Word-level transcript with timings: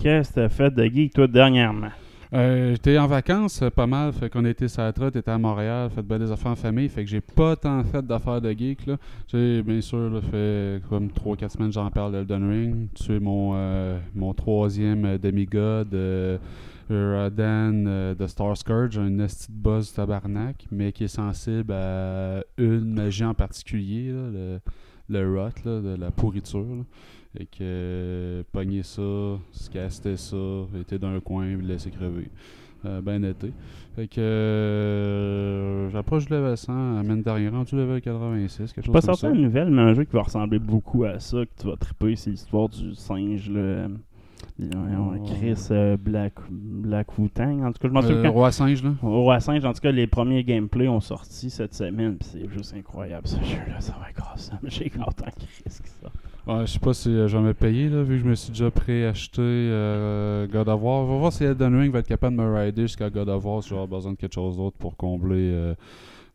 Qu'est-ce 0.00 0.30
que 0.30 0.34
t'as 0.36 0.48
fait 0.48 0.70
de 0.70 0.82
geek, 0.82 1.12
toi, 1.12 1.26
dernièrement? 1.26 1.90
Euh, 2.32 2.70
J'étais 2.70 2.96
en 2.96 3.06
vacances 3.06 3.60
euh, 3.60 3.68
pas 3.68 3.86
mal, 3.86 4.14
fait 4.14 4.30
qu'on 4.30 4.46
était 4.46 4.66
sur 4.66 4.80
la 4.80 4.94
trotte, 4.94 5.14
était 5.16 5.30
à 5.30 5.36
Montréal, 5.36 5.90
fait 5.94 6.00
ben 6.00 6.18
des 6.18 6.32
affaires 6.32 6.52
en 6.52 6.56
famille, 6.56 6.88
fait 6.88 7.04
que 7.04 7.10
j'ai 7.10 7.20
pas 7.20 7.54
tant 7.54 7.84
fait 7.84 8.06
d'affaires 8.06 8.40
de 8.40 8.50
geek 8.50 8.86
là. 8.86 8.96
J'ai 9.28 9.62
bien 9.62 9.82
sûr 9.82 10.08
là, 10.08 10.20
fait 10.22 10.80
comme 10.88 11.08
3-4 11.08 11.50
semaines 11.50 11.72
j'en 11.72 11.90
parle 11.90 12.12
d'Elden 12.12 12.48
Ring. 12.48 12.88
Tu 12.94 13.16
es 13.16 13.20
mon, 13.20 13.52
euh, 13.54 13.98
mon 14.14 14.32
troisième 14.32 15.18
demigod 15.18 15.88
Radan 16.88 18.14
de 18.18 18.26
Star 18.26 18.56
Scourge, 18.56 18.98
un 18.98 19.18
esti 19.18 19.48
de 19.52 19.94
tabarnak, 19.94 20.66
mais 20.70 20.92
qui 20.92 21.04
est 21.04 21.08
sensible 21.08 21.74
à 21.74 22.42
une 22.56 22.94
magie 22.94 23.24
en 23.24 23.34
particulier, 23.34 24.12
le, 24.12 24.60
le 25.10 25.38
rot, 25.38 25.50
de 25.64 25.94
la 26.00 26.10
pourriture. 26.10 26.84
Et 27.38 27.46
que 27.46 27.58
euh, 27.62 28.42
pogner 28.50 28.82
ça, 28.82 29.02
se 29.52 29.70
caster 29.70 30.16
ça, 30.16 30.36
était 30.80 30.98
dans 30.98 31.08
un 31.14 31.20
coin, 31.20 31.46
le 31.46 31.60
laisser 31.60 31.90
crever. 31.90 32.28
Euh, 32.86 33.00
ben 33.02 33.22
été. 33.24 33.52
Fait 33.94 34.08
que 34.08 34.20
euh, 34.20 35.90
j'approche 35.90 36.26
du 36.26 36.32
level 36.32 36.56
100, 36.56 36.98
à 36.98 37.02
mine 37.02 37.22
dernière, 37.22 37.52
rendu 37.52 37.76
level 37.76 38.00
86, 38.00 38.72
quelque 38.72 38.86
J'ai 38.86 38.90
pas 38.92 39.00
chose 39.00 39.06
comme 39.06 39.14
sorti 39.14 39.20
ça. 39.20 39.30
une 39.32 39.42
nouvelle, 39.42 39.70
mais 39.70 39.82
un 39.82 39.92
jeu 39.94 40.04
qui 40.04 40.12
va 40.12 40.22
ressembler 40.22 40.58
beaucoup 40.58 41.04
à 41.04 41.20
ça, 41.20 41.44
que 41.44 41.60
tu 41.60 41.66
vas 41.66 41.76
triper, 41.76 42.16
c'est 42.16 42.30
l'histoire 42.30 42.68
du 42.68 42.94
singe, 42.94 43.50
le. 43.50 43.88
Oh. 44.62 45.24
Chris 45.26 45.68
euh, 45.70 45.96
Black, 45.96 46.34
Black. 46.50 47.06
En 47.18 47.26
tout 47.26 47.78
cas, 47.80 47.88
je 47.88 47.88
m'en 47.88 48.02
souviens 48.02 48.22
quand- 48.22 48.32
Roi 48.32 48.52
singe, 48.52 48.82
là. 48.82 48.90
Roi 49.02 49.40
Singe, 49.40 49.64
en 49.64 49.72
tout 49.72 49.80
cas, 49.80 49.92
les 49.92 50.06
premiers 50.06 50.44
gameplays 50.44 50.88
ont 50.88 51.00
sorti 51.00 51.50
cette 51.50 51.74
semaine, 51.74 52.16
c'est 52.20 52.48
juste 52.50 52.74
incroyable 52.74 53.26
ce 53.26 53.36
jeu-là, 53.36 53.80
ça 53.80 53.94
va 54.00 54.10
être 54.10 54.16
grâce 54.16 54.50
J'ai 54.64 54.90
hâte 54.98 55.22
en 55.22 55.30
Chris 55.30 55.80
que 55.82 55.88
ça. 55.88 56.10
Ouais, 56.46 56.66
je 56.66 56.72
sais 56.72 56.78
pas 56.78 56.94
si 56.94 57.10
je 57.12 57.36
vais 57.36 57.42
me 57.42 57.54
payer, 57.54 57.88
là, 57.88 58.02
vu 58.02 58.16
que 58.16 58.24
je 58.24 58.28
me 58.28 58.34
suis 58.34 58.50
déjà 58.50 58.70
préacheté 58.70 59.42
euh, 59.42 60.46
God 60.46 60.68
of 60.68 60.82
War. 60.82 61.02
On 61.02 61.06
va 61.06 61.18
voir 61.18 61.32
si 61.32 61.44
Elden 61.44 61.78
Ring 61.78 61.92
va 61.92 61.98
être 62.00 62.08
capable 62.08 62.36
de 62.36 62.42
me 62.42 62.54
rider 62.54 62.82
jusqu'à 62.82 63.10
God 63.10 63.28
of 63.28 63.44
War 63.44 63.62
si 63.62 63.70
j'aurai 63.70 63.86
besoin 63.86 64.12
de 64.12 64.16
quelque 64.16 64.34
chose 64.34 64.56
d'autre 64.56 64.76
pour 64.78 64.96
combler 64.96 65.52
euh, 65.52 65.74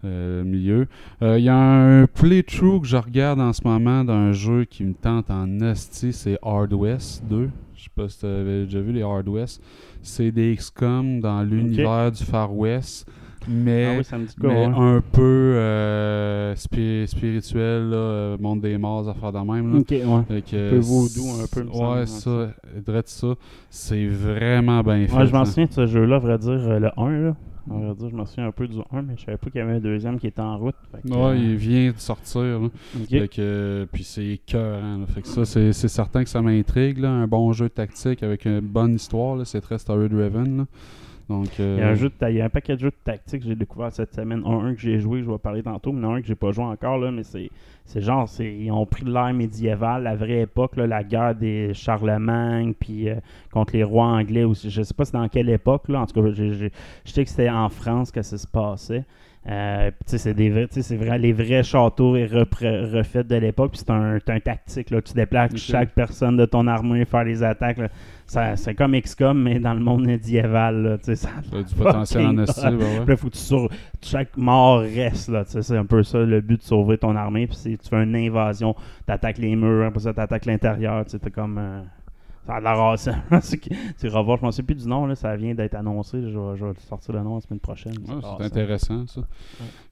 euh, 0.03 0.44
le 0.44 0.50
milieu. 0.50 0.88
Euh, 1.22 1.39
Il 1.39 1.45
y 1.45 1.50
a 1.50 1.56
un 1.56 2.06
playthrough 2.06 2.81
que 2.81 2.88
je 2.88 2.98
regarde 2.98 3.39
en 3.39 3.52
ce 3.53 3.61
moment 3.64 4.03
d'un 4.03 4.31
jeu 4.31 4.66
qui 4.66 4.83
me 4.83 4.93
tente 4.93 5.32
en 5.32 5.60
esti, 5.61 6.14
c'est 6.14 6.37
Hard 6.43 6.73
West 6.73 7.23
2. 7.30 7.49
Je 7.76 7.83
sais 7.83 7.89
pas 7.95 8.08
si 8.08 8.20
tu 8.20 8.26
avais 8.26 8.66
déjà 8.66 8.82
vu 8.82 8.92
les 8.92 9.02
Hard 9.02 9.27
West. 9.27 9.61
C'est 10.04 10.32
des 10.32 10.55
XCOM 10.55 11.20
dans 11.20 11.42
l'univers 11.42 12.11
du 12.11 12.23
Far 12.23 12.55
West. 12.55 13.10
Mais, 13.48 13.86
Ah 13.94 13.98
oui, 13.98 14.04
ça 14.04 14.17
me 14.17 14.26
dit 14.26 14.36
quoi, 14.36 14.50
mais 14.54 14.67
ouais. 14.67 14.73
un 14.76 15.02
peu 15.11 15.22
euh, 15.22 16.56
spi- 16.56 17.08
spirituel, 17.08 17.89
là, 17.89 17.95
euh, 17.98 18.38
monde 18.39 18.61
des 18.61 18.78
morts, 18.78 19.08
affaires 19.08 19.32
de 19.32 19.39
même. 19.39 19.73
là. 19.73 19.80
Ok, 19.80 19.92
ouais. 19.92 20.02
Fait 20.28 20.42
que, 20.42 20.67
Un 20.67 20.70
peu 20.72 20.78
vaudou, 20.80 21.26
un 21.42 21.48
peu, 21.52 21.61
Ouais, 21.64 22.05
ça, 22.05 22.50
ça. 23.05 23.28
C'est 23.70 24.08
vraiment 24.08 24.82
bien 24.82 25.08
fait. 25.08 25.16
Ouais, 25.17 25.26
je 25.28 25.32
m'en 25.34 25.39
là. 25.39 25.45
souviens 25.45 25.66
de 25.66 25.73
ce 25.73 25.86
jeu-là, 25.88 26.20
vrai 26.20 26.38
dire, 26.38 26.52
euh, 26.52 26.80
le 26.80 26.89
1, 26.98 27.10
là. 27.20 27.36
Dire, 27.67 28.10
je 28.11 28.16
m'en 28.16 28.26
souviens 28.28 28.45
un 28.48 28.52
peu 28.52 28.67
du 28.67 28.78
1, 28.92 29.02
mais 29.02 29.16
je 29.17 29.26
savais 29.26 29.38
pas 29.38 29.50
qu'il 29.50 29.58
y 29.60 29.64
avait 29.64 29.73
un 29.73 29.80
deuxième 29.80 30.20
qui 30.20 30.28
était 30.28 30.39
en 30.42 30.55
route. 30.60 30.76
fait 30.92 31.02
que, 31.10 31.14
Ouais, 31.16 31.32
euh, 31.32 31.36
il 31.36 31.55
vient 31.55 31.92
de 31.92 31.98
sortir. 31.98 32.42
Là. 32.44 32.58
ok. 32.67 33.10
Fait 33.10 33.28
que, 33.28 33.88
puis 33.92 34.04
c'est 34.04 34.26
écœurant. 34.28 34.98
là. 35.00 35.05
Fait 35.08 35.22
que 35.23 35.28
ça, 35.28 35.45
c'est 35.45 35.73
certain 35.73 36.23
que 36.23 36.30
ça 36.30 36.44
m'intrigue. 36.44 37.04
Un 37.04 37.26
bon 37.28 37.54
jeu 37.54 37.67
tactique 37.70 38.22
avec 38.22 38.45
une 38.45 38.60
bonne 38.60 38.94
histoire. 38.94 39.44
C'est 39.48 39.61
très 39.61 39.80
story-driven. 39.80 40.66
Euh, 41.31 41.75
Il 41.77 41.80
y, 41.80 41.83
a 41.83 41.89
un 41.89 41.95
jeu 41.95 42.09
de 42.09 42.31
y 42.31 42.41
a 42.41 42.45
un 42.45 42.49
paquet 42.49 42.75
de 42.75 42.81
jeux 42.81 42.91
de 42.91 42.95
tactique 43.03 43.41
que 43.41 43.47
j'ai 43.47 43.55
découvert 43.55 43.91
cette 43.91 44.13
semaine. 44.13 44.43
Un, 44.45 44.73
que 44.73 44.80
j'ai 44.80 44.99
joué, 44.99 45.23
je 45.23 45.30
vais 45.30 45.37
parler 45.37 45.63
tantôt, 45.63 45.91
mais 45.91 46.08
un 46.08 46.21
que 46.21 46.27
j'ai 46.27 46.36
pas 46.36 46.52
joué 46.52 46.65
encore, 46.65 46.97
là, 46.97 47.11
mais 47.11 47.23
c'est, 47.23 47.49
c'est 47.86 48.02
genre, 48.02 48.30
c'est, 48.30 48.53
ils 48.53 48.71
ont 48.71 48.86
pris 48.86 49.05
l'ère 49.05 49.33
médiévale, 49.33 50.03
la 50.03 50.15
vraie 50.15 50.41
époque, 50.41 50.75
là, 50.75 50.86
la 50.87 51.03
guerre 51.03 51.36
des 51.36 51.73
Charlemagne, 51.73 52.73
puis 52.80 53.09
euh, 53.09 53.15
contre 53.52 53.75
les 53.75 53.83
rois 53.83 54.08
anglais 54.08 54.43
aussi. 54.43 54.69
Je 54.69 54.83
sais 54.83 54.93
pas 54.93 55.05
c'est 55.05 55.13
dans 55.13 55.27
quelle 55.27 55.49
époque, 55.49 55.89
là. 55.89 56.02
En 56.02 56.05
tout 56.05 56.21
cas, 56.21 56.30
je 56.31 56.69
sais 57.05 57.23
que 57.23 57.30
c'était 57.30 57.49
en 57.49 57.69
France 57.69 58.11
que 58.11 58.21
ça 58.21 58.37
se 58.37 58.47
passait. 58.47 59.05
Euh, 59.48 59.92
tu 60.08 60.17
c'est 60.17 60.33
des 60.33 60.67
tu 60.73 60.82
c'est 60.82 60.95
vrai, 60.95 61.20
les 61.20 61.32
vrais 61.32 61.61
châteaux 61.61 62.16
et 62.16 62.26
refaits 62.26 63.28
de 63.28 63.36
l'époque. 63.36 63.73
Puis 63.73 63.83
c'est 63.86 63.92
un, 63.92 64.39
tactique, 64.39 64.89
là. 64.89 65.02
Tu 65.02 65.14
déplaces 65.14 65.56
chaque 65.56 65.94
personne 65.94 66.36
de 66.38 66.45
ton 66.45 66.66
armée, 66.66 67.06
faire 67.06 67.23
les 67.23 67.44
attaques. 67.44 67.78
c'est 68.26 68.73
comme 68.73 69.00
XCOM, 69.00 69.39
mais 69.39 69.60
dans 69.60 69.76
le 69.76 69.82
monde 69.82 70.05
médiéval, 70.05 70.84
là. 70.84 70.98
Tu 70.98 71.05
sais, 71.05 71.16
ça 71.16 71.30
ça 71.50 71.58
a 71.58 71.61
du 71.61 71.76
potentiel 71.76 72.26
en 72.26 72.34
ben 72.34 72.45
ouais. 72.45 73.00
Puis 73.02 73.08
là, 73.08 73.17
faut 73.17 73.28
que 73.28 73.34
tu 73.34 73.39
sauves. 73.39 73.70
Chaque 74.02 74.36
mort 74.36 74.80
reste, 74.80 75.30
là. 75.30 75.45
Tu 75.45 75.61
c'est 75.61 75.78
un 75.78 75.86
peu 75.86 76.02
ça 76.02 76.20
le 76.20 76.42
but 76.42 76.58
de 76.58 76.66
sauver 76.66 76.98
ton 76.98 77.16
armée. 77.16 77.45
Puis 77.45 77.78
tu 77.78 77.89
fais 77.89 78.04
une 78.04 78.16
invasion, 78.16 78.76
t'attaques 79.05 79.38
les 79.38 79.55
murs, 79.55 79.86
après 79.86 80.00
ça, 80.00 80.14
t'attaques 80.14 80.45
l'intérieur. 80.45 81.05
Tu 81.05 81.20
comme. 81.30 81.58
euh, 81.60 81.82
Ça 82.45 82.56
a 82.56 82.60
l'air 82.61 82.80
assez. 82.80 83.11
c'est 83.98 84.08
revoir, 84.08 84.38
je 84.38 84.44
m'en 84.44 84.52
souviens 84.52 84.66
plus 84.66 84.76
du 84.83 84.88
nom, 84.88 85.08
là. 85.08 85.16
Ça 85.16 85.36
vient 85.36 85.56
d'être 85.56 85.73
annoncé. 85.76 86.22
Je 86.22 86.28
vais, 86.38 86.56
je 86.58 86.66
vais 86.66 86.72
sortir 86.88 87.16
le 87.16 87.22
nom 87.23 87.36
la 87.36 87.42
semaine 87.42 87.60
prochaine. 87.60 87.94
Ouais, 88.08 88.16
C'est 88.38 88.44
intéressant 88.45 89.08
ça. 89.08 89.22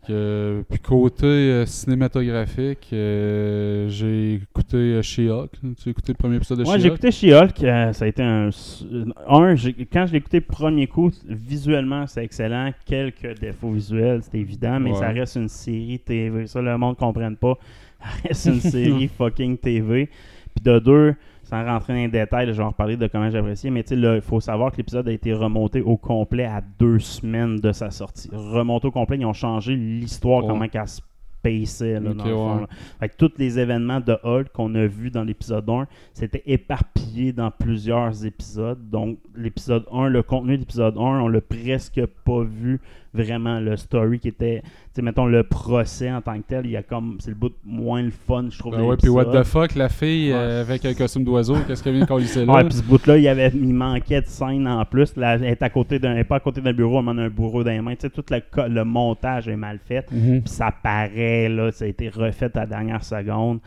Que- 0.07 0.63
puis 0.69 0.79
côté 0.79 1.25
euh, 1.25 1.65
cinématographique, 1.65 2.89
euh, 2.93 3.87
j'ai 3.89 4.35
écouté 4.35 4.77
euh, 4.77 5.01
She-Hulk. 5.01 5.51
Tu 5.81 5.89
as 5.89 5.91
écouté 5.91 6.11
le 6.11 6.17
premier 6.17 6.35
épisode 6.35 6.59
de 6.59 6.63
Ouais, 6.65 6.77
j'ai 6.77 6.89
She-Hulk? 6.89 6.93
écouté 6.93 7.11
She-Hulk. 7.11 7.63
euh, 7.63 7.93
ça 7.93 8.05
a 8.05 8.07
été 8.09 8.21
un. 8.21 8.49
un 8.49 9.55
quand 9.91 10.05
je 10.05 10.11
l'ai 10.11 10.17
écouté 10.17 10.41
premier 10.41 10.87
coup, 10.87 11.09
visuellement, 11.27 12.05
c'est 12.05 12.23
excellent. 12.23 12.71
Quelques 12.85 13.39
défauts 13.39 13.71
visuels, 13.71 14.21
c'est 14.23 14.37
évident, 14.37 14.79
mais 14.79 14.93
ça 14.93 15.09
reste 15.09 15.37
une 15.37 15.49
série 15.49 15.99
TV. 15.99 16.45
Ça, 16.47 16.61
le 16.61 16.77
monde 16.77 16.95
ne 16.95 16.99
comprenne 16.99 17.35
pas. 17.37 17.57
Ça 17.99 18.09
reste 18.27 18.45
une 18.45 18.59
série 18.71 19.07
fucking 19.07 19.57
TV. 19.57 20.09
Puis 20.55 20.63
de 20.63 20.77
deux, 20.79 21.15
sans 21.43 21.63
rentrer 21.65 21.93
dans 21.93 21.99
les 21.99 22.07
détails, 22.07 22.47
je 22.47 22.53
vais 22.53 22.63
en 22.63 22.69
reparler 22.69 22.97
de 22.97 23.07
comment 23.07 23.29
j'apprécie, 23.29 23.69
mais 23.69 23.83
là, 23.91 24.15
il 24.15 24.21
faut 24.21 24.39
savoir 24.39 24.71
que 24.71 24.77
l'épisode 24.77 25.07
a 25.07 25.11
été 25.11 25.33
remonté 25.33 25.81
au 25.81 25.97
complet 25.97 26.45
à 26.45 26.61
deux 26.79 26.99
semaines 26.99 27.57
de 27.57 27.71
sa 27.71 27.91
sortie. 27.91 28.29
Remonté 28.33 28.87
au 28.87 28.91
complet, 28.91 29.17
ils 29.19 29.25
ont 29.25 29.33
changé 29.33 29.75
l'histoire, 29.75 30.43
Ouais. 30.43 30.49
comment 30.49 30.67
qu'elle 30.67 30.87
se 30.87 31.01
paissait, 31.41 31.99
là, 31.99 32.13
dans 32.13 32.23
le 32.23 32.31
fond, 32.31 32.53
ouais. 32.55 32.61
là. 32.61 32.67
Fait 33.01 33.09
que 33.09 33.17
tous 33.17 33.33
les 33.37 33.59
événements 33.59 33.99
de 33.99 34.17
Hulk 34.23 34.47
qu'on 34.53 34.73
a 34.75 34.85
vus 34.85 35.11
dans 35.11 35.25
l'épisode 35.25 35.69
1, 35.69 35.87
c'était 36.13 36.41
éparpillé 36.45 37.33
dans 37.33 37.51
plusieurs 37.51 38.25
épisodes. 38.25 38.89
Donc, 38.89 39.17
l'épisode 39.35 39.85
1, 39.91 40.07
le 40.07 40.23
contenu 40.23 40.53
de 40.55 40.61
l'épisode 40.61 40.95
1, 40.97 40.99
on 41.01 41.27
l'a 41.27 41.41
presque 41.41 42.01
pas 42.23 42.43
vu 42.43 42.79
vraiment. 43.13 43.59
Le 43.59 43.77
story 43.77 44.19
qui 44.19 44.27
était, 44.29 44.61
tu 44.63 44.69
sais, 44.95 45.01
mettons, 45.01 45.25
le 45.25 45.43
procès 45.43 46.11
en 46.11 46.21
tant 46.21 46.35
que 46.37 46.43
tel, 46.47 46.65
il 46.65 46.71
y 46.71 46.77
a 46.77 46.83
comme, 46.83 47.17
c'est 47.19 47.29
le 47.29 47.35
bout 47.35 47.53
moins 47.65 48.01
le 48.01 48.11
fun, 48.11 48.45
je 48.49 48.57
trouve. 48.57 48.75
Ben 48.75 48.83
ouais, 48.83 48.97
puis 48.97 49.09
what 49.09 49.25
the 49.25 49.43
fuck, 49.43 49.75
la 49.75 49.89
fille 49.89 50.31
Ouais. 50.31 50.37
euh, 50.37 50.61
avec 50.61 50.85
un 50.85 50.93
costume 50.93 51.23
d'oiseau, 51.23 51.55
qu'est-ce 51.67 51.83
qu'elle 51.83 51.93
vient 51.93 52.03
de 52.03 52.07
coller 52.07 52.25
là? 52.35 52.53
Ouais, 52.53 52.63
puis 52.63 52.73
ce 52.73 52.83
bout-là, 52.83 53.17
il, 53.17 53.23
y 53.23 53.27
avait, 53.27 53.51
il 53.53 53.73
manquait 53.73 54.21
de 54.21 54.27
scène 54.27 54.67
en 54.67 54.83
plus. 54.85 55.15
Là, 55.15 55.35
elle 55.35 55.43
est 55.45 55.61
à 55.61 55.69
côté 55.69 55.99
d'un, 55.99 56.23
pas 56.23 56.37
à 56.37 56.39
côté 56.39 56.61
d'un 56.61 56.73
bureau, 56.73 57.01
elle 57.01 57.19
a 57.19 57.23
un 57.23 57.29
bureau 57.29 57.63
dans 57.63 57.71
les 57.71 57.81
mains. 57.81 57.95
Tu 57.95 58.01
sais, 58.01 58.09
tout 58.09 58.23
le, 58.29 58.67
le 58.69 58.83
montage 58.83 59.47
est 59.47 59.55
mal 59.55 59.79
fait. 59.85 60.05
Mhm. 60.11 60.41
Puis 60.41 60.53
ça 60.53 60.71
paraît, 60.71 61.49
là, 61.49 61.71
ça 61.71 61.85
a 61.85 61.87
été 61.87 62.09
refait 62.09 62.51
à 62.55 62.61
la 62.61 62.65
dernière 62.65 63.03
seconde. 63.03 63.59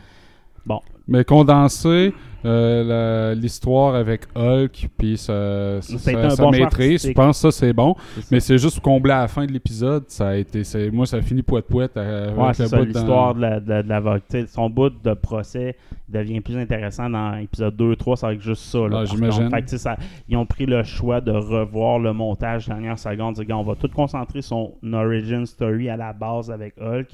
Bon, 0.67 0.81
Mais 1.07 1.23
condensé, 1.23 2.13
euh, 2.45 3.33
l'histoire 3.35 3.95
avec 3.95 4.23
Hulk, 4.35 4.89
puis 4.97 5.17
sa, 5.17 5.81
sa- 5.81 5.97
Ça 5.97 6.29
sa 6.31 6.43
bon 6.43 6.51
maîtrise, 6.51 7.07
je 7.07 7.13
pense 7.13 7.41
que 7.41 7.49
ça 7.49 7.57
c'est 7.59 7.73
bon. 7.73 7.95
Ça. 8.15 8.21
Mais 8.31 8.39
c'est 8.41 8.57
juste 8.57 8.79
comblé 8.81 9.11
à 9.13 9.21
la 9.21 9.27
fin 9.29 9.45
de 9.45 9.51
l'épisode, 9.53 10.03
ça 10.07 10.29
a 10.29 10.35
été, 10.35 10.63
moi 10.91 11.05
ça 11.05 11.21
finit 11.21 11.41
poète 11.43 11.65
poète 11.67 11.95
avec 11.95 12.37
Ouais, 12.37 12.53
c'est 12.53 12.67
ça, 12.67 12.77
dans- 12.77 12.83
l'histoire 12.83 13.35
de 13.35 13.41
la- 13.41 13.59
de 13.61 13.87
la- 13.87 14.01
de 14.01 14.45
Son 14.47 14.69
bout 14.69 14.89
de 15.03 15.13
procès 15.13 15.75
devient 16.09 16.41
plus 16.41 16.57
intéressant 16.57 17.09
dans 17.09 17.31
l'épisode 17.31 17.75
2-3, 17.75 18.17
c'est 18.17 18.25
avec 18.27 18.41
juste 18.41 18.63
ça. 18.63 18.79
Là, 18.79 18.99
Ah, 19.01 19.05
j'imagine. 19.05 19.49
ça- 19.77 19.97
ils 20.29 20.37
ont 20.37 20.45
pris 20.45 20.65
le 20.65 20.83
choix 20.83 21.21
de 21.21 21.31
revoir 21.31 21.99
le 21.99 22.11
montage 22.13 22.67
dernière 22.67 22.99
seconde. 22.99 23.35
On 23.49 23.63
va 23.63 23.75
tout 23.75 23.89
concentrer 23.93 24.41
son 24.41 24.73
origin 24.93 25.45
story 25.45 25.89
à 25.89 25.97
la 25.97 26.13
base 26.13 26.51
avec 26.51 26.75
Hulk. 26.79 27.07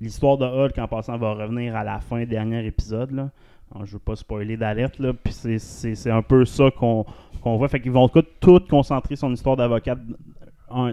L'histoire 0.00 0.36
de 0.38 0.44
Hulk, 0.44 0.76
en 0.78 0.88
passant, 0.88 1.16
va 1.16 1.32
revenir 1.34 1.74
à 1.76 1.84
la 1.84 2.00
fin 2.00 2.24
dernier 2.24 2.64
épisode. 2.66 3.10
Là. 3.12 3.30
Alors, 3.74 3.86
je 3.86 3.92
veux 3.94 3.98
pas 3.98 4.14
spoiler 4.16 4.56
d'alerte, 4.56 4.98
là. 4.98 5.12
Puis 5.12 5.32
c'est- 5.32 5.58
c'est 5.58 5.94
c'est 5.94 6.10
un 6.10 6.22
peu 6.22 6.44
ça 6.44 6.70
qu'on 6.70 7.04
qu'on 7.42 7.56
voit. 7.56 7.68
Fait 7.68 7.80
qu'ils 7.80 7.92
vont 7.92 8.08
tout, 8.08 8.24
tout 8.40 8.60
concentrer 8.68 9.16
son 9.16 9.32
histoire 9.32 9.56
d'avocat 9.56 9.96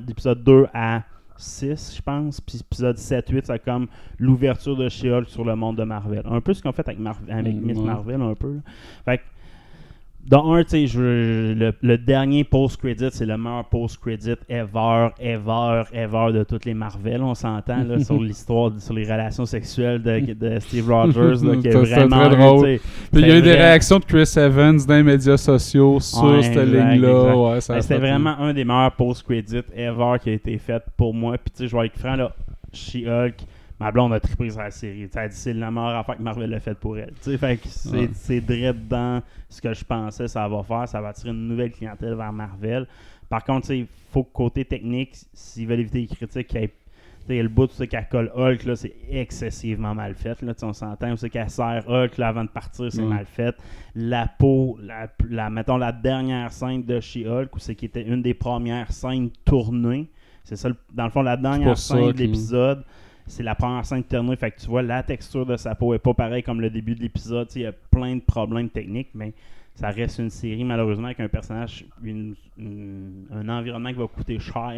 d'épisode 0.06 0.44
2 0.44 0.68
à 0.74 1.04
6, 1.36 1.96
je 1.98 2.02
pense. 2.02 2.40
Puis 2.40 2.60
épisode 2.62 2.98
7-8, 2.98 3.46
c'est 3.48 3.64
comme 3.64 3.88
l'ouverture 4.20 4.78
de 4.78 4.88
She-Hulk 4.88 5.28
sur 5.30 5.44
le 5.44 5.56
monde 5.56 5.78
de 5.78 5.84
Marvel. 5.84 6.22
Un 6.26 6.42
peu 6.42 6.54
ce 6.54 6.62
qu'on 6.62 6.72
fait 6.72 6.88
avec, 6.88 7.00
Mar- 7.00 7.20
avec 7.28 7.56
Miss 7.56 7.78
ouais. 7.78 7.84
Marvel, 7.84 8.22
un 8.22 8.36
peu. 8.36 8.54
là. 8.56 8.60
Fait 9.06 9.18
que, 9.18 9.24
dans 10.26 10.54
un, 10.54 10.64
tu 10.64 10.88
sais, 10.88 10.98
le, 10.98 11.74
le 11.82 11.98
dernier 11.98 12.44
post-credit, 12.46 13.10
c'est 13.12 13.26
le 13.26 13.38
meilleur 13.38 13.66
post-credit 13.66 14.36
ever, 14.48 15.10
ever, 15.20 15.84
ever 15.94 16.32
de 16.34 16.44
toutes 16.44 16.64
les 16.66 16.74
Marvel. 16.74 17.22
On 17.22 17.36
s'entend 17.36 17.84
là, 17.84 18.00
sur 18.00 18.20
l'histoire, 18.22 18.72
sur 18.80 18.94
les 18.94 19.04
relations 19.04 19.46
sexuelles 19.46 20.02
de, 20.02 20.34
de 20.34 20.60
Steve 20.60 20.90
Rogers, 20.90 21.46
là, 21.46 21.56
qui 21.58 21.68
est 21.68 21.72
Ça, 21.72 21.80
vraiment. 22.06 22.28
très 22.30 22.38
drôle. 22.38 22.80
Puis 23.12 23.22
il 23.22 23.28
y 23.28 23.32
a 23.32 23.38
eu 23.38 23.42
des 23.42 23.54
réactions 23.54 24.00
de 24.00 24.06
Chris 24.06 24.32
Evans 24.38 24.78
dans 24.88 24.96
les 24.96 25.04
médias 25.04 25.38
sociaux 25.38 26.00
sur 26.00 26.24
Ouais, 26.24 26.42
cette 26.42 26.68
ligne-là. 26.68 27.36
Ouais, 27.36 27.60
C'était 27.62 27.98
vraiment 27.98 28.38
un 28.40 28.54
des 28.54 28.64
meilleurs 28.64 28.94
post-credits 28.96 29.64
ever 29.76 30.16
qui 30.22 30.30
a 30.30 30.34
été 30.34 30.58
fait 30.58 30.84
pour 30.96 31.14
moi. 31.14 31.38
Puis 31.38 31.52
tu 31.52 31.64
sais, 31.64 31.68
je 31.68 31.76
vais 31.76 31.88
être 31.88 32.00
franc, 32.00 32.16
là, 32.16 32.34
She-Hulk, 32.72 33.36
ma 33.80 33.92
blonde 33.92 34.14
a 34.14 34.20
trippé 34.20 34.50
sur 34.50 34.60
la 34.62 34.72
série. 34.72 35.10
Elle 35.16 35.30
dit 35.30 35.36
c'est 35.36 35.54
la 35.54 35.70
meilleure 35.72 35.96
affaire 35.98 36.18
que 36.18 36.22
Marvel 36.22 36.54
a 36.54 36.60
faite 36.60 36.78
pour 36.80 36.98
elle. 36.98 37.14
Tu 37.22 37.32
sais, 37.32 37.38
fait 37.38 37.58
que 37.58 37.68
c'est 37.68 37.90
Ouais. 37.98 38.10
c'est 38.14 38.42
direct 38.42 38.80
dans 38.88 39.22
ce 39.50 39.62
que 39.62 39.74
je 39.74 39.84
pensais 39.84 40.28
ça 40.28 40.48
va 40.48 40.64
faire. 40.64 40.88
Ça 40.88 41.02
va 41.02 41.10
attirer 41.10 41.30
une 41.32 41.48
nouvelle 41.48 41.72
clientèle 41.72 42.14
vers 42.16 42.32
Marvel. 42.34 42.88
Par 43.30 43.44
contre, 43.44 43.72
il 43.72 43.88
faut 44.12 44.24
que 44.24 44.32
côté 44.32 44.64
technique, 44.66 45.16
s'ils 45.34 45.68
veulent 45.68 45.80
éviter 45.80 46.02
les 46.02 46.08
critiques, 46.08 46.48
qu'il 46.48 46.62
y 46.62 46.64
ait 46.66 46.74
tu 47.26 47.28
sais, 47.36 47.42
le 47.42 47.48
bout, 47.48 47.68
tu 47.68 47.76
sais, 47.76 47.88
qu'elle 47.88 48.08
colle 48.10 48.30
Hulk, 48.36 48.66
là, 48.66 48.76
c'est 48.76 48.94
excessivement 49.10 49.96
mal 49.96 50.14
fait. 50.14 50.42
Là, 50.42 50.54
on 50.62 50.74
s'entend. 50.74 51.16
C'est 51.16 51.30
qu'elle 51.30 51.50
serre 51.50 51.86
Hulk 51.88 52.18
là, 52.18 52.28
avant 52.28 52.44
de 52.44 52.50
partir, 52.50 52.92
c'est 52.92 53.02
mal 53.02 53.26
fait. 53.26 53.56
La 53.96 54.28
peau, 54.28 54.78
la, 54.82 55.08
la- 55.30 55.50
mettons 55.50 55.78
la 55.78 55.94
dernière 55.94 56.52
scène 56.52 56.84
de 56.84 57.00
She-Hulk, 57.00 57.56
où 57.56 57.60
c'est 57.60 57.76
qui 57.76 57.86
était 57.86 58.04
une 58.04 58.22
des 58.22 58.34
premières 58.34 58.92
scènes 58.92 59.30
tournées. 59.46 60.10
C'est 60.44 60.58
ça, 60.58 60.70
dans 60.94 61.06
le 61.06 61.10
fond, 61.12 61.22
la 61.22 61.38
dernière 61.38 61.78
scène 61.78 62.08
de 62.08 62.12
que- 62.12 62.18
l'épisode, 62.18 62.84
c'est 63.28 63.44
la 63.44 63.56
première 63.56 63.86
scène 63.86 64.04
tournée. 64.04 64.36
Fait 64.36 64.52
que 64.52 64.60
tu 64.60 64.68
vois, 64.68 64.82
la 64.82 65.04
texture 65.04 65.46
de 65.46 65.58
sa 65.58 65.76
peau 65.76 65.94
est 65.94 66.00
pas 66.00 66.14
pareille 66.14 66.44
comme 66.44 66.62
le 66.62 66.70
début 66.70 66.96
de 66.96 67.02
l'épisode. 67.02 67.48
Il 67.56 67.62
y 67.62 67.66
a 67.66 67.72
plein 67.72 68.16
de 68.16 68.22
problèmes 68.22 68.70
techniques, 68.70 69.10
mais 69.14 69.34
ça 69.76 69.90
reste 69.90 70.20
une 70.20 70.30
série, 70.30 70.64
malheureusement, 70.64 71.06
avec 71.08 71.20
un 71.20 71.28
personnage, 71.28 71.86
une- 72.04 72.36
une- 72.60 73.26
un 73.36 73.50
environnement 73.50 73.90
qui 73.90 73.96
va 73.96 74.06
coûter 74.08 74.38
cher. 74.40 74.72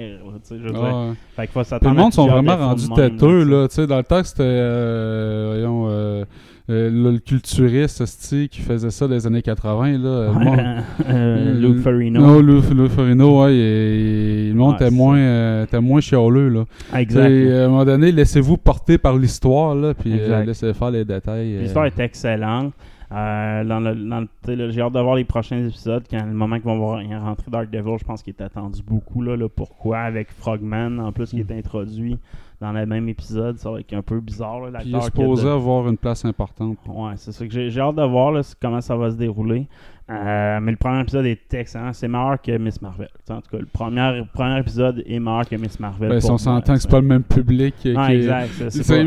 je 0.50 0.56
veux. 0.56 0.72
Ah. 0.76 1.12
Fait 1.36 1.42
qu'il 1.44 1.52
faut 1.52 1.64
s'attendre 1.64 1.96
le 1.96 2.02
monde 2.02 2.14
sont 2.14 2.28
vraiment 2.28 2.56
rendus 2.56 2.88
têteux, 2.96 3.44
là. 3.44 3.68
Dans 3.88 3.98
le 3.98 4.04
temps 4.04 4.24
c'était, 4.24 4.44
euh, 4.44 5.52
voyons, 5.54 5.88
euh, 5.90 6.24
euh, 6.70 6.90
le, 6.90 7.12
le 7.12 7.20
culturiste, 7.20 8.04
qui 8.50 8.62
faisait 8.62 8.90
ça 8.90 9.08
dans 9.08 9.14
les 9.14 9.28
années 9.28 9.42
80, 9.42 9.98
là. 9.98 10.08
euh, 10.10 10.82
Euh, 11.10 11.54
Luke 11.60 11.82
Ferrigno. 11.84 12.22
Non, 12.22 12.40
Lou, 12.40 12.62
Lou 12.74 12.88
Ferrigno, 12.90 13.44
ouais, 13.44 13.52
le 13.52 14.54
monde 14.56 14.70
Ouais, 14.70 14.76
était 14.88 14.92
moins, 14.92 15.64
était 15.64 15.82
moins 15.82 16.00
chialeux, 16.02 16.48
là. 16.50 16.64
Exact. 16.96 17.20
à 17.30 17.66
un 17.66 17.68
moment 17.68 17.86
donné, 17.86 18.12
laissez-vous 18.14 18.58
porter 18.58 18.98
par 18.98 19.18
l'histoire, 19.18 19.76
là, 19.76 19.94
puis 19.94 20.12
laissez 20.46 20.74
faire 20.74 20.92
les 20.92 21.04
détails. 21.04 21.58
L'histoire 21.60 21.86
est 21.88 22.00
excellente. 22.00 22.74
Euh, 23.12 23.64
dans 23.64 23.80
le, 23.80 23.96
dans 23.96 24.26
j'ai 24.72 24.82
hâte 24.82 24.94
de 24.94 25.00
voir 25.00 25.16
les 25.16 25.26
prochains 25.26 25.64
épisodes. 25.68 26.04
Quand 26.10 26.26
le 26.26 26.34
moment 26.34 26.56
qu'ils 26.56 26.66
vont 26.66 26.78
voir 26.80 27.02
rentrer 27.24 27.52
Dark 27.52 27.70
Devil, 27.70 27.98
je 28.00 28.04
pense 28.04 28.24
qu'il 28.24 28.34
est 28.38 28.42
attendu 28.42 28.82
beaucoup. 28.82 29.22
Là, 29.22 29.36
là, 29.38 29.48
pourquoi? 29.48 30.00
Avec 30.00 30.32
Frogman, 30.32 30.98
en 31.00 31.12
plus, 31.12 31.30
qui 31.30 31.38
Mm. 31.44 31.48
est 31.52 31.58
introduit 31.60 32.18
dans 32.62 32.72
le 32.72 32.86
même 32.86 33.08
épisode. 33.10 33.58
Ça 33.60 33.70
va 33.70 33.80
être 33.80 33.94
un 33.94 34.02
peu 34.02 34.20
bizarre. 34.20 34.60
Là, 34.72 34.80
Puis 34.80 34.90
il 34.90 34.96
est 34.96 35.02
supposé 35.02 35.44
de- 35.44 35.50
avoir 35.50 35.88
une 35.88 35.98
place 35.98 36.26
importante. 36.26 36.78
Ouais, 36.88 37.14
c'est 37.18 37.32
ça 37.32 37.46
que 37.46 37.70
j'ai 37.70 37.80
hâte 37.80 37.96
de 37.96 38.04
voir 38.04 38.32
là, 38.32 38.42
comment 38.62 38.82
ça 38.82 38.96
va 38.96 39.12
se 39.12 39.16
dérouler. 39.18 39.68
Euh, 40.08 40.60
mais 40.62 40.70
le 40.70 40.78
premier 40.78 41.02
épisode 41.02 41.26
est 41.26 41.52
excellent. 41.56 41.92
C'est 41.92 42.08
meilleur 42.08 42.40
que 42.40 42.56
Miss 42.60 42.80
Marvel. 42.80 43.08
En 43.28 43.42
tout 43.42 43.50
cas, 43.52 43.58
le 43.58 43.66
premier, 43.66 44.22
premier 44.36 44.60
épisode 44.60 45.04
est 45.04 45.18
meilleur 45.18 45.50
que 45.50 45.56
Miss 45.56 45.80
Marvel. 45.80 46.10
Ben, 46.10 46.22
si 46.22 46.30
on 46.30 46.38
s'entend 46.38 46.76
que 46.76 46.80
c'est 46.80 46.92
pas 46.92 47.02
le 47.02 47.08
même 47.08 47.24
public. 47.24 47.74
qui- 47.80 47.90
exact. 47.90 48.50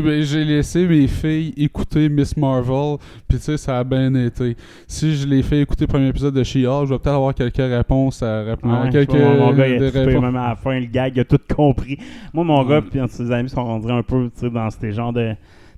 pas- 0.03 0.21
J'ai 0.23 0.43
laissé 0.43 0.85
mes 0.85 1.07
filles 1.07 1.53
écouter 1.55 2.09
Miss 2.09 2.35
Marvel, 2.35 2.97
puis 3.29 3.37
tu 3.37 3.45
sais, 3.45 3.55
ça 3.57 3.79
a 3.79 3.83
bien 3.85 4.13
été. 4.13 4.57
Si 4.87 5.15
je 5.15 5.25
les 5.25 5.41
fais 5.41 5.61
écouter 5.61 5.85
le 5.85 5.87
premier 5.87 6.07
épisode 6.09 6.33
de 6.33 6.43
She-Hulk, 6.43 6.87
je 6.87 6.93
vais 6.93 6.99
peut-être 6.99 7.15
avoir 7.15 7.33
quelques 7.33 7.55
réponses 7.55 8.21
à 8.21 8.41
répondre. 8.43 8.83
Ouais, 8.83 8.89
quelques 8.89 9.13
mon, 9.13 9.53
gars, 9.53 9.67
il 9.69 9.81
a 9.81 9.89
réponses. 9.89 10.21
même 10.21 10.35
à 10.35 10.49
la 10.49 10.55
fin, 10.57 10.77
le 10.77 10.85
gag, 10.85 11.13
il 11.15 11.21
a 11.21 11.23
tout 11.23 11.39
compris. 11.55 11.97
Moi, 12.33 12.43
mon 12.43 12.65
gars, 12.65 12.81
puis 12.81 12.99
ses 13.07 13.31
amis 13.31 13.47
sont 13.49 13.63
rendus 13.63 13.89
un 13.89 14.03
peu 14.03 14.29
dans 14.49 14.69
ces 14.69 14.91
genres 14.91 15.13
de. 15.13 15.33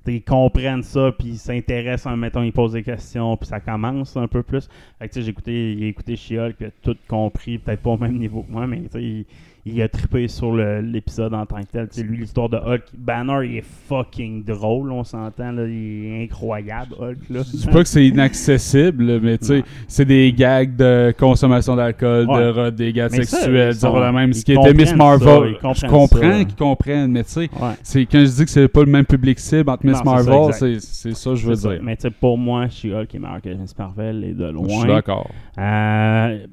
Ils 0.08 0.24
comprennent 0.24 0.82
ça, 0.82 1.12
puis 1.18 1.30
ils 1.30 1.38
s'intéressent, 1.38 2.12
en 2.12 2.18
mettons, 2.18 2.42
ils 2.42 2.52
posent 2.52 2.74
des 2.74 2.82
questions, 2.82 3.38
puis 3.38 3.48
ça 3.48 3.60
commence 3.60 4.18
un 4.18 4.28
peu 4.28 4.42
plus. 4.42 4.68
Fait 4.98 5.08
que, 5.08 5.14
tu 5.14 5.20
sais, 5.20 5.26
j'ai 5.26 5.30
écouté, 5.30 5.78
a 5.80 5.86
écouté 5.86 6.16
She-Hulk, 6.16 6.56
tout 6.82 6.98
compris, 7.08 7.60
peut-être 7.60 7.82
pas 7.82 7.92
au 7.92 7.98
même 7.98 8.18
niveau 8.18 8.42
que 8.42 8.52
moi, 8.52 8.66
mais 8.66 8.82
tu 8.84 8.90
sais, 8.92 9.26
il, 9.66 9.82
a 9.82 9.88
trippé 9.90 10.28
sur 10.28 10.56
l'épisode 10.56 11.34
en 11.34 11.46
tant 11.46 11.62
que 11.62 11.68
tel. 11.72 11.88
Tu 11.90 12.02
sais, 12.02 12.04
lui, 12.04 12.18
l'histoire 12.18 12.50
de 12.50 12.58
Hulk, 12.58 12.84
Banner, 12.98 13.48
il 13.48 13.58
est 13.58 13.66
fucking 13.88 14.44
drôle, 14.44 14.92
on 14.92 15.04
s'entend, 15.04 15.52
là, 15.52 15.66
il 15.68 16.06
est 16.06 16.24
incroyable, 16.24 16.94
Hulk, 17.00 17.18
là. 17.30 17.42
Je 17.44 17.58
dis 17.58 17.68
pas 17.68 17.84
que 17.84 17.88
c'est 17.90 18.06
inaccessible, 18.06 19.20
mais 19.22 19.38
tu 19.38 19.46
sais, 19.46 19.64
c'est 19.88 20.06
des 20.06 20.32
gags 20.34 20.76
de 20.76 21.14
consommation 21.18 21.76
d'alcool, 21.76 22.28
Ouais. 22.30 22.40
de 22.40 22.50
rod, 22.50 22.76
des 22.76 22.94
gags 22.94 23.12
Mais 23.12 23.24
ça, 23.24 23.38
sexuels, 23.38 23.76
la 23.84 24.12
même. 24.12 24.34
Ce 24.34 24.44
qui 24.46 24.54
était 24.54 24.74
Miss 24.74 24.90
ça, 24.90 24.96
Marvel, 24.96 25.54
je 25.56 25.60
comprends 25.60 26.08
ça. 26.08 26.44
qu'ils 26.46 26.56
comprennent, 26.56 27.12
mais 27.12 27.24
tu 27.24 27.32
sais, 27.32 27.50
Ouais. 27.60 27.74
c'est 27.84 28.06
quand 28.06 28.20
je 28.20 28.36
dis 28.36 28.46
que 28.46 28.52
c'est 28.52 28.68
pas 28.68 28.82
le 28.82 28.92
même 28.92 29.06
public 29.06 29.40
cible 29.40 29.70
entre 29.70 29.86
Miss 29.86 30.04
Non, 30.04 30.18
ça, 30.18 30.30
Marvel, 30.32 30.54
c'est 30.82 31.14
ça 31.14 31.30
que 31.32 31.36
je 31.36 31.48
veux 31.48 31.56
ça. 31.56 31.70
dire. 31.70 31.80
Mais 31.84 31.96
tu 31.96 32.04
sais, 32.04 32.12
pour 32.12 32.38
moi, 32.38 32.68
She-Hulk 32.68 33.14
est 33.14 33.20
meilleur 33.20 33.42
que 33.42 33.50
Miss 33.50 33.78
Marvel, 33.78 34.24
et 34.24 34.34
de 34.34 34.46
loin. 34.50 34.68
Je 34.68 34.74
suis 34.76 34.88
d'accord. 34.88 35.30
Euh, 35.58 36.46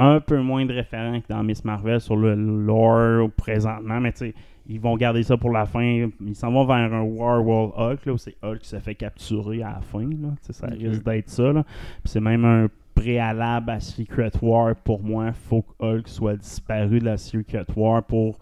un 0.00 0.20
peu 0.20 0.40
moins 0.40 0.64
de 0.64 0.72
référents 0.72 1.20
que 1.20 1.28
dans 1.28 1.42
Miss 1.42 1.64
Marvel 1.64 2.00
sur 2.00 2.16
le 2.16 2.34
lore 2.34 3.30
présentement, 3.36 4.00
mais 4.00 4.12
tu 4.12 4.18
sais, 4.18 4.34
ils 4.66 4.80
vont 4.80 4.96
garder 4.96 5.22
ça 5.22 5.36
pour 5.36 5.50
la 5.50 5.66
fin. 5.66 6.08
Ils 6.20 6.34
s'en 6.34 6.52
vont 6.52 6.64
vers 6.64 6.76
un 6.76 7.02
War 7.02 7.44
World 7.44 7.72
Hulk, 7.76 8.06
là, 8.06 8.12
où 8.12 8.18
c'est 8.18 8.36
Hulk 8.42 8.60
qui 8.60 8.68
se 8.68 8.78
fait 8.78 8.94
capturer 8.94 9.62
à 9.62 9.74
la 9.74 9.80
fin. 9.80 10.08
Là. 10.08 10.28
Ça 10.48 10.68
risque 10.68 11.04
d'être 11.04 11.28
ça. 11.28 11.52
là. 11.52 11.64
Puis 11.64 12.12
c'est 12.12 12.20
même 12.20 12.44
un 12.44 12.68
préalable 12.94 13.70
à 13.70 13.80
Secret 13.80 14.30
War 14.40 14.74
pour 14.76 15.02
moi. 15.02 15.32
faut 15.32 15.62
que 15.62 15.72
Hulk 15.80 16.08
soit 16.08 16.36
disparu 16.36 17.00
de 17.00 17.04
la 17.04 17.16
Secret 17.16 17.66
War 17.76 18.02
pour. 18.02 18.38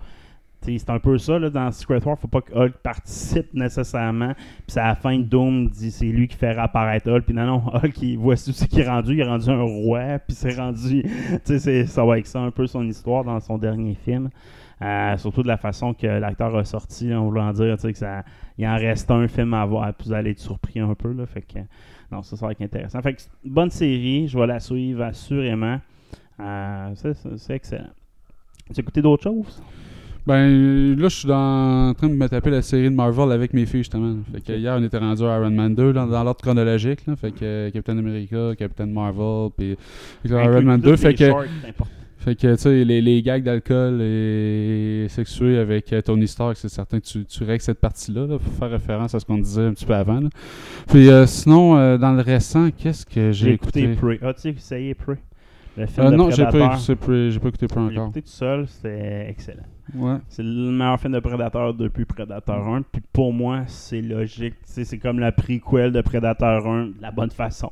C'est 0.60 0.90
un 0.90 0.98
peu 0.98 1.16
ça 1.18 1.38
là, 1.38 1.48
dans 1.48 1.70
Secret 1.70 2.04
War, 2.04 2.18
faut 2.18 2.28
pas 2.28 2.42
que 2.42 2.52
Hulk 2.52 2.74
participe 2.82 3.54
nécessairement. 3.54 4.34
Puis 4.66 4.78
à 4.78 4.88
la 4.88 4.94
fin, 4.94 5.18
Doom 5.18 5.68
dit 5.68 5.90
c'est 5.90 6.06
lui 6.06 6.28
qui 6.28 6.36
fait 6.36 6.52
réapparaître 6.52 7.10
Hulk. 7.10 7.24
Puis 7.24 7.34
non, 7.34 7.46
non, 7.46 7.62
Hulk, 7.74 8.02
il, 8.02 8.18
voici 8.18 8.52
ce 8.52 8.64
qu'il 8.66 8.80
est 8.80 8.88
rendu. 8.88 9.14
Il 9.14 9.20
est 9.20 9.24
rendu 9.24 9.48
un 9.48 9.62
roi. 9.62 10.18
Puis 10.18 10.36
c'est 10.36 10.54
rendu. 10.54 11.04
Tu 11.44 11.58
sais, 11.58 11.86
ça 11.86 12.04
va 12.04 12.12
avec 12.12 12.26
ça 12.26 12.40
un 12.40 12.50
peu 12.50 12.66
son 12.66 12.86
histoire 12.86 13.24
dans 13.24 13.40
son 13.40 13.56
dernier 13.56 13.94
film. 13.94 14.30
Euh, 14.82 15.16
surtout 15.16 15.42
de 15.42 15.48
la 15.48 15.56
façon 15.56 15.94
que 15.94 16.06
l'acteur 16.06 16.54
a 16.54 16.64
sorti, 16.64 17.12
en 17.12 17.24
voulant 17.24 17.52
dire 17.52 17.76
que 17.76 17.92
ça, 17.94 18.22
il 18.58 18.66
en 18.66 18.76
reste 18.76 19.10
un 19.10 19.26
film 19.26 19.54
à 19.54 19.64
voir. 19.64 19.92
Puis 19.94 20.08
vous 20.08 20.14
allez 20.14 20.30
être 20.32 20.40
surpris 20.40 20.80
un 20.80 20.94
peu. 20.94 21.12
Là, 21.12 21.24
fait 21.26 21.42
que, 21.42 21.60
non, 22.12 22.22
ça, 22.22 22.36
ça 22.36 22.46
va 22.46 22.52
être 22.52 22.62
intéressant. 22.62 23.00
Fait 23.00 23.14
que 23.14 23.22
bonne 23.44 23.70
série. 23.70 24.28
Je 24.28 24.38
vais 24.38 24.46
la 24.46 24.60
suivre 24.60 25.02
assurément. 25.02 25.80
Euh, 26.40 26.94
c'est 26.94 27.54
excellent. 27.54 27.90
Tu 28.72 28.80
as 28.80 28.82
écouté 28.82 29.00
d'autres 29.00 29.24
choses? 29.24 29.62
Ben 30.28 30.94
là, 30.96 31.08
je 31.08 31.14
suis 31.16 31.26
dans- 31.28 31.88
en 31.88 31.94
train 31.94 32.08
de 32.08 32.14
me 32.14 32.28
taper 32.28 32.50
la 32.50 32.60
série 32.60 32.84
de 32.90 32.94
Marvel 32.94 33.32
avec 33.32 33.54
mes 33.54 33.64
filles 33.64 33.80
justement. 33.80 34.14
Fait 34.30 34.42
que 34.42 34.52
hier, 34.52 34.76
on 34.78 34.82
était 34.84 34.98
rendu 34.98 35.24
à 35.24 35.38
Iron 35.38 35.50
Man 35.50 35.74
2 35.74 35.92
là, 35.92 36.04
dans 36.06 36.22
l'ordre 36.22 36.40
chronologique. 36.42 37.06
Là. 37.06 37.16
Fait 37.16 37.30
que 37.30 37.38
euh, 37.42 37.70
Captain 37.70 37.96
America, 37.96 38.50
Captain 38.58 38.86
Marvel, 38.86 39.48
puis 39.56 39.76
là, 40.24 40.44
Iron 40.44 40.62
Man 40.62 40.82
toutes 40.82 40.90
2. 40.90 40.96
Fait 40.96 41.14
que, 41.14 41.26
shorts, 41.26 41.44
fait 42.18 42.34
que 42.34 42.52
tu 42.52 42.58
sais, 42.60 42.84
les, 42.84 43.00
les 43.00 43.22
gags 43.22 43.42
d'alcool 43.42 44.02
et 44.02 45.06
sexués 45.08 45.56
avec 45.58 45.92
euh, 45.94 46.02
Tony 46.02 46.28
Stark, 46.28 46.56
c'est 46.58 46.68
certain 46.68 47.00
que 47.00 47.06
tu, 47.06 47.24
tu 47.24 47.44
règles 47.44 47.62
cette 47.62 47.80
partie-là. 47.80 48.26
Là, 48.26 48.38
pour 48.38 48.52
faire 48.52 48.70
référence 48.70 49.14
à 49.14 49.20
ce 49.20 49.24
qu'on 49.24 49.38
disait 49.38 49.62
un 49.64 49.72
petit 49.72 49.86
peu 49.86 49.94
avant. 49.94 50.20
là. 50.20 50.28
Puis 50.88 51.08
euh, 51.08 51.24
sinon, 51.26 51.78
euh, 51.78 51.96
dans 51.96 52.12
le 52.12 52.20
récent, 52.20 52.68
qu'est-ce 52.76 53.06
que 53.06 53.32
j'ai 53.32 53.46
J'ai 53.46 53.52
écouté? 53.54 53.84
écouté? 53.92 53.96
Prey. 54.18 54.28
As-tu 54.28 54.48
essayé 54.48 54.94
Prey? 54.94 55.16
Le 55.78 55.86
film 55.86 56.06
Euh, 56.06 56.10
de 56.10 56.16
non, 56.16 56.30
j'ai 56.30 56.42
pas, 56.44 56.50
écouté 56.74 56.96
Prey- 56.96 57.30
j'ai 57.30 57.36
écouté 57.38 57.66
encore. 57.74 57.90
écouté 58.08 58.22
tout 58.22 58.28
seul, 58.28 58.66
c'était 58.66 59.26
excellent. 59.30 59.62
Ouais. 59.94 60.16
C'est 60.28 60.42
le 60.42 60.70
meilleur 60.70 61.00
film 61.00 61.12
de 61.14 61.20
Predator 61.20 61.74
depuis 61.74 62.04
Predator 62.04 62.68
1. 62.68 62.82
Puis 62.82 63.02
pour 63.12 63.32
moi, 63.32 63.62
c'est 63.66 64.02
logique. 64.02 64.54
C'est 64.64 64.98
comme 64.98 65.18
la 65.18 65.32
prequel 65.32 65.92
de 65.92 66.00
Predator 66.00 66.66
1 66.66 66.86
de 66.86 66.92
la 67.02 67.10
bonne 67.10 67.30
façon. 67.30 67.70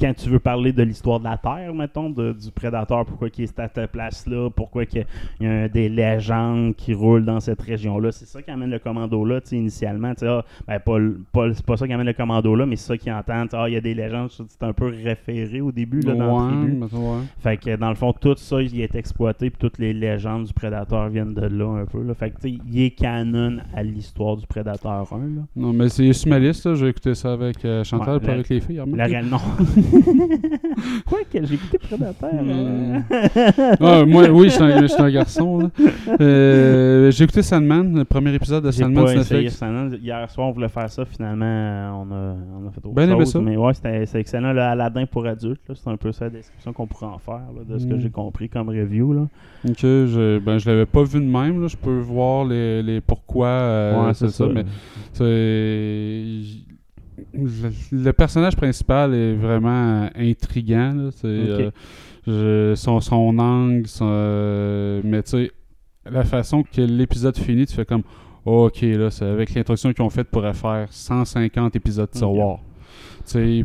Quand 0.00 0.14
tu 0.14 0.28
veux 0.30 0.38
parler 0.38 0.72
de 0.72 0.82
l'histoire 0.82 1.18
de 1.18 1.24
la 1.24 1.36
Terre, 1.36 1.74
mettons, 1.74 2.10
de- 2.10 2.32
du 2.32 2.50
Predator, 2.50 3.04
pourquoi 3.04 3.28
il 3.36 3.44
est 3.44 3.58
à 3.58 3.68
cette 3.68 3.90
place-là, 3.92 4.50
pourquoi 4.50 4.86
qu'il 4.86 5.04
y 5.40 5.46
a 5.46 5.68
des 5.68 5.88
légendes 5.88 6.74
qui 6.76 6.94
roulent 6.94 7.24
dans 7.24 7.40
cette 7.40 7.60
région-là, 7.60 8.12
c'est 8.12 8.24
ça 8.26 8.40
qui 8.42 8.50
amène 8.50 8.70
le 8.70 8.78
commando-là, 8.78 9.40
initialement. 9.52 10.12
ah, 10.22 10.44
ben, 10.66 10.78
pas, 10.80 10.98
le- 10.98 11.20
pas 11.32 11.46
le- 11.46 11.54
c'est 11.54 11.66
pas 11.66 11.76
ça 11.76 11.86
qui 11.86 11.92
amène 11.92 12.06
le 12.06 12.12
commando-là, 12.12 12.66
mais 12.66 12.76
c'est 12.76 12.86
ça 12.88 12.96
qui 12.96 13.10
entend. 13.10 13.44
Ah, 13.52 13.68
il 13.68 13.74
y 13.74 13.76
a 13.76 13.80
des 13.80 13.94
légendes, 13.94 14.30
c'est 14.30 14.62
un 14.62 14.72
peu 14.72 14.86
référé 14.86 15.60
au 15.60 15.72
début, 15.72 16.00
là, 16.00 16.14
dans 16.14 16.26
la 16.26 16.32
Ouais, 16.54 16.78
ouais. 16.92 17.18
Fait 17.40 17.56
que 17.56 17.76
dans 17.76 17.88
le 17.88 17.94
fond, 17.94 18.12
tout 18.12 18.34
ça, 18.36 18.60
il 18.62 18.80
est 18.80 18.94
exploité, 18.94 19.50
puis 19.50 19.58
toutes 19.58 19.78
les 19.78 19.92
légendes 19.92 20.44
du 20.44 20.52
Predator 20.52 21.08
viennent 21.08 21.31
de 21.32 21.46
là 21.46 21.80
un 21.82 21.84
peu. 21.86 22.02
Là. 22.02 22.14
Fait 22.14 22.30
que 22.30 22.36
tu 22.40 22.50
sais, 22.50 22.58
il 22.70 22.82
est 22.82 22.90
canon 22.90 23.58
à 23.74 23.82
l'histoire 23.82 24.36
du 24.36 24.46
Predator 24.46 25.08
1. 25.12 25.18
Là. 25.18 25.42
Non, 25.56 25.72
mais 25.72 25.88
c'est 25.88 26.12
sur 26.12 26.28
ma 26.30 26.38
liste, 26.38 26.66
là. 26.66 26.74
J'ai 26.74 26.88
écouté 26.88 27.14
ça 27.14 27.32
avec 27.32 27.64
euh, 27.64 27.82
Chantal, 27.84 28.14
Ouais, 28.14 28.20
pas 28.20 28.26
la- 28.28 28.32
avec 28.34 28.48
les 28.48 28.60
filles. 28.60 28.80
remarque. 28.80 28.98
La 28.98 29.04
réelle, 29.04 29.26
non. 29.30 29.38
Quoi 31.06 31.18
que 31.30 31.44
j'ai 31.44 31.54
écouté 31.54 31.78
Predator. 31.78 32.30
euh, 32.32 32.98
Ah, 33.80 34.04
moi, 34.06 34.28
oui, 34.30 34.44
je 34.48 34.54
suis 34.54 34.62
un, 34.62 34.80
je 34.82 34.86
suis 34.86 35.02
un 35.02 35.10
garçon. 35.10 35.58
là. 35.60 35.70
Euh, 36.20 37.10
j'ai 37.10 37.24
écouté 37.24 37.42
Sandman, 37.42 37.96
le 37.98 38.04
premier 38.04 38.34
épisode 38.34 38.64
de 38.64 38.70
J'ai 38.70 38.82
Sandman 38.82 39.04
pas 39.04 39.10
sur 39.12 39.20
essayé 39.20 39.40
Netflix. 39.42 39.58
Sandman. 39.58 39.98
Hier 40.02 40.30
soir, 40.30 40.48
on 40.48 40.52
voulait 40.52 40.68
faire 40.68 40.88
ça. 40.90 41.04
Finalement, 41.04 41.44
euh, 41.46 41.90
on 41.92 42.10
a, 42.12 42.34
on 42.64 42.68
a 42.68 42.70
fait 42.70 42.78
autre 42.84 42.94
Ben 42.94 43.08
aimé 43.10 43.20
chose. 43.20 43.32
ça. 43.32 43.40
Mais 43.40 43.56
ouais, 43.56 43.74
c'était 43.74 44.06
c'est 44.06 44.20
excellent. 44.20 44.52
Le 44.52 44.60
Aladdin 44.60 45.06
pour 45.06 45.26
adultes, 45.26 45.60
là, 45.68 45.74
c'est 45.74 45.90
un 45.90 45.96
peu 45.96 46.12
ça 46.12 46.24
la 46.26 46.30
description 46.30 46.72
qu'on 46.72 46.86
pourrait 46.86 47.06
en 47.06 47.18
faire, 47.18 47.34
là, 47.34 47.62
de 47.68 47.78
ce 47.78 47.86
que 47.86 47.94
Mm. 47.94 48.00
j'ai 48.00 48.10
compris 48.10 48.48
comme 48.48 48.68
review. 48.68 49.12
Là. 49.12 49.28
Ok, 49.68 49.78
je, 49.82 50.38
ben, 50.38 50.58
je 50.58 50.68
l'avais 50.68 50.86
pas 50.86 51.02
vu 51.02 51.20
de 51.22 51.30
même. 51.30 51.60
Là. 51.62 51.68
Je 51.68 51.76
peux 51.76 51.98
voir 52.00 52.44
les, 52.44 52.82
les 52.82 53.00
pourquoi. 53.00 53.46
euh, 53.46 54.06
ouais, 54.06 54.14
c'est 54.14 54.28
ça, 54.28 54.46
mais. 54.46 54.64
Le, 57.92 58.10
personnage 58.12 58.56
principal 58.56 59.14
est 59.14 59.34
vraiment 59.34 60.08
intriguant. 60.16 60.92
là. 60.94 61.10
C'est, 61.12 61.28
Ok. 61.28 61.60
euh, 61.60 61.70
je- 62.26 62.74
son, 62.76 63.00
son 63.00 63.38
angle, 63.38 63.86
son, 63.86 64.06
euh, 64.08 65.00
mais 65.04 65.22
tu 65.22 65.30
sais, 65.30 65.50
la 66.10 66.24
façon 66.24 66.62
que 66.62 66.80
l'épisode 66.80 67.36
finit, 67.36 67.66
tu 67.66 67.74
fais 67.74 67.84
comme 67.84 68.02
Ok, 68.44 68.80
là, 68.82 69.08
c'est 69.10 69.24
avec 69.24 69.54
l'introduction 69.54 69.92
qu'ils 69.92 70.04
ont 70.04 70.10
faite, 70.10 70.28
pourrait 70.28 70.52
faire 70.54 70.88
150 70.90 71.76
épisodes 71.76 72.08
de 72.12 72.18
Ok. 72.18 72.60
C'est 73.24 73.62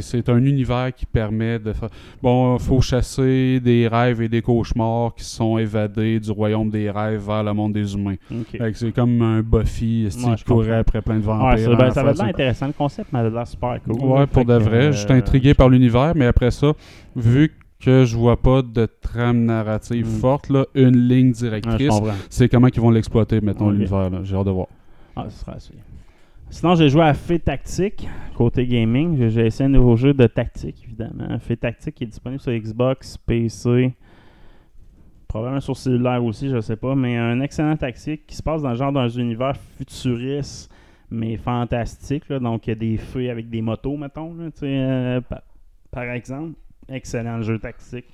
c'est 0.00 0.28
un 0.28 0.44
univers 0.44 0.94
qui 0.94 1.06
permet 1.06 1.58
de 1.58 1.72
faire. 1.72 1.88
Bon, 2.22 2.58
faut 2.58 2.80
chasser 2.80 3.60
des 3.60 3.88
rêves 3.88 4.20
et 4.22 4.28
des 4.28 4.42
cauchemars 4.42 5.14
qui 5.14 5.24
sont 5.24 5.58
évadés 5.58 6.20
du 6.20 6.30
royaume 6.30 6.70
des 6.70 6.90
rêves 6.90 7.24
vers 7.26 7.42
le 7.42 7.52
monde 7.52 7.72
des 7.72 7.94
humains. 7.94 8.16
Ok. 8.30 8.58
Fait 8.58 8.72
que 8.72 8.78
c'est 8.78 8.92
comme 8.92 9.20
un 9.22 9.40
Buffy, 9.42 10.04
Ouais, 10.04 10.10
je 10.36 10.36
qui 10.36 10.44
courait 10.44 10.76
après 10.76 11.00
plein 11.02 11.16
de 11.16 11.22
vampires. 11.22 11.48
Ouais, 11.48 11.58
ça, 11.58 11.68
ben, 11.74 11.84
la 11.86 11.90
ça 11.90 12.04
face. 12.04 12.18
l'air 12.18 12.26
intéressant. 12.26 12.66
Le 12.66 12.72
concept 12.72 13.12
m'avait 13.12 13.30
l'air 13.30 13.46
super 13.46 13.78
cool. 13.82 13.94
Ouais, 14.04 14.26
pour 14.26 14.44
de 14.44 14.58
que, 14.58 14.62
vrai. 14.62 14.76
euh, 14.86 14.92
J'étais 14.92 15.14
intrigué 15.14 15.54
par 15.54 15.68
l'univers, 15.68 16.12
mais 16.14 16.26
après 16.26 16.50
ça, 16.50 16.72
vu 17.16 17.52
que 17.80 18.04
je 18.04 18.16
vois 18.16 18.36
pas 18.40 18.62
de 18.62 18.86
trame 19.00 19.44
narrative 19.44 20.06
Mm. 20.06 20.20
forte, 20.20 20.48
là, 20.50 20.66
une 20.74 21.08
ligne 21.08 21.28
ouais, 21.28 21.34
je 21.34 21.44
directrice, 21.46 21.88
comprends. 21.88 22.12
c'est 22.30 22.48
comment 22.48 22.68
ils 22.68 22.80
vont 22.80 22.90
l'exploiter, 22.90 23.40
mettons, 23.40 23.66
Ok. 23.68 23.72
l'univers. 23.74 24.10
J'ai 24.24 24.36
hâte 24.36 24.46
de 24.46 24.50
voir. 24.52 24.68
Ah, 25.16 25.26
ce 25.28 25.40
sera 25.44 25.58
suivre. 25.58 25.80
Sinon, 26.54 26.74
j'ai 26.74 26.90
joué 26.90 27.00
à 27.02 27.14
Fait 27.14 27.38
Tactique, 27.38 28.06
côté 28.36 28.66
gaming. 28.66 29.28
J'ai- 29.30 29.46
essayé 29.46 29.66
un 29.66 29.70
nouveau 29.70 29.96
jeu 29.96 30.12
de 30.12 30.26
tactique, 30.26 30.84
évidemment. 30.84 31.38
Fait 31.38 31.56
Tactique 31.56 32.00
est 32.02 32.06
disponible 32.06 32.40
sur 32.42 32.52
Xbox, 32.52 33.16
PC, 33.16 33.94
probablement 35.26 35.60
sur 35.60 35.76
cellulaire 35.76 36.22
aussi, 36.22 36.50
je 36.50 36.60
sais 36.60 36.76
pas. 36.76 36.94
Mais 36.94 37.16
un 37.16 37.40
excellent 37.40 37.76
tactique 37.76 38.26
qui 38.26 38.36
se 38.36 38.42
passe 38.42 38.60
dans 38.60 38.68
le 38.68 38.76
genre 38.76 38.92
d'un 38.92 39.08
univers 39.08 39.56
futuriste, 39.78 40.70
mais 41.10 41.38
fantastique. 41.38 42.30
Donc, 42.30 42.66
il 42.66 42.70
y 42.70 42.72
a 42.72 42.76
des 42.76 42.96
feux 42.98 43.30
avec 43.30 43.48
des 43.48 43.62
motos, 43.62 43.96
mettons, 43.96 44.36
euh, 44.62 45.20
pa- 45.22 45.42
par 45.90 46.04
exemple. 46.04 46.52
Excellent 46.88 47.40
jeu 47.40 47.58
tactique. 47.58 48.04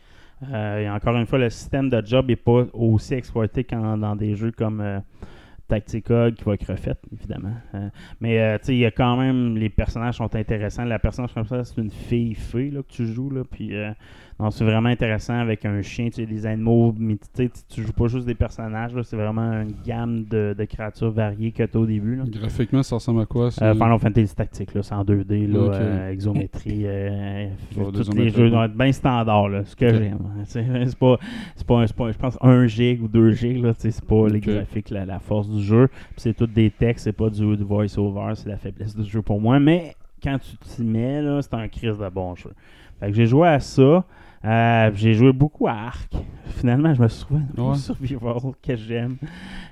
Euh, 0.53 0.79
et 0.83 0.89
encore 0.91 1.17
une 1.17 1.27
fois, 1.27 1.41
le 1.41 1.51
système 1.51 1.91
de 1.91 2.01
job 2.07 2.29
n'est 2.29 2.37
pas 2.37 2.67
aussi 2.73 3.15
exploité 3.15 3.65
qu'en 3.65 3.99
dans 3.99 4.15
des 4.15 4.37
jeux 4.37 4.53
comme 4.53 4.81
euh, 4.81 5.01
Tactica 5.69 6.31
qui 6.31 6.45
va 6.45 6.55
être 6.55 6.67
refait, 6.67 6.97
évidemment. 7.13 7.55
Euh, 7.75 7.89
mais 8.21 8.41
euh, 8.41 8.59
tu 8.59 8.65
sais, 8.65 8.75
il 8.75 8.79
y 8.79 8.87
a 8.87 8.91
quand 8.91 9.17
même 9.17 9.57
les 9.57 9.69
personnages 9.69 10.17
sont 10.17 10.35
intéressants. 10.35 10.85
La 10.85 10.99
personnage 10.99 11.35
comme 11.35 11.47
ça, 11.47 11.63
c'est 11.65 11.79
une 11.81 11.91
fille 11.91 12.35
fée 12.35 12.71
là, 12.71 12.83
que 12.83 12.91
tu 12.91 13.07
joues 13.07 13.31
là, 13.31 13.43
puis 13.49 13.75
euh, 13.77 13.93
non, 14.41 14.51
c'est 14.51 14.65
vraiment 14.65 14.89
intéressant 14.89 15.35
avec 15.35 15.65
un 15.65 15.83
chien, 15.83 16.07
tu 16.07 16.13
sais, 16.13 16.27
des 16.27 16.47
animaux, 16.47 16.95
mais 16.97 17.17
tu 17.69 17.83
joues 17.83 17.93
pas 17.93 18.07
juste 18.07 18.25
des 18.27 18.37
personnages, 18.37 18.95
là, 18.95 19.03
c'est 19.03 19.17
vraiment 19.17 19.51
une 19.63 19.73
gamme 19.85 20.25
de, 20.25 20.55
de 20.57 20.65
créatures 20.65 21.11
variées 21.11 21.51
que 21.51 21.65
tu 21.65 21.77
as 21.77 21.81
au 21.81 21.87
début. 21.87 22.15
Là. 22.15 22.25
Graphiquement, 22.29 22.85
ça 22.85 22.95
ressemble 22.97 23.23
à 23.23 23.27
quoi 23.27 23.51
ça? 23.51 23.65
Euh, 23.71 23.75
Final 23.75 23.99
Fantasy 23.99 24.35
Tactique, 24.37 24.75
là, 24.75 24.83
c'est 24.85 24.95
en 24.95 25.03
2D, 25.05 25.47
là, 25.51 25.59
euh, 25.75 26.11
exométrie, 26.13 26.83
euh, 26.85 27.49
Oh, 27.81 27.91
tous 27.91 28.11
les 28.15 28.29
jeux 28.31 28.49
doivent 28.49 28.71
être 28.71 28.77
bien 28.79 28.93
standard, 28.93 29.49
là, 29.49 29.65
ce 29.65 29.75
que 29.75 29.89
j'aime. 29.93 30.19
hein, 30.39 30.43
C'est 30.47 30.99
pas, 30.99 31.17
c'est 31.57 31.67
pas, 31.67 31.85
pas, 31.97 32.13
je 32.13 32.19
pense, 32.19 32.39
1 32.41 32.67
gig 32.69 33.03
ou 33.03 33.09
2 33.09 33.33
gig, 33.33 33.65
c'est 33.79 34.05
pas 34.05 34.29
les 34.29 34.41
graphiques, 34.41 34.91
la, 34.91 35.05
la 35.05 35.19
force 35.19 35.49
du 35.49 35.63
jeu. 35.65 35.89
Puis 35.89 36.19
c'est 36.19 36.35
tout 36.35 36.47
des 36.47 36.71
textes, 36.71 37.05
c'est 37.05 37.13
pas 37.13 37.29
du, 37.29 37.57
du 37.57 37.65
voice-over, 37.65 38.35
c'est 38.37 38.49
la 38.49 38.57
faiblesse 38.57 38.97
du 38.97 39.03
jeu 39.05 39.21
pour 39.23 39.41
moi. 39.41 39.59
Mais 39.59 39.95
quand 40.23 40.39
tu 40.39 40.57
t'y 40.59 40.85
mets, 40.85 41.23
là, 41.23 41.41
c'est 41.43 41.55
un 41.55 41.67
crise 41.67 41.99
de 41.99 42.09
bon 42.09 42.37
jeu. 42.37 42.51
Fait 43.01 43.09
que 43.09 43.15
j'ai 43.15 43.27
joué 43.27 43.49
à 43.49 43.59
ça. 43.61 44.05
Euh, 44.45 44.91
j'ai 44.95 45.15
joué 45.15 45.33
beaucoup 45.33 45.67
à 45.69 45.73
Arc. 45.73 46.13
Finalement, 46.57 46.93
je 46.95 47.03
me 47.03 47.09
suis 47.09 47.25
trouvé 47.25 47.41
un 47.57 47.63
Ouais. 47.63 47.77
survival 47.77 48.37
que 48.63 48.77
j'aime. 48.77 49.17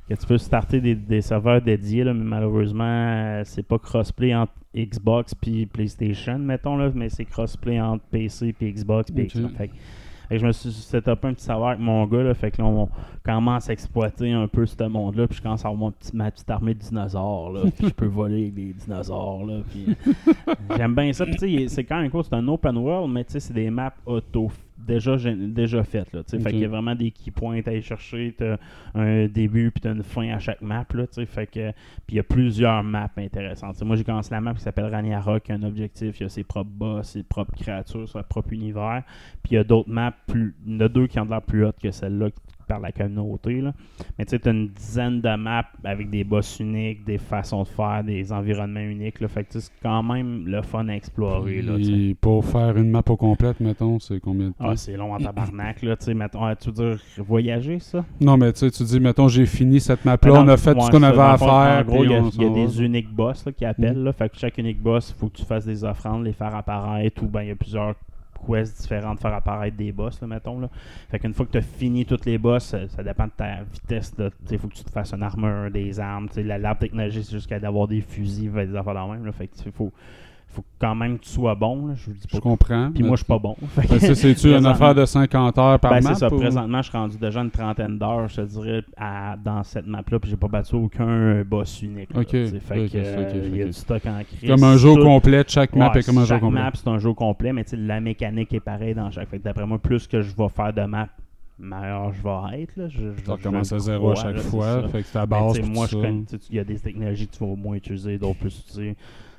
Que 0.08 0.14
tu 0.14 0.26
peux 0.26 0.38
starter 0.38 0.80
des, 0.80 0.94
des 0.94 1.20
serveurs 1.20 1.60
dédiés, 1.62 2.04
là, 2.04 2.14
mais 2.14 2.24
malheureusement, 2.24 2.84
euh, 2.84 3.42
c'est 3.44 3.66
pas 3.66 3.78
crossplay 3.78 4.34
entre 4.34 4.52
Xbox 4.76 5.34
puis 5.34 5.66
PlayStation, 5.66 6.38
mettons, 6.38 6.76
là, 6.76 6.90
mais 6.94 7.08
c'est 7.08 7.24
crossplay 7.24 7.80
entre 7.80 8.04
PC 8.10 8.52
puis 8.52 8.72
Xbox 8.72 9.10
puis. 9.10 9.26
Xbox. 9.26 9.54
Fait 9.56 9.70
que 10.30 10.38
je 10.38 10.46
me 10.46 10.52
suis 10.52 10.72
setupé 10.72 11.28
un 11.28 11.34
petit 11.34 11.44
savoir 11.44 11.70
avec 11.70 11.80
mon 11.80 12.04
gars, 12.06 12.22
là, 12.22 12.34
fait 12.34 12.50
que 12.50 12.60
là, 12.62 12.68
on 12.68 12.88
commence 13.24 13.68
à 13.68 13.72
exploiter 13.72 14.32
un 14.32 14.48
peu 14.48 14.66
ce 14.66 14.82
monde-là, 14.84 15.26
puis 15.28 15.36
je 15.38 15.42
commence 15.42 15.64
à 15.64 15.68
avoir 15.68 15.78
mon 15.80 15.90
petit- 15.92 16.14
ma 16.16 16.30
petite 16.30 16.50
armée 16.50 16.74
de 16.74 16.80
dinosaures, 16.80 17.52
là, 17.52 17.60
puis 17.78 17.88
je 17.88 17.92
peux 17.94 18.06
voler 18.06 18.42
avec 18.42 18.54
des 18.54 18.72
dinosaures, 18.72 19.44
là, 19.44 19.60
puis 19.70 19.96
j'aime 20.76 20.94
bien 20.94 21.12
ça, 21.12 21.24
puis 21.24 21.36
tu 21.36 21.58
sais, 21.58 21.68
c'est 21.68 21.84
quand 21.84 22.00
même 22.00 22.10
cool, 22.10 22.24
c'est 22.24 22.34
un 22.34 22.46
open 22.48 22.76
world, 22.76 23.12
mais 23.12 23.24
tu 23.24 23.32
sais, 23.32 23.40
c'est 23.40 23.54
des 23.54 23.70
maps 23.70 23.92
auto 24.04 24.50
déjà 24.86 25.16
déjà 25.16 25.84
faites, 25.84 26.12
là, 26.12 26.22
fait 26.26 26.38
qu'il 26.38 26.58
y 26.60 26.64
a 26.64 26.68
vraiment 26.68 26.94
des 26.94 27.10
key 27.10 27.30
points 27.30 27.60
à 27.64 27.70
aller 27.70 27.82
chercher, 27.82 28.34
t'as 28.36 28.56
un 28.94 29.26
début, 29.26 29.70
puis 29.70 29.80
t'as 29.80 29.92
une 29.92 30.02
fin 30.02 30.28
à 30.30 30.38
chaque 30.38 30.62
map, 30.62 30.86
là, 30.94 31.04
fait 31.26 31.46
que, 31.46 31.70
puis 32.06 32.14
il 32.14 32.16
y 32.16 32.20
a 32.20 32.22
plusieurs 32.22 32.82
maps 32.82 33.10
intéressantes, 33.16 33.82
moi 33.82 33.96
j'ai 33.96 34.04
commencé 34.04 34.30
la 34.30 34.40
map 34.40 34.54
qui 34.54 34.60
s'appelle 34.62 34.86
Ragnarok, 34.86 35.42
qui 35.42 35.52
a 35.52 35.56
un 35.56 35.62
objectif, 35.62 36.20
il 36.20 36.22
y 36.22 36.26
a 36.26 36.28
ses 36.28 36.44
propres 36.44 36.70
boss, 36.70 37.10
ses 37.10 37.22
propres 37.22 37.54
créatures, 37.56 38.08
son 38.08 38.22
propre 38.22 38.52
univers, 38.52 39.02
puis 39.42 39.52
il 39.52 39.54
y 39.54 39.58
a 39.58 39.64
d'autres 39.64 39.90
maps, 39.90 40.14
plus, 40.26 40.54
il 40.66 40.74
y 40.74 40.76
en 40.76 40.80
a 40.80 40.88
deux 40.88 41.06
qui 41.06 41.18
ont 41.18 41.26
de 41.26 41.30
l'air 41.30 41.42
plus 41.42 41.64
hautes 41.64 41.78
que 41.80 41.90
celle-là 41.90 42.30
par 42.66 42.80
la 42.80 42.92
communauté. 42.92 43.60
Là. 43.60 43.72
Mais 44.18 44.24
tu 44.24 44.30
sais, 44.30 44.38
tu 44.38 44.48
as 44.48 44.52
une 44.52 44.68
dizaine 44.68 45.20
de 45.20 45.36
maps 45.36 45.64
avec 45.84 46.10
des 46.10 46.24
boss 46.24 46.58
uniques, 46.60 47.04
des 47.04 47.18
façons 47.18 47.62
de 47.62 47.68
faire, 47.68 48.02
des 48.04 48.32
environnements 48.32 48.80
uniques. 48.80 49.20
Là. 49.20 49.28
Fait 49.28 49.44
que 49.44 49.58
c'est 49.58 49.70
quand 49.82 50.02
même 50.02 50.46
le 50.46 50.62
fun 50.62 50.88
à 50.88 50.94
explorer. 50.94 51.62
Là, 51.62 51.74
pour 52.20 52.44
faire 52.44 52.76
une 52.76 52.90
map 52.90 53.02
au 53.08 53.16
complète, 53.16 53.60
mettons, 53.60 53.98
c'est 53.98 54.20
combien 54.20 54.48
de 54.48 54.52
temps? 54.52 54.70
ah, 54.70 54.76
c'est 54.76 54.96
long 54.96 55.14
en 55.14 55.18
tabarnak. 55.18 55.82
Là, 55.82 55.96
tu 55.96 56.06
sais, 56.06 56.14
mettons, 56.14 56.44
ah, 56.44 56.56
tu 56.56 56.70
veux 56.70 56.74
dire 56.74 57.00
voyager, 57.18 57.78
ça? 57.78 58.04
non, 58.20 58.36
mais 58.36 58.52
tu 58.52 58.60
sais, 58.60 58.70
tu 58.70 58.82
dis, 58.84 59.00
mettons, 59.00 59.28
j'ai 59.28 59.46
fini 59.46 59.80
cette 59.80 60.04
map-là, 60.04 60.32
on 60.32 60.48
a 60.48 60.56
fait 60.56 60.74
tout 60.74 60.80
ce 60.80 60.90
qu'on 60.90 61.02
avait 61.02 61.18
à 61.20 61.38
faire. 61.38 61.48
En 61.80 61.82
gros, 61.84 62.04
il 62.04 62.10
y 62.10 62.14
a, 62.14 62.20
y 62.20 62.54
des 62.54 62.82
uniques 62.82 63.12
boss 63.12 63.44
là, 63.44 63.52
qui 63.52 63.64
appellent. 63.64 63.98
Mhm. 63.98 64.04
Là, 64.04 64.12
fait 64.12 64.28
que 64.28 64.36
chaque 64.36 64.58
unique 64.58 64.80
boss, 64.80 65.14
il 65.14 65.18
faut 65.18 65.28
que 65.28 65.36
tu 65.36 65.44
fasses 65.44 65.66
des 65.66 65.84
offrandes, 65.84 66.24
les 66.24 66.32
faire 66.32 66.54
apparaître, 66.54 67.22
ou 67.22 67.26
ben 67.26 67.42
il 67.42 67.48
y 67.48 67.52
a 67.52 67.56
plusieurs 67.56 67.94
quests 68.38 68.82
différentes, 68.82 69.20
faire 69.20 69.34
apparaître 69.34 69.76
des 69.76 69.92
boss, 69.92 70.20
là, 70.20 70.26
mettons. 70.26 70.60
Là. 70.60 70.68
Fait 71.10 71.18
qu'une 71.18 71.34
fois 71.34 71.46
que 71.46 71.52
tu 71.52 71.58
as 71.58 71.62
fini 71.62 72.04
toutes 72.04 72.26
les 72.26 72.38
boss, 72.38 72.64
ça, 72.64 72.88
ça 72.88 73.02
dépend 73.02 73.26
de 73.26 73.32
ta 73.36 73.62
vitesse. 73.62 74.14
Il 74.50 74.58
faut 74.58 74.68
que 74.68 74.74
tu 74.74 74.84
te 74.84 74.90
fasses 74.90 75.12
une 75.12 75.22
armure, 75.22 75.70
des 75.70 75.98
armes. 76.00 76.28
La 76.36 76.58
l'arbre 76.58 76.80
technologique, 76.80 77.24
c'est 77.24 77.32
jusqu'à 77.32 77.58
d'avoir 77.58 77.88
des 77.88 78.00
fusils, 78.00 78.52
des 78.52 78.76
affaires 78.76 78.94
dans 78.94 79.08
même. 79.08 79.32
Fait 79.32 79.48
que 79.48 79.70
faut, 79.70 79.92
faut 80.48 80.64
quand 80.78 80.94
même 80.94 81.18
que 81.18 81.24
tu 81.24 81.30
sois 81.30 81.54
bon. 81.54 81.88
Là. 81.88 81.94
Je 81.96 82.06
vous 82.06 82.12
dis 82.12 82.20
Je 82.28 82.36
pas. 82.36 82.40
comprends. 82.40 82.90
Puis 82.94 83.02
moi, 83.02 83.12
je 83.16 83.24
suis 83.24 83.26
pas 83.26 83.38
bon. 83.38 83.56
Ben, 83.76 83.98
ça, 83.98 84.14
C'est-tu 84.14 84.52
une 84.56 84.64
affaire 84.64 84.94
de 84.94 85.04
50 85.04 85.58
heures 85.58 85.78
par 85.78 85.90
ben, 85.92 86.00
map? 86.02 86.14
c'est 86.14 86.20
ça. 86.20 86.32
ou- 86.32 86.38
Présentement, 86.38 86.80
je 86.82 86.88
suis 86.88 86.96
rendu 86.98 87.18
déjà 87.18 87.40
une 87.42 87.50
trentaine 87.50 87.98
d'heures, 87.98 88.28
je 88.28 88.36
te 88.36 88.40
dirais, 88.46 88.82
à- 88.96 89.36
dans 89.36 89.62
cette 89.62 89.86
map-là. 89.86 90.18
Puis 90.18 90.30
j'ai 90.30 90.36
pas 90.36 90.48
battu 90.48 90.76
aucun 90.76 91.42
boss 91.44 91.82
unique. 91.82 92.12
là. 92.14 92.20
Fait 92.24 92.86
que, 92.88 93.46
il 93.46 93.56
y 93.56 93.62
a 93.62 93.66
du 93.66 93.72
stock 93.72 94.02
en 94.06 94.22
crise. 94.24 94.48
Comme 94.48 94.64
un 94.64 94.76
jeu 94.76 94.94
Tout- 94.94 95.02
complet, 95.02 95.44
chaque 95.46 95.74
map 95.76 95.92
Ouais, 95.92 96.00
est 96.00 96.06
comme 96.06 96.18
un 96.18 96.22
jeu 96.22 96.26
chaque 96.28 96.40
complet. 96.40 96.60
map, 96.60 96.70
c'est 96.74 96.88
un 96.88 96.98
jeu 96.98 97.12
complet, 97.12 97.52
mais 97.52 97.64
la 97.72 98.00
mécanique 98.00 98.52
est 98.54 98.60
pareille 98.60 98.94
dans 98.94 99.10
chaque. 99.10 99.28
Fait 99.28 99.38
d'après 99.38 99.66
moi, 99.66 99.78
plus 99.78 100.06
que 100.06 100.22
je 100.22 100.34
vais 100.34 100.48
faire 100.48 100.72
de 100.72 100.82
maps, 100.82 101.08
meilleur 101.58 102.12
je 102.12 102.22
vais 102.22 102.62
être. 102.62 102.76
Là. 102.76 102.88
Je, 102.88 102.98
je, 102.98 103.22
je 103.24 103.74
à 103.74 103.78
zéro 103.78 104.10
à 104.12 104.14
chaque 104.14 104.36
là, 104.36 104.42
fois, 104.42 104.88
fait 104.88 105.02
que 105.02 105.18
Mais 105.18 105.26
base. 105.26 105.60
moi, 105.62 105.86
je 105.90 105.96
il 106.50 106.56
y 106.56 106.58
a 106.58 106.64
des 106.64 106.78
technologies 106.78 107.26
que 107.28 107.36
tu 107.36 107.44
vas 107.44 107.54
moins 107.56 107.76
utiliser, 107.76 108.18
d'autres 108.18 108.38
plus 108.38 108.58
utiliser. 108.58 108.96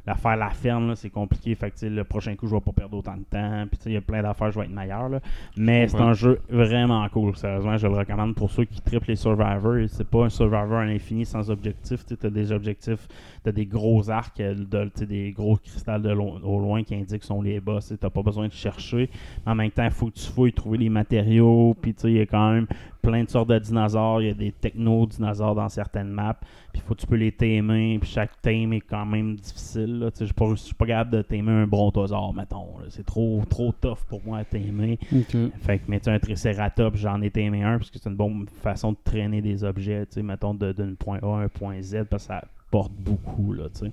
L'affaire 0.08 0.38
La 0.38 0.50
Ferme, 0.50 0.96
c'est 0.96 1.10
compliqué. 1.10 1.54
Fait 1.54 1.70
que, 1.70 1.86
le 1.86 2.04
prochain 2.04 2.36
coup, 2.36 2.48
je 2.48 2.56
vais 2.56 2.62
pas 2.62 2.72
perdre 2.72 2.98
autant 2.98 3.16
de 3.18 3.24
temps. 3.30 3.66
Puis, 3.70 3.80
il 3.88 3.92
y 3.92 3.98
a 3.98 4.02
plein 4.02 4.24
d'affaires, 4.24 4.50
je 4.52 4.58
vais 4.60 4.66
être 4.66 4.72
meilleur. 4.74 5.10
là. 5.10 5.20
Mais 5.58 5.88
c'est 5.88 5.98
un 5.98 6.14
jeu 6.14 6.40
vraiment 6.50 7.08
cool. 7.10 7.36
Sérieusement, 7.36 7.78
je 7.78 7.88
le 7.88 7.94
recommande 7.94 8.34
pour 8.34 8.50
ceux 8.50 8.66
qui 8.66 8.82
triplent 8.82 9.10
les 9.10 9.16
Survivors. 9.18 9.88
C'est 9.90 10.08
pas 10.08 10.26
un 10.26 10.30
Survivor 10.30 10.78
à 10.80 10.86
l'infini 10.86 11.26
sans 11.26 11.52
objectif. 11.52 12.06
Tu 12.06 12.16
as 12.26 12.30
des 12.30 12.52
objectifs, 12.52 13.08
tu 13.44 13.50
as 13.50 13.52
des 13.52 13.66
gros 13.66 14.10
arcs, 14.10 14.40
euh, 14.40 14.56
de, 14.56 15.06
des 15.06 15.32
gros 15.32 15.58
cristals 15.58 16.02
de 16.02 16.10
lo- 16.12 16.40
au 16.44 16.60
loin 16.60 16.84
qui 16.84 16.96
indiquent 16.96 17.24
sont 17.24 17.42
les 17.42 17.60
boss. 17.60 17.88
Tu 17.90 17.96
n'as 18.02 18.10
pas 18.10 18.22
besoin 18.24 18.48
de 18.48 18.54
chercher. 18.54 19.10
Mais 19.46 19.52
en 19.52 19.56
même 19.56 19.72
temps, 19.72 19.84
il 19.84 19.92
faut 19.92 20.08
que 20.08 20.16
tu 20.16 20.32
fouilles, 20.32 20.54
trouver 20.54 20.78
les 20.78 20.90
matériaux. 20.90 21.76
Puis, 21.82 21.94
il 22.06 22.12
y 22.12 22.22
a 22.22 22.26
quand 22.26 22.52
même 22.54 22.68
plein 23.02 23.24
de 23.24 23.30
sortes 23.30 23.50
de 23.50 23.60
dinosaures. 23.60 24.22
Il 24.22 24.28
y 24.28 24.32
a 24.32 24.34
des 24.34 24.52
techno-dinosaures 24.52 25.56
dans 25.56 25.70
certaines 25.70 26.10
maps. 26.10 26.38
Puis, 26.74 26.82
faut 26.86 26.96
que 26.96 27.02
tu 27.02 27.08
peux 27.08 27.16
les 27.16 27.32
tamer. 27.32 27.98
Puis, 28.00 28.10
chaque 28.10 28.42
tame 28.42 28.74
est 28.74 28.82
quand 28.82 29.06
même 29.06 29.36
difficile. 29.36 30.00
là. 30.00 30.12
Tu 30.12 30.18
sais, 30.18 30.26
Je 30.26 30.26
suis 30.28 30.34
pas, 30.34 30.50
je 30.52 30.56
suis 30.56 30.74
pas 30.76 30.86
capable 30.86 31.12
de 31.18 31.22
tamer 31.22 31.52
un 31.52 31.68
brontosaure, 31.68 32.34
mettons. 32.34 32.68
C'est 32.90 33.06
trop, 33.06 33.44
trop 33.50 33.72
tough 33.80 34.00
pour 34.08 34.22
moi 34.26 34.40
à 34.40 34.44
tamer. 34.46 35.00
Ok. 35.14 35.36
Fait 35.62 35.80
que, 35.80 35.84
mais 35.88 36.08
un 36.08 36.20
Triceratops, 36.20 36.98
j'en 36.98 37.22
ai 37.22 37.32
aimé 37.36 37.64
un, 37.64 37.78
parce 37.78 37.90
que 37.92 38.00
c'est 38.00 38.10
une 38.10 38.16
bonne 38.16 38.46
façon 38.62 38.92
de 38.94 38.98
traîner 39.04 39.42
des 39.42 39.64
objets, 39.64 40.06
tu 40.06 40.14
sais, 40.16 40.24
mettons, 40.24 40.54
de- 40.54 40.72
d'un 40.72 40.94
point 40.96 41.20
A 41.22 41.40
à 41.40 41.44
un 41.44 41.48
point 41.50 41.82
Z, 41.82 42.06
parce 42.10 42.24
que 42.24 42.34
ça 42.34 42.44
porte 42.72 42.92
beaucoup, 42.94 43.54
là, 43.54 43.66
tu 43.74 43.86
sais. 43.86 43.92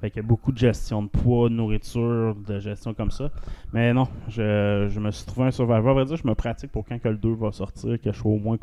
Fait 0.00 0.10
qu'il 0.10 0.22
y 0.22 0.24
a 0.24 0.28
beaucoup 0.28 0.50
de 0.52 0.58
gestion 0.58 1.02
de 1.02 1.08
poids, 1.08 1.48
de 1.48 1.54
nourriture, 1.54 2.34
de 2.34 2.58
gestion 2.58 2.94
comme 2.94 3.10
ça. 3.10 3.30
Mais 3.72 3.92
non, 3.92 4.08
je, 4.28 4.88
je 4.90 4.98
me 5.00 5.10
suis 5.10 5.26
trouvé 5.26 5.48
un 5.48 5.50
survivor. 5.50 5.90
À 5.90 5.92
vrai 5.92 6.04
dire, 6.06 6.16
je 6.16 6.26
me 6.26 6.34
pratique 6.34 6.72
pour 6.72 6.86
quand 6.86 6.98
que 6.98 7.08
le 7.08 7.16
2 7.16 7.34
va 7.34 7.52
sortir, 7.52 8.00
que 8.00 8.10
je 8.12 8.18
sois 8.18 8.30
au 8.32 8.38
moins 8.38 8.56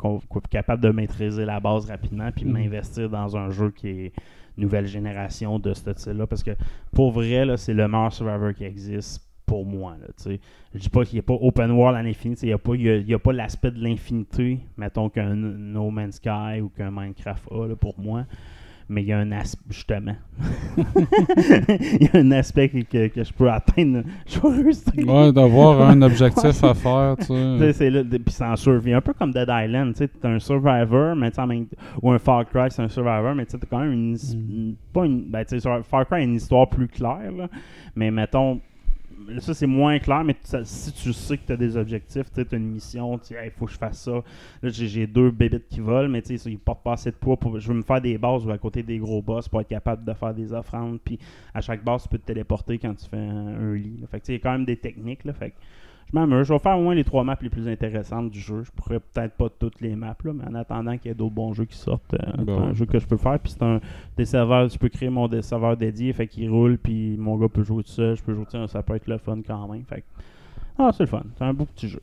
capable 0.50 0.82
de 0.82 0.90
maîtriser 0.90 1.44
la 1.44 1.60
base 1.60 1.86
rapidement, 1.88 2.30
puis 2.34 2.44
Mhm. 2.44 2.52
m'investir 2.52 3.08
dans 3.08 3.36
un 3.36 3.50
jeu 3.50 3.70
qui 3.70 3.88
est 3.88 4.12
nouvelle 4.56 4.86
génération 4.86 5.58
de 5.60 5.72
ce 5.74 5.92
style-là. 5.92 6.26
Parce 6.26 6.42
que 6.42 6.50
pour 6.92 7.12
vrai, 7.12 7.44
là, 7.44 7.56
c'est 7.56 7.74
le 7.74 7.86
meilleur 7.86 8.12
survivor 8.12 8.52
qui 8.54 8.64
existe 8.64 9.24
pour 9.46 9.64
moi. 9.64 9.92
Là, 10.00 10.08
tu 10.08 10.24
sais. 10.24 10.40
je 10.74 10.80
dis 10.80 10.88
pas 10.90 11.04
qu'il 11.04 11.14
n'y 11.14 11.20
a 11.20 11.22
pas 11.22 11.34
open 11.40 11.70
world 11.70 11.96
à 11.96 12.02
l'infini. 12.02 12.34
Il 12.42 12.46
n'y 12.46 12.52
a 12.52 12.58
pas, 12.58 12.74
y 12.74 12.88
a- 12.90 12.96
il 12.96 13.08
y 13.08 13.14
a 13.14 13.18
pas 13.18 13.32
l'aspect 13.32 13.70
de 13.70 13.82
l'infinité, 13.82 14.58
mettons 14.76 15.08
qu'un 15.08 15.34
No 15.36 15.88
Man's 15.90 16.16
Sky 16.16 16.60
ou 16.60 16.68
qu'un 16.68 16.90
Minecraft 16.90 17.44
a 17.52 17.66
là, 17.68 17.76
pour 17.76 17.98
moi. 17.98 18.24
Mais 18.90 19.02
il 19.02 19.08
y 19.08 19.12
a 19.12 19.18
un 19.18 19.32
aspect, 19.32 19.60
justement. 19.68 20.16
il 20.78 22.02
y 22.02 22.16
a 22.16 22.20
un 22.20 22.30
aspect 22.32 22.68
que, 22.70 22.78
que- 22.82 23.08
que 23.08 23.24
je 23.24 23.32
peux 23.32 23.50
atteindre. 23.50 24.02
Je. 24.26 24.38
Ouais, 25.04 25.32
d'avoir 25.32 25.82
un 25.90 26.00
objectif 26.02 26.62
Ouais. 26.62 26.68
à 26.70 26.74
faire, 26.74 27.16
tu 27.18 27.26
sais, 27.26 27.72
c'est 27.72 27.90
là, 27.90 28.02
puis 28.04 28.22
c'est 28.28 28.44
en 28.44 28.56
survie. 28.56 28.92
Un 28.94 29.00
peu 29.00 29.12
comme 29.12 29.32
Dead 29.32 29.48
Island, 29.50 29.92
tu 29.92 29.98
sais, 29.98 30.08
t'es 30.08 30.26
un 30.28 30.38
survivor, 30.38 31.14
mais 31.16 31.30
tu 31.30 31.40
ou 32.02 32.10
un 32.12 32.18
Far 32.18 32.46
Cry, 32.48 32.70
c'est 32.70 32.82
un 32.82 32.88
survivor, 32.88 33.34
mais 33.34 33.44
tu 33.44 33.52
sais, 33.52 33.58
t'as 33.58 33.66
quand 33.66 33.80
même 33.80 33.92
une, 33.92 34.16
une- 34.32 34.74
pas 34.92 35.04
une, 35.04 35.24
ben, 35.24 35.44
tu 35.44 35.58
sais, 35.60 35.68
Far 35.82 36.06
Cry 36.06 36.16
a 36.20 36.20
une 36.20 36.34
histoire 36.34 36.68
plus 36.68 36.88
claire, 36.88 37.30
là, 37.36 37.48
mais 37.94 38.10
mettons, 38.10 38.60
ça 39.40 39.54
c'est 39.54 39.66
moins 39.66 39.98
clair, 39.98 40.24
mais 40.24 40.36
si 40.64 40.92
tu 40.92 41.12
sais 41.12 41.38
que 41.38 41.46
tu 41.46 41.52
as 41.52 41.56
des 41.56 41.76
objectifs, 41.76 42.26
tu 42.32 42.40
as 42.40 42.56
une 42.56 42.70
mission, 42.70 43.18
tu 43.18 43.34
il 43.42 43.50
faut 43.50 43.66
que 43.66 43.72
je 43.72 43.78
fasse 43.78 44.02
ça. 44.02 44.22
Là, 44.62 44.68
j'ai 44.70 45.06
deux 45.06 45.30
bébites 45.30 45.68
qui 45.68 45.80
volent, 45.80 46.08
mais 46.08 46.22
tu 46.22 46.36
sais, 46.38 46.50
ils 46.50 46.58
portent 46.58 46.82
pas 46.82 46.92
assez 46.92 47.10
de 47.10 47.16
poids. 47.16 47.36
Pour, 47.36 47.58
je 47.58 47.68
veux 47.68 47.74
me 47.74 47.82
faire 47.82 48.00
des 48.00 48.18
bases 48.18 48.46
ou 48.46 48.50
à 48.50 48.58
côté 48.58 48.82
des 48.82 48.98
gros 48.98 49.22
boss 49.22 49.48
pour 49.48 49.60
être 49.60 49.68
capable 49.68 50.04
de 50.04 50.12
faire 50.14 50.34
des 50.34 50.52
offrandes. 50.52 51.00
Puis 51.04 51.18
à 51.54 51.60
chaque 51.60 51.84
base, 51.84 52.04
tu 52.04 52.08
peux 52.08 52.18
te 52.18 52.26
téléporter 52.26 52.78
quand 52.78 52.94
tu 52.94 53.06
fais 53.08 53.16
un, 53.16 53.74
lit. 53.74 54.04
Fait 54.10 54.20
que 54.20 54.24
tu 54.24 54.26
sais, 54.26 54.32
il 54.32 54.36
y 54.36 54.40
a 54.40 54.42
quand 54.42 54.52
même 54.52 54.64
des 54.64 54.76
techniques. 54.76 55.24
Là, 55.24 55.32
fait 55.32 55.50
que 55.50 55.56
je 56.10 56.18
m'amuse. 56.18 56.46
Je 56.46 56.52
vais 56.52 56.58
faire 56.58 56.78
au 56.78 56.82
moins 56.82 56.94
les 56.94 57.04
trois 57.04 57.24
maps 57.24 57.36
les 57.40 57.50
plus 57.50 57.68
intéressantes 57.68 58.30
du 58.30 58.40
jeu. 58.40 58.62
Je 58.64 58.70
pourrais 58.70 59.00
peut-être 59.00 59.34
pas 59.34 59.48
toutes 59.48 59.80
les 59.80 59.94
maps, 59.94 60.16
là, 60.24 60.32
mais 60.32 60.44
en 60.44 60.54
attendant 60.54 60.96
qu'il 60.96 61.08
y 61.08 61.12
ait 61.12 61.14
d'autres 61.14 61.34
bons 61.34 61.52
jeux 61.52 61.66
qui 61.66 61.76
sortent, 61.76 62.14
euh, 62.14 62.44
Ben 62.44 62.44
c'est 62.46 62.64
un 62.64 62.72
jeu 62.74 62.86
que 62.86 62.98
je 62.98 63.06
peux 63.06 63.16
faire. 63.16 63.38
Puis 63.38 63.52
c'est 63.52 63.62
un 63.62 63.80
des 64.16 64.24
serveurs, 64.24 64.68
je 64.68 64.78
peux 64.78 64.88
créer 64.88 65.10
mon 65.10 65.28
des 65.28 65.42
serveur 65.42 65.76
dédié, 65.76 66.12
fait 66.12 66.26
qu'il 66.26 66.50
roule, 66.50 66.78
puis 66.78 67.16
mon 67.18 67.36
gars 67.36 67.48
peut 67.48 67.62
jouer 67.62 67.82
tout 67.82 67.90
seul. 67.90 68.16
Je 68.16 68.22
peux 68.22 68.34
jouer, 68.34 68.44
tu 68.50 68.58
sais, 68.58 68.66
ça 68.68 68.82
peut 68.82 68.94
être 68.94 69.06
le 69.06 69.18
fun 69.18 69.38
quand 69.46 69.68
même. 69.68 69.84
Fait 69.84 70.00
que, 70.00 70.06
ah, 70.78 70.90
c'est 70.92 71.04
le 71.04 71.08
fun. 71.08 71.22
C'est 71.36 71.44
un 71.44 71.52
beau 71.52 71.64
petit 71.66 71.88
jeu. 71.88 72.00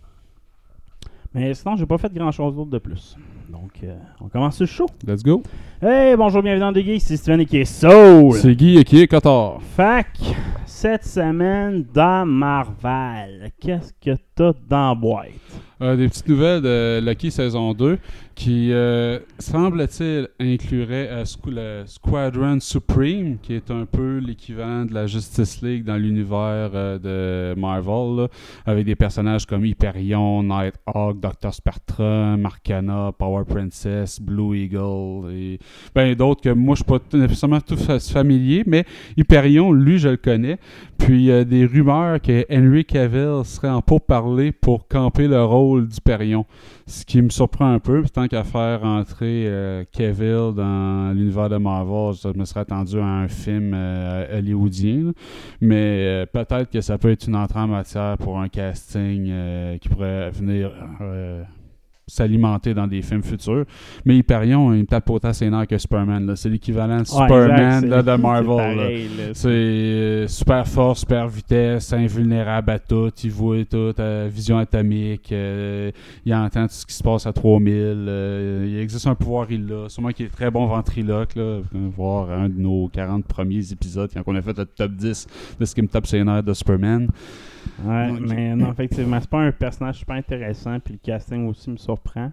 Mais 1.33 1.53
sinon, 1.53 1.75
j'ai 1.75 1.85
pas 1.85 1.97
fait 1.97 2.13
grand 2.13 2.31
chose 2.31 2.55
d'autre 2.55 2.71
de 2.71 2.77
plus. 2.77 3.17
Donc, 3.50 3.71
euh, 3.83 3.95
on 4.21 4.29
commence 4.29 4.59
le 4.62 4.65
show. 4.65 4.85
Let's 5.05 5.21
go. 5.21 5.43
Hey, 5.81 6.15
bonjour, 6.15 6.41
bienvenue 6.41 6.62
dans 6.62 6.71
The 6.71 7.00
c'est 7.00 7.17
Steven 7.17 7.41
et 7.41 7.45
qui 7.45 7.57
est 7.57 7.65
Soul. 7.65 8.33
C'est 8.33 8.55
Guy 8.55 8.77
et 8.77 8.83
qui 8.85 9.01
est 9.01 9.07
Cotard. 9.07 9.62
Fac, 9.62 10.17
cette 10.77 11.05
semaine 11.05 11.86
dans 11.94 12.25
Marvel, 12.25 13.50
qu'est-ce 13.62 13.94
que 13.94 14.17
t'as 14.36 14.51
dans 14.67 14.94
boîte? 14.94 15.32
Euh, 15.82 15.98
des 15.98 16.08
petites 16.08 16.29
nouvelles 16.29 16.62
de 16.62 17.01
Lucky 17.05 17.32
saison 17.32 17.74
2 17.74 17.98
qui, 18.34 18.72
euh, 18.74 19.20
semble-t-il, 19.39 20.27
inclurait 20.41 21.08
euh, 21.10 21.24
le 21.48 21.84
Squadron 21.86 22.60
Supreme, 22.60 23.38
qui 23.41 23.53
est 23.53 23.72
un 23.72 23.86
peu 23.86 24.17
l'équivalent 24.17 24.84
de 24.86 24.94
la 24.94 25.08
Justice 25.08 25.62
League 25.62 25.84
dans 25.86 25.96
l'univers 25.96 26.70
euh, 26.74 27.53
de 27.55 27.60
Marvel, 27.60 28.27
avec 28.65 28.86
des 28.86 28.96
personnages 28.96 29.46
comme 29.46 29.65
Hyperion, 29.65 30.44
Nighthawk, 30.44 31.20
Dr. 31.22 31.53
Spectrum, 31.53 32.46
Arcana, 32.46 33.12
Power 33.17 33.44
Princess, 33.46 34.22
Blue 34.22 34.58
Eagle 34.58 35.32
et 35.34 35.60
ben 35.94 36.13
d'autres 36.15 36.41
que 36.41 36.50
moi 36.50 36.75
je 36.75 36.84
suis 36.84 36.86
pas 36.86 37.17
nécessairement 37.17 37.62
tout 37.62 37.77
fa- 37.77 38.00
familier, 38.00 38.64
mais 38.66 38.85
Hyperion, 39.18 39.72
lui, 39.72 39.98
je 39.98 40.09
le 40.09 40.18
connais. 40.18 40.57
Puis 40.98 41.27
des 41.46 41.66
rumeurs 41.66 42.22
que 42.22 42.46
Henry 42.50 42.83
Cavill 42.85 43.44
serait 43.44 43.70
en 43.70 43.81
pourparler 43.81 44.51
pour 44.51 44.88
camper 44.88 45.27
le 45.27 45.44
rôle 45.44 45.65
d'Hyperion. 45.82 46.46
Ce 46.88 47.04
qui 47.06 47.22
me 47.22 47.30
surprend 47.30 47.72
un 47.72 47.80
peu, 47.80 48.04
tant 48.04 48.28
qu'à 48.28 48.44
faire 48.44 48.84
entrer 48.84 49.46
euh, 49.48 49.84
dans 50.56 51.14
l'univers 51.16 51.50
de 51.50 51.58
Marvel, 51.58 52.14
je 52.14 52.38
me 52.38 52.46
serais 52.46 52.62
attendu 52.62 53.00
à 53.00 53.06
un 53.06 53.28
film 53.28 53.74
euh, 53.74 54.38
hollywoodien. 54.38 55.14
Mais 55.62 55.75
euh, 55.75 56.25
peut-être 56.25 56.70
que 56.70 56.82
ça 56.82 56.98
peut 56.98 57.12
être 57.12 57.28
une 57.28 57.36
entrée 57.36 57.60
en 57.60 57.68
matière 57.68 58.18
pour 58.18 58.40
un 58.40 58.50
casting 58.50 59.28
euh, 59.30 59.78
qui 59.78 59.90
pourrait 59.90 60.30
venir 60.32 60.72
s'alimenter 62.07 62.74
dans 62.74 62.87
des 62.87 63.01
films 63.01 63.24
futurs. 63.24 63.65
Mais 64.05 64.18
Hyperion, 64.18 64.70
me 64.70 64.83
tape 64.85 65.09
autant 65.09 65.33
ses 65.33 65.50
nerfs 65.50 65.68
que 65.68 65.77
Superman. 65.77 66.25
là. 66.27 66.35
C'est 66.35 66.50
l'équivalent 66.50 66.98
de 66.98 67.00
Ouais, 67.01 67.05
Superman 67.05 67.83
exact, 67.83 67.87
là, 67.89 67.98
c'est- 68.03 68.11
de 68.18 68.22
Marvel. 68.22 68.46
c'est 68.46 68.75
là. 68.75 68.75
pareil, 68.75 69.09
là. 69.18 69.24
C'est 69.33 69.48
euh, 69.50 70.27
super 70.27 70.68
force, 70.68 71.00
super 71.00 71.27
vitesse, 71.27 71.91
invulnérable 71.94 72.70
à 72.72 72.79
tout, 72.79 73.11
il 73.24 73.31
voit 73.31 73.65
tout, 73.65 73.94
euh, 74.00 74.29
vision 74.31 74.57
atomique, 74.57 75.31
euh, 75.31 75.91
il 76.25 76.33
entend 76.33 76.68
tout 76.68 76.74
ce 76.74 76.85
qui 76.85 76.94
se 76.94 77.03
passe 77.03 77.25
à 77.25 77.33
3000, 77.33 77.74
euh, 77.75 78.65
il 78.68 78.77
existe 78.79 79.07
un 79.07 79.15
pouvoir, 79.15 79.48
il 79.51 79.68
l'a. 79.68 79.89
Sûrement 79.89 80.09
qu'il 80.11 80.27
est 80.27 80.29
très 80.29 80.51
bon 80.51 80.65
ventriloque, 80.68 81.35
là. 81.35 81.59
Voir 81.74 82.29
un 82.31 82.50
de 82.50 82.59
nos 82.59 82.87
40 82.89 83.25
premiers 83.25 83.72
épisodes 83.72 84.09
quand 84.13 84.22
on 84.27 84.35
a 84.35 84.41
fait 84.41 84.57
le 84.57 84.65
top 84.65 84.91
10 84.91 85.27
de 85.59 85.65
ce 85.65 85.74
qui 85.74 85.81
me 85.81 85.87
tape 85.87 86.05
nerfs 86.13 86.44
de 86.44 86.53
Superman. 86.53 87.07
Ouais, 87.84 88.08
Donc- 88.10 88.20
mais 88.22 88.56
non, 88.56 88.72
effectivement, 88.72 89.20
c'est 89.20 89.30
pas 89.30 89.42
un 89.42 89.51
personnage 89.51 89.96
super 90.00 90.16
intéressant, 90.16 90.80
puis 90.80 90.94
le 90.94 91.00
casting 91.04 91.48
aussi 91.48 91.70
me 91.72 91.78
surprend. 91.78 92.32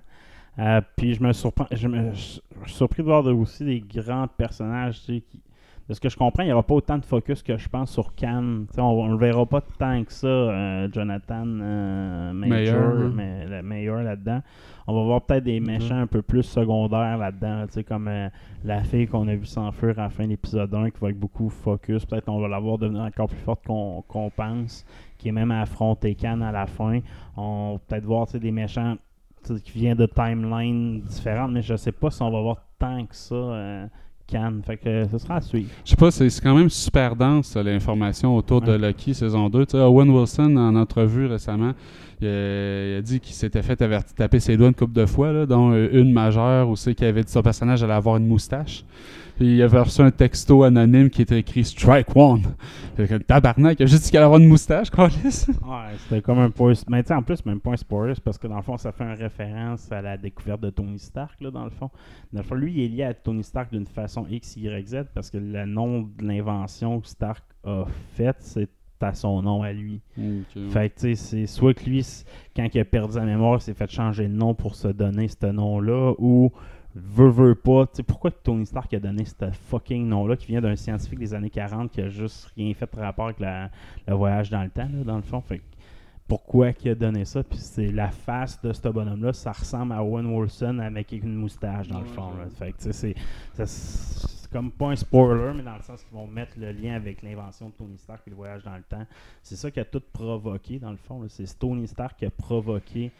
Euh, 0.58 0.80
puis 0.96 1.14
je 1.14 1.22
me 1.22 1.32
surprends, 1.32 1.66
je 1.72 1.88
me 1.88 2.12
je 2.12 2.18
suis 2.20 2.42
surpris 2.66 3.02
de 3.02 3.06
voir 3.08 3.22
de- 3.22 3.32
aussi 3.32 3.64
des 3.64 3.80
grands 3.80 4.28
personnages, 4.28 5.00
tu 5.00 5.14
sais, 5.14 5.20
qui, 5.22 5.40
de 5.88 5.94
ce 5.94 6.00
que 6.00 6.08
je 6.08 6.16
comprends, 6.16 6.42
il 6.42 6.46
n'y 6.46 6.52
aura 6.52 6.62
pas 6.62 6.74
autant 6.74 6.96
de 6.98 7.04
focus 7.04 7.42
que 7.42 7.56
je 7.56 7.68
pense 7.68 7.90
sur 7.90 8.12
sais, 8.16 8.80
on, 8.80 8.82
on 8.82 9.08
le 9.08 9.16
verra 9.16 9.44
pas 9.46 9.60
tant 9.78 10.04
que 10.04 10.12
ça, 10.12 10.26
euh, 10.26 10.88
Jonathan 10.92 11.44
euh, 11.46 12.32
Major, 12.32 12.50
Mayor, 12.50 13.00
hein. 13.00 13.12
mais 13.14 13.46
le 13.46 13.62
Mayor 13.62 14.02
là-dedans. 14.02 14.42
On 14.86 14.94
va 14.94 15.02
voir 15.04 15.22
peut-être 15.22 15.44
des 15.44 15.60
méchants 15.60 15.98
un 15.98 16.06
peu 16.06 16.22
plus 16.22 16.42
secondaires 16.42 17.16
là-dedans, 17.18 17.66
tu 17.66 17.74
sais, 17.74 17.84
comme 17.84 18.08
euh, 18.08 18.28
la 18.64 18.82
fille 18.84 19.06
qu'on 19.06 19.26
a 19.28 19.34
vu 19.34 19.46
s'enfuir 19.46 19.98
à 19.98 20.02
la 20.04 20.10
fin 20.10 20.24
de 20.24 20.30
l'épisode 20.30 20.72
1, 20.74 20.90
qui 20.90 21.00
va 21.00 21.10
être 21.10 21.18
beaucoup 21.18 21.48
focus. 21.48 22.04
Peut-être 22.04 22.28
on 22.28 22.40
va 22.40 22.48
la 22.48 22.58
voir 22.58 22.78
devenir 22.78 23.02
encore 23.02 23.28
plus 23.28 23.38
forte 23.38 23.64
qu'on 23.66 24.02
qu'on 24.06 24.30
pense, 24.30 24.84
qui 25.22 25.28
est 25.28 25.32
même 25.32 25.52
à 25.52 25.62
affronter 25.62 26.16
Khan 26.16 26.40
à 26.40 26.50
la 26.50 26.66
fin. 26.66 26.98
On 27.36 27.74
va 27.74 27.78
peut-être 27.78 28.04
voir 28.04 28.26
des 28.26 28.50
méchants 28.50 28.96
qui 29.64 29.72
viennent 29.72 29.96
de 29.96 30.06
timelines 30.06 31.00
différentes, 31.02 31.52
mais 31.52 31.62
je 31.62 31.76
sais 31.76 31.92
pas 31.92 32.10
si 32.10 32.22
on 32.22 32.30
va 32.30 32.40
voir 32.40 32.56
tant 32.78 33.06
que 33.06 33.14
ça 33.14 33.34
euh, 33.34 33.86
Khan. 34.26 34.54
Fait 34.64 34.76
que 34.76 35.06
ce 35.08 35.18
sera 35.18 35.36
à 35.36 35.40
suivre. 35.40 35.70
Je 35.84 35.90
sais 35.90 35.96
pas, 35.96 36.10
c'est 36.10 36.28
quand 36.40 36.56
même 36.56 36.68
super 36.68 37.14
dense 37.14 37.56
l'information 37.56 38.36
autour 38.36 38.62
de. 38.62 38.72
Lucky 38.72 39.14
saison 39.14 39.48
2. 39.48 39.66
Tu 39.66 39.70
sais, 39.72 39.78
Owen 39.78 40.10
Wilson, 40.10 40.56
en 40.56 40.74
entrevue 40.74 41.26
récemment, 41.26 41.72
il 42.20 42.26
a, 42.26 42.88
il 42.88 42.96
a 42.96 43.02
dit 43.02 43.20
qu'il 43.20 43.34
s'était 43.34 43.62
fait 43.62 43.76
taper 43.76 44.40
ses 44.40 44.56
doigts 44.56 44.68
une 44.68 44.74
couple 44.74 44.94
de 44.94 45.06
fois, 45.06 45.32
là, 45.32 45.46
dont 45.46 45.70
euh, 45.70 45.88
une 45.92 46.12
majeure 46.12 46.68
où 46.68 46.74
c'est 46.74 46.96
qu'il 46.96 47.06
avait 47.06 47.22
dit 47.22 47.30
son 47.30 47.42
personnage 47.42 47.84
allait 47.84 47.92
avoir 47.92 48.16
une 48.16 48.26
moustache. 48.26 48.84
Puis 49.42 49.56
il 49.56 49.62
avait 49.62 49.80
reçu 49.80 50.00
un 50.00 50.12
texto 50.12 50.62
anonyme 50.62 51.10
qui 51.10 51.22
était 51.22 51.40
écrit 51.40 51.64
Strike 51.64 52.14
One. 52.14 52.42
Fait 52.94 53.08
que, 53.08 53.16
Tabarnak, 53.16 53.80
il 53.80 53.82
a 53.82 53.86
juste 53.86 54.04
dit 54.04 54.10
qu'il 54.10 54.18
allait 54.18 54.26
avoir 54.26 54.38
une 54.38 54.46
moustache, 54.46 54.88
Carlis. 54.92 55.46
Ouais, 55.64 55.96
c'était 55.98 56.22
comme 56.22 56.38
un 56.38 56.50
point. 56.50 56.74
Mais 56.88 57.02
tu 57.02 57.08
sais, 57.08 57.14
en 57.14 57.24
plus, 57.24 57.44
même 57.44 57.58
pas 57.58 57.72
un 57.72 57.76
spoiler, 57.76 58.14
parce 58.24 58.38
que 58.38 58.46
dans 58.46 58.54
le 58.54 58.62
fond, 58.62 58.76
ça 58.76 58.92
fait 58.92 59.02
une 59.02 59.20
référence 59.20 59.90
à 59.90 60.00
la 60.00 60.16
découverte 60.16 60.60
de 60.60 60.70
Tony 60.70 61.00
Stark, 61.00 61.40
là, 61.40 61.50
dans 61.50 61.64
le 61.64 61.70
fond. 61.70 61.90
Dans 62.32 62.42
le 62.42 62.46
fond, 62.46 62.54
lui, 62.54 62.72
il 62.72 62.84
est 62.84 62.88
lié 62.88 63.02
à 63.02 63.14
Tony 63.14 63.42
Stark 63.42 63.72
d'une 63.72 63.84
façon 63.84 64.28
X, 64.30 64.56
Y, 64.56 64.86
Z, 64.86 64.96
parce 65.12 65.28
que 65.28 65.38
le 65.38 65.66
nom 65.66 66.02
de 66.02 66.24
l'invention 66.24 67.00
que 67.00 67.08
Stark 67.08 67.42
a 67.64 67.86
faite, 68.14 68.36
c'est 68.38 68.70
à 69.00 69.12
son 69.12 69.42
nom 69.42 69.62
à 69.62 69.72
lui. 69.72 70.00
Fait 70.70 70.90
que, 70.90 71.00
tu 71.00 71.00
sais, 71.00 71.14
c'est 71.16 71.46
soit 71.46 71.74
que 71.74 71.84
lui, 71.84 72.06
quand 72.54 72.68
il 72.72 72.80
a 72.80 72.84
perdu 72.84 73.14
sa 73.14 73.22
mémoire, 73.22 73.56
il 73.56 73.60
s'est 73.60 73.74
fait 73.74 73.90
changer 73.90 74.28
de 74.28 74.34
nom 74.34 74.54
pour 74.54 74.76
se 74.76 74.86
donner 74.86 75.26
ce 75.26 75.46
nom-là, 75.46 76.14
ou 76.18 76.52
veut, 76.94 77.28
veut 77.30 77.54
pas. 77.54 77.86
Tu 77.86 77.96
sais, 77.96 78.02
pourquoi 78.02 78.30
Tony 78.30 78.66
Stark 78.66 78.92
a 78.94 79.00
donné 79.00 79.24
ce 79.24 79.50
fucking 79.50 80.06
nom-là 80.08 80.36
qui 80.36 80.46
vient 80.46 80.60
d'un 80.60 80.76
scientifique 80.76 81.18
des 81.18 81.34
années 81.34 81.50
40 81.50 81.90
qui 81.90 82.00
a 82.00 82.08
juste 82.08 82.50
rien 82.56 82.72
fait 82.74 82.92
de 82.94 83.00
rapport 83.00 83.26
avec 83.26 83.40
la- 83.40 83.70
le 84.06 84.14
voyage 84.14 84.50
dans 84.50 84.62
le 84.62 84.70
temps, 84.70 84.88
là, 84.92 85.04
dans 85.04 85.16
le 85.16 85.22
fond? 85.22 85.40
Fait 85.40 85.60
pourquoi 86.28 86.72
qu'il 86.72 86.90
a 86.90 86.94
donné 86.94 87.24
ça? 87.24 87.42
Puis 87.42 87.58
c'est 87.58 87.90
la 87.90 88.10
face 88.10 88.60
de 88.62 88.72
ce 88.72 88.88
bonhomme-là, 88.88 89.32
ça 89.32 89.52
ressemble 89.52 89.92
à 89.92 90.02
Owen 90.02 90.26
Wilson 90.26 90.78
avec 90.78 91.12
une 91.12 91.34
moustache, 91.34 91.88
dans 91.88 92.00
le 92.00 92.06
fond. 92.06 92.30
Fait 92.58 92.74
c'est- 92.78 93.14
comme 94.50 94.70
pas 94.70 94.88
un 94.90 94.96
spoiler, 94.96 95.52
mais 95.56 95.62
dans 95.62 95.76
le 95.76 95.82
sens 95.82 96.02
qu'ils 96.04 96.12
vont 96.14 96.26
mettre 96.26 96.58
le 96.58 96.72
lien 96.72 96.94
avec 96.94 97.22
l'invention 97.22 97.68
de 97.68 97.72
Tony 97.72 97.96
Stark 97.96 98.20
et 98.26 98.30
le 98.30 98.36
voyage 98.36 98.62
dans 98.62 98.76
le 98.76 98.82
temps. 98.82 99.06
C'est 99.42 99.56
ça 99.56 99.70
qui 99.70 99.80
a 99.80 99.84
tout 99.86 100.02
provoqué, 100.12 100.78
dans 100.78 100.90
le 100.90 100.98
fond. 100.98 101.24
C'est 101.28 101.58
Tony 101.58 101.88
Stark 101.88 102.18
qui 102.18 102.26
a 102.26 102.30
provoqué 102.30 103.12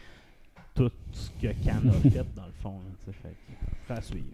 tout 0.75 0.91
ce 1.13 1.31
que 1.41 1.49
Khan 1.65 1.81
a 1.89 1.93
fait, 2.09 2.27
dans 2.37 2.47
le 2.47 2.53
fond. 2.63 2.75
sais. 3.05 3.13
Fait 3.87 3.93
à 3.95 4.01
suivre. 4.01 4.25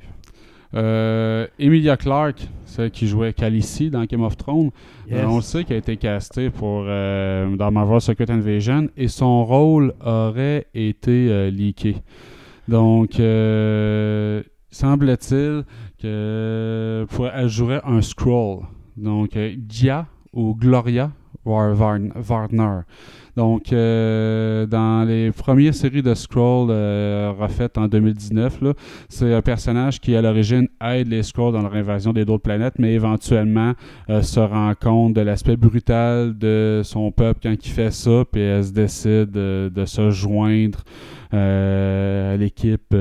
Euh, 0.75 1.47
Emilia 1.59 1.97
Clarke, 1.97 2.47
celle 2.67 2.91
qui 2.91 3.07
jouait 3.09 3.33
Khaleesi 3.33 3.89
dans 3.91 4.05
Game 4.05 4.23
of 4.23 4.37
Thrones, 4.37 4.71
Yes. 5.09 5.19
euh, 5.21 5.27
on 5.27 5.37
le 5.37 5.43
sait 5.43 5.65
qu'elle 5.65 5.77
a 5.77 5.79
été 5.79 5.97
castée 5.97 6.51
pour, 6.51 6.85
euh, 6.87 7.57
dans 7.57 7.71
Marvel 7.71 8.01
Secret 8.03 8.31
Invasion 8.31 8.89
et 8.97 9.09
son 9.09 9.47
rôle 9.47 9.95
aurait 10.05 10.67
été 10.75 11.51
leaké. 11.51 11.97
Donc, 12.69 13.13
semble-t-il 14.71 15.65
que 16.01 17.07
pour, 17.11 17.29
elle 17.29 17.49
jouerait 17.49 17.81
un 17.85 18.03
scroll. 18.03 18.61
Donc, 18.97 19.39
Gia 19.71 20.07
ou 20.35 20.55
Gloria 20.55 21.11
War- 21.45 21.75
Varn- 21.75 22.13
Warner. 22.29 22.81
Donc, 23.37 23.73
euh, 23.73 24.67
dans 24.67 25.07
les 25.07 25.31
premières 25.31 25.73
séries 25.75 26.03
de 26.03 26.13
Scroll 26.15 26.71
euh, 26.71 27.33
refaites 27.39 27.79
en 27.79 27.87
2019, 27.87 28.61
là, 28.63 28.73
c'est 29.09 29.33
un 29.33 29.43
personnage 29.43 30.01
qui, 30.01 30.17
à 30.17 30.23
l'origine, 30.23 30.67
aide 30.85 31.07
les 31.07 31.23
Skrulls 31.23 31.53
dans 31.53 31.63
leur 31.63 31.75
invasion 31.75 32.13
des 32.13 32.25
d'autres 32.25 32.43
planètes, 32.43 32.75
mais 32.81 32.95
éventuellement 32.95 33.75
euh, 34.11 34.23
se 34.23 34.41
rend 34.41 34.73
compte 34.81 35.15
de 35.15 35.21
l'aspect 35.21 35.57
brutal 35.57 36.37
de 36.37 36.81
son 36.85 37.13
peuple 37.13 37.39
quand 37.45 37.55
il 37.65 37.71
fait 37.71 37.93
ça, 37.93 38.25
puis 38.31 38.41
elle 38.41 38.65
se 38.65 38.73
décide 38.73 39.37
euh, 39.37 39.71
de 39.71 39.85
se 39.85 40.11
joindre 40.11 40.81
à 41.31 42.37
l'équipe 42.37 42.95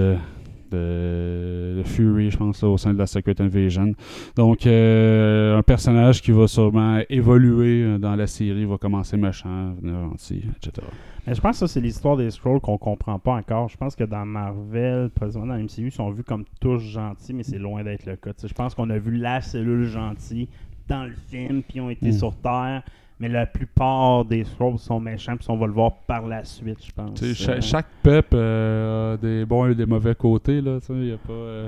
de, 0.71 1.81
Fury, 1.85 2.31
je 2.31 2.37
pense, 2.37 2.61
là, 2.61 2.69
au 2.69 2.77
sein 2.77 2.93
de 2.93 2.99
la 2.99 3.07
Secret 3.07 3.39
Invasion. 3.39 3.93
Donc, 4.35 4.65
euh, 4.65 5.57
un 5.57 5.63
personnage 5.63 6.21
qui 6.21 6.31
va 6.31 6.47
sûrement 6.47 7.01
évoluer 7.09 7.83
euh, 7.83 7.97
dans 7.97 8.15
la 8.15 8.27
série, 8.27 8.65
va 8.65 8.77
commencer 8.77 9.17
méchant, 9.17 9.71
devenir 9.71 10.01
gentil, 10.09 10.43
etc. 10.55 10.85
Mais 11.25 11.35
je 11.35 11.41
pense 11.41 11.51
que 11.59 11.67
ça, 11.67 11.67
c'est 11.67 11.81
l'histoire 11.81 12.17
des 12.17 12.31
Scrolls 12.31 12.61
qu'on 12.61 12.77
comprend 12.77 13.19
pas 13.19 13.33
encore. 13.33 13.69
Je 13.69 13.77
pense 13.77 13.95
que 13.95 14.03
dans 14.03 14.25
Marvel, 14.25 15.09
présentement 15.09 15.53
dans 15.55 15.61
MCU, 15.61 15.87
ils 15.87 15.91
sont 15.91 16.09
vus 16.11 16.23
comme 16.23 16.45
tous 16.61 16.79
gentils, 16.79 17.33
mais 17.33 17.43
c'est 17.43 17.59
loin 17.59 17.83
d'être 17.83 18.05
le 18.05 18.15
cas. 18.15 18.31
Je 18.41 18.53
pense 18.53 18.73
qu'on 18.75 18.89
a 18.89 18.97
vu 18.97 19.11
la 19.17 19.41
cellule 19.41 19.85
gentille 19.85 20.47
dans 20.87 21.03
le 21.03 21.13
film, 21.29 21.63
puis 21.63 21.77
ils 21.77 21.81
ont 21.81 21.89
été 21.89 22.09
Mm. 22.09 22.13
sur 22.13 22.33
Terre. 22.35 22.81
Mais 23.19 23.29
la 23.29 23.47
plupart 23.47 24.25
des 24.25 24.43
Scrolls 24.43 24.77
sont 24.77 24.99
méchants, 24.99 25.35
puis 25.37 25.47
on 25.49 25.57
va 25.57 25.65
le 25.65 25.73
voir 25.73 25.91
par 26.05 26.27
la 26.27 26.45
suite, 26.45 26.85
je 26.85 26.91
pense. 26.91 27.19
Tu 27.19 27.33
sais, 27.33 27.33
cha- 27.33 27.51
Euh, 27.53 27.61
chaque 27.61 27.87
peuple 28.03 28.35
euh, 28.35 29.15
a 29.15 29.17
des 29.17 29.43
bons 29.45 29.65
et 29.71 29.73
des 29.75 29.87
mauvais 29.87 30.13
côtés, 30.13 30.61
là, 30.61 30.79
tu 30.79 30.85
sais, 30.87 30.93
il 30.93 31.05
y 31.07 31.11
a 31.13 31.17
pas... 31.17 31.33
euh, 31.33 31.67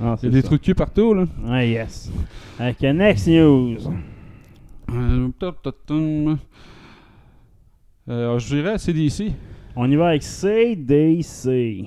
ah, 0.00 0.14
Il 0.14 0.14
y 0.14 0.18
c'est 0.20 0.26
a 0.28 0.30
des 0.30 0.42
ça. 0.42 0.46
trucs 0.48 0.60
de 0.60 0.66
cul 0.66 0.74
partout, 0.76 1.14
là. 1.14 1.24
Ouais, 1.42 1.68
yes. 1.70 2.12
Avec 2.60 2.82
euh, 2.84 2.92
Next 2.92 3.26
News. 3.26 3.76
Euh, 8.08 8.38
je 8.38 8.54
dirais 8.54 8.78
CDC. 8.78 9.32
On 9.74 9.90
y 9.90 9.96
va 9.96 10.08
avec 10.08 10.22
CDC. 10.22 11.86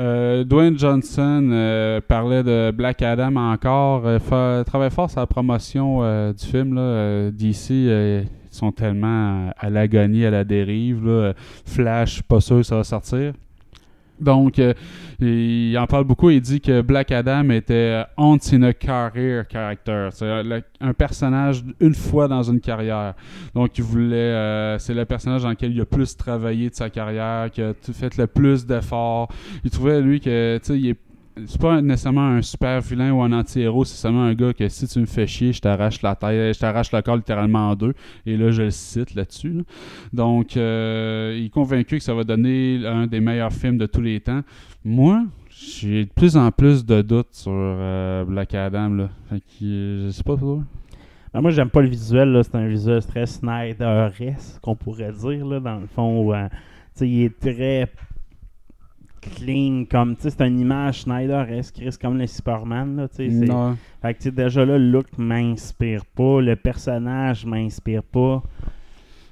Euh, 0.00 0.42
Dwayne 0.42 0.76
Johnson 0.76 1.50
euh, 1.52 2.00
parlait 2.00 2.42
de 2.42 2.72
Black 2.72 3.02
Adam 3.02 3.36
encore. 3.36 4.02
Euh, 4.06 4.64
travaille 4.64 4.90
fort 4.90 5.10
la 5.16 5.26
promotion 5.26 6.00
euh, 6.02 6.32
du 6.32 6.44
film. 6.44 7.30
DC, 7.30 7.70
ils 7.70 8.26
sont 8.50 8.72
tellement 8.72 9.50
à, 9.56 9.70
l'agonie, 9.70 10.24
à 10.24 10.30
la 10.30 10.44
dérive. 10.44 11.34
Flash, 11.64 12.22
pas 12.22 12.40
sûr 12.40 12.58
que 12.58 12.62
ça 12.64 12.76
va 12.76 12.84
sortir. 12.84 13.34
Donc, 14.20 14.58
euh, 14.58 14.74
il 15.20 15.76
en 15.78 15.86
parle 15.86 16.04
beaucoup. 16.04 16.30
Il 16.30 16.40
dit 16.40 16.60
que 16.60 16.80
Black 16.80 17.10
Adam 17.12 17.50
était. 17.50 18.04
C'est 20.12 20.64
un 20.80 20.92
personnage 20.92 21.64
une 21.80 21.94
fois 21.94 22.28
dans 22.28 22.42
une 22.42 22.60
carrière. 22.60 23.14
Donc, 23.54 23.76
il 23.78 23.84
voulait. 23.84 24.16
euh, 24.16 24.78
c'est 24.78 24.94
le 24.94 25.04
personnage 25.04 25.42
dans 25.42 25.50
lequel 25.50 25.72
il 25.72 25.80
a 25.80 25.84
plus 25.84 26.16
travaillé 26.16 26.70
de 26.70 26.74
sa 26.74 26.90
carrière, 26.90 27.50
qui 27.50 27.62
a 27.62 27.72
fait 27.92 28.16
le 28.16 28.26
plus 28.26 28.66
d'efforts. 28.66 29.28
Il 29.64 29.70
trouvait, 29.70 30.00
lui, 30.00 30.20
que, 30.20 30.58
tu 30.58 30.64
sais, 30.64 30.78
il 30.78 30.90
est. 30.90 30.98
C'est 31.46 31.60
pas 31.60 31.82
nécessairement 31.82 32.28
un 32.28 32.42
super 32.42 32.80
vilain 32.80 33.10
ou 33.12 33.20
un 33.20 33.32
anti-héros, 33.32 33.84
c'est 33.84 33.96
seulement 33.96 34.22
un 34.22 34.34
gars 34.34 34.52
que 34.52 34.68
si 34.68 34.86
tu 34.86 35.00
me 35.00 35.06
fais 35.06 35.26
chier, 35.26 35.52
je 35.52 35.60
t'arrache 35.60 36.00
la 36.02 36.14
tête, 36.14 36.54
je 36.54 36.60
t'arrache 36.60 36.92
le 36.92 37.02
corps 37.02 37.16
littéralement 37.16 37.70
en 37.70 37.74
deux. 37.74 37.94
Et 38.24 38.36
là, 38.36 38.52
je 38.52 38.62
le 38.62 38.70
cite 38.70 39.14
là-dessus. 39.16 39.52
là. 39.52 39.62
Donc, 40.12 40.56
euh, 40.56 41.34
il 41.36 41.46
est 41.46 41.50
convaincu 41.50 41.98
que 41.98 42.04
ça 42.04 42.14
va 42.14 42.22
donner 42.22 42.86
un 42.86 43.08
des 43.08 43.20
meilleurs 43.20 43.52
films 43.52 43.78
de 43.78 43.86
tous 43.86 44.00
les 44.00 44.20
temps. 44.20 44.42
Moi, 44.84 45.24
j'ai 45.50 46.04
de 46.04 46.10
plus 46.10 46.36
en 46.36 46.52
plus 46.52 46.84
de 46.84 47.02
doutes 47.02 47.32
sur 47.32 47.52
euh, 47.52 48.24
Black 48.24 48.54
Adam. 48.54 48.90
Là. 48.90 49.08
Fait 49.28 49.40
que, 49.40 50.06
je 50.06 50.10
sais 50.10 50.22
pas 50.22 50.36
toi. 50.36 50.62
Ben, 51.32 51.40
moi, 51.40 51.50
j'aime 51.50 51.70
pas 51.70 51.82
le 51.82 51.88
visuel. 51.88 52.40
C'est 52.44 52.54
un 52.54 52.68
visuel 52.68 53.04
très 53.04 53.26
Snyder-esque, 53.26 54.60
qu'on 54.60 54.76
pourrait 54.76 55.12
dire, 55.12 55.44
là, 55.46 55.58
dans 55.58 55.80
le 55.80 55.86
fond. 55.88 56.22
où, 56.22 56.32
euh, 56.32 56.48
il 57.00 57.24
est 57.24 57.40
très 57.40 57.90
clean, 59.36 59.84
comme, 59.90 60.16
tu 60.16 60.22
sais, 60.22 60.30
c'est 60.30 60.46
une 60.46 60.58
image 60.60 61.02
Snyder-esque, 61.02 61.74
Chris, 61.76 61.94
comme 62.00 62.18
le 62.18 62.26
Superman, 62.26 62.96
là, 62.96 63.08
tu 63.08 63.16
sais. 63.16 63.30
c'est- 63.30 63.46
Non. 63.46 63.76
Fait 64.02 64.14
que, 64.14 64.18
tu 64.18 64.24
sais, 64.24 64.30
déjà 64.30 64.64
là, 64.64 64.78
le 64.78 64.90
look 64.90 65.06
m'inspire 65.18 66.04
pas, 66.14 66.40
le 66.40 66.56
personnage 66.56 67.44
m'inspire 67.46 68.02
pas. 68.02 68.42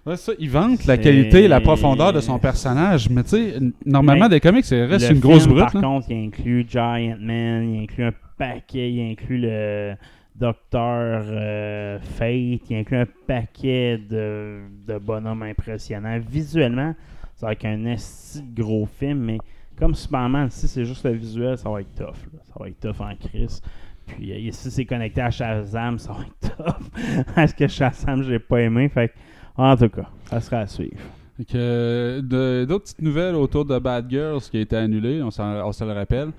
Ouais, 0.04 0.16
ça, 0.16 0.32
il 0.38 0.50
vante 0.50 0.84
la 0.86 0.96
C'est- 0.96 1.02
qualité 1.02 1.44
et 1.44 1.48
la 1.48 1.60
profondeur 1.60 2.12
de 2.12 2.20
son 2.20 2.38
personnage. 2.38 3.08
Mais 3.08 3.22
tu 3.22 3.30
sais, 3.30 3.54
normalement, 3.86 4.24
Mais 4.24 4.30
des 4.30 4.40
comics, 4.40 4.64
ça 4.64 4.84
reste 4.86 5.10
une 5.10 5.20
grosse 5.20 5.46
brute. 5.46 5.60
Par 5.64 5.74
là. 5.76 5.80
contre, 5.80 6.10
il 6.10 6.26
inclut 6.26 6.66
Giant 6.68 7.16
Man, 7.20 7.72
il 7.72 7.82
inclut 7.84 8.04
un 8.06 8.12
paquet, 8.36 8.90
il 8.92 9.12
inclut 9.12 9.38
le 9.38 9.94
Docteur 10.34 11.22
euh, 11.24 11.98
Fate, 12.00 12.68
il 12.70 12.76
inclut 12.78 12.96
un 12.96 13.06
paquet 13.28 13.96
de, 14.10 14.62
de 14.88 14.98
bonhommes 14.98 15.42
impressionnants. 15.44 16.18
Visuellement, 16.28 16.94
va 17.40 17.52
être 17.52 17.64
un 17.66 17.84
esti 17.86 18.40
de 18.42 18.62
gros 18.62 18.86
film, 18.98 19.18
mais 19.18 19.38
comme 19.78 19.94
Superman, 19.94 20.50
si 20.50 20.68
c'est 20.68 20.84
juste 20.84 21.04
le 21.04 21.12
visuel, 21.12 21.58
ça 21.58 21.68
va 21.70 21.80
être 21.80 21.94
tough. 21.94 22.16
Ça 22.46 22.54
va 22.58 22.68
être 22.68 22.80
tough 22.80 23.00
en 23.00 23.14
crise. 23.16 23.60
Puis 24.06 24.48
euh, 24.48 24.50
si 24.52 24.70
c'est 24.70 24.84
connecté 24.84 25.20
à 25.20 25.30
Shazam, 25.30 25.98
ça 25.98 26.12
va 26.12 26.20
être 26.20 26.56
tough. 26.56 27.34
Parce 27.34 27.52
que 27.52 27.66
Shazam, 27.66 28.22
j'ai 28.22 28.38
pas 28.38 28.60
aimé. 28.60 28.88
Fait 28.88 29.12
en 29.56 29.76
tout 29.76 29.88
cas, 29.88 30.08
ça 30.26 30.40
sera 30.40 30.58
à 30.58 30.66
suivre. 30.66 30.98
D'autres 31.38 32.84
petites 32.84 33.02
nouvelles 33.02 33.34
autour 33.34 33.64
de 33.64 33.78
Bad 33.78 34.08
Girls 34.08 34.42
qui 34.42 34.58
a 34.58 34.60
été 34.60 34.76
annulé, 34.76 35.22
on, 35.22 35.30
se 35.30 35.84
le 35.84 35.92
rappelle. 35.92 36.30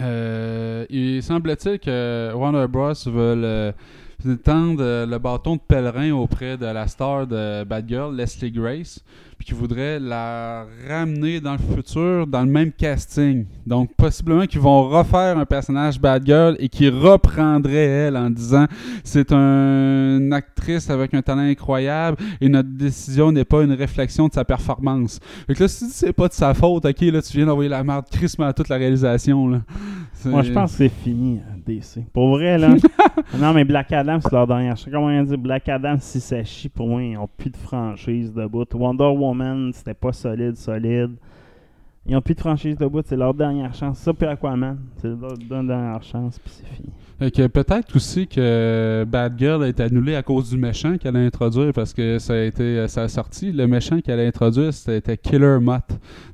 Euh, 0.00 0.86
il 0.88 1.22
semble-t-il 1.22 1.78
que 1.78 2.32
Warner 2.34 2.66
Bros. 2.68 2.92
veulent 3.06 3.44
euh, 3.44 3.72
tendre 4.42 5.04
le 5.06 5.18
bâton 5.18 5.56
de 5.56 5.60
pèlerin 5.60 6.12
auprès 6.12 6.56
de 6.56 6.66
la 6.66 6.86
star 6.86 7.26
de 7.26 7.64
Bad 7.64 7.88
Girl, 7.88 8.14
Leslie 8.14 8.50
Grace, 8.50 9.04
puis 9.40 9.46
qu'ils 9.46 9.56
voudraient 9.56 9.98
la 9.98 10.66
ramener 10.86 11.40
dans 11.40 11.52
le 11.52 11.74
futur 11.74 12.26
dans 12.26 12.42
le 12.42 12.50
même 12.50 12.72
casting. 12.72 13.46
Donc, 13.66 13.88
possiblement 13.96 14.44
qu'ils 14.44 14.60
vont 14.60 14.86
refaire 14.86 15.38
un 15.38 15.46
personnage 15.46 15.98
Bad 15.98 16.26
Girl 16.26 16.56
et 16.58 16.68
qu'ils 16.68 16.90
reprendraient 16.94 17.72
elle 17.74 18.18
en 18.18 18.28
disant 18.28 18.66
c'est 19.02 19.32
un- 19.32 20.18
une 20.18 20.32
actrice 20.34 20.90
avec 20.90 21.14
un 21.14 21.22
talent 21.22 21.40
incroyable 21.40 22.18
et 22.38 22.50
notre 22.50 22.68
décision 22.68 23.32
n'est 23.32 23.46
pas 23.46 23.62
une 23.62 23.72
réflexion 23.72 24.28
de 24.28 24.34
sa 24.34 24.44
performance. 24.44 25.18
Fait 25.46 25.54
que 25.54 25.62
là, 25.62 25.68
si 25.68 25.86
c'est 25.86 26.12
pas 26.12 26.28
de 26.28 26.34
sa 26.34 26.52
faute, 26.52 26.84
ok, 26.84 27.00
là, 27.00 27.22
tu 27.22 27.34
viens 27.38 27.46
d'envoyer 27.46 27.70
la 27.70 27.82
merde 27.82 28.04
crissement 28.12 28.44
à 28.44 28.52
toute 28.52 28.68
la 28.68 28.76
réalisation, 28.76 29.48
là. 29.48 29.62
Moi, 30.26 30.42
je 30.42 30.52
pense 30.52 30.72
que 30.72 30.76
c'est 30.76 30.88
fini, 30.90 31.38
euh, 31.38 31.56
DC. 31.66 32.04
Pour 32.12 32.28
vrai, 32.36 32.58
là. 32.58 32.74
non, 33.38 33.54
mais 33.54 33.64
Black 33.64 33.90
Adam, 33.90 34.18
c'est 34.20 34.30
leur 34.32 34.46
dernière 34.46 34.76
chance. 34.76 34.90
Comment 34.92 35.06
on 35.06 35.22
dit 35.22 35.36
Black 35.38 35.66
Adam, 35.70 35.96
si 35.98 36.20
ça 36.20 36.44
chie, 36.44 36.68
pour 36.68 36.88
moi, 36.88 37.02
ils 37.02 37.14
n'ont 37.14 37.26
plus 37.38 37.48
de 37.48 37.56
franchise 37.56 38.30
de 38.34 38.44
bout. 38.46 38.66
Wonder 38.74 39.04
Woman, 39.04 39.29
c'était 39.72 39.94
pas 39.94 40.12
solide, 40.12 40.56
solide. 40.56 41.12
Ils 42.06 42.14
n'ont 42.14 42.22
plus 42.22 42.34
de 42.34 42.40
franchise 42.40 42.78
de 42.78 42.86
bout, 42.86 43.04
c'est 43.06 43.16
leur 43.16 43.34
dernière 43.34 43.74
chance. 43.74 43.98
Ça, 43.98 44.14
puis 44.14 44.26
Aquaman, 44.26 44.78
c'est 44.96 45.08
leur, 45.08 45.36
dernière 45.36 46.02
chance, 46.02 46.38
puis 46.38 46.52
c'est 46.56 46.66
fini. 46.66 47.48
Peut-être 47.50 47.94
aussi 47.94 48.26
que 48.26 49.04
Bad 49.06 49.38
Girl 49.38 49.66
été 49.66 49.82
annulée 49.82 50.16
à 50.16 50.22
cause 50.22 50.48
du 50.48 50.56
méchant 50.56 50.96
qu'elle 50.96 51.16
a 51.16 51.20
introduit 51.20 51.70
parce 51.72 51.92
que 51.92 52.18
ça 52.18 52.32
a 52.32 52.38
été 52.38 52.88
ça 52.88 53.02
a 53.02 53.08
sorti. 53.08 53.52
Le 53.52 53.66
méchant 53.66 54.00
qu'elle 54.00 54.18
a 54.18 54.26
introduit, 54.26 54.72
c'était 54.72 55.18
Killer 55.18 55.58
Mutt. 55.60 55.84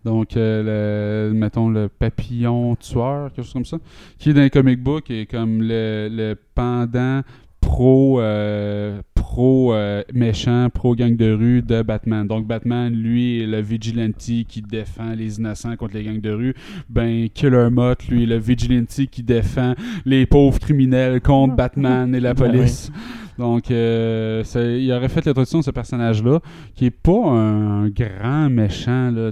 Donc, 0.05 0.37
euh, 0.37 1.29
le, 1.29 1.35
mettons, 1.35 1.69
le 1.69 1.89
papillon 1.89 2.77
tueur, 2.77 3.33
quelque 3.33 3.45
chose 3.45 3.53
comme 3.53 3.65
ça, 3.65 3.79
qui 4.19 4.31
est 4.31 4.35
dans 4.35 4.43
les 4.43 4.51
comic 4.51 4.81
book 4.81 5.11
et 5.11 5.27
comme 5.27 5.61
le, 5.61 6.09
le 6.09 6.37
pendant 6.55 7.23
pro, 7.61 8.21
euh, 8.21 9.03
pro-méchant, 9.37 10.71
pro-gang 10.71 11.15
de 11.15 11.31
rue 11.31 11.61
de 11.61 11.83
Batman. 11.83 12.27
Donc 12.27 12.47
Batman, 12.47 12.91
lui, 12.91 13.43
est 13.43 13.47
le 13.47 13.61
vigilante 13.61 14.17
qui 14.17 14.63
défend 14.63 15.13
les 15.15 15.37
innocents 15.37 15.77
contre 15.77 15.95
les 15.95 16.05
gangs 16.05 16.23
de 16.23 16.31
rue. 16.31 16.55
Ben, 16.89 17.29
Killer 17.29 17.69
Mutt, 17.71 18.09
lui, 18.09 18.23
est 18.23 18.27
le 18.27 18.39
vigilante 18.39 18.99
qui 19.11 19.23
défend 19.23 19.75
les 20.07 20.25
pauvres 20.25 20.59
criminels 20.59 21.21
contre 21.21 21.55
Batman 21.55 22.15
et 22.15 22.21
la 22.21 22.33
Ben 22.33 22.51
police. 22.51 22.91
Donc, 23.39 23.71
euh, 23.71 24.43
il 24.57 24.91
aurait 24.93 25.09
fait 25.09 25.25
l'introduction 25.25 25.59
de 25.59 25.65
ce 25.65 25.71
personnage-là, 25.71 26.41
qui 26.75 26.87
est 26.87 26.91
pas 26.91 27.29
un 27.29 27.89
grand 27.89 28.49
méchant 28.49 29.13
de, 29.13 29.31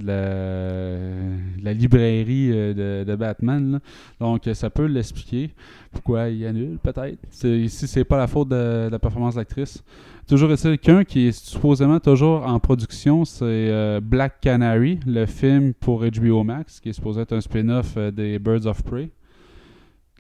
la, 1.63 1.73
librairie 1.73 2.51
euh, 2.53 3.05
de, 3.05 3.17
Batman. 3.17 3.81
Donc, 4.21 4.43
ça 4.53 4.71
peut 4.71 4.87
l'expliquer. 4.87 5.51
Pourquoi 5.93 6.29
il 6.29 6.45
annule, 6.45 6.79
peut-être. 6.83 7.19
Ici, 7.45 7.87
c'est 7.87 8.05
pas 8.05 8.19
la 8.19 8.27
faute 8.27 8.49
de, 8.49 8.89
la 8.91 8.99
performance 8.99 9.35
de 9.35 9.41
l'actrice. 9.41 9.83
Toujours 10.27 10.51
est-il 10.53 10.79
qu'un 10.79 11.05
qui 11.05 11.29
est 11.29 11.33
supposément 11.33 12.01
toujours 12.01 12.47
en 12.47 12.59
production, 12.59 13.27
c'est 13.27 13.45
euh, 13.45 14.01
Black 14.03 14.41
Canary, 14.41 14.99
le 15.07 15.27
film 15.27 15.75
pour 15.75 16.03
HBO 16.03 16.43
Max, 16.43 16.81
qui 16.81 16.89
est 16.89 16.93
supposé 16.95 17.21
être 17.21 17.35
un 17.35 17.43
spin-off 17.43 17.93
euh, 17.99 18.11
des 18.11 18.39
Birds 18.39 18.67
of 18.67 18.83
Prey. 18.83 19.11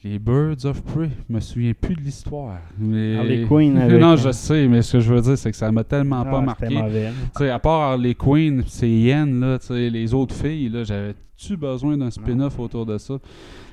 Les 0.04 0.18
Birds 0.18 0.66
of 0.66 0.82
Prey, 0.82 1.08
je 1.28 1.34
me 1.34 1.40
souviens 1.40 1.72
plus 1.72 1.94
de 1.94 2.00
l'histoire. 2.02 2.58
Mais... 2.78 3.16
Harley 3.16 3.44
Quinn 3.48 3.78
avec- 3.78 3.98
non, 4.00 4.16
je 4.16 4.32
sais, 4.32 4.68
mais 4.68 4.82
ce 4.82 4.98
que 4.98 5.00
je 5.00 5.14
veux 5.14 5.20
dire, 5.22 5.38
c'est 5.38 5.50
que 5.50 5.56
ça 5.56 5.72
m'a 5.72 5.82
tellement 5.82 6.22
Ah, 6.26 6.30
pas 6.30 6.40
marqué. 6.42 6.68
mauvais. 6.68 7.10
Tu 7.34 7.38
sais, 7.38 7.48
à 7.50 7.58
part 7.58 7.80
Harley 7.92 8.14
Quinn, 8.14 8.62
c'est 8.66 8.90
Yen, 8.90 9.40
là, 9.40 9.58
les 9.70 10.12
autres 10.12 10.34
filles, 10.34 10.68
là, 10.68 10.84
j'avais-tu 10.84 11.56
besoin 11.56 11.96
d'un 11.96 12.10
spin-off 12.10 12.58
autour 12.58 12.84
de 12.84 12.98
ça? 12.98 13.14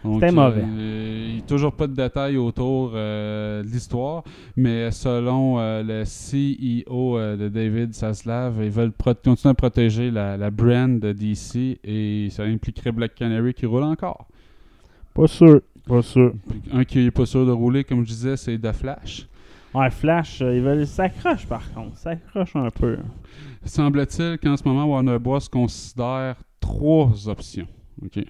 C'était 0.04 0.32
mauvais. 0.32 0.63
euh, 0.65 1.26
Il 1.28 1.34
n'y 1.36 1.39
a 1.41 1.44
toujours 1.46 1.74
pas 1.74 1.86
de 1.88 1.94
détails 1.96 2.38
autour 2.38 2.94
euh, 2.96 3.62
de 3.62 3.67
l'histoire, 3.67 4.24
mais 4.56 4.89
selon 4.89 5.60
euh, 5.60 5.84
le 5.84 6.04
CEO 6.06 7.17
euh, 7.17 7.36
de 7.36 7.50
David 7.50 7.94
Zaslav, 7.94 8.54
ils 8.63 8.72
veulent 8.72 8.94
continuer 9.04 9.52
à 9.52 9.54
protéger 9.54 10.10
la, 10.10 10.38
la 10.38 10.50
brand 10.50 10.98
de 10.98 11.12
DC 11.12 11.78
et 11.84 12.30
ça 12.32 12.44
impliquerait 12.44 12.94
Black 12.94 13.15
Canary 13.15 13.54
qui 13.54 13.65
roule 13.65 13.84
encore. 13.84 14.28
Pas 15.13 15.28
sûr. 15.28 15.60
Pas 15.88 16.02
sûr. 16.02 16.34
Un 16.72 16.84
qui 16.84 17.00
est 17.00 17.12
pas 17.12 17.26
sûr 17.26 17.46
de 17.46 17.52
rouler, 17.52 17.84
comme 17.84 18.04
je 18.04 18.10
disais, 18.10 18.38
c'est 18.38 18.58
The 18.58 18.72
Flash. 18.72 19.28
Ouais, 19.74 19.89
Flash, 19.89 20.41
euh, 20.41 20.56
ils 20.56 20.62
veulent 20.62 20.86
s'accroche 20.86 21.46
par 21.48 21.72
contre. 21.74 21.98
S'accroche 21.98 22.56
un 22.56 22.70
peu. 22.70 22.98
Semble-t-il 23.63 24.38
qu'en 24.38 24.58
ce 24.58 24.63
moment, 24.67 24.86
Warner 24.86 25.17
Bros. 25.17 25.39
considère 25.52 26.36
trois 26.60 27.30
options. 27.30 27.67
OK. 28.04 28.24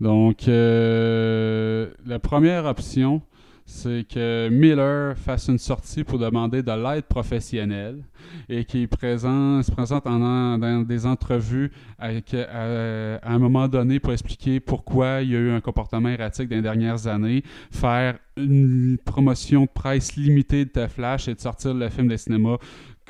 Donc, 0.00 0.48
euh, 0.48 1.90
la 2.06 2.18
première 2.18 2.64
option, 2.64 3.22
c'est 3.68 4.06
que 4.08 4.48
Miller 4.48 5.18
fasse 5.18 5.48
une 5.48 5.58
sortie 5.58 6.04
pour 6.04 6.20
demander 6.20 6.62
de 6.62 6.70
l'aide 6.70 7.04
professionnelle 7.04 8.02
et 8.48 8.64
qu'il 8.64 8.86
présente, 8.86 9.64
se 9.64 9.72
présente 9.72 10.06
en- 10.06 10.56
dans 10.56 10.82
des 10.82 11.04
entrevues 11.04 11.72
avec, 11.98 12.32
à, 12.32 13.18
un 13.22 13.38
moment 13.40 13.66
donné 13.66 13.98
pour 13.98 14.12
expliquer 14.12 14.60
pourquoi 14.60 15.22
il 15.22 15.32
y 15.32 15.36
a 15.36 15.40
eu 15.40 15.50
un 15.50 15.60
comportement 15.60 16.08
erratique 16.08 16.48
dans 16.48 16.56
les 16.56 16.62
dernières 16.62 17.08
années, 17.08 17.42
faire 17.72 18.18
une 18.36 18.98
promotion 19.04 19.66
presse 19.66 20.14
limitée 20.14 20.64
de 20.64 20.70
The 20.70 20.86
Flash 20.86 21.26
et 21.26 21.34
de 21.34 21.40
sortir 21.40 21.74
le 21.74 21.88
film 21.88 22.06
des 22.06 22.18
cinémas 22.18 22.58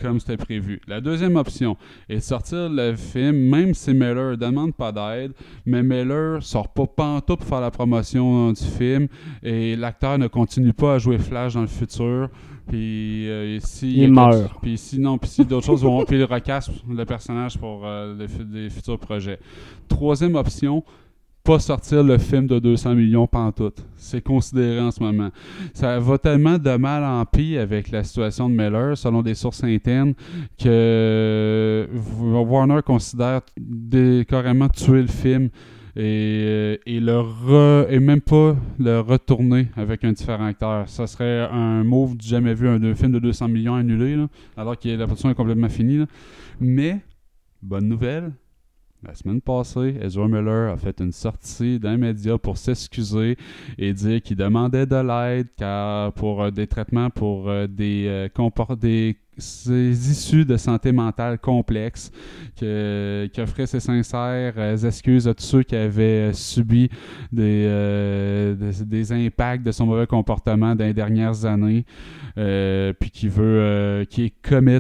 comme 0.01 0.21
c'était 0.21 0.37
prévu. 0.37 0.81
La 0.87 1.01
deuxième 1.01 1.37
option 1.37 1.77
est 2.09 2.17
de 2.17 2.21
sortir 2.21 2.69
le 2.69 2.95
film, 2.95 3.37
même 3.37 3.75
si 3.75 3.93
Miller 3.93 4.33
ne 4.33 4.37
demande 4.37 4.75
pas 4.75 4.93
d'aide, 4.93 5.33
mais 5.65 5.83
Miller 5.83 6.43
sort 6.43 6.69
pas 6.69 6.87
pantoute 6.87 7.41
pour 7.41 7.49
faire 7.49 7.61
la 7.61 7.71
promotion 7.71 8.53
du 8.53 8.63
film 8.65 9.09
et 9.43 9.75
l'acteur 9.77 10.19
ne 10.19 10.27
continue 10.29 10.73
pas 10.73 10.95
à 10.95 10.99
jouer 10.99 11.19
Flash 11.19 11.55
dans 11.55 11.63
le 11.63 11.67
futur. 11.67 12.29
Puis 12.69 13.29
euh, 13.29 13.59
si 13.61 13.97
Il 14.03 14.13
meurt. 14.13 14.53
Puis 14.61 14.77
sinon, 14.77 15.19
puis 15.19 15.31
si 15.31 15.45
d'autres 15.45 15.67
choses 15.67 15.85
vont, 15.85 16.05
puis 16.05 16.17
il 16.19 16.25
recasse 16.25 16.69
le 16.89 17.05
personnage 17.05 17.57
pour 17.59 17.87
euh, 17.87 18.15
le 18.19 18.27
fu- 18.27 18.45
des 18.45 18.69
futurs 18.71 18.99
projets. 18.99 19.39
Troisième 19.89 20.35
option, 20.35 20.83
pas 21.47 21.61
sortir 21.61 22.03
le 22.03 22.19
film 22.19 22.49
de 22.49 22.59
200 22.59 22.97
millions 22.97 23.29
pantoute. 23.29 23.87
C'est 23.97 24.21
considéré 24.21 24.81
en 24.81 24.91
ce 24.91 25.01
moment. 25.01 25.31
Ça 25.75 26.01
va 26.01 26.19
tellement 26.19 26.59
de 26.59 26.77
mal 26.77 27.05
en 27.05 27.25
pis 27.25 27.57
avec 27.57 27.93
la 27.93 28.03
situation 28.03 28.49
de 28.51 28.55
Miller, 28.57 28.99
selon 28.99 29.23
des 29.23 29.37
sources 29.37 29.63
internes, 29.63 30.15
que 30.61 31.89
Warner 32.21 32.81
considère 32.85 33.43
carrément 34.27 34.69
tuer 34.69 35.03
le 35.03 35.07
film 35.07 35.51
et, 35.95 36.43
euh, 36.45 36.77
et 36.85 36.99
le 36.99 37.13
re- 37.13 37.87
et 37.91 38.01
même 38.01 38.23
pas 38.23 38.57
le 38.81 38.99
retourner 38.99 39.69
avec 39.77 40.03
un 40.03 40.11
différent 40.13 40.47
acteur. 40.47 40.89
Ça 40.89 41.07
serait 41.07 41.49
un 41.53 41.85
move 41.85 42.17
du 42.17 42.27
jamais 42.27 42.55
vu, 42.55 42.69
un, 42.69 42.95
film 42.97 43.13
de 43.13 43.21
200 43.21 43.47
millions 43.47 43.77
annulé, 43.77 44.17
là, 44.17 44.27
alors 44.57 44.77
que 44.77 44.89
la 44.89 45.07
production 45.07 45.31
est 45.31 45.35
complètement 45.37 45.69
finie. 45.69 46.05
Mais, 46.59 46.99
bonne 47.63 47.87
nouvelle, 47.87 48.33
la 49.03 49.15
semaine 49.15 49.41
passée, 49.41 49.97
Ezra 50.01 50.27
Miller 50.27 50.73
a 50.73 50.77
fait 50.77 51.01
une 51.01 51.13
sortie 51.13 51.79
d'un 51.79 51.97
média 51.97 52.39
pour 52.39 52.57
s'excuser 52.57 53.37
et 53.79 53.93
dire 53.93 54.23
qu'il 54.23 54.37
demandait 54.37 54.87
de 54.87 54.97
l'aide 54.97 55.49
car 55.57 56.13
pour 56.15 56.43
euh, 56.43 56.51
des 56.51 56.67
traitements 56.67 57.11
pour 57.11 57.49
euh, 57.49 57.67
des, 57.67 58.07
euh, 58.09 58.77
des 58.77 59.17
ces 59.39 60.11
issues 60.11 60.45
de 60.45 60.57
santé 60.57 60.93
mentale 60.93 61.39
complexes, 61.39 62.11
que- 62.59 63.29
qui 63.33 63.41
offrait 63.41 63.67
ses 63.67 63.81
sincères 63.81 64.55
euh, 64.57 64.77
excuses 64.77 65.29
à 65.29 65.35
tous 65.35 65.45
ceux 65.45 65.63
qui 65.63 65.77
avaient 65.77 66.31
euh, 66.31 66.33
subi 66.33 66.89
des, 67.33 67.67
euh, 67.69 68.55
des, 68.55 68.85
des 68.85 69.13
impacts 69.13 69.65
de 69.65 69.73
son 69.73 69.87
mauvais 69.87 70.07
comportement 70.07 70.75
dans 70.75 70.85
les 70.85 70.95
dernières 70.95 71.45
années, 71.45 71.85
euh, 72.39 72.93
puis 72.99 73.11
qui 73.11 73.29
veut, 73.29 73.43
euh, 73.61 74.05
qui 74.05 74.25
est 74.25 74.33
commit 74.43 74.77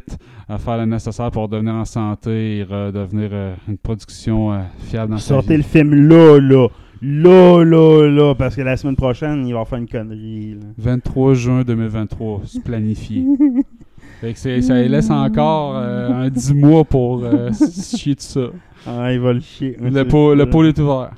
à 0.49 0.59
faire 0.59 0.79
le 0.79 0.85
nécessaire 0.87 1.31
pour 1.31 1.49
devenir 1.49 1.75
en 1.75 1.85
santé 1.85 2.59
et 2.59 2.63
redevenir 2.65 3.31
euh, 3.33 3.55
une 3.69 3.79
production 3.79 4.53
euh, 4.53 4.61
fiable 4.81 5.13
dans 5.13 5.19
sa 5.19 5.35
Sortez 5.35 5.57
vie. 5.57 5.57
le 5.59 5.63
film 5.63 5.95
là, 6.09 6.39
là. 6.41 6.69
Là, 7.03 7.63
là, 7.63 8.09
là. 8.09 8.35
Parce 8.35 8.57
que 8.57 8.63
la 8.63 8.75
semaine 8.77 8.97
prochaine, 8.97 9.47
il 9.47 9.53
va 9.53 9.67
faire 9.67 9.79
une 9.79 9.87
connerie. 9.89 10.55
là. 10.55 10.67
23 10.79 11.35
juin 11.35 11.63
2023, 11.63 12.41
c'est 12.47 12.65
planifié. 12.65 13.23
Fait 14.21 14.33
que 14.33 14.61
ça 14.63 14.75
laisse 14.83 15.11
encore 15.11 15.77
euh, 15.77 16.11
un 16.11 16.29
10 16.31 16.55
mois 16.55 16.85
pour 16.85 17.23
euh, 17.25 17.51
chier 17.97 18.15
tout 18.17 18.23
ça. 18.23 18.47
Ah, 18.87 19.13
il 19.13 19.21
va 19.21 19.33
le 19.35 19.41
chier. 19.41 19.77
Le, 19.81 20.05
pôle, 20.05 20.39
le 20.39 20.49
pôle 20.49 20.69
est 20.69 20.79
ouvert. 20.79 21.11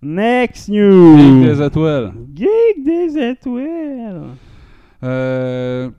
Next 0.00 0.68
news. 0.68 1.44
des 1.44 1.62
étoiles. 1.62 2.12
Geek 2.34 2.84
des 2.84 3.18
étoiles. 3.30 4.22
Euh, 5.04 5.90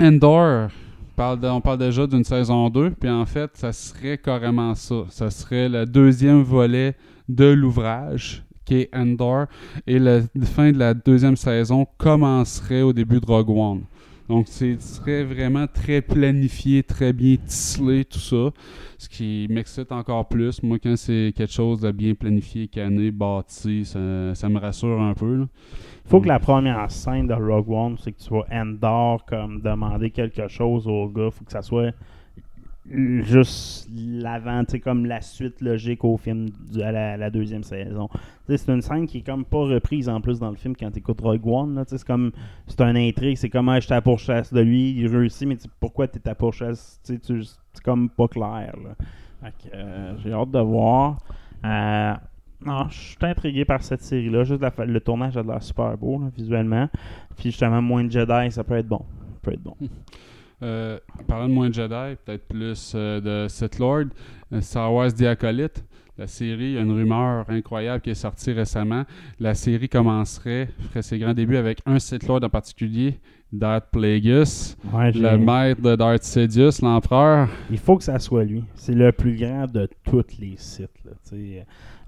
Endor, 0.00 0.68
parle 1.16 1.40
de- 1.40 1.48
on 1.48 1.60
parle 1.60 1.78
déjà 1.78 2.06
d'une 2.06 2.24
saison 2.24 2.68
2, 2.70 2.90
puis 2.90 3.10
en 3.10 3.26
fait, 3.26 3.50
ça 3.54 3.72
serait 3.72 4.18
carrément 4.18 4.74
ça. 4.74 5.04
Ça 5.10 5.30
serait 5.30 5.68
le 5.68 5.84
deuxième 5.84 6.42
volet 6.42 6.94
de 7.28 7.46
l'ouvrage, 7.46 8.42
qui 8.64 8.76
est 8.82 8.90
Endor, 8.94 9.46
et 9.86 9.98
la 9.98 10.20
fin 10.44 10.70
de 10.72 10.78
la 10.78 10.94
deuxième 10.94 11.36
saison 11.36 11.86
commencerait 11.98 12.82
au 12.82 12.92
début 12.92 13.20
de 13.20 13.26
Rogue 13.26 13.50
One. 13.50 13.82
Donc, 14.30 14.46
c'est 14.46 14.80
serait 14.80 15.24
vraiment 15.24 15.66
très 15.66 16.00
planifié, 16.00 16.84
très 16.84 17.12
bien 17.12 17.34
tisselé, 17.34 18.04
tout 18.04 18.20
ça. 18.20 18.52
Ce 18.96 19.08
qui 19.08 19.48
m'excite 19.50 19.90
encore 19.90 20.28
plus. 20.28 20.62
Moi, 20.62 20.78
quand 20.80 20.96
c'est 20.96 21.32
quelque 21.36 21.52
chose 21.52 21.80
de 21.80 21.90
bien 21.90 22.14
planifié, 22.14 22.68
canné, 22.68 23.10
bâti, 23.10 23.84
ça, 23.84 23.98
ça 24.36 24.48
me 24.48 24.60
rassure 24.60 25.00
un 25.00 25.14
peu. 25.14 25.34
là. 25.34 25.46
Faut 26.04 26.20
que 26.20 26.28
la 26.28 26.38
première 26.38 26.88
scène 26.92 27.26
de 27.26 27.34
Rogue 27.34 27.70
One, 27.70 27.96
c'est 27.98 28.12
que 28.12 28.20
tu 28.20 28.30
vas 28.30 28.44
Endor 28.52 29.24
comme 29.24 29.62
demander 29.62 30.10
quelque 30.10 30.46
chose 30.46 30.86
au 30.86 31.08
gars. 31.08 31.32
Faut 31.32 31.44
que 31.44 31.50
ça 31.50 31.62
soit 31.62 31.92
juste 32.88 33.88
l'avant, 33.94 34.62
comme 34.82 35.06
la 35.06 35.20
suite 35.20 35.60
logique 35.60 36.04
au 36.04 36.16
film 36.16 36.48
de 36.72 36.80
à 36.82 36.90
la, 36.90 37.16
la 37.16 37.30
deuxième 37.30 37.62
saison. 37.62 38.08
C'est 38.48 38.68
une 38.68 38.82
scène 38.82 39.06
qui 39.06 39.18
est 39.18 39.22
comme 39.22 39.44
pas 39.44 39.64
reprise 39.64 40.08
en 40.08 40.20
plus 40.20 40.40
dans 40.40 40.50
le 40.50 40.56
film 40.56 40.74
quand 40.74 40.90
tu 40.90 40.98
écoutes 40.98 41.20
Rogue 41.20 41.46
One. 41.46 41.84
C'est 41.86 42.02
comme 42.04 42.32
c'est 42.66 42.80
un 42.80 42.96
intrigue, 42.96 43.36
c'est 43.36 43.50
comme 43.50 43.68
ah, 43.68 43.78
je 43.78 43.86
suis 43.86 43.94
à 43.94 44.00
pourchasse 44.00 44.52
de 44.52 44.60
lui, 44.60 44.92
il 44.92 45.06
réussit, 45.06 45.46
mais 45.46 45.56
pourquoi 45.78 46.08
tu 46.08 46.18
à 46.24 46.34
pourchasse? 46.34 47.00
C'est 47.02 47.20
comme 47.84 48.08
pas 48.08 48.28
clair. 48.28 48.74
Euh, 49.74 50.14
J'ai 50.22 50.32
hâte 50.32 50.50
de 50.50 50.58
voir. 50.58 51.18
Euh, 51.64 52.14
non, 52.64 52.88
je 52.88 52.98
suis 52.98 53.16
intrigué 53.22 53.64
par 53.64 53.82
cette 53.82 54.02
série-là. 54.02 54.44
Juste 54.44 54.60
la 54.60 54.84
le 54.84 55.00
tournage 55.00 55.36
a 55.36 55.42
l'air 55.42 55.62
super 55.62 55.96
beau, 55.96 56.20
visuellement. 56.36 56.88
Puis 57.36 57.50
justement, 57.50 57.80
moins 57.80 58.04
de 58.04 58.10
Jedi, 58.10 58.50
ça 58.50 58.64
peut 58.64 58.76
être 58.76 58.88
bon. 58.88 59.04
Ça 59.32 59.38
peut 59.42 59.52
être 59.52 59.62
bon. 59.62 59.76
Euh, 60.62 60.98
parlant 61.26 61.48
de 61.48 61.54
moins 61.54 61.68
de 61.68 61.74
Jedi, 61.74 62.16
peut-être 62.24 62.46
plus 62.46 62.92
euh, 62.94 63.20
de 63.20 63.48
Sith 63.48 63.78
Lord, 63.78 64.06
euh, 64.52 64.60
Star 64.60 64.92
Wars 64.92 65.12
The 65.12 65.22
Acolyte, 65.22 65.84
la 66.18 66.26
série, 66.26 66.64
il 66.64 66.72
y 66.72 66.78
a 66.78 66.82
une 66.82 66.92
rumeur 66.92 67.46
incroyable 67.48 68.02
qui 68.02 68.10
est 68.10 68.14
sortie 68.14 68.52
récemment. 68.52 69.04
La 69.38 69.54
série 69.54 69.88
commencerait, 69.88 70.68
ferait 70.90 71.00
ses 71.00 71.18
grands 71.18 71.32
débuts 71.32 71.56
avec 71.56 71.80
un 71.86 71.98
Sith 71.98 72.26
Lord 72.26 72.44
en 72.44 72.50
particulier, 72.50 73.18
Darth 73.52 73.86
Plagueis, 73.90 74.76
Ouais, 74.92 75.12
le 75.12 75.38
maître 75.38 75.80
de 75.80 75.96
Darth 75.96 76.22
Sidious, 76.22 76.82
l'empereur. 76.82 77.48
Il 77.70 77.78
faut 77.78 77.96
que 77.96 78.04
ça 78.04 78.18
soit 78.18 78.44
lui. 78.44 78.62
C'est 78.74 78.94
le 78.94 79.12
plus 79.12 79.36
grand 79.38 79.66
de 79.66 79.88
tous 80.04 80.26
les 80.38 80.56
sites. 80.58 80.90
là, 81.06 81.12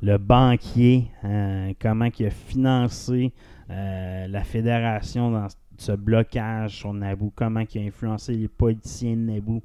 le 0.03 0.19
banquier, 0.19 1.07
euh, 1.25 1.73
comment 1.81 2.09
il 2.19 2.27
a 2.27 2.31
financé 2.31 3.33
euh, 3.71 4.27
la 4.27 4.45
fédération 4.45 5.31
dans 5.31 5.49
ce 5.49 5.55
blocage 5.93 6.77
sur 6.79 6.93
Naboo, 6.93 7.33
comment 7.35 7.65
il 7.75 7.81
a 7.83 7.85
influencé 7.87 8.35
les 8.35 8.49
politiciens 8.49 9.13
de 9.17 9.33
Naboo. 9.33 9.63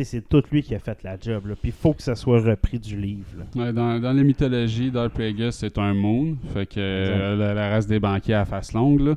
C'est 0.00 0.28
tout 0.28 0.42
lui 0.52 0.62
qui 0.62 0.76
a 0.76 0.78
fait 0.78 1.02
la 1.02 1.18
job. 1.18 1.46
là. 1.46 1.54
Puis 1.60 1.70
il 1.70 1.72
faut 1.72 1.92
que 1.92 2.02
ça 2.02 2.14
soit 2.14 2.40
repris 2.40 2.78
du 2.78 2.96
livre. 2.96 3.42
Ouais, 3.56 3.72
dans, 3.72 3.98
dans 3.98 4.12
les 4.12 4.22
mythologies, 4.22 4.92
Darth 4.92 5.12
Plagueis 5.12 5.50
c'est 5.50 5.76
un 5.76 5.92
moon, 5.92 6.36
fait 6.54 6.66
que 6.66 6.74
euh, 6.78 7.34
la, 7.34 7.52
la 7.52 7.68
race 7.70 7.88
des 7.88 7.98
banquiers 7.98 8.34
à 8.34 8.44
face 8.44 8.72
longue, 8.74 9.00
là, 9.00 9.16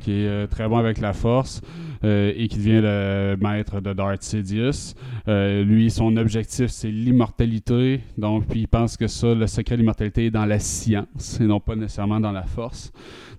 qui 0.00 0.12
est 0.12 0.26
euh, 0.26 0.46
très 0.46 0.66
bon 0.68 0.78
avec 0.78 1.00
la 1.00 1.12
force 1.12 1.60
et 2.04 2.48
qui 2.48 2.58
devient 2.58 2.80
le 2.82 3.36
maître 3.40 3.80
de 3.80 3.92
Darth 3.92 4.22
Sidious. 4.22 4.94
Euh, 5.28 5.64
lui, 5.64 5.90
son 5.90 6.16
objectif, 6.16 6.68
c'est 6.68 6.90
l'immortalité, 6.90 8.00
donc 8.18 8.46
puis 8.46 8.60
il 8.60 8.68
pense 8.68 8.96
que 8.96 9.06
ça, 9.06 9.34
le 9.34 9.46
secret 9.46 9.76
de 9.76 9.80
l'immortalité 9.80 10.26
est 10.26 10.30
dans 10.30 10.46
la 10.46 10.58
science 10.58 11.40
et 11.40 11.44
non 11.44 11.60
pas 11.60 11.76
nécessairement 11.76 12.20
dans 12.20 12.32
la 12.32 12.42
force. 12.42 12.92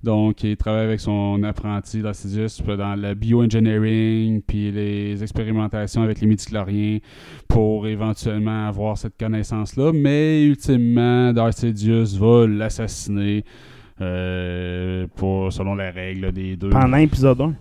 Donc, 0.03 0.43
il 0.43 0.57
travaille 0.57 0.85
avec 0.85 0.99
son 0.99 1.41
apprenti 1.43 2.01
Darth 2.01 2.15
Sidious 2.15 2.61
dans 2.77 2.95
le 2.95 3.13
bioengineering, 3.13 4.41
puis 4.41 4.69
les 4.69 5.23
expérimentations 5.23 6.01
avec 6.01 6.19
les 6.19 6.27
midi-chloriens 6.27 6.99
pour 7.47 7.87
éventuellement 7.87 8.67
avoir 8.67 8.97
cette 8.97 9.17
connaissance-là. 9.17 9.91
Mais 9.93 10.43
ultimement, 10.43 11.31
Darth 11.31 11.57
Sidious 11.57 12.17
va 12.19 12.45
l'assassiner 12.47 13.45
euh, 14.01 15.07
selon 15.49 15.75
les 15.75 15.89
règles 15.89 16.33
des 16.33 16.57
deux. 16.57 16.69
Pendant 16.69 16.97
épisode 16.97 17.39
1. 17.39 17.53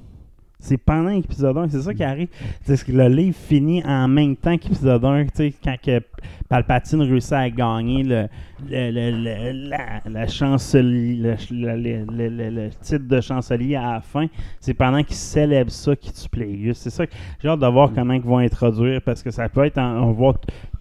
C'est 0.62 0.79
pendant 0.79 1.11
épisode 1.11 1.59
1, 1.59 1.70
c'est 1.70 1.83
ça 1.83 1.92
qui 1.92 2.05
arrive. 2.05 2.29
C'est 2.62 2.83
que 2.85 2.92
le 2.92 3.09
livre 3.09 3.37
finit 3.37 3.83
en 3.85 4.07
même 4.07 4.37
temps 4.37 4.57
qu'épisode 4.57 5.05
1, 5.05 5.25
tu 5.25 5.31
sais, 5.35 5.55
quand 5.62 5.75
que 5.85 6.01
Palpatine 6.48 7.03
réussit 7.03 7.33
à 7.33 7.51
gagner 7.51 8.05
le, 8.05 8.29
le, 8.68 8.90
le- 8.90 9.11
le- 9.11 9.68
la, 9.68 10.01
la 10.09 10.27
chancelier, 10.27 11.37
le, 11.51 12.68
titre 12.81 13.07
de 13.09 13.20
chancelier 13.20 13.77
à 13.77 13.92
la 13.94 14.01
fin. 14.01 14.27
C'est 14.61 14.75
pendant 14.75 15.03
qu'ils 15.03 15.16
célèbrent 15.16 15.70
ça 15.70 15.94
qu'ils 15.96 16.12
tuent 16.12 16.29
Plagueis. 16.29 16.75
C'est 16.75 16.90
ça 16.90 17.07
que 17.07 17.12
j'ai 17.40 17.48
hâte 17.48 17.61
de 17.61 17.66
voir 17.66 17.92
comment 17.94 18.14
ils 18.14 18.22
vont 18.22 18.38
introduire 18.38 19.01
parce 19.03 19.22
que 19.22 19.31
ça 19.31 19.48
peut 19.48 19.64
être, 19.64 19.79
en, 19.79 20.09
on 20.09 20.12
va 20.12 20.33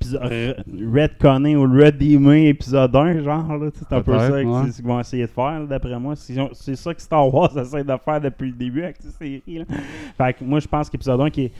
Red 0.03 1.17
Conning 1.19 1.57
ou 1.57 1.71
Redeemer 1.71 2.47
épisode 2.47 2.95
1, 2.95 3.21
genre, 3.23 3.57
là, 3.57 3.69
c'est 3.73 3.93
un 3.93 4.01
peu 4.01 4.17
ça 4.17 4.31
ouais. 4.31 4.43
qu'ils 4.43 4.85
vont 4.85 4.99
essayer 4.99 5.23
de 5.23 5.29
faire, 5.29 5.65
d'après 5.67 5.99
moi. 5.99 6.15
C'est 6.15 6.75
ça 6.75 6.93
que 6.93 7.01
Star 7.01 7.33
Wars 7.33 7.55
essaie 7.57 7.83
de 7.83 7.93
faire 8.03 8.21
depuis 8.21 8.47
le 8.47 8.55
début 8.55 8.83
avec 8.83 8.97
séries. 9.01 9.43
Là. 9.47 9.65
Fait 10.17 10.33
que 10.33 10.43
moi, 10.43 10.59
je 10.59 10.67
pense 10.67 10.89
qu'épisode 10.89 11.21
1, 11.21 11.29
qui 11.29 11.45
est 11.45 11.51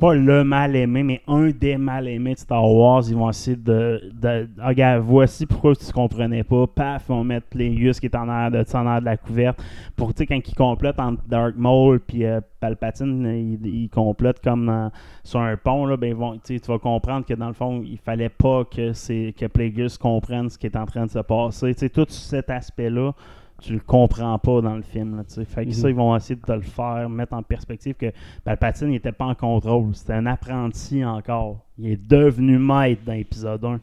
pas 0.00 0.14
le 0.14 0.44
mal 0.44 0.76
aimé, 0.76 1.02
mais 1.02 1.20
un 1.26 1.50
des 1.50 1.76
mal 1.76 2.06
aimés 2.08 2.34
de 2.34 2.38
Star 2.38 2.64
Wars, 2.70 3.02
ils 3.08 3.16
vont 3.16 3.30
essayer 3.30 3.56
de. 3.56 4.00
de 4.20 4.48
regarde, 4.62 5.02
voici 5.02 5.46
pourquoi 5.58 5.74
tu 5.74 5.92
comprenais 5.92 6.44
pas. 6.44 6.66
Paf, 6.68 7.06
ils 7.08 7.12
vont 7.12 7.24
mettre 7.24 7.48
Plagueis 7.48 7.90
qui 7.98 8.06
est 8.06 8.14
en 8.14 8.28
arrière 8.28 8.64
de, 8.64 8.76
en 8.76 9.00
de 9.00 9.04
la 9.04 9.16
couverte. 9.16 9.60
Pour, 9.96 10.14
tu 10.14 10.18
sais, 10.18 10.26
quand 10.26 10.36
ils 10.36 10.54
complotent 10.54 11.00
entre 11.00 11.22
Dark 11.26 11.56
Maul 11.56 11.98
puis 11.98 12.24
euh, 12.24 12.40
Palpatine, 12.60 13.26
ils, 13.26 13.66
ils 13.66 13.88
complotent 13.88 14.38
comme 14.40 14.66
dans- 14.66 14.92
sur 15.24 15.40
un 15.40 15.56
pont, 15.56 15.84
là, 15.84 15.96
ben, 15.96 16.10
ils 16.10 16.14
vont, 16.14 16.38
tu 16.38 16.58
vas 16.68 16.78
comprendre 16.78 17.26
que 17.26 17.34
dans 17.34 17.48
le 17.48 17.54
fond, 17.54 17.82
il 17.84 17.98
fallait 17.98 18.28
pas 18.28 18.64
que, 18.64 18.92
c'est, 18.92 19.34
que 19.36 19.46
Plagueis 19.46 19.88
comprenne 20.00 20.48
ce 20.48 20.58
qui 20.58 20.66
est 20.66 20.76
en 20.76 20.86
train 20.86 21.06
de 21.06 21.10
se 21.10 21.18
passer. 21.18 21.74
Tu 21.74 21.80
sais, 21.80 21.88
tout 21.90 22.06
cet 22.08 22.50
aspect-là, 22.50 23.12
tu 23.60 23.72
le 23.72 23.80
comprends 23.80 24.38
pas 24.38 24.60
dans 24.60 24.76
le 24.76 24.82
film. 24.82 25.16
Là, 25.16 25.44
fait 25.44 25.66
que 25.66 25.72
ça, 25.72 25.88
ils 25.90 25.96
vont 25.96 26.14
essayer 26.14 26.36
de 26.36 26.40
te 26.46 26.52
le 26.52 26.60
faire, 26.60 27.08
mettre 27.10 27.32
en 27.32 27.42
perspective 27.42 27.94
que 27.94 28.12
Palpatine 28.44 28.90
n'était 28.90 29.10
pas 29.10 29.24
en 29.24 29.34
contrôle. 29.34 29.92
C'était 29.96 30.12
un 30.12 30.26
apprenti 30.26 31.04
encore. 31.04 31.64
Il 31.76 31.90
est 31.90 32.08
devenu 32.08 32.58
maître 32.58 33.02
dans 33.04 33.14
l'épisode 33.14 33.64
1. 33.64 33.80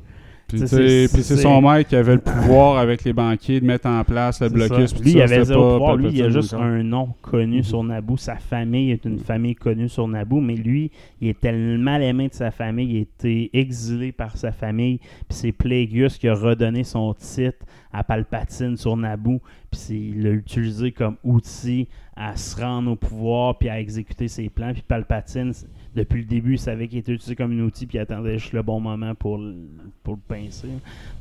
Puis, 0.47 0.59
c'est- 0.67 1.07
son 1.37 1.61
maître 1.61 1.89
qui 1.89 1.95
avait 1.95 2.13
le 2.13 2.21
pouvoir 2.21 2.77
avec 2.77 3.03
les 3.03 3.13
banquiers 3.13 3.59
de 3.59 3.65
mettre 3.65 3.87
en 3.87 4.03
place 4.03 4.41
le 4.41 4.49
blocus. 4.49 4.91
ça. 4.91 4.95
puis 4.95 5.03
Lui, 5.05 5.11
tout 5.13 5.17
il 5.19 5.27
ça, 5.27 5.33
avait 5.35 5.45
zéro 5.45 5.61
pas 5.63 5.73
pouvoir. 5.77 5.95
Lui, 5.97 6.09
il 6.13 6.21
a 6.23 6.29
juste 6.29 6.53
un 6.53 6.83
nom 6.83 7.09
connu 7.21 7.57
Mhm. 7.57 7.63
sur 7.63 7.83
Naboo. 7.83 8.15
Sa 8.17 8.35
famille 8.35 8.91
est 8.91 9.05
une 9.05 9.17
famille 9.19 9.55
connue 9.55 9.89
sur 9.89 10.07
Naboo, 10.07 10.39
mais 10.41 10.55
lui, 10.55 10.91
il 11.19 11.29
était 11.29 11.51
mal 11.51 12.03
aimé 12.03 12.27
de 12.29 12.33
sa 12.33 12.51
famille. 12.51 12.87
Il 12.89 12.97
était 13.01 13.49
exilé 13.53 14.11
par 14.11 14.37
sa 14.37 14.51
famille. 14.51 14.99
Puis 14.99 15.07
c'est 15.29 15.51
Plagueis 15.51 16.09
qui 16.19 16.27
a 16.27 16.35
redonné 16.35 16.83
son 16.83 17.13
titre 17.15 17.65
à 17.91 18.03
Palpatine 18.03 18.77
sur 18.77 18.95
Naboo. 18.97 19.41
Puis 19.71 20.13
il 20.15 20.23
l'a 20.23 20.29
utilisé 20.29 20.91
comme 20.91 21.15
outil 21.23 21.87
à 22.15 22.35
se 22.37 22.61
rendre 22.61 22.91
au 22.91 22.95
pouvoir 22.95 23.57
puis 23.57 23.67
à 23.67 23.79
exécuter 23.79 24.27
ses 24.27 24.49
plans. 24.49 24.71
Puis 24.73 24.83
Palpatine, 24.87 25.51
depuis 25.95 26.19
le 26.19 26.27
début, 26.27 26.53
il 26.53 26.59
savait 26.59 26.87
qu'il 26.87 26.99
était 26.99 27.13
utilisé 27.13 27.35
comme 27.35 27.51
un 27.51 27.63
outil 27.63 27.85
puis 27.85 27.97
il 27.97 28.01
attendait 28.01 28.37
juste 28.37 28.53
le 28.53 28.61
bon 28.61 28.79
moment 28.79 29.15
pour 29.15 29.37
le, 29.37 29.55
pour 30.03 30.15
le 30.15 30.21
pincer. 30.27 30.69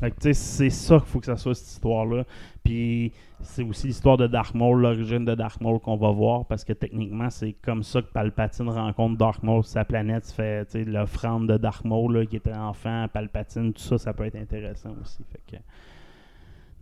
Fait 0.01 0.11
que, 0.11 0.33
c'est 0.33 0.71
ça 0.71 0.99
qu'il 0.99 1.07
faut 1.07 1.21
que 1.21 1.27
ça 1.27 1.37
soit 1.37 1.55
cette 1.55 1.69
histoire-là. 1.69 2.25
Puis 2.63 3.13
c'est 3.41 3.63
aussi 3.63 3.87
l'histoire 3.87 4.17
de 4.17 4.27
Dark 4.27 4.55
Maul, 4.55 4.81
l'origine 4.81 5.25
de 5.25 5.35
Dark 5.35 5.61
Maul 5.61 5.79
qu'on 5.79 5.97
va 5.97 6.11
voir, 6.11 6.47
parce 6.47 6.65
que 6.65 6.73
techniquement, 6.73 7.31
c'est 7.31 7.53
comme 7.63 7.83
ça 7.83 8.03
que 8.03 8.11
Palpatine 8.11 8.69
rencontre 8.69 9.17
Dark 9.17 9.43
Maul 9.43 9.63
sa 9.65 9.85
planète. 9.85 10.35
L'offrande 10.75 11.49
de 11.49 11.57
Dark 11.57 11.85
Maul 11.85 12.27
qui 12.27 12.37
était 12.37 12.55
enfant, 12.55 13.07
Palpatine, 13.13 13.73
tout 13.73 13.83
ça, 13.83 13.99
ça 13.99 14.13
peut 14.13 14.25
être 14.25 14.37
intéressant 14.37 14.95
aussi. 15.03 15.23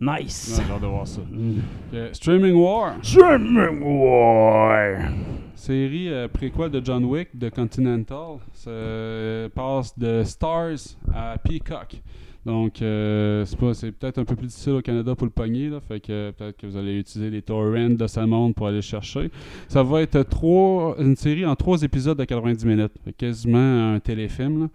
Nice! 0.03 0.57
Ouais, 0.57 0.65
J'ai 0.67 0.73
hâte 0.73 0.81
de 0.81 0.87
voir 0.87 1.07
ça. 1.07 1.21
Mm. 1.21 1.59
Ok, 1.93 2.15
Streaming 2.15 2.55
War, 2.55 2.95
Streaming 3.01 3.81
War! 3.81 5.11
série 5.55 6.09
euh, 6.09 6.27
préquel 6.27 6.69
de 6.69 6.81
John 6.83 7.05
Wick 7.05 7.29
de 7.37 7.47
Continental, 7.47 8.37
ça 8.51 8.69
euh, 8.69 9.47
passe 9.47 9.97
de 9.97 10.23
Stars 10.25 10.97
à 11.13 11.37
Peacock. 11.37 12.01
Donc, 12.45 12.81
euh, 12.81 13.45
c'est 13.45 13.91
peut-être 13.93 14.17
un 14.17 14.25
peu 14.25 14.35
plus 14.35 14.47
difficile 14.47 14.73
au 14.73 14.81
Canada 14.81 15.15
pour 15.15 15.25
le 15.25 15.31
pogner, 15.31 15.69
là, 15.69 15.79
fait 15.79 16.01
que 16.01 16.31
peut-être 16.31 16.57
que 16.57 16.67
vous 16.67 16.75
allez 16.75 16.99
utiliser 16.99 17.29
les 17.29 17.41
torrents 17.41 17.89
de 17.91 18.07
ce 18.07 18.19
monde 18.19 18.53
pour 18.53 18.67
aller 18.67 18.77
le 18.77 18.81
chercher. 18.81 19.31
Ça 19.69 19.83
va 19.83 20.01
être 20.01 20.21
trois, 20.23 20.97
une 20.99 21.15
série 21.15 21.45
en 21.45 21.55
trois 21.55 21.81
épisodes 21.81 22.17
de 22.17 22.25
90 22.25 22.65
minutes, 22.65 22.91
Fait 23.05 23.13
quasiment 23.13 23.93
un 23.93 23.99
téléfilm. 24.01 24.63
là. 24.63 24.67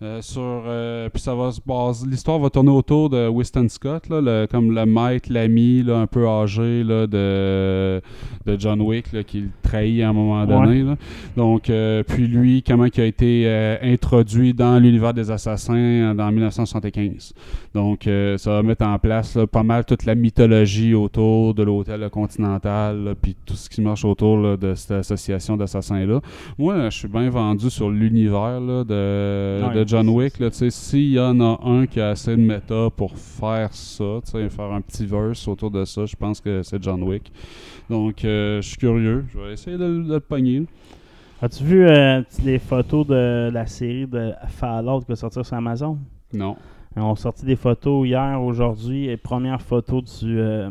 Euh, 0.00 0.22
sur 0.22 0.40
euh, 0.64 1.08
puis 1.12 1.20
ça 1.20 1.34
va 1.34 1.50
se 1.50 1.60
baser 1.66 2.06
l'histoire 2.06 2.38
va 2.38 2.50
tourner 2.50 2.70
autour 2.70 3.10
de 3.10 3.26
Winston 3.26 3.66
Scott 3.68 4.08
là, 4.08 4.20
le- 4.20 4.46
comme 4.48 4.70
le 4.72 4.86
maître 4.86 5.28
l'ami 5.32 5.84
un 5.88 6.06
peu 6.06 6.24
âgé 6.28 6.84
là, 6.84 7.08
de 7.08 8.00
de 8.46 8.56
John 8.60 8.80
Wick 8.80 9.12
là, 9.12 9.24
qui 9.24 9.40
le 9.40 9.48
trahit 9.60 10.02
à 10.04 10.10
un 10.10 10.12
moment 10.12 10.46
donné 10.46 10.84
là. 10.84 10.94
donc 11.36 11.68
euh, 11.68 12.04
puis 12.06 12.28
lui 12.28 12.62
comment 12.62 12.84
il 12.84 13.00
a 13.00 13.04
été 13.06 13.78
introduit 13.82 14.54
dans 14.54 14.78
l'univers 14.78 15.12
des 15.12 15.32
assassins 15.32 16.14
dans 16.14 16.30
1975 16.30 17.34
donc 17.74 18.08
ça 18.36 18.52
va 18.52 18.62
mettre 18.62 18.86
en 18.86 19.00
place 19.00 19.34
là, 19.34 19.48
pas 19.48 19.64
mal 19.64 19.84
toute 19.84 20.04
la 20.04 20.14
mythologie 20.14 20.94
autour 20.94 21.54
de 21.54 21.64
l'hôtel 21.64 22.08
continental 22.10 23.16
puis 23.20 23.34
tout 23.44 23.54
ce 23.54 23.68
qui 23.68 23.80
marche 23.80 24.04
autour 24.04 24.36
là, 24.36 24.56
de 24.56 24.74
cette 24.76 24.92
association 24.92 25.56
d'assassins 25.56 26.06
là 26.06 26.20
moi 26.56 26.88
je 26.88 26.98
suis 26.98 27.08
bien 27.08 27.28
vendu 27.30 27.68
sur 27.68 27.90
l'univers 27.90 28.60
de, 28.60 29.48
Ouais. 29.58 29.74
de 29.74 29.87
John 29.88 30.08
Wick. 30.10 30.38
là, 30.38 30.50
tu 30.50 30.56
sais, 30.58 30.70
S'il 30.70 31.10
y 31.12 31.18
en 31.20 31.40
a 31.40 31.58
un 31.64 31.86
qui 31.86 32.00
a 32.00 32.10
assez 32.10 32.36
de 32.36 32.40
méta 32.42 32.88
pour 32.94 33.16
faire 33.16 33.72
ça, 33.72 34.20
tu 34.24 34.30
sais, 34.32 34.48
faire 34.50 34.70
un 34.72 34.80
petit 34.80 35.06
verse 35.06 35.48
autour 35.48 35.70
de 35.70 35.84
ça, 35.84 36.04
je 36.06 36.14
pense 36.14 36.40
que 36.40 36.62
c'est 36.62 36.82
John 36.82 37.02
Wick. 37.02 37.32
Donc, 37.88 38.24
euh, 38.24 38.60
je 38.60 38.68
suis 38.68 38.76
curieux. 38.76 39.24
Je 39.32 39.38
vais 39.38 39.52
essayer 39.54 39.78
de, 39.78 39.84
le- 39.84 40.04
de 40.04 40.14
le 40.14 40.20
pogner. 40.20 40.64
As-tu 41.40 41.64
vu 41.64 41.86
euh, 41.88 42.20
les 42.44 42.58
photos 42.58 43.06
de 43.06 43.50
la 43.52 43.66
série 43.66 44.06
de 44.06 44.32
Fallout 44.48 45.00
qui 45.00 45.06
va 45.08 45.16
sortir 45.16 45.46
sur 45.46 45.56
Amazon? 45.56 45.96
Non. 46.32 46.56
Ils 46.96 47.02
ont 47.02 47.14
sorti 47.14 47.46
des 47.46 47.54
photos 47.56 48.06
hier, 48.06 48.42
aujourd'hui, 48.42 49.06
et 49.08 49.16
première 49.16 49.62
photo 49.62 50.00
du, 50.00 50.38
euh, 50.38 50.68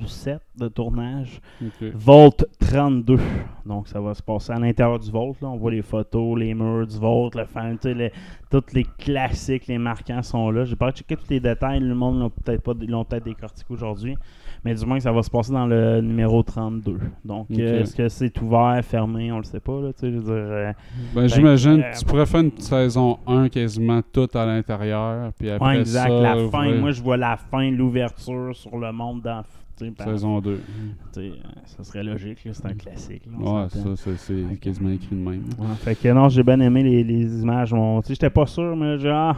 du 0.00 0.08
set 0.08 0.40
de 0.58 0.68
tournage. 0.68 1.40
Ok. 1.64 1.88
Volt 1.94 2.44
32. 2.58 3.18
Donc, 3.66 3.88
ça 3.88 4.00
va 4.00 4.14
se 4.14 4.22
passer 4.22 4.52
à 4.52 4.58
l'intérieur 4.58 4.98
du 4.98 5.10
Volt. 5.10 5.40
Là. 5.40 5.48
On 5.48 5.56
voit 5.56 5.70
les 5.70 5.82
photos, 5.82 6.38
les 6.38 6.54
murs 6.54 6.86
du 6.86 6.98
Volt, 6.98 7.34
le 7.36 7.44
fan, 7.44 7.78
les- 7.84 8.12
tous 8.50 8.64
les 8.72 8.84
classiques, 8.98 9.66
les 9.68 9.78
marquants 9.78 10.22
sont 10.22 10.50
là. 10.50 10.64
J'ai 10.64 10.74
pas 10.76 10.90
checké 10.90 11.16
tous 11.16 11.30
les 11.30 11.38
détails. 11.40 11.80
Le 11.80 11.94
monde 11.94 12.18
l'ont 12.18 12.30
peut-être 12.30 12.62
pas 12.62 12.72
l'ont 12.86 13.04
peut-être 13.04 13.24
décortiqué 13.24 13.72
aujourd'hui. 13.72 14.16
Mais 14.64 14.74
du 14.74 14.84
moins 14.84 14.96
que 14.98 15.02
ça 15.04 15.12
va 15.12 15.22
se 15.22 15.30
passer 15.30 15.52
dans 15.52 15.66
le 15.66 16.00
numéro 16.00 16.42
32. 16.42 16.98
Donc, 17.24 17.46
euh, 17.52 17.80
est-ce 17.82 17.94
que 17.96 18.08
c'est 18.08 18.38
ouvert, 18.42 18.80
fermé? 18.84 19.30
On 19.32 19.38
le 19.38 19.44
sait 19.44 19.60
pas. 19.60 19.80
Là, 19.80 19.90
je 20.02 20.06
veux 20.08 20.20
dire, 20.20 20.32
euh, 20.34 20.72
Ben, 21.14 21.26
j'imagine 21.28 21.80
euh, 21.82 21.92
tu 21.98 22.04
pourrais 22.04 22.26
faire 22.26 22.40
une 22.40 22.58
saison 22.58 23.18
1 23.26 23.48
quasiment 23.48 24.00
toute 24.12 24.34
à 24.36 24.44
l'intérieur. 24.44 25.32
Puis 25.38 25.48
après 25.50 25.68
ouais, 25.76 25.80
exact. 25.80 26.08
ça, 26.08 26.20
la 26.20 26.48
fin, 26.50 26.74
moi, 26.74 26.90
je 26.90 27.00
vois 27.02 27.16
la 27.16 27.36
fin, 27.36 27.70
l'ouverture 27.70 28.54
sur 28.54 28.76
le 28.78 28.92
monde 28.92 29.22
dans. 29.22 29.42
Par- 29.88 30.06
Saison 30.08 30.40
2. 30.40 30.56
tu 30.56 30.62
sais, 31.12 31.20
euh, 31.28 31.32
ça 31.64 31.84
serait 31.84 32.02
logique, 32.02 32.44
là, 32.44 32.52
c'est 32.54 32.66
un 32.66 32.74
classique. 32.74 33.22
là, 33.26 33.38
Ouais, 33.38 33.68
s'entend. 33.68 33.96
ça, 33.96 34.10
c'est- 34.16 34.60
quasiment 34.60 34.90
écrit 34.90 35.16
de 35.16 35.20
même. 35.20 35.42
Ouais, 35.58 35.74
fait 35.80 35.94
que 35.94 36.08
non, 36.12 36.28
j'ai 36.28 36.42
bien 36.42 36.60
aimé 36.60 36.82
les, 36.82 37.02
les 37.04 37.42
images. 37.42 37.70
Bon, 37.72 38.00
j'étais 38.06 38.30
pas 38.30 38.46
sûr, 38.46 38.76
mais 38.76 38.98
genre, 38.98 39.36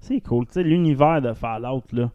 c'est 0.00 0.20
cool. 0.20 0.46
Tu 0.46 0.52
sais, 0.54 0.62
l'univers 0.62 1.20
de 1.22 1.32
Fallout, 1.32 1.82
là, 1.92 2.10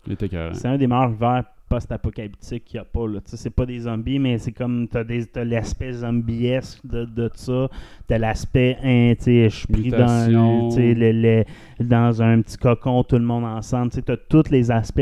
c'est 0.54 0.68
un 0.68 0.78
des 0.78 0.88
meilleurs 0.88 1.10
univers 1.10 1.44
post-apocalyptiques 1.68 2.64
qu'il 2.66 2.78
n'y 2.80 2.82
a 2.82 2.86
pas. 2.86 3.08
Là. 3.08 3.20
Tu 3.22 3.32
sais, 3.32 3.38
c'est 3.38 3.50
pas 3.50 3.66
des 3.66 3.80
zombies, 3.80 4.20
mais 4.20 4.38
c'est 4.38 4.52
comme, 4.52 4.88
t'as, 4.88 5.04
des, 5.04 5.26
t'as 5.26 5.44
l'aspect 5.44 5.94
zombiesque 5.94 6.80
de, 6.86 7.06
de 7.06 7.30
ça. 7.34 7.68
T'as 8.08 8.20
l'aspect, 8.20 8.78
hein, 8.84 9.14
tu 9.18 9.24
sais, 9.24 9.50
je 9.50 9.56
suis 9.56 9.68
pris 9.68 9.90
dans, 9.90 10.30
le- 10.30 11.12
le- 11.12 11.44
dans 11.84 12.22
un 12.22 12.42
petit 12.42 12.58
cocon, 12.58 13.04
tout 13.04 13.18
le 13.18 13.24
monde 13.26 13.46
ensemble. 13.46 13.90
Tu 13.90 13.96
sais, 13.96 14.02
t'as 14.04 14.18
tous 14.18 14.50
les 14.52 14.70
aspects 14.70 15.02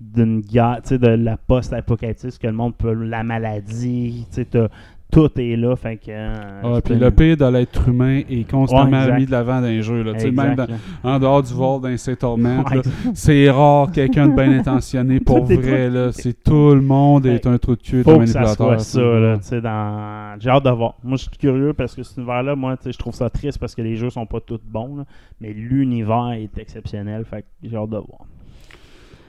d'une 0.00 0.40
guerre, 0.40 0.78
tu 0.82 0.90
sais, 0.90 0.98
de 0.98 1.08
la 1.08 1.36
post-apocalyptique, 1.36 2.38
que 2.38 2.46
le 2.46 2.52
monde 2.52 2.74
peut, 2.76 2.92
la 2.92 3.22
maladie, 3.22 4.26
tu 4.32 4.44
sais, 4.50 4.68
tout 5.10 5.30
est 5.40 5.56
là. 5.56 5.74
Fait 5.74 5.96
que, 5.96 6.10
euh, 6.10 6.60
Ah, 6.62 6.80
puis 6.84 6.94
le 6.94 7.10
pire 7.10 7.34
de 7.38 7.46
l'être 7.46 7.88
humain 7.88 8.20
est 8.28 8.46
constamment 8.48 9.06
Ouais, 9.06 9.16
mis 9.16 9.24
de 9.24 9.30
l'avant 9.30 9.62
dans 9.62 9.66
les 9.66 9.80
jeux. 9.80 10.02
Là. 10.02 10.12
Même 10.12 10.26
Exact, 10.26 10.54
dans- 10.56 10.66
là. 10.66 10.76
en 11.02 11.18
dehors 11.18 11.42
du 11.42 11.54
vol 11.54 11.80
dans 11.80 11.96
ces 11.96 12.14
torments, 12.14 12.62
Ouais, 12.64 12.82
c'est 13.14 13.50
rare 13.50 13.90
quelqu'un 13.90 14.28
de 14.28 14.34
bien 14.34 14.52
intentionné. 14.58 15.18
Pour 15.20 15.44
vrai, 15.44 15.88
là, 15.88 16.12
c'est 16.12 16.34
tout 16.44 16.74
le 16.74 16.82
monde 16.82 17.24
est 17.24 17.46
un 17.46 17.56
trou 17.56 17.74
de 17.74 17.80
cul, 17.80 18.02
faut 18.02 18.10
un 18.10 18.18
que 18.18 18.26
ça 18.26 18.40
manipulateur. 18.40 18.80
soit 18.82 19.00
ça, 19.00 19.18
là, 19.18 19.38
tu 19.38 19.44
sais, 19.44 19.60
dans... 19.62 20.36
J'ai 20.40 20.50
hâte 20.50 20.64
de 20.64 20.70
voir. 20.70 20.94
Moi, 21.02 21.16
je 21.16 21.22
suis 21.22 21.30
curieux 21.38 21.72
parce 21.72 21.94
que 21.94 22.02
cet 22.02 22.18
univers-là, 22.18 22.54
moi, 22.54 22.76
tu 22.76 22.82
sais, 22.84 22.92
je 22.92 22.98
trouve 22.98 23.14
ça 23.14 23.30
triste 23.30 23.58
parce 23.58 23.74
que 23.74 23.80
les 23.80 23.96
jeux 23.96 24.10
sont 24.10 24.26
pas 24.26 24.40
tous 24.40 24.60
bons, 24.62 24.94
là, 24.98 25.04
mais 25.40 25.54
l'univers 25.54 26.32
est 26.32 26.56
exceptionnel, 26.58 27.24
fait 27.24 27.40
que 27.42 27.46
j'ai 27.62 27.76
hâte 27.76 27.88
de 27.90 27.96
voir. 27.96 28.26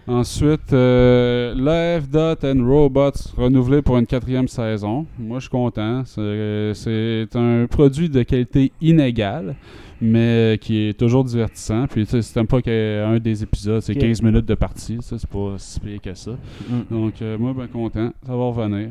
Ensuite, 0.10 0.74
euh, 0.74 1.54
Love, 1.54 2.10
Dot 2.10 2.44
and 2.44 2.66
Robots 2.66 3.12
renouvelé 3.38 3.84
pour 3.84 3.96
une 4.00 4.08
quatrième 4.08 4.48
saison. 4.48 5.06
Moi, 5.20 5.38
je 5.38 5.44
suis 5.44 5.52
content. 5.52 6.02
C'est 6.04 7.28
un 7.36 7.68
produit 7.68 8.10
de 8.10 8.24
qualité 8.24 8.72
inégale, 8.82 9.56
mais 10.02 10.58
qui 10.60 10.88
est 10.88 10.98
toujours 10.98 11.24
divertissant. 11.24 11.86
Puis, 11.86 12.06
tu 12.06 12.12
sais, 12.12 12.22
si 12.24 12.34
t'aimes 12.34 12.48
pas 12.48 12.60
qu'un 12.60 13.20
des 13.20 13.44
épisodes, 13.44 13.82
c'est 13.84 13.96
Ok. 13.96 14.00
15 14.00 14.24
minutes 14.24 14.48
de 14.48 14.56
partie. 14.56 14.98
Ça, 15.02 15.20
c'est 15.20 15.30
pas 15.30 15.54
si 15.58 15.80
pire 15.80 16.02
que 16.02 16.16
ça. 16.16 16.32
Mm. 16.32 16.82
Donc, 16.90 17.22
euh, 17.22 17.38
moi, 17.38 17.54
ben 17.56 17.68
content. 17.68 18.10
Ça 18.26 18.36
va 18.36 18.46
revenir. 18.46 18.90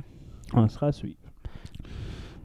On 0.55 0.69
sera 0.69 0.87
à 0.87 0.93
suivre. 0.93 1.17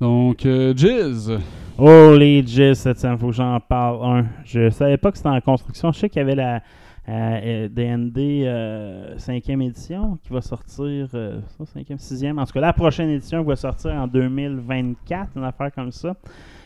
Donc, 0.02 0.48
euh, 0.48 0.74
Jizz. 0.76 1.38
Oh, 1.78 2.16
les 2.18 2.44
Jizz, 2.44 2.80
cette 2.80 3.00
semaine, 3.00 3.20
faut 3.20 3.28
que 3.28 3.34
j'en 3.34 3.60
parle 3.60 4.04
un. 4.04 4.26
Je 4.46 4.72
savais 4.72 4.98
pas 4.98 5.12
que 5.12 5.18
c'était 5.18 5.30
en 5.30 5.42
construction. 5.42 5.92
Je 5.92 6.00
sais 6.00 6.10
qu'il 6.10 6.22
y 6.22 6.24
avait 6.24 6.34
la 6.34 6.64
euh, 7.10 7.68
D&D 7.68 8.46
5e 9.18 9.62
édition 9.62 10.18
qui 10.24 10.32
va 10.32 10.42
sortir, 10.42 11.08
euh, 11.14 11.42
ça, 11.58 11.64
5e, 11.80 11.98
6e. 12.00 12.40
En 12.40 12.46
tout 12.46 12.54
cas, 12.54 12.62
la 12.62 12.74
prochaine 12.74 13.10
édition 13.10 13.44
va 13.44 13.56
sortir 13.56 13.92
en 13.92 14.08
2024, 14.08 15.32
une 15.36 15.44
affaire 15.44 15.72
comme 15.74 15.92
ça. 15.92 16.16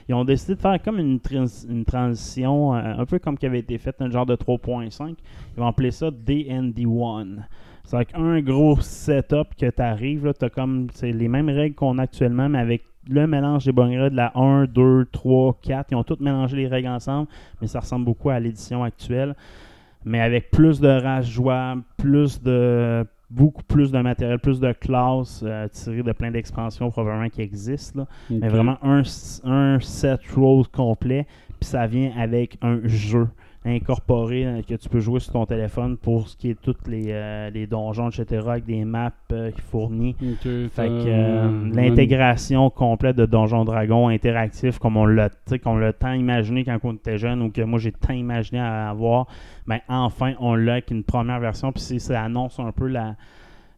Ils 0.10 0.16
ont 0.16 0.24
décidé 0.24 0.56
de 0.56 0.62
faire 0.62 0.82
comme 0.82 1.00
une, 1.00 1.20
trans- 1.20 1.66
une 1.70 1.84
transition, 1.84 2.76
euh, 2.76 2.94
un 3.00 3.06
peu 3.06 3.20
comme 3.20 3.38
qui 3.38 3.46
avait 3.46 3.60
été 3.60 3.78
faite, 3.78 3.96
un 4.00 4.10
genre 4.10 4.26
de 4.26 4.36
3.5. 4.36 5.10
Ils 5.10 5.60
vont 5.60 5.68
appeler 5.68 5.92
ça 5.92 6.12
D&D1. 6.12 7.40
C'est 7.84 8.14
un 8.16 8.42
gros 8.42 8.80
setup 8.82 9.56
que 9.58 9.70
tu 9.70 9.82
arrives, 9.82 10.34
tu 10.38 10.46
as 10.46 10.50
comme 10.50 10.88
les 11.02 11.28
mêmes 11.28 11.50
règles 11.50 11.76
qu'on 11.76 11.98
a 11.98 12.04
actuellement, 12.04 12.50
mais 12.50 12.60
avec 12.60 12.84
le 13.10 13.26
mélange 13.28 13.64
des 13.66 13.72
bonnes 13.72 13.90
règles 13.90 14.12
de 14.12 14.16
la 14.18 14.38
1, 14.38 14.66
2, 14.66 15.06
3, 15.12 15.58
4. 15.62 15.92
Ils 15.92 15.96
ont 15.96 16.04
tous 16.04 16.20
mélangé 16.20 16.58
les 16.58 16.68
règles 16.68 16.90
ensemble, 16.90 17.30
mais 17.62 17.68
ça 17.68 17.80
ressemble 17.80 18.04
beaucoup 18.06 18.30
à 18.30 18.40
l'édition 18.40 18.84
actuelle. 18.84 19.36
Mais 20.06 20.22
avec 20.22 20.52
plus 20.52 20.80
de 20.80 20.88
races 20.88 21.28
jouables, 21.30 21.84
plus 21.98 22.42
de 22.42 23.06
beaucoup 23.30 23.64
plus 23.64 23.92
de 23.92 24.00
matériel, 24.00 24.40
plus 24.40 24.60
de 24.60 24.72
classes 24.72 25.44
euh, 25.46 25.68
tirées 25.68 26.04
de 26.04 26.14
plein 26.14 26.32
d'expansions 26.32 26.90
probablement 26.92 27.28
qui 27.30 27.42
existent. 27.42 28.00
là. 28.02 28.08
Mais 28.30 28.48
vraiment 28.48 28.78
un, 28.82 29.02
un 29.44 29.80
set 29.82 30.22
rose 30.34 30.68
complet, 30.70 31.28
puis 31.60 31.68
ça 31.68 31.88
vient 31.88 32.12
avec 32.18 32.58
un 32.62 32.80
jeu 32.86 33.28
incorporé 33.66 34.46
euh, 34.46 34.62
que 34.62 34.76
tu 34.76 34.90
peux 34.90 35.00
jouer 35.00 35.20
sur 35.20 35.34
ton 35.34 35.46
téléphone 35.46 35.98
pour 35.98 36.28
ce 36.28 36.38
qui 36.38 36.50
est 36.50 36.62
tous 36.62 36.76
les, 36.88 37.08
euh, 37.10 37.50
les 37.50 37.68
donjons, 37.68 38.10
etc., 38.10 38.46
avec 38.48 38.66
des 38.66 38.86
maps 38.86 39.12
euh, 39.32 39.52
fournies. 39.70 40.16
Ok, 40.22 40.44
Fait 40.44 40.88
que 40.88 41.08
euh, 41.08 41.70
l'intégration 41.74 42.70
complète 42.70 43.16
de 43.16 43.26
Donjon 43.26 43.66
Dragon 43.66 44.08
interactif, 44.08 44.80
comme 44.80 44.98
on 44.98 45.06
l'a 45.06 45.30
tant 45.30 46.14
imaginé 46.14 46.64
quand 46.64 46.78
on 46.84 46.94
était 46.94 47.18
jeune, 47.18 47.42
ou 47.42 47.52
que 47.52 47.62
moi 47.62 47.80
j'ai 47.80 47.92
tant 47.92 48.14
imaginé 48.14 48.60
à 48.60 48.90
avoir, 48.90 49.28
ben 49.66 49.80
enfin 49.88 50.34
on 50.40 50.56
l'a 50.56 50.74
avec 50.74 50.92
une 50.92 51.04
première 51.04 51.40
version, 51.40 51.72
puis 51.72 52.00
ça 52.00 52.24
annonce 52.24 52.60
un 52.60 52.72
peu 52.72 52.88
la, 52.88 53.16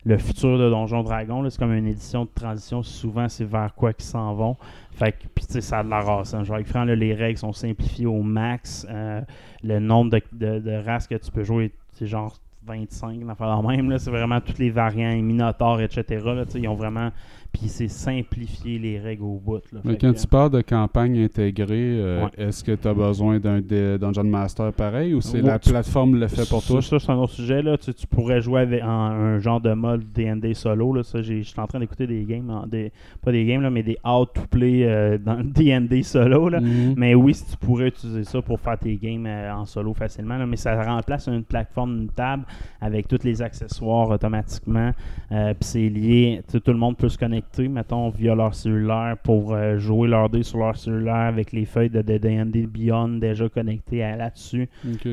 le 0.06 0.18
futur 0.18 0.58
de 0.58 0.70
Donjon 0.70 1.04
Dragon. 1.04 1.48
C'est 1.50 1.60
comme 1.60 1.74
une 1.74 1.88
édition 1.88 2.26
de 2.26 2.30
transition, 2.34 2.84
souvent 2.84 3.28
c'est 3.28 3.46
vers 3.46 3.74
quoi 3.76 3.94
qu'ils 3.94 4.06
s'en 4.06 4.34
vont. 4.34 4.58
Fait 4.92 5.14
que, 5.14 5.28
puis 5.34 5.46
ça 5.62 5.80
a 5.80 5.84
de 5.84 5.90
la 5.90 6.02
race. 6.02 6.34
Hein. 6.34 6.44
Genre, 6.44 6.60
là, 6.74 6.96
les 6.96 7.14
règles 7.14 7.38
sont 7.38 7.54
simplifiées 7.54 8.06
au 8.06 8.22
max. 8.22 8.86
Euh, 8.90 9.22
le 9.64 9.80
nombre 9.80 10.20
de, 10.32 10.86
races 10.86 11.08
que 11.08 11.16
tu 11.16 11.32
peux 11.32 11.44
jouer, 11.44 11.72
c'est 11.94 12.08
genre 12.08 12.38
25, 12.66 13.22
une 13.22 13.30
affaire 13.30 13.62
de 13.62 13.68
même. 13.68 13.98
C'est 13.98 14.12
vraiment 14.12 14.42
tous 14.42 14.58
les 14.58 14.70
variants, 14.70 15.12
les 15.12 15.22
minotaures, 15.22 15.82
etc. 15.82 16.04
Là, 16.26 16.44
ils 16.54 16.68
ont 16.68 16.76
vraiment. 16.76 17.12
Puis 17.52 17.68
c'est 17.68 17.88
simplifié 17.88 18.78
les 18.80 19.00
règles 19.00 19.24
au 19.24 19.40
bout. 19.44 19.62
Là. 19.74 19.80
Mais 19.84 19.98
quand 19.98 20.14
que- 20.14 20.20
tu 20.20 20.28
parles 20.28 20.52
de 20.52 20.62
campagne 20.62 21.18
intégrée, 21.24 22.00
euh, 22.00 22.26
Ouais. 22.26 22.30
est-ce 22.38 22.64
que 22.64 22.74
tu 22.74 22.88
as 22.88 22.94
besoin 22.94 23.40
d'un 23.40 23.60
Dungeon 23.60 24.24
Master 24.24 24.72
pareil 24.72 25.14
ou 25.16 25.22
c'est 25.22 25.42
Ouais, 25.42 25.48
la 25.48 25.60
tu- 25.60 25.72
plateforme 25.72 26.16
le 26.20 26.28
fait 26.28 26.48
pour 26.48 26.64
toi? 26.64 26.82
Ça, 26.82 27.00
c'est 27.00 27.12
un 27.12 27.16
autre 27.18 27.34
sujet. 27.34 27.62
Là. 27.62 27.78
Tu, 27.78 27.94
tu 27.94 28.06
pourrais 28.08 28.40
jouer 28.42 28.62
avec 28.62 28.84
en- 28.84 28.88
un 28.88 29.40
genre 29.40 29.60
de 29.60 29.74
mode 29.74 30.04
D&D 30.14 30.54
solo. 30.54 30.94
Là. 30.94 31.04
Ça, 31.04 31.22
j'ai- 31.22 31.42
je 31.42 31.50
suis 31.50 31.60
en 31.60 31.66
train 31.68 31.80
d'écouter 31.80 32.06
des 32.08 32.24
games, 32.24 32.50
en- 32.50 32.68
des, 32.68 32.92
pas 33.24 33.32
des 33.32 33.44
games, 33.46 33.62
là, 33.62 33.70
mais 33.72 33.84
des 33.84 33.98
how-to-play 34.06 34.84
euh, 34.86 35.18
dans 35.18 35.44
D&D 35.44 36.04
solo. 36.04 36.50
Là. 36.50 36.62
Mhm. 36.62 36.94
Mais 36.98 37.16
oui, 37.16 37.34
si 37.34 37.46
tu 37.50 37.58
pourrais 37.58 37.88
utiliser 37.88 38.24
ça 38.26 38.42
pour 38.42 38.60
faire 38.60 38.78
tes 38.78 38.96
games 38.96 39.26
euh, 39.26 39.54
en 39.54 39.66
solo 39.66 39.94
facilement. 39.94 40.38
là. 40.38 40.46
mais 40.46 40.56
ça 40.56 40.82
remplace 40.84 41.28
une 41.28 41.44
plateforme, 41.44 41.98
une 42.04 42.10
table 42.10 42.44
avec 42.82 43.08
tous 43.08 43.24
les 43.24 43.42
accessoires 43.42 44.10
automatiquement. 44.10 44.92
Euh, 45.32 45.54
Puis 45.60 45.68
c'est 45.70 45.90
lié, 45.90 46.42
tout 46.52 46.62
le 46.72 46.78
monde 46.78 46.96
peut 46.98 47.10
se 47.10 47.18
connecter, 47.18 47.39
mettons, 47.70 48.10
via 48.10 48.36
leur 48.36 48.54
cellulaire 48.56 49.16
pour 49.24 49.54
euh, 49.54 49.78
jouer 49.78 50.08
leur 50.08 50.30
dé 50.30 50.44
sur 50.44 50.60
leur 50.60 50.76
cellulaire 50.78 51.16
avec 51.16 51.52
les 51.52 51.66
feuilles 51.66 51.90
de 51.90 52.02
D&D 52.02 52.68
Beyond 52.68 53.18
déjà 53.20 53.48
connectées 53.50 54.04
à- 54.04 54.16
là-dessus. 54.16 54.68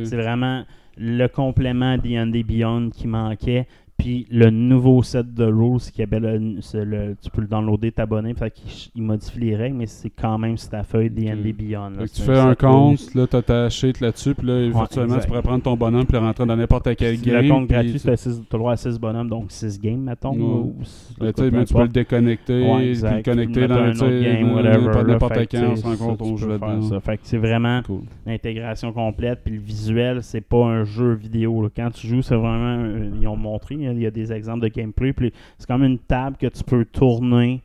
C'est 0.05 0.17
vraiment 0.17 0.65
le 0.99 1.27
complément 1.27 1.97
D&D 1.99 2.43
Beyond 2.43 2.91
qui 2.91 3.07
manquait. 3.07 3.67
Puis 3.99 4.27
le 4.31 4.51
nouveau 4.51 5.03
set 5.03 5.33
de 5.35 5.45
rules 5.47 5.81
qui 5.81 6.03
appelle 6.03 6.23
le- 6.23 7.17
tu 7.21 7.31
peux 7.31 7.41
le 7.41 7.47
downloader, 7.47 7.93
t'abonner, 7.93 8.35
fait 8.35 8.51
qu'il 8.51 8.71
il 8.95 9.03
modifie 9.03 9.41
les 9.41 9.57
règles, 9.57 9.77
mais 9.79 9.87
c'est 9.87 10.11
quand 10.11 10.37
même 10.39 10.59
sur 10.59 10.69
ta 10.71 10.83
feuille 10.83 11.09
D&D 11.11 11.53
Beyond. 11.55 11.91
là. 11.99 12.07
Tu 12.07 12.21
fais 12.23 12.39
un 12.39 12.55
compte, 12.55 13.15
là, 13.15 13.27
tu 13.27 13.37
as 13.37 13.43
ta 13.43 13.69
sheet 13.71 14.01
là-dessus, 14.01 14.35
puis 14.35 14.47
là, 14.47 14.69
virtuellement, 14.69 15.15
exact. 15.15 15.23
tu 15.23 15.29
pourrais 15.29 15.43
prendre 15.43 15.63
ton 15.63 15.77
bonhomme 15.77 16.05
puis 16.05 16.13
le 16.13 16.19
rentrer 16.25 16.45
dans 16.45 16.57
n'importe 16.57 16.95
quel 16.97 17.21
game. 17.21 17.43
Le 17.43 17.49
compte 17.49 17.69
gratuit, 17.69 17.99
tu- 17.99 18.11
as, 18.11 18.27
le 18.53 18.59
droit 18.59 18.73
à 18.73 18.77
6 18.77 18.99
bonhommes, 18.99 19.29
donc 19.31 19.47
6 19.51 19.81
games, 19.81 20.01
mettons. 20.01 20.33
Ouais. 20.33 20.43
ou 20.43 20.75
six- 20.85 21.15
Ben, 21.19 21.33
tu 21.33 21.51
ben, 21.51 21.65
tu 21.65 21.75
peux 21.75 21.83
le 21.83 21.89
déconnecter, 21.89 22.63
Ouais, 22.71 22.93
puis 22.93 23.01
le 23.17 23.23
connecter 23.23 23.67
dans 23.67 23.75
un 23.77 23.91
autre 23.93 24.23
game, 24.23 24.53
whatever, 24.55 25.05
n'importe 25.07 25.33
quand, 25.51 25.77
ça, 25.77 25.89
compte, 25.97 26.19
tu 26.19 26.25
on 26.25 26.37
joue 26.37 26.49
là-dedans. 26.49 27.01
Fait 27.01 27.17
que 27.17 27.23
c'est 27.25 27.39
vraiment 27.39 27.81
l'intégration 28.27 28.93
complète, 28.93 29.41
puis 29.43 29.55
le 29.55 29.61
visuel, 29.61 30.23
c'est 30.23 30.41
pas 30.43 30.65
un 30.67 30.85
jeu 30.85 31.15
vidéo. 31.15 31.69
Quand 31.75 31.91
tu 31.91 32.07
joues, 32.07 32.23
c'est 32.23 32.35
vraiment. 32.37 32.77
euh, 32.79 33.11
Ils 33.21 33.27
ont 33.29 33.37
montré, 33.37 33.77
il 33.93 34.01
y 34.03 34.07
a 34.07 34.11
des 34.11 34.33
exemples 34.33 34.61
de 34.63 34.69
gameplay, 34.69 35.13
puis 35.13 35.33
c'est 35.59 35.67
comme 35.67 35.85
une 35.85 35.99
table 35.99 36.37
que 36.37 36.47
tu 36.47 36.63
peux 36.65 36.85
tourner. 36.85 37.63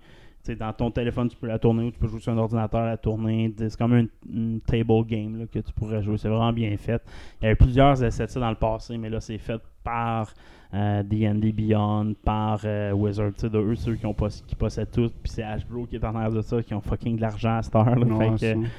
Dans 0.59 0.74
ton 0.74 0.89
téléphone, 0.89 1.30
tu 1.30 1.38
peux 1.38 1.45
la 1.45 1.59
tourner 1.59 1.84
ou 1.84 1.91
tu 1.91 1.99
peux 1.99 2.07
jouer 2.07 2.19
sur 2.19 2.34
un 2.34 2.38
ordinateur 2.39 2.84
la 2.84 2.97
tourner. 2.97 3.53
C'est 3.59 3.78
comme 3.78 3.93
une, 3.95 4.09
une 4.28 4.59
table 4.61 5.05
game 5.05 5.38
là, 5.38 5.45
que 5.45 5.59
tu 5.59 5.72
pourrais 5.72 6.01
jouer. 6.01 6.17
C'est 6.17 6.30
vraiment 6.30 6.51
bien 6.51 6.76
fait. 6.78 6.99
Il 7.39 7.43
y 7.43 7.47
avait 7.47 7.55
plusieurs 7.55 8.03
essais 8.03 8.26
de 8.26 8.32
ça 8.32 8.39
dans 8.39 8.49
le 8.49 8.55
passé, 8.55 8.97
mais 8.97 9.07
là, 9.11 9.19
c'est 9.19 9.38
fait 9.38 9.61
par 9.84 10.34
euh, 10.74 11.03
D&D 11.03 11.51
Beyond, 11.51 12.15
par 12.26 12.59
euh, 12.65 12.91
Wizard. 12.91 13.34
De 13.43 13.59
eux, 13.59 13.76
ceux 13.76 13.93
qui, 13.93 14.05
ont 14.07 14.13
poss- 14.15 14.43
qui 14.47 14.55
possèdent 14.55 14.89
tout. 14.89 15.11
Puis 15.22 15.32
c'est 15.32 15.43
Hasbro 15.43 15.86
qui 15.86 15.97
est 15.97 16.03
en 16.03 16.15
arrière 16.15 16.32
de 16.32 16.41
ça, 16.41 16.63
qui 16.63 16.74
ont 16.74 16.82
fucking 16.82 17.17
de 17.17 17.22
l'argent 17.22 17.57
à 17.57 17.61
cette 17.61 17.76
heure. 17.76 17.95
là. 17.99 18.05
Ouais, 18.07 18.32
Fait 18.39 18.55
que, 18.55 18.63
ça. 18.63 18.69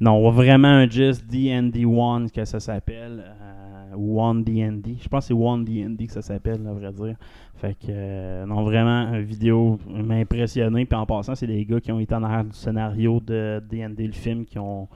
non, 0.00 0.30
vraiment 0.32 0.66
un 0.68 0.88
gist 0.88 1.24
D&D 1.30 1.84
One 1.84 2.28
que 2.28 2.44
ça 2.44 2.58
s'appelle. 2.58 3.22
euh, 3.24 3.47
One 3.96 4.44
D&D. 4.44 4.96
Je 5.00 5.08
pense 5.08 5.24
que 5.24 5.28
c'est 5.28 5.40
One 5.40 5.64
D&D 5.64 6.06
que 6.06 6.12
ça 6.12 6.22
s'appelle, 6.22 6.66
à 6.66 6.72
vrai 6.72 6.92
dire. 6.92 7.16
Fait 7.56 7.74
que, 7.74 7.86
euh, 7.90 8.46
non, 8.46 8.62
vraiment, 8.62 9.12
une 9.14 9.22
vidéo 9.22 9.78
m'a 9.88 10.14
impressionné. 10.14 10.84
Puis 10.84 10.98
en 10.98 11.06
passant, 11.06 11.34
c'est 11.34 11.46
des 11.46 11.64
gars 11.64 11.80
qui 11.80 11.92
ont 11.92 12.00
été 12.00 12.14
en 12.14 12.22
arrière 12.22 12.44
du 12.44 12.52
scénario 12.52 13.20
de 13.20 13.62
D&D, 13.68 14.06
le 14.06 14.12
film, 14.12 14.44
qui 14.44 14.58
ont 14.58 14.88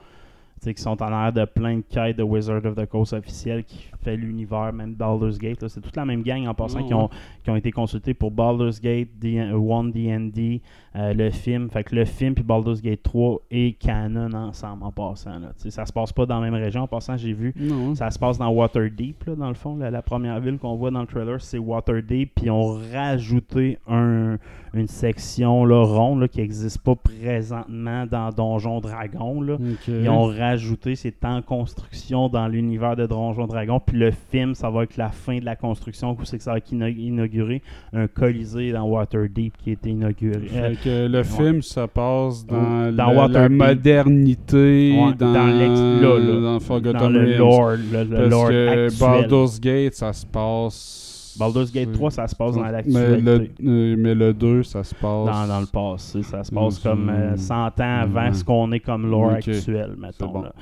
qui 0.70 0.80
sont 0.80 1.02
en 1.02 1.12
arrière 1.12 1.32
de 1.32 1.44
plein 1.44 1.78
de 1.78 1.82
quêtes 1.82 2.16
de 2.16 2.22
Wizard 2.22 2.64
of 2.64 2.76
the 2.76 2.86
Coast 2.86 3.14
officiel 3.14 3.64
qui 3.64 3.90
fait 4.02 4.16
l'univers, 4.16 4.72
même 4.72 4.94
Baldur's 4.94 5.38
Gate. 5.38 5.66
C'est 5.68 5.80
toute 5.80 5.96
la 5.96 6.04
même 6.04 6.22
gang 6.22 6.46
en 6.46 6.54
passant 6.54 6.82
qui, 6.84 6.94
ont, 6.94 7.08
qui 7.44 7.50
ont 7.50 7.56
été 7.56 7.70
consultés 7.70 8.14
pour 8.14 8.30
Baldur's 8.30 8.80
Gate, 8.80 9.08
D- 9.18 9.38
euh, 9.38 9.52
One 9.56 9.92
D&D, 9.92 10.60
euh, 10.96 11.14
le 11.14 11.30
film. 11.30 11.70
Fait 11.70 11.84
que 11.84 11.94
le 11.94 12.04
film 12.04 12.34
puis 12.34 12.44
Baldur's 12.44 12.82
Gate 12.82 13.02
3 13.02 13.40
et 13.50 13.72
canon 13.74 14.32
ensemble 14.32 14.84
en 14.84 14.92
passant. 14.92 15.38
Là. 15.38 15.52
Ça 15.56 15.86
se 15.86 15.92
passe 15.92 16.12
pas 16.12 16.26
dans 16.26 16.40
la 16.40 16.50
même 16.50 16.60
région. 16.62 16.82
En 16.82 16.86
passant, 16.88 17.16
j'ai 17.16 17.32
vu 17.32 17.54
Non. 17.58 17.94
ça 17.94 18.10
se 18.10 18.18
passe 18.18 18.38
dans 18.38 18.48
Waterdeep, 18.50 19.24
là, 19.24 19.34
dans 19.34 19.48
le 19.48 19.54
fond. 19.54 19.76
La, 19.76 19.90
la 19.90 20.02
première 20.02 20.38
ville 20.40 20.58
qu'on 20.58 20.74
voit 20.76 20.90
dans 20.90 21.00
le 21.00 21.06
trailer, 21.06 21.40
c'est 21.40 21.58
Waterdeep. 21.58 22.32
Puis 22.34 22.46
ils 22.46 22.50
ont 22.50 22.78
rajouté 22.92 23.78
un, 23.88 24.36
une 24.74 24.86
section 24.88 25.64
là, 25.64 25.82
ronde 25.84 26.20
là, 26.20 26.28
qui 26.28 26.40
n'existe 26.40 26.78
pas 26.82 26.94
présentement 26.94 28.06
dans 28.06 28.30
Donjon 28.30 28.80
Dragon. 28.80 29.40
Là. 29.40 29.56
Ils 29.88 30.08
ont 30.08 30.24
rajouté, 30.26 30.94
c'est 30.94 31.24
en 31.24 31.42
construction 31.42 32.28
dans 32.28 32.48
l'univers 32.48 32.96
de 32.96 33.06
Donjon 33.06 33.46
Dragon. 33.46 33.80
Puis 33.84 33.91
le 33.92 34.10
film, 34.30 34.54
ça 34.54 34.70
va 34.70 34.82
être 34.84 34.96
la 34.96 35.10
fin 35.10 35.38
de 35.38 35.44
la 35.44 35.56
construction, 35.56 36.12
où 36.18 36.24
c'est 36.24 36.38
que 36.38 36.42
ça 36.44 36.52
va 36.52 36.58
être 36.58 36.72
ina- 36.72 36.88
inauguré 36.88 37.62
un 37.92 38.06
colisée 38.06 38.72
dans 38.72 38.84
Waterdeep 38.84 39.56
qui 39.58 39.70
a 39.70 39.72
été 39.74 39.90
inauguré. 39.90 40.46
Fait 40.48 40.76
que 40.82 41.06
le 41.08 41.22
film, 41.22 41.62
ça 41.62 41.86
passe 41.88 42.44
dans, 42.46 42.90
Dans 42.92 43.12
la, 43.28 43.48
modernité, 43.48 44.92
Ouais, 44.98 45.14
dans, 45.18 45.32
dans 45.32 45.46
l'ex- 45.46 45.80
là, 46.02 46.18
là. 46.18 46.40
dans 46.40 46.60
Forgotten 46.60 47.00
dans 47.00 47.08
le 47.10 47.36
lore, 47.36 47.70
le, 47.70 47.76
le 48.04 48.08
Parce 48.16 48.30
lore 48.30 48.48
que 48.48 48.68
actuel. 48.86 49.00
Baldur's 49.00 49.60
Gate, 49.60 49.94
ça 49.94 50.12
se 50.12 50.26
passe 50.26 51.01
Baldur's 51.38 51.72
Gate 51.72 51.88
c'est- 51.90 51.96
3, 51.98 52.10
ça 52.10 52.26
se 52.28 52.36
passe 52.36 52.54
dans 52.54 52.62
l'actualité. 52.62 53.50
euh, 53.64 53.96
mais 53.98 54.14
le 54.14 54.32
2, 54.34 54.62
ça 54.62 54.84
se 54.84 54.94
passe. 54.94 55.02
Dans, 55.02 55.46
dans 55.46 55.60
le 55.60 55.66
passé, 55.66 56.22
ça 56.22 56.44
se 56.44 56.50
passe 56.52 56.78
Mm, 56.84 56.88
comme 56.88 57.08
euh, 57.10 57.32
mm, 57.32 57.36
100 57.36 57.54
ans 57.80 58.00
avant 58.02 58.28
mm. 58.30 58.34
ce 58.34 58.44
qu'on 58.44 58.72
est 58.72 58.80
comme 58.80 59.10
lore 59.10 59.32
Ok. 59.32 59.48
actuel, 59.48 59.94
mettons. 59.98 60.28
bon. 60.28 60.42
là. 60.42 60.52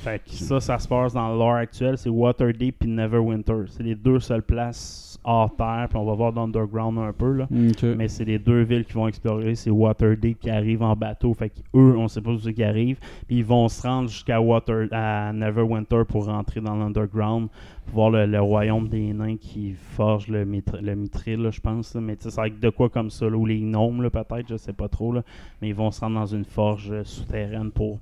Fait 0.00 0.20
que 0.24 0.30
ça, 0.30 0.60
ça 0.60 0.78
se 0.78 0.86
passe 0.86 1.12
dans 1.12 1.32
le 1.32 1.38
lore 1.38 1.54
actuel, 1.54 1.98
c'est 1.98 2.08
Waterdeep 2.08 2.84
et 2.84 2.86
Neverwinter. 2.86 3.64
C'est 3.68 3.82
les 3.82 3.94
deux 3.96 4.20
seules 4.20 4.42
places 4.42 5.07
hors 5.24 5.54
terre, 5.56 5.86
puis 5.90 5.98
on 5.98 6.04
va 6.04 6.14
voir 6.14 6.32
d'Underground 6.32 6.98
un 6.98 7.12
peu, 7.12 7.32
là. 7.32 7.44
Ok. 7.50 7.82
Mais 7.96 8.08
c'est 8.08 8.24
les 8.24 8.38
deux 8.38 8.62
villes 8.62 8.84
qui 8.84 8.94
vont 8.94 9.06
explorer. 9.08 9.54
C'est 9.54 9.70
Waterdeep 9.70 10.38
qui 10.40 10.48
arrive 10.50 10.82
en 10.82 10.94
bateau. 10.96 11.34
Fait 11.34 11.50
qu'eux, 11.50 11.96
on 11.96 12.08
sait 12.08 12.20
pas 12.20 12.30
où 12.30 12.38
c'est 12.38 12.54
qu'ils 12.54 12.64
arrivent. 12.64 12.98
Puis 13.26 13.38
ils 13.38 13.44
vont 13.44 13.68
se 13.68 13.82
rendre 13.86 14.08
jusqu'à 14.08 14.40
Water, 14.40 14.88
à 14.92 15.32
Neverwinter 15.32 16.02
pour 16.08 16.26
rentrer 16.26 16.60
dans 16.60 16.76
l'Underground. 16.76 17.48
Voir 17.92 18.10
le, 18.10 18.26
le 18.26 18.40
royaume 18.40 18.88
des 18.88 19.12
nains 19.14 19.36
qui 19.36 19.72
forge 19.72 20.28
le, 20.28 20.44
mitr- 20.44 20.80
le 20.80 20.94
mithril, 20.94 21.40
là, 21.42 21.50
je 21.50 21.60
pense. 21.60 21.94
là. 21.94 22.00
Mais 22.00 22.16
tu 22.16 22.24
sais, 22.24 22.30
ça 22.30 22.42
va 22.42 22.46
être 22.48 22.60
de 22.60 22.70
quoi 22.70 22.88
comme 22.88 23.10
ça. 23.10 23.28
là, 23.28 23.36
ou 23.36 23.46
les 23.46 23.60
gnomes, 23.60 24.08
peut-être, 24.10 24.46
je 24.48 24.56
sais 24.56 24.72
pas 24.74 24.88
trop. 24.88 25.12
Là. 25.12 25.22
Mais 25.62 25.68
ils 25.68 25.74
vont 25.74 25.90
se 25.90 26.00
rendre 26.00 26.18
dans 26.20 26.26
une 26.26 26.44
forge 26.44 26.90
euh, 26.92 27.04
souterraine 27.04 27.70
pour 27.70 27.98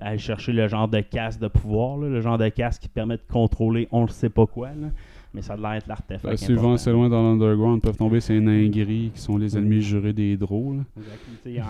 aller 0.00 0.18
chercher 0.18 0.52
le 0.52 0.66
genre 0.66 0.88
de 0.88 1.00
casque 1.00 1.40
de 1.40 1.48
pouvoir. 1.48 1.96
là, 1.98 2.08
le 2.08 2.20
genre 2.20 2.36
de 2.36 2.48
casque 2.48 2.82
qui 2.82 2.88
permet 2.88 3.16
de 3.16 3.22
contrôler 3.30 3.86
on 3.92 4.02
ne 4.02 4.08
sait 4.08 4.28
pas 4.28 4.44
quoi. 4.46 4.68
là. 4.68 4.88
Mais 5.34 5.42
ça 5.42 5.54
a 5.54 5.56
l'air 5.56 5.72
être 5.72 5.88
l'artefact. 5.88 6.22
Ben, 6.24 6.52
important. 6.52 6.72
assez 6.74 6.92
loin 6.92 7.08
dans 7.08 7.22
l'underground, 7.22 7.78
ils 7.78 7.80
peuvent 7.80 7.96
tomber 7.96 8.20
ces 8.20 8.38
nains 8.38 8.68
gris 8.68 9.10
qui 9.14 9.20
sont 9.20 9.36
les 9.36 9.56
ennemis 9.58 9.82
jurés 9.82 10.12
des 10.12 10.36
drôles. 10.36 10.84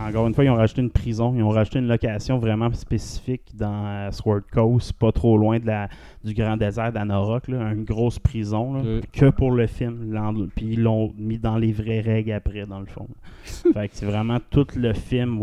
Encore 0.07 0.27
une 0.27 0.35
fois, 0.35 0.45
ils 0.45 0.51
ont 0.51 0.55
rajouté 0.55 0.83
une 0.83 0.91
prison, 0.91 1.35
ils 1.35 1.43
ont 1.43 1.49
rajouté 1.49 1.79
une 1.79 1.89
location 1.89 2.39
vraiment 2.39 2.73
spécifique 2.75 3.43
dans 3.55 3.87
euh, 3.87 4.11
Sword 4.11 4.43
Coast, 4.53 4.93
pas 4.93 5.13
trop 5.13 5.39
loin 5.39 5.59
de 5.59 5.67
la, 5.67 5.89
du 6.23 6.35
grand 6.35 6.57
désert 6.59 6.93
d'Anorok, 6.93 7.49
une 7.49 7.85
grosse 7.85 8.19
prison, 8.19 8.75
là, 8.75 9.01
que 9.13 9.31
pour 9.31 9.51
le 9.51 9.67
film. 9.67 10.15
Puis 10.55 10.75
ils 10.75 10.83
l'ont 10.83 11.13
mis 11.17 11.39
dans 11.39 11.57
les 11.57 11.73
vraies 11.73 12.01
règles 12.01 12.33
après, 12.33 12.67
dans 12.67 12.81
le 12.81 12.87
fond. 12.87 13.09
fait 13.45 13.89
que 13.89 13.95
c'est 13.95 14.07
vraiment 14.07 14.39
tout 14.51 14.67
le 14.77 14.93
film 14.93 15.39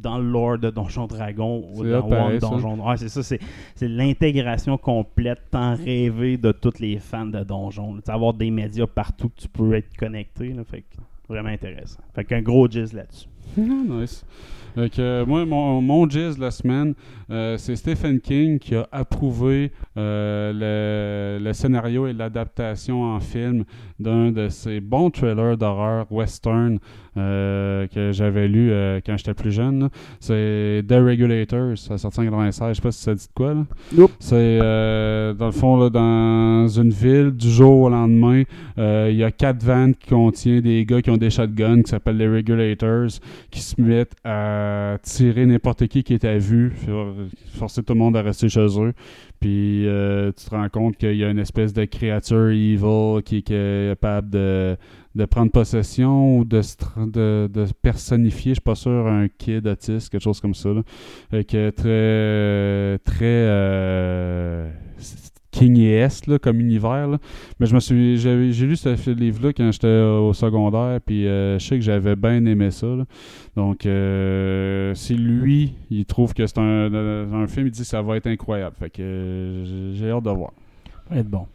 dans 0.00 0.18
le 0.18 0.30
lore 0.30 0.58
de 0.58 0.70
Donjon 0.70 1.06
Dragon 1.06 1.64
ou 1.72 1.84
dans 1.84 2.08
pareil. 2.08 2.38
Donjon. 2.38 2.86
Ouais, 2.86 2.96
c'est 2.96 3.08
ça, 3.08 3.22
c'est, 3.22 3.40
c'est 3.74 3.88
l'intégration 3.88 4.78
complète, 4.78 5.40
tant 5.50 5.74
rêvée 5.74 6.36
de 6.36 6.52
tous 6.52 6.78
les 6.78 6.98
fans 6.98 7.26
de 7.26 7.42
Donjon. 7.42 7.94
là. 7.94 8.00
Avoir 8.08 8.34
des 8.34 8.50
médias 8.50 8.86
partout 8.86 9.28
que 9.28 9.40
tu 9.40 9.48
peux 9.48 9.74
être 9.74 9.96
connecté, 9.96 10.52
là, 10.52 10.64
fait 10.64 10.82
que 10.82 10.96
vraiment 11.28 11.50
intéressant. 11.50 12.00
Fait 12.14 12.24
qu'un 12.24 12.42
gros 12.42 12.68
jizz 12.68 12.92
là-dessus. 12.92 13.28
Ah, 13.56 13.60
nice. 13.60 14.24
Euh, 14.98 15.26
moi, 15.26 15.44
mon, 15.44 15.80
mon 15.80 16.06
de 16.06 16.40
la 16.40 16.50
semaine, 16.50 16.94
euh, 17.30 17.56
c'est 17.58 17.76
Stephen 17.76 18.20
King 18.20 18.58
qui 18.58 18.74
a 18.74 18.88
approuvé 18.92 19.72
euh, 19.96 21.38
le, 21.38 21.44
le 21.44 21.52
scénario 21.52 22.06
et 22.06 22.12
l'adaptation 22.12 23.02
en 23.02 23.20
film 23.20 23.64
d'un 23.98 24.30
de 24.30 24.48
ses 24.48 24.80
bons 24.80 25.10
trailers 25.10 25.56
d'horreur 25.56 26.06
western 26.10 26.78
que 27.16 28.10
j'avais 28.12 28.46
lu 28.46 28.70
quand 29.04 29.16
j'étais 29.16 29.34
plus 29.34 29.50
jeune. 29.50 29.88
C'est 30.20 30.84
The 30.86 30.92
Regulators, 30.92 31.76
ça 31.76 31.94
a 31.94 31.98
sorti 31.98 32.20
en 32.20 32.24
96. 32.26 32.68
Je 32.68 32.74
sais 32.74 32.80
pas 32.80 32.92
si 32.92 33.02
ça 33.02 33.12
dit 33.12 33.26
de 33.26 33.32
quoi. 33.34 33.54
Nope. 33.92 34.12
C'est 34.20 34.58
dans 34.60 35.46
le 35.46 35.50
fond 35.50 35.78
là, 35.78 35.90
dans 35.90 36.68
une 36.68 36.90
ville 36.90 37.32
du 37.32 37.50
jour 37.50 37.80
au 37.80 37.88
lendemain. 37.88 38.44
Il 38.76 39.16
y 39.16 39.24
a 39.24 39.32
quatre 39.32 39.64
vannes 39.64 39.96
qui 39.96 40.10
contiennent 40.10 40.60
des 40.60 40.84
gars 40.84 41.02
qui 41.02 41.10
ont 41.10 41.16
des 41.16 41.30
shotguns 41.30 41.82
qui 41.82 41.90
s'appellent 41.90 42.18
les 42.18 42.28
Regulators 42.28 43.18
qui 43.50 43.60
se 43.60 43.80
mettent 43.80 44.16
à 44.24 44.98
tirer 45.02 45.46
n'importe 45.46 45.86
qui 45.88 46.02
qui 46.02 46.14
est 46.14 46.24
à 46.24 46.38
vue, 46.38 46.70
for- 46.70 47.14
forcer 47.54 47.82
tout 47.82 47.94
le 47.94 47.98
monde 47.98 48.16
à 48.16 48.22
rester 48.22 48.48
chez 48.48 48.66
eux. 48.80 48.92
Puis 49.40 49.86
euh, 49.86 50.32
tu 50.36 50.44
te 50.46 50.50
rends 50.50 50.68
compte 50.68 50.96
qu'il 50.96 51.16
y 51.16 51.24
a 51.24 51.30
une 51.30 51.38
espèce 51.38 51.72
de 51.72 51.84
créature 51.84 52.48
evil 52.48 53.22
qui, 53.24 53.38
est 53.38 53.42
capable 53.90 54.30
de, 54.30 54.76
de 55.14 55.24
prendre 55.24 55.50
possession 55.52 56.38
ou 56.38 56.44
de, 56.44 56.60
de, 57.06 57.66
personnifier, 57.82 58.52
je 58.52 58.54
suis 58.54 58.60
pas 58.60 58.74
sûr, 58.74 59.06
un 59.06 59.28
kid 59.28 59.66
autiste, 59.66 60.10
quelque 60.10 60.22
chose 60.22 60.40
comme 60.40 60.54
ça. 60.54 60.70
Là. 60.70 60.82
Fait 61.30 61.44
que 61.44 61.70
très, 61.70 62.98
très 63.04 63.24
euh, 63.24 64.70
King-esque 65.58 66.26
là, 66.28 66.38
comme 66.38 66.60
univers. 66.60 67.08
là. 67.08 67.18
Mais 67.58 67.66
je 67.66 67.74
me 67.74 67.80
suis, 67.80 68.16
j'ai 68.18 68.36
lu 68.66 68.76
ce 68.76 69.10
livre-là 69.10 69.52
quand 69.52 69.70
j'étais 69.72 69.88
au 70.02 70.32
secondaire, 70.32 71.00
puis 71.04 71.26
euh, 71.26 71.58
je 71.58 71.66
sais 71.66 71.76
que 71.76 71.82
j'avais 71.84 72.14
bien 72.16 72.44
aimé 72.46 72.70
ça. 72.70 72.86
là. 72.86 73.04
Donc, 73.56 73.84
euh, 73.86 74.94
si 74.94 75.14
lui, 75.14 75.74
il 75.90 76.04
trouve 76.06 76.32
que 76.34 76.46
c'est 76.46 76.58
un, 76.58 76.92
un 77.32 77.46
film, 77.46 77.66
il 77.66 77.70
dit 77.72 77.80
que 77.80 77.86
ça 77.86 78.02
va 78.02 78.16
être 78.16 78.26
incroyable. 78.28 78.76
Fait 78.78 78.90
que 78.90 79.02
euh, 79.02 79.94
j'ai- 79.94 80.10
hâte 80.10 80.24
de 80.24 80.30
voir. 80.30 80.52
Ça 81.08 81.14
va 81.14 81.20
être 81.20 81.28
bon. 81.28 81.46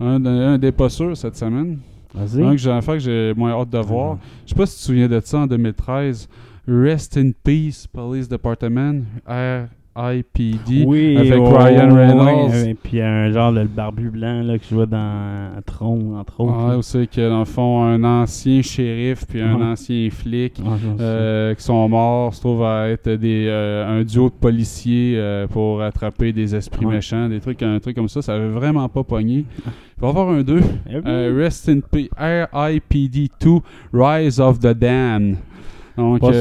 Un, 0.00 0.18
de- 0.20 0.28
un 0.28 0.58
des 0.58 0.72
pas 0.72 0.88
sûrs 0.88 1.16
cette 1.16 1.36
semaine. 1.36 1.78
Vas-y. 2.14 2.42
Un 2.42 2.52
que 2.52 2.56
j'ai 2.58 2.70
que 2.86 2.98
j'ai 2.98 3.34
moins 3.36 3.52
hâte 3.52 3.70
de 3.70 3.78
voir. 3.78 4.18
Je 4.44 4.50
sais 4.50 4.54
pas 4.56 4.66
si 4.66 4.74
tu 4.76 4.80
te 4.80 4.84
souviens 4.86 5.08
de 5.08 5.20
ça 5.24 5.38
en 5.38 5.46
2013. 5.46 6.28
Rest 6.66 7.16
in 7.18 7.32
Peace 7.42 7.86
Police 7.92 8.26
Department, 8.28 9.02
Oui, 10.86 11.16
avec 11.16 11.38
oh, 11.38 11.56
Ryan 11.56 11.94
Reynolds. 11.94 12.66
et 12.66 12.74
puis 12.74 13.00
un 13.00 13.30
genre 13.30 13.52
le 13.52 13.64
barbu 13.64 14.10
blanc 14.10 14.42
là, 14.42 14.58
qui 14.58 14.74
jouait 14.74 14.86
dans 14.86 15.50
Tron, 15.64 16.16
entre 16.18 16.40
autres. 16.40 16.64
Ouais, 16.64 16.70
là. 16.70 16.78
où 16.78 16.82
c'est 16.82 17.06
que 17.06 17.28
dans 17.28 17.38
le 17.38 17.44
fond, 17.44 17.82
un 17.84 18.02
ancien 18.02 18.60
shérif 18.60 19.24
puis 19.26 19.40
un 19.40 19.60
ancien 19.60 20.08
flic 20.10 20.60
Ah, 20.64 20.76
euh, 21.00 21.54
qui 21.54 21.62
sont 21.62 21.88
morts 21.88 22.34
se 22.34 22.40
trouve 22.40 22.64
à 22.64 22.88
être 22.88 23.08
des, 23.08 23.46
euh, 23.48 24.00
un 24.00 24.02
duo 24.02 24.30
de 24.30 24.34
policiers 24.34 25.14
euh, 25.16 25.46
pour 25.46 25.80
attraper 25.82 26.32
des 26.32 26.56
esprits 26.56 26.86
méchants, 26.86 27.28
des 27.28 27.40
trucs, 27.40 27.62
un 27.62 27.78
truc 27.78 27.94
comme 27.94 28.08
ça. 28.08 28.20
Ça 28.20 28.34
avait 28.34 28.48
vraiment 28.48 28.88
pas 28.88 29.04
pogné. 29.04 29.44
Il 29.96 30.00
va 30.00 30.08
y 30.08 30.10
avoir 30.10 30.28
un 30.28 30.42
2. 30.42 30.60
Eh 30.90 31.28
Rest 31.30 31.68
in 31.68 31.80
Peace, 31.80 32.08
RIPD 32.18 33.30
2, 33.40 33.50
Rise 33.92 34.40
of 34.40 34.58
the 34.58 34.74
Damned. 34.74 35.36
Donc, 35.96 36.20
tu 36.20 36.32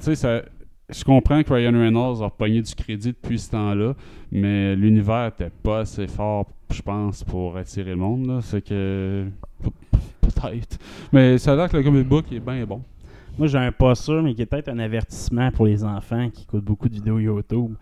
sais, 0.00 0.14
ça- 0.14 0.42
je 0.90 1.04
comprends 1.04 1.42
que 1.42 1.52
Ryan 1.52 1.72
Reynolds 1.72 2.22
a 2.22 2.30
pogné 2.30 2.62
du 2.62 2.74
crédit 2.74 3.08
depuis 3.08 3.38
ce 3.38 3.50
temps-là, 3.50 3.94
mais 4.32 4.74
l'univers 4.76 5.26
était 5.28 5.50
pas 5.62 5.80
assez 5.80 6.06
fort, 6.06 6.46
je 6.70 6.80
pense, 6.82 7.22
pour 7.24 7.56
attirer 7.56 7.90
le 7.90 7.96
monde. 7.96 8.40
C'est 8.42 8.62
que. 8.64 9.26
pe- 9.62 9.68
Peut-être. 10.20 10.78
Mais 11.12 11.38
ça 11.38 11.52
a 11.52 11.56
l'air 11.56 11.68
que 11.70 11.76
le 11.78 11.82
comic 11.82 12.06
book 12.06 12.26
est 12.32 12.38
bien 12.40 12.64
bon. 12.66 12.82
Moi, 13.38 13.46
j'ai 13.48 13.58
un 13.58 13.72
pas 13.72 13.94
sûr, 13.94 14.22
mais 14.22 14.34
qui 14.34 14.42
est 14.42 14.46
peut-être 14.46 14.68
un 14.68 14.78
avertissement 14.78 15.50
pour 15.50 15.66
les 15.66 15.82
enfants 15.84 16.28
qui 16.30 16.42
écoutent 16.42 16.64
beaucoup 16.64 16.88
de 16.88 16.94
vidéos 16.94 17.18
YouTube. 17.18 17.74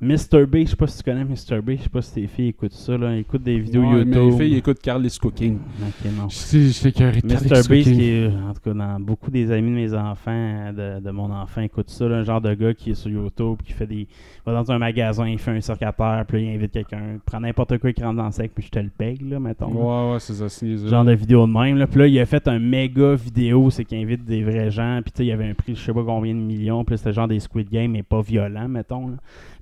Mr. 0.00 0.44
B, 0.46 0.56
je 0.58 0.64
sais 0.70 0.76
pas 0.76 0.86
si 0.86 0.98
tu 0.98 1.04
connais 1.10 1.24
Mr. 1.24 1.60
B, 1.62 1.70
je 1.78 1.82
sais 1.84 1.88
pas 1.88 2.02
si 2.02 2.12
tes 2.14 2.26
filles 2.26 2.48
écoutent 2.48 2.72
ça, 2.72 2.98
là. 2.98 3.14
Ils 3.14 3.20
écoutent 3.20 3.42
des 3.42 3.58
vidéos 3.58 3.82
Ouais, 3.82 3.98
YouTube. 4.00 4.14
Mes 4.32 4.38
filles 4.38 4.56
écoutent 4.56 4.80
Carly's 4.82 5.18
Cooking. 5.18 5.58
Ok, 5.82 6.10
non. 6.16 6.28
Je 6.28 6.34
sais, 6.34 6.58
Mr. 6.58 7.62
Cooking. 7.62 7.82
qui 7.96 8.08
est, 8.10 8.26
en 8.26 8.52
tout 8.52 8.60
cas, 8.62 8.74
dans 8.74 9.00
beaucoup 9.00 9.30
des 9.30 9.50
amis 9.50 9.70
de 9.70 9.76
mes 9.76 9.94
enfants, 9.94 10.72
de, 10.72 11.00
de 11.00 11.10
mon 11.10 11.32
enfant, 11.32 11.62
écoute 11.62 11.88
ça, 11.88 12.06
là, 12.08 12.18
le 12.18 12.24
genre 12.24 12.40
de 12.40 12.52
gars 12.54 12.74
qui 12.74 12.90
est 12.90 12.94
sur 12.94 13.10
YouTube, 13.10 13.58
qui 13.64 13.72
fait 13.72 13.86
des. 13.86 14.06
va 14.44 14.52
dans 14.52 14.70
un 14.70 14.78
magasin, 14.78 15.26
il 15.28 15.38
fait 15.38 15.50
un 15.52 15.58
terre, 15.60 16.24
puis 16.28 16.42
là, 16.44 16.50
il 16.50 16.54
invite 16.56 16.72
quelqu'un, 16.72 17.00
il 17.14 17.20
prend 17.20 17.40
n'importe 17.40 17.78
quoi 17.78 17.92
qui 17.92 18.02
rentre 18.02 18.16
dans 18.18 18.26
le 18.26 18.32
sec, 18.32 18.52
puis 18.54 18.64
je 18.64 18.70
te 18.70 18.78
le 18.78 18.90
paye, 18.90 19.18
là, 19.22 19.40
mettons. 19.40 19.72
là. 19.72 19.80
Ouais, 19.80 20.12
ouais, 20.12 20.20
c'est 20.20 20.34
ça. 20.34 20.48
c'est 20.48 20.76
Ce 20.76 20.86
genre 20.88 21.04
de 21.04 21.12
vidéo 21.12 21.46
de 21.46 21.52
même. 21.52 21.78
Là. 21.78 21.86
Puis 21.86 22.00
là, 22.00 22.06
il 22.06 22.18
a 22.20 22.26
fait 22.26 22.46
un 22.48 22.58
méga 22.58 23.14
vidéo, 23.14 23.70
c'est 23.70 23.84
qu'il 23.84 23.98
invite 23.98 24.24
des 24.24 24.42
vrais 24.42 24.70
gens. 24.70 25.00
Puis 25.02 25.12
tu 25.12 25.18
sais, 25.18 25.24
il 25.24 25.28
y 25.28 25.32
avait 25.32 25.48
un 25.48 25.54
prix, 25.54 25.74
je 25.74 25.80
sais 25.80 25.92
pas 25.92 26.04
combien 26.04 26.34
de 26.34 26.40
millions. 26.40 26.84
Puis 26.84 26.98
c'était 26.98 27.12
genre 27.12 27.28
des 27.28 27.40
Squid 27.40 27.70
Game, 27.70 27.92
mais 27.92 28.02
pas 28.02 28.20
violent, 28.20 28.68
mettons. 28.68 29.08
Là. 29.08 29.16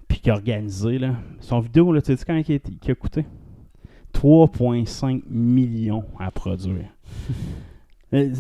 Puis 0.09 0.21
qu'il 0.21 0.31
a 0.31 0.35
organisé. 0.35 0.99
Là. 0.99 1.15
Son 1.41 1.61
vidéo, 1.61 1.93
là, 1.93 2.01
tu 2.03 2.17
sais 2.17 2.25
quand 2.25 2.35
il 2.37 2.55
a, 2.55 2.59
il 2.85 2.91
a 2.91 2.95
coûté? 2.95 3.25
3,5 4.15 5.23
millions 5.29 6.05
à 6.19 6.31
produire. 6.31 6.89
Euh, 8.13 8.33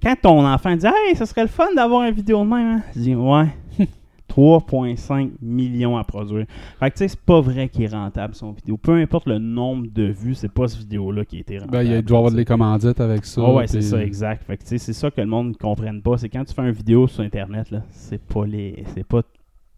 quand 0.00 0.14
ton 0.22 0.46
enfant 0.46 0.76
dit 0.76 0.86
Hey, 0.86 1.16
ça 1.16 1.26
serait 1.26 1.42
le 1.42 1.48
fun 1.48 1.74
d'avoir 1.74 2.04
une 2.04 2.14
vidéo 2.14 2.44
de 2.44 2.48
même, 2.48 2.76
hein? 2.76 2.82
Tu 2.92 3.00
dis 3.00 3.14
Ouais. 3.16 3.48
3,5 4.28 5.30
millions 5.42 5.96
à 5.96 6.04
produire. 6.04 6.46
Fait 6.78 6.90
que 6.90 6.96
tu 6.96 6.98
sais, 6.98 7.08
c'est 7.08 7.20
pas 7.20 7.40
vrai 7.40 7.68
qu'il 7.68 7.82
est 7.82 7.88
rentable 7.88 8.34
son 8.34 8.52
vidéo. 8.52 8.76
Peu 8.76 8.92
importe 8.92 9.26
le 9.26 9.38
nombre 9.38 9.86
de 9.92 10.04
vues, 10.04 10.34
c'est 10.34 10.52
pas 10.52 10.68
cette 10.68 10.80
vidéo-là 10.80 11.24
qui 11.24 11.38
a 11.38 11.40
été 11.40 11.58
rentable. 11.58 11.72
Ben, 11.72 11.82
il 11.82 12.02
doit 12.02 12.18
y 12.18 12.18
avoir 12.18 12.32
des 12.32 12.44
commandites 12.44 13.00
avec 13.00 13.24
ça. 13.24 13.42
Ah 13.44 13.52
ouais, 13.54 13.66
c'est 13.66 13.80
ça, 13.80 14.00
exact. 14.00 14.44
Fait 14.44 14.56
que, 14.56 14.62
tu 14.62 14.68
sais, 14.68 14.78
c'est 14.78 14.92
ça 14.92 15.10
que 15.10 15.20
le 15.20 15.26
monde 15.26 15.48
ne 15.48 15.54
comprenne 15.54 16.00
pas. 16.02 16.18
C'est 16.18 16.28
quand 16.28 16.44
tu 16.44 16.54
fais 16.54 16.62
une 16.62 16.70
vidéo 16.70 17.08
sur 17.08 17.24
Internet, 17.24 17.70
là, 17.70 17.82
c'est 17.90 18.22
pas 18.22 18.46
les. 18.46 18.84
C'est 18.94 19.04
pas 19.04 19.22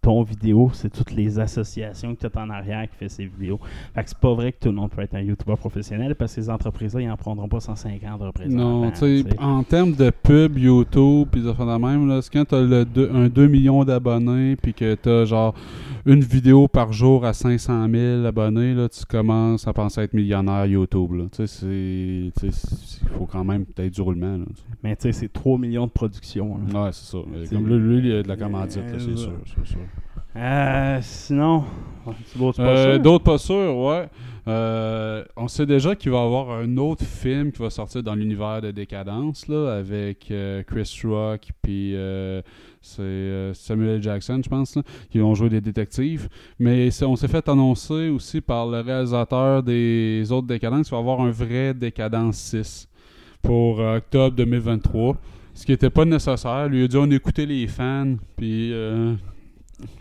ton 0.03 0.23
vidéo, 0.23 0.71
c'est 0.73 0.91
toutes 0.91 1.13
les 1.13 1.39
associations 1.39 2.15
que 2.15 2.27
tu 2.27 2.39
as 2.39 2.43
en 2.43 2.49
arrière 2.49 2.89
qui 2.91 2.97
fait 2.97 3.09
ces 3.11 3.27
vidéos. 3.27 3.61
Fait 3.95 4.03
que 4.03 4.09
c'est 4.09 4.19
pas 4.19 4.33
vrai 4.33 4.53
que 4.53 4.59
tout 4.61 4.69
le 4.71 4.75
monde 4.75 4.91
peut 4.91 5.03
être 5.03 5.15
un 5.15 5.21
YouTuber 5.21 5.57
professionnel 5.57 6.15
parce 6.15 6.35
que 6.35 6.41
ces 6.43 6.49
entreprises-là, 6.51 7.03
ils 7.03 7.11
en 7.11 7.17
prendront 7.19 7.49
pas 7.49 7.61
150 7.61 8.21
représentants. 8.23 8.81
Non, 8.83 8.91
tu 8.93 8.97
sais, 8.97 9.25
tu 9.31 9.39
en 9.43 9.63
termes 9.63 9.93
de 9.93 10.11
pub, 10.11 10.57
YouTube, 10.57 11.29
puis 11.31 11.43
de 11.43 11.51
de 11.51 11.79
même, 11.79 12.09
là, 12.09 12.23
c'est 12.23 12.33
quand 12.33 12.47
t'as 12.47 12.63
le 12.63 12.85
deux- 12.87 13.11
un 13.13 13.29
2 13.29 13.47
millions 13.47 13.85
d'abonnés, 13.85 14.57
puis 14.57 14.73
que 14.73 14.95
t'as 14.95 15.27
genre 15.27 15.55
une 16.07 16.21
vidéo 16.23 16.67
par 16.67 16.93
jour 16.95 17.27
à 17.27 17.35
500 17.35 17.87
000 17.91 18.25
abonnés, 18.25 18.73
là, 18.75 18.89
tu 18.89 19.05
commences 19.05 19.69
à 19.69 19.73
penser 19.75 20.01
être 20.01 20.15
millionnaire 20.15 20.65
YouTube. 20.65 21.13
Là. 21.13 21.25
Tu 21.31 21.47
sais, 21.47 21.47
c'est. 21.47 22.33
tu 22.41 22.51
sais, 22.51 22.67
c'est- 22.69 23.01
Il 23.03 23.09
faut 23.19 23.27
quand 23.27 23.45
même 23.45 23.67
peut-être 23.67 23.93
du 23.93 24.01
roulement. 24.01 24.39
Là, 24.39 24.45
tu. 24.55 24.63
Mais 24.83 24.97
tu 24.97 25.03
sais, 25.03 25.13
c'est 25.13 25.31
3 25.33 25.59
millions 25.59 25.87
de 25.87 25.91
production. 25.93 26.59
là. 26.73 26.85
Ouais, 26.85 26.91
c'est 26.93 27.11
ça. 27.13 27.19
Comme 27.51 27.67
lui, 27.69 27.79
lui, 28.01 28.09
il 28.09 28.15
y 28.15 28.17
a 28.17 28.23
de 28.23 28.29
la 28.29 28.37
commandite, 28.37 28.77
là, 28.79 28.99
c'est 28.99 29.09
Euh, 29.11 29.17
sûr, 29.17 29.33
c'est 29.45 29.67
sûr. 29.67 29.79
Euh, 30.37 30.99
sinon, 31.03 31.65
Euh. 32.63 32.99
D'autres 32.99 33.25
pas 33.25 33.39
sûrs, 33.39 33.77
ouais. 33.77 34.09
Euh, 34.49 35.23
on 35.37 35.49
sait 35.49 35.67
déjà 35.67 35.95
qu'il 35.95 36.11
va 36.13 36.19
y 36.19 36.25
avoir 36.25 36.51
un 36.51 36.77
autre 36.77 37.05
film 37.05 37.53
qui 37.53 37.61
va 37.61 37.69
sortir 37.69 38.03
dans 38.03 38.15
l'univers 38.15 38.63
de 38.63 38.71
Décadence, 38.71 39.49
là, 39.49 39.77
avec 39.77 40.33
Chris 40.67 41.01
Rock, 41.05 41.51
puis 41.63 41.95
c'est 42.81 43.51
Samuel 43.55 43.97
L. 43.97 44.03
Jackson, 44.03 44.41
je 44.43 44.49
pense, 44.49 44.77
là, 44.77 44.83
qui 45.11 45.19
vont 45.19 45.35
jouer 45.35 45.51
des 45.51 45.61
détectives. 45.61 46.29
Mais 46.59 46.89
on 47.03 47.17
s'est 47.17 47.29
fait 47.29 47.49
annoncer 47.49 48.09
aussi 48.09 48.41
par 48.41 48.67
le 48.67 48.81
réalisateur 48.81 49.63
des 49.63 50.33
autres 50.33 50.47
Décadences 50.47 50.89
qu'il 50.89 50.93
va 50.93 50.99
y 50.99 51.01
avoir 51.01 51.21
un 51.21 51.31
vrai 51.31 51.75
Décadence 51.75 52.37
6 52.37 52.89
pour 53.43 53.81
octobre 53.81 54.35
2023. 54.37 55.17
Ce 55.55 55.67
qui 55.67 55.73
n'était 55.73 55.91
pas 55.91 56.05
nécessaire. 56.07 56.69
Lui 56.69 56.85
a 56.85 56.89
dit 56.89 56.97
on 56.97 57.11
écoutait 57.11 57.47
les 57.47 57.67
fans, 57.67 58.15
puis. 58.37 58.73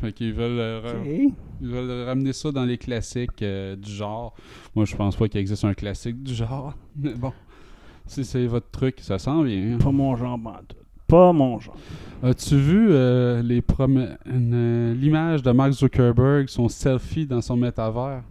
Fait 0.02 0.12
qu'ils 0.14 0.34
veulent 0.34 0.60
euh, 0.60 1.28
ils 1.62 1.68
veulent 1.68 2.06
ramener 2.06 2.34
ça 2.34 2.52
dans 2.52 2.66
les 2.66 2.78
classiques 2.78 3.42
euh, 3.42 3.76
du 3.76 3.92
genre. 3.92 4.34
Moi, 4.76 4.86
je 4.86 4.96
pense 4.96 5.16
pas 5.16 5.28
qu'il 5.28 5.40
existe 5.40 5.66
un 5.66 5.74
classique 5.74 6.22
du 6.24 6.34
genre. 6.34 6.74
Mais 6.96 7.14
bon, 7.14 7.34
si 8.06 8.24
c'est 8.24 8.46
votre 8.48 8.70
truc, 8.72 8.98
ça 9.02 9.20
s'en 9.20 9.44
vient. 9.44 9.74
hein. 9.76 9.78
Pas 9.78 9.92
mon 9.92 10.16
genre, 10.16 10.40
pantoute. 10.42 10.76
Pas 11.08 11.34
mon 11.34 11.60
genre. 11.60 11.76
As-tu 12.22 12.58
vu 12.58 12.88
euh, 12.92 13.42
les 13.42 13.64
l'image 14.96 15.42
de 15.42 15.52
Mark 15.52 15.72
Zuckerberg, 15.72 16.48
son 16.50 16.68
selfie 16.68 17.26
dans 17.26 17.42
son 17.42 17.58
métavers? 17.58 18.24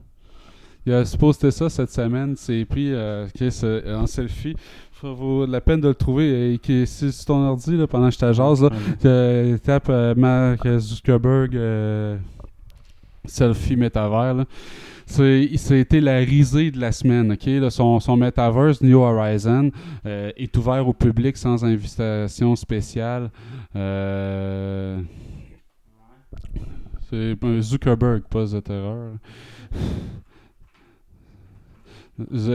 Il 0.87 0.93
a 0.95 1.05
posté 1.19 1.51
ça 1.51 1.69
cette 1.69 1.91
semaine. 1.91 2.35
C'est 2.37 2.65
pris 2.65 2.93
euh, 2.93 3.27
en 3.95 4.07
selfie. 4.07 4.55
Ça 5.01 5.13
vaut 5.13 5.47
la 5.47 5.61
peine 5.61 5.81
de 5.81 5.89
le 5.89 5.95
trouver. 5.95 6.55
Et 6.55 6.59
qui, 6.59 6.87
si 6.87 7.13
sur 7.13 7.27
ton 7.27 7.45
ordi, 7.47 7.77
là, 7.77 7.87
pendant 7.87 8.09
que 8.11 8.17
je 8.17 8.63
là, 8.65 8.71
euh, 9.05 9.59
tape 9.59 9.87
euh, 9.91 10.15
Mark 10.17 10.67
Zuckerberg 10.79 11.55
euh, 11.55 12.17
selfie 13.25 13.77
métavers. 13.77 14.35
là. 14.35 14.45
C'était 15.07 16.01
la 16.01 16.19
risée 16.19 16.71
de 16.71 16.81
la 16.81 16.93
semaine. 16.93 17.33
ok? 17.33 17.47
Là, 17.47 17.71
son, 17.71 18.01
son 18.01 18.17
metaverse 18.17 18.83
New 18.83 18.99
Horizon 18.99 19.71
euh, 20.05 20.33
est 20.37 20.55
ouvert 20.57 20.87
au 20.87 20.93
public 20.93 21.37
sans 21.37 21.65
invitation 21.65 22.57
spéciale. 22.57 23.31
Euh, 23.77 25.01
c'est 27.09 27.37
un 27.43 27.61
Zuckerberg, 27.61 28.23
pas 28.29 28.47
The 28.47 28.63
Terror. 28.63 29.13
The, 32.19 32.49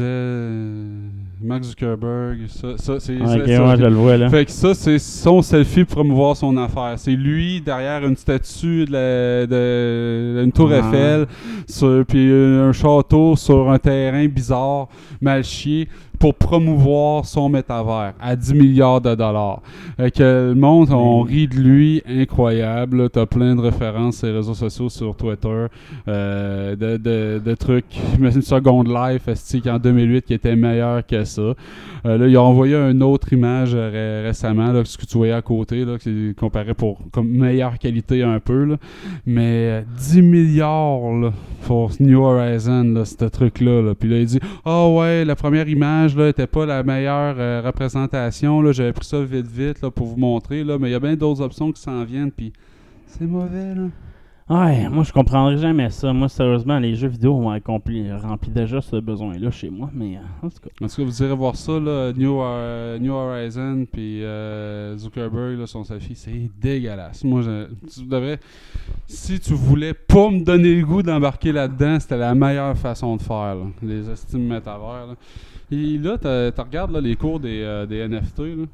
euh, 0.00 1.08
Mark 1.42 1.64
Zuckerberg, 1.64 2.38
ça, 2.46 2.78
ça 2.78 3.00
c'est 3.00 3.14
ouais, 3.20 3.76
je 3.76 3.82
le 3.84 3.88
vois 3.94 4.16
là. 4.16 4.28
fait 4.30 4.44
que 4.44 4.50
ça, 4.52 4.74
c'est 4.74 5.00
son 5.00 5.42
selfie 5.42 5.82
pour 5.84 5.96
promouvoir 5.96 6.36
son 6.36 6.56
affaire. 6.56 6.94
C'est 6.98 7.16
lui 7.16 7.60
derrière 7.60 8.06
une 8.06 8.16
statue 8.16 8.84
de, 8.84 8.92
la- 8.92 9.46
de- 9.48 10.44
une 10.44 10.52
tour 10.52 10.70
Ah. 10.72 10.78
Eiffel, 10.78 11.26
sur, 11.66 12.04
puis 12.06 12.30
un 12.32 12.70
château 12.72 13.34
sur 13.34 13.68
un 13.72 13.78
terrain 13.80 14.26
bizarre, 14.28 14.86
mal 15.20 15.42
chié, 15.42 15.88
pour 16.18 16.34
promouvoir 16.34 17.24
son 17.24 17.48
métavers 17.48 18.14
à 18.20 18.34
10 18.36 18.54
milliards 18.54 19.00
de 19.00 19.14
dollars. 19.14 19.62
Fait 19.96 20.10
que 20.10 20.48
le 20.48 20.54
monde, 20.54 20.88
on 20.90 21.22
rit 21.22 21.46
de 21.48 21.56
lui, 21.56 22.02
incroyable. 22.08 23.02
là. 23.02 23.08
T'as 23.08 23.26
plein 23.26 23.54
de 23.54 23.60
références 23.60 24.18
sur 24.18 24.26
les 24.28 24.34
réseaux 24.34 24.54
sociaux, 24.54 24.88
sur 24.88 25.14
Twitter, 25.16 25.66
euh, 26.08 26.76
de, 26.76 26.96
de, 26.96 27.40
de 27.44 27.54
trucs. 27.54 27.84
Mais 28.18 28.34
une 28.34 28.42
seconde 28.42 28.88
life, 28.88 29.28
esti, 29.28 29.62
en 29.68 29.78
2008, 29.78 30.24
qui 30.24 30.34
était 30.34 30.56
meilleur 30.56 31.06
que 31.06 31.24
ça. 31.24 31.42
Euh, 32.06 32.16
là, 32.18 32.26
ils 32.26 32.36
ont 32.36 32.42
envoyé 32.42 32.74
une 32.76 33.02
autre 33.02 33.32
image 33.32 33.70
euh, 33.74 33.90
ré- 34.22 34.26
récemment, 34.28 34.72
là, 34.72 34.84
ce 34.84 34.96
que 34.98 35.06
tu 35.06 35.16
voyais 35.18 35.32
à 35.32 35.42
côté, 35.42 35.84
là, 35.84 35.98
qui 35.98 36.34
comparait 36.38 36.74
pour 36.74 36.98
comme 37.12 37.28
meilleure 37.28 37.78
qualité 37.78 38.22
un 38.22 38.40
peu. 38.40 38.64
Là. 38.64 38.76
Mais 39.26 39.42
euh, 39.44 39.82
10 39.98 40.22
milliards 40.22 41.12
là, 41.20 41.32
pour 41.66 41.90
New 42.00 42.22
Horizon, 42.22 42.84
là, 42.94 43.04
ce 43.04 43.24
truc-là. 43.24 43.82
Là. 43.82 43.94
Puis 43.94 44.08
là, 44.08 44.18
il 44.18 44.26
dit 44.26 44.40
Ah 44.64 44.88
ouais, 44.88 45.24
la 45.24 45.34
première 45.36 45.68
image 45.68 46.07
là, 46.16 46.28
était 46.28 46.46
pas 46.46 46.66
la 46.66 46.82
meilleure 46.82 47.36
euh, 47.38 47.62
représentation. 47.64 48.60
Là. 48.62 48.72
J'avais 48.72 48.92
pris 48.92 49.04
ça 49.04 49.22
vite, 49.22 49.46
vite 49.46 49.82
là, 49.82 49.90
pour 49.90 50.06
vous 50.06 50.16
montrer. 50.16 50.64
Là, 50.64 50.78
mais 50.78 50.88
il 50.88 50.92
y 50.92 50.94
a 50.94 51.00
bien 51.00 51.16
d'autres 51.16 51.40
options 51.40 51.72
qui 51.72 51.80
s'en 51.80 52.04
viennent. 52.04 52.32
Puis 52.32 52.52
c'est 53.06 53.26
mauvais. 53.26 53.74
Là. 53.74 53.88
Ouais, 54.50 54.88
moi 54.88 55.04
je 55.04 55.12
comprendrais 55.12 55.58
jamais 55.58 55.90
ça. 55.90 56.10
Moi, 56.14 56.30
sérieusement, 56.30 56.78
les 56.78 56.94
jeux 56.94 57.08
vidéo 57.08 57.34
ont 57.34 57.50
accompli, 57.50 58.10
rempli 58.10 58.50
déjà 58.50 58.80
ce 58.80 58.96
besoin-là 58.96 59.50
chez 59.50 59.68
moi. 59.68 59.90
Mais 59.92 60.16
euh, 60.16 60.46
en 60.46 60.48
tout 60.48 60.56
cas, 60.62 60.70
En 60.82 60.88
tout 60.88 60.96
cas, 60.96 61.04
vous 61.04 61.22
irez 61.22 61.34
voir 61.34 61.54
ça, 61.54 61.72
là, 61.72 62.12
New, 62.14 62.40
euh, 62.40 62.98
New 62.98 63.12
Horizon, 63.12 63.84
puis 63.92 64.24
euh, 64.24 64.96
Zuckerberg, 64.96 65.58
là, 65.58 65.66
son 65.66 65.84
selfie, 65.84 66.14
c'est 66.14 66.50
dégueulasse. 66.58 67.24
Moi, 67.24 67.42
je, 67.42 67.66
tu 67.92 68.06
devrais, 68.06 68.40
si 69.06 69.38
tu 69.38 69.52
voulais 69.52 69.92
pas 69.92 70.30
me 70.30 70.42
donner 70.42 70.76
le 70.76 70.86
goût 70.86 71.02
d'embarquer 71.02 71.52
là-dedans, 71.52 72.00
c'était 72.00 72.16
la 72.16 72.34
meilleure 72.34 72.76
façon 72.78 73.16
de 73.16 73.22
faire, 73.22 73.54
là, 73.54 73.66
les 73.82 74.08
estimes 74.08 74.46
métavers. 74.46 75.08
Là. 75.08 75.14
Et 75.70 75.98
là, 75.98 76.16
tu 76.18 76.60
regardes 76.60 76.90
là, 76.92 77.00
les 77.00 77.16
cours 77.16 77.40
des, 77.40 77.62
euh, 77.62 77.86
des 77.86 77.98
NFT, 78.08 78.38
là. 78.56 78.64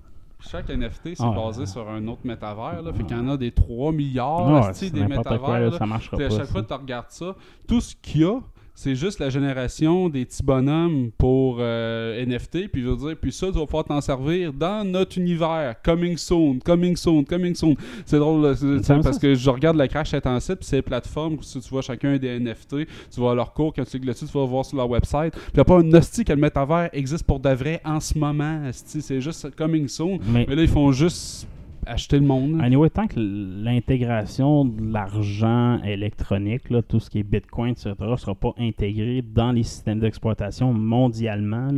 Chaque 0.40 0.68
NFT, 0.68 1.14
c'est 1.14 1.22
Ah. 1.24 1.32
basé 1.34 1.64
sur 1.64 1.88
un 1.88 2.06
autre 2.06 2.20
métavers. 2.24 2.82
Là, 2.82 2.92
fait 2.92 3.02
qu'il 3.04 3.16
y 3.16 3.20
en 3.20 3.28
a 3.30 3.36
des 3.38 3.50
3 3.50 3.92
milliards 3.92 4.52
ouais, 4.66 4.72
c'est 4.74 4.90
des 4.90 5.06
métavers. 5.06 5.40
quoi, 5.40 5.58
là, 5.58 5.70
là. 5.70 5.78
ça 5.78 5.86
marchera 5.86 6.16
Puis 6.18 6.28
pas. 6.28 6.34
à 6.34 6.36
chaque 6.36 6.46
ça. 6.46 6.52
fois 6.52 6.62
que 6.62 6.68
tu 6.68 6.74
regardes 6.74 7.06
ça, 7.10 7.34
tout 7.66 7.80
ce 7.80 7.94
qu'il 8.02 8.20
y 8.20 8.24
a, 8.24 8.40
c'est 8.74 8.96
juste 8.96 9.20
la 9.20 9.30
génération 9.30 10.08
des 10.08 10.24
petits 10.24 10.42
bonhommes 10.42 11.10
pour 11.16 11.58
euh, 11.60 12.24
NFT. 12.24 12.68
Puis 12.72 12.82
je 12.82 12.88
veux 12.88 12.96
dire, 12.96 13.16
puis 13.20 13.32
ça, 13.32 13.46
tu 13.46 13.58
vas 13.58 13.66
pouvoir 13.66 13.84
t'en 13.84 14.00
servir 14.00 14.52
dans 14.52 14.84
notre 14.84 15.16
univers. 15.18 15.76
Coming 15.84 16.16
soon, 16.16 16.58
coming 16.58 16.96
soon, 16.96 17.24
coming 17.24 17.54
soon. 17.54 17.76
C'est 18.04 18.18
drôle, 18.18 18.42
parce 18.42 18.82
ça, 18.84 19.18
que 19.20 19.34
je 19.34 19.50
regarde 19.50 19.76
le 19.76 19.86
crash 19.86 20.12
intensive, 20.14 20.56
puis 20.56 20.66
c'est 20.66 20.76
les 20.76 20.82
plateformes, 20.82 21.38
si 21.40 21.60
tu 21.60 21.68
vois 21.68 21.82
chacun 21.82 22.16
des 22.16 22.38
NFT, 22.40 22.86
tu 23.12 23.20
vois 23.20 23.34
leur 23.34 23.52
cours, 23.52 23.72
quand 23.72 23.84
tu 23.84 23.90
cliques 23.92 24.06
dessus, 24.06 24.26
tu 24.26 24.36
vas 24.36 24.44
voir 24.44 24.64
sur 24.64 24.76
leur 24.76 24.90
website. 24.90 25.32
Puis 25.32 25.42
il 25.52 25.56
n'y 25.56 25.60
a 25.60 25.64
pas 25.64 25.78
un 25.78 25.92
hostie 25.92 26.24
que 26.24 26.32
le 26.32 26.40
métavers 26.40 26.90
existe 26.92 27.24
pour 27.24 27.40
de 27.40 27.50
vrai 27.50 27.80
en 27.84 28.00
ce 28.00 28.18
moment. 28.18 28.60
C'est 28.72 29.20
juste 29.20 29.54
coming 29.56 29.88
soon. 29.88 30.18
Mais 30.26 30.46
Mais 30.48 30.56
là, 30.56 30.62
ils 30.62 30.68
font 30.68 30.90
juste 30.92 31.46
acheter 31.86 32.18
le 32.18 32.26
monde. 32.26 32.60
Anyway, 32.60 32.90
tant 32.90 33.06
que 33.06 33.18
l'intégration 33.18 34.64
de 34.64 34.92
l'argent 34.92 35.80
électronique, 35.82 36.62
tout 36.88 37.00
ce 37.00 37.10
qui 37.10 37.20
est 37.20 37.22
Bitcoin, 37.22 37.72
etc., 37.72 37.94
ne 38.00 38.16
sera 38.16 38.34
pas 38.34 38.54
intégré 38.58 39.22
dans 39.22 39.52
les 39.52 39.62
systèmes 39.62 40.00
d'exploitation 40.00 40.72
mondialement, 40.72 41.68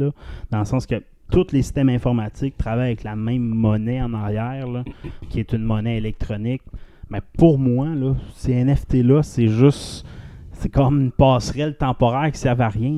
dans 0.51 0.59
le 0.59 0.65
sens 0.65 0.87
que 0.87 1.03
tous 1.31 1.53
les 1.53 1.63
systèmes 1.63 1.89
informatiques 1.89 2.57
travaillent 2.57 2.89
avec 2.89 3.05
la 3.05 3.17
même 3.17 3.43
monnaie 3.43 4.01
en 4.01 4.15
arrière, 4.15 4.67
qui 5.29 5.41
est 5.41 5.53
une 5.53 5.65
monnaie 5.65 5.97
électronique. 5.97 6.63
Mais 7.11 7.21
pour 7.37 7.59
moi, 7.59 7.89
là, 7.89 8.15
ces 8.35 8.65
NFT-là, 8.65 9.23
c'est 9.23 9.49
juste. 9.49 10.07
C'est 10.59 10.71
comme 10.71 11.01
une 11.01 11.11
passerelle 11.13 11.77
temporaire 11.77 12.25
qui 12.33 12.39
ne 12.39 12.55
sert 12.55 12.61
à 12.61 12.69
rien. 12.69 12.95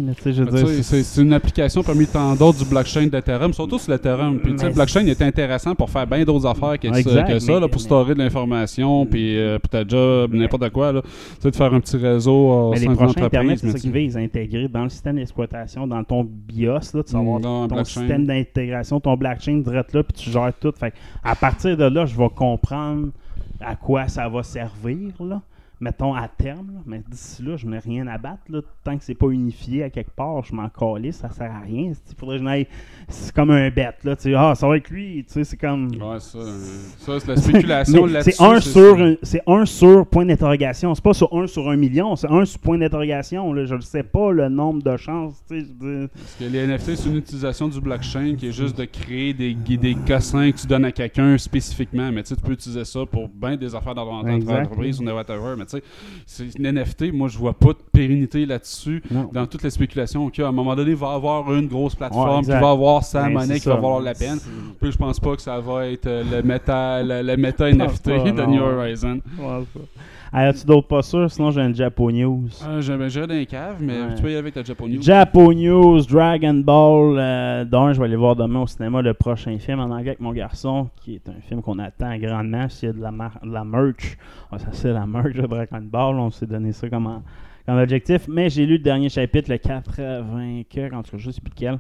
C'est 0.82 1.20
une 1.22 1.32
application 1.32 1.82
parmi 1.82 2.06
tant 2.06 2.34
d'autres 2.34 2.58
du 2.58 2.64
blockchain 2.64 3.06
d'Ethereum, 3.08 3.52
surtout 3.52 3.78
sur 3.78 3.92
l'Ethereum. 3.92 4.38
Puis 4.38 4.52
le 4.52 4.70
blockchain 4.72 5.06
est 5.06 5.20
intéressant 5.22 5.74
pour 5.74 5.90
faire 5.90 6.06
bien 6.06 6.24
d'autres 6.24 6.46
affaires 6.46 6.78
que, 6.78 6.88
ça- 7.02 7.38
ça, 7.40 7.52
là, 7.52 7.60
pour 7.60 7.70
mais- 7.72 7.78
storer 7.78 8.14
de 8.14 8.18
l'information, 8.20 9.04
puis 9.06 9.36
euh, 9.38 9.58
pour 9.58 9.68
ta 9.70 9.86
job, 9.86 10.32
n'importe 10.34 10.70
quoi. 10.70 10.92
Là. 10.92 11.02
Tu 11.02 11.08
sais, 11.40 11.50
de 11.50 11.56
faire 11.56 11.74
un 11.74 11.80
petit 11.80 11.96
réseau 11.96 12.52
euh, 12.52 12.70
Mais 12.72 12.80
les 12.80 12.86
prochains 12.94 13.22
Internet, 13.24 13.58
c'est 13.58 13.66
ça 13.68 13.74
tu- 13.74 13.80
qu'ils 13.80 13.92
visent, 13.92 14.16
intégrer 14.16 14.68
dans 14.68 14.84
le 14.84 14.88
système 14.88 15.16
d'exploitation, 15.16 15.86
dans 15.86 16.04
ton 16.04 16.24
BIOS, 16.24 16.72
là, 16.94 17.02
tu 17.02 17.12
vas 17.12 17.18
avoir 17.18 17.40
ton 17.40 17.66
blockchain. 17.66 18.00
système 18.00 18.24
d'intégration, 18.26 19.00
ton 19.00 19.16
blockchain 19.16 19.56
direct 19.58 19.92
là, 19.94 20.02
puis 20.02 20.12
tu 20.24 20.30
gères 20.30 20.52
tout. 20.60 20.72
Fait 20.78 20.92
à 21.24 21.34
partir 21.34 21.76
de 21.76 21.84
là, 21.84 22.06
je 22.06 22.16
vais 22.16 22.28
comprendre 22.34 23.08
à 23.60 23.74
quoi 23.74 24.06
ça 24.08 24.28
va 24.28 24.42
servir, 24.42 25.12
là. 25.20 25.40
Mettons 25.80 26.12
à 26.14 26.26
terme, 26.26 26.72
là. 26.74 26.80
mais 26.86 27.02
d'ici 27.08 27.40
là, 27.42 27.56
je 27.56 27.64
n'ai 27.66 27.78
rien 27.78 28.06
à 28.08 28.18
battre. 28.18 28.42
Là. 28.48 28.60
Tant 28.82 28.98
que 28.98 29.04
c'est 29.04 29.14
pas 29.14 29.28
unifié 29.28 29.84
à 29.84 29.90
quelque 29.90 30.10
part, 30.10 30.42
je 30.44 30.52
m'en 30.52 30.68
calisse, 30.68 31.18
ça 31.18 31.30
sert 31.30 31.52
à 31.52 31.60
rien. 31.60 31.92
Il 31.92 32.16
faudrait 32.16 32.36
que 32.36 32.40
je 32.40 32.44
n'aille- 32.44 32.66
C'est 33.06 33.32
comme 33.34 33.50
un 33.52 33.70
bête, 33.70 34.02
là. 34.02 34.16
Tu 34.16 34.34
ah, 34.34 34.54
ça 34.56 34.66
va 34.66 34.76
être 34.76 34.90
lui. 34.90 35.24
Tu 35.26 35.32
sais, 35.34 35.44
c'est 35.44 35.56
comme. 35.56 35.86
Ouais, 35.86 36.18
ça, 36.18 36.38
euh, 36.38 36.58
ça 36.98 37.20
c'est 37.20 37.28
la 37.28 37.36
spéculation 37.40 38.06
là-dessus. 38.06 38.32
c'est 38.32 38.42
un 38.44 38.60
sur 38.60 38.98
un- 38.98 39.14
c'est 39.22 39.42
un 39.46 39.64
sur 39.66 40.06
point 40.06 40.26
d'interrogation. 40.26 40.94
C'est 40.96 41.04
pas 41.04 41.14
sur 41.14 41.32
un 41.32 41.46
sur 41.46 41.68
un 41.70 41.76
million, 41.76 42.16
c'est 42.16 42.28
un 42.30 42.44
sur 42.44 42.58
point 42.60 42.76
d'interrogation. 42.78 43.54
Je 43.66 43.74
ne 43.76 43.80
sais 43.80 44.02
pas 44.02 44.32
le 44.32 44.48
nombre 44.48 44.82
de 44.82 44.96
chances. 44.96 45.40
Parce 45.48 45.62
que 45.62 46.44
les 46.44 46.58
NFT, 46.66 46.96
c'est 46.96 47.08
une 47.08 47.16
utilisation 47.16 47.68
du 47.68 47.80
blockchain 47.80 48.34
qui 48.36 48.48
est 48.48 48.52
juste 48.52 48.76
de 48.76 48.84
créer 48.84 49.32
des, 49.32 49.54
des 49.54 49.94
cossins 49.94 50.50
que 50.50 50.56
tu 50.58 50.66
donnes 50.66 50.84
à 50.86 50.92
quelqu'un 50.92 51.38
spécifiquement. 51.38 52.10
Mais 52.12 52.22
tu 52.24 52.34
peux 52.36 52.52
utiliser 52.52 52.84
ça 52.84 53.00
pour 53.06 53.28
bien 53.28 53.56
des 53.56 53.74
affaires 53.74 53.94
dans 53.94 54.04
ton 54.04 54.48
entreprise 54.50 55.00
ou 55.00 55.04
whatever. 55.04 55.54
Mais 55.56 55.66
tu 55.68 55.80
tu 55.80 55.82
sais, 56.26 56.46
c'est 56.50 56.58
une 56.58 56.72
NFT, 56.72 57.12
moi, 57.12 57.28
je 57.28 57.38
vois 57.38 57.52
pas 57.52 57.68
de 57.68 57.78
pérennité 57.92 58.46
là-dessus. 58.46 59.02
Dans 59.32 59.46
toutes 59.46 59.62
les 59.62 59.70
spéculations 59.70 60.28
qu'à 60.30 60.48
un 60.48 60.52
moment 60.52 60.74
donné, 60.74 60.90
il 60.90 60.96
va 60.96 61.12
y 61.12 61.14
avoir 61.14 61.52
une 61.54 61.68
grosse 61.68 61.94
plateforme 61.94 62.44
qui 62.44 62.50
va 62.50 62.70
avoir 62.70 63.04
sa 63.04 63.24
Ben, 63.24 63.30
monnaie 63.30 63.60
qui 63.60 63.68
va 63.68 63.74
valoir 63.74 64.00
la 64.00 64.14
peine. 64.14 64.38
Puis 64.80 64.92
je 64.92 64.96
pense 64.96 65.20
pas 65.20 65.36
que 65.36 65.42
ça 65.42 65.58
va 65.60 65.86
être 65.86 66.06
euh, 66.06 66.24
le 66.30 66.42
méta, 66.42 67.02
le, 67.02 67.22
le 67.22 67.36
méta 67.36 67.68
NFT 67.72 68.08
de. 68.08 68.46
New 68.48 68.62
Horizon. 68.62 69.20
Hey, 70.32 70.46
As-tu 70.46 70.66
d'autres 70.66 70.86
pas 70.88 71.00
sûrs? 71.02 71.30
Sinon, 71.30 71.50
j'ai 71.50 71.62
un 71.62 71.72
Japo 71.72 72.10
News. 72.12 72.48
J'irais 72.80 73.08
j'irais 73.08 73.26
dans 73.26 73.34
les 73.34 73.46
caves, 73.46 73.76
mais 73.80 73.94
Ouais. 73.98 74.14
tu 74.14 74.22
peux 74.22 74.28
y 74.28 74.32
aller 74.32 74.38
avec 74.40 74.54
la 74.56 74.62
Japan 74.62 74.86
News. 74.86 75.00
Japo 75.00 75.54
News, 75.54 76.02
Dragon 76.02 76.54
Ball. 76.54 77.16
Euh, 77.18 77.64
D'un, 77.64 77.92
je 77.94 77.98
vais 77.98 78.04
aller 78.04 78.16
voir 78.16 78.36
demain 78.36 78.60
au 78.60 78.66
cinéma 78.66 79.00
le 79.00 79.14
prochain 79.14 79.58
film 79.58 79.80
en 79.80 79.84
anglais 79.84 80.10
avec 80.10 80.20
mon 80.20 80.32
garçon, 80.32 80.90
qui 81.00 81.14
est 81.14 81.28
un 81.30 81.40
film 81.40 81.62
qu'on 81.62 81.78
attend 81.78 82.14
grandement. 82.18 82.68
S'il 82.68 82.88
y 82.88 82.90
a 82.90 82.92
de 82.94 83.00
la, 83.00 83.10
de 83.10 83.52
la 83.52 83.64
merch, 83.64 84.18
Ouais, 84.52 84.58
ça 84.58 84.68
c'est 84.72 84.92
la 84.92 85.06
merch 85.06 85.32
de 85.34 85.46
Dragon 85.46 85.80
Ball, 85.82 86.16
on 86.16 86.30
s'est 86.30 86.46
donné 86.46 86.72
ça 86.72 86.90
comme, 86.90 87.06
en- 87.06 87.22
comme 87.64 87.78
objectif. 87.78 88.28
Mais 88.28 88.50
j'ai 88.50 88.66
lu 88.66 88.74
le 88.74 88.82
dernier 88.82 89.08
chapitre, 89.08 89.50
le 89.50 89.56
80 89.58 90.62
que, 90.70 90.94
en 90.94 91.02
tout 91.02 91.12
cas, 91.12 91.16
je 91.18 91.30
sais 91.30 91.40
plus 91.40 91.50
lequel. 91.54 91.78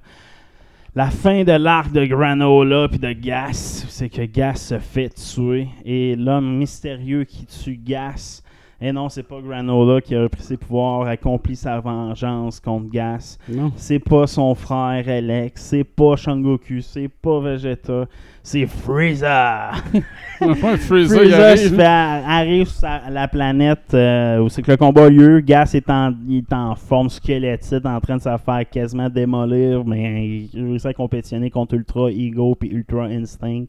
La 0.94 1.10
fin 1.10 1.44
de 1.44 1.52
l'arc 1.52 1.92
de 1.92 2.06
Granola 2.06 2.88
puis 2.88 2.98
de 2.98 3.12
Gas, 3.12 3.84
c'est 3.90 4.08
que 4.08 4.22
Gas 4.22 4.54
se 4.54 4.78
fait 4.78 5.10
tuer. 5.10 5.68
Et 5.84 6.16
l'homme 6.16 6.56
mystérieux 6.56 7.24
qui 7.24 7.44
tue 7.44 7.76
Gas, 7.76 8.42
et 8.80 8.92
non, 8.92 9.08
c'est 9.08 9.24
pas 9.24 9.40
Granola 9.40 10.00
qui 10.00 10.14
a 10.14 10.22
repris 10.22 10.42
ses 10.42 10.56
pouvoirs, 10.56 11.06
accompli 11.08 11.56
sa 11.56 11.80
vengeance 11.80 12.60
contre 12.60 12.90
Gas. 12.90 13.36
Non. 13.48 13.72
C'est 13.76 13.98
pas 13.98 14.26
son 14.28 14.54
frère 14.54 15.04
Alex, 15.08 15.60
c'est 15.62 15.82
pas 15.84 16.14
Shangoku, 16.16 16.80
c'est 16.80 17.08
pas 17.08 17.40
Vegeta, 17.40 18.06
c'est 18.42 18.66
Frieza. 18.66 19.72
Ouais, 20.40 20.76
Freezer, 20.76 21.24
il 21.24 21.34
arrive. 21.34 21.74
fait- 21.74 21.82
arrive 21.82 22.68
sur 22.68 22.88
la 23.10 23.26
planète 23.26 23.92
euh, 23.92 24.38
où 24.38 24.48
c'est 24.48 24.62
que 24.62 24.70
le 24.70 24.76
combat 24.76 25.06
a 25.06 25.10
lieu. 25.10 25.40
Gas 25.40 25.72
est 25.74 25.90
en, 25.90 26.14
il 26.28 26.38
est 26.48 26.52
en 26.52 26.76
forme 26.76 27.08
squelettique, 27.10 27.84
en 27.84 27.98
train 28.00 28.18
de 28.18 28.22
se 28.22 28.36
faire 28.44 28.70
quasiment 28.70 29.08
démolir, 29.08 29.84
mais 29.84 30.46
il 30.54 30.62
réussit 30.64 30.86
à 30.86 30.94
compétitionner 30.94 31.50
contre 31.50 31.74
Ultra 31.74 32.12
Ego 32.12 32.54
puis 32.54 32.68
Ultra 32.70 33.06
Instinct 33.06 33.66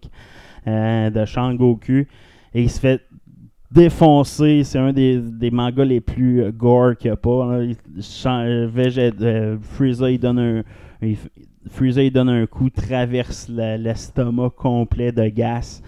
euh, 0.67 1.09
de 1.09 1.25
Shangoku. 1.25 2.05
Et 2.53 2.61
il 2.61 2.69
se 2.69 2.79
fait 2.79 3.01
défoncer. 3.71 4.63
C'est 4.63 4.79
un 4.79 4.93
des, 4.93 5.19
des 5.19 5.51
mangas 5.51 5.85
les 5.85 6.01
plus 6.01 6.43
euh, 6.43 6.51
gore 6.51 6.95
qu'il 6.97 7.09
n'y 7.09 7.13
a 7.13 7.17
pas. 7.17 7.59
Il- 7.63 7.75
euh, 8.25 8.67
euh, 9.21 9.57
il 10.11 10.19
donne 10.19 10.39
un. 10.39 10.63
il 11.01 11.17
il 11.97 12.11
donne 12.11 12.29
un 12.29 12.45
coup, 12.47 12.69
traverse 12.69 13.47
le- 13.49 13.77
l'estomac 13.77 14.51
complet 14.55 15.11
de 15.11 15.27
Gas. 15.27 15.81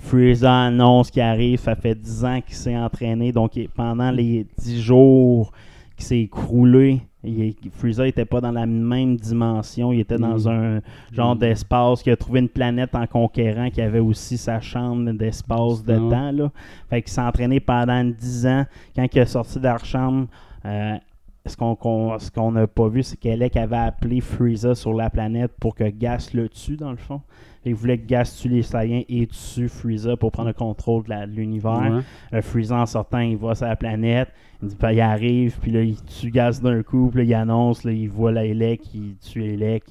Frieza 0.00 0.54
annonce 0.66 1.10
qu'il 1.10 1.22
arrive, 1.22 1.58
ça 1.58 1.74
fait 1.74 1.94
10 1.94 2.24
ans 2.24 2.40
qu'il 2.40 2.54
s'est 2.54 2.76
entraîné, 2.76 3.32
donc 3.32 3.58
pendant 3.74 4.10
les 4.12 4.46
10 4.56 4.80
jours 4.80 5.52
qu'il 5.98 6.06
s'est 6.06 6.20
écroulé, 6.20 7.02
il, 7.24 7.54
Frieza 7.72 8.04
n'était 8.04 8.24
pas 8.24 8.40
dans 8.40 8.52
la 8.52 8.64
même 8.64 9.16
dimension, 9.16 9.92
il 9.92 10.00
était 10.00 10.16
dans 10.16 10.48
un 10.48 10.80
genre 11.12 11.34
Mm. 11.34 11.38
d'espace, 11.38 12.02
qu'il 12.02 12.12
a 12.12 12.16
trouvé 12.16 12.40
une 12.40 12.48
planète 12.48 12.94
en 12.94 13.06
conquérant 13.06 13.68
qui 13.70 13.80
avait 13.82 13.98
aussi 13.98 14.38
sa 14.38 14.60
chambre 14.60 15.10
d'espace 15.12 15.58
Ah 15.58 15.90
ouais. 15.90 15.94
dedans. 15.96 16.32
Là. 16.32 16.50
Fait 16.88 17.02
qu'il 17.02 17.10
s'est 17.12 17.20
entraîné 17.20 17.60
pendant 17.60 18.04
10 18.04 18.46
ans. 18.46 18.64
Quand 18.94 19.06
il 19.12 19.18
est 19.18 19.26
sorti 19.26 19.58
de 19.58 19.64
la 19.64 19.78
chambre, 19.78 20.28
euh, 20.64 20.96
ce 21.44 21.56
qu'on 21.56 21.74
qu'on- 21.74 22.18
ce 22.18 22.30
qu'on 22.30 22.52
n'a 22.52 22.66
pas 22.66 22.88
vu, 22.88 23.02
c'est 23.02 23.16
qu'Elec 23.16 23.56
avait 23.56 23.76
appelé 23.76 24.20
Frieza 24.20 24.74
sur 24.74 24.92
la 24.94 25.10
planète 25.10 25.52
pour 25.58 25.74
que 25.74 25.84
Gas 25.88 26.30
le 26.34 26.48
tue, 26.48 26.76
dans 26.76 26.90
le 26.92 26.96
fond. 26.98 27.20
Il 27.64 27.74
voulait 27.74 27.98
que 27.98 28.06
Gas 28.06 28.38
tue 28.40 28.48
les 28.48 28.62
Saiyans 28.62 29.04
et 29.08 29.26
tue 29.26 29.68
Frieza 29.68 30.16
pour 30.16 30.32
prendre 30.32 30.48
le 30.48 30.54
contrôle 30.54 31.04
de 31.04 31.26
l'univers. 31.26 31.90
Ouais. 31.90 32.02
Le 32.32 32.40
Frieza, 32.40 32.76
en 32.76 32.86
sortant, 32.86 33.18
il 33.18 33.36
va 33.36 33.54
sur 33.54 33.66
la 33.66 33.76
planète. 33.76 34.28
Il, 34.62 34.68
dit, 34.68 34.76
ben, 34.80 34.92
il 34.92 35.00
arrive, 35.00 35.58
puis 35.60 35.70
là, 35.70 35.82
il 35.82 36.02
tue 36.02 36.30
Gas 36.30 36.60
d'un 36.62 36.82
coup, 36.82 37.10
puis 37.12 37.18
là, 37.20 37.24
il 37.24 37.34
annonce, 37.34 37.84
là, 37.84 37.92
il 37.92 38.08
voit 38.08 38.32
la 38.32 38.44
Elec, 38.44 38.82
il 38.94 39.16
tue 39.16 39.44
Elec. 39.44 39.84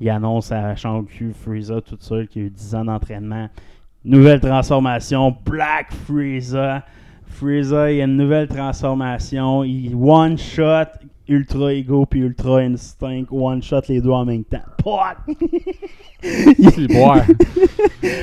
Il 0.00 0.10
annonce 0.10 0.50
à 0.52 0.74
Shang-Chi, 0.74 1.32
Frieza, 1.32 1.80
tout 1.80 1.96
seul, 2.00 2.26
qu'il 2.28 2.42
a 2.42 2.44
eu 2.46 2.50
10 2.50 2.74
ans 2.74 2.84
d'entraînement. 2.84 3.48
Nouvelle 4.04 4.40
transformation, 4.40 5.36
Black 5.44 5.92
Frieza. 5.92 6.84
Frieza, 7.24 7.90
il 7.90 7.98
y 7.98 8.00
a 8.00 8.04
une 8.04 8.16
nouvelle 8.16 8.48
transformation. 8.48 9.64
Il 9.64 9.94
one-shot 9.94 10.98
Ultra 11.28 11.72
Ego 11.72 12.04
puis 12.06 12.20
Ultra 12.20 12.58
Instinct. 12.58 13.24
One-shot 13.30 13.82
les 13.88 14.00
deux 14.00 14.10
en 14.10 14.24
même 14.24 14.44
temps. 14.44 14.58
Pot! 14.78 15.16
C'est 16.22 16.86
boire. 16.88 17.22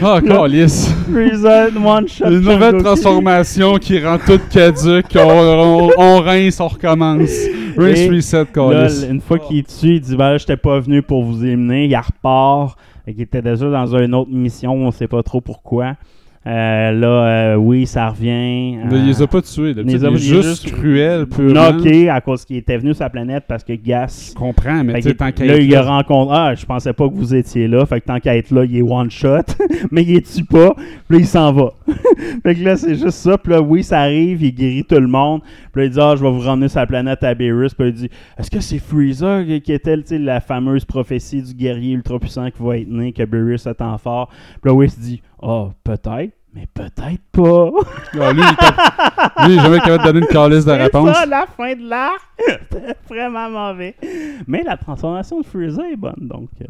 Ah, 0.02 0.20
calice. 0.26 0.90
Frieza, 1.12 1.68
one-shot. 1.68 2.26
Une 2.28 2.40
nouvelle 2.40 2.82
transformation 2.84 3.78
qui 3.78 4.04
rend 4.04 4.18
tout 4.18 4.40
caduque. 4.50 5.16
On, 5.16 5.20
on, 5.20 5.90
on 5.98 6.22
rince, 6.22 6.60
on 6.60 6.68
recommence. 6.68 7.30
Rinse, 7.78 7.98
Et 8.00 8.10
reset, 8.10 8.46
calice. 8.54 9.06
une 9.10 9.22
fois 9.22 9.40
qu'il 9.40 9.64
tue, 9.64 9.96
il 9.96 10.02
dit 10.02 10.16
ben 10.16 10.32
là, 10.32 10.38
j'étais 10.38 10.58
pas 10.58 10.80
venu 10.80 11.02
pour 11.02 11.24
vous 11.24 11.46
éliminer. 11.46 11.86
Il 11.86 11.96
repart. 11.96 12.78
Qu'il 13.06 13.22
était 13.22 13.42
déjà 13.42 13.70
dans 13.70 13.96
une 13.98 14.14
autre 14.14 14.32
mission, 14.32 14.74
on 14.74 14.92
sait 14.92 15.08
pas 15.08 15.24
trop 15.24 15.42
pourquoi. 15.42 15.96
Euh, 16.48 16.92
là, 16.94 17.08
euh, 17.08 17.56
oui, 17.58 17.86
ça 17.86 18.10
revient. 18.10 18.78
Mais 18.90 18.98
il 19.00 19.08
les 19.08 19.22
a 19.22 19.28
pas 19.28 19.42
tués. 19.42 19.74
les 19.74 19.84
d'habitude. 19.84 20.06
a- 20.06 20.10
Il 20.10 20.16
est 20.16 20.20
juste 20.20 20.64
juste- 20.64 20.72
cruel, 20.74 21.20
Non, 21.22 21.26
purement. 21.26 21.68
ok, 21.80 22.08
à 22.10 22.22
cause 22.22 22.46
qu'il 22.46 22.56
était 22.56 22.78
venu 22.78 22.94
sur 22.94 23.04
la 23.04 23.10
planète 23.10 23.44
parce 23.46 23.64
que 23.64 23.74
Gas. 23.74 24.30
Je 24.32 24.36
comprends, 24.40 24.84
mais 24.86 25.02
tu 25.02 25.14
tant 25.16 25.34
qu'à 25.34 25.46
là, 25.46 25.58
il 25.58 25.76
a 25.76 25.82
rencontré. 25.84 26.36
Ah, 26.38 26.56
je 26.56 26.66
pensais 26.66 26.94
pas 26.94 27.10
que 27.10 27.14
vous 27.14 27.36
étiez 27.36 27.68
là. 27.68 27.86
Fait 27.86 28.00
que 28.00 28.06
tant 28.06 28.20
qu'à 28.22 28.38
être 28.38 28.52
là, 28.52 28.64
il 28.64 28.78
est 28.78 28.82
one 28.82 29.12
shot. 29.12 29.42
mais 29.92 30.04
il 30.04 30.16
est 30.16 30.34
tue 30.34 30.46
pas. 30.46 30.74
Puis 31.08 31.18
là, 31.18 31.20
il 31.20 31.28
s'en 31.28 31.52
va. 31.52 31.74
fait 32.44 32.56
que 32.56 32.64
là, 32.64 32.78
c'est 32.78 32.96
juste 32.96 33.10
ça. 33.18 33.38
Puis 33.38 33.52
là, 33.52 33.62
oui, 33.62 33.84
ça 33.84 34.00
arrive. 34.00 34.42
Il 34.42 34.54
guérit 34.56 34.86
tout 34.86 34.96
le 35.00 35.08
monde. 35.08 35.42
Puis 35.74 35.82
là, 35.82 35.86
il 35.88 35.92
dit 35.92 36.00
Ah, 36.02 36.14
je 36.18 36.24
vais 36.24 36.32
vous 36.32 36.40
ramener 36.40 36.70
sur 36.70 36.80
la 36.80 36.88
planète 36.88 37.22
à 37.22 37.36
Beerus. 37.36 37.74
Puis 37.74 37.84
là, 37.84 37.90
il 37.90 37.96
dit 37.96 38.10
Est-ce 38.40 38.50
que 38.50 38.62
c'est 38.62 38.80
Freezer 38.80 39.44
qui 39.62 39.74
était 39.74 39.98
tu 39.98 40.04
sais, 40.06 40.18
la 40.18 40.40
fameuse 40.40 40.86
prophétie 40.86 41.42
du 41.42 41.54
guerrier 41.54 41.94
ultra 41.96 42.18
puissant 42.18 42.50
qui 42.50 42.64
va 42.64 42.78
être 42.78 42.90
né, 42.90 43.12
que 43.12 43.24
Beerus 43.24 43.68
attend 43.68 43.98
fort? 43.98 44.30
Puis 44.62 44.70
là, 44.72 44.74
oui, 44.74 44.86
il 44.86 44.90
se 44.90 45.00
dit 45.02 45.22
Ah, 45.42 45.70
peut-être. 45.84 46.34
Mais 46.52 46.66
peut-être 46.74 47.22
pas. 47.32 47.70
Ah, 48.20 48.34
lui, 48.34 48.42
il 48.42 49.46
lui, 49.48 49.54
il 49.54 49.60
est 49.60 49.62
jamais 49.62 49.80
capable 49.80 50.00
de 50.00 50.04
donner 50.08 50.20
une 50.22 50.26
calice 50.34 50.66
de 50.66 50.72
C'est 50.72 50.82
réponse. 50.82 51.16
ça, 51.16 51.26
la 51.28 51.46
fin 51.46 51.76
de 51.76 51.88
l'arc. 51.88 52.20
C'était 52.72 52.96
vraiment 53.08 53.50
mauvais. 53.52 53.96
Mais 54.48 54.64
la 54.64 54.76
transformation 54.76 55.42
de 55.42 55.46
Freezer 55.46 55.86
est 55.86 55.96
bonne, 55.96 56.16
donc. 56.22 56.50
euh, 56.62 56.66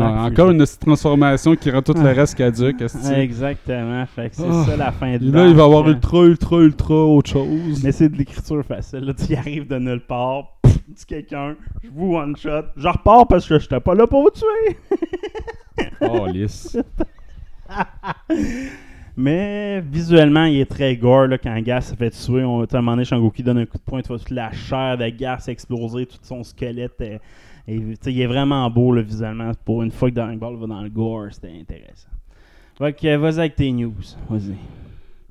Ah, 0.00 0.24
encore 0.24 0.50
une 0.50 0.64
transformation 0.80 1.54
qui 1.56 1.70
rend 1.70 1.82
tout 1.82 1.92
le 1.92 2.10
reste 2.10 2.36
caduque. 2.36 2.82
Exactement. 3.14 4.06
Fait 4.06 4.30
que 4.30 4.36
c'est 4.36 4.50
ça 4.64 4.76
la 4.78 4.92
fin 4.92 5.18
de 5.18 5.28
Et 5.28 5.30
là, 5.30 5.46
il 5.46 5.54
va 5.54 5.64
avoir 5.64 5.86
ultra, 5.86 6.22
ultra, 6.24 6.56
ultra 6.60 6.94
autre 6.94 7.30
chose. 7.30 7.84
Mais 7.84 7.92
c'est 7.92 8.08
de 8.08 8.16
l'écriture 8.16 8.64
facile. 8.64 9.00
Là, 9.00 9.12
tu 9.12 9.32
y 9.34 9.36
arrives 9.36 9.68
de 9.68 9.78
nulle 9.78 10.00
part, 10.00 10.54
pff, 10.62 10.78
dis 10.88 11.04
quelqu'un, 11.04 11.54
je 11.84 11.90
vous 11.94 12.14
one 12.16 12.34
shot, 12.34 12.62
je 12.76 12.88
repars 12.88 13.26
parce 13.28 13.46
que 13.46 13.58
j'étais 13.58 13.80
pas 13.80 13.94
là 13.94 14.06
pour 14.06 14.22
vous 14.22 14.30
tuer. 14.30 14.78
Oh, 16.00 16.26
lisse. 16.26 16.78
Mais 19.16 19.80
visuellement, 19.80 20.44
il 20.44 20.60
est 20.60 20.70
très 20.70 20.96
gore 20.96 21.26
là, 21.26 21.38
quand 21.38 21.60
Gas 21.60 21.80
se 21.82 21.94
fait 21.96 22.10
tuer. 22.10 22.44
On, 22.44 22.62
à 22.62 22.66
un 22.70 22.76
moment 22.76 22.92
donné, 22.92 23.04
Shangoku 23.04 23.42
donne 23.42 23.58
un 23.58 23.66
coup 23.66 23.78
de 23.78 23.82
poing, 23.82 24.00
tu 24.00 24.08
vois 24.08 24.18
toute 24.18 24.30
la 24.30 24.52
chair 24.52 24.96
de 24.96 25.08
Gas 25.08 25.46
exploser, 25.48 26.06
tout 26.06 26.18
son 26.22 26.44
squelette. 26.44 27.02
il 27.66 27.96
est 28.06 28.26
vraiment 28.26 28.70
beau 28.70 28.94
visuellement. 28.94 29.50
Pour 29.64 29.82
une 29.82 29.90
fois 29.90 30.10
que 30.10 30.14
Dragon 30.14 30.36
Ball 30.36 30.56
va 30.56 30.66
dans 30.68 30.82
le 30.82 30.88
gore, 30.88 31.26
c'était 31.32 31.50
intéressant. 31.50 32.08
Que 32.78 33.06
euh, 33.08 33.18
vas-y 33.18 33.38
avec 33.40 33.56
tes 33.56 33.72
news. 33.72 33.92
Vas-y. 34.30 34.54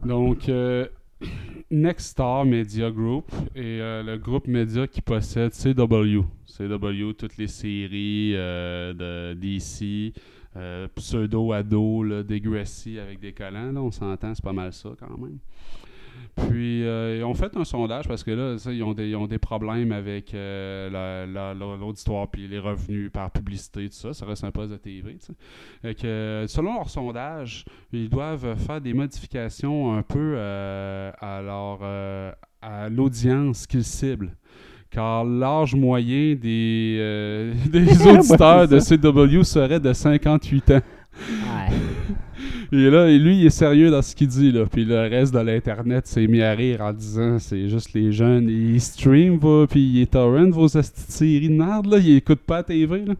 Donc, 0.05 0.49
euh, 0.49 0.85
Next 1.71 2.11
Star 2.11 2.45
Media 2.45 2.91
Group 2.91 3.31
est 3.55 3.79
euh, 3.81 4.03
le 4.03 4.17
groupe 4.17 4.47
média 4.47 4.87
qui 4.87 5.01
possède 5.01 5.51
CW. 5.51 6.21
CW, 6.45 7.13
toutes 7.17 7.37
les 7.37 7.47
séries 7.47 8.33
euh, 8.35 8.93
de 8.93 9.33
DC, 9.33 10.13
euh, 10.57 10.87
pseudo-ado, 10.95 12.03
là, 12.03 12.23
Degrassi 12.23 12.99
avec 12.99 13.19
des 13.19 13.33
collants. 13.33 13.71
Là, 13.71 13.81
on 13.81 13.91
s'entend, 13.91 14.33
c'est 14.33 14.43
pas 14.43 14.53
mal 14.53 14.73
ça 14.73 14.89
quand 14.99 15.17
même. 15.17 15.37
Puis, 16.35 16.83
euh, 16.85 17.17
ils 17.17 17.23
ont 17.23 17.33
fait 17.33 17.55
un 17.57 17.63
sondage 17.63 18.07
parce 18.07 18.23
que 18.23 18.31
là, 18.31 18.55
ils, 18.71 18.83
ont 18.83 18.93
des, 19.27 19.37
problèmes 19.39 19.91
avec 19.91 20.33
euh, 20.33 20.89
la- 20.89 21.25
la- 21.25 21.53
l'auditoire 21.75 22.29
puis 22.29 22.47
les 22.47 22.59
revenus 22.59 23.11
par 23.11 23.31
publicité, 23.31 23.87
tout 23.89 23.95
ça. 23.95 24.13
Ça 24.13 24.25
reste 24.25 24.43
un 24.43 24.51
poste 24.51 24.71
de 24.71 24.77
TV. 24.77 25.17
Fait 25.81 25.95
que, 25.95 26.45
selon 26.47 26.75
leur 26.75 26.89
sondage, 26.89 27.65
ils 27.91 28.09
doivent 28.09 28.55
faire 28.57 28.81
des 28.81 28.93
modifications 28.93 29.95
un 29.95 30.03
peu 30.03 30.37
à, 30.39 31.09
à 32.61 32.89
l'audience 32.89 33.65
qu'ils 33.65 33.83
ciblent. 33.83 34.35
Car 34.89 35.25
l'âge 35.25 35.75
moyen 35.75 36.35
des, 36.35 36.97
euh, 36.99 37.53
des 37.71 38.07
auditeurs 38.07 38.67
de 38.67 38.79
CW 38.79 39.43
serait 39.43 39.79
de 39.79 39.93
58 39.93 40.71
ans. 40.71 40.81
Et 42.71 42.89
là, 42.89 43.09
lui, 43.09 43.39
il 43.39 43.45
est 43.45 43.49
sérieux 43.49 43.89
dans 43.89 44.01
ce 44.01 44.13
qu'il 44.15 44.27
dit. 44.27 44.51
Là. 44.51 44.65
Puis 44.65 44.83
le 44.83 44.99
reste 44.99 45.33
de 45.33 45.39
l'Internet 45.39 46.05
s'est 46.05 46.27
mis 46.27 46.41
à 46.41 46.51
rire 46.51 46.81
en 46.81 46.91
disant 46.91 47.39
c'est 47.39 47.69
juste 47.69 47.93
les 47.93 48.11
jeunes. 48.11 48.49
Ils 48.49 48.81
stream, 48.81 49.37
va, 49.37 49.65
puis 49.67 50.01
ils 50.01 50.07
torrent 50.07 50.49
vos 50.49 50.67
séries 50.67 51.49
de 51.49 51.53
merde. 51.53 51.85
Là. 51.85 51.97
Ils 51.97 52.17
écoutent 52.17 52.41
pas 52.41 52.57
la 52.57 52.63
TV. 52.63 53.05
Là. 53.05 53.13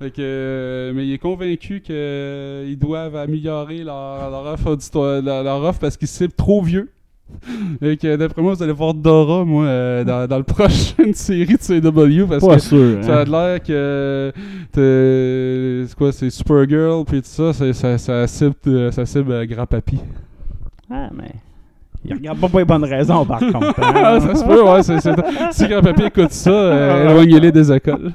Fait 0.00 0.10
que, 0.10 0.16
euh, 0.20 0.92
mais 0.94 1.06
il 1.06 1.12
est 1.12 1.18
convaincu 1.18 1.82
qu'ils 1.82 2.78
doivent 2.78 3.16
améliorer 3.16 3.84
leur, 3.84 4.30
leur 4.30 4.46
offre 4.46 4.76
leur, 5.20 5.44
leur 5.44 5.62
offre 5.62 5.78
parce 5.78 5.96
qu'ils 5.96 6.08
ciblent 6.08 6.32
trop 6.32 6.62
vieux. 6.62 6.90
Et 7.82 7.96
que 7.96 8.16
d'après 8.16 8.42
moi, 8.42 8.54
vous 8.54 8.62
allez 8.62 8.72
voir 8.72 8.92
Dora, 8.94 9.44
moi, 9.44 9.64
euh, 9.64 10.04
dans, 10.04 10.26
dans 10.26 10.36
le 10.38 10.42
prochaine 10.56 11.14
série 11.14 11.46
de 11.56 11.80
CW. 11.80 12.26
Parce 12.28 12.46
Pas 12.46 12.56
que 12.56 12.60
sûr. 12.62 12.98
ça 13.04 13.18
a 13.18 13.20
hein. 13.22 13.24
l'air 13.24 13.62
que. 13.62 14.32
t'es- 14.72 15.86
C'est 15.88 15.96
quoi, 15.96 16.12
c'est 16.12 16.30
Supergirl, 16.30 17.04
puis 17.04 17.22
tout 17.22 17.28
ça, 17.28 17.52
c'est- 17.52 17.72
ça, 17.72 17.96
ça 17.98 18.26
cible, 18.26 18.54
euh, 18.66 18.90
ça 18.90 19.04
cible 19.06 19.32
euh, 19.32 19.46
Grand 19.46 19.66
Papy. 19.66 19.98
Ah, 20.90 21.08
mais. 21.16 21.32
Il 22.02 22.14
regarde 22.14 22.38
pas 22.40 22.48
pour 22.48 22.58
les 22.60 22.64
bonnes 22.64 22.84
raisons, 22.84 23.26
par 23.26 23.40
contre. 23.40 23.56
hein. 23.58 23.72
Ah, 23.94 24.18
ça 24.20 24.34
se 24.34 24.44
peut, 24.44 24.62
ouais. 24.62 24.82
c'est- 24.82 25.00
c'est- 25.00 25.14
si 25.52 25.68
Grand 25.68 25.82
Papy 25.82 26.04
écoute 26.04 26.32
ça, 26.32 26.50
euh, 26.50 27.10
éloignez-les 27.10 27.52
des 27.52 27.70
écoles. 27.72 28.10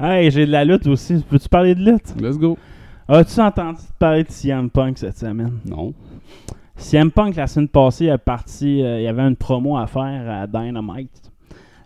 hey, 0.00 0.30
j'ai 0.30 0.46
de 0.46 0.52
la 0.52 0.64
lutte 0.64 0.86
aussi. 0.86 1.24
Peux-tu 1.28 1.48
parler 1.48 1.74
de 1.74 1.80
lutte? 1.92 2.14
Let's 2.20 2.38
go. 2.38 2.56
As-tu 3.08 3.40
entendu 3.40 3.78
parler 3.98 4.24
de 4.24 4.30
CM 4.30 4.68
Punk 4.68 4.98
cette 4.98 5.16
semaine? 5.18 5.52
Non. 5.64 5.94
CM 6.78 7.10
Punk, 7.10 7.34
la 7.34 7.46
semaine 7.48 7.68
passée, 7.68 8.04
il, 8.04 8.10
est 8.10 8.18
parti, 8.18 8.82
euh, 8.82 9.00
il 9.00 9.04
y 9.04 9.08
avait 9.08 9.22
une 9.22 9.36
promo 9.36 9.76
à 9.76 9.86
faire 9.86 10.30
à 10.30 10.46
Dynamite. 10.46 11.30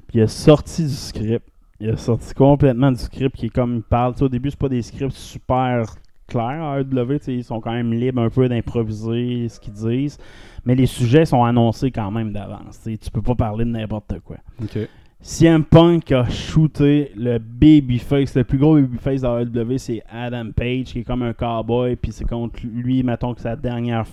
Puis 0.07 0.19
il 0.19 0.23
a 0.23 0.29
sorti 0.29 0.83
du 0.83 0.91
script. 0.91 1.47
Il 1.81 1.91
a 1.91 1.97
sorti 1.97 2.33
complètement 2.35 2.93
du 2.93 2.99
script 2.99 3.35
qui 3.35 3.47
est 3.47 3.49
comme 3.49 3.77
il 3.77 3.83
parle. 3.83 4.13
Tu 4.13 4.19
sais, 4.19 4.25
au 4.27 4.29
début, 4.29 4.51
c'est 4.51 4.59
pas 4.59 4.69
des 4.69 4.83
scripts 4.83 5.17
super 5.17 5.87
clairs 6.29 6.63
à 6.63 6.81
AEW. 6.81 7.19
Ils 7.27 7.43
sont 7.43 7.61
quand 7.61 7.73
même 7.73 7.93
libres 7.93 8.23
un 8.23 8.31
peu 8.31 8.49
d'improviser 8.49 9.49
ce 9.49 9.59
qu'ils 9.59 9.73
disent. 9.73 10.19
Mais 10.65 10.75
les 10.75 10.87
sujets 10.87 11.25
sont 11.25 11.43
annoncés 11.43 11.91
quand 11.91 12.11
même 12.11 12.33
d'avance. 12.33 12.81
tu 12.85 13.11
peux 13.11 13.23
pas 13.23 13.35
parler 13.35 13.65
de 13.65 13.71
n'importe 13.71 14.21
quoi. 14.21 14.37
Ok. 14.63 14.79
CM 15.25 15.65
Punk 15.65 16.11
a 16.13 16.29
shooté 16.29 17.13
le 17.17 17.39
babyface, 17.39 18.35
le 18.35 18.43
plus 18.45 18.59
gros 18.59 18.75
babyface 18.75 19.23
de 19.23 19.61
AEW, 19.61 19.79
c'est 19.79 20.03
Adam 20.11 20.51
Page, 20.55 20.87
qui 20.87 20.99
est 20.99 21.05
comme 21.05 21.23
un 21.23 21.33
cowboy, 21.33 21.95
puis 21.95 22.11
c'est 22.11 22.29
contre 22.29 22.59
lui, 22.65 23.05
mettons 23.05 23.33
que 23.33 23.41
sa 23.41 23.55
dernière. 23.55 24.05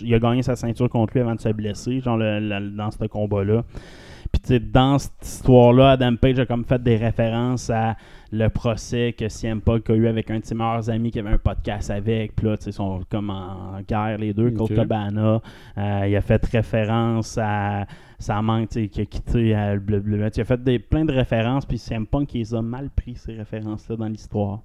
Il 0.00 0.14
a 0.14 0.18
gagné 0.18 0.42
sa 0.42 0.56
ceinture 0.56 0.88
contre 0.88 1.12
lui 1.14 1.20
avant 1.20 1.34
de 1.34 1.40
se 1.40 1.48
blesser, 1.50 2.00
genre 2.00 2.16
le- 2.16 2.70
dans 2.76 2.90
ce 2.90 3.04
combat-là. 3.06 3.64
Puis 4.32 4.58
dans 4.60 4.98
cette 4.98 5.12
histoire-là, 5.22 5.90
Adam 5.92 6.16
Page 6.16 6.38
a 6.38 6.46
comme 6.46 6.64
fait 6.64 6.82
des 6.82 6.96
références 6.96 7.70
à 7.70 7.96
le 8.34 8.48
procès 8.48 9.14
que 9.16 9.28
CM 9.28 9.60
Punk 9.60 9.88
a 9.90 9.94
eu 9.94 10.08
avec 10.08 10.30
un 10.30 10.40
de 10.40 10.44
ses 10.44 10.54
meilleurs 10.54 10.90
amis 10.90 11.10
qui 11.12 11.20
avait 11.20 11.30
un 11.30 11.38
podcast 11.38 11.90
avec. 11.90 12.34
Puis 12.34 12.46
là, 12.46 12.56
tu 12.56 12.64
sais, 12.64 12.70
ils 12.70 12.74
sont 12.74 13.00
comme 13.08 13.30
en 13.30 13.80
guerre 13.86 14.18
les 14.18 14.32
deux, 14.32 14.50
Colt 14.50 14.72
Ok. 14.72 14.76
Cabana. 14.76 15.40
Euh, 15.78 16.06
il 16.08 16.16
a 16.16 16.20
fait 16.20 16.44
référence 16.46 17.38
à 17.40 17.86
ça 18.18 18.40
manque, 18.42 18.70
tu 18.70 18.82
sais, 18.82 18.88
qui 18.88 19.00
a 19.02 19.04
quitté 19.04 19.56
euh, 19.56 19.78
le 19.86 20.00
bleu. 20.00 20.30
Tu 20.30 20.40
as 20.40 20.44
fait 20.44 20.62
des, 20.62 20.78
plein 20.78 21.04
de 21.04 21.12
références, 21.12 21.66
puis 21.66 21.78
CM 21.78 22.06
Punk, 22.06 22.32
les 22.32 22.54
a 22.54 22.62
mal 22.62 22.90
pris, 22.90 23.16
ces 23.16 23.34
références-là, 23.34 23.96
dans 23.96 24.06
l'histoire. 24.06 24.60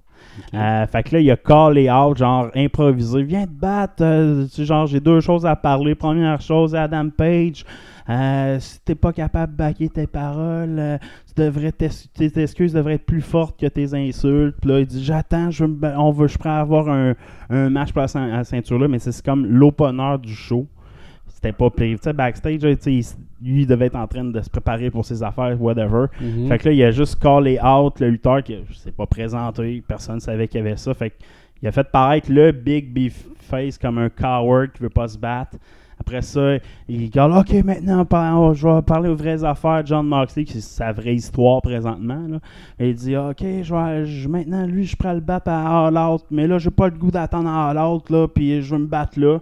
Euh, 0.54 0.86
fait 0.86 1.02
que 1.02 1.16
là, 1.16 1.20
il 1.20 1.30
a 1.30 1.36
callé 1.36 1.90
out, 1.90 2.16
genre, 2.16 2.50
improvisé. 2.54 3.22
Viens 3.22 3.46
te 3.46 3.52
battre, 3.52 4.02
euh, 4.02 4.44
tu 4.44 4.50
sais, 4.50 4.64
genre, 4.64 4.86
j'ai 4.86 5.00
deux 5.00 5.20
choses 5.20 5.46
à 5.46 5.56
parler. 5.56 5.94
Première 5.94 6.40
chose, 6.40 6.74
Adam 6.74 7.10
Page. 7.10 7.64
Euh, 8.10 8.58
si 8.58 8.80
t'es 8.84 8.94
pas 8.96 9.12
capable 9.12 9.52
de 9.52 9.58
backer 9.58 9.88
tes 9.88 10.06
paroles, 10.06 10.78
euh, 10.78 10.98
tu 11.28 11.42
devrais 11.42 11.70
t'es- 11.70 11.88
tes 12.12 12.42
excuses 12.42 12.72
devraient 12.72 12.94
être 12.94 13.06
plus 13.06 13.20
fortes 13.20 13.58
que 13.60 13.66
tes 13.66 13.94
insultes. 13.94 14.56
Puis 14.60 14.70
là, 14.70 14.80
il 14.80 14.86
dit 14.86 15.04
J'attends, 15.04 15.50
je, 15.50 15.64
on 15.96 16.10
veut, 16.10 16.26
je 16.26 16.36
à 16.44 16.60
avoir 16.60 16.88
un, 16.88 17.14
un 17.50 17.70
match 17.70 17.92
pour 17.92 18.00
la 18.02 18.08
ceint- 18.08 18.26
la 18.28 18.42
ceinture 18.44 18.78
là, 18.78 18.88
mais 18.88 18.98
c'est 18.98 19.22
comme 19.24 19.46
l'opener 19.46 20.16
du 20.22 20.34
show. 20.34 20.66
C'était 21.28 21.52
pas 21.52 21.70
pire. 21.70 21.98
Tu 21.98 22.04
sais, 22.04 22.12
backstage, 22.12 22.62
là, 22.62 22.70
il- 22.86 23.04
lui, 23.42 23.62
il 23.62 23.66
devait 23.66 23.86
être 23.86 23.96
en 23.96 24.06
train 24.06 24.24
de 24.24 24.40
se 24.42 24.50
préparer 24.50 24.90
pour 24.90 25.04
ses 25.06 25.22
affaires, 25.22 25.56
whatever. 25.60 26.06
Mhm. 26.20 26.48
Fait 26.48 26.58
que 26.58 26.68
là, 26.68 26.74
il 26.74 26.82
a 26.82 26.90
juste 26.90 27.18
callé 27.18 27.58
out 27.60 27.98
le 28.00 28.10
lutteur 28.10 28.42
qui 28.42 28.58
s'est 28.74 28.90
pas 28.92 29.06
présenté. 29.06 29.82
Personne 29.86 30.16
ne 30.16 30.20
savait 30.20 30.48
qu'il 30.48 30.58
y 30.58 30.60
avait 30.66 30.76
ça. 30.76 30.92
Fait 30.92 31.12
qu'il 31.58 31.68
a 31.68 31.72
fait 31.72 31.88
paraître 31.90 32.30
le 32.30 32.52
big 32.52 32.92
beef 32.92 33.24
face 33.36 33.78
comme 33.78 33.96
un 33.98 34.10
coward 34.10 34.72
qui 34.72 34.82
veut 34.82 34.90
pas 34.90 35.08
se 35.08 35.16
battre. 35.16 35.56
Après 36.00 36.22
ça, 36.22 36.56
il 36.88 37.10
dit 37.10 37.20
Ok, 37.20 37.52
maintenant, 37.64 38.06
je 38.54 38.66
vais 38.66 38.82
parler 38.82 39.10
aux 39.10 39.14
vraies 39.14 39.44
affaires. 39.44 39.82
John 39.84 40.06
Moxley, 40.06 40.44
qui 40.44 40.54
c'est 40.54 40.60
sa 40.60 40.92
vraie 40.92 41.14
histoire 41.14 41.60
présentement. 41.60 42.26
là. 42.28 42.38
Et 42.78 42.90
il 42.90 42.94
dit 42.94 43.16
Ok, 43.16 43.42
je 43.62 43.72
vais, 43.74 44.28
maintenant, 44.28 44.66
lui, 44.66 44.86
je 44.86 44.96
prends 44.96 45.12
le 45.12 45.20
battre 45.20 45.50
à 45.50 45.86
All 45.86 45.98
Out. 45.98 46.24
Mais 46.30 46.46
là, 46.46 46.58
j'ai 46.58 46.70
pas 46.70 46.88
le 46.88 46.96
goût 46.96 47.10
d'attendre 47.10 47.48
à 47.48 47.70
All 47.70 47.78
Out. 47.78 48.08
Là, 48.10 48.26
puis 48.28 48.62
je 48.62 48.74
veux 48.74 48.80
me 48.80 48.86
battre 48.86 49.20
là. 49.20 49.38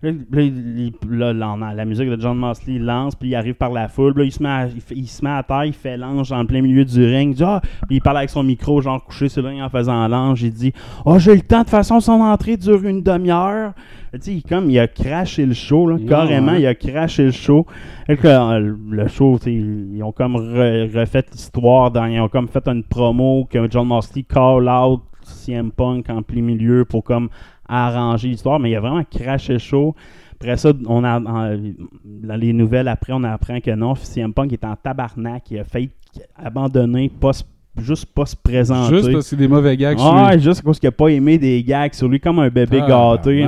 Là, 0.00 1.32
la 1.74 1.84
musique 1.84 2.08
de 2.08 2.20
John 2.20 2.38
Moxley 2.38 2.74
il 2.74 2.84
lance, 2.84 3.16
puis 3.16 3.30
il 3.30 3.34
arrive 3.34 3.54
par 3.54 3.70
la 3.70 3.88
foule. 3.88 4.14
il 4.24 4.30
se 4.30 4.40
met 4.40 4.48
à, 4.48 4.68
il, 4.92 5.08
se 5.08 5.24
met 5.24 5.30
à 5.30 5.42
terre, 5.42 5.64
il 5.64 5.72
fait 5.72 5.96
l'ange 5.96 6.30
en 6.30 6.46
plein 6.46 6.62
milieu 6.62 6.84
du 6.84 7.04
ring. 7.04 7.32
Il 7.32 7.36
dit, 7.36 7.44
Ah! 7.44 7.60
Puis 7.86 7.96
il 7.96 8.00
parle 8.00 8.18
avec 8.18 8.30
son 8.30 8.44
micro, 8.44 8.80
genre 8.80 9.04
couché 9.04 9.28
sur 9.28 9.42
le 9.42 9.48
ring 9.48 9.60
en 9.60 9.68
faisant 9.68 10.06
l'ange. 10.06 10.42
Il 10.42 10.52
dit 10.52 10.72
Oh, 11.04 11.18
j'ai 11.18 11.34
le 11.34 11.42
temps, 11.42 11.58
de 11.58 11.62
toute 11.64 11.70
façon, 11.70 12.00
son 12.00 12.20
entrée 12.20 12.56
dure 12.56 12.84
une 12.84 13.02
demi-heure. 13.02 13.72
Tu 14.14 14.18
sais, 14.20 14.32
il- 14.36 14.42
comme 14.42 14.70
il 14.70 14.78
a 14.78 14.88
craché 14.88 15.44
le 15.44 15.54
show, 15.54 15.86
là, 15.88 15.96
carrément, 16.08 16.52
ouais. 16.52 16.60
il 16.62 16.66
a 16.66 16.74
craché 16.74 17.24
le 17.24 17.30
show. 17.30 17.66
Que, 18.06 18.16
euh, 18.26 18.74
le 18.90 19.08
show, 19.08 19.38
ils 19.46 20.02
ont 20.02 20.12
comme 20.12 20.36
re- 20.36 20.90
refait 20.98 21.24
l'histoire. 21.32 21.92
Ils 22.08 22.20
ont 22.20 22.28
comme 22.28 22.48
fait 22.48 22.66
une 22.68 22.82
promo 22.84 23.46
que 23.50 23.70
John 23.70 23.86
Moxley 23.88 24.22
call 24.22 24.68
out 24.68 25.02
CM 25.22 25.70
Punk 25.70 26.08
en 26.08 26.22
plein 26.22 26.40
milieu 26.42 26.84
pour 26.86 27.04
comme 27.04 27.28
arranger 27.68 28.28
l'histoire, 28.28 28.58
mais 28.58 28.70
il 28.70 28.76
a 28.76 28.80
vraiment 28.80 29.04
craché 29.04 29.54
le 29.54 29.58
show. 29.58 29.94
Après 30.40 30.56
ça, 30.56 30.72
on 30.86 31.04
a, 31.04 31.20
dans 31.20 32.36
les 32.36 32.52
nouvelles 32.54 32.88
après, 32.88 33.12
on 33.12 33.24
apprend 33.24 33.60
que 33.60 33.72
non, 33.72 33.94
CM 33.94 34.32
Punk 34.32 34.52
est 34.54 34.64
en 34.64 34.74
tabarnak, 34.76 35.50
il 35.50 35.58
a 35.58 35.64
failli 35.64 35.90
abandonner, 36.36 37.10
pas 37.10 37.32
juste 37.80 38.06
pas 38.06 38.24
se 38.26 38.34
présenter. 38.36 38.94
Juste 38.96 39.12
parce 39.12 39.24
que 39.24 39.30
c'est 39.30 39.36
des 39.36 39.48
mauvais 39.48 39.76
gags 39.76 39.98
sur 39.98 40.12
Ouais, 40.14 40.36
lui. 40.36 40.42
juste 40.42 40.62
parce 40.62 40.78
qu'il 40.80 40.88
a 40.88 40.92
pas 40.92 41.08
aimé 41.08 41.38
des 41.38 41.62
gags 41.62 41.92
sur 41.92 42.08
lui 42.08 42.18
comme 42.20 42.38
un 42.38 42.48
bébé 42.48 42.80
Ah, 42.82 42.88
gâté. 43.16 43.46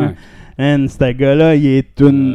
Man, 0.61 0.89
ce 0.91 1.11
gars-là, 1.13 1.55
il 1.57 1.67
est 1.67 2.01
une 2.01 2.35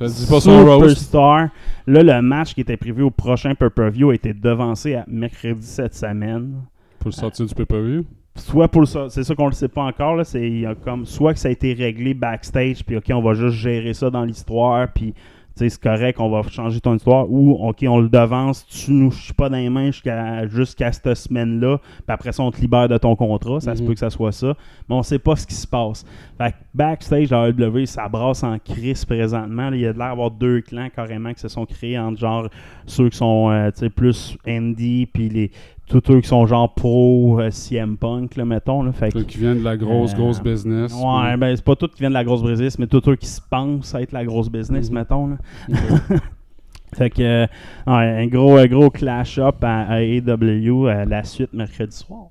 Euh, 0.00 0.08
superstar. 0.08 1.48
Là, 1.88 2.02
le 2.04 2.22
match 2.22 2.54
qui 2.54 2.60
était 2.60 2.76
prévu 2.76 3.02
au 3.02 3.10
prochain 3.10 3.54
pay-per-view 3.56 4.10
a 4.10 4.14
été 4.14 4.32
devancé 4.32 4.94
à 4.94 5.04
mercredi 5.08 5.66
cette 5.66 5.94
semaine. 5.94 6.54
Pour 7.00 7.08
le 7.08 7.12
sortir 7.14 7.46
du 7.46 7.52
pay-per-view? 7.54 8.04
Soit 8.36 8.68
pour 8.68 8.86
so- 8.86 9.08
c'est 9.08 9.24
ça 9.24 9.34
qu'on 9.34 9.46
le 9.46 9.52
sait 9.52 9.66
pas 9.68 9.82
encore 9.82 10.14
là, 10.16 10.22
c'est 10.24 10.64
comme 10.84 11.04
soit 11.04 11.34
que 11.34 11.40
ça 11.40 11.48
a 11.48 11.50
été 11.50 11.72
réglé 11.72 12.14
backstage 12.14 12.84
puis 12.84 12.96
OK, 12.96 13.06
on 13.12 13.20
va 13.22 13.34
juste 13.34 13.56
gérer 13.56 13.92
ça 13.92 14.08
dans 14.08 14.24
l'histoire 14.24 14.86
puis 14.92 15.12
c'est 15.56 15.80
correct, 15.80 16.18
on 16.20 16.30
va 16.30 16.42
changer 16.50 16.80
ton 16.80 16.96
histoire 16.96 17.30
ou 17.30 17.52
OK, 17.68 17.84
on 17.88 18.00
le 18.00 18.08
devance, 18.08 18.66
tu 18.66 18.90
nous 18.92 19.10
chie 19.10 19.32
pas 19.32 19.48
dans 19.48 19.56
les 19.56 19.70
mains 19.70 19.90
jusqu'à 20.48 20.92
cette 20.92 21.14
semaine-là, 21.14 21.78
puis 21.78 22.02
après 22.08 22.32
ça 22.32 22.42
on 22.42 22.50
te 22.50 22.60
libère 22.60 22.88
de 22.88 22.98
ton 22.98 23.14
contrat, 23.16 23.60
ça 23.60 23.74
se 23.76 23.80
Mhm. 23.82 23.88
peut 23.88 23.94
que 23.94 24.00
ça 24.00 24.10
soit 24.10 24.32
ça, 24.32 24.54
mais 24.88 24.94
on 24.96 25.02
sait 25.02 25.18
pas 25.18 25.36
ce 25.36 25.46
qui 25.46 25.54
se 25.54 25.66
passe. 25.66 26.04
Fait 26.38 26.50
que 26.52 26.56
backstage 26.74 27.32
à 27.32 27.48
AEW, 27.48 27.86
ça 27.86 28.08
brasse 28.08 28.42
en 28.42 28.58
crise 28.58 29.04
présentement, 29.04 29.70
là. 29.70 29.76
il 29.76 29.82
y 29.82 29.86
a 29.86 29.92
de 29.92 29.98
l'air 29.98 30.08
d'avoir 30.08 30.30
deux 30.30 30.60
clans 30.60 30.88
carrément 30.94 31.32
qui 31.32 31.40
se 31.40 31.48
sont 31.48 31.66
créés 31.66 31.98
entre 31.98 32.18
genre 32.18 32.48
ceux 32.86 33.08
qui 33.08 33.16
sont 33.16 33.50
euh, 33.50 33.70
plus 33.94 34.36
indie 34.46 35.06
puis 35.06 35.28
les 35.28 35.50
tous 35.88 36.02
eux 36.10 36.20
qui 36.20 36.28
sont 36.28 36.46
genre 36.46 36.72
pro 36.74 37.40
euh, 37.40 37.50
CM 37.50 37.96
Punk 37.96 38.36
là, 38.36 38.44
mettons 38.44 38.82
là, 38.82 38.92
fait 38.92 39.10
qui 39.26 39.38
viennent 39.38 39.58
de 39.60 39.64
la 39.64 39.76
grosse, 39.76 40.12
Euh, 40.12 40.16
grosse 40.16 40.42
business. 40.42 40.94
Ouais, 40.94 41.36
ben 41.36 41.54
c'est 41.54 41.64
pas 41.64 41.76
tous 41.76 41.88
qui 41.88 42.00
viennent 42.00 42.12
de 42.12 42.14
la 42.14 42.24
grosse 42.24 42.42
business, 42.42 42.78
mais 42.78 42.86
tous 42.86 43.02
eux 43.08 43.16
qui 43.16 43.26
se 43.26 43.40
pensent 43.50 43.94
être 43.94 44.12
la 44.12 44.24
grosse 44.24 44.48
business, 44.50 44.88
Mhm. 44.90 44.94
mettons. 44.98 45.26
Là. 45.28 45.36
fait 46.96 47.10
que, 47.10 47.22
euh, 47.22 47.46
ouais, 47.86 48.22
un 48.22 48.26
gros, 48.28 48.56
un 48.56 48.66
gros 48.66 48.88
clash-up 48.90 49.56
à, 49.62 49.82
à 49.82 50.00
AEW, 50.02 50.86
euh, 50.88 51.04
la 51.04 51.22
suite 51.24 51.52
mercredi 51.52 51.96
soir. 51.96 52.28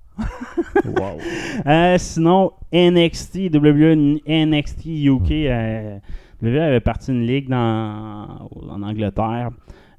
wow. 0.86 1.18
Euh, 1.66 1.96
sinon, 1.98 2.52
NXT, 2.74 3.50
W 3.52 4.20
NXT 4.28 4.86
UK, 4.86 5.32
euh, 5.32 5.98
WWE 6.42 6.58
avait 6.60 6.80
parti 6.80 7.12
une 7.12 7.26
ligue 7.26 7.50
dans, 7.50 8.50
en 8.70 8.82
Angleterre. 8.84 9.50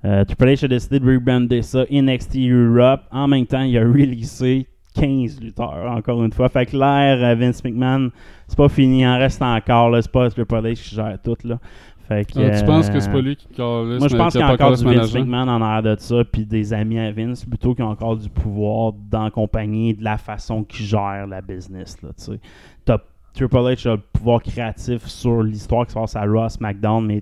Euh, 0.04 0.24
Triple 0.24 0.44
H 0.44 0.64
a 0.64 0.68
décidé 0.68 1.00
de 1.00 1.06
rebrander 1.06 1.62
ça 1.62 1.84
NXT 1.90 2.36
Europe. 2.50 3.02
En 3.10 3.26
même 3.26 3.46
temps, 3.46 3.62
il 3.62 3.76
a 3.78 3.82
releasé 3.82 4.66
15 4.94 5.40
lutteurs, 5.40 5.90
encore 5.90 6.22
une 6.22 6.32
fois. 6.32 6.48
Fait 6.48 6.66
que 6.66 6.76
l'air 6.76 7.24
euh, 7.24 7.34
Vince 7.34 7.64
McMahon, 7.64 8.10
c'est 8.46 8.56
pas 8.56 8.68
fini, 8.68 9.00
il 9.00 9.06
en 9.06 9.18
reste 9.18 9.40
encore. 9.42 9.96
C'est 10.00 10.12
pas 10.12 10.30
Triple 10.30 10.54
H 10.54 10.74
qui 10.74 10.94
gère 10.94 11.18
tout. 11.22 11.36
Là. 11.44 11.58
Fait 12.06 12.26
que, 12.26 12.38
Ah, 12.38 12.60
tu 12.60 12.66
penses 12.66 12.90
que 12.90 13.00
c'est 13.00 13.08
euh, 13.08 13.12
pas 13.12 13.20
lui 13.22 13.34
qui 13.34 13.46
calisse, 13.48 13.98
moi, 13.98 14.08
je 14.08 14.16
pense 14.16 14.32
qui 14.32 14.38
qu'il 14.38 14.46
y 14.46 14.50
a 14.50 14.52
encore 14.52 14.76
du 14.76 14.84
Vince? 14.84 15.14
McMahon 15.14 15.48
en 15.48 15.62
arrière 15.62 15.96
de 15.96 15.98
ça, 15.98 16.22
puis 16.30 16.44
des 16.44 16.74
amis 16.74 16.98
à 16.98 17.10
Vince, 17.10 17.46
plutôt 17.46 17.74
qui 17.74 17.82
ont 17.82 17.88
encore 17.88 18.16
du 18.18 18.28
pouvoir 18.28 18.92
d'accompagner 18.92 19.94
de 19.94 20.04
la 20.04 20.18
façon 20.18 20.64
qu'ils 20.64 20.84
gèrent 20.84 21.26
la 21.26 21.40
business. 21.40 21.96
Là, 22.02 22.10
Triple 23.34 23.56
H 23.56 23.88
a 23.88 23.92
le 23.92 24.02
pouvoir 24.12 24.42
créatif 24.42 25.06
sur 25.06 25.42
l'histoire 25.42 25.86
qui 25.86 25.92
se 25.92 25.98
passe 25.98 26.14
à 26.14 26.24
Raw, 26.24 26.48
SmackDown, 26.48 27.04
mais 27.04 27.20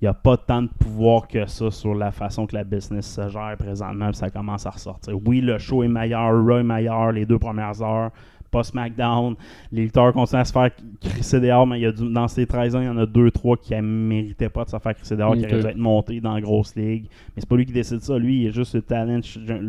il 0.00 0.04
n'y 0.04 0.08
a 0.08 0.14
pas 0.14 0.36
tant 0.36 0.62
de 0.62 0.68
pouvoir 0.68 1.26
que 1.26 1.46
ça 1.46 1.70
sur 1.70 1.94
la 1.94 2.12
façon 2.12 2.46
que 2.46 2.54
la 2.54 2.64
business 2.64 3.12
se 3.14 3.28
gère 3.28 3.56
présentement, 3.58 4.06
puis 4.08 4.16
ça 4.16 4.30
commence 4.30 4.64
à 4.66 4.70
ressortir. 4.70 5.14
Oui, 5.26 5.40
le 5.40 5.58
show 5.58 5.82
est 5.82 5.88
meilleur, 5.88 6.30
Raw 6.44 6.58
est 6.58 6.62
meilleur 6.62 7.10
les 7.12 7.26
deux 7.26 7.38
premières 7.38 7.82
heures, 7.82 8.10
pas 8.50 8.62
SmackDown. 8.62 9.34
Les 9.72 9.82
lutteurs 9.82 10.12
continuent 10.12 10.40
à 10.40 10.44
se 10.44 10.52
faire 10.52 10.70
crisser 11.02 11.38
dehors, 11.40 11.66
mais 11.66 11.80
il 11.80 11.82
y 11.82 11.86
a 11.86 11.92
du- 11.92 12.10
dans 12.12 12.28
ces 12.28 12.46
13 12.46 12.76
ans, 12.76 12.80
il 12.80 12.86
y 12.86 12.88
en 12.88 12.96
a 12.96 13.04
2-3 13.06 13.56
qui 13.60 13.74
ne 13.74 13.80
méritaient 13.82 14.48
pas 14.48 14.64
de 14.64 14.70
se 14.70 14.78
faire 14.78 14.94
crisser 14.94 15.16
dehors, 15.16 15.34
qui 15.34 15.44
auraient 15.44 15.62
dû 15.64 15.68
être 15.68 15.76
montés 15.76 16.20
dans 16.20 16.32
la 16.34 16.40
grosse 16.40 16.74
ligue. 16.76 17.08
Mais 17.36 17.42
c'est 17.42 17.48
pas 17.48 17.56
lui 17.56 17.66
qui 17.66 17.72
décide 17.72 18.00
ça. 18.00 18.16
Lui, 18.16 18.42
il 18.42 18.46
est 18.46 18.52
juste 18.52 18.74
le 18.76 18.82
talent 18.82 19.20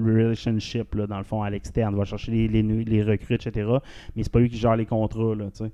relationship, 0.06 0.96
là, 0.96 1.08
dans 1.08 1.18
le 1.18 1.24
fond, 1.24 1.44
à 1.44 1.50
l'externe. 1.50 1.94
Il 1.94 1.98
va 1.98 2.06
chercher 2.06 2.32
les, 2.32 2.48
les, 2.48 2.62
les 2.64 3.04
recrues, 3.04 3.36
etc. 3.36 3.70
Mais 4.16 4.24
c'est 4.24 4.32
pas 4.32 4.40
lui 4.40 4.50
qui 4.50 4.58
gère 4.58 4.76
les 4.76 4.86
contrats, 4.86 5.36
là, 5.36 5.46
tu 5.52 5.66
sais. 5.66 5.72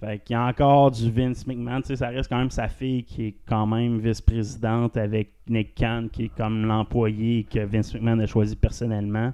Fait 0.00 0.22
y 0.28 0.34
a 0.34 0.46
encore 0.46 0.90
du 0.90 1.10
Vince 1.10 1.46
McMahon. 1.46 1.80
Tu 1.80 1.88
sais, 1.88 1.96
ça 1.96 2.08
reste 2.08 2.28
quand 2.28 2.38
même 2.38 2.50
sa 2.50 2.68
fille 2.68 3.02
qui 3.04 3.28
est 3.28 3.34
quand 3.46 3.66
même 3.66 3.98
vice-présidente 3.98 4.96
avec 4.96 5.32
Nick 5.48 5.74
Khan 5.74 6.08
qui 6.12 6.24
est 6.24 6.36
comme 6.36 6.66
l'employé 6.66 7.44
que 7.44 7.60
Vince 7.60 7.94
McMahon 7.94 8.18
a 8.18 8.26
choisi 8.26 8.56
personnellement. 8.56 9.32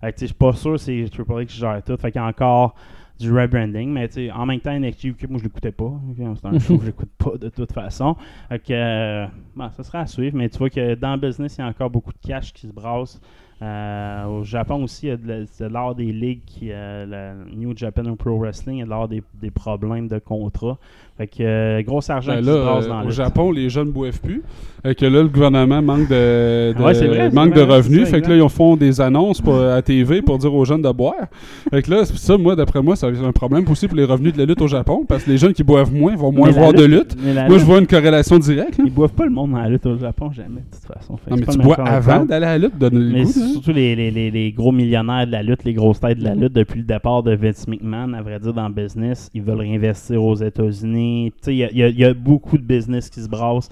Fait 0.00 0.12
que, 0.12 0.18
tu 0.18 0.20
sais, 0.20 0.26
je 0.26 0.32
suis 0.32 0.34
pas 0.34 0.52
sûr 0.52 0.78
c'est 0.78 1.08
Triple 1.10 1.32
H 1.32 1.46
qui 1.46 1.56
gère 1.56 1.82
tout. 1.82 1.96
Fait 1.96 2.12
qu'il 2.12 2.20
y 2.20 2.24
a 2.24 2.28
encore 2.28 2.74
du 3.22 3.32
rebranding, 3.32 3.88
mais 3.90 4.08
tu 4.08 4.14
sais, 4.14 4.30
en 4.30 4.44
même 4.46 4.60
temps, 4.60 4.78
NXT 4.78 5.04
UK, 5.04 5.28
moi 5.30 5.38
je 5.38 5.44
l'écoutais 5.44 5.72
pas. 5.72 5.92
C'est 6.16 6.46
un 6.46 6.58
show 6.58 6.76
que 6.78 6.84
j'écoute 6.84 7.10
pas 7.18 7.32
de 7.40 7.48
toute 7.48 7.72
façon. 7.72 8.16
Que, 8.50 8.56
euh, 8.72 9.26
bon, 9.56 9.68
ça 9.76 9.82
sera 9.82 10.00
à 10.00 10.06
suivre, 10.06 10.36
mais 10.36 10.48
tu 10.48 10.58
vois 10.58 10.70
que 10.70 10.94
dans 10.94 11.14
le 11.14 11.20
business, 11.20 11.56
il 11.56 11.62
y 11.62 11.64
a 11.64 11.68
encore 11.68 11.90
beaucoup 11.90 12.12
de 12.12 12.18
cash 12.28 12.52
qui 12.52 12.66
se 12.66 12.72
brasse. 12.72 13.20
Euh, 13.60 14.24
au 14.26 14.42
Japon 14.42 14.82
aussi, 14.82 15.06
il 15.06 15.08
y 15.10 15.12
a 15.12 15.16
de 15.16 15.28
la- 15.28 15.46
c'est 15.46 15.68
lors 15.68 15.94
des 15.94 16.10
ligues, 16.10 16.40
qui, 16.44 16.70
euh, 16.72 17.06
la 17.06 17.34
New 17.56 17.76
Japan 17.76 18.02
Pro 18.16 18.36
Wrestling, 18.36 18.78
il 18.78 18.80
y 18.80 18.82
a 18.82 18.86
lors 18.86 19.06
des, 19.06 19.22
des 19.40 19.52
problèmes 19.52 20.08
de 20.08 20.18
contrat. 20.18 20.78
Fait 21.16 21.28
que 21.28 21.42
euh, 21.42 21.82
gros 21.84 22.10
argent 22.10 22.32
Ben 22.32 22.40
qui 22.40 22.46
là, 22.46 22.52
se 22.54 22.58
brasse 22.58 22.88
dans 22.88 23.02
au 23.02 23.04
le 23.04 23.10
Japon, 23.10 23.52
les 23.52 23.68
jeunes 23.70 23.92
boivent 23.92 24.20
plus. 24.20 24.42
Et 24.84 24.96
que 24.96 25.04
là, 25.06 25.22
le 25.22 25.28
gouvernement 25.28 25.80
manque 25.80 26.08
de, 26.08 26.72
de- 26.76 26.82
Ouais, 26.82 26.92
vrai, 27.06 27.30
manque 27.30 27.50
vrai, 27.54 27.64
de 27.66 27.70
revenus. 27.72 28.04
ça, 28.08 28.16
fait 28.16 28.22
que 28.22 28.30
là, 28.30 28.36
ils 28.42 28.48
font 28.48 28.74
des 28.76 29.00
annonces 29.00 29.40
pour, 29.40 29.54
à 29.60 29.80
TV 29.80 30.22
pour 30.22 30.38
dire 30.38 30.52
aux 30.52 30.64
jeunes 30.64 30.82
de 30.82 30.90
boire. 30.90 31.14
Fait 31.70 31.82
que 31.82 31.90
là, 31.92 32.04
c'est 32.04 32.16
ça, 32.16 32.36
moi, 32.36 32.56
d'après 32.56 32.82
moi, 32.82 32.96
ça 32.96 33.11
être 33.20 33.24
un 33.24 33.32
problème 33.32 33.64
aussi 33.70 33.86
pour 33.88 33.96
les 33.96 34.04
revenus 34.04 34.32
de 34.32 34.38
la 34.38 34.44
lutte 34.44 34.60
au 34.62 34.66
Japon. 34.68 35.04
Parce 35.08 35.24
que 35.24 35.30
les 35.30 35.38
jeunes 35.38 35.52
qui 35.52 35.62
boivent 35.64 35.92
moins 35.92 36.14
vont 36.16 36.32
moins 36.32 36.50
voir 36.50 36.72
de 36.72 36.84
lutte. 36.84 37.16
Moi, 37.48 37.58
je 37.58 37.64
vois 37.64 37.78
une 37.78 37.86
corrélation 37.86 38.38
directe. 38.38 38.78
là. 38.78 38.84
Ils 38.86 38.92
boivent 38.92 39.12
pas 39.12 39.24
le 39.24 39.30
monde 39.30 39.52
dans 39.52 39.58
la 39.58 39.68
lutte 39.68 39.86
au 39.86 39.96
Japon, 39.96 40.30
jamais, 40.32 40.60
de 40.60 40.76
toute 40.76 40.86
façon. 40.94 41.16
Fait 41.16 41.30
Non, 41.30 41.36
c'est 41.38 41.46
mais 41.46 41.52
tu 41.52 41.58
bois 41.58 41.76
avant 41.80 42.24
d'aller 42.24 42.46
à 42.46 42.58
la 42.58 42.58
lutte, 42.58 42.78
donne 42.78 42.94
le 42.98 43.12
Mais 43.12 43.22
goût. 43.24 43.30
c'est 43.30 43.40
là. 43.40 43.46
surtout 43.48 43.72
les, 43.72 43.94
les, 43.96 44.10
les, 44.10 44.30
les 44.30 44.52
gros 44.52 44.72
millionnaires 44.72 45.26
de 45.26 45.32
la 45.32 45.42
lutte, 45.42 45.64
les 45.64 45.74
grosses 45.74 46.00
têtes 46.00 46.18
de 46.18 46.24
la 46.24 46.34
lutte, 46.34 46.52
depuis 46.52 46.78
le 46.80 46.86
départ 46.86 47.22
de 47.22 47.34
Vince 47.34 47.66
McMahon, 47.68 48.12
à 48.14 48.22
vrai 48.22 48.38
dire, 48.40 48.52
dans 48.54 48.68
le 48.68 48.74
business, 48.74 49.30
ils 49.34 49.42
veulent 49.42 49.58
réinvestir 49.60 50.22
aux 50.22 50.34
États-Unis. 50.36 51.32
Il 51.46 51.52
y 51.52 51.58
y 51.72 51.92
y 52.00 52.04
a 52.04 52.14
beaucoup 52.14 52.58
de 52.58 52.62
business 52.64 53.08
qui 53.10 53.20
se 53.20 53.28
brassent. 53.28 53.68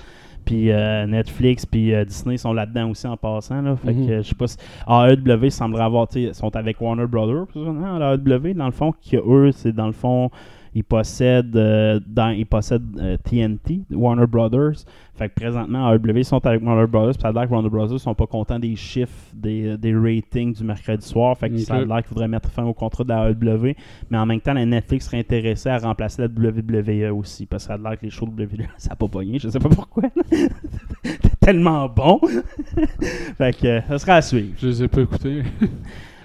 Puis 0.51 0.72
euh, 0.72 1.07
Netflix, 1.07 1.64
puis 1.64 1.94
euh, 1.94 2.05
Disney 2.05 2.36
sont 2.36 2.53
là-dedans 2.53 2.90
aussi 2.90 3.07
en 3.07 3.16
passant. 3.16 3.62
Là. 3.62 3.76
Fait 3.76 3.92
Mhm. 3.92 4.07
que 4.09 4.16
je 4.16 4.22
sais 4.22 4.34
pas 4.34 4.48
si. 4.48 4.57
AEW 4.88 5.48
semblerait 5.48 5.84
avoir. 5.84 6.09
Ils 6.16 6.34
sont 6.34 6.57
avec 6.57 6.80
Warner 6.80 7.07
Brothers. 7.07 7.46
Hein, 7.55 8.01
l'AEW, 8.01 8.55
dans 8.55 8.66
le 8.66 8.72
fond, 8.72 8.92
qui 9.01 9.14
eux, 9.16 9.53
c'est 9.53 9.70
dans 9.72 9.86
le 9.86 9.92
fond. 9.92 10.28
Ils 10.75 10.85
possèdent, 10.85 11.57
euh, 11.57 11.99
dans, 12.07 12.31
ils 12.31 12.47
possèdent 12.47 12.97
euh, 12.99 13.16
TNT, 13.25 13.83
Warner 13.91 14.27
Brothers. 14.27 14.85
Fait 15.14 15.29
que 15.29 15.35
présentement, 15.35 15.93
AEW 15.93 16.16
ils 16.18 16.25
sont 16.25 16.45
avec 16.47 16.62
Warner 16.62 16.87
Brothers. 16.87 17.14
Puis 17.14 17.23
ça 17.23 17.29
a 17.29 17.33
l'air 17.33 17.47
que 17.47 17.53
Warner 17.53 17.68
Brothers 17.68 17.99
sont 18.01 18.14
pas 18.14 18.27
contents 18.27 18.59
des 18.59 18.77
chiffres, 18.77 19.12
des, 19.35 19.77
des 19.77 19.95
ratings 19.95 20.55
du 20.55 20.64
mercredi 20.64 21.07
soir. 21.07 21.37
Fait 21.37 21.51
que 21.51 21.55
Ok. 21.55 21.61
ça 21.61 21.75
a 21.75 21.85
l'air 21.85 21.97
qu'ils 22.03 22.09
voudraient 22.11 22.29
mettre 22.29 22.49
fin 22.51 22.64
au 22.64 22.73
contrat 22.73 23.05
de 23.05 23.09
la 23.09 23.31
AEW. 23.31 23.75
Mais 24.11 24.18
en 24.18 24.27
même 24.27 24.41
temps, 24.41 24.55
la 24.55 24.64
Netflix 24.64 25.07
serait 25.07 25.18
intéressée 25.18 25.68
à 25.68 25.79
remplacer 25.79 26.23
la 26.23 26.29
WWE 26.29 27.12
aussi. 27.12 27.47
Parce 27.47 27.64
que 27.64 27.68
ça 27.68 27.75
a 27.75 27.79
l'air 27.79 27.99
que 27.99 28.05
les 28.05 28.11
shows 28.11 28.27
de 28.27 28.45
WWE, 28.45 28.66
ça 28.79 28.91
n'a 28.91 28.97
pas 28.97 29.09
pogné. 29.09 29.39
Je 29.39 29.49
sais 29.49 29.59
pas 29.59 29.68
pourquoi. 29.68 30.05
C'était 31.03 31.37
tellement 31.41 31.89
bon. 31.89 32.21
fait 33.39 33.57
que 33.59 33.66
euh, 33.66 33.81
ça 33.89 33.99
sera 33.99 34.14
à 34.14 34.23
suivre. 34.23 34.55
Je 34.59 34.66
les 34.68 34.83
ai 34.85 34.89
pas 34.89 35.01
écoutés. 35.01 35.43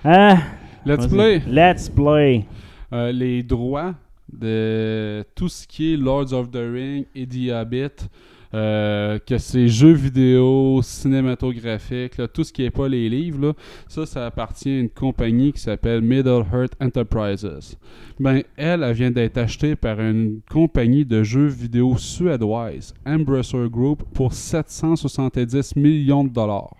Ah, 0.03 0.37
Let's 0.85 1.07
play. 1.07 1.41
Let's 1.47 1.89
play. 1.89 2.45
Euh, 2.93 3.11
les 3.11 3.41
droits 3.41 3.95
de 4.31 5.23
tout 5.35 5.49
ce 5.49 5.67
qui 5.67 5.93
est 5.93 5.97
Lords 5.97 6.33
of 6.33 6.51
the 6.51 6.57
Ring 6.57 7.05
et 7.15 7.27
The 7.27 7.51
Hobbit, 7.51 8.09
euh, 8.53 9.19
que 9.19 9.37
c'est 9.37 9.67
jeux 9.67 9.91
vidéo, 9.91 10.79
cinématographique, 10.81 12.13
tout 12.33 12.43
ce 12.43 12.53
qui 12.53 12.61
n'est 12.61 12.71
pas 12.71 12.87
les 12.87 13.09
livres, 13.09 13.53
ça, 13.87 14.05
ça 14.05 14.25
appartient 14.25 14.69
à 14.69 14.79
une 14.79 14.89
compagnie 14.89 15.51
qui 15.51 15.59
s'appelle 15.59 16.01
Middle 16.01 16.45
Earth 16.53 16.73
Enterprises. 16.79 17.77
Ben, 18.17 18.43
elle, 18.55 18.83
elle 18.83 18.93
vient 18.93 19.11
d'être 19.11 19.37
achetée 19.37 19.75
par 19.75 19.99
une 19.99 20.39
compagnie 20.49 21.03
de 21.03 21.21
jeux 21.21 21.47
vidéo 21.47 21.97
suédoise, 21.97 22.93
Embracer 23.05 23.67
Group, 23.69 24.03
pour 24.13 24.33
770 24.33 25.75
millions 25.75 26.23
de 26.23 26.29
dollars. 26.29 26.77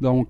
Donc, 0.00 0.26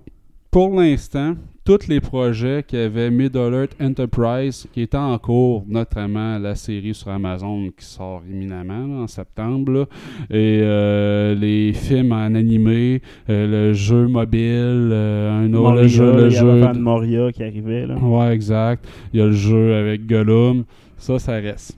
pour 0.51 0.79
l'instant, 0.79 1.35
tous 1.65 1.87
les 1.87 2.01
projets 2.01 2.63
qu'avait 2.67 3.09
Middle 3.09 3.53
Earth 3.53 3.75
Enterprise 3.81 4.67
qui 4.73 4.81
étaient 4.81 4.97
en 4.97 5.17
cours, 5.17 5.63
notamment 5.67 6.37
la 6.37 6.55
série 6.55 6.93
sur 6.93 7.09
Amazon 7.09 7.69
qui 7.77 7.85
sort 7.85 8.21
imminemment 8.29 8.87
là, 8.87 9.03
en 9.03 9.07
septembre, 9.07 9.71
là, 9.71 9.85
et 10.29 10.59
euh, 10.61 11.35
les 11.35 11.71
films 11.73 12.11
en 12.11 12.35
animé, 12.35 13.01
euh, 13.29 13.69
le 13.69 13.73
jeu 13.73 14.07
mobile, 14.07 14.89
euh, 14.91 15.45
un 15.45 15.53
autre 15.53 15.69
Moria, 15.69 15.81
le 15.83 15.87
jeu, 15.87 16.11
le 16.13 16.27
il 16.27 16.33
y 16.33 16.35
jeu 16.35 16.59
Van 16.59 16.73
Moria 16.73 17.31
qui 17.31 17.43
arrivait. 17.43 17.87
Là. 17.87 17.95
Ouais, 17.95 18.33
exact. 18.33 18.85
Il 19.13 19.19
y 19.19 19.23
a 19.23 19.25
le 19.25 19.31
jeu 19.31 19.75
avec 19.75 20.05
Gollum. 20.05 20.65
Ça, 20.97 21.17
ça 21.17 21.33
reste. 21.33 21.77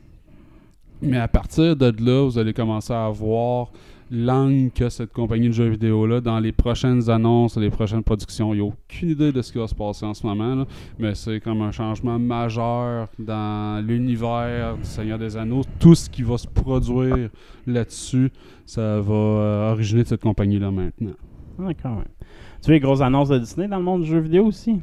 Mais 1.01 1.17
à 1.17 1.27
partir 1.27 1.75
de 1.75 1.93
là, 1.99 2.25
vous 2.25 2.39
allez 2.39 2.53
commencer 2.53 2.93
à 2.93 3.09
voir 3.09 3.71
l'angle 4.15 4.71
que 4.71 4.89
cette 4.89 5.11
compagnie 5.11 5.47
de 5.47 5.53
jeux 5.53 5.69
vidéo-là 5.69 6.21
dans 6.21 6.39
les 6.39 6.51
prochaines 6.51 7.09
annonces, 7.09 7.57
les 7.57 7.69
prochaines 7.69 8.03
productions. 8.03 8.53
Il 8.53 8.61
n'y 8.61 8.67
a 8.67 8.69
aucune 8.69 9.09
idée 9.09 9.31
de 9.31 9.41
ce 9.41 9.51
qui 9.51 9.57
va 9.57 9.67
se 9.67 9.75
passer 9.75 10.05
en 10.05 10.13
ce 10.13 10.25
moment, 10.25 10.55
là, 10.55 10.65
mais 10.97 11.13
c'est 11.15 11.39
comme 11.39 11.61
un 11.61 11.71
changement 11.71 12.17
majeur 12.17 13.09
dans 13.19 13.85
l'univers 13.85 14.77
du 14.77 14.85
Seigneur 14.85 15.19
des 15.19 15.35
Anneaux. 15.35 15.63
Tout 15.79 15.95
ce 15.95 16.09
qui 16.09 16.23
va 16.23 16.37
se 16.37 16.47
produire 16.47 17.29
là-dessus, 17.67 18.31
ça 18.65 19.01
va 19.01 19.13
euh, 19.13 19.71
originer 19.71 20.03
de 20.03 20.07
cette 20.07 20.21
compagnie-là 20.21 20.71
maintenant. 20.71 21.15
Ah, 21.59 21.69
quand 21.81 21.95
même. 21.95 22.05
Tu 22.61 22.67
veux 22.67 22.73
les 22.73 22.79
grosses 22.79 23.01
annonces 23.01 23.29
de 23.29 23.37
Disney 23.37 23.67
dans 23.67 23.77
le 23.77 23.83
monde 23.83 24.03
du 24.03 24.07
jeu 24.07 24.19
vidéo 24.19 24.45
aussi? 24.45 24.79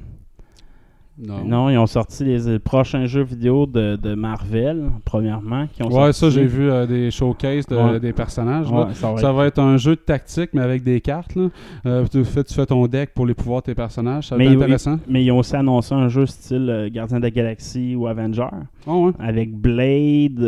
Non. 1.19 1.45
Non, 1.45 1.69
ils 1.71 1.77
ont 1.77 1.87
sorti 1.87 2.25
les, 2.25 2.59
prochains 2.59 3.05
jeux 3.05 3.23
vidéo 3.23 3.67
de, 3.67 3.97
de 3.97 4.15
Marvel, 4.15 4.85
premièrement. 5.05 5.67
Qui 5.73 5.83
ont 5.83 5.89
Ouais, 5.89 6.13
sorti. 6.13 6.19
ça, 6.21 6.31
j'ai 6.31 6.47
vu 6.47 6.71
euh, 6.71 6.87
des 6.87 7.11
showcases 7.11 7.67
de- 7.67 7.77
Ouais. 7.77 8.01
des 8.01 8.13
personnages. 8.15 8.73
là. 8.73 8.89
Ça 8.95 9.13
va 9.13 9.19
Ça 9.21 9.29
être- 9.29 9.35
va 9.37 9.47
être 9.47 9.59
un 9.59 9.77
jeu 9.77 9.95
de 9.95 10.01
tactique, 10.01 10.51
mais 10.55 10.63
avec 10.63 10.83
des 10.83 11.01
cartes. 11.03 11.35
Là. 11.35 11.49
Euh, 11.85 12.07
tu, 12.11 12.25
fais, 12.25 12.43
tu 12.45 12.55
fais 12.55 12.65
ton 12.65 12.87
deck 12.87 13.13
pour 13.15 13.27
les 13.27 13.35
pouvoirs 13.35 13.61
de 13.61 13.67
tes 13.67 13.75
personnages. 13.75 14.29
Ça 14.29 14.37
va 14.37 14.39
Mais 14.39 14.47
être 14.47 14.53
ils- 14.53 14.63
intéressant. 14.63 14.99
Mais 15.07 15.23
ils 15.23 15.31
ont 15.31 15.39
aussi 15.39 15.55
annoncé 15.55 15.95
un 15.95 16.09
jeu 16.09 16.25
style 16.27 16.69
euh, 16.71 16.89
Gardien 16.91 17.19
de 17.19 17.23
la 17.25 17.31
Galaxie 17.31 17.95
ou 17.95 18.07
Avenger. 18.07 18.49
Ah 18.87 18.95
ouais. 18.97 19.13
Avec 19.21 19.53
Blade, 19.55 20.43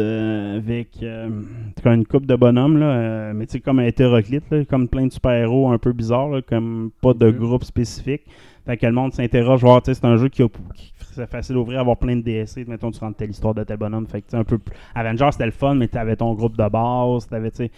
avec 0.56 1.04
une 1.84 2.06
coupe 2.06 2.26
de 2.26 2.36
bonhommes, 2.36 2.78
là, 2.78 3.32
mais 3.34 3.46
tu 3.46 3.52
sais, 3.52 3.60
comme 3.60 3.78
un 3.80 3.84
hétéroclite, 3.84 4.44
là, 4.50 4.64
comme 4.64 4.88
plein 4.88 5.06
de 5.06 5.12
super-héros 5.12 5.70
un 5.70 5.78
peu 5.78 5.92
bizarres, 5.92 6.40
comme 6.48 6.90
pas 7.02 7.12
de 7.14 7.30
groupe 7.30 7.64
spécifique. 7.64 8.22
Fait 8.66 8.76
que 8.78 8.86
le 8.86 8.92
monde 8.92 9.12
s'interroge, 9.12 9.60
voir, 9.60 9.82
tu 9.82 9.92
sais, 9.92 10.00
c'est 10.00 10.06
un 10.06 10.16
jeu 10.16 10.28
qui, 10.28 10.42
a- 10.42 10.48
qui 10.74 10.92
c'est 11.12 11.30
facile 11.30 11.54
d'ouvrir, 11.54 11.80
avoir 11.80 11.96
plein 11.98 12.16
de 12.16 12.22
DLC, 12.22 12.64
mettons, 12.66 12.90
tu 12.90 12.98
rentres 12.98 13.16
telle 13.18 13.30
histoire 13.30 13.54
de 13.54 13.62
tel 13.62 13.76
bonhomme. 13.76 14.06
Fait 14.06 14.22
que, 14.22 14.34
un 14.36 14.42
peu 14.42 14.58
plus- 14.58 14.74
Avenger, 14.94 15.28
c'était 15.32 15.44
le 15.46 15.52
fun, 15.52 15.74
mais 15.74 15.86
tu 15.86 15.96
avais 15.98 16.16
ton 16.16 16.32
groupe 16.34 16.56
de 16.56 16.68
base, 16.68 17.28
tu 17.28 17.34
avais, 17.34 17.50
tu 17.50 17.58
sais, 17.58 17.70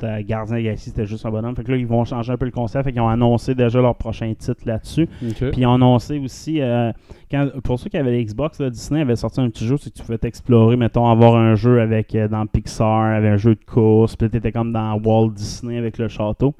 ta 0.00 0.22
Gardien 0.22 0.56
de 0.56 0.60
la 0.60 0.64
Galaxie, 0.64 0.90
c'était 0.90 1.06
juste 1.06 1.24
un 1.26 1.30
bonhomme. 1.30 1.54
Fait 1.54 1.64
que 1.64 1.70
là, 1.70 1.76
ils 1.76 1.86
vont 1.86 2.04
changer 2.04 2.32
un 2.32 2.36
peu 2.36 2.44
le 2.44 2.50
concept, 2.50 2.84
fait 2.84 2.92
qu'ils 2.92 3.00
ont 3.00 3.08
annoncé 3.08 3.54
déjà 3.54 3.80
leur 3.80 3.94
prochain 3.94 4.32
titre 4.36 4.62
là-dessus. 4.66 5.08
Puis 5.50 5.60
ils 5.62 5.66
ont 5.66 5.74
annoncé 5.74 6.18
aussi, 6.18 6.60
euh, 6.60 6.92
quand, 7.30 7.48
pour 7.62 7.78
ceux 7.78 7.90
qui 7.90 7.96
avaient 7.96 8.12
les 8.12 8.24
Xbox, 8.24 8.60
là, 8.60 8.70
Disney 8.70 9.00
avait 9.00 9.16
sorti 9.16 9.40
un 9.40 9.50
petit 9.50 9.66
jeu, 9.66 9.76
c'est 9.76 9.90
que 9.90 9.98
tu 9.98 10.02
pouvais 10.02 10.18
t'explorer, 10.18 10.76
mettons, 10.76 11.08
avoir 11.08 11.36
un 11.36 11.54
jeu 11.54 11.80
avec 11.80 12.14
euh, 12.14 12.28
dans 12.28 12.46
Pixar, 12.46 13.14
avec 13.14 13.30
un 13.30 13.36
jeu 13.36 13.54
de 13.54 13.64
course, 13.64 14.16
puis 14.16 14.30
t'étais 14.30 14.52
comme 14.52 14.72
dans 14.72 15.00
Walt 15.00 15.30
Disney 15.30 15.78
avec 15.78 15.98
le 15.98 16.08
château. 16.08 16.54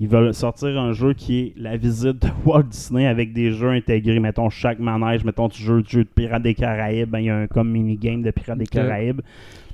Ils 0.00 0.08
veulent 0.08 0.34
sortir 0.34 0.78
un 0.78 0.92
jeu 0.92 1.14
qui 1.14 1.40
est 1.40 1.52
la 1.56 1.76
visite 1.76 2.22
de 2.22 2.28
Walt 2.44 2.64
Disney 2.64 3.06
avec 3.06 3.32
des 3.32 3.52
jeux 3.52 3.70
intégrés. 3.70 4.18
Mettons, 4.18 4.50
chaque 4.50 4.78
manège, 4.78 5.24
mettons, 5.24 5.48
tu 5.48 5.62
joues 5.62 5.76
le 5.76 5.84
jeu 5.86 6.04
de 6.04 6.08
Pirates 6.08 6.42
des 6.42 6.54
Caraïbes, 6.54 7.10
ben, 7.10 7.20
il 7.20 7.26
y 7.26 7.30
a 7.30 7.36
un 7.36 7.46
comme 7.46 7.70
mini-game 7.70 8.22
de 8.22 8.30
Pirates 8.30 8.58
des. 8.58 8.66
Caraïbes. 8.66 9.20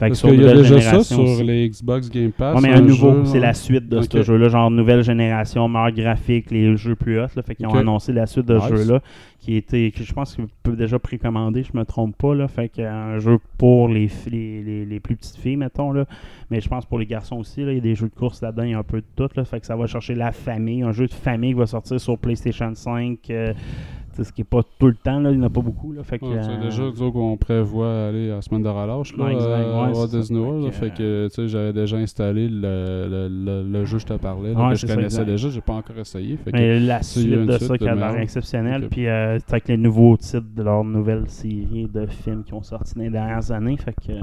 Que 0.07 0.11
Parce 0.13 0.23
qu'il 0.23 0.41
y 0.43 0.49
a 0.49 0.55
déjà 0.55 0.81
ça 0.81 1.03
sur 1.05 1.21
aussi. 1.21 1.43
les 1.45 1.69
Xbox 1.69 2.09
Game 2.11 2.33
Pass. 2.33 2.55
Ouais, 2.57 2.63
mais 2.69 2.75
un 2.75 2.81
nouveau, 2.81 3.25
c'est 3.25 3.39
la 3.41 3.53
suite 3.55 3.89
de 3.89 4.01
ce 4.01 4.23
jeu-là, 4.23 4.49
genre 4.49 4.71
nouvelle 4.71 5.03
génération, 5.03 5.69
meilleur 5.69 5.93
graphique, 5.93 6.51
les 6.51 6.77
jeux 6.77 6.97
plus 6.97 7.19
hauts. 7.21 7.27
Là, 7.37 7.43
fait 7.43 7.55
qu'ils 7.55 7.67
ont 7.67 7.75
annoncé 7.75 8.13
la 8.13 8.27
suite 8.27 8.47
de 8.47 8.55
Nice. 8.55 8.65
ce 8.69 8.77
jeu-là, 8.77 9.01
qui 9.39 9.57
était, 9.57 9.91
que 9.91 10.03
je 10.03 10.13
pense 10.13 10.35
qu'ils 10.35 10.47
peuvent 10.63 10.77
déjà 10.77 10.99
précommander, 10.99 11.63
je 11.63 11.77
me 11.79 11.85
trompe 11.85 12.17
pas. 12.17 12.35
Là, 12.35 12.49
fait 12.49 12.69
qu'un 12.69 13.19
jeu 13.19 13.39
pour 13.59 13.89
les, 13.89 14.09
les, 14.31 14.63
les, 14.63 14.85
les 14.87 15.01
plus 15.01 15.17
petites 15.17 15.37
filles, 15.37 15.57
mettons. 15.57 15.93
Là, 15.93 16.05
mais 16.51 16.61
je 16.61 16.69
pense 16.69 16.87
pour 16.87 16.99
les 16.99 17.07
garçons 17.07 17.37
aussi, 17.37 17.61
il 17.63 17.75
y 17.75 17.77
a 17.77 17.81
des 17.81 17.95
jeux 17.95 18.09
de 18.09 18.15
course 18.15 18.41
là-dedans, 18.43 18.63
il 18.65 18.71
y 18.71 18.75
a 18.75 18.79
un 18.79 18.83
peu 18.83 18.99
de 19.01 19.07
tout. 19.17 19.29
Là, 19.37 19.45
fait 19.45 19.61
que 19.61 19.67
ça 19.67 19.77
va 19.77 19.87
chercher 19.87 20.15
la 20.15 20.33
famille, 20.33 20.83
un 20.83 20.93
jeu 20.93 21.07
de 21.07 21.13
famille 21.15 21.51
qui 21.53 21.59
va 21.59 21.67
sortir 21.67 22.01
sur 22.01 22.17
PlayStation 22.19 22.73
5. 22.75 23.19
euh, 23.31 23.53
tu 23.53 23.59
sais, 23.59 24.00
ce 24.25 24.33
qui 24.33 24.41
n'est 24.43 24.45
pas 24.47 24.63
tout 24.79 24.87
le 24.87 24.95
temps, 24.95 25.19
là, 25.21 25.31
il 25.31 25.39
n'y 25.39 25.43
en 25.45 25.47
a 25.47 25.51
pas 25.51 25.61
beaucoup. 25.61 25.93
Là, 25.93 26.03
fait 26.03 26.19
que, 26.19 26.25
Ouais, 26.27 26.37
euh, 26.37 26.61
déjà 26.63 26.83
nous 26.83 27.03
autres, 27.03 27.11
qu'on 27.13 27.37
prévoit 27.37 28.09
aller 28.09 28.31
à 28.31 28.37
la 28.37 28.43
semaine 28.43 28.63
de 28.63 28.69
relâche 28.69 29.17
là, 29.17 29.25
Ouais, 29.25 29.35
à 29.37 29.95
ça. 29.95 30.07
Disney 30.19 30.41
World. 30.41 30.73
Fait 30.73 30.91
que, 30.91 30.97
que, 30.97 31.29
sais, 31.33 31.49
j'avais 31.49 31.73
déjà 31.73 31.97
installé 31.97 32.49
le, 32.49 33.09
le, 33.09 33.29
le, 33.29 33.63
le 33.69 33.85
jeu 33.85 33.97
que 33.99 34.03
je 34.03 34.07
te 34.07 34.13
parlais, 34.15 34.55
que 34.55 34.75
je 34.75 34.87
ça, 34.87 34.95
connaissais 34.95 35.17
exact. 35.23 35.25
déjà. 35.27 35.49
J'ai 35.51 35.61
pas 35.61 35.75
encore 35.75 35.99
essayé. 35.99 36.37
Fait 36.37 36.53
que, 36.53 36.57
Mais 36.57 36.81
la 36.81 37.03
s'il 37.03 37.31
y 37.31 37.35
a 37.35 37.37
suite 37.39 37.47
de 37.47 37.57
suite 37.57 37.69
ça 37.69 37.79
qui 37.79 37.89
a 37.89 37.95
de 37.95 38.01
l'air 38.01 38.09
merde. 38.13 38.23
exceptionnel. 38.23 38.85
Ok. 38.85 38.91
Puis 38.91 39.07
euh, 39.07 39.39
avec 39.49 39.69
les 39.69 39.77
nouveaux 39.77 40.17
titres 40.17 40.47
de 40.57 40.63
leur 40.63 40.85
nouvelle 40.85 41.29
série 41.29 41.89
de 41.93 42.07
films 42.07 42.45
qui 42.45 42.55
ont 42.55 42.63
sorti 42.63 42.95
dans 42.97 43.03
les 43.03 43.11
dernières 43.11 43.51
années. 43.53 43.77
Fait 43.77 43.95
que 43.95 44.13
euh, 44.13 44.23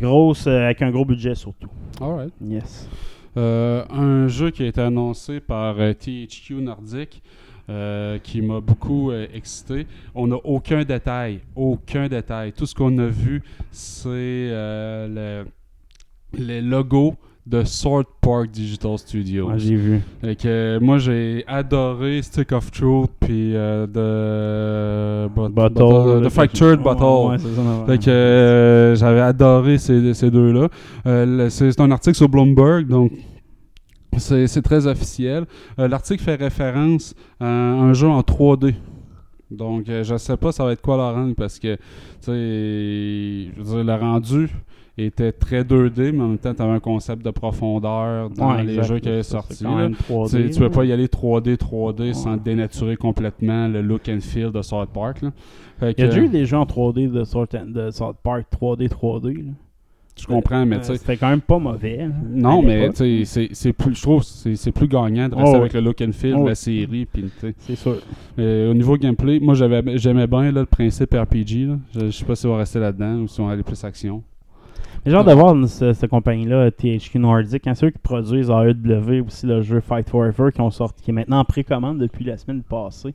grosse, 0.00 0.46
euh, 0.46 0.64
avec 0.64 0.82
un 0.82 0.90
gros 0.90 1.04
budget 1.04 1.34
surtout. 1.34 1.68
alright. 2.00 2.32
Yes. 2.44 2.88
Euh, 3.36 3.84
un 3.90 4.26
jeu 4.26 4.50
qui 4.50 4.64
a 4.64 4.66
été 4.66 4.80
annoncé 4.80 5.38
par 5.40 5.76
euh, 5.78 5.92
THQ 5.92 6.54
Nordic. 6.62 7.22
Euh, 7.70 8.18
qui 8.22 8.40
m'a 8.42 8.60
beaucoup 8.60 9.10
euh, 9.10 9.26
excité. 9.34 9.86
On 10.14 10.26
n'a 10.28 10.36
aucun 10.44 10.84
détail, 10.84 11.40
aucun 11.54 12.08
détail. 12.08 12.52
Tout 12.52 12.66
ce 12.66 12.74
qu'on 12.74 12.96
a 12.98 13.06
vu, 13.06 13.42
c'est 13.70 14.08
euh, 14.08 15.44
le, 16.34 16.42
les 16.44 16.60
logos 16.60 17.14
de 17.46 17.64
Sword 17.64 18.04
Park 18.20 18.50
Digital 18.50 18.98
Studios. 18.98 19.48
Ouais, 19.48 19.58
j'ai 19.58 19.74
vu. 19.74 20.00
Fait 20.20 20.36
que, 20.36 20.78
moi, 20.82 20.98
j'ai 20.98 21.44
adoré 21.46 22.20
Stick 22.20 22.52
of 22.52 22.70
Truth 22.70 23.10
puis 23.20 23.52
euh, 23.56 23.86
The, 23.86 25.32
But- 25.34 25.48
Bottle. 25.54 25.74
Bottle- 25.78 26.22
là, 26.22 26.28
The 26.28 26.32
Fractured 26.32 26.78
ouais, 26.78 26.84
Bottle. 26.84 27.30
Ouais, 27.30 27.38
c'est 27.38 27.54
ça. 27.54 27.62
ouais. 27.62 27.86
Fait 27.86 28.04
que 28.04 28.10
euh, 28.10 28.94
j'avais 28.96 29.20
adoré 29.22 29.78
ces, 29.78 30.12
ces 30.12 30.30
deux-là. 30.30 30.68
Euh, 31.06 31.48
c'est 31.48 31.80
un 31.80 31.90
article 31.90 32.16
sur 32.16 32.28
Bloomberg, 32.28 32.86
donc 32.86 33.12
c'est 34.18 34.62
très 34.62 34.86
officiel. 34.86 35.44
Euh, 35.78 35.88
L'article 35.88 36.22
fait 36.22 36.36
référence 36.36 37.14
à 37.40 37.46
un 37.46 37.92
jeu 37.92 38.08
en 38.08 38.20
3D. 38.20 38.74
Donc 39.50 39.88
euh, 39.88 40.04
je 40.04 40.16
sais 40.16 40.36
pas 40.36 40.52
ça 40.52 40.64
va 40.64 40.72
être 40.72 40.82
quoi 40.82 40.98
la 40.98 41.10
rendre 41.10 41.34
parce 41.34 41.58
que 41.58 41.76
tu 41.76 41.82
sais, 42.20 43.52
je 43.56 43.62
veux 43.62 43.82
dire, 43.82 43.84
le 43.84 43.94
rendu 44.00 44.50
était 44.98 45.32
très 45.32 45.62
2D, 45.62 46.12
mais 46.12 46.22
en 46.22 46.28
même 46.28 46.38
temps 46.38 46.52
tu 46.52 46.60
avais 46.60 46.72
un 46.72 46.80
concept 46.80 47.24
de 47.24 47.30
profondeur 47.30 48.28
dans 48.30 48.56
Ouais, 48.56 48.64
les 48.64 48.74
exact, 48.74 48.88
jeux 48.88 48.98
qui 48.98 49.08
avaient 49.08 49.22
3D, 49.22 50.44
Tu 50.44 50.50
tu 50.50 50.58
peux 50.60 50.70
pas 50.70 50.84
y 50.84 50.92
aller 50.92 51.06
3D, 51.06 51.56
3D 51.56 52.12
sans 52.14 52.36
dénaturer 52.36 52.96
complètement 52.96 53.68
le 53.68 53.80
look 53.80 54.08
and 54.08 54.20
feel 54.20 54.50
de 54.50 54.60
South 54.60 54.90
Park. 54.92 55.22
Là. 55.22 55.30
Il 55.80 55.94
y 55.98 56.02
a 56.02 56.08
déjà 56.08 56.20
eu 56.20 56.28
des 56.28 56.44
jeux 56.44 56.56
en 56.58 56.64
3D 56.66 57.10
de 57.10 57.24
South, 57.24 57.54
de 57.54 57.90
South 57.90 58.16
Park 58.22 58.46
3D, 58.52 58.88
3D. 58.88 59.36
Là? 59.46 59.52
Je 60.20 60.26
comprends, 60.26 60.64
mais 60.66 60.78
tu 60.78 60.84
sais, 60.84 60.96
C'était 60.96 61.16
quand 61.16 61.30
même 61.30 61.40
pas 61.40 61.58
mauvais. 61.58 61.96
là, 61.98 62.08
Non, 62.30 62.62
mais 62.62 62.90
tu 62.90 63.24
sais, 63.24 63.48
c'est- 63.52 63.72
plus, 63.72 63.94
je 63.94 64.02
trouve, 64.02 64.22
c'est 64.22 64.56
c'est 64.56 64.72
plus 64.72 64.88
gagnant 64.88 65.28
de 65.28 65.34
rester 65.34 65.52
Oh, 65.56 65.60
avec 65.60 65.72
le 65.72 65.80
look 65.80 66.00
and 66.00 66.12
feel 66.12 66.34
Oh, 66.36 66.46
la 66.46 66.54
série. 66.54 67.06
Puis, 67.06 67.22
tu 67.24 67.30
sais. 67.40 67.54
C'est 67.58 67.76
sûr. 67.76 67.96
Euh, 68.38 68.70
au 68.70 68.74
niveau 68.74 68.96
gameplay, 68.96 69.38
moi 69.40 69.54
j'avais, 69.54 69.82
j'aimais 69.98 70.26
bien 70.26 70.50
là, 70.52 70.60
le 70.60 70.66
principe 70.66 71.14
RPG. 71.14 71.66
Là. 71.66 71.78
Je, 71.94 72.00
je 72.06 72.10
sais 72.10 72.24
pas 72.24 72.34
si 72.36 72.46
on 72.46 72.50
va 72.52 72.58
rester 72.58 72.78
là-dedans 72.80 73.16
ou 73.20 73.28
si 73.28 73.40
on 73.40 73.46
va 73.46 73.52
aller 73.52 73.62
plus 73.62 73.82
action. 73.84 74.22
J'ai 75.06 75.14
hâte 75.14 75.26
de 75.26 75.32
voir 75.32 75.54
ce- 75.68 75.92
cette 75.92 76.10
compagnie-là, 76.10 76.70
THQ 76.70 77.18
Nordic, 77.18 77.66
hein, 77.66 77.74
ceux 77.74 77.90
qui 77.90 77.98
produisent 77.98 78.50
AEW 78.50 79.24
aussi 79.26 79.46
le 79.46 79.62
jeu 79.62 79.80
Fight 79.80 80.08
Forever 80.08 80.50
qui, 80.54 80.60
ont 80.60 80.70
sorti, 80.70 81.02
qui 81.02 81.10
est 81.10 81.14
maintenant 81.14 81.38
en 81.40 81.44
précommande 81.44 81.98
depuis 81.98 82.24
la 82.24 82.36
semaine 82.36 82.62
passée. 82.62 83.14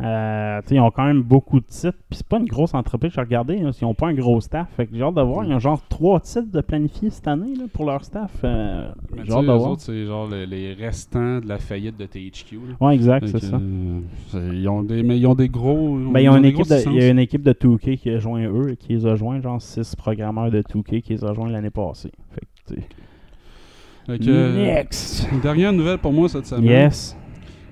Euh, 0.00 0.60
tu 0.62 0.68
sais, 0.68 0.74
ils 0.76 0.80
ont 0.80 0.90
quand 0.90 1.04
même 1.04 1.22
beaucoup 1.22 1.60
de 1.60 1.66
titres, 1.66 1.98
puis 2.08 2.16
c'est 2.18 2.26
pas 2.26 2.38
une 2.38 2.46
grosse 2.46 2.74
entreprise, 2.74 3.12
j'ai 3.14 3.20
regardé, 3.20 3.60
hein, 3.60 3.70
ils 3.80 3.84
ont 3.84 3.94
pas 3.94 4.08
un 4.08 4.14
gros 4.14 4.40
staff. 4.40 4.68
Fait 4.76 4.86
que 4.86 5.00
hâte 5.00 5.14
de 5.14 5.20
voir, 5.22 5.44
ils 5.44 5.52
ont 5.52 5.58
genre 5.58 5.80
trois 5.88 6.20
titres 6.20 6.50
de 6.52 6.60
planifier 6.60 7.10
cette 7.10 7.28
année 7.28 7.54
là, 7.54 7.64
pour 7.72 7.84
leur 7.86 8.04
staff. 8.04 8.32
Euh, 8.44 8.88
Mais 9.14 9.20
hâte 9.22 9.26
de 9.46 9.52
voir. 9.52 9.76
c'est 9.78 10.06
genre 10.06 10.28
les, 10.30 10.46
les 10.46 10.72
restants 10.74 11.40
de 11.40 11.48
la 11.48 11.58
faillite 11.58 11.98
de 11.98 12.06
THQ. 12.06 12.56
là. 12.56 12.86
Ouais, 12.86 12.94
exact, 12.94 13.26
c'est 13.28 13.40
ça. 13.42 13.56
euh, 13.56 14.50
ils 14.54 14.68
ont 14.68 14.82
des, 14.82 15.02
mais 15.02 15.18
ils 15.18 15.26
ont 15.26 15.34
des 15.34 15.48
gros. 15.48 15.96
Ben, 16.12 16.20
ils 16.20 16.28
ont 16.28 16.36
une 16.36 16.42
des 16.42 16.48
équipe 16.48 16.66
grosses 16.66 16.84
de, 16.84 16.90
il 16.92 17.02
y 17.02 17.04
a 17.04 17.08
une 17.10 17.18
équipe 17.18 17.42
de 17.42 17.52
2K 17.52 17.96
qui 17.96 18.10
a 18.10 18.18
joint 18.18 18.46
eux, 18.46 18.74
qui 18.78 18.94
les 18.94 19.06
a 19.06 19.16
joints, 19.16 19.40
genre 19.40 19.60
6 19.60 19.96
programmeurs 19.96 20.50
de 20.50 20.62
2K 20.62 21.00
qui 21.02 21.12
les 21.16 21.24
a 21.24 21.34
joints 21.34 21.50
l'année 21.50 21.70
passée. 21.70 22.12
Fait 22.30 24.18
que, 24.18 24.28
euh, 24.28 24.54
Next! 24.54 25.26
Une 25.32 25.40
dernière 25.40 25.72
nouvelle 25.72 25.98
pour 25.98 26.12
moi 26.12 26.28
cette 26.28 26.46
semaine. 26.46 26.64
Yes! 26.64 27.16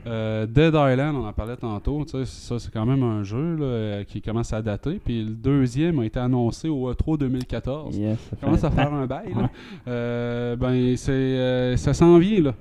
Euh, 0.07 0.47
Dead 0.47 0.75
Island, 0.75 1.17
on 1.17 1.27
en 1.27 1.33
parlait 1.33 1.57
tantôt. 1.57 2.05
Ça, 2.07 2.59
c'est 2.59 2.73
quand 2.73 2.85
même 2.87 3.03
un 3.03 3.23
jeu 3.23 3.57
là, 3.57 3.65
euh, 3.65 4.05
qui 4.05 4.21
commence 4.21 4.53
à 4.53 4.61
dater. 4.63 5.01
Puis 5.05 5.23
le 5.25 5.31
deuxième 5.31 5.99
a 6.01 6.05
été 6.05 6.19
annoncé 6.21 6.69
au 6.69 6.93
E3 6.93 7.19
2014. 7.19 7.97
Yes, 7.99 8.19
ça 8.31 8.37
commence 8.37 8.65
à 8.65 8.71
faire 8.71 8.93
un 8.93 9.07
bail. 9.07 9.33
là. 9.35 9.43
Ouais. 9.43 9.49
Euh, 9.89 10.57
ben, 10.57 10.97
c'est, 10.97 11.13
euh, 11.13 11.77
ça 11.77 11.95
s'en 11.95 12.19
vient. 12.19 12.41
Là. 12.43 12.55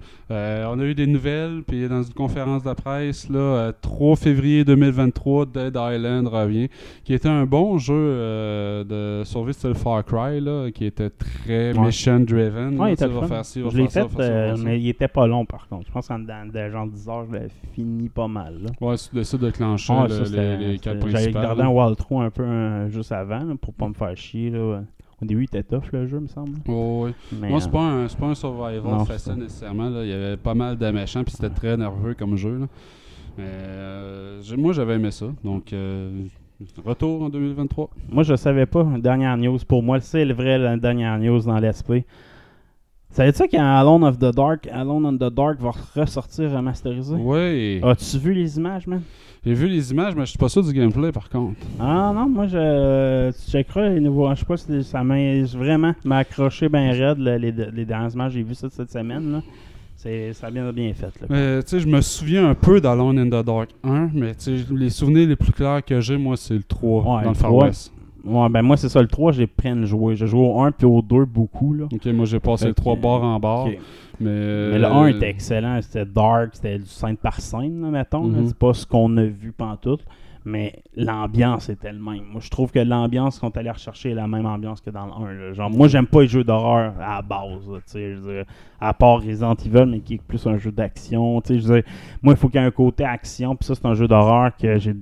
On 0.72 0.80
a 0.80 0.84
eu 0.86 0.96
des 0.96 1.06
nouvelles, 1.06 1.62
puis 1.68 1.88
dans 1.88 2.02
une 2.02 2.14
conférence 2.14 2.64
de 2.64 2.74
presse, 2.74 3.30
là, 3.30 3.38
euh, 3.40 3.72
3 3.82 4.16
février 4.16 4.64
2023, 4.66 5.46
Dead 5.46 5.76
Island 5.78 6.28
revient, 6.28 6.70
qui 7.04 7.14
était 7.14 7.30
un 7.30 7.46
bon 7.46 7.78
jeu 7.78 7.94
de 7.94 9.22
survie 9.26 9.54
style 9.54 9.76
Far 9.76 10.04
Cry, 10.04 10.40
là, 10.42 10.70
qui 10.72 10.86
était 10.86 11.10
très 11.12 11.74
Ouais. 11.74 11.86
mission-driven. 11.86 12.80
Ouais, 12.80 12.92
il 12.92 12.94
était 12.94 13.08
le 13.08 13.14
va 13.14 13.22
fun. 13.22 13.28
faire 13.28 13.46
ci, 13.46 13.62
va 13.62 13.70
Je 13.70 13.78
l'ai 13.78 13.88
faire 13.88 14.04
ça, 14.04 14.10
fait, 14.10 14.16
va 14.18 14.24
faire 14.24 14.28
ça, 14.28 14.34
va 14.34 14.48
faire 14.48 14.58
ça. 14.58 14.64
mais 14.64 14.80
il 14.80 14.90
était 14.90 15.08
pas 15.08 15.28
long 15.28 15.46
par 15.46 15.68
contre. 15.68 15.86
Je 15.88 15.92
pense 15.92 16.08
qu'en 16.08 16.20
dans 16.20 16.52
de 16.52 16.70
genre 16.70 16.88
10 16.88 17.10
heures, 17.10 17.26
je 17.34 17.40
l'ai 17.40 17.48
fini 17.74 18.10
pas 18.10 18.28
mal. 18.28 18.60
Là. 18.64 18.70
Ouais, 18.82 18.96
tu 18.98 19.16
décides 19.16 19.40
de 19.40 19.50
clencher 19.50 19.94
le- 20.08 20.26
ça, 20.26 20.58
les, 20.58 20.80
quatre 20.80 21.08
J'avais 21.10 21.32
gardé 21.32 21.62
un 21.64 21.68
walkthrough 21.70 22.22
un 22.22 22.30
peu 22.30 22.44
euh, 22.44 22.90
juste 22.90 23.12
avant 23.12 23.44
là, 23.44 23.56
pour 23.60 23.74
pas 23.74 23.88
me 23.88 23.94
faire 23.94 24.16
chier. 24.16 24.50
Là. 24.50 24.84
Au 25.22 25.26
début, 25.26 25.42
il 25.42 25.46
était 25.46 25.64
tough 25.64 25.92
le 25.94 26.06
jeu, 26.06 26.20
me 26.20 26.28
semble. 26.28 26.58
Ouais. 26.68 27.14
Mais, 27.40 27.50
Moi, 27.50 27.62
c'est 27.62 27.70
euh, 27.70 27.72
pas, 27.72 27.82
un, 27.82 28.08
pas 28.08 28.26
un 28.28 28.36
survival 28.36 28.82
Non, 28.84 29.06
facile 29.06 29.34
ça. 29.34 29.36
nécessairement. 29.36 29.90
Là. 29.90 30.04
Il 30.04 30.10
y 30.10 30.14
avait 30.14 30.38
pas 30.38 30.54
mal 30.54 30.78
de 30.78 30.92
méchants, 30.92 31.24
puis 31.24 31.34
c'était 31.34 31.50
très 31.54 31.78
nerveux 31.78 32.14
comme 32.14 32.36
jeu. 32.36 32.58
Là. 32.60 32.68
Mais 33.38 33.44
euh, 33.48 34.42
moi, 34.58 34.74
j'avais 34.74 34.96
aimé 34.96 35.12
ça. 35.12 35.28
Donc, 35.44 35.72
euh, 35.74 36.26
retour 36.86 37.24
en 37.24 37.30
2023. 37.30 37.90
Moi, 38.10 38.24
je 38.24 38.36
savais 38.36 38.66
pas. 38.66 38.84
Dernière 39.00 39.38
news. 39.38 39.58
Pour 39.68 39.82
moi, 39.82 40.00
c'est 40.00 40.26
le 40.26 40.34
vrai 40.34 40.58
la 40.58 40.78
dernière 40.78 41.18
news 41.18 41.40
dans 41.42 41.58
l'esprit. 41.60 42.04
Savais-tu 43.14 43.48
qu'Alone 43.48 44.04
of 44.04 44.18
the 44.18 44.34
Dark, 44.36 44.68
Alone 44.72 45.06
on 45.06 45.16
the 45.16 45.32
Dark 45.32 45.60
va 45.62 45.72
ressortir 45.96 46.52
remasterisé? 46.52 47.16
Oui. 47.16 47.80
As-tu 47.84 48.18
vu 48.18 48.34
les 48.34 48.58
images, 48.58 48.88
man? 48.88 49.02
J'ai 49.46 49.54
vu 49.54 49.68
les 49.68 49.92
images, 49.92 50.16
mais 50.16 50.26
je 50.26 50.32
suis 50.32 50.40
pas 50.40 50.50
sûr 50.50 50.64
du 50.64 50.74
gameplay 50.74 51.12
par 51.12 51.30
contre. 51.30 51.60
Ah 51.80 52.12
non, 52.16 52.28
moi, 52.28 52.48
je, 52.48 53.30
tu 53.32 53.52
checkeras 53.52 53.90
les 53.90 54.00
nouveaux. 54.00 54.34
Je 54.34 54.40
sais 54.40 54.46
pas 54.46 54.58
si 54.58 54.84
ça 54.84 55.04
m'a 55.04 55.16
vraiment 55.56 55.94
m'a 56.04 56.18
accroché 56.20 56.70
bien 56.70 56.92
raide 56.92 57.20
là, 57.20 57.38
les, 57.38 57.52
les 57.52 57.86
dernières 57.86 58.14
images. 58.14 58.32
J'ai 58.32 58.42
vu 58.42 58.56
ça 58.56 58.68
cette 58.72 58.90
semaine. 58.92 59.34
Là. 59.34 59.44
C'est, 59.96 60.34
ça 60.34 60.48
a 60.48 60.52
bien, 60.52 60.72
bien 60.74 60.92
fait. 60.96 61.12
Là. 61.22 61.28
Mais 61.30 61.62
tu 61.62 61.70
sais, 61.70 61.80
je 61.82 61.88
me 61.88 62.02
souviens 62.02 62.50
un 62.50 62.56
peu 62.56 62.82
d'Alone 62.82 63.20
in 63.20 63.28
the 63.28 63.46
Dark 63.46 63.70
1, 63.84 64.10
mais 64.14 64.32
les 64.72 64.90
souvenirs 64.90 65.28
les 65.28 65.36
plus 65.36 65.52
clairs 65.52 65.86
que 65.86 66.02
j'ai, 66.02 66.18
moi, 66.18 66.36
c'est 66.36 66.56
le 66.56 66.64
3 66.64 67.18
Ouais, 67.18 67.24
dans 67.24 67.30
le 67.30 67.36
Far 67.36 67.52
3. 67.52 67.66
West. 67.66 67.94
Ouais, 68.24 68.48
ben 68.50 68.62
moi, 68.62 68.78
c'est 68.78 68.88
ça. 68.90 69.02
Le 69.02 69.08
3, 69.08 69.34
j'ai 69.34 69.48
peine 69.48 69.86
joué. 69.86 70.16
J'ai 70.16 70.28
joué 70.28 70.40
au 70.42 70.62
1 70.62 70.72
puis 70.72 70.86
au 70.88 71.02
2 71.02 71.26
beaucoup. 71.26 71.74
Là. 71.74 71.86
Ok, 71.92 72.06
moi 72.08 72.26
j'ai 72.26 72.40
passé 72.40 72.68
le 72.68 72.74
3 72.74 72.96
que, 72.96 73.02
bord 73.02 73.24
en 73.24 73.40
bord. 73.40 73.66
ok. 73.68 73.78
Mais, 74.20 74.70
Mais 74.72 74.80
le 74.80 74.86
1 74.86 75.08
était 75.08 75.30
excellent, 75.30 75.82
c'était 75.82 76.06
dark, 76.06 76.52
c'était 76.54 76.78
du 76.80 76.86
scène 76.86 77.18
par 77.18 77.40
scène, 77.42 77.82
là, 77.82 77.90
mettons. 77.90 78.28
là. 78.28 78.40
Mhm. 78.40 78.48
C'est 78.48 78.58
pas 78.58 78.74
ce 78.74 78.86
qu'on 78.86 79.18
a 79.18 79.24
vu 79.26 79.52
pantoute, 79.52 80.06
mais 80.46 80.84
l'ambiance 80.96 81.68
était 81.70 81.92
le 81.92 82.00
même. 82.00 82.22
Moi, 82.32 82.40
je 82.40 82.50
trouve 82.50 82.72
que 82.72 82.80
l'ambiance 82.80 83.40
qu'on 83.40 83.50
est 83.50 83.58
allé 83.58 83.72
rechercher 83.72 84.12
est 84.12 84.16
la 84.16 84.28
même 84.28 84.46
ambiance 84.46 84.80
que 84.82 84.92
dans 84.92 85.06
le 85.08 85.12
1. 85.12 85.34
là. 85.34 85.54
Genre, 85.54 85.70
moi, 85.72 85.88
j'aime 85.90 86.06
pas 86.08 86.22
les 86.22 86.28
jeux 86.28 86.44
d'horreur 86.46 86.94
à 87.02 87.16
la 87.16 87.22
base, 87.24 87.68
là, 87.70 87.80
je 87.94 88.20
dire, 88.20 88.46
à 88.80 88.94
part 88.94 89.22
Resident 89.22 89.56
Evil, 89.56 89.86
mais 89.90 90.00
qui 90.00 90.14
est 90.14 90.22
plus 90.22 90.46
un 90.48 90.58
jeu 90.58 90.72
d'action. 90.72 91.42
Je 91.50 91.82
moi, 92.22 92.34
il 92.34 92.38
faut 92.38 92.48
qu'il 92.48 92.62
y 92.62 92.64
ait 92.64 92.68
un 92.68 92.72
côté 92.72 93.04
action, 93.04 93.56
puis 93.56 93.66
ça, 93.66 93.76
c'est 93.76 93.86
un 93.86 93.96
jeu 93.96 94.08
d'horreur 94.08 94.56
que 94.56 94.78
j'ai. 94.78 94.94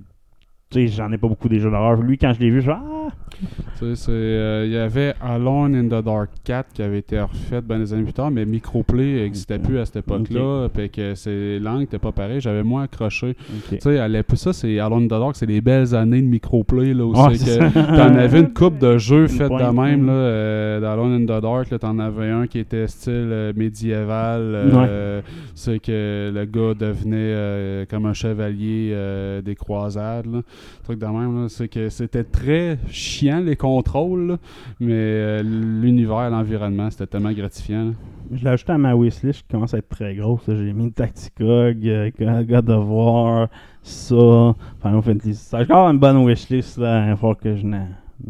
J'en 0.74 1.12
ai 1.12 1.18
pas 1.18 1.28
beaucoup 1.28 1.50
des 1.50 1.60
jeux 1.60 1.70
d'horreur. 1.70 2.02
Lui, 2.02 2.18
quand 2.18 2.34
je 2.34 2.40
l'ai 2.40 2.50
vu, 2.50 2.62
je 2.62 2.72
ah! 2.72 3.02
Tu 3.42 3.48
sais, 3.80 3.96
c'est, 3.96 4.12
euh, 4.12 4.66
il 4.68 4.72
y 4.72 4.78
avait 4.78 5.16
Alone 5.20 5.76
in 5.76 5.86
the 5.86 6.04
Dark 6.04 6.30
4 6.44 6.74
qui 6.74 6.84
avait 6.84 7.00
été 7.00 7.20
refait 7.20 7.62
ben 7.62 7.80
des 7.80 7.94
années 7.94 8.04
plus 8.04 8.14
tard, 8.14 8.30
mais 8.30 8.46
Microplay 8.46 9.24
n'existait 9.24 9.58
plus 9.58 9.80
à 9.80 9.86
cette 9.86 9.98
époque-là. 9.98 10.70
Puis 10.70 10.90
que 10.90 11.16
c'est 11.16 11.58
langue 11.60 11.80
n'était 11.80 11.98
pas 11.98 12.12
pareil. 12.12 12.40
J'avais 12.40 12.64
moins 12.64 12.84
accroché. 12.84 13.36
Tu 13.70 13.80
sais, 13.80 14.24
ça, 14.36 14.54
c'est 14.54 14.80
Alone 14.80 15.04
in 15.04 15.08
the 15.08 15.10
Dark, 15.10 15.36
c'est 15.36 15.46
les 15.46 15.62
belles 15.62 15.96
années 15.96 16.22
de 16.22 16.28
Microplay. 16.28 16.94
Là, 16.94 17.06
où 17.06 17.16
c'est 17.16 17.60
que 17.60 17.74
t'en 17.74 18.16
avais 18.16 18.40
une 18.40 18.54
coupe 18.54 18.78
de 18.78 18.98
jeux 18.98 19.28
faits 19.28 19.50
de 19.50 19.56
même. 19.56 20.02
ouais. 20.02 20.08
Là, 20.08 20.14
euh, 20.14 20.80
dans 20.80 20.92
Alone 20.92 21.14
in 21.14 21.26
the 21.26 21.42
Dark, 21.42 21.80
t'en 21.80 21.98
avais 22.00 22.30
un 22.30 22.48
qui 22.48 22.60
était 22.60 22.88
style 22.88 23.30
euh, 23.32 23.54
médiéval. 23.56 25.22
C'est 25.56 25.80
que 25.80 26.32
le 26.34 26.46
gars 26.46 26.74
devenait 26.76 27.86
comme 27.88 28.06
un 28.06 28.14
chevalier 28.14 28.96
des 29.44 29.56
croisades. 29.56 30.28
Là. 30.32 30.42
Truc 30.84 31.00
de 31.00 31.06
même, 31.06 31.44
là, 31.44 31.50
c'est 31.50 31.68
que 31.68 31.90
c'était 31.90 32.24
très 32.24 32.80
chiant 32.90 33.40
les 33.40 33.56
contrôles, 33.56 34.28
là, 34.28 34.38
mais 34.80 34.94
euh, 34.94 35.42
l'univers, 35.44 36.30
l'environnement, 36.30 36.90
c'était 36.90 37.08
tellement 37.08 37.32
gratifiant. 37.32 37.86
là. 37.86 37.92
Je 38.34 38.44
l'ai 38.46 38.50
ajouté 38.50 38.72
à 38.72 38.78
ma 38.78 38.96
wishlist 38.96 39.42
qui 39.42 39.48
commence 39.50 39.74
à 39.74 39.80
être 39.80 39.90
très 39.90 40.16
grosse. 40.16 40.44
J'ai 40.48 40.72
mis 40.72 40.92
Tacticog, 40.92 42.14
God 42.18 42.70
of 42.70 42.86
War, 42.88 43.50
ça, 43.84 44.56
Final 44.82 45.02
Fantasy. 45.02 45.36
C'est 45.36 45.58
encore 45.58 45.90
une 45.90 46.00
bonne 46.00 46.26
wishlist. 46.26 46.78
Là. 46.78 47.06
Il 47.06 47.10
va 47.10 47.16
falloir 47.18 47.38
que 47.38 47.56
je 47.58 47.68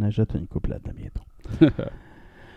jette 0.09 0.33
une 0.33 0.47
couple 0.47 0.71
là-dedans 0.71 0.93
bientôt. 0.95 1.21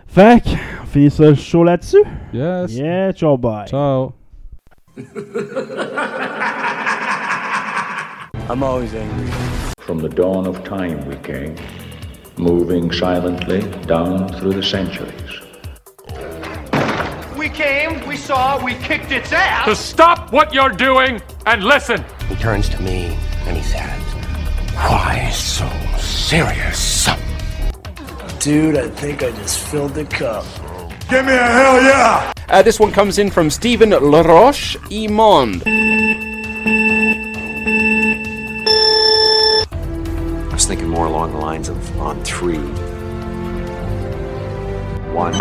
fait 0.07 0.43
que, 0.43 0.51
on 0.83 0.87
finit 0.87 1.11
ça 1.11 1.29
le 1.29 1.35
show 1.35 1.62
là-dessus. 1.64 2.05
Yes! 2.33 2.75
Yeah, 2.75 3.12
ciao, 3.12 3.37
bye. 3.37 3.66
Ciao! 3.66 4.14
I'm 8.47 8.63
always 8.63 8.95
angry. 8.95 9.31
From 9.79 10.01
the 10.01 10.09
dawn 10.09 10.47
of 10.47 10.63
time 10.65 11.07
we 11.09 11.17
came, 11.17 11.57
moving 12.37 12.93
silently 12.93 13.63
down 13.87 14.29
through 14.35 14.53
the 14.53 14.63
centuries. 14.63 15.41
We 17.39 17.49
came, 17.49 18.07
we 18.07 18.19
saw, 18.19 18.63
we 18.63 18.75
kicked 18.75 19.13
its 19.13 19.33
ass. 19.33 19.65
To 19.65 19.75
stop 19.75 20.31
what 20.31 20.53
you're 20.53 20.69
doing 20.69 21.23
and 21.47 21.65
listen. 21.65 22.05
He 22.29 22.35
turns 22.37 22.69
to 22.69 22.83
me 22.83 23.17
and 23.47 23.57
he 23.57 23.63
says, 23.63 24.03
Why 24.75 25.31
so 25.31 25.67
serious? 25.99 27.09
Dude, 28.41 28.77
I 28.77 28.91
think 28.91 29.23
I 29.23 29.31
just 29.31 29.59
filled 29.59 29.95
the 29.95 30.05
cup. 30.05 30.45
Give 31.09 31.25
me 31.25 31.33
a 31.33 31.37
hell 31.37 31.83
yeah! 31.83 32.33
Uh, 32.51 32.61
this 32.61 32.79
one 32.79 32.93
comes 32.93 33.19
in 33.19 33.31
from 33.31 33.49
Stephen 33.49 33.91
Laroche 33.91 34.77
Imond. 34.91 35.63
Lines 41.45 41.69
of 41.69 42.01
on 42.01 42.23
three. 42.25 42.59
One. 45.13 45.33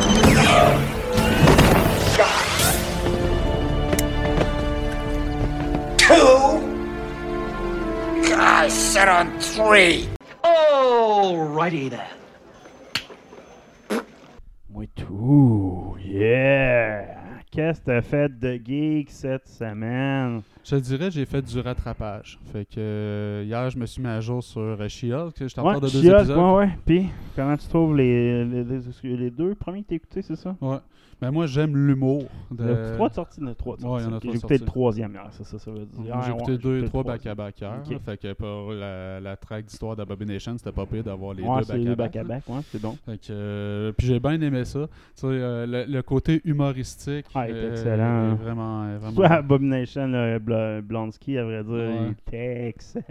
Two. 5.97 6.73
I 8.35 8.67
said 8.69 9.07
on 9.07 9.39
three. 9.39 10.09
Alrighty 10.43 11.89
then. 11.89 12.07
Moi 14.69 14.87
tout. 14.95 15.97
Yeah! 16.03 17.12
Qu'est-ce 17.53 17.81
que 17.81 17.85
t'as 17.85 18.01
fait 18.01 18.39
de 18.39 18.53
geek 18.65 19.11
cette 19.11 19.47
semaine? 19.47 20.41
Je 20.63 20.71
te 20.71 20.75
dirais, 20.81 21.11
j'ai 21.11 21.25
fait 21.25 21.41
du 21.41 21.59
rattrapage. 21.59 22.39
Fait 22.51 22.65
que 22.65 22.79
euh, 22.79 23.43
hier, 23.45 23.69
je 23.69 23.77
me 23.77 23.85
suis 23.85 24.01
mis 24.01 24.07
à 24.07 24.19
jour 24.21 24.41
sur 24.43 24.61
euh, 24.61 24.87
She-Hulk. 24.87 25.35
J'étais 25.39 25.59
en 25.59 25.67
Ouais, 25.67 25.75
de 25.75 25.81
deux 25.81 25.97
épisodes. 26.09 26.29
ouais, 26.37 26.53
ouais. 26.55 26.69
Puis, 26.85 27.05
comment 27.35 27.55
tu 27.55 27.67
trouves 27.67 27.95
les, 27.95 28.43
les, 28.45 28.63
les- 28.63 29.17
les 29.17 29.29
deux 29.29 29.53
premiers 29.53 29.83
que 29.83 29.89
t'as 29.89 29.95
écoutés, 29.95 30.21
c'est 30.23 30.35
ça? 30.35 30.55
Ouais. 30.61 30.77
Mais 31.25 31.31
moi, 31.31 31.45
j'aime 31.45 31.75
l'humour. 31.75 32.23
De... 32.51 32.63
Il 32.63 32.69
y 32.69 32.71
a 32.71 32.91
trois 32.95 33.09
sorties, 33.09 33.39
il 33.41 33.43
y 33.45 33.47
en 33.47 33.51
a 33.51 33.55
trois 33.55 33.77
de 33.77 33.83
Euh, 33.83 33.87
Ouais, 33.87 33.99
sorties. 34.01 34.05
il 34.05 34.09
y 34.09 34.11
en 34.11 34.13
a 34.13 34.17
Ok, 34.17 34.21
trois 34.21 34.31
J'ai 34.33 34.37
écouté 34.37 34.57
le 34.57 34.65
troisième 34.65 35.11
hier, 35.13 35.27
c'est 35.31 35.43
ça, 35.45 35.59
ça 35.59 35.71
veut 35.71 35.77
dire. 35.85 35.87
J'ai 36.05 36.11
Ouais, 36.31 36.37
écouté 36.37 36.51
ouais, 36.51 36.57
deux 36.57 36.83
et 36.83 36.85
trois 36.85 37.03
back-à-back 37.03 37.61
hier. 37.61 37.73
Fait 38.05 38.17
que 38.17 38.33
pour 38.33 38.73
la, 38.73 39.19
la 39.19 39.35
track 39.37 39.65
d'histoire 39.65 39.95
d'Abomination, 39.95 40.57
c'était 40.57 40.71
pas 40.71 40.85
pire 40.85 41.03
d'avoir 41.03 41.33
les 41.33 41.43
Ouais, 41.43 41.61
deux 41.83 41.95
back-à-back. 41.95 42.43
ouais, 42.49 42.59
c'est 42.71 42.81
bon. 42.81 42.97
Fait 43.05 43.17
que, 43.17 43.27
euh, 43.31 43.91
puis 43.97 44.07
j'ai 44.07 44.19
bien 44.19 44.39
aimé 44.41 44.65
ça. 44.65 44.81
Tu 45.15 45.21
sais, 45.21 45.27
euh, 45.27 45.65
le, 45.65 45.91
le 45.91 46.01
côté 46.01 46.41
humoristique. 46.45 47.25
Ah, 47.33 47.49
il 47.49 47.55
est 47.55 47.59
euh, 47.59 47.71
excellent. 47.71 48.31
est 48.31 48.35
Vraiment, 48.35 48.97
vraiment. 48.97 49.11
Soit 49.15 49.27
Abomination, 49.31 50.07
là, 50.07 50.39
Bl- 50.39 50.81
Blonsky, 50.81 51.37
à 51.37 51.43
vrai 51.45 51.63
dire, 51.63 51.89
il 52.05 52.11
était 52.11 52.67
excellent, 52.67 53.03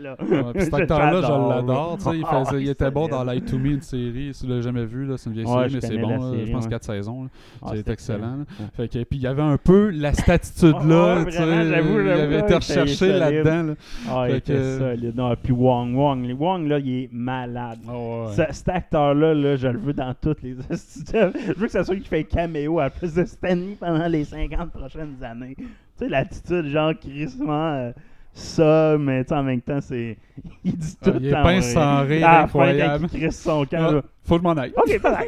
là. 0.00 0.16
Cet 0.58 0.74
acteur-là, 0.74 1.20
je 1.22 1.48
l'adore. 1.48 1.98
Il, 2.14 2.24
Ah, 2.30 2.44
faisait- 2.44 2.62
il 2.62 2.68
était 2.68 2.90
bon 2.90 3.08
dans. 3.08 3.24
Light 3.24 3.44
to 3.46 3.58
Me, 3.58 3.70
une 3.72 3.82
série. 3.82 4.32
Si 4.32 4.44
tu 4.44 4.50
l'as 4.50 4.60
jamais 4.60 4.84
vu, 4.86 5.06
c'est 5.16 5.28
une 5.30 5.34
vieille 5.34 5.46
série, 5.46 5.74
mais 5.74 5.80
c'est 5.80 5.98
bon. 5.98 6.34
je 6.46 6.52
pense. 6.52 6.66
4 6.68 6.84
saisons. 6.84 7.28
Ah, 7.62 7.70
c'est 7.74 7.88
excellent. 7.90 8.44
Fait 8.76 8.88
que, 8.88 9.02
puis 9.04 9.18
il 9.18 9.22
y 9.22 9.26
avait 9.26 9.42
un 9.42 9.56
peu 9.58 9.90
la 9.90 10.12
statitude-là. 10.12 11.24
Ouais, 11.24 11.30
j'avoue, 11.30 12.00
il 12.00 12.08
avait 12.10 12.38
été 12.40 12.54
recherché 12.54 12.86
c'est 12.94 12.94
solide. 12.96 13.16
là-dedans. 13.18 13.62
là. 13.62 13.74
Ah, 14.08 14.26
il 14.28 14.36
était 14.36 14.52
que- 14.54 14.78
solide. 14.78 15.12
Non, 15.16 15.34
puis 15.42 15.52
Wong, 15.52 15.94
Wong, 15.94 16.36
Wong, 16.38 16.66
là, 16.68 16.78
il 16.78 17.04
est 17.04 17.08
malade. 17.12 17.78
Ah 17.88 17.92
ouais. 17.92 18.32
Ce- 18.34 18.52
cet 18.54 18.68
acteur-là, 18.68 19.34
là, 19.34 19.56
je 19.56 19.68
le 19.68 19.78
veux 19.78 19.92
dans 19.92 20.14
toutes 20.20 20.42
les. 20.42 20.54
Je 20.70 21.52
veux 21.56 21.66
que 21.66 21.72
ça 21.72 21.84
soit 21.84 21.94
lui 21.94 22.02
qui 22.02 22.08
fait 22.08 22.24
caméo 22.24 22.78
à 22.78 22.84
la 22.84 22.90
place 22.90 23.14
de 23.14 23.24
Stanley 23.24 23.76
pendant 23.78 24.06
les 24.06 24.24
50 24.24 24.70
prochaines 24.72 25.16
années. 25.22 25.54
Tu 25.56 25.64
sais, 25.98 26.08
l'attitude, 26.08 26.66
genre, 26.68 26.92
crissement 26.98 27.72
euh, 27.74 27.92
ça, 28.32 28.96
mais 28.98 29.30
en 29.32 29.42
même 29.42 29.60
temps, 29.60 29.80
c'est. 29.80 30.16
Il 30.64 30.76
dit 30.76 30.96
Ah, 31.02 31.04
tout 31.10 31.16
il 31.18 31.22
le 31.24 31.28
est 31.28 31.32
temps. 31.32 31.42
pince 31.42 31.72
sans 31.72 32.00
rire, 32.04 32.26
fin, 32.26 32.40
incroyable. 32.44 33.06
quand 33.10 33.14
il 33.16 33.20
crisse 33.20 33.42
son 33.42 33.64
camp, 33.66 33.86
Ah, 33.88 33.92
là. 33.92 34.02
faut 34.24 34.36
que 34.36 34.40
je 34.40 34.44
m'en 34.44 34.52
aille. 34.56 34.72
Ok, 34.76 35.00
pas 35.02 35.18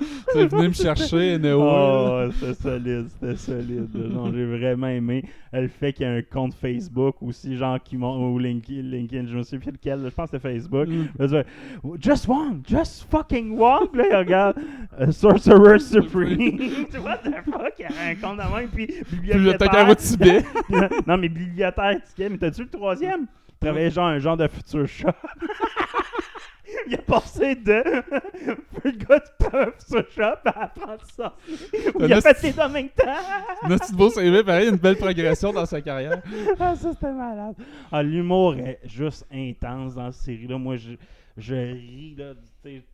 Tu 0.00 0.46
venez 0.46 0.68
me 0.68 0.72
chercher, 0.72 1.38
Néo. 1.40 1.62
Oh, 1.62 2.30
c'était 2.32 2.54
solide, 2.54 3.06
c'était 3.08 3.36
solide. 3.36 3.88
j'ai 4.32 4.44
vraiment 4.44 4.88
aimé 4.88 5.24
le 5.60 5.68
fait 5.68 5.92
qu'il 5.92 6.06
y 6.06 6.08
a 6.08 6.12
un 6.12 6.22
compte 6.22 6.54
Facebook 6.54 7.16
aussi, 7.20 7.56
genre 7.56 7.78
qui 7.82 7.96
monte 7.96 8.20
ou 8.20 8.38
LinkedIn, 8.38 8.82
LinkedIn, 8.82 9.26
je 9.28 9.36
me 9.36 9.42
souviens 9.42 9.60
plus 9.60 9.72
lequel, 9.72 10.00
je 10.04 10.08
pense 10.10 10.30
que 10.30 10.36
c'était 10.36 10.54
Facebook. 10.54 10.88
Mm. 10.88 11.98
Just 12.00 12.26
Wong, 12.26 12.62
just 12.66 13.06
fucking 13.10 13.56
Wong. 13.56 13.94
Là, 13.94 14.04
il 14.10 14.16
regarde 14.16 14.56
euh, 15.00 15.12
Sorcerer 15.12 15.78
Supreme. 15.78 16.58
tu 16.90 16.98
vois, 16.98 17.10
what 17.10 17.18
the 17.18 17.44
fuck, 17.44 17.74
il 17.78 17.82
y 17.82 17.84
a 17.84 18.10
un 18.10 18.14
compte 18.16 18.38
de 18.38 18.54
même, 18.54 18.68
puis 18.68 18.88
Bibliothécaire 19.10 19.88
au 19.88 19.94
Tibet. 19.94 20.44
non, 21.06 21.16
mais 21.18 21.28
bibliothécaire 21.28 22.00
mais 22.18 22.38
t'as-tu 22.38 22.62
le 22.62 22.68
troisième? 22.68 23.26
Il 23.48 23.66
travaillait 23.66 23.90
genre 23.90 24.08
un 24.08 24.18
genre 24.18 24.36
de 24.36 24.48
futur 24.48 24.86
chat. 24.86 25.14
Il 26.88 26.94
a 26.94 26.98
passé 26.98 27.54
de 27.56 27.82
le 28.84 28.90
gars 28.92 29.18
de 29.18 29.72
futur 29.78 30.04
shop 30.10 30.38
à 30.46 30.64
apprendre 30.64 31.04
ça. 31.16 31.34
Il 32.00 32.12
a 32.12 32.20
fait 32.20 32.52
deux 32.52 32.60
en 32.60 32.68
même 32.68 32.88
temps. 32.88 33.68
Notre 33.68 33.94
beau 33.94 34.10
CV, 34.10 34.42
pareil, 34.42 34.68
une 34.68 34.76
belle 34.76 34.96
progression 34.96 35.52
dans 35.52 35.66
sa 35.66 35.80
carrière. 35.80 36.22
Ah, 36.58 36.74
ça, 36.76 36.92
c'était 36.92 37.12
malade. 37.12 37.54
Ah, 37.92 38.02
l'humour 38.02 38.54
est 38.56 38.80
juste 38.84 39.26
intense 39.32 39.94
dans 39.94 40.10
cette 40.12 40.24
série-là. 40.24 40.56
Moi, 40.58 40.76
je, 40.76 40.92
je 41.36 41.54
ris 41.54 42.14
là, 42.16 42.32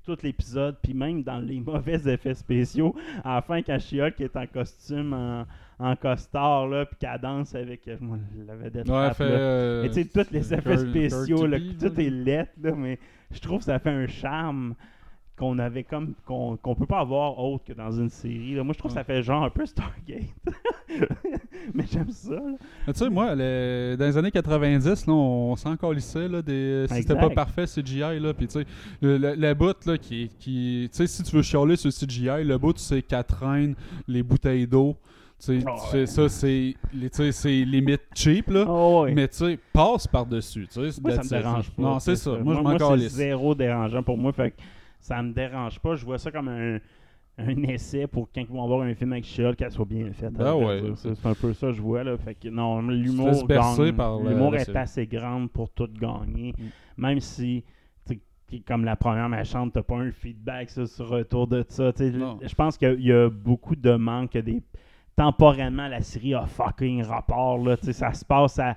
tout 0.05 0.17
l'épisode, 0.23 0.77
puis 0.83 0.95
même 0.95 1.23
dans 1.23 1.39
les 1.39 1.61
mauvais 1.61 2.01
effets 2.13 2.35
spéciaux. 2.35 2.95
À 3.25 3.37
la 3.37 3.43
fin, 3.43 3.63
quand 3.63 3.79
She-Hulk 3.79 4.21
est 4.21 4.37
en 4.37 4.47
costume, 4.47 5.13
en, 5.13 5.47
en 5.79 5.97
costard, 5.97 6.67
là, 6.69 6.87
puis 6.87 6.97
qu'elle 6.99 7.21
danse 7.21 7.55
avec 7.55 7.87
euh, 7.89 7.97
moi, 8.01 8.19
la 8.47 8.57
vedette 8.57 8.89
Ouais, 8.89 9.15
fait. 9.15 9.25
là. 9.25 9.31
euh, 9.31 9.83
Mais 9.83 9.89
tu 9.91 10.03
sais, 10.03 10.05
tous 10.07 10.31
les 10.33 10.53
effets 10.55 10.79
spéciaux, 10.79 11.47
là, 11.47 11.59
tout 11.79 12.01
est 12.01 12.11
lettre, 12.11 12.53
là, 12.63 12.73
mais 12.77 12.99
je 13.35 13.41
trouve 13.41 13.59
que 13.59 13.65
ça 13.65 13.79
fait 13.79 13.91
un 13.91 14.07
charme 14.07 14.75
qu'on 15.37 15.59
avait 15.59 15.85
comme 15.85 16.13
qu'on 16.27 16.59
qu'on 16.59 16.75
peut 16.75 16.85
pas 16.87 17.01
avoir 17.01 17.39
autre 17.39 17.65
que 17.65 17.73
dans 17.73 17.91
une 17.91 18.11
série. 18.11 18.55
là. 18.55 18.63
Moi, 18.63 18.75
je 18.75 18.79
trouve 18.79 18.91
que 18.91 18.97
ça 18.99 19.05
fait 19.05 19.23
genre 19.23 19.43
un 19.45 19.49
peu 19.51 19.65
Stargate. 19.65 20.35
mais 21.75 21.85
j'aime 21.91 22.11
ça. 22.11 22.37
Tu 22.87 22.93
sais, 22.95 23.09
moi, 23.09 23.35
le- 23.35 23.97
dans 23.99 24.05
les 24.05 24.17
années 24.19 24.31
90, 24.31 25.07
là, 25.07 25.13
on 25.13 25.57
s'en 25.57 25.77
calissait 25.77 26.29
là, 26.29 26.43
des, 26.43 26.85
si 26.89 26.95
c'était 27.03 27.15
pas 27.15 27.31
parfait 27.31 27.65
CGI. 27.65 28.19
Là, 28.21 28.35
puis, 28.35 28.49
tu 28.49 28.61
sais, 28.61 28.67
le, 29.01 29.17
le, 29.17 29.35
le 29.35 29.55
bout 29.55 29.77
là, 29.87 29.97
qui, 29.97 30.29
qui 30.39 30.89
tu 30.93 30.97
sais, 30.97 31.07
si 31.07 31.23
tu 31.23 31.35
veux 31.37 31.43
chialer 31.43 31.77
sur 31.77 31.89
le 31.89 32.07
CGI, 32.07 32.45
le 32.45 32.59
bout, 32.59 32.77
c'est 32.77 33.01
qu'elle 33.03 33.25
traîne 33.25 33.75
les 34.07 34.23
bouteilles 34.23 34.67
d'eau. 34.67 34.97
Oh, 35.49 35.53
tu 35.53 35.91
fais 35.91 36.07
ça, 36.07 36.29
c'est 36.29 37.65
limite 37.65 38.03
cheap, 38.15 38.51
là. 38.51 38.65
Oh, 38.69 39.03
ouais. 39.05 39.15
Mais 39.15 39.29
tu 39.29 39.37
sais, 39.37 39.59
passe 39.73 40.07
par-dessus. 40.07 40.69
tu 40.71 40.91
sais, 40.91 41.01
Moi, 41.01 41.13
ça 41.13 41.23
me 41.23 41.29
dérange 41.29 41.71
pas. 41.71 41.83
Non, 41.83 41.99
c'est 41.99 42.17
ça. 42.17 42.37
sais. 42.37 42.43
Moi, 42.43 42.55
je 42.57 42.61
m'en 42.61 42.97
c'est 42.99 43.09
zéro 43.09 43.55
dérangeant 43.55 44.03
pour 44.03 44.19
moi. 44.19 44.33
Fait 44.33 44.51
que 44.51 44.57
ça 45.01 45.23
me 45.23 45.33
dérange 45.33 45.79
pas. 45.81 45.95
Je 45.97 46.05
vois 46.05 46.19
ça 46.19 46.31
comme 46.31 46.49
un, 46.49 46.79
un 47.39 47.63
essai 47.65 48.07
pour 48.07 48.29
quand 48.33 48.43
ils 48.43 48.47
vont 48.47 48.67
voir 48.67 48.83
un 48.83 48.95
film 48.95 49.13
avec 49.13 49.25
She-Hulk, 49.25 49.57
qu'elle 49.57 49.71
soit 49.71 49.85
bien 49.87 50.13
faite. 50.13 50.35
Ben 50.35 50.53
vrai 50.53 50.81
ouais. 50.83 50.93
C'est 50.95 51.27
un 51.27 51.35
peu 51.35 51.53
ça 51.55 51.69
que 51.69 51.73
je 51.73 51.83
vois. 51.83 52.05
Là. 52.05 52.17
Fait 52.19 52.35
que 52.35 52.49
non, 52.49 52.81
l'humour 52.83 53.47
L'humour 53.49 54.57
est 54.57 54.77
assez 54.77 55.07
grande 55.07 55.51
pour 55.51 55.71
tout 55.71 55.89
gagner. 56.01 56.55
Mm. 56.59 56.65
Même 56.99 57.21
si, 57.21 57.65
comme 58.67 58.85
la 58.85 58.97
première 58.97 59.29
méchante, 59.29 59.73
t'as 59.73 59.83
pas 59.83 59.97
un 59.97 60.11
feedback 60.11 60.71
ça, 60.71 60.87
sur 60.87 61.09
retour 61.09 61.47
de 61.47 61.65
ça. 61.69 61.93
Je 61.99 62.55
pense 62.55 62.77
qu'il 62.77 62.89
y 62.89 62.91
a- 62.91 62.95
il 62.95 63.07
y, 63.07 63.13
a 63.13 63.31
beaucoup 63.31 63.77
de 63.77 63.95
manque. 63.95 64.37
Des... 64.37 64.63
Temporairement, 65.21 65.87
la 65.87 66.01
série 66.01 66.33
a 66.33 66.47
fucking 66.47 67.03
rapport. 67.03 67.59
Là, 67.59 67.77
ça 67.77 68.11
se 68.15 68.25
passe 68.25 68.59
à- 68.59 68.75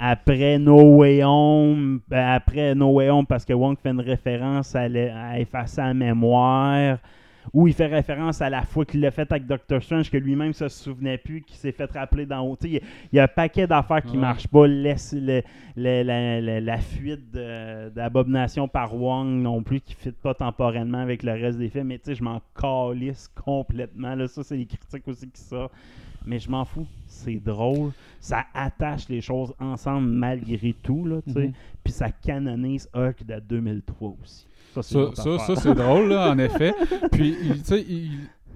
après 0.00 0.58
No 0.58 0.96
Way 0.96 1.22
Home. 1.22 2.00
ben, 2.08 2.26
après 2.36 2.74
No 2.74 2.86
Way 2.94 3.10
Home, 3.10 3.26
parce 3.26 3.44
que 3.44 3.52
Wong 3.52 3.76
fait 3.78 3.90
une 3.90 4.00
référence 4.00 4.74
à, 4.74 4.84
à 4.84 5.38
effacer 5.38 5.82
la 5.82 5.92
mémoire. 5.92 6.96
Ou 7.52 7.66
il 7.68 7.74
fait 7.74 7.86
référence 7.86 8.40
à 8.42 8.50
la 8.50 8.62
fois 8.62 8.84
qu'il 8.84 9.00
l'a 9.00 9.10
fait 9.10 9.30
avec 9.30 9.46
Doctor 9.46 9.82
Strange, 9.82 10.10
que 10.10 10.16
lui-même 10.16 10.52
se 10.52 10.68
souvenait 10.68 11.18
plus, 11.18 11.42
qu'il 11.42 11.56
s'est 11.56 11.72
fait 11.72 11.90
rappeler 11.92 12.26
dans 12.26 12.56
Il 12.62 12.70
y, 12.72 12.76
a- 12.76 12.80
il 13.12 13.16
y 13.16 13.18
a 13.18 13.24
un 13.24 13.28
paquet 13.28 13.66
d'affaires 13.66 14.02
qui 14.02 14.12
Ouais. 14.16 14.18
marchent 14.22 14.48
pas. 14.48 14.66
Laisse 14.66 15.12
le- 15.14 15.42
le- 15.76 16.02
la, 16.02 16.40
la- 16.40 16.60
la 16.60 16.78
fuite 16.78 17.30
d'abomination 17.32 18.68
par 18.68 18.94
Wong 18.94 19.28
non 19.42 19.62
plus, 19.62 19.80
qui 19.80 19.94
ne 19.94 20.00
fit 20.00 20.12
pas 20.22 20.34
temporellement 20.34 20.98
avec 20.98 21.22
le 21.22 21.32
reste 21.32 21.58
des 21.58 21.68
films. 21.68 21.88
Mais 21.88 21.98
tu 21.98 22.06
sais, 22.06 22.14
je 22.14 22.22
m'en 22.24 22.40
calisse 22.60 23.28
complètement. 23.44 24.14
Là, 24.14 24.28
ça, 24.28 24.42
c'est 24.42 24.56
les 24.56 24.66
critiques 24.66 25.06
aussi 25.08 25.28
qui 25.28 25.40
sortent. 25.40 25.72
Mais 26.26 26.38
je 26.38 26.50
m'en 26.50 26.64
fous. 26.64 26.86
C'est 27.06 27.36
drôle. 27.36 27.92
Ça 28.20 28.44
attache 28.52 29.08
les 29.08 29.20
choses 29.20 29.54
ensemble 29.58 30.08
malgré 30.08 30.74
tout. 30.82 31.06
Là. 31.06 31.20
Mhm. 31.26 31.52
Puis 31.82 31.92
ça 31.92 32.10
canonise 32.10 32.88
Hulk 32.92 33.24
de 33.24 33.40
2003 33.48 34.14
aussi. 34.22 34.46
Ça, 34.82 35.10
c'est 35.14 35.22
Ça, 35.22 35.38
ça, 35.38 35.56
c'est 35.56 35.74
drôle, 35.74 36.08
là, 36.08 36.30
en 36.30 36.38
effet. 36.38 36.74
Puis, 37.12 37.36
il- 37.42 37.58
tu 37.62 37.64
sais, 37.64 37.84
il, 37.88 38.10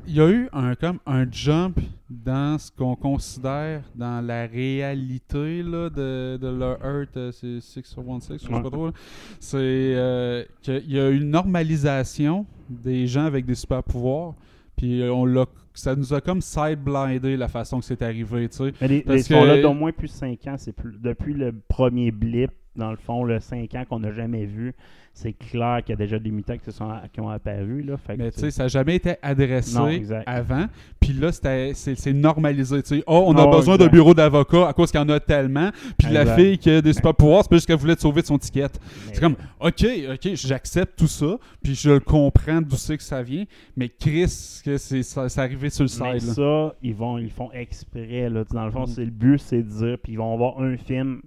il 0.07 0.15
y 0.17 0.21
a 0.21 0.29
eu 0.29 0.49
un, 0.53 0.75
comme 0.75 0.99
un 1.07 1.25
jump 1.31 1.79
dans 2.11 2.59
ce 2.59 2.71
qu'on 2.73 2.97
considère 2.97 3.83
dans 3.95 4.21
la 4.25 4.47
réalité 4.47 5.63
là, 5.63 5.89
de, 5.91 6.37
de 6.37 6.49
leur 6.49 6.85
Earth, 6.85 7.17
euh, 7.17 7.31
c'est 7.33 7.61
616, 7.61 8.41
je 8.43 8.47
sais 8.47 8.53
pas 8.53 8.69
trop. 8.71 8.87
là. 8.87 8.93
C'est 9.41 9.59
euh, 9.61 10.45
qu'il 10.61 10.91
y 10.93 10.99
a 10.99 11.09
une 11.11 11.31
normalisation 11.31 12.47
des 12.69 13.07
gens 13.07 13.25
avec 13.25 13.47
des 13.47 13.55
super 13.55 13.83
pouvoirs. 13.83 14.35
Puis 14.77 15.03
euh, 15.03 15.13
on 15.13 15.25
l'a, 15.25 15.47
ça 15.75 15.95
nous 15.95 16.13
a 16.13 16.21
comme 16.21 16.41
side-blindé 16.41 17.37
la 17.37 17.49
façon 17.49 17.79
que 17.79 17.85
c'est 17.85 18.03
arrivé, 18.03 18.49
tu 18.49 18.57
sais. 18.57 18.73
Mais 18.81 18.89
les, 18.89 19.01
Parce 19.03 19.21
ils 19.21 19.25
sont 19.35 19.45
là 19.45 19.57
que- 19.59 19.63
d'au 19.63 19.75
moins 19.75 19.93
plus 19.93 20.09
5 20.09 20.47
ans. 20.49 20.55
C'est 20.59 20.73
plus, 20.73 20.97
depuis 21.01 21.35
le 21.35 21.53
premier 21.69 22.11
blip, 22.11 22.51
dans 22.75 22.91
le 22.91 22.97
fond, 22.97 23.23
le 23.25 23.39
5 23.39 23.75
ans 23.75 23.85
qu'on 23.89 24.01
n'a 24.01 24.13
jamais 24.13 24.47
vu, 24.47 24.75
c'est 25.15 25.35
clair 25.35 25.81
qu'il 25.85 25.91
y 25.91 25.93
a 25.93 25.97
déjà 25.97 26.19
des 26.19 26.31
mutants 26.31 26.57
qui, 26.57 26.65
se 26.65 26.71
sont, 26.71 26.91
qui 27.13 27.21
ont 27.21 27.29
apparu. 27.29 27.83
Là, 27.83 27.97
fait 27.99 28.17
que, 28.17 28.23
Mais 28.23 28.31
tu 28.33 28.41
sais, 28.41 28.51
ça 28.51 28.63
n'a 28.65 28.69
jamais 28.69 28.97
été 28.97 29.15
adressé 29.21 29.79
Non, 29.79 29.89
exact. 29.89 30.25
avant. 30.27 30.65
Puis 31.01 31.13
là, 31.13 31.31
c'était- 31.33 31.73
c'est 31.75 31.95
c'est 31.97 32.13
normalisé. 32.15 32.83
tu 32.83 32.97
sais. 32.97 33.05
Oh, 33.07 33.25
on 33.27 33.37
a 33.37 33.47
besoin 33.47 33.77
d'un 33.77 33.85
exact. 33.85 33.93
bureau 33.95 34.15
d'avocat 34.15 34.69
à 34.69 34.73
cause 34.73 34.91
qu'il 34.91 34.99
y 35.01 35.03
en 35.03 35.09
a 35.11 35.21
tellement. 35.21 35.71
Puis 35.99 36.09
la 36.11 36.23
Exact. 36.23 36.37
fille 36.37 36.59
qui 36.59 36.71
a 36.71 36.81
des 36.81 36.93
super 36.95 37.15
pouvoirs, 37.15 37.43
c'est 37.43 37.51
pas 37.51 37.57
juste 37.57 37.67
qu'elle 37.67 37.77
voulait 37.79 37.95
te 37.97 38.01
sauver 38.01 38.23
de 38.23 38.27
son 38.27 38.39
ticket. 38.39 38.63
mais- 38.63 39.15
C'est 39.15 39.21
comme, 39.21 39.37
OK, 39.61 39.85
OK, 40.13 40.35
j'accepte 40.35 40.99
tout 40.99 41.07
ça. 41.07 41.37
Puis 41.63 41.75
je 41.75 41.91
le 41.91 42.01
comprends 42.01 42.63
d'où 42.63 42.77
c'est 42.77 42.97
que 42.97 43.03
ça 43.03 43.23
vient. 43.23 43.45
Mais 43.77 43.89
Chris, 43.91 44.63
que 44.65 44.79
c'est 44.79 45.03
ça, 45.03 45.29
c'est 45.29 45.41
arrivé 45.41 45.69
sur 45.71 45.85
le 45.85 45.91
Mais 46.05 46.21
side. 46.21 46.29
là. 46.31 46.35
ça, 46.35 46.75
ils, 46.83 46.95
vont, 46.95 47.19
ils 47.19 47.31
font 47.31 47.51
exprès. 47.53 48.31
Là. 48.31 48.45
Dans 48.51 48.65
le 48.65 48.71
fond, 48.71 48.81
Mhm. 48.81 48.87
c'est 48.87 49.05
le 49.05 49.11
but, 49.11 49.39
c'est 49.39 49.63
de 49.63 49.69
dire. 49.69 49.99
Puis 50.03 50.13
ils 50.15 50.19
vont 50.19 50.33
avoir 50.33 50.59
un 50.61 50.77
film 50.79 51.21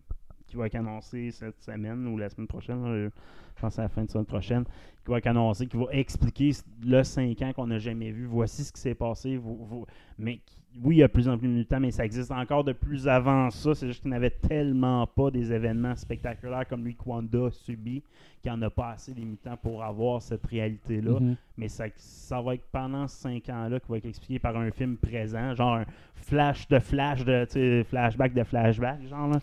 qui 0.47 0.55
va 0.57 0.65
être 0.67 0.75
annoncé 0.75 1.31
cette 1.31 1.61
semaine 1.61 2.07
ou 2.07 2.17
la 2.17 2.29
semaine 2.29 2.47
prochaine. 2.47 2.83
là. 2.83 3.09
Je 3.55 3.61
pense 3.61 3.79
à 3.79 3.83
la 3.83 3.89
fin 3.89 4.03
de 4.03 4.09
semaine 4.09 4.25
prochaine, 4.25 4.63
qui 5.05 5.11
va 5.11 5.17
annoncer, 5.25 5.67
qui 5.67 5.77
va 5.77 5.85
expliquer 5.91 6.51
le 6.83 7.03
5 7.03 7.41
ans 7.41 7.53
qu'on 7.53 7.67
n'a 7.67 7.79
jamais 7.79 8.11
vu. 8.11 8.25
Voici 8.25 8.63
ce 8.63 8.71
qui 8.71 8.81
s'est 8.81 8.95
passé. 8.95 9.37
vous- 9.37 9.65
vous- 9.65 9.85
mais 10.17 10.39
oui, 10.83 10.97
il 10.97 10.99
y 10.99 11.03
a 11.03 11.07
de 11.07 11.11
plus 11.13 11.29
en 11.29 11.37
plus 11.37 11.47
de 11.47 11.53
mutants, 11.53 11.79
mais 11.79 11.91
ça 11.91 12.03
existe 12.03 12.31
encore 12.31 12.65
de 12.65 12.73
plus 12.73 13.07
avant 13.07 13.49
ça. 13.49 13.73
C'est 13.73 13.87
juste 13.87 14.01
qu'il 14.01 14.11
n'avait 14.11 14.29
tellement 14.31 15.07
pas 15.07 15.31
des 15.31 15.53
événements 15.53 15.95
spectaculaires 15.95 16.67
comme 16.67 16.83
lui, 16.83 16.95
Kwanda 16.95 17.49
subi, 17.49 18.03
qu'il 18.41 18.51
n'y 18.51 18.57
en 18.57 18.61
a 18.61 18.69
pas 18.69 18.89
assez 18.89 19.13
des 19.13 19.23
mutants 19.23 19.55
pour 19.55 19.83
avoir 19.83 20.21
cette 20.21 20.45
réalité-là. 20.45 21.17
Mhm. 21.19 21.35
Mais 21.57 21.69
ça, 21.69 21.85
ça 21.95 22.41
va 22.41 22.55
être 22.55 22.65
pendant 22.73 23.07
ce 23.07 23.15
5 23.21 23.47
ans-là 23.49 23.79
qui 23.79 23.89
va 23.89 23.97
être 23.97 24.05
expliqué 24.05 24.37
par 24.37 24.57
un 24.57 24.69
film 24.71 24.97
présent, 24.97 25.55
genre 25.55 25.75
un 25.75 25.85
flash 26.15 26.67
de 26.67 26.79
flash, 26.79 27.23
de, 27.23 27.83
flashback 27.87 28.33
de 28.33 28.43
flashback, 28.43 29.07
genre. 29.07 29.29
Là. 29.29 29.39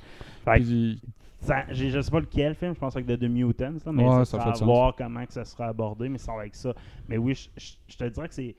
Puis, 0.57 1.01
ça- 1.43 1.67
je 1.73 2.01
sais 2.01 2.11
pas 2.11 2.21
lequel 2.21 2.55
film, 2.55 2.75
je 2.75 2.79
pense 2.81 2.95
que 2.95 3.01
de 3.01 3.17
The 3.17 3.29
Mutants, 3.31 3.79
là, 3.85 3.93
mais 3.93 4.05
Ouais, 4.05 4.25
ça, 4.25 4.39
ça 4.39 4.53
fait 4.53 4.61
de 4.61 4.65
voir 4.65 4.95
comment 4.97 5.25
que 5.27 5.33
ça 5.33 5.45
sera 5.45 5.67
abordé, 5.67 6.09
mais 6.09 6.19
ça 6.19 6.33
va 6.33 6.41
avec 6.41 6.55
ça. 6.55 6.73
Mais 7.09 7.19
oui, 7.19 7.35
je, 7.35 7.49
je- 7.57 7.73
je 7.89 7.97
te 7.99 8.05
dirais 8.05 8.29
que 8.29 8.35
c'est 8.35 8.57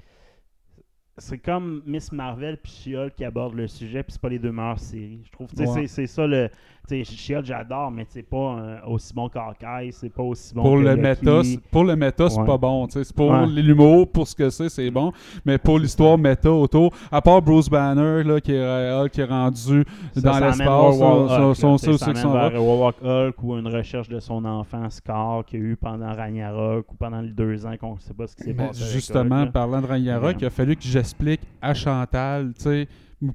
c'est 1.19 1.37
comme 1.37 1.83
Miss 1.85 2.11
Marvel 2.11 2.57
puis 2.57 2.71
She-Hulk 2.71 3.13
qui 3.15 3.23
abordent 3.23 3.53
le 3.53 3.67
sujet, 3.67 4.01
puis 4.01 4.13
c'est 4.13 4.21
pas 4.21 4.29
les 4.29 4.39
deux 4.39 4.51
meilleures 4.51 4.79
séries. 4.79 5.21
Je 5.25 5.31
trouve, 5.31 5.47
Ouais. 5.57 5.65
c'est 5.67 5.87
c'est 5.87 6.07
ça 6.07 6.25
le. 6.25 6.49
She-Hulk, 6.89 7.45
j'adore, 7.45 7.89
mais 7.91 8.05
c'est 8.09 8.23
pas 8.23 8.37
euh, 8.59 8.77
aussi 8.87 9.13
bon 9.13 9.29
qu'Hawkeye, 9.29 9.91
c'est 9.91 10.09
pas 10.09 10.23
aussi 10.23 10.53
bon 10.53 10.63
pour 10.63 10.75
que 10.75 10.79
le 10.81 10.95
méta, 10.97 11.41
pour 11.71 11.83
le 11.85 11.95
méta, 11.95 12.29
c'est 12.29 12.39
Ouais. 12.39 12.45
pas 12.45 12.57
bon. 12.57 12.87
tu 12.87 12.93
sais. 12.93 13.03
C'est 13.05 13.15
pour 13.15 13.31
Ouais. 13.31 13.45
l'humour, 13.47 14.09
pour 14.11 14.27
ce 14.27 14.35
que 14.35 14.49
c'est, 14.49 14.69
c'est 14.69 14.91
bon. 14.91 15.11
Mais 15.45 15.57
pour 15.57 15.79
l'histoire 15.79 16.17
méta 16.17 16.51
autour, 16.51 16.93
à 17.11 17.21
part 17.21 17.41
Bruce 17.41 17.69
Banner 17.69 18.23
là, 18.23 18.39
qui, 18.41 18.51
est, 18.51 18.57
euh, 18.57 19.07
qui 19.07 19.21
est 19.21 19.25
rendu 19.25 19.85
Ça, 20.13 20.21
dans 20.21 20.39
l'espace, 20.39 20.97
son- 20.97 21.27
son- 21.29 21.53
son- 21.53 21.77
ça 21.77 21.97
ça 21.97 22.11
aussi 22.11 22.27
va. 22.27 22.49
vers 22.49 22.63
Warlock 22.63 22.95
Hulk 23.01 23.43
ou 23.43 23.57
une 23.57 23.67
recherche 23.67 24.09
de 24.09 24.19
son 24.19 24.43
enfant 24.45 24.89
Scar 24.89 25.45
qu'il 25.45 25.61
a 25.61 25.63
eu 25.63 25.75
pendant 25.77 26.13
Ragnarok 26.13 26.91
ou 26.91 26.95
pendant 26.95 27.21
les 27.21 27.31
deux 27.31 27.65
ans 27.65 27.75
qu'on 27.79 27.97
sait 27.97 28.13
pas 28.13 28.27
ce 28.27 28.35
qui 28.35 28.43
s'est 28.43 28.53
passé. 28.53 28.81
avec 28.83 28.93
justement, 28.93 29.43
Hulk, 29.43 29.51
parlant 29.51 29.81
de 29.81 29.87
Ragnarok, 29.87 30.23
Ouais. 30.25 30.35
il 30.41 30.45
a 30.45 30.49
fallu 30.49 30.75
que 30.75 30.83
j'explique 30.83 31.41
à 31.61 31.73
Chantal, 31.73 32.53
tu 32.57 32.63
sais, 32.63 32.87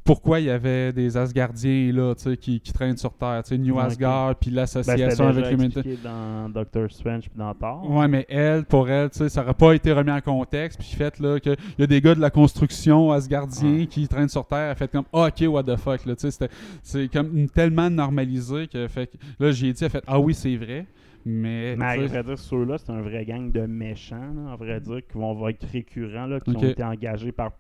pourquoi 0.05 0.41
il 0.41 0.47
y 0.47 0.51
avait 0.51 0.93
des 0.93 1.17
Asgardiens 1.17 1.93
là, 1.93 2.15
tu 2.15 2.23
sais, 2.23 2.37
qui, 2.37 2.61
qui 2.61 2.73
traînent 2.73 2.97
sur 2.97 3.13
Terre, 3.15 3.43
tu 3.45 3.51
sais, 3.51 3.59
New. 3.59 3.79
Asgard, 3.79 4.37
puis 4.37 4.51
Ben, 4.51 4.57
l'association 4.57 5.29
avec 5.29 5.51
l'humanité. 5.51 5.81
expliqué 5.81 6.03
dans 6.03 6.49
Doctor 6.49 6.91
Strange 6.91 7.29
puis 7.31 7.39
dans 7.39 7.55
Thor. 7.55 7.89
Ouais, 7.91 8.09
mais 8.09 8.27
elle, 8.29 8.65
pour 8.65 8.89
elle, 8.89 9.09
ça 9.13 9.43
aurait 9.43 9.55
pas 9.55 9.73
été 9.75 9.93
remis 9.93 10.11
en 10.11 10.21
contexte. 10.21 10.79
Puis 10.79 10.89
fait 10.89 11.19
là, 11.21 11.39
qu'il 11.41 11.57
y 11.79 11.83
a 11.83 11.87
des 11.87 12.01
gars 12.01 12.15
de 12.15 12.21
la 12.21 12.31
construction 12.31 13.13
asgardiens 13.13 13.87
qui 13.87 14.07
traînent 14.09 14.29
sur 14.29 14.47
Terre. 14.47 14.71
Elle 14.71 14.77
fait 14.77 14.91
comme, 14.91 15.05
ah, 15.13 15.29
ok, 15.29 15.45
what 15.49 15.63
the 15.65 15.77
fuck, 15.77 16.05
là, 16.07 16.15
tu 16.17 16.23
sais, 16.23 16.31
c'était- 16.31 16.55
c'est 16.83 17.09
comme 17.09 17.49
tellement 17.49 17.89
normalisé 17.91 18.67
que, 18.69 18.89
fait 18.89 19.11
là, 19.39 19.51
j'ai 19.53 19.73
dit, 19.73 19.85
elle 19.85 19.91
fait, 19.91 20.05
ah 20.07 20.19
oui, 20.21 20.35
c'est 20.35 20.57
vrai. 20.57 20.87
Mais, 21.25 21.77
Mais 21.77 21.85
à 21.85 21.97
vrai 22.07 22.23
dire, 22.23 22.39
ceux-là, 22.39 22.79
c'est 22.79 22.91
un 22.91 23.03
vrai 23.03 23.25
gang 23.27 23.51
de 23.53 23.61
méchants, 23.67 24.33
là, 24.35 24.53
à 24.53 24.57
vrai 24.57 24.81
dire, 24.81 25.01
qui 25.07 25.19
vont 25.19 25.35
va 25.35 25.51
être 25.51 25.67
récurrents, 25.71 26.27
là, 26.27 26.41
qui 26.41 26.51
ont 26.57 26.61
été 26.63 26.83
engagés 26.83 27.33
par. 27.33 27.51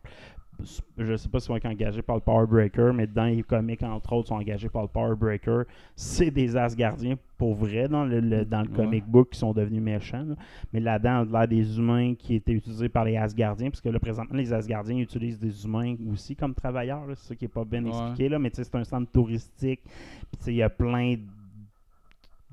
Je 0.98 1.16
sais 1.16 1.28
pas 1.28 1.38
s'ils 1.38 1.50
vont 1.50 1.56
être 1.56 1.66
engagés 1.66 2.02
par 2.02 2.16
le 2.16 2.20
Power 2.22 2.46
Breaker, 2.46 2.90
mais 2.92 3.06
dans 3.06 3.24
les 3.26 3.42
comics, 3.44 3.82
entre 3.82 4.12
autres, 4.12 4.28
sont 4.28 4.34
engagés 4.34 4.68
par 4.68 4.82
le 4.82 4.88
Power 4.88 5.14
Breaker. 5.14 5.62
C'est 5.94 6.30
des 6.32 6.56
Asgardiens 6.56 7.14
pour 7.36 7.54
vrai 7.54 7.86
dans 7.88 8.04
le, 8.04 8.18
le- 8.18 8.44
dans 8.44 8.62
le 8.62 8.68
Ouais. 8.70 8.74
comic 8.76 9.04
book 9.06 9.30
qui 9.30 9.38
sont 9.38 9.52
devenus 9.52 9.80
méchants. 9.80 10.24
là. 10.26 10.34
Mais 10.72 10.80
là-dedans, 10.80 11.24
on 11.30 11.34
a 11.34 11.38
l'air 11.40 11.48
des 11.48 11.78
humains 11.78 12.14
qui 12.16 12.34
étaient 12.34 12.52
utilisés 12.54 12.88
par 12.88 13.04
les 13.04 13.16
Asgardiens, 13.16 13.70
parce 13.70 13.80
que 13.80 13.88
là, 13.88 14.00
présentement, 14.00 14.36
les 14.36 14.52
Asgardiens 14.52 14.98
utilisent 14.98 15.38
des 15.38 15.64
humains 15.64 15.94
aussi 16.12 16.34
comme 16.34 16.54
travailleurs. 16.54 17.04
C'est 17.14 17.28
ça 17.28 17.34
qui 17.36 17.44
n'est 17.44 17.48
pas 17.48 17.64
bien 17.64 17.84
Ouais. 17.84 17.90
expliqué, 17.90 18.28
là, 18.28 18.38
mais 18.40 18.50
tu 18.50 18.56
sais, 18.56 18.64
c'est 18.64 18.74
un 18.76 18.84
centre 18.84 19.10
touristique. 19.12 19.80
Puis 19.84 20.40
il 20.48 20.54
y 20.56 20.62
a 20.62 20.68
plein 20.70 21.14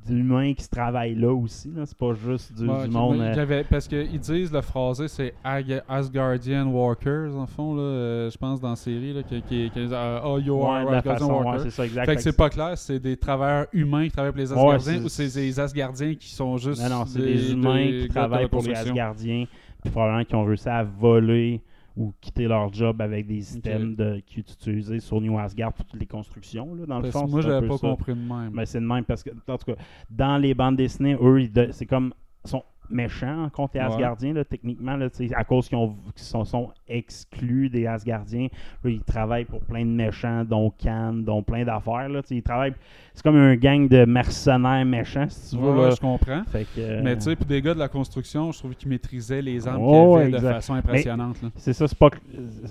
d'humains 0.05 0.53
qui 0.53 0.63
se 0.63 0.69
travaillent 0.69 1.15
là 1.15 1.33
aussi. 1.33 1.71
Là. 1.75 1.85
C'est 1.85 1.97
pas 1.97 2.13
juste 2.13 2.53
du, 2.53 2.67
ouais, 2.67 2.83
du 2.83 2.87
ok, 2.87 2.91
monde. 2.93 3.21
euh, 3.21 3.31
il 3.33 3.37
y 3.37 3.39
avait- 3.39 3.63
parce 3.63 3.87
qu'ils 3.87 4.19
disent, 4.19 4.51
le 4.51 4.61
phrasé, 4.61 5.07
c'est 5.07 5.33
Asgardian 5.43 6.67
Workers, 6.67 7.35
en 7.35 7.47
fond, 7.47 7.75
là, 7.75 7.81
euh, 7.81 8.29
je 8.29 8.37
pense, 8.37 8.59
dans 8.61 8.69
la 8.69 8.75
série, 8.75 9.13
là, 9.13 9.23
qui, 9.23 9.41
qui, 9.41 9.69
qui 9.71 9.79
euh, 9.79 10.19
Oh, 10.23 10.39
you 10.39 10.61
are 10.63 10.87
Asgardian 10.87 11.13
façon, 11.13 11.43
ouais, 11.43 11.59
c'est 11.59 11.69
ça. 11.69 12.05
Fait 12.05 12.15
que 12.15 12.21
c'est 12.21 12.37
pas 12.37 12.49
clair, 12.49 12.77
c'est 12.77 12.99
des 12.99 13.17
travailleurs 13.17 13.67
humains 13.73 14.05
qui 14.05 14.11
travaillent 14.11 14.31
pour 14.31 14.39
les 14.39 14.51
Asgardiens 14.53 15.03
ou 15.03 15.09
c'est 15.09 15.33
des 15.33 15.59
Asgardiens 15.59 16.15
qui 16.15 16.29
sont 16.29 16.57
juste. 16.57 16.81
Non, 16.81 16.99
non, 16.99 17.05
c'est 17.05 17.19
des, 17.19 17.51
humains 17.51 17.85
des 17.85 18.01
qui 18.03 18.09
travaillent 18.09 18.47
pour 18.47 18.61
les. 18.61 18.75
Asgardiens, 18.75 19.45
puis 19.81 19.91
probablement 19.91 20.23
qui 20.23 20.35
ont 20.35 20.45
réussi 20.45 20.69
à 20.69 20.83
voler 20.83 21.61
ou 21.97 22.13
quitter 22.21 22.47
leur 22.47 22.73
job 22.73 23.01
avec 23.01 23.25
des 23.27 23.41
systèmes 23.41 23.95
de, 23.95 24.21
qui 24.25 24.43
sont 24.45 24.53
utilisés 24.69 24.99
sur 24.99 25.21
New 25.21 25.37
Asgard 25.39 25.71
pour 25.73 25.85
toutes 25.85 25.99
les 25.99 26.05
constructions. 26.05 26.75
Là, 26.75 26.85
dans 26.85 26.97
le 26.97 27.03
Parce 27.03 27.13
fond, 27.13 27.25
que 27.25 27.31
moi, 27.31 27.41
j'avais 27.41 27.67
pas 27.67 27.77
ça. 27.77 27.87
compris 27.87 28.13
de 28.13 28.19
même. 28.19 28.51
Mais 28.53 28.65
c'est 28.65 28.79
de 28.81 28.85
même 28.85 29.05
parce 29.05 29.23
que, 29.23 29.29
en 29.47 29.57
tout 29.57 29.65
cas, 29.73 29.81
dans 30.09 30.37
les 30.37 30.53
bandes 30.53 30.75
dessinées, 30.75 31.15
eux, 31.21 31.49
c'est 31.71 31.85
comme. 31.85 32.13
sont 32.43 32.63
méchants 32.91 33.49
contre 33.51 33.71
les 33.75 33.79
Ouais. 33.79 33.87
Asgardiens, 33.87 34.33
là, 34.33 34.45
techniquement, 34.45 34.95
là, 34.95 35.07
à 35.35 35.43
cause 35.43 35.67
qu'ils 35.67 35.77
ont- 35.79 35.95
qu'ils 36.15 36.23
sont, 36.23 36.45
sont 36.45 36.71
exclus 36.87 37.67
des 37.69 37.87
Asgardiens. 37.87 38.47
Là, 38.83 38.89
ils 38.91 39.01
travaillent 39.01 39.45
pour 39.45 39.61
plein 39.61 39.83
de 39.83 39.89
méchants, 39.89 40.43
dont 40.45 40.69
Khan, 40.71 41.13
dont 41.13 41.41
plein 41.41 41.65
d'affaires. 41.65 42.07
Ils 42.29 42.43
travaillent. 42.43 42.75
C'est 43.15 43.23
comme 43.23 43.37
un 43.37 43.55
gang 43.55 43.87
de 43.87 44.03
mercenaires 44.03 44.85
méchants, 44.85 45.27
si 45.29 45.55
tu 45.55 45.61
veux. 45.61 45.71
Ouais, 45.71 45.91
je 45.91 46.01
comprends. 46.01 46.43
Fait 46.51 46.65
que, 46.65 46.79
euh, 46.81 47.01
Mais 47.01 47.15
tu 47.15 47.21
sais, 47.21 47.35
puis 47.37 47.45
des 47.45 47.61
gars 47.61 47.73
de 47.73 47.79
la 47.79 47.87
construction, 47.87 48.51
je 48.51 48.59
trouve 48.59 48.75
qu'ils 48.75 48.89
maîtrisaient 48.89 49.41
les 49.41 49.65
armes 49.69 49.81
qu'ils 49.81 50.21
avaient 50.21 50.31
de 50.31 50.37
façon 50.53 50.73
impressionnante. 50.73 51.37
C'est 51.55 51.71
ça, 51.71 51.87
c'est 51.87 51.97
pas. 51.97 52.09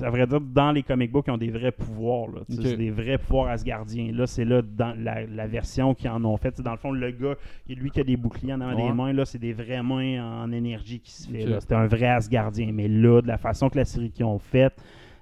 À 0.03 0.11
vrai 0.11 0.27
dire, 0.27 0.41
dans 0.43 0.71
les 0.71 0.83
comic 0.83 1.11
books, 1.11 1.25
ils 1.29 1.31
ont 1.31 1.39
des 1.39 1.51
vrais 1.51 1.73
pouvoirs. 1.73 2.29
C'est 2.51 2.77
des 2.77 2.91
vrais 2.91 3.17
pouvoirs 3.17 3.49
asgardiens. 3.49 4.13
Là, 4.13 4.27
c'est 4.27 4.45
là 4.45 4.61
dans 4.63 4.95
la, 5.03 5.25
la 5.27 5.47
version 5.47 5.95
qu'ils 5.95 6.11
en 6.11 6.23
ont 6.27 6.37
fait. 6.37 6.61
Dans 6.61 6.73
le 6.73 6.77
fond, 6.79 6.93
le 6.93 7.11
gars, 7.11 7.35
lui 7.67 7.91
qui 7.91 8.01
a 8.01 8.05
des 8.05 8.17
boucliers 8.19 8.53
en 8.53 8.61
avant 8.61 8.75
Ouais. 8.77 8.89
des 8.89 8.93
mains, 8.95 9.13
là, 9.15 9.25
c'est 9.25 9.39
des 9.39 9.55
vraies 9.55 9.83
mains 9.83 10.43
en 10.45 10.53
énergie 10.53 11.01
qui 11.01 11.11
se 11.13 11.27
fait. 11.29 11.47
C'était 11.61 11.75
un 11.75 11.87
vrai 11.87 12.09
asgardien. 12.09 12.71
Mais 12.73 12.87
là, 12.89 13.23
de 13.23 13.29
la 13.29 13.39
façon 13.39 13.71
que 13.71 13.79
la 13.79 13.87
série 13.87 14.11
qu'ils 14.11 14.27
ont 14.27 14.39
faite, 14.39 14.75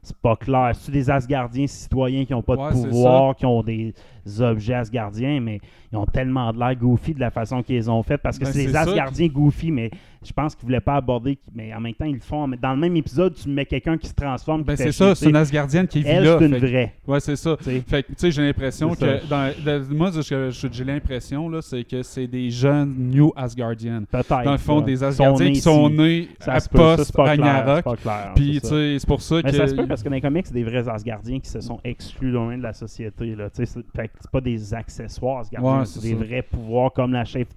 c'est 0.02 0.16
pas 0.16 0.34
clair. 0.36 0.72
C'est 0.74 0.90
des 0.90 1.08
asgardiens 1.10 1.66
citoyens 1.66 2.24
qui 2.24 2.32
n'ont 2.32 2.42
pas 2.42 2.56
Ouais, 2.56 2.68
de 2.74 2.88
pouvoir, 2.88 3.36
qui 3.36 3.46
ont 3.46 3.62
des 3.62 3.94
objets 4.40 4.74
asgardiens, 4.74 5.40
mais 5.40 5.60
ils 5.92 5.96
ont 5.96 6.06
tellement 6.06 6.52
de 6.52 6.58
l'air 6.58 6.74
goofy 6.74 7.14
de 7.14 7.20
la 7.20 7.30
façon 7.30 7.62
qu'ils 7.62 7.76
les 7.76 7.88
ont 7.88 8.02
fait 8.02 8.18
parce 8.18 8.38
que 8.38 8.44
Ben, 8.44 8.52
c'est 8.52 8.66
des 8.66 8.76
asgardiens 8.76 9.28
goofy, 9.28 9.70
mais 9.70 9.90
je 10.24 10.32
pense 10.32 10.54
qu'ils 10.54 10.64
voulaient 10.64 10.80
pas 10.80 10.96
aborder, 10.96 11.38
mais 11.54 11.72
en 11.74 11.80
même 11.80 11.94
temps, 11.94 12.04
ils 12.04 12.14
le 12.14 12.20
font. 12.20 12.46
Mais 12.46 12.56
Dans 12.56 12.72
le 12.72 12.78
même 12.80 12.96
épisode, 12.96 13.34
tu 13.34 13.48
mets 13.48 13.66
quelqu'un 13.66 13.96
qui 13.98 14.06
se 14.08 14.14
transforme. 14.14 14.62
Ben 14.62 14.76
c'est 14.76 14.92
ça, 14.92 15.14
c'est 15.14 15.28
une. 15.30 15.36
Asgardienne 15.36 15.86
qui 15.88 16.02
vit 16.02 16.08
Elle, 16.08 16.24
là. 16.24 16.36
c'est 16.38 16.46
une 16.46 16.52
fait 16.54 16.58
vraie. 16.60 16.94
Ouais, 17.06 17.20
c'est 17.20 17.36
ça. 17.36 17.56
tu 17.56 17.64
sais. 17.64 17.82
Fait 17.86 18.02
que, 18.02 18.08
tu 18.08 18.14
sais, 18.18 18.30
j'ai 18.30 18.42
l'impression 18.42 18.94
que. 18.94 19.26
Dans, 19.28 19.52
dans- 19.64 19.94
moi, 19.94 20.10
j'ai 20.12 20.84
l'impression, 20.84 21.48
là, 21.48 21.60
c'est 21.62 21.84
que 21.84 22.02
c'est 22.02 22.26
des 22.26 22.50
jeunes 22.50 22.94
New 22.96 23.32
Asgardians. 23.36 24.02
Peut-être. 24.10 24.44
Dans 24.44 24.52
le 24.52 24.58
fond, 24.58 24.80
des 24.80 25.02
Asgardiens 25.02 25.52
qui 25.52 25.60
sont 25.60 25.88
nés 25.90 26.28
à 26.46 26.60
post-Ragnarok. 26.60 27.84
Puis, 28.34 28.60
tu 28.60 28.68
sais, 28.68 28.96
c'est 28.98 29.06
pour 29.06 29.20
ça 29.22 29.36
Mais 29.44 29.50
que. 29.50 29.56
ça 29.56 29.66
se 29.66 29.74
peut 29.74 29.86
parce 29.86 30.02
que 30.02 30.08
dans 30.08 30.14
les 30.14 30.20
comics, 30.20 30.46
c'est 30.46 30.54
des 30.54 30.64
vrais 30.64 30.88
Asgardiens 30.88 31.40
qui 31.40 31.50
se 31.50 31.60
sont 31.60 31.80
exclus 31.84 32.30
loin 32.30 32.56
de 32.56 32.62
la 32.62 32.72
société. 32.72 33.34
Là. 33.34 33.50
Tu 33.50 33.66
sais, 33.66 33.80
C'est 33.94 34.30
pas 34.30 34.40
des 34.40 34.74
accessoires 34.74 35.40
Asgardiens, 35.40 35.80
Ouais, 35.80 35.84
c'est 35.86 36.00
des 36.02 36.10
ça. 36.18 36.24
vrais 36.24 36.42
pouvoirs 36.42 36.92
comme 36.92 37.12
la 37.12 37.24
chef 37.24 37.48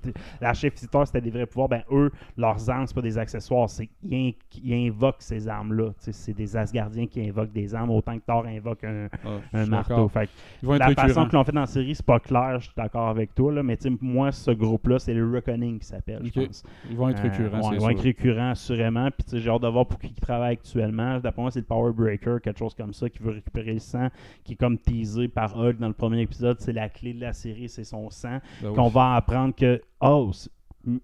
la 0.41 0.53
chef 0.53 0.73
c'était 0.75 1.21
des 1.21 1.29
vrais 1.29 1.45
pouvoirs. 1.45 1.69
Ben 1.69 1.83
eux, 1.91 2.11
leurs 2.57 2.69
armes, 2.69 2.87
c'est 2.87 2.93
pas 2.95 3.01
des 3.01 3.17
accessoires, 3.17 3.69
c'est 3.69 3.89
ils, 4.03 4.15
in- 4.15 4.31
ils 4.63 4.87
invoquent 4.87 5.21
ces 5.21 5.47
armes-là. 5.47 5.91
C'est 5.99 6.33
des 6.33 6.55
Asgardiens 6.55 7.07
qui 7.07 7.27
invoquent 7.27 7.51
des 7.51 7.73
armes 7.75 7.89
autant 7.91 8.17
que 8.17 8.23
Thor 8.25 8.45
invoque 8.45 8.83
un, 8.83 9.07
Ah, 9.25 9.29
un 9.53 9.65
marteau. 9.65 10.07
Fait 10.07 10.27
que 10.61 10.67
la 10.71 10.89
façon 10.95 11.25
qu'ils 11.25 11.33
l'ont 11.37 11.43
fait 11.43 11.51
dans 11.51 11.61
la 11.61 11.65
série, 11.67 11.95
c'est 11.95 12.05
pas 12.05 12.19
clair, 12.19 12.59
je 12.59 12.65
suis 12.65 12.73
d'accord 12.75 13.07
avec 13.09 13.33
toi, 13.35 13.51
là, 13.53 13.63
mais 13.63 13.77
moi, 14.01 14.31
ce 14.31 14.51
groupe-là, 14.51 14.99
c'est 14.99 15.13
le 15.13 15.29
Reckoning 15.29 15.79
qui 15.79 15.85
s'appelle, 15.85 16.21
je 16.23 16.31
pense. 16.45 16.63
Ils 16.89 16.95
vont 16.97 17.09
être 17.09 17.19
Euh, 17.19 17.29
récurrents, 17.29 17.57
ouais, 17.69 17.75
ils 17.75 17.79
vont 17.81 17.87
sûr. 17.87 17.89
être 17.91 18.01
récurrents, 18.01 18.49
assurément. 18.51 19.09
Puis, 19.11 19.39
j'ai 19.41 19.49
hâte 19.49 19.61
de 19.61 19.67
voir 19.67 19.85
pour 19.87 19.99
qui 19.99 20.07
ils 20.07 20.21
travaillent 20.21 20.53
actuellement. 20.53 21.19
D'après 21.19 21.41
moi, 21.41 21.51
c'est 21.51 21.59
le 21.59 21.65
Power 21.65 21.91
Breaker, 21.93 22.37
quelque 22.43 22.59
chose 22.59 22.73
comme 22.75 22.93
ça, 22.93 23.09
qui 23.09 23.19
veut 23.21 23.31
récupérer 23.31 23.73
le 23.73 23.79
sang, 23.79 24.09
qui 24.43 24.53
est 24.53 24.55
comme 24.55 24.77
teasé 24.77 25.27
par 25.27 25.55
Hulk 25.57 25.77
dans 25.77 25.87
le 25.87 25.93
premier 25.93 26.21
épisode. 26.21 26.57
C'est 26.59 26.73
la 26.73 26.89
clé 26.89 27.13
de 27.13 27.21
la 27.21 27.33
série, 27.33 27.69
c'est 27.69 27.83
son 27.83 28.09
sang. 28.09 28.39
Ben. 28.61 28.73
Qu'on 28.73 28.87
va 28.89 29.15
apprendre 29.15 29.53
que, 29.55 29.81
c'est- 30.33 30.49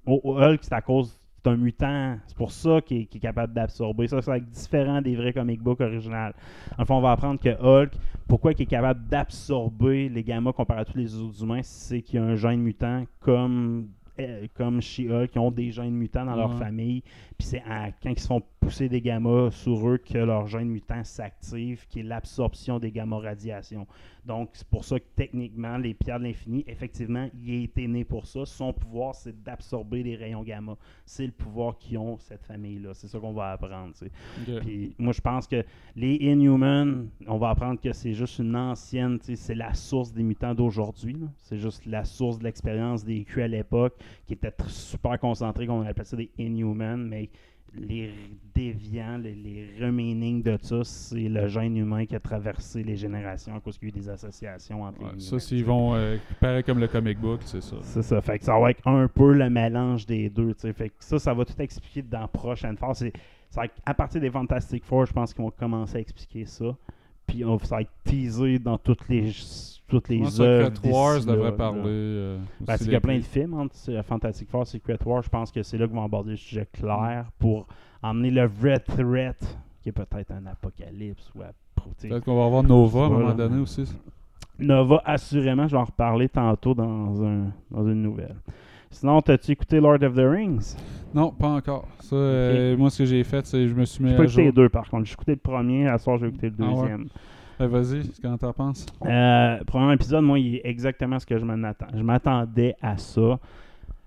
oh, 0.06 0.20
oh, 0.24 0.38
Hulk, 0.40 0.60
c'est 0.64 0.74
à 0.74 0.82
cause. 0.82 1.18
C'est 1.44 1.50
un 1.50 1.58
mutant. 1.58 2.18
C'est 2.28 2.38
pour 2.38 2.52
ça 2.52 2.82
qu'il 2.82 3.02
est, 3.02 3.20
capable 3.20 3.54
d'absorber. 3.54 4.08
Ça, 4.08 4.22
c'est 4.22 4.50
différent 4.52 5.02
des 5.02 5.16
vrais 5.16 5.34
comic 5.34 5.60
books 5.62 5.82
originaux. 5.82 6.32
Enfin, 6.78 6.96
on 6.96 7.02
va 7.02 7.12
apprendre 7.12 7.40
que 7.40 7.50
Hulk, 7.50 7.94
pourquoi 8.28 8.52
il 8.52 8.62
est 8.62 8.66
capable 8.66 9.08
d'absorber 9.08 10.08
les 10.10 10.24
gammas 10.24 10.54
comparé 10.54 10.82
à 10.82 10.86
tous 10.86 10.98
les 10.98 11.16
autres 11.16 11.44
humains, 11.44 11.62
c'est 11.64 12.02
qu'il 12.02 12.20
y 12.20 12.24
a 12.24 12.26
un 12.26 12.36
gène 12.36 12.62
mutant 12.62 13.06
comme 13.20 13.88
euh, 14.20 14.46
comme 14.56 14.82
She-Hulk 14.82 15.32
qui 15.32 15.40
ont 15.40 15.52
des 15.52 15.72
gènes 15.72 15.94
mutants 15.94 16.26
dans 16.26 16.36
leur 16.36 16.52
Ouais. 16.52 16.58
famille. 16.60 17.02
Puis 17.38 17.48
c'est 17.48 17.64
quand 18.04 18.10
ils 18.10 18.20
se 18.20 18.28
font 18.28 18.42
pousser 18.60 18.90
des 18.90 19.02
gammas 19.02 19.52
sur 19.52 19.88
eux 19.90 19.98
que 19.98 20.18
leur 20.18 20.48
gène 20.48 20.68
mutant 20.68 21.04
s'active, 21.04 21.88
qui 21.90 22.02
est 22.02 22.04
l'absorption 22.04 22.78
des 22.78 22.92
gamma 22.92 23.18
radiations. 23.18 23.88
Donc 24.24 24.50
c'est 24.54 24.68
pour 24.68 24.86
ça 24.86 25.00
que 25.00 25.06
techniquement, 25.16 25.78
les 25.78 25.94
pierres 25.94 26.20
de 26.20 26.26
l'infini, 26.26 26.64
effectivement, 26.68 27.28
il 27.34 27.52
a 27.52 27.64
été 27.64 27.88
né 27.88 28.04
pour 28.04 28.28
ça. 28.28 28.46
Son 28.46 28.72
pouvoir, 28.72 29.16
c'est 29.16 29.42
d'absorber 29.44 30.04
les 30.04 30.16
rayons 30.16 30.44
gamma. 30.44 30.78
C'est 31.06 31.26
le 31.26 31.32
pouvoir 31.32 31.78
qu'ils 31.78 31.98
ont, 31.98 32.18
cette 32.20 32.44
famille-là. 32.44 32.94
C'est 32.94 33.08
ça 33.08 33.20
qu'on 33.20 33.34
va 33.34 33.52
apprendre. 33.54 33.94
Puis 34.62 34.96
moi, 35.00 35.12
je 35.14 35.22
pense 35.22 35.48
que 35.48 35.64
les 35.96 36.16
Inhumans, 36.16 37.08
on 37.28 37.38
va 37.38 37.50
apprendre 37.50 37.80
que 37.82 37.92
c'est 37.94 38.14
juste 38.14 38.40
une 38.40 38.56
ancienne, 38.56 39.18
c'est 39.22 39.56
la 39.56 39.74
source 39.74 40.14
des 40.14 40.24
mutants 40.24 40.54
d'aujourd'hui. 40.54 41.18
C'est 41.38 41.58
juste 41.58 41.86
la 41.86 42.04
source 42.06 42.38
de 42.38 42.44
l'expérience 42.44 43.04
des 43.04 43.24
Q 43.24 43.42
à 43.42 43.48
l'époque. 43.48 43.96
qui 44.28 44.34
étaient 44.34 44.50
tr- 44.50 44.70
super 44.70 45.20
concentrés, 45.20 45.66
qu'on 45.68 45.82
appelait 45.82 46.06
ça 46.06 46.16
des 46.16 46.30
Inhumans, 46.38 46.98
mais 46.98 47.30
les 47.74 48.12
déviants, 48.54 49.18
les, 49.18 49.34
les 49.34 49.70
remaining 49.80 50.44
de 50.44 50.58
ça, 50.62 50.84
c'est 50.84 51.30
le 51.30 51.48
gène 51.48 51.78
humain 51.78 52.06
qui 52.06 52.16
a 52.16 52.20
traversé 52.20 52.84
les 52.84 52.96
générations 52.98 53.56
à 53.56 53.60
cause 53.60 53.78
qu'il 53.78 53.90
y 53.90 53.92
a 53.92 53.96
eu 53.96 54.00
des 54.02 54.10
associations 54.10 54.84
entre 54.84 55.02
Ouais, 55.02 55.12
les 55.14 55.20
ça, 55.22 55.40
s'ils 55.40 55.64
vont, 55.64 55.96
euh, 55.96 56.18
pareil 56.40 56.64
comme 56.64 56.80
le 56.80 56.88
comic 56.88 57.18
book, 57.20 57.42
c'est 57.46 57.62
ça. 57.62 57.78
C'est 57.82 58.02
ça. 58.04 58.22
Fait 58.22 58.40
que 58.40 58.46
ça 58.46 58.60
va 58.60 58.72
être 58.72 58.86
un 58.88 59.08
peu 59.08 59.34
le 59.34 59.50
mélange 59.50 60.06
des 60.06 60.30
deux. 60.30 60.54
Fait 60.54 60.90
que 60.90 60.96
ça, 61.00 61.18
ça 61.18 61.34
va 61.34 61.46
tout 61.46 61.60
expliquer 61.60 62.02
dans 62.02 62.22
la 62.22 62.28
prochaine 62.28 62.78
phase. 62.78 63.00
C'est, 63.00 63.14
à 63.86 63.94
partir 63.94 64.22
des 64.22 64.30
Fantastic 64.30 64.84
Four, 64.84 65.06
je 65.06 65.14
pense 65.14 65.34
qu'ils 65.34 65.44
vont 65.44 65.52
commencer 65.52 65.98
à 65.98 66.00
expliquer 66.00 66.46
ça. 66.46 66.76
Puis 67.32 67.46
on, 67.46 67.56
va 67.56 67.82
être 67.82 67.92
teasé 68.04 68.60
dans 68.60 68.78
toutes 68.78 69.08
les 69.08 69.32
toutes 69.88 70.10
les 70.10 70.42
œuvres. 70.42 70.76
Secret 70.76 70.90
Wars 70.92 71.20
devrait 71.22 71.52
là. 71.52 71.52
parler. 71.52 71.82
euh, 71.86 72.40
Ben, 72.60 72.76
c'est 72.76 72.84
qu'il 72.84 72.94
y 72.94 72.96
a 72.96 73.02
plein 73.02 73.18
de 73.18 73.24
films 73.24 73.54
entre 73.54 73.76
euh, 73.90 74.04
Fantastic 74.04 74.50
Four 74.50 74.64
et 74.64 74.66
Secret 74.66 75.00
Wars. 75.06 75.22
Je 75.24 75.30
pense 75.30 75.50
que 75.50 75.64
c'est 75.64 75.78
là 75.78 75.86
qu'ils 75.88 75.96
vont 75.96 76.04
aborder 76.04 76.32
le 76.32 76.38
sujet 76.38 76.68
clair 76.74 77.26
pour 77.40 77.68
emmener 78.04 78.32
le 78.32 78.46
vrai 78.48 78.80
threat, 78.80 79.38
qui 79.82 79.90
est 79.90 79.94
peut-être 79.94 80.32
un 80.32 80.46
apocalypse 80.46 81.32
ou 81.36 81.40
Peut-être 82.02 82.26
qu'on 82.26 82.38
va 82.38 82.46
avoir 82.46 82.64
Nova 82.64 83.04
à 83.04 83.06
un 83.06 83.10
moment 83.10 83.34
donné 83.34 83.62
aussi. 83.62 83.86
Nova, 84.60 85.02
assurément, 85.06 85.68
je 85.68 85.72
vais 85.72 85.82
en 85.82 85.86
reparler 85.86 86.28
tantôt 86.28 86.74
dans, 86.74 87.24
un, 87.24 87.52
dans 87.72 87.88
une 87.88 88.02
nouvelle. 88.02 88.36
Sinon, 88.92 89.22
t'as-tu 89.22 89.52
écouté 89.52 89.80
Lord 89.80 90.04
of 90.04 90.14
the 90.16 90.20
Rings? 90.20 90.76
Non, 91.14 91.32
pas 91.32 91.48
encore. 91.50 91.88
Ça, 92.00 92.16
euh, 92.16 92.78
moi, 92.78 92.90
ce 92.90 93.00
que 93.00 93.06
j'ai 93.06 93.24
fait, 93.24 93.46
c'est 93.46 93.58
que 93.58 93.68
je 93.68 93.74
me 93.74 93.86
suis 93.86 94.04
mis 94.04 94.12
J'ai 94.12 94.16
pas 94.16 94.22
à 94.22 94.26
écouté 94.26 94.36
jour. 94.44 94.46
les 94.46 94.52
deux 94.52 94.70
par 94.70 94.90
contre. 94.90 95.06
J'ai 95.06 95.14
écouté 95.14 95.32
le 95.32 95.38
premier, 95.38 95.88
à 95.88 95.98
ce 95.98 96.04
soir 96.06 96.18
j'ai 96.18 96.28
écouté 96.28 96.50
le 96.50 96.56
Ah 96.60 96.64
ouais? 96.70 96.76
deuxième. 96.76 97.08
Ben, 97.60 97.68
Vas-y, 97.68 98.10
qu'en 98.22 98.38
t'en 98.38 98.54
penses? 98.54 98.86
Euh, 99.06 99.58
le 99.60 99.66
premier 99.66 99.94
épisode, 99.94 100.24
moi, 100.24 100.40
il 100.40 100.56
est 100.58 100.62
exactement 100.66 101.20
ce 101.20 101.26
que 101.26 101.38
je 101.38 101.46
m'en 101.46 101.62
attends. 101.64 101.88
Je 101.94 102.02
m'attendais 102.02 102.76
à 102.82 102.98
ça. 102.98 103.40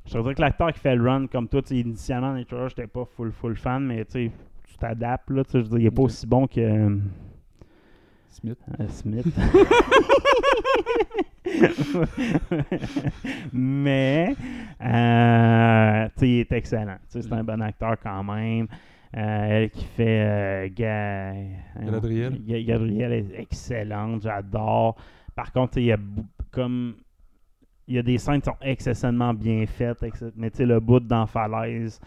Je 0.06 0.12
trouve 0.18 0.34
que 0.34 0.40
l'acteur 0.40 0.72
qui 0.72 0.80
fait 0.80 0.96
le 0.96 1.08
run 1.08 1.26
comme 1.28 1.48
toi, 1.48 1.60
initialement 1.70 2.30
dans 2.32 2.36
les 2.36 2.44
trailers, 2.44 2.68
j'étais 2.70 2.86
pas 2.86 3.04
full 3.16 3.32
full 3.32 3.56
fan, 3.56 3.84
mais 3.84 4.04
tu 4.04 4.30
t'adaptes 4.78 5.30
là, 5.30 5.42
je 5.50 5.58
veux 5.58 5.64
dire, 5.64 5.78
il 5.78 5.86
est 5.86 5.90
pas 5.90 6.02
aussi 6.02 6.26
bon 6.26 6.46
que 6.46 6.98
euh, 8.80 8.88
Smith. 8.88 9.24
Smith. 9.24 9.26
mais 13.52 14.34
euh, 14.82 16.08
tu 16.08 16.20
sais, 16.20 16.28
il 16.28 16.40
est 16.40 16.52
excellent. 16.52 16.96
Tu 17.10 17.20
sais, 17.20 17.22
c'est 17.22 17.32
un 17.32 17.44
bon 17.44 17.60
acteur 17.62 17.96
quand 18.02 18.22
même. 18.24 18.66
Euh, 19.16 19.46
elle 19.48 19.70
qui 19.70 19.84
fait 19.84 20.24
euh, 20.26 20.68
Ga- 20.74 21.34
Galadriel. 21.80 22.40
Ga- 22.44 22.62
Galadriel 22.64 23.12
est 23.12 23.40
excellente, 23.40 24.22
j'adore. 24.22 24.96
Par 25.36 25.52
contre, 25.52 25.74
tu 25.74 25.80
sais, 25.80 25.82
il 25.82 25.86
y 25.86 25.92
a 25.92 25.98
comme 26.50 26.94
il 27.86 27.94
y 27.96 27.98
a 27.98 28.02
des 28.02 28.18
scènes 28.18 28.40
qui 28.40 28.46
sont 28.48 28.56
excessivement 28.62 29.34
bien 29.34 29.64
faites, 29.66 29.98
mais 30.36 30.50
tu 30.50 30.56
sais, 30.58 30.66
le 30.66 30.80
bout 30.80 31.00
dans 31.00 31.26
falaise, 31.26 32.00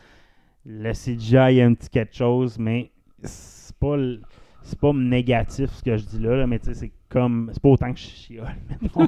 le 0.66 0.92
CGI, 0.92 1.36
il 1.52 1.56
y 1.56 1.62
a 1.62 1.66
un 1.66 1.74
petit 1.76 1.90
quelque 1.90 2.16
chose, 2.16 2.58
mais 2.58 2.90
c'est 3.24 3.76
pas 3.78 3.96
le- 3.96 4.22
c'est 4.68 4.80
pas 4.80 4.92
négatif 4.94 5.70
ce 5.72 5.84
que 5.84 5.98
je 5.98 6.06
dis 6.06 6.20
là, 6.20 6.36
là, 6.38 6.48
mais 6.48 6.60
tu 6.60 6.66
sais, 6.66 6.74
c'est 6.74 6.92
comme 7.10 7.50
c'est 7.54 7.62
pas 7.62 7.70
autant 7.70 7.94
que 7.94 8.00
je 8.00 8.34
mettons. 8.82 9.08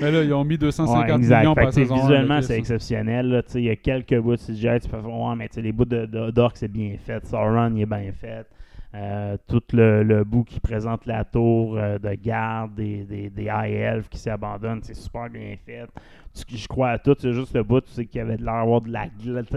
Ben 0.00 0.12
là, 0.12 0.22
ils 0.22 0.32
ont 0.32 0.44
mis 0.44 0.56
250 0.58 1.08
Ouais, 1.08 1.16
exact. 1.16 1.40
millions 1.40 1.54
Fait 1.54 1.62
par 1.62 1.72
saison. 1.72 1.96
visuellement, 1.96 2.40
c'est 2.40 2.56
exceptionnel. 2.58 3.42
Il 3.54 3.64
y 3.64 3.70
a 3.70 3.76
quelques 3.76 4.18
bouts 4.18 4.36
de 4.36 4.40
CGI, 4.40 4.80
tu 4.80 4.88
peux 4.88 5.00
faire, 5.00 5.06
ouais, 5.10 5.36
mais 5.36 5.48
tu 5.48 5.54
sais, 5.56 5.62
les 5.62 5.72
bouts 5.72 5.84
de, 5.84 6.06
de, 6.06 6.32
c'est 6.54 6.68
bien 6.68 6.96
fait. 7.04 7.26
Sauron, 7.26 7.72
il 7.74 7.82
est 7.82 7.86
bien 7.86 8.12
fait. 8.12 8.46
Euh, 8.92 9.36
tout 9.46 9.62
le, 9.72 10.02
le 10.02 10.24
bout 10.24 10.42
qui 10.42 10.58
présente 10.58 11.06
la 11.06 11.24
tour 11.24 11.76
euh, 11.78 11.96
de 12.00 12.12
garde 12.14 12.74
des, 12.74 13.04
des, 13.04 13.30
des 13.30 13.44
High 13.44 13.72
Elves 13.72 14.08
qui 14.08 14.18
s'abandonnent, 14.18 14.80
c'est 14.82 14.94
super 14.96 15.30
bien 15.30 15.54
fait. 15.64 15.86
Tu- 16.34 16.56
je 16.56 16.66
crois 16.66 16.90
à 16.90 16.98
tout, 16.98 17.14
c'est 17.16 17.32
juste 17.32 17.54
le 17.54 17.62
bout, 17.62 17.82
tu 17.82 17.92
sais, 17.92 18.04
qu'il 18.06 18.20
avait 18.20 18.36
de 18.36 18.44
l'air 18.44 18.54
d'avoir 18.54 18.80
de 18.80 18.90
la, 18.90 19.06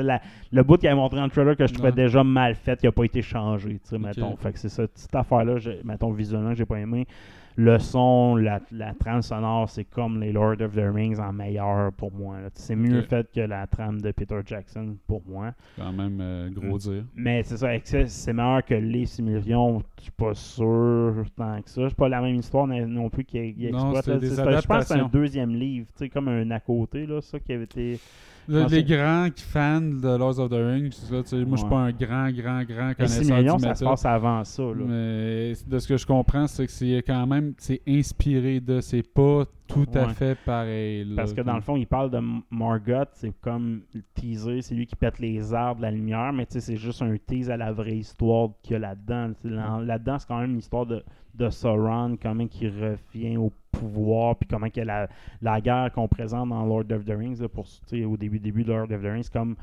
la- 0.03 0.21
Le 0.51 0.61
bout 0.63 0.77
qu'il 0.77 0.87
avait 0.87 0.95
montré 0.95 1.17
dans 1.17 1.23
le 1.23 1.31
trailer 1.31 1.57
que 1.57 1.65
je 1.65 1.73
trouvais 1.73 1.89
déjà 1.95 2.23
mal 2.23 2.53
fait, 2.53 2.79
qui 2.79 2.85
n'a 2.85 2.91
pas 2.91 3.05
été 3.05 3.23
changé, 3.23 3.69
tu 3.83 3.89
sais, 3.89 3.97
mettons. 3.97 4.35
Fait 4.37 4.53
que 4.53 4.59
c'est 4.59 4.69
cette 4.69 4.93
petite 4.93 5.15
affaire-là, 5.15 5.55
mettons, 5.83 6.11
visuellement, 6.11 6.49
que 6.51 6.55
j'ai 6.57 6.65
pas 6.67 6.79
aimé. 6.79 7.07
Le 7.55 7.77
son, 7.77 8.35
la, 8.35 8.59
la 8.71 8.93
trame 8.93 9.21
sonore, 9.21 9.69
c'est 9.69 9.83
comme 9.83 10.19
les 10.19 10.31
Lord 10.31 10.61
of 10.61 10.73
the 10.73 10.91
Rings 10.93 11.19
en 11.19 11.31
meilleur 11.31 11.91
pour 11.93 12.11
moi. 12.11 12.37
C'est 12.53 12.75
mieux 12.75 13.01
fait 13.03 13.29
que 13.31 13.41
la 13.41 13.67
trame 13.67 14.01
de 14.01 14.11
Peter 14.11 14.39
Jackson 14.45 14.97
pour 15.07 15.21
moi. 15.27 15.53
Quand 15.77 15.93
même 15.93 16.19
euh, 16.19 16.49
gros 16.49 16.77
dire. 16.77 17.03
Mais 17.15 17.43
c'est 17.43 17.57
ça, 17.57 17.69
c'est 18.07 18.33
meilleur 18.33 18.65
que 18.65 18.73
les 18.73 19.05
Simillions. 19.05 19.83
Je 19.97 20.03
suis 20.03 20.11
pas 20.11 20.33
sûr 20.33 21.25
tant 21.35 21.61
que 21.61 21.69
ça. 21.69 21.89
C'est 21.89 21.95
pas 21.95 22.09
la 22.09 22.21
même 22.21 22.35
histoire 22.35 22.67
non 22.67 23.09
plus 23.09 23.23
qui 23.23 23.37
exploite. 23.37 24.05
Je 24.05 24.67
pense 24.67 24.79
que 24.79 24.85
c'est 24.85 24.99
un 24.99 25.07
deuxième 25.07 25.55
livre, 25.55 25.87
comme 26.11 26.27
un 26.27 26.49
à 26.51 26.59
côté, 26.59 27.05
là, 27.05 27.21
ça 27.21 27.39
qui 27.39 27.53
avait 27.53 27.65
été. 27.65 27.99
Le- 28.47 28.65
les 28.67 28.83
grands 28.83 29.29
qui- 29.33 29.43
fans 29.43 29.81
de 29.81 30.17
Lords 30.17 30.39
of 30.39 30.49
the 30.49 30.53
Rings, 30.53 30.91
là, 31.11 31.21
tu 31.23 31.29
sais, 31.29 31.45
moi 31.45 31.55
je 31.57 31.61
suis 31.61 31.69
pas 31.69 31.79
un 31.79 31.91
grand, 31.91 32.29
grand, 32.31 32.63
grand 32.63 32.93
connaisseur 32.93 33.23
Simillions, 33.23 33.55
du 33.57 33.63
ça 33.63 33.75
se 33.75 33.83
métal. 33.83 33.87
passe 33.93 34.05
avant 34.05 34.43
ça. 34.43 34.63
Là. 34.63 34.73
Mais 34.87 35.53
de 35.67 35.79
ce 35.79 35.87
que 35.87 35.97
je 35.97 36.05
comprends, 36.05 36.47
c'est 36.47 36.65
que 36.65 36.71
c'est 36.71 37.03
quand 37.05 37.25
même 37.27 37.53
c'est 37.57 37.81
inspiré 37.87 38.59
de. 38.59 38.81
C'est 38.81 39.03
pas 39.13 39.45
tout 39.67 39.85
à 39.93 40.09
fait 40.09 40.37
pareil. 40.45 41.05
là. 41.05 41.15
Parce 41.17 41.33
que 41.33 41.41
dans 41.41 41.55
le 41.55 41.61
fond, 41.61 41.75
il 41.77 41.87
parle 41.87 42.11
de 42.11 42.17
M- 42.17 42.41
Morgoth, 42.51 43.09
c'est 43.13 43.33
comme 43.41 43.81
le 43.93 44.01
teaser, 44.13 44.61
c'est 44.61 44.75
lui 44.75 44.85
qui 44.85 44.95
pète 44.95 45.19
les 45.19 45.53
arbres 45.53 45.77
de 45.77 45.83
la 45.85 45.91
lumière, 45.91 46.31
mais 46.33 46.45
c'est 46.49 46.75
juste 46.77 47.01
un 47.01 47.15
tease 47.17 47.49
à 47.49 47.57
la 47.57 47.71
vraie 47.71 47.97
histoire 47.97 48.49
qu'il 48.61 48.73
y 48.73 48.75
a 48.75 48.79
là-dedans. 48.79 49.31
Là-dedans, 49.43 50.19
c'est 50.19 50.27
quand 50.27 50.39
même 50.39 50.51
une 50.51 50.59
histoire 50.59 50.85
de, 50.85 51.03
de 51.33 51.49
Sauron, 51.49 52.17
comment 52.21 52.45
il 52.61 52.69
revient 52.69 53.37
au 53.37 53.51
pouvoir, 53.71 54.35
puis 54.35 54.47
comment 54.47 54.69
que 54.69 54.81
la, 54.81 55.07
la 55.41 55.61
guerre 55.61 55.91
qu'on 55.93 56.07
présente 56.07 56.49
dans 56.49 56.65
Lord 56.65 56.91
of 56.91 57.05
the 57.05 57.15
Rings, 57.17 57.47
pour, 57.47 57.65
au 57.65 58.17
début, 58.17 58.39
début 58.39 58.63
de 58.63 58.71
Lord 58.71 58.91
of 58.91 59.01
the 59.01 59.05
Rings, 59.05 59.29
comme 59.31 59.55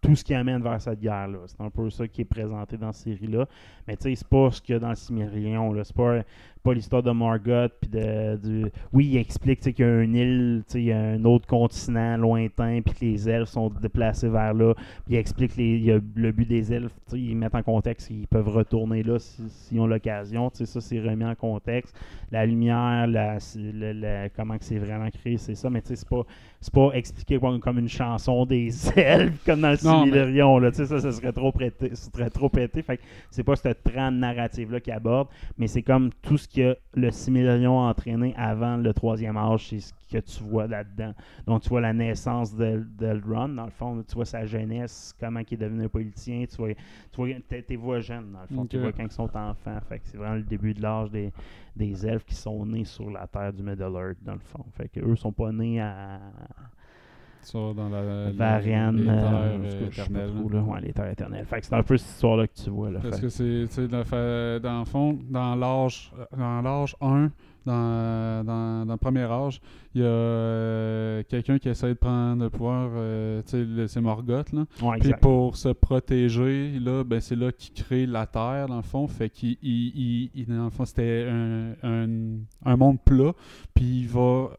tout 0.00 0.14
ce 0.14 0.24
qui 0.24 0.34
amène 0.34 0.62
vers 0.62 0.80
cette 0.80 1.00
guerre-là. 1.00 1.38
C'est 1.46 1.60
un 1.60 1.70
peu 1.70 1.90
ça 1.90 2.06
qui 2.06 2.22
est 2.22 2.24
présenté 2.24 2.76
dans 2.76 2.92
cette 2.92 3.18
série-là. 3.18 3.46
Mais 3.86 3.96
tu 3.96 4.04
sais, 4.04 4.14
c'est 4.14 4.28
pas 4.28 4.50
ce 4.50 4.62
qu'il 4.62 4.74
y 4.74 4.76
a 4.76 4.78
dans 4.78 4.90
le 4.90 4.94
Cimérion. 4.94 5.74
C'est 5.82 5.96
pas, 5.96 6.22
pas 6.68 6.74
l'histoire 6.74 7.02
de 7.02 7.10
Morgoth. 7.10 7.72
Puis 7.80 7.90
de, 7.90 8.36
du... 8.36 8.66
Oui, 8.92 9.06
il 9.06 9.16
explique 9.16 9.60
qu'il 9.60 9.78
y 9.78 9.82
a 9.82 10.02
une 10.02 10.14
île, 10.14 10.62
il 10.74 10.82
y 10.82 10.92
a 10.92 10.98
un 11.00 11.24
autre 11.24 11.46
continent 11.46 12.16
lointain, 12.16 12.80
puis 12.84 12.94
que 12.94 13.04
les 13.04 13.28
elfes 13.28 13.48
sont 13.48 13.70
déplacés 13.70 14.28
vers 14.28 14.54
là. 14.54 14.74
Puis 15.06 15.14
il 15.14 15.16
explique 15.16 15.56
les, 15.56 15.76
il 15.76 15.84
y 15.84 15.92
a 15.92 15.98
le 16.14 16.32
but 16.32 16.46
des 16.48 16.72
elfes. 16.72 16.92
Ils 17.12 17.36
mettent 17.36 17.54
en 17.54 17.62
contexte 17.62 18.08
qu'ils 18.08 18.26
peuvent 18.26 18.48
retourner 18.48 19.02
là 19.02 19.18
si- 19.18 19.48
s'ils 19.48 19.80
ont 19.80 19.86
l'occasion. 19.86 20.50
Ça, 20.52 20.80
c'est 20.80 21.00
remis 21.00 21.24
en 21.24 21.34
contexte. 21.34 21.96
La 22.30 22.44
lumière, 22.44 23.06
la, 23.06 23.38
comment 24.30 24.58
que 24.58 24.64
c'est 24.64 24.78
vraiment 24.78 25.08
créé, 25.10 25.36
c'est 25.38 25.54
ça. 25.54 25.70
Mais 25.70 25.80
tu 25.80 25.88
sais, 25.88 25.96
c'est 25.96 26.08
pas, 26.08 26.24
c'est 26.60 26.72
pas 26.74 26.90
expliqué 26.92 27.38
comme, 27.38 27.78
une 27.78 27.88
chanson 27.88 28.44
des 28.44 28.68
elfes, 28.96 29.42
comme 29.44 29.60
dans 29.60 29.70
le 29.70 29.76
mais- 30.04 30.10
sais, 30.78 30.86
ça, 30.86 31.00
ça 31.00 31.12
serait 31.12 31.32
trop 31.32 31.52
serait 31.94 32.30
trop 32.30 32.48
pété. 32.48 32.82
Fait 32.82 33.00
c'est 33.30 33.44
pas 33.44 33.56
cette 33.56 33.82
trame 33.82 34.18
narrative-là 34.18 34.80
qui 34.80 34.90
aborde, 34.90 35.28
mais 35.56 35.66
c'est 35.66 35.82
comme 35.82 36.10
tout 36.22 36.36
ce 36.36 36.48
que 36.58 36.76
le 36.94 37.10
Silmarillion 37.10 37.86
a 37.86 37.90
entraîné 37.90 38.34
avant 38.36 38.76
le 38.76 38.92
troisième 38.92 39.36
âge, 39.36 39.68
c'est 39.68 39.80
ce 39.80 39.92
que 40.10 40.18
tu 40.18 40.42
vois 40.42 40.66
là-dedans. 40.66 41.14
Donc, 41.46 41.62
tu 41.62 41.68
vois 41.68 41.80
la 41.80 41.92
naissance 41.92 42.54
d'El- 42.54 42.86
d'Elrond, 42.96 43.48
dans 43.50 43.66
le 43.66 43.70
fond. 43.70 44.02
Tu 44.02 44.14
vois 44.14 44.24
sa 44.24 44.44
jeunesse, 44.44 45.14
comment 45.20 45.40
il 45.40 45.54
est 45.54 45.56
devenu 45.56 45.84
un 45.84 45.88
politicien. 45.88 46.44
Tu 46.50 46.56
vois, 46.56 46.74
tu 46.74 47.16
vois 47.16 47.28
tes, 47.62 47.76
voix 47.76 48.00
jeunes, 48.00 48.32
dans 48.32 48.40
le 48.40 48.46
fond. 48.48 48.66
Tu 48.66 48.78
vois 48.78 48.92
quand 48.92 49.04
ils 49.04 49.10
sont 49.12 49.30
enfants. 49.36 49.78
Fait 49.88 49.98
que 50.00 50.06
c'est 50.08 50.16
vraiment 50.16 50.36
le 50.36 50.42
début 50.42 50.74
de 50.74 50.82
l'âge 50.82 51.10
des, 51.10 51.32
des 51.76 52.06
elfes 52.06 52.24
qui 52.24 52.34
sont 52.34 52.66
nés 52.66 52.84
sur 52.84 53.08
la 53.10 53.26
terre 53.26 53.52
du 53.52 53.62
Middle-earth, 53.62 54.18
dans 54.22 54.34
le 54.34 54.40
fond. 54.40 54.64
Fait 54.72 54.88
que 54.88 55.00
eux 55.00 55.16
sont 55.16 55.32
pas 55.32 55.52
nés 55.52 55.80
à 55.80 56.18
Ça, 57.42 57.58
dans 57.74 57.88
la, 57.88 58.30
Varian, 58.32 58.92
les 58.92 59.08
euh, 59.08 59.58
euh, 60.10 60.48
là. 60.52 60.60
Ouais, 60.62 60.80
les 60.80 60.92
terres 60.92 61.10
éternelles. 61.10 61.46
Fait 61.46 61.60
que 61.60 61.66
c'est 61.66 61.74
un 61.74 61.82
peu 61.82 61.96
cette 61.96 62.10
histoire-là 62.10 62.46
que 62.46 62.54
tu 62.62 62.70
vois. 62.70 62.90
Là. 62.90 63.00
Parce 63.02 63.16
Fait- 63.16 63.22
que 63.22 63.28
c'est, 63.68 63.88
dans, 63.88 64.78
le 64.80 64.84
fond, 64.84 65.18
dans 65.30 65.54
l'âge, 65.54 66.12
dans 66.36 66.60
l'âge 66.60 66.94
1, 67.00 67.30
dans, 67.64 68.44
dans, 68.44 68.86
dans 68.86 68.92
le 68.94 68.98
premier 68.98 69.22
âge, 69.24 69.60
il 69.94 70.00
y 70.00 70.04
a 70.04 70.08
euh, 70.08 71.22
quelqu'un 71.28 71.58
qui 71.58 71.68
essaie 71.68 71.88
de 71.88 71.92
prendre 71.94 72.42
le 72.44 72.50
pouvoir, 72.50 72.90
euh, 72.94 73.42
c'est 73.44 74.00
Morgoth, 74.00 74.52
là. 74.52 74.64
Ouais, 74.82 74.98
Puis 74.98 75.12
pour 75.20 75.56
se 75.56 75.68
protéger, 75.70 76.78
là, 76.80 77.04
ben 77.04 77.20
c'est 77.20 77.36
là 77.36 77.52
qu'il 77.52 77.74
crée 77.74 78.06
la 78.06 78.26
Terre, 78.26 78.66
dans 78.68 78.76
le 78.76 78.82
fond. 78.82 79.06
Fait 79.06 79.28
qu'il, 79.30 79.56
il- 79.62 79.92
il- 79.94 80.30
il- 80.34 80.46
dans 80.46 80.64
le 80.64 80.70
fond, 80.70 80.84
c'était 80.84 81.26
un, 81.30 81.72
un, 81.82 82.08
un 82.64 82.76
monde 82.76 82.98
plat. 83.04 83.32
Puis 83.74 84.00
il 84.00 84.08
va 84.08 84.50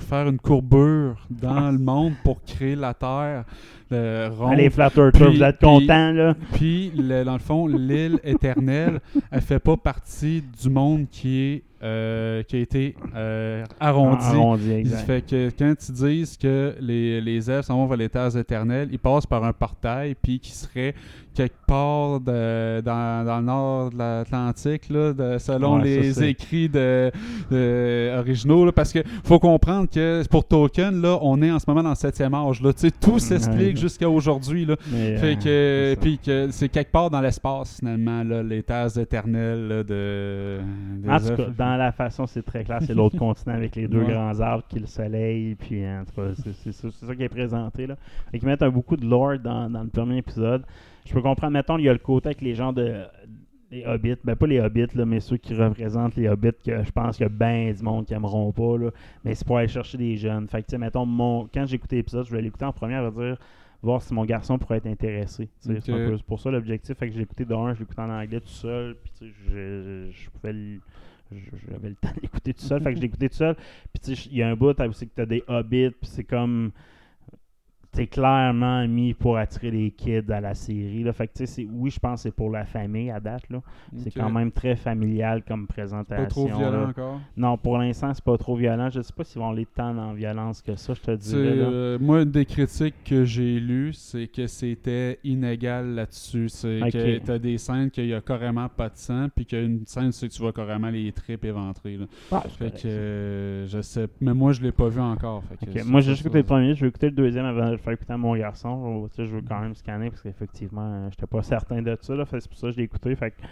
faire 0.00 0.28
une 0.28 0.38
courbure 0.38 1.16
dans 1.30 1.70
le 1.70 1.78
monde 1.78 2.12
pour 2.24 2.42
créer 2.44 2.76
la 2.76 2.92
Terre 2.92 3.44
euh, 3.90 4.28
ronde. 4.30 4.52
Allez, 4.52 4.68
Flat 4.68 4.90
Earther, 4.96 5.10
Puis- 5.12 5.36
vous 5.38 5.42
êtes 5.42 5.60
contents, 5.60 6.12
là? 6.12 6.34
Puis, 6.52 6.92
le- 6.94 7.24
dans 7.24 7.32
le 7.32 7.38
fond, 7.38 7.66
l'île 7.66 8.20
éternelle, 8.22 9.00
elle 9.30 9.40
fait 9.40 9.58
pas 9.58 9.76
partie 9.78 10.42
du 10.62 10.68
monde 10.68 11.06
qui 11.10 11.38
est 11.40 11.62
euh, 11.82 12.42
qui 12.44 12.56
a 12.56 12.58
été 12.60 12.94
euh, 13.16 13.64
arrondi. 13.80 14.24
Arrondi, 14.26 14.82
Il 14.84 14.90
fait 14.90 15.24
que 15.26 15.50
quand 15.58 15.74
ils 15.88 15.92
disent 15.94 16.36
que 16.36 16.74
les, 16.80 17.20
les 17.20 17.50
elfes 17.50 17.66
s'en 17.66 17.76
vont 17.76 17.86
vers 17.86 17.96
les 17.98 18.08
terres 18.08 18.36
éternelles, 18.36 18.88
ils 18.92 18.98
passent 18.98 19.26
par 19.26 19.44
un 19.44 19.52
portail, 19.52 20.14
puis 20.20 20.38
qui 20.38 20.52
serait 20.52 20.94
quelque 21.34 21.56
part 21.66 22.20
de- 22.20 22.82
dans, 22.82 23.24
dans 23.24 23.38
le 23.38 23.44
nord 23.44 23.90
de 23.90 23.96
l'Atlantique, 23.96 24.82
selon 25.38 25.76
Ouais, 25.78 25.84
les 25.84 26.22
écrits 26.24 26.68
de, 26.68 27.10
de- 27.50 28.18
originaux. 28.18 28.66
là, 28.66 28.72
parce 28.72 28.92
que 28.92 28.98
faut 29.24 29.38
comprendre 29.38 29.88
que 29.88 30.26
pour 30.28 30.44
Token, 30.46 31.00
là, 31.00 31.18
on 31.22 31.40
est 31.42 31.50
en 31.50 31.58
ce 31.58 31.64
moment 31.68 31.82
dans 31.82 31.88
le 31.90 31.94
septième 31.94 32.34
âge. 32.34 32.60
Là, 32.62 32.72
tout 33.00 33.18
s'explique 33.18 33.76
Ouais. 33.76 33.80
jusqu'à 33.80 34.08
aujourd'hui. 34.10 34.66
Mais, 34.92 35.16
Fait 35.16 35.38
euh, 35.46 35.94
que, 35.94 36.00
puis 36.00 36.18
que 36.18 36.48
c'est 36.50 36.68
quelque 36.68 36.92
part 36.92 37.08
dans 37.10 37.20
l'espace, 37.22 37.76
finalement, 37.78 38.22
là, 38.22 38.42
les 38.42 38.62
terres 38.62 38.96
éternelles 38.98 39.68
là, 39.68 39.82
de. 39.82 40.58
des 40.98 41.08
En 41.08 41.18
tout 41.18 41.36
cas, 41.36 41.46
dans 41.56 41.71
la 41.76 41.92
façon, 41.92 42.26
c'est 42.26 42.42
très 42.42 42.64
clair. 42.64 42.78
C'est 42.82 42.94
l'autre 42.94 43.18
continent 43.18 43.54
avec 43.54 43.76
les 43.76 43.88
deux 43.88 44.00
Ouais. 44.02 44.12
grands 44.12 44.38
arbres 44.40 44.64
qui 44.68 44.78
le 44.78 44.86
soleil. 44.86 45.54
Puis, 45.54 45.84
en 45.86 46.04
tout 46.04 46.20
cas, 46.20 46.28
c'est- 46.34 46.72
ça, 46.72 47.14
qui 47.14 47.22
est 47.22 47.28
présenté. 47.28 47.86
Là. 47.86 47.96
Fait 48.30 48.38
qu'ils 48.38 48.48
mettent 48.48 48.62
un 48.62 48.70
beaucoup 48.70 48.96
de 48.96 49.06
lore 49.06 49.38
dans, 49.38 49.70
dans 49.70 49.82
le 49.82 49.88
premier 49.90 50.18
épisode. 50.18 50.64
Je 51.06 51.12
peux 51.12 51.22
comprendre, 51.22 51.52
mettons, 51.52 51.78
il 51.78 51.84
y 51.84 51.88
a 51.88 51.92
le 51.92 51.98
côté 51.98 52.28
avec 52.28 52.40
les 52.40 52.54
gens 52.54 52.72
de. 52.72 53.02
Les 53.70 53.86
hobbits, 53.86 54.16
ben 54.22 54.36
pas 54.36 54.46
les 54.46 54.60
hobbits, 54.60 54.94
là, 54.94 55.06
mais 55.06 55.18
ceux 55.18 55.38
qui 55.38 55.54
représentent 55.54 56.14
les 56.16 56.28
hobbits, 56.28 56.50
que 56.62 56.84
je 56.84 56.90
pense 56.90 57.16
qu'il 57.16 57.24
y 57.24 57.26
a 57.26 57.30
bien 57.30 57.72
du 57.72 57.82
monde 57.82 58.04
qui 58.04 58.12
aimeront 58.12 58.52
pas, 58.52 58.76
là, 58.76 58.90
mais 59.24 59.34
c'est 59.34 59.46
pour 59.46 59.56
aller 59.56 59.66
chercher 59.66 59.96
des 59.96 60.14
jeunes. 60.18 60.46
Fait 60.46 60.60
que, 60.60 60.66
tu 60.66 60.72
sais, 60.72 60.78
mettons, 60.78 61.06
mon, 61.06 61.48
quand 61.52 61.64
écouté 61.72 61.96
l'épisode, 61.96 62.26
je 62.26 62.32
vais 62.32 62.42
l'écouter 62.42 62.66
en 62.66 62.72
première, 62.74 63.10
vais 63.10 63.28
dire, 63.28 63.38
voir 63.82 64.02
si 64.02 64.12
mon 64.12 64.26
garçon 64.26 64.58
pourrait 64.58 64.76
être 64.76 64.88
intéressé. 64.88 65.48
C'est 65.58 66.22
pour 66.26 66.38
ça 66.38 66.50
l'objectif. 66.50 66.98
Fait 66.98 67.08
que 67.08 67.14
j'ai 67.14 67.22
écouté 67.22 67.46
d'un, 67.46 67.72
je 67.72 67.82
écouté 67.82 68.02
en 68.02 68.10
anglais 68.10 68.40
tout 68.40 68.48
seul, 68.48 68.94
puis 69.02 69.10
tu 69.18 69.24
sais, 69.26 69.32
je, 69.48 69.50
je, 69.50 70.10
je 70.24 70.28
pouvais 70.28 70.52
j'avais 71.70 71.90
le 71.90 71.94
temps 71.94 72.12
de 72.16 72.20
l'écouter 72.22 72.54
tout 72.54 72.64
seul, 72.64 72.82
fait 72.82 72.94
que 72.94 73.00
je 73.00 73.04
écouté 73.04 73.28
tout 73.28 73.36
seul. 73.36 73.54
Puis 73.54 74.00
tu 74.02 74.16
sais, 74.16 74.28
il 74.30 74.36
y 74.36 74.42
a 74.42 74.48
un 74.48 74.56
bout 74.56 74.76
c'est 74.92 75.06
que 75.06 75.12
t'as 75.14 75.26
des 75.26 75.42
hobbits, 75.46 75.90
puis 75.90 76.10
c'est 76.10 76.24
comme 76.24 76.72
c'est 77.94 78.06
clairement 78.06 78.86
mis 78.88 79.12
pour 79.12 79.36
attirer 79.36 79.70
les 79.70 79.90
kids 79.90 80.30
à 80.32 80.40
la 80.40 80.54
série. 80.54 81.02
Là. 81.02 81.12
Fait 81.12 81.26
que, 81.28 81.44
c'est- 81.44 81.66
oui, 81.70 81.90
je 81.90 81.98
pense 82.00 82.20
que 82.20 82.30
c'est 82.30 82.34
pour 82.34 82.48
la 82.50 82.64
famille 82.64 83.10
à 83.10 83.20
date. 83.20 83.42
Là. 83.50 83.60
C'est 83.98 84.10
quand 84.10 84.30
même 84.30 84.50
très 84.50 84.76
familial 84.76 85.42
comme 85.46 85.66
présentation. 85.66 86.24
Pas 86.24 86.30
trop 86.30 86.46
violent 86.46 86.70
là. 86.70 86.86
encore? 86.88 87.20
Non, 87.36 87.58
pour 87.58 87.76
l'instant, 87.76 88.12
c'est 88.14 88.24
pas 88.24 88.38
trop 88.38 88.56
violent. 88.56 88.88
Je 88.88 89.02
sais 89.02 89.12
pas 89.12 89.24
s'ils 89.24 89.40
vont 89.42 89.50
aller 89.50 89.66
tant 89.66 89.96
en 89.98 90.14
violence 90.14 90.62
que 90.62 90.74
ça, 90.74 90.94
je 90.94 91.00
te 91.02 91.10
dirais. 91.16 91.54
là. 91.56 91.64
euh, 91.64 91.98
moi, 92.00 92.22
une 92.22 92.30
des 92.30 92.46
critiques 92.46 92.94
que 93.04 93.24
j'ai 93.26 93.60
lues, 93.60 93.92
c'est 93.92 94.26
que 94.26 94.46
c'était 94.46 95.18
inégal 95.22 95.94
là-dessus. 95.94 96.48
C'est 96.48 96.80
Ok. 96.82 96.92
que 96.92 97.18
t'as 97.18 97.38
des 97.38 97.58
scènes 97.58 97.90
qu'il 97.90 98.06
y 98.06 98.14
a 98.14 98.22
carrément 98.22 98.68
pas 98.70 98.88
de 98.88 98.96
sang, 98.96 99.26
puis 99.34 99.44
qu'il 99.44 99.58
y 99.58 99.60
a 99.60 99.64
une 99.64 99.84
scène, 99.86 100.12
c'est 100.12 100.28
que 100.28 100.32
tu 100.32 100.40
vois 100.40 100.52
carrément 100.54 100.88
les 100.88 101.12
tripes 101.12 101.44
éventrées. 101.44 101.98
là. 101.98 102.06
Ah, 102.30 102.42
Fait 102.58 102.70
que 102.70 102.88
euh, 102.88 103.66
je 103.66 103.82
sais, 103.82 104.06
mais 104.20 104.32
moi 104.32 104.52
je 104.52 104.62
l'ai 104.62 104.72
pas 104.72 104.88
vu 104.88 105.00
encore. 105.00 105.42
Fait 105.44 105.66
que 105.66 105.84
Moi, 105.84 106.00
j'ai 106.00 106.12
écouté 106.12 106.38
le 106.38 106.44
premier, 106.44 106.74
je 106.74 106.80
vais 106.82 106.88
écouter 106.88 107.06
le 107.10 107.16
deuxième 107.16 107.44
avant 107.44 107.70
faire 107.82 107.92
écouter 107.92 108.12
à 108.12 108.16
mon 108.18 108.34
garçon. 108.36 109.02
Je- 109.04 109.08
tu 109.08 109.14
sais, 109.16 109.26
je 109.26 109.34
veux 109.36 109.42
quand 109.42 109.60
même 109.60 109.74
scanner 109.74 110.10
parce 110.10 110.22
qu'effectivement, 110.22 110.82
euh, 110.84 111.08
j'étais 111.10 111.26
pas 111.26 111.42
certain 111.42 111.82
de 111.82 111.96
ça. 112.00 112.14
C'est 112.24 112.48
pour 112.48 112.58
ça 112.58 112.66
que 112.68 112.72
je 112.72 112.76
l'ai 112.78 112.84
écouté. 112.84 113.14
Fait 113.16 113.30
que 113.32 113.42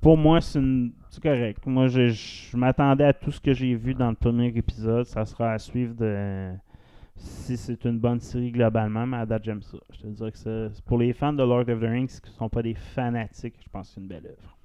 pour 0.00 0.16
moi, 0.16 0.40
c'est 0.40 0.58
une- 0.58 0.92
c'est 1.10 1.22
correct. 1.22 1.66
Moi, 1.66 1.86
je, 1.88 2.08
je 2.08 2.56
m'attendais 2.56 3.04
à 3.04 3.12
tout 3.12 3.30
ce 3.30 3.40
que 3.40 3.52
j'ai 3.52 3.74
vu 3.74 3.94
dans 3.94 4.10
le 4.10 4.16
premier 4.16 4.46
épisode. 4.48 5.04
Ça 5.06 5.24
sera 5.24 5.52
à 5.52 5.58
suivre 5.58 5.94
de 5.94 6.50
si 7.16 7.56
c'est 7.56 7.84
une 7.84 7.98
bonne 7.98 8.20
série 8.20 8.52
globalement, 8.52 9.06
mais 9.06 9.16
à 9.18 9.26
date, 9.26 9.44
j'aime 9.44 9.62
ça. 9.62 9.78
Je 9.92 10.02
te 10.02 10.06
dirais 10.06 10.30
que 10.32 10.38
c'est 10.38 10.84
pour 10.84 10.98
les 10.98 11.12
fans 11.12 11.32
de 11.32 11.42
Lord 11.42 11.68
of 11.68 11.80
the 11.80 11.82
Rings 11.84 12.20
qui 12.20 12.30
ne 12.30 12.34
sont 12.36 12.48
pas 12.48 12.62
des 12.62 12.74
fanatiques, 12.74 13.56
je 13.60 13.68
pense 13.68 13.88
que 13.88 13.94
c'est 13.94 14.00
une 14.00 14.06
belle 14.08 14.26
œuvre. 14.26 14.57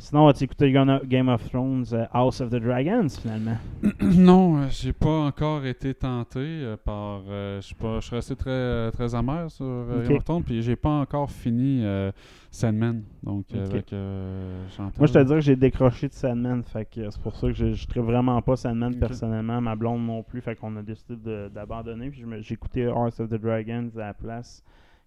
Sinon, 0.00 0.28
as-tu 0.28 0.44
écouté 0.44 0.70
Game- 0.70 1.00
Game 1.06 1.28
of 1.28 1.44
Thrones, 1.50 1.84
euh, 1.92 2.04
House 2.12 2.40
of 2.40 2.50
the 2.50 2.56
Dragons, 2.60 3.08
finalement? 3.20 3.56
Non, 4.00 4.58
euh, 4.58 4.66
j'ai 4.70 4.92
pas 4.92 5.18
encore 5.26 5.66
été 5.66 5.92
tenté 5.92 6.38
euh, 6.38 6.76
par. 6.76 7.22
euh, 7.28 7.60
je 7.60 7.66
suis 7.66 7.74
pas- 7.74 7.98
je 8.00 8.06
suis 8.06 8.14
resté 8.16 8.36
très, 8.36 8.90
très 8.92 9.14
amer 9.14 9.50
sur 9.50 9.64
euh, 9.66 10.00
Ok. 10.02 10.08
Game 10.08 10.16
of 10.18 10.24
Thrones, 10.24 10.42
puis 10.44 10.62
j'ai 10.62 10.76
pas 10.76 11.00
encore 11.00 11.28
fini 11.30 11.84
euh, 11.84 12.12
Sandman. 12.52 13.02
Donc, 13.24 13.46
avec 13.52 13.92
euh. 13.92 14.64
Moi, 14.98 15.06
je 15.08 15.12
te 15.12 15.18
dis 15.18 15.32
que 15.34 15.40
j'ai 15.40 15.56
décroché 15.56 16.06
de 16.08 16.12
Sandman, 16.14 16.62
fait 16.62 16.84
que 16.84 17.10
c'est 17.10 17.20
pour 17.20 17.34
ça 17.36 17.48
que 17.48 17.52
je 17.54 17.66
ne 17.66 18.00
vraiment 18.00 18.40
pas 18.40 18.54
Sandman 18.56 18.94
personnellement, 18.96 19.60
ma 19.60 19.74
blonde 19.74 20.06
non 20.06 20.22
plus, 20.22 20.40
fait 20.40 20.54
qu'on 20.54 20.76
a 20.76 20.82
décidé 20.82 21.16
d'abandonner. 21.52 22.10
Puis 22.10 22.24
écouté 22.52 22.82
Hearts 22.82 23.18
of 23.20 23.28
the 23.30 23.34
Dragons 23.34 23.90
à 23.96 23.98
la 23.98 24.14
place, 24.14 24.62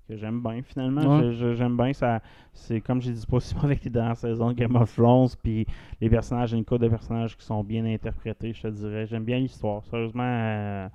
que 0.08 0.18
j'aime 0.18 0.42
bien 0.42 0.62
finalement. 0.64 1.20
Ouais. 1.20 1.56
J'aime 1.56 1.78
bien 1.78 1.94
ça. 1.94 2.22
C'est 2.54 2.82
comme 2.82 3.02
j'ai 3.02 3.12
dit, 3.14 3.26
mauvais 3.30 3.76
que 3.78 3.84
les 3.86 3.90
dernières 3.90 4.18
saisons 4.18 4.50
de 4.50 4.54
Game 4.54 4.76
of 4.76 4.94
Thrones, 4.96 5.30
puis 5.42 5.66
les 6.00 6.10
personnages, 6.10 6.54
une 6.54 6.66
code 6.66 6.82
de 6.82 6.90
personnages 6.90 7.38
qui 7.38 7.46
sont 7.46 7.64
bien 7.64 7.86
interprétés, 7.86 8.54
je 8.54 8.62
te 8.64 8.68
dirais. 8.68 9.06
J'aime 9.08 9.24
bien 9.24 9.40
l'histoire, 9.40 9.84
sérieusement. 9.86 10.24
euh, 10.26 10.88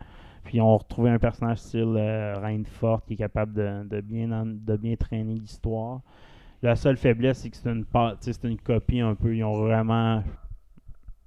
puis 0.44 0.60
on 0.60 0.76
retrouvé 0.78 1.10
un 1.10 1.18
personnage 1.18 1.58
style 1.58 1.94
euh, 1.96 2.34
Reine 2.40 2.66
Forte 2.66 3.04
qui 3.06 3.14
est 3.14 3.16
capable 3.16 3.52
de, 3.54 3.88
de 3.88 4.00
bien, 4.00 4.30
en- 4.32 4.46
de 4.46 4.76
bien 4.76 4.94
traîner 4.96 5.34
l'histoire. 5.34 6.00
La 6.62 6.76
seule 6.76 6.96
faiblesse, 6.96 7.38
c'est 7.38 7.50
que 7.50 7.56
c'est 7.56 7.70
une, 7.70 7.84
c'est 8.20 8.44
une 8.44 8.58
copie 8.58 9.00
un 9.00 9.14
peu. 9.14 9.34
Ils 9.36 9.42
ont 9.44 9.60
vraiment 9.64 10.22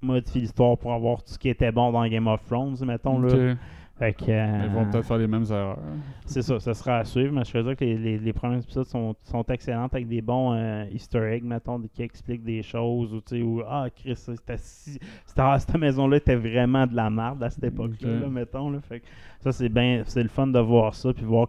modifié 0.02 0.40
l'histoire 0.40 0.78
pour 0.78 0.92
avoir 0.94 1.18
tout 1.22 1.32
ce 1.32 1.38
qui 1.38 1.48
était 1.48 1.70
bon 1.72 1.92
dans 1.92 2.06
Game 2.08 2.26
of 2.26 2.42
Thrones, 2.46 2.76
mettons. 2.86 3.22
Ok. 3.22 3.32
Là. 3.32 3.54
Fait 4.00 4.14
que, 4.14 4.30
euh, 4.30 4.62
Ils 4.64 4.70
vont 4.70 4.90
peut-être 4.90 5.04
faire 5.04 5.18
les 5.18 5.26
mêmes 5.26 5.44
erreurs. 5.50 5.78
c'est 6.24 6.40
ça, 6.40 6.58
ça 6.58 6.72
sera 6.72 7.00
à 7.00 7.04
suivre, 7.04 7.34
mais 7.34 7.44
je 7.44 7.52
veux 7.52 7.62
dire 7.62 7.76
que 7.76 7.84
les, 7.84 7.98
les, 7.98 8.18
les 8.18 8.32
premiers 8.32 8.56
épisodes 8.56 8.86
sont, 8.86 9.14
sont 9.24 9.44
excellents 9.50 9.88
avec 9.92 10.08
des 10.08 10.22
bons 10.22 10.54
euh, 10.54 10.86
easter 10.90 11.18
eggs, 11.18 11.44
mettons, 11.44 11.78
qui 11.92 12.02
expliquent 12.02 12.42
des 12.42 12.62
choses, 12.62 13.12
ou 13.12 13.20
tu 13.20 13.36
sais, 13.36 13.42
où, 13.42 13.60
ah, 13.68 13.88
Chris, 13.94 14.16
c'était 14.16 14.56
si, 14.56 14.98
ah, 15.36 15.58
cette 15.58 15.76
maison-là 15.76 16.16
était 16.16 16.34
vraiment 16.34 16.86
de 16.86 16.96
la 16.96 17.10
merde 17.10 17.42
à 17.42 17.50
cette 17.50 17.64
époque-là, 17.64 18.26
mettons, 18.30 18.70
là. 18.70 18.80
Fait 18.80 19.00
que 19.00 19.06
ça, 19.40 19.52
c'est 19.52 19.68
bien, 19.68 20.02
c'est 20.06 20.22
le 20.22 20.30
fun 20.30 20.46
de 20.46 20.60
voir 20.60 20.94
ça, 20.94 21.12
puis 21.12 21.26
voir 21.26 21.48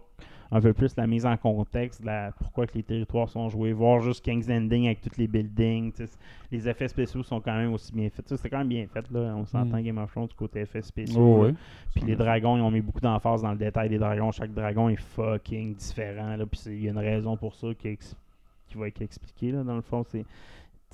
un 0.54 0.60
peu 0.60 0.72
plus 0.74 0.94
la 0.96 1.06
mise 1.06 1.24
en 1.24 1.36
contexte, 1.38 2.04
la, 2.04 2.30
pourquoi 2.32 2.66
que 2.66 2.74
les 2.74 2.82
territoires 2.82 3.28
sont 3.28 3.48
joués, 3.48 3.72
voir 3.72 4.00
juste 4.02 4.22
King's 4.24 4.48
Ending 4.50 4.84
avec 4.86 5.00
tous 5.00 5.16
les 5.16 5.26
buildings, 5.26 5.92
les 6.50 6.68
effets 6.68 6.88
spéciaux 6.88 7.22
sont 7.22 7.40
quand 7.40 7.56
même 7.56 7.72
aussi 7.72 7.90
bien 7.92 8.10
faits. 8.10 8.28
C'était 8.28 8.50
quand 8.50 8.58
même 8.58 8.68
bien 8.68 8.86
fait, 8.86 9.10
là, 9.10 9.34
on 9.34 9.46
s'entend 9.46 9.78
Mm. 9.78 9.82
Game 9.82 9.98
of 9.98 10.10
Thrones 10.12 10.26
du 10.28 10.34
côté 10.34 10.60
effets 10.60 10.82
spéciaux. 10.82 11.20
Oh, 11.20 11.42
ouais. 11.46 11.54
Puis 11.94 12.04
les 12.04 12.14
dragons, 12.16 12.56
ils 12.58 12.60
ont 12.60 12.70
mis 12.70 12.82
beaucoup 12.82 13.00
d'emphase 13.00 13.40
dans 13.42 13.52
le 13.52 13.56
détail 13.58 13.88
des 13.88 13.98
dragons. 13.98 14.30
Chaque 14.30 14.52
dragon 14.52 14.90
est 14.90 15.00
fucking 15.00 15.74
différent. 15.74 16.36
Là. 16.36 16.44
Puis 16.44 16.60
c'est- 16.60 16.74
il 16.76 16.84
y 16.84 16.88
a 16.88 16.92
une 16.92 16.98
raison 16.98 17.36
pour 17.38 17.54
ça 17.54 17.68
qui, 17.74 17.96
qui 18.68 18.76
va 18.78 18.88
être 18.88 19.00
expliquée. 19.00 19.52
Là, 19.52 19.64
dans 19.64 19.76
le 19.76 19.80
fond, 19.82 20.04
c'est. 20.06 20.24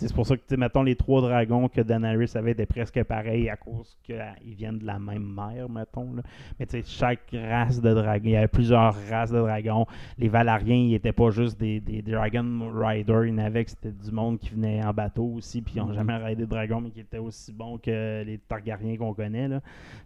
C'est 0.07 0.15
pour 0.15 0.27
ça 0.27 0.37
que, 0.37 0.55
mettons, 0.55 0.83
les 0.83 0.97
trois 0.97 1.21
dragons 1.21 1.69
que 1.69 1.81
Daenerys 1.81 2.31
avait 2.37 2.53
étaient 2.53 2.67
presque 2.67 3.03
pareils 3.05 3.49
à 3.51 3.57
cause 3.57 3.97
qu'ils 4.03 4.55
viennent 4.57 4.79
de 4.79 4.87
la 4.87 4.99
même 4.99 5.25
mer, 5.35 5.69
mettons. 5.69 6.15
Là. 6.15 6.23
Mais 6.59 6.67
tu 6.67 6.81
sais, 6.81 6.85
chaque 6.87 7.35
race 7.35 7.81
de 7.81 7.93
dragon, 7.93 8.25
il 8.25 8.31
y 8.31 8.37
avait 8.37 8.49
plusieurs 8.49 8.95
races 9.11 9.31
de 9.31 9.39
dragons. 9.39 9.87
Les 10.19 10.29
Valariens, 10.29 10.77
ils 10.77 10.95
étaient 10.95 11.13
pas 11.13 11.31
juste 11.31 11.59
des, 11.59 11.81
des 11.81 12.03
Dragon 12.03 12.71
Riders, 12.75 13.25
il 13.25 13.31
y 13.31 13.35
en 13.35 13.39
avait 13.39 13.65
que 13.65 13.71
c'était 13.71 13.93
du 13.93 14.11
monde 14.13 14.39
qui 14.39 14.51
venait 14.51 14.85
en 14.85 14.93
bateau 14.93 15.25
aussi, 15.37 15.63
puis 15.63 15.75
ils 15.77 15.79
n'ont 15.81 15.89
Mhm. 15.89 15.95
jamais 15.95 16.17
raidé 16.17 16.43
de 16.43 16.47
dragons, 16.51 16.81
mais 16.81 16.91
qui 16.91 17.01
étaient 17.01 17.19
aussi 17.19 17.53
bons 17.53 17.79
que 17.79 18.23
les 18.25 18.39
Targaryens 18.39 18.97
qu'on 18.97 19.15
connaît. 19.15 19.49
Là. 19.49 19.61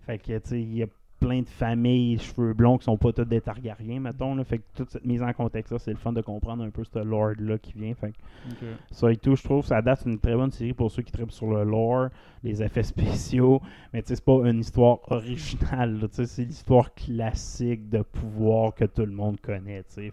Fait 0.06 0.18
que, 0.18 0.38
tu 0.38 0.40
sais, 0.44 0.60
il 0.60 0.74
y 0.74 0.82
a 0.82 0.86
plein 1.26 1.40
de 1.42 1.48
familles 1.48 2.18
cheveux 2.18 2.52
blonds 2.52 2.78
qui 2.78 2.84
sont 2.84 2.96
pas 2.96 3.12
tous 3.12 3.24
des 3.24 3.40
Targaryens, 3.40 4.00
mettons. 4.00 4.34
Là. 4.34 4.44
Fait 4.44 4.58
que 4.58 4.64
toute 4.76 4.90
cette 4.90 5.04
mise 5.04 5.22
en 5.22 5.32
contexte-là, 5.32 5.78
c'est 5.78 5.92
le 5.92 5.96
fun 5.96 6.12
de 6.12 6.20
comprendre 6.20 6.64
un 6.64 6.70
peu 6.70 6.82
ce 6.84 6.98
lore-là 6.98 7.58
qui 7.58 7.72
vient. 7.74 7.94
Fait 7.94 8.10
que 8.10 8.16
ça 8.90 9.10
et 9.12 9.16
tout, 9.16 9.36
je 9.36 9.42
trouve, 9.42 9.64
ça 9.64 9.80
date 9.82 10.02
une 10.06 10.18
très 10.18 10.34
bonne 10.34 10.50
série 10.50 10.72
pour 10.72 10.90
ceux 10.90 11.02
qui 11.02 11.12
trippent 11.12 11.30
sur 11.32 11.46
le 11.46 11.62
lore, 11.64 12.08
les 12.42 12.62
effets 12.62 12.82
spéciaux. 12.82 13.60
Mais 13.92 14.02
tu 14.02 14.08
sais, 14.08 14.16
c'est 14.16 14.24
pas 14.24 14.40
une 14.48 14.60
histoire 14.60 14.98
originale. 15.10 15.98
C'est 16.10 16.42
l'histoire 16.44 16.92
classique 16.94 17.88
de 17.88 18.02
pouvoir 18.02 18.74
que 18.74 18.84
tout 18.84 19.06
le 19.06 19.12
monde 19.12 19.40
connaît. 19.40 19.82
tu 19.84 19.94
sais. 19.94 20.12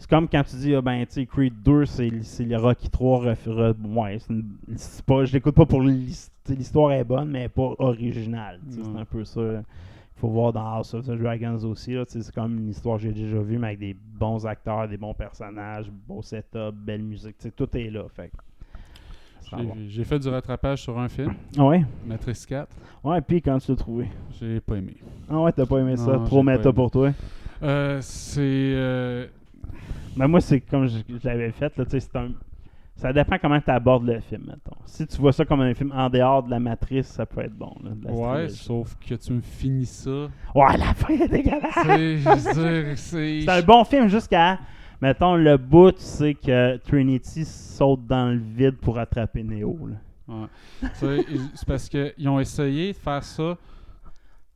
C'est 0.00 0.08
comme 0.08 0.28
quand 0.28 0.44
tu 0.44 0.54
dis, 0.56 0.74
ah 0.76 0.80
ben, 0.80 1.04
tu 1.06 1.14
sais, 1.14 1.26
Creed 1.26 1.54
2, 1.64 1.84
c'est 1.84 2.22
c'est 2.22 2.44
le 2.44 2.56
Rocky 2.56 2.88
3. 2.88 3.18
ref- 3.32 3.48
re- 3.48 3.74
ouais, 3.96 4.18
c'est 4.20 4.32
une- 4.32 4.56
pas, 5.04 5.24
je 5.24 5.32
l'écoute 5.32 5.56
pas 5.56 5.66
pour 5.66 5.80
l'his- 5.82 6.06
tu 6.06 6.14
sais, 6.14 6.30
l'histoire 6.54 6.92
est 6.92 7.04
bonne, 7.04 7.30
mais 7.30 7.40
elle 7.40 7.44
est 7.46 7.48
pas 7.48 7.74
originale. 7.78 8.60
C'est 8.70 8.80
un 8.98 9.04
peu 9.04 9.24
ça. 9.24 9.40
Il 9.40 10.20
faut 10.20 10.28
voir 10.28 10.52
dans 10.52 10.66
House 10.66 10.94
of 10.94 11.06
the 11.06 11.12
Dragons 11.12 11.62
aussi. 11.64 11.94
C'est 12.08 12.34
comme 12.34 12.58
une 12.58 12.68
histoire 12.70 12.96
que 12.96 13.04
j'ai 13.04 13.12
déjà 13.12 13.38
vue, 13.40 13.58
mais 13.58 13.68
avec 13.68 13.78
des 13.78 13.94
bons 13.94 14.44
acteurs, 14.46 14.88
des 14.88 14.96
bons 14.96 15.14
personnages, 15.14 15.90
beau 15.90 16.22
setup, 16.22 16.74
belle 16.74 17.02
musique. 17.02 17.36
Tout 17.54 17.76
est 17.76 17.90
là. 17.90 18.04
Fait. 18.14 18.30
J'ai- 19.88 20.04
fait 20.04 20.18
du 20.18 20.28
rattrapage 20.28 20.82
sur 20.82 20.98
un 20.98 21.08
film, 21.08 21.32
Ah 21.56 21.64
ouais? 21.64 21.82
Matrice 22.04 22.44
4. 22.44 22.68
Ouais, 23.02 23.20
puis 23.22 23.40
quand 23.40 23.58
tu 23.58 23.70
l'as 23.70 23.76
trouvé? 23.76 24.08
J'ai 24.38 24.60
pas 24.60 24.76
aimé. 24.76 24.96
Ah 25.30 25.40
ouais, 25.40 25.52
t'as 25.52 25.64
pas 25.64 25.78
aimé 25.78 25.96
ça? 25.96 26.12
Non, 26.18 26.24
Trop 26.26 26.42
pas 26.44 26.52
méta 26.56 26.72
pour 26.72 26.90
toi? 26.90 27.12
Euh, 27.62 27.98
c'est. 28.02 28.40
euh, 28.42 29.26
Ben 30.16 30.28
moi, 30.28 30.40
c'est 30.40 30.60
comme 30.60 30.86
je, 30.86 30.98
je 31.08 31.26
l'avais 31.26 31.50
fait, 31.52 31.74
là, 31.78 31.84
c'est 31.88 32.16
un... 32.16 32.30
Ça 33.00 33.12
dépend 33.12 33.38
comment 33.40 33.60
tu 33.60 33.70
abordes 33.70 34.06
le 34.06 34.18
film, 34.18 34.42
mettons. 34.48 34.76
Si 34.84 35.06
tu 35.06 35.18
vois 35.18 35.32
ça 35.32 35.44
comme 35.44 35.60
un 35.60 35.72
film 35.72 35.92
en 35.94 36.10
dehors 36.10 36.42
de 36.42 36.50
la 36.50 36.58
matrice, 36.58 37.06
ça 37.06 37.24
peut 37.24 37.42
être 37.42 37.54
bon. 37.54 37.72
Là, 37.84 37.90
de 37.94 38.04
la 38.06 38.10
Ouais, 38.12 38.32
trilogie. 38.46 38.56
sauf 38.56 38.96
que 38.96 39.14
tu 39.14 39.32
me 39.34 39.40
finis 39.40 39.86
ça. 39.86 40.10
Ouais, 40.52 40.76
la 40.76 40.94
fin 40.94 41.14
est 41.14 41.28
dégueulasse! 41.28 42.96
C'est- 42.96 43.48
un 43.48 43.62
bon 43.62 43.84
film 43.84 44.08
jusqu'à, 44.08 44.58
mettons, 45.00 45.36
le 45.36 45.56
bout, 45.56 45.92
tu 45.92 46.00
sais 46.02 46.34
que 46.34 46.76
Trinity 46.78 47.44
saute 47.44 48.04
dans 48.04 48.32
le 48.32 48.38
vide 48.38 48.76
pour 48.78 48.98
attraper 48.98 49.44
Neo. 49.44 49.78
Ouais. 50.26 50.46
C'est 50.94 51.66
parce 51.66 51.88
qu'ils 51.88 52.28
ont 52.28 52.40
essayé 52.40 52.92
de 52.92 52.96
faire 52.98 53.22
ça 53.22 53.56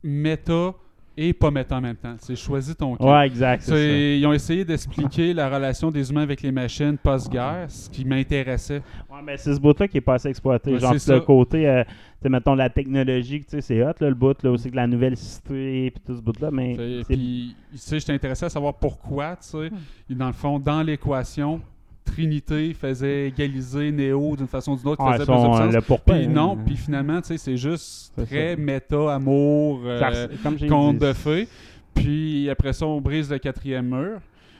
méta 0.03 0.73
et 1.15 1.33
pas 1.33 1.51
méta 1.51 1.77
en 1.77 1.81
même 1.81 1.95
temps. 1.95 2.15
C'est 2.19 2.35
choisi 2.35 2.75
ton 2.75 2.95
camp. 2.95 3.11
Ouais, 3.11 3.27
exact. 3.27 3.67
Ils 3.67 4.25
ont 4.25 4.33
essayé 4.33 4.65
d'expliquer 4.65 5.33
la 5.33 5.49
relation 5.49 5.91
des 5.91 6.09
humains 6.09 6.23
avec 6.23 6.41
les 6.41 6.51
machines 6.51 6.97
post-guerre, 6.97 7.65
ce 7.69 7.89
qui 7.89 8.03
m'intéressait. 8.05 8.81
Ouais, 9.09 9.19
mais 9.23 9.37
c'est 9.37 9.53
ce 9.53 9.59
bout-là 9.59 9.87
qui 9.87 9.97
est 9.97 10.01
pas 10.01 10.15
assez 10.15 10.29
exploité. 10.29 10.73
Ouais, 10.73 10.79
Genre, 10.79 10.93
le 10.93 11.19
côté, 11.19 11.67
euh, 11.67 11.83
mettons, 12.23 12.55
la 12.55 12.69
technologie, 12.69 13.41
tu 13.41 13.49
sais, 13.49 13.61
c'est 13.61 13.83
hot, 13.83 13.93
là, 13.99 14.09
le 14.09 14.15
bout, 14.15 14.41
là, 14.41 14.51
aussi 14.51 14.71
que 14.71 14.75
la 14.75 14.87
nouvelle 14.87 15.17
cité, 15.17 15.91
puis 15.91 16.03
tout 16.05 16.15
ce 16.15 16.21
bout-là, 16.21 16.49
mais 16.51 17.03
Puis, 17.07 17.55
tu 17.71 17.77
sais, 17.77 17.99
j'étais 17.99 18.13
intéressé 18.13 18.45
à 18.45 18.49
savoir 18.49 18.73
pourquoi, 18.73 19.35
tu 19.35 19.49
sais. 19.49 19.69
Hmm. 19.69 20.15
Dans 20.15 20.27
le 20.27 20.33
fond, 20.33 20.59
dans 20.59 20.81
l'équation, 20.81 21.61
Trinité 22.05 22.73
faisait 22.73 23.27
égaliser 23.27 23.91
Néo 23.91 24.35
d'une 24.35 24.47
façon 24.47 24.73
ou 24.73 24.77
d'une 24.77 24.87
autre, 24.89 25.03
Ouais, 25.03 25.13
faisait 25.13 25.25
son, 25.25 25.55
euh, 25.55 25.71
le 25.71 25.81
Puis 25.81 26.27
non, 26.27 26.53
hein. 26.53 26.63
puis 26.65 26.75
finalement, 26.75 27.21
tu 27.21 27.29
sais, 27.29 27.37
c'est 27.37 27.57
juste 27.57 28.13
très 28.25 28.55
méta, 28.55 29.13
amour, 29.15 29.81
euh, 29.85 30.27
conte 30.69 30.99
de 30.99 31.13
fées. 31.13 31.47
Puis 31.93 32.49
après 32.49 32.73
ça, 32.73 32.85
on 32.85 33.01
brise 33.01 33.29
le 33.31 33.37
quatrième 33.37 33.87
mur. 33.89 34.19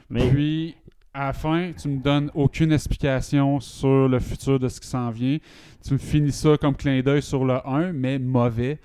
Mais 0.10 0.30
Puis 0.30 0.76
à 1.14 1.28
la 1.28 1.34
fin, 1.34 1.72
tu 1.80 1.88
me 1.90 1.99
donnes 1.99 2.32
aucune 2.34 2.72
explication 2.72 3.60
sur 3.60 4.07
le 4.07 4.20
futur 4.20 4.60
de 4.60 4.68
ce 4.68 4.80
qui 4.82 4.88
s'en 4.88 5.11
vient. 5.11 5.38
Tu 5.86 5.94
me 5.94 5.99
finis 5.99 6.32
ça 6.32 6.57
comme 6.60 6.76
clin 6.76 7.02
d'œil 7.02 7.22
sur 7.22 7.45
le 7.45 7.56
1, 7.68 7.94
mais 7.94 8.18
mauvais. 8.18 8.80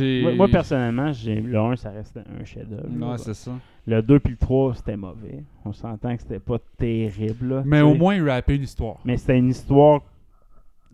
Moi, 0.00 0.34
moi, 0.34 0.48
personnellement, 0.48 1.12
j'ai 1.12 1.40
le 1.40 1.58
1, 1.58 1.76
ça 1.76 1.90
reste 1.90 2.18
un 2.18 2.44
chef-d'œuvre. 2.44 2.88
Ouais, 2.88 3.18
c'est 3.18 3.34
ça. 3.34 3.52
Le 3.86 4.00
2 4.00 4.20
puis 4.20 4.32
le 4.32 4.38
3, 4.38 4.74
c'était 4.76 4.96
mauvais. 4.96 5.42
On 5.64 5.72
s'entend 5.72 6.14
que 6.14 6.22
c'était 6.22 6.38
pas 6.38 6.58
terrible. 6.78 7.48
là, 7.48 7.62
Mais 7.64 7.80
au 7.80 7.94
moins, 7.94 8.14
il 8.14 8.28
rappait 8.28 8.56
une 8.56 8.62
histoire. 8.62 8.98
Mais 9.04 9.16
c'était 9.16 9.38
une 9.38 9.48
histoire. 9.48 10.02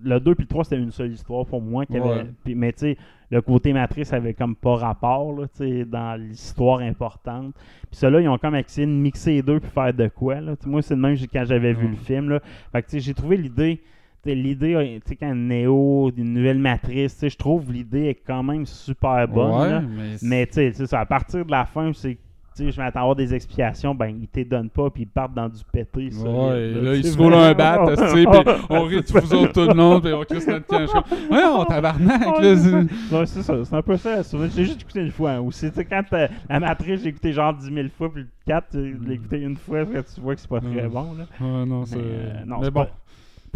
Le 0.02 0.20
2 0.20 0.34
puis 0.34 0.44
le 0.44 0.48
3, 0.48 0.64
c'était 0.64 0.78
une 0.78 0.90
seule 0.90 1.12
histoire 1.12 1.44
pour 1.44 1.60
moi. 1.60 1.84
qui 1.84 1.96
avait... 1.96 2.26
Mais 2.46 2.72
tu 2.72 2.78
sais, 2.78 2.96
le 3.30 3.42
côté 3.42 3.72
matrice 3.72 4.12
avait 4.12 4.32
comme 4.32 4.56
pas 4.56 4.76
rapport 4.76 5.32
là, 5.32 5.48
tu 5.48 5.56
sais, 5.56 5.84
dans 5.84 6.18
l'histoire 6.18 6.78
importante. 6.78 7.54
Puis 7.90 7.96
ceux-là, 7.98 8.20
ils 8.20 8.28
ont 8.28 8.38
comme 8.38 8.54
essayé 8.54 8.86
de 8.86 8.92
mixer 8.92 9.32
les 9.32 9.42
deux 9.42 9.60
puis 9.60 9.70
faire 9.70 9.92
de 9.92 10.08
quoi. 10.08 10.40
Là. 10.40 10.54
Moi, 10.64 10.82
c'est 10.82 10.94
le 10.94 11.00
même 11.00 11.16
quand 11.32 11.44
j'avais 11.44 11.72
vu 11.72 11.88
le 11.88 11.96
film. 11.96 12.30
Là. 12.30 12.40
Fait 12.72 12.82
que 12.82 12.86
tu 12.86 12.92
sais, 12.92 13.00
j'ai 13.00 13.14
trouvé 13.14 13.36
l'idée. 13.36 13.82
L'idée, 14.24 14.74
euh, 14.74 14.84
tu 14.96 15.00
sais, 15.06 15.16
quand 15.16 15.34
Neo, 15.34 16.10
une 16.16 16.34
nouvelle 16.34 16.58
matrice, 16.58 17.14
tu 17.14 17.20
sais, 17.20 17.30
je 17.30 17.36
trouve 17.38 17.72
l'idée 17.72 18.06
est 18.08 18.14
quand 18.26 18.42
même 18.42 18.66
super 18.66 19.26
bonne. 19.28 19.52
ouais, 19.60 19.70
là. 19.70 19.82
mais... 20.22 20.46
Tu 20.46 20.72
sais, 20.72 20.86
ça, 20.86 21.00
à 21.00 21.06
partir 21.06 21.44
de 21.46 21.50
la 21.50 21.64
fin, 21.64 21.92
c'est 21.94 22.18
tu 22.56 22.64
sais, 22.64 22.72
je 22.72 22.80
m'attends 22.80 22.98
à 22.98 23.02
avoir 23.02 23.14
des 23.14 23.32
explications, 23.32 23.94
ben 23.94 24.08
ils 24.20 24.26
te 24.26 24.40
donnent 24.42 24.68
pas 24.68 24.90
puis 24.90 25.04
ils 25.04 25.08
partent 25.08 25.32
dans 25.32 25.48
du 25.48 25.62
pété. 25.72 26.10
solide, 26.10 26.26
Ouais, 26.26 26.70
là, 26.82 26.94
ils 26.96 27.04
se 27.04 27.16
roulent 27.16 27.34
un 27.34 27.54
bat, 27.54 27.78
tu 27.86 27.94
sais, 27.96 28.24
puis 28.26 28.52
on 28.68 28.82
rit 28.82 28.96
de 28.96 29.20
vous 29.20 29.34
autres 29.34 29.52
tout 29.52 29.68
le 29.68 29.74
monde, 29.74 30.02
puis 30.02 30.12
on 30.12 30.22
crisse 30.24 30.48
notre 30.48 30.66
comme, 30.66 30.86
Ouais, 31.30 31.44
on 31.44 31.64
tabarnak, 31.64 32.20
là. 32.42 32.56
c'est- 32.56 33.26
ça, 33.42 33.64
c'est 33.64 33.74
un 33.76 33.82
peu 33.82 33.96
ça. 33.96 34.22
J'ai 34.56 34.64
juste 34.64 34.82
écouté 34.82 35.02
une 35.02 35.12
fois. 35.12 35.30
hein, 35.34 35.40
Aussi, 35.40 35.68
tu 35.70 35.76
sais, 35.76 35.84
quand 35.84 36.02
t'as- 36.10 36.30
la 36.50 36.58
matrice, 36.58 37.00
j'ai 37.04 37.10
écouté 37.10 37.32
genre 37.32 37.54
10 37.54 37.72
000 37.72 37.86
fois, 37.96 38.12
puis 38.12 38.22
le 38.22 38.28
4, 38.44 38.70
tu 38.72 38.98
l'as 39.06 39.14
écouté 39.14 39.40
une 39.40 39.56
fois, 39.56 39.86
parce 39.86 40.10
que 40.10 40.14
tu 40.16 40.20
vois 40.20 40.34
que 40.34 40.40
c'est 40.40 40.50
pas 40.50 40.60
très 40.60 40.88
Mm. 40.88 40.90
bon. 40.90 41.12
Là. 41.14 41.24
Ouais, 41.40 41.64
non, 41.64 41.80
Mais, 41.80 41.86
c'est... 41.86 41.96
euh, 42.00 42.32
non, 42.44 42.58
mais 42.60 42.70
bon, 42.72 42.80
pas- 42.86 42.90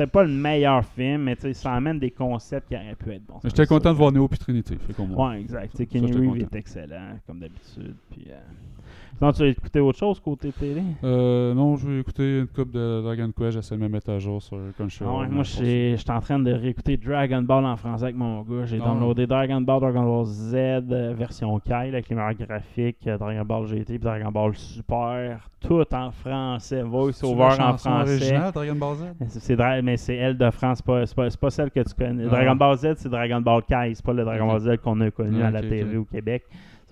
C'était 0.02 0.10
pas 0.10 0.24
le 0.24 0.32
meilleur 0.32 0.84
film, 0.84 1.22
mais 1.22 1.36
tu 1.36 1.42
sais, 1.42 1.54
ça 1.54 1.74
amène 1.74 2.00
des 2.00 2.10
concepts 2.10 2.66
qui 2.68 2.74
auraient 2.74 2.96
pu 2.96 3.12
être 3.12 3.24
bons. 3.24 3.38
J'étais 3.44 3.66
content 3.66 3.92
de 3.92 3.96
voir 3.96 4.10
Néo 4.10 4.26
puis 4.26 4.36
Trinité, 4.36 4.76
fait 4.76 4.92
qu'on 4.94 5.06
Ouais, 5.06 5.40
exact. 5.40 5.70
Tu 5.70 5.76
sais, 5.76 5.84
Ça, 5.84 5.90
Kenny 5.92 6.08
j'étais 6.08 6.18
Reeve 6.18 6.28
content. 6.30 6.40
est 6.40 6.54
excellent, 6.56 7.18
comme 7.24 7.38
d'habitude. 7.38 7.94
Puis, 8.10 8.26
euh... 8.28 8.40
Sinon, 9.22 9.32
tu 9.34 9.42
as 9.44 9.46
écouté 9.46 9.78
autre 9.78 10.00
chose 10.00 10.18
côté 10.18 10.50
télé? 10.50 10.82
Euh, 11.04 11.54
non, 11.54 11.76
je 11.76 11.86
vais 11.88 12.00
écouter 12.00 12.40
une 12.40 12.48
coupe 12.48 12.72
de 12.72 13.02
Dragon 13.02 13.30
Quest, 13.30 13.52
j'essaie 13.52 13.76
de 13.76 13.80
me 13.80 13.88
mettre 13.88 14.10
à 14.10 14.18
jour 14.18 14.42
sur 14.42 14.58
Crunchyroll. 14.76 15.14
Ah 15.14 15.20
ouais, 15.20 15.28
moi, 15.28 15.44
je 15.44 15.94
suis 15.96 16.10
en 16.10 16.18
train 16.18 16.40
de 16.40 16.50
réécouter 16.50 16.96
Dragon 16.96 17.40
Ball 17.40 17.64
en 17.64 17.76
français 17.76 18.02
avec 18.06 18.16
mon 18.16 18.42
gars. 18.42 18.64
J'ai 18.64 18.80
Ah 18.82 18.86
downloadé 18.86 19.28
Dragon 19.28 19.60
Ball, 19.60 19.78
Dragon 19.78 20.02
Ball 20.02 20.24
Z, 20.24 20.54
euh, 20.56 21.14
version 21.16 21.56
Kyle 21.60 21.72
avec 21.92 22.08
les 22.08 22.16
meilleurs 22.16 22.34
graphiques, 22.34 23.06
euh, 23.06 23.16
Dragon 23.16 23.44
Ball 23.44 23.64
GT, 23.68 23.84
puis 23.84 23.98
Dragon 24.00 24.32
Ball 24.32 24.56
Super, 24.56 25.48
tout 25.60 25.94
en 25.94 26.10
français, 26.10 26.82
voice 26.82 27.12
C'est 27.12 27.26
over 27.26 27.44
en 27.60 27.78
français. 27.78 28.14
originale, 28.16 28.50
Dragon 28.52 28.74
Ball 28.74 28.96
Z? 28.96 29.04
C'est- 29.28 29.56
C'est 29.56 29.82
mais 29.82 29.96
c'est 29.98 30.16
elle 30.16 30.36
de 30.36 30.50
France, 30.50 30.78
c'est 30.78 30.86
pas, 30.86 31.06
c'est 31.06 31.14
pas, 31.14 31.30
c'est 31.30 31.40
pas 31.40 31.50
celle 31.50 31.70
que 31.70 31.78
tu 31.78 31.94
connais. 31.94 32.24
Ah. 32.26 32.30
Dragon 32.30 32.56
Ball 32.56 32.76
Z, 32.76 32.94
c'est 32.96 33.08
Dragon 33.08 33.40
Ball 33.40 33.62
Kai, 33.62 33.92
c'est 33.94 34.04
pas 34.04 34.14
le 34.14 34.24
Dragon. 34.24 34.48
Ball 34.48 34.58
Z 34.58 34.78
qu'on 34.82 35.00
a 35.00 35.12
connu 35.12 35.40
à 35.44 35.52
la 35.52 35.60
TV 35.60 35.96
ok. 35.96 36.02
au 36.02 36.04
Québec. 36.12 36.42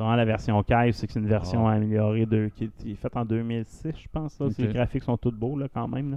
La 0.08 0.24
version 0.24 0.62
Kai, 0.62 0.90
c'est 0.92 1.06
que 1.06 1.12
c'est 1.12 1.20
une 1.20 1.26
version 1.26 1.66
Ah. 1.68 1.72
améliorée 1.72 2.26
de, 2.26 2.50
qui, 2.54 2.64
est- 2.64 2.76
qui 2.82 2.92
est 2.92 2.94
faite 2.94 3.16
en 3.16 3.24
2006, 3.24 3.92
je 3.96 4.08
pense. 4.12 4.38
Là. 4.40 4.46
Les 4.58 4.68
graphiques 4.68 5.02
sont 5.04 5.16
tous 5.16 5.30
beaux 5.32 5.58
là, 5.58 5.66
quand 5.72 5.88
même. 5.88 6.12
là. 6.12 6.16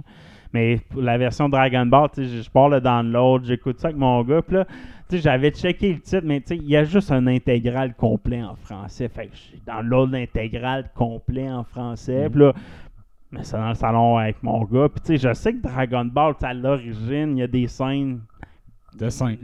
Mais 0.52 0.80
pour 0.90 1.02
la 1.02 1.18
version 1.18 1.48
Dragon 1.48 1.84
Ball, 1.86 2.08
je, 2.16 2.48
pars 2.50 2.68
le 2.68 2.80
download, 2.80 3.44
j'écoute 3.44 3.78
ça 3.80 3.88
avec 3.88 3.98
mon 3.98 4.22
gars. 4.22 4.40
Puis 4.42 4.56
là, 4.56 4.66
j'avais 5.10 5.50
checké 5.50 5.94
le 5.94 6.00
titre, 6.00 6.22
mais 6.24 6.38
il 6.50 6.68
y 6.68 6.76
a 6.76 6.84
juste 6.84 7.10
un 7.12 7.26
intégral 7.26 7.94
complet 7.94 8.42
en 8.42 8.54
français. 8.54 9.08
Fait 9.08 9.26
que 9.26 9.34
j'ai 9.34 9.60
download 9.66 10.10
l'intégral 10.12 10.90
complet 10.94 11.50
en 11.50 11.64
français. 11.64 12.28
Puis 12.30 12.40
là, 12.40 12.52
mais 13.30 13.42
c'est 13.42 13.56
dans 13.56 13.68
le 13.68 13.74
salon 13.74 14.16
avec 14.18 14.42
mon 14.42 14.62
gars. 14.64 14.88
Puis 14.88 15.00
tu 15.04 15.18
sais, 15.18 15.28
je 15.28 15.34
sais 15.34 15.52
que 15.54 15.60
Dragon 15.62 16.04
Ball, 16.04 16.34
à 16.42 16.54
l'origine, 16.54 17.36
il 17.36 17.40
y 17.40 17.42
a 17.42 17.48
des 17.48 17.66
scènes 17.66 18.20
Dessin. 18.96 19.34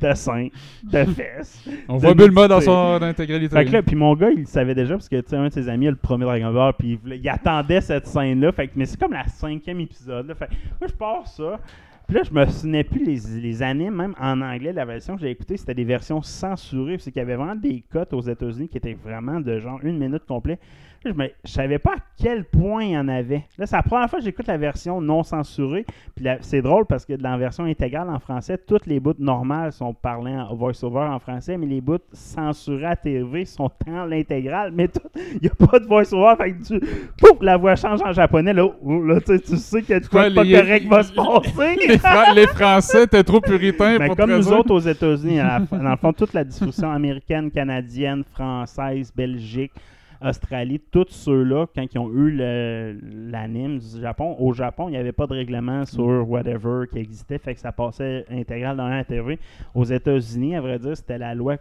De 0.00 0.14
seins, 0.14 0.48
de 0.82 1.04
fesses. 1.12 1.68
On 1.88 1.96
de 1.96 2.00
voit 2.00 2.14
Bulma 2.14 2.48
dans 2.48 2.60
son 2.60 2.98
intégralité. 3.02 3.54
Fait 3.54 3.64
que 3.64 3.72
là, 3.72 3.82
puis 3.82 3.96
mon 3.96 4.14
gars, 4.14 4.30
il 4.30 4.40
le 4.40 4.46
savait 4.46 4.74
déjà 4.74 4.94
parce 4.94 5.08
que 5.08 5.20
tu 5.20 5.30
sais, 5.30 5.36
un 5.36 5.48
de 5.48 5.52
ses 5.52 5.68
amis 5.68 5.88
a 5.88 5.90
le 5.90 5.96
premier 5.96 6.24
Dragon 6.24 6.52
Ball, 6.52 6.72
puis 6.78 6.98
il, 7.04 7.28
attendait 7.28 7.80
cette 7.80 8.06
scène-là. 8.06 8.52
Fait 8.52 8.68
que, 8.68 8.72
mais 8.76 8.86
c'est 8.86 8.98
comme 8.98 9.12
la 9.12 9.26
cinquième 9.26 9.80
épisode. 9.80 10.28
Là. 10.28 10.34
Fait 10.34 10.46
que 10.46 10.52
moi, 10.80 10.88
je 10.88 10.94
pars 10.94 11.26
ça. 11.26 11.60
Puis 12.06 12.16
là, 12.16 12.22
je 12.22 12.32
me 12.32 12.46
souvenais 12.46 12.84
plus 12.84 13.04
les, 13.04 13.40
les 13.40 13.62
animes, 13.62 13.94
même 13.94 14.14
en 14.18 14.40
anglais, 14.40 14.72
la 14.72 14.86
version 14.86 15.14
que 15.16 15.20
j'ai 15.20 15.30
écoutée, 15.30 15.58
c'était 15.58 15.74
des 15.74 15.84
versions 15.84 16.22
censurées. 16.22 16.96
C'est 16.98 17.10
qu'il 17.12 17.20
y 17.20 17.22
avait 17.22 17.36
vraiment 17.36 17.54
des 17.54 17.84
cotes 17.92 18.14
aux 18.14 18.22
États-Unis 18.22 18.68
qui 18.68 18.78
étaient 18.78 18.96
vraiment 19.04 19.40
de 19.40 19.58
genre 19.60 19.78
une 19.82 19.98
minute 19.98 20.24
complet. 20.26 20.58
Là, 21.04 21.12
je, 21.12 21.16
me, 21.16 21.28
je 21.44 21.50
savais 21.52 21.78
pas 21.78 21.92
à 21.92 22.00
quel 22.20 22.44
point 22.44 22.82
il 22.84 22.90
y 22.90 22.98
en 22.98 23.06
avait. 23.06 23.44
Là, 23.56 23.66
c'est 23.66 23.76
la 23.76 23.82
première 23.84 24.10
fois 24.10 24.18
que 24.18 24.24
j'écoute 24.24 24.48
la 24.48 24.56
version 24.56 25.00
non 25.00 25.22
censurée. 25.22 25.84
Puis 26.16 26.26
c'est 26.40 26.60
drôle 26.60 26.86
parce 26.86 27.04
que 27.06 27.12
dans 27.12 27.30
la 27.30 27.38
version 27.38 27.64
intégrale 27.64 28.10
en 28.10 28.18
français, 28.18 28.58
toutes 28.58 28.86
les 28.86 28.98
bouts 28.98 29.14
normales 29.18 29.70
sont 29.72 29.94
parlées 29.94 30.32
en 30.36 30.52
voice-over 30.56 30.98
en 31.08 31.20
français, 31.20 31.56
mais 31.56 31.66
les 31.66 31.80
bouts 31.80 31.98
censurés 32.12 32.86
à 32.86 32.96
TV 32.96 33.44
sont 33.44 33.70
en 33.88 34.04
l'intégrale. 34.06 34.72
Mais 34.74 34.88
il 35.34 35.40
n'y 35.42 35.48
a 35.48 35.66
pas 35.66 35.78
de 35.78 35.86
voice-over. 35.86 36.34
Fait 36.36 36.52
que 36.52 36.64
tu, 36.64 36.80
pouf, 37.16 37.40
la 37.42 37.56
voix 37.56 37.76
change 37.76 38.00
en 38.04 38.12
japonais. 38.12 38.52
Là, 38.52 38.68
là, 38.84 39.20
tu 39.20 39.26
sais, 39.36 39.38
tu 39.40 39.56
sais 39.56 39.82
que 39.82 40.08
quoi 40.08 40.22
Ouais, 40.22 40.34
pas 40.34 40.42
les- 40.42 40.52
correct 40.58 40.86
va 40.88 41.02
se 41.04 41.12
passer. 41.12 41.76
les, 41.88 41.98
Fra- 41.98 42.32
les 42.34 42.46
Français 42.48 43.04
étaient 43.04 43.22
trop 43.22 43.40
puritains 43.40 43.98
Mais 44.00 44.06
pour 44.08 44.16
comme 44.16 44.32
nous 44.32 44.52
autres 44.52 44.72
aux 44.74 44.80
États-Unis, 44.80 45.38
dans 45.70 45.90
le 45.90 45.96
fond, 45.96 46.12
toute 46.12 46.32
la 46.32 46.42
distribution 46.42 46.90
américaine, 46.90 47.50
canadienne, 47.52 48.24
française, 48.32 49.12
Belgique, 49.14 49.72
Australie, 50.20 50.80
tous 50.90 51.06
ceux-là, 51.10 51.66
quand 51.74 51.84
ils 51.94 51.98
ont 51.98 52.10
eu 52.10 52.30
l'anime 52.32 53.78
du 53.78 54.00
Japon, 54.00 54.36
au 54.38 54.52
Japon, 54.52 54.88
il 54.88 54.92
n'y 54.92 54.96
avait 54.96 55.12
pas 55.12 55.26
de 55.26 55.34
règlement 55.34 55.84
sur 55.84 56.28
whatever 56.28 56.86
qui 56.90 56.98
existait, 56.98 57.38
fait 57.38 57.54
que 57.54 57.60
ça 57.60 57.72
passait 57.72 58.24
intégral 58.30 58.76
dans 58.76 58.88
la 58.88 59.04
TV. 59.04 59.38
Aux 59.74 59.84
États-Unis, 59.84 60.56
à 60.56 60.60
vrai 60.60 60.78
dire, 60.78 60.96
c'était 60.96 61.18
la 61.18 61.34
loi. 61.34 61.56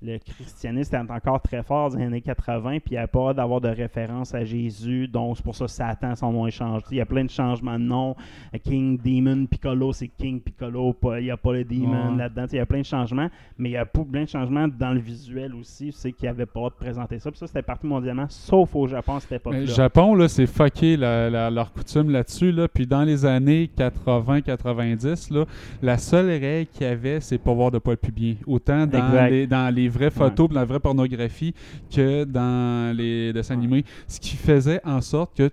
Le 0.00 0.16
christianisme 0.18 0.94
était 0.94 1.12
encore 1.12 1.40
très 1.42 1.64
fort 1.64 1.90
dans 1.90 1.98
les 1.98 2.04
années 2.04 2.20
80, 2.20 2.70
puis 2.78 2.82
il 2.86 2.92
n'y 2.92 2.98
avait 2.98 3.08
pas 3.08 3.34
d'avoir 3.34 3.60
de 3.60 3.68
référence 3.68 4.32
à 4.32 4.44
Jésus, 4.44 5.08
donc 5.08 5.36
c'est 5.36 5.42
pour 5.42 5.56
ça 5.56 5.64
que 5.64 5.70
Satan, 5.72 6.14
son 6.14 6.30
nom 6.32 6.46
est 6.46 6.52
changé. 6.52 6.84
Il 6.92 6.96
y 6.98 7.00
a 7.00 7.04
plein 7.06 7.24
de 7.24 7.30
changements 7.30 7.76
de 7.80 7.84
nom. 7.84 8.14
King 8.62 8.96
Demon 9.04 9.46
Piccolo, 9.46 9.92
c'est 9.92 10.06
King 10.06 10.40
Piccolo, 10.40 10.92
pas- 10.92 11.18
il 11.18 11.24
n'y 11.24 11.30
a 11.32 11.36
pas 11.36 11.52
le 11.52 11.64
Demon 11.64 12.12
Ouais. 12.12 12.16
là-dedans. 12.18 12.44
Il 12.52 12.56
y 12.56 12.60
a 12.60 12.66
plein 12.66 12.78
de 12.78 12.84
changements, 12.84 13.28
mais 13.58 13.70
il 13.70 13.72
y 13.72 13.76
a 13.76 13.84
pas- 13.86 14.04
plein 14.04 14.22
de 14.22 14.28
changements 14.28 14.68
dans 14.68 14.92
le 14.92 15.00
visuel 15.00 15.52
aussi. 15.56 15.90
C'est 15.92 16.12
qu'il 16.12 16.26
n'y 16.26 16.28
avait 16.28 16.46
pas 16.46 16.68
de 16.68 16.74
présenter 16.74 17.18
ça. 17.18 17.32
Puis 17.32 17.38
ça, 17.40 17.48
c'était 17.48 17.62
partout 17.62 17.88
mondialement, 17.88 18.26
sauf 18.28 18.76
au 18.76 18.86
Japon 18.86 19.18
Mais 19.30 19.36
époque-là. 19.36 19.60
le 19.60 19.66
Japon, 19.66 20.14
là, 20.14 20.28
c'est 20.28 20.46
fucké 20.46 20.96
la- 20.96 21.28
la- 21.28 21.50
leur 21.50 21.72
coutume 21.72 22.10
là-dessus. 22.10 22.52
Là. 22.52 22.68
Puis 22.68 22.86
dans 22.86 23.02
les 23.02 23.26
années 23.26 23.68
80-90, 23.76 25.30
là, 25.30 25.44
la 25.82 25.98
seule 25.98 26.28
règle 26.28 26.70
qu'il 26.70 26.86
y 26.86 26.90
avait, 26.90 27.20
c'est 27.20 27.38
pas 27.38 27.52
voir 27.52 27.70
de 27.72 27.78
poils 27.78 27.96
pubiens. 27.96 28.36
Autant 28.46 28.86
dans 28.86 28.98
Exact. 29.08 29.30
les, 29.30 29.46
dans 29.46 29.74
les 29.74 29.87
vraies 29.88 30.10
photos, 30.10 30.48
pis 30.48 30.54
dans 30.54 30.60
la 30.60 30.66
vraie 30.66 30.80
pornographie, 30.80 31.54
que 31.94 32.24
dans 32.24 32.96
les 32.96 33.32
dessins 33.32 33.54
animés. 33.54 33.84
Ce 34.06 34.18
qui 34.20 34.36
faisait 34.36 34.80
en 34.84 35.00
sorte 35.00 35.36
que 35.36 35.50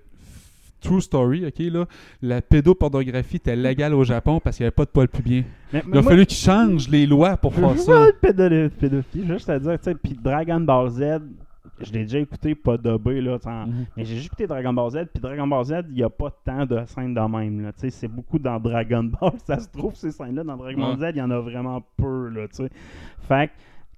True 0.81 1.01
Story, 1.01 1.45
ok, 1.47 1.59
là, 1.71 1.85
la 2.21 2.41
pédopornographie 2.41 3.37
était 3.37 3.55
légale 3.55 3.93
au 3.95 4.03
Japon 4.03 4.39
parce 4.43 4.57
qu'il 4.57 4.63
n'y 4.63 4.67
avait 4.67 4.71
pas 4.75 4.85
de 4.85 4.89
poils 4.91 5.07
pubiens. 5.07 5.43
Mais- 5.73 5.81
Il 5.87 5.97
a 5.97 6.01
moi- 6.01 6.11
fallu 6.11 6.25
qu'ils 6.27 6.37
changent 6.37 6.89
les 6.89 7.07
lois 7.07 7.37
pour 7.37 7.53
faire 7.55 7.73
Je 7.73 7.77
ça. 7.79 8.05
pédophilie, 8.21 8.69
pédophilie, 8.69 9.27
juste 9.27 9.49
à 9.49 9.57
dire, 9.57 9.77
tu 9.79 9.83
sais, 9.85 9.95
puis 9.95 10.13
Dragon 10.21 10.59
Ball 10.59 10.89
Z, 10.89 11.01
je 11.81 11.91
l'ai 11.91 12.03
déjà 12.03 12.19
écouté, 12.19 12.53
pas 12.53 12.77
dobé, 12.77 13.19
là, 13.19 13.37
Mhm. 13.43 13.85
mais 13.97 14.05
j'ai 14.05 14.15
juste 14.15 14.27
écouté 14.27 14.45
Dragon 14.47 14.73
Ball 14.73 14.91
Z, 14.91 14.97
puis 15.11 15.21
Dragon 15.21 15.47
Ball 15.47 15.65
Z, 15.65 15.73
il 15.89 15.95
n'y 15.95 16.03
a 16.03 16.09
pas 16.09 16.29
tant 16.45 16.65
de 16.67 16.79
scènes 16.85 17.15
de 17.15 17.19
même, 17.37 17.63
là, 17.63 17.73
tu 17.73 17.79
sais, 17.79 17.89
c'est 17.89 18.07
beaucoup 18.07 18.37
dans 18.37 18.59
Dragon 18.59 19.03
Ball, 19.05 19.31
ça 19.47 19.57
se 19.59 19.67
trouve, 19.69 19.95
ces 19.95 20.11
scènes-là, 20.11 20.43
dans 20.43 20.55
Dragon 20.55 20.79
Ball 20.95 20.99
Z, 20.99 21.11
il 21.15 21.17
y 21.17 21.21
en 21.21 21.31
a 21.31 21.39
vraiment 21.39 21.81
peu, 21.97 22.29
là, 22.29 22.47
tu 22.47 22.57
sais. 22.57 22.69
Fait 23.27 23.47
que, 23.47 23.53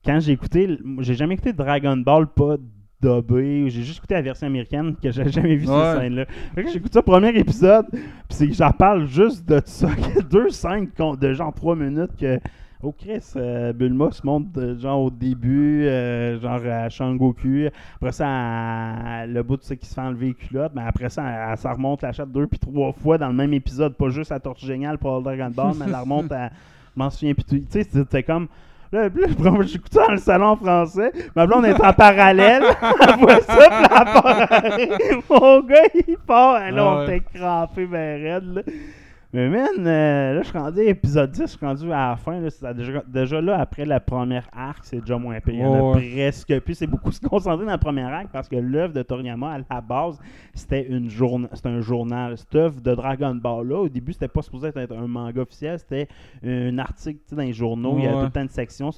quand 0.06 0.20
j'ai 0.20 0.32
écouté, 0.34 0.78
j'ai 1.00 1.14
jamais 1.16 1.34
écouté 1.36 1.54
Dragon 1.54 1.98
Ball, 1.98 2.28
pas 2.28 2.56
dubbée. 3.02 3.70
J'ai 3.70 3.84
juste 3.84 4.00
écouté 4.00 4.16
la 4.16 4.22
version 4.22 4.48
américaine 4.48 4.96
que 5.02 5.12
j'avais 5.12 5.32
jamais 5.32 5.56
vu 5.56 5.68
Ouais. 5.68 5.74
cette 5.94 6.02
scène-là. 6.02 6.26
J'écoute 6.72 6.94
ça, 6.94 7.02
premier 7.02 7.30
épisode, 7.38 7.86
puis 8.30 8.54
j'en 8.54 8.72
parle 8.72 9.06
juste 9.08 9.48
de 9.48 9.62
ça. 9.66 9.88
deux 10.32 10.50
scènes 10.50 10.90
de 11.20 11.34
genre 11.34 11.54
trois 11.54 11.76
minutes 11.76 12.16
que. 12.20 12.40
Oh 12.84 12.92
Chris, 12.96 13.24
euh, 13.36 13.74
Bulma 13.74 14.12
se 14.12 14.24
montre 14.24 14.52
de- 14.52 14.78
genre 14.78 15.02
au 15.06 15.10
début, 15.10 15.84
euh, 15.88 16.40
genre 16.40 16.62
à 16.72 16.88
Shangoku. 16.90 17.66
Après 17.96 18.12
ça, 18.12 19.24
elle- 19.24 19.34
le 19.34 19.42
bout 19.42 19.58
de 19.58 19.64
ça 19.64 19.76
qui 19.76 19.88
se 19.88 19.96
fait 19.96 20.02
enlever 20.02 20.28
les 20.28 20.34
culottes. 20.36 20.74
Mais 20.76 20.84
après 20.86 21.10
ça, 21.10 21.24
elle, 21.28 21.50
elle- 21.54 21.58
ça 21.58 21.74
remonte 21.74 22.04
la 22.04 22.12
chatte 22.12 22.32
deux 22.32 22.46
puis 22.46 22.60
trois 22.60 22.92
fois 22.94 23.18
dans 23.18 23.30
le 23.30 23.34
même 23.34 23.52
épisode. 23.54 23.96
Pas 23.96 24.10
juste 24.10 24.32
à 24.32 24.40
Tortue 24.40 24.68
Géniale 24.68 25.00
pour 25.00 25.20
Dragon 25.24 25.50
Ball, 25.50 25.74
mais 25.76 25.86
elle 25.86 25.92
la 25.92 26.02
remonte 26.02 26.32
à. 26.32 26.50
Je 26.50 26.54
m'en 26.98 27.10
souviens 27.10 27.34
plus. 27.34 27.44
tout. 27.46 27.56
Tu 27.58 27.66
sais, 27.70 27.84
c'était 27.84 28.22
comme. 28.22 28.48
Là, 28.92 29.10
ça 29.10 30.00
dans 30.06 30.12
le 30.12 30.18
salon 30.18 30.56
français. 30.56 31.12
Ma 31.36 31.46
blonde 31.46 31.66
est 31.66 31.84
en 31.84 31.94
parallèle. 31.94 32.64
Elle 33.02 33.20
voit 33.20 33.42
ça, 33.42 33.70
puis 33.70 33.86
elle 33.90 34.22
part. 34.22 34.50
Mon 35.42 35.60
gars, 35.62 35.90
il 36.08 36.18
part. 36.18 36.72
Là, 36.72 36.86
on 36.86 37.04
était 37.04 37.24
crampé, 37.34 37.86
ben 37.86 38.24
raide, 38.24 38.56
là. 38.56 38.62
Mais 39.34 39.50
man, 39.50 39.68
euh, 39.86 40.36
là, 40.36 40.42
je 40.42 40.48
suis 40.48 40.58
rendu 40.58 40.80
à 40.80 40.84
épisode 40.84 41.32
10, 41.32 41.42
je 41.42 41.46
suis 41.48 41.66
rendu 41.66 41.92
à 41.92 42.10
la 42.12 42.16
fin. 42.16 42.40
Là, 42.40 42.74
déjà, 42.74 43.04
déjà 43.06 43.42
là, 43.42 43.60
après 43.60 43.84
la 43.84 44.00
première 44.00 44.48
arc, 44.54 44.80
c'est 44.86 45.02
déjà 45.02 45.18
moins 45.18 45.38
pire. 45.42 45.70
Ouais, 45.70 45.92
presque 46.24 46.60
plus. 46.62 46.76
C'est 46.76 46.88
beaucoup 46.88 47.12
se 47.12 47.20
concentrer 47.20 47.66
dans 47.66 47.72
la 47.72 47.78
première 47.78 48.08
arc 48.08 48.30
parce 48.32 48.48
que 48.48 48.56
l'œuvre 48.56 48.94
de 48.94 49.04
Toriyama, 49.04 49.56
à 49.56 49.58
la 49.70 49.82
base, 49.82 50.18
c'était 50.54 50.88
une 50.88 51.10
journa- 51.10 51.50
c'était 51.54 51.68
un 51.68 51.82
journal. 51.82 52.38
Cette 52.38 52.56
œuvre 52.56 52.80
de 52.80 52.96
Dragon 52.96 53.36
Ball, 53.36 53.68
là, 53.68 53.76
au 53.82 53.90
début, 53.90 54.14
c'était 54.14 54.30
pas 54.30 54.42
supposé 54.42 54.70
être 54.74 54.96
un 54.96 55.08
manga 55.08 55.42
officiel, 55.42 55.78
c'était 55.78 56.08
un 56.46 56.78
article 56.80 57.20
dans 57.36 57.42
les 57.44 57.52
journaux. 57.54 57.96
Il 57.98 58.06
y 58.06 58.08
avait 58.08 58.16
Ouais. 58.16 58.22
tout 58.22 58.26
le 58.28 58.32
temps 58.32 58.42
une 58.44 58.48
section. 58.48 58.92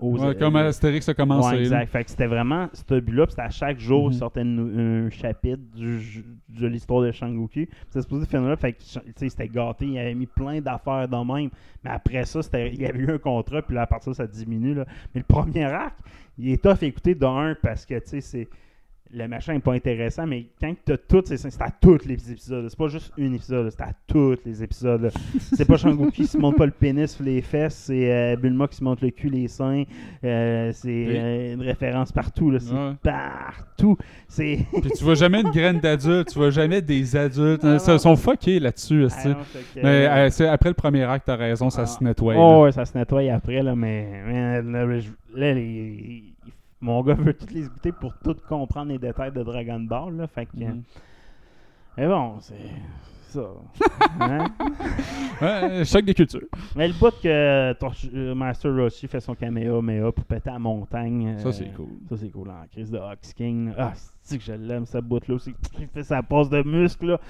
aux- 0.00 0.18
Ouais, 0.18 0.34
comme 0.34 0.56
Astérix 0.56 1.08
a 1.08 1.14
commencé. 1.14 1.56
Exact. 1.58 1.86
Fait 1.90 2.02
que 2.02 2.10
c'était 2.10 2.26
vraiment 2.26 2.68
ce 2.72 2.98
but-là. 2.98 3.26
C'était 3.28 3.42
à 3.42 3.50
chaque 3.50 3.78
jour, 3.78 4.10
il 4.10 4.14
sortait 4.16 4.42
une- 4.42 5.06
un 5.06 5.10
chapitre 5.10 5.62
du- 5.76 6.24
de 6.48 6.66
l'histoire 6.66 7.02
de 7.02 7.12
Shangoku. 7.12 7.66
C'était 7.86 8.02
supposé 8.02 8.26
finir 8.26 8.48
là. 8.48 8.56
Fait 8.56 8.72
que, 8.72 8.78
tu 8.80 8.88
sais, 9.14 9.28
Il 9.80 9.98
avait 9.98 10.14
mis 10.14 10.26
plein 10.26 10.60
d'affaires 10.60 11.08
de 11.08 11.16
même. 11.16 11.50
Mais 11.84 11.90
après 11.90 12.24
ça, 12.24 12.40
il 12.54 12.80
y 12.80 12.86
avait 12.86 12.98
eu 12.98 13.10
un 13.10 13.18
contrat. 13.18 13.62
Puis 13.62 13.74
là, 13.74 13.82
à 13.82 13.86
partir 13.86 14.12
de 14.12 14.16
ça, 14.16 14.26
ça 14.26 14.32
diminue. 14.32 14.74
Là. 14.74 14.86
Mais 15.14 15.20
le 15.20 15.26
premier 15.26 15.64
arc, 15.64 15.94
il 16.38 16.50
est 16.50 16.62
tough 16.62 16.82
à 16.82 16.86
écouter 16.86 17.14
d'un 17.14 17.56
parce 17.60 17.84
que, 17.86 17.98
tu 17.98 18.08
sais, 18.08 18.20
c'est. 18.20 18.48
Le 19.14 19.28
machin 19.28 19.54
n'est 19.54 19.60
pas 19.60 19.72
intéressant, 19.72 20.26
mais 20.26 20.46
quand 20.60 20.74
tu 20.84 20.92
as 20.92 20.98
toutes 20.98 21.28
ces 21.28 21.36
c'est 21.36 21.62
à 21.62 21.70
tous 21.70 22.04
les 22.06 22.32
épisodes. 22.32 22.66
C'est 22.68 22.76
pas 22.76 22.88
juste 22.88 23.12
un 23.18 23.32
épisode, 23.32 23.70
c'est 23.70 23.80
à 23.82 23.92
tous 24.06 24.36
les 24.44 24.62
épisodes. 24.62 25.10
C'est 25.38 25.64
pas 25.64 25.76
Shangoku 25.76 26.10
qui 26.10 26.26
se 26.26 26.36
monte 26.36 26.56
pas 26.56 26.66
le 26.66 26.72
pénis 26.72 27.10
sur 27.14 27.24
les 27.24 27.40
fesses, 27.40 27.84
c'est 27.86 28.12
euh, 28.12 28.36
Bulma 28.36 28.66
qui 28.66 28.76
se 28.76 28.84
monte 28.84 29.00
le 29.00 29.10
cul, 29.10 29.30
les 29.30 29.46
seins. 29.48 29.84
Euh, 30.24 30.70
c'est 30.74 31.06
euh, 31.08 31.54
une 31.54 31.62
référence 31.62 32.10
partout. 32.12 32.50
Là. 32.50 32.58
C'est 32.60 32.72
Ouais. 32.74 32.92
partout. 33.02 33.96
C'est. 34.28 34.58
Puis 34.82 34.90
tu 34.98 35.04
vois 35.04 35.14
jamais 35.14 35.40
une 35.40 35.50
graine 35.50 35.78
d'adulte, 35.78 36.28
tu 36.32 36.38
vois 36.38 36.50
jamais 36.50 36.82
des 36.82 37.14
adultes. 37.16 37.62
Ah, 37.64 37.78
Ils 37.92 37.98
sont 38.00 38.16
fuckés 38.16 38.58
là-dessus. 38.58 39.06
Ah 39.10 39.28
non, 39.28 39.36
Mais 39.82 40.30
c'est 40.30 40.48
après 40.48 40.70
le 40.70 40.74
premier 40.74 41.04
acte, 41.04 41.26
t'as 41.26 41.36
raison, 41.36 41.70
ça 41.70 41.82
Ah. 41.82 41.86
se 41.86 42.02
nettoie. 42.02 42.34
Oh, 42.36 42.64
ouais, 42.64 42.72
ça 42.72 42.84
se 42.84 42.96
nettoie 42.98 43.22
après, 43.32 43.62
là, 43.62 43.74
mais, 43.76 44.06
mais 44.26 44.62
là, 44.62 44.98
je- 44.98 45.10
là, 45.38 45.54
les- 45.54 46.24
mon 46.86 47.02
gars 47.02 47.14
veut 47.14 47.34
toutes 47.34 47.50
les 47.52 47.66
écouter 47.66 47.90
pour 47.92 48.14
tout 48.22 48.36
comprendre 48.48 48.92
les 48.92 48.98
détails 48.98 49.32
de 49.32 49.42
Dragon 49.42 49.80
Ball, 49.80 50.16
là, 50.16 50.26
fait 50.28 50.46
que... 50.46 50.56
Mhm. 50.56 50.82
Mais 51.98 52.06
bon, 52.06 52.36
c'est 52.40 52.54
ça. 53.28 53.40
Hein? 54.20 54.46
Ouais, 55.42 55.84
choc 55.84 56.04
des 56.04 56.14
cultures. 56.14 56.46
Mais 56.74 56.86
le 56.88 56.94
bout 56.94 57.10
que 57.22 57.72
Torch- 57.74 58.08
euh, 58.14 58.34
Master 58.34 58.74
Roshi 58.74 59.08
fait 59.08 59.20
son 59.20 59.34
Kamehameha 59.34 60.12
pour 60.12 60.24
péter 60.24 60.50
la 60.50 60.58
montagne... 60.58 61.36
Ça, 61.38 61.48
euh, 61.48 61.52
c'est 61.52 61.74
cool. 61.74 61.88
Ça, 62.08 62.16
c'est 62.16 62.30
cool, 62.30 62.48
en 62.48 62.64
crise 62.70 62.90
de 62.90 62.98
Ox 62.98 63.32
King. 63.34 63.72
Ah, 63.76 63.92
c'est 64.22 64.38
que 64.38 64.44
je 64.44 64.52
l'aime, 64.52 64.86
cette 64.86 65.04
bout-là 65.04 65.34
aussi. 65.34 65.54
Il 65.78 65.88
fait 65.88 66.04
sa 66.04 66.22
passe 66.22 66.48
de 66.48 66.62
muscle, 66.62 67.06
là. 67.06 67.20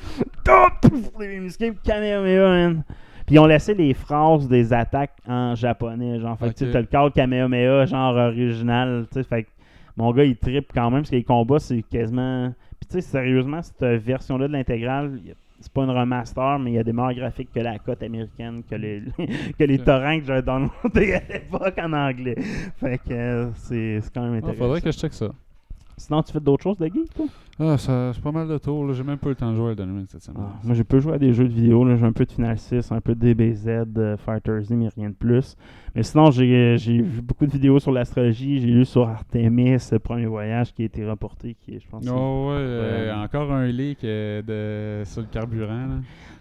Top! 0.45 0.93
Les 1.19 1.41
muscles, 1.41 1.75
Kamehameha, 1.83 2.49
man. 2.49 2.85
Puis 3.27 3.35
ils 3.35 3.39
ont 3.41 3.47
laissé 3.47 3.75
les 3.75 3.93
phrases 3.93 4.49
des 4.49 4.73
attaques 4.73 5.17
en 5.27 5.55
japonais, 5.55 6.21
genre. 6.21 6.39
Fait 6.39 6.51
que 6.55 6.65
tu 6.65 6.71
t'as 6.71 6.81
le 6.81 6.87
call 6.87 7.11
Kamehameha, 7.13 7.87
genre 7.87 8.15
original, 8.15 9.07
tu 9.13 9.15
sais. 9.15 9.25
Fait 9.29 9.43
que 9.45 9.49
mon 9.97 10.13
gars, 10.13 10.25
il 10.25 10.37
trippe 10.37 10.71
quand 10.75 10.91
même, 10.91 11.01
parce 11.01 11.11
que 11.11 11.17
les 11.17 11.25
combats, 11.25 11.59
c'est 11.59 11.83
quasiment... 11.83 12.53
Puis 12.79 12.89
tu 12.89 12.95
sais, 12.95 13.01
sérieusement, 13.01 13.61
cette 13.63 13.83
version-là 14.03 14.47
de 14.47 14.53
l'intégrale, 14.53 15.19
c'est 15.59 15.73
pas 15.73 15.85
une 15.85 15.91
remaster, 15.91 16.59
mais 16.59 16.73
il 16.73 16.75
y 16.75 16.79
a 16.79 16.85
des 16.85 16.93
meilleurs 16.93 17.15
graphiques 17.15 17.51
que 17.53 17.61
la 17.61 17.79
cote 17.79 18.03
américaine, 18.03 18.63
que 18.69 18.75
les, 18.75 19.03
que 19.59 19.65
les 19.65 19.79
torrents 19.79 20.19
que 20.21 20.27
j'avais 20.27 20.43
downloadés 20.43 21.15
à 21.15 21.23
l'époque 21.33 21.79
en 21.83 21.93
anglais. 21.95 22.37
Fait 22.77 22.99
que 22.99 23.13
euh, 23.13 23.47
c'est 23.55 24.01
quand 24.15 24.21
même 24.23 24.35
Ah, 24.35 24.37
intéressant. 24.39 24.59
faudrait 24.63 24.81
que 24.83 24.93
je 24.93 24.99
check 24.99 25.15
ça. 25.15 25.31
Sinon, 25.99 26.23
tu 26.23 26.33
fais 26.33 26.41
d'autres 26.41 26.63
choses 26.63 26.77
de 26.79 26.87
geek, 26.87 27.15
toi? 27.15 27.27
Ah, 27.59 27.79
c'est 27.79 28.21
pas 28.23 28.33
mal 28.33 28.47
de 28.49 28.59
tours. 28.59 28.93
J'ai 28.93 29.03
même 29.03 29.17
pas 29.17 29.29
eu 29.29 29.31
le 29.31 29.37
temps 29.37 29.51
de 29.51 29.57
jouer 29.57 29.69
à 29.69 29.73
Elden 29.73 30.05
cette 30.09 30.23
semaine. 30.23 30.43
Ah, 30.47 30.61
moi, 30.63 30.75
j'ai 30.75 30.85
peu 30.85 31.01
joué 31.01 31.15
à 31.15 31.19
des 31.19 31.33
jeux 31.33 31.49
de 31.49 31.53
vidéo. 31.55 31.87
J'ai 31.97 32.05
un 32.05 32.13
peu 32.13 32.27
de 32.27 32.33
Final 32.33 32.59
6, 32.59 32.93
un 32.93 33.01
peu 33.01 33.15
de 33.15 33.33
DBZ, 33.33 33.67
euh, 33.97 34.17
Fighter 34.19 34.61
Z, 34.63 34.73
mais 34.73 34.89
rien 34.95 35.09
de 35.09 35.15
plus. 35.15 35.57
Mais 35.97 36.03
sinon, 36.03 36.31
j'ai 36.31 36.77
vu 36.77 37.23
beaucoup 37.23 37.47
de 37.47 37.51
vidéos 37.51 37.79
sur 37.79 37.91
l'astrologie. 37.91 38.61
J'ai 38.61 38.67
lu 38.67 38.85
sur 38.85 39.09
Artemis, 39.09 39.79
le 39.91 39.99
premier 39.99 40.27
voyage 40.27 40.75
qui 40.75 40.83
a 40.83 40.85
été 40.85 41.03
reporté, 41.09 41.57
qui 41.59 41.77
est, 41.77 41.81
je 41.81 41.89
pense, 41.89 42.05
Oh, 42.07 42.51
ouais, 42.51 42.57
euh, 42.59 43.15
encore 43.25 43.51
un 43.51 43.67
leak 43.67 44.05
euh, 44.05 44.43
de... 45.01 45.05
sur 45.07 45.23
le 45.23 45.27
carburant. 45.29 45.87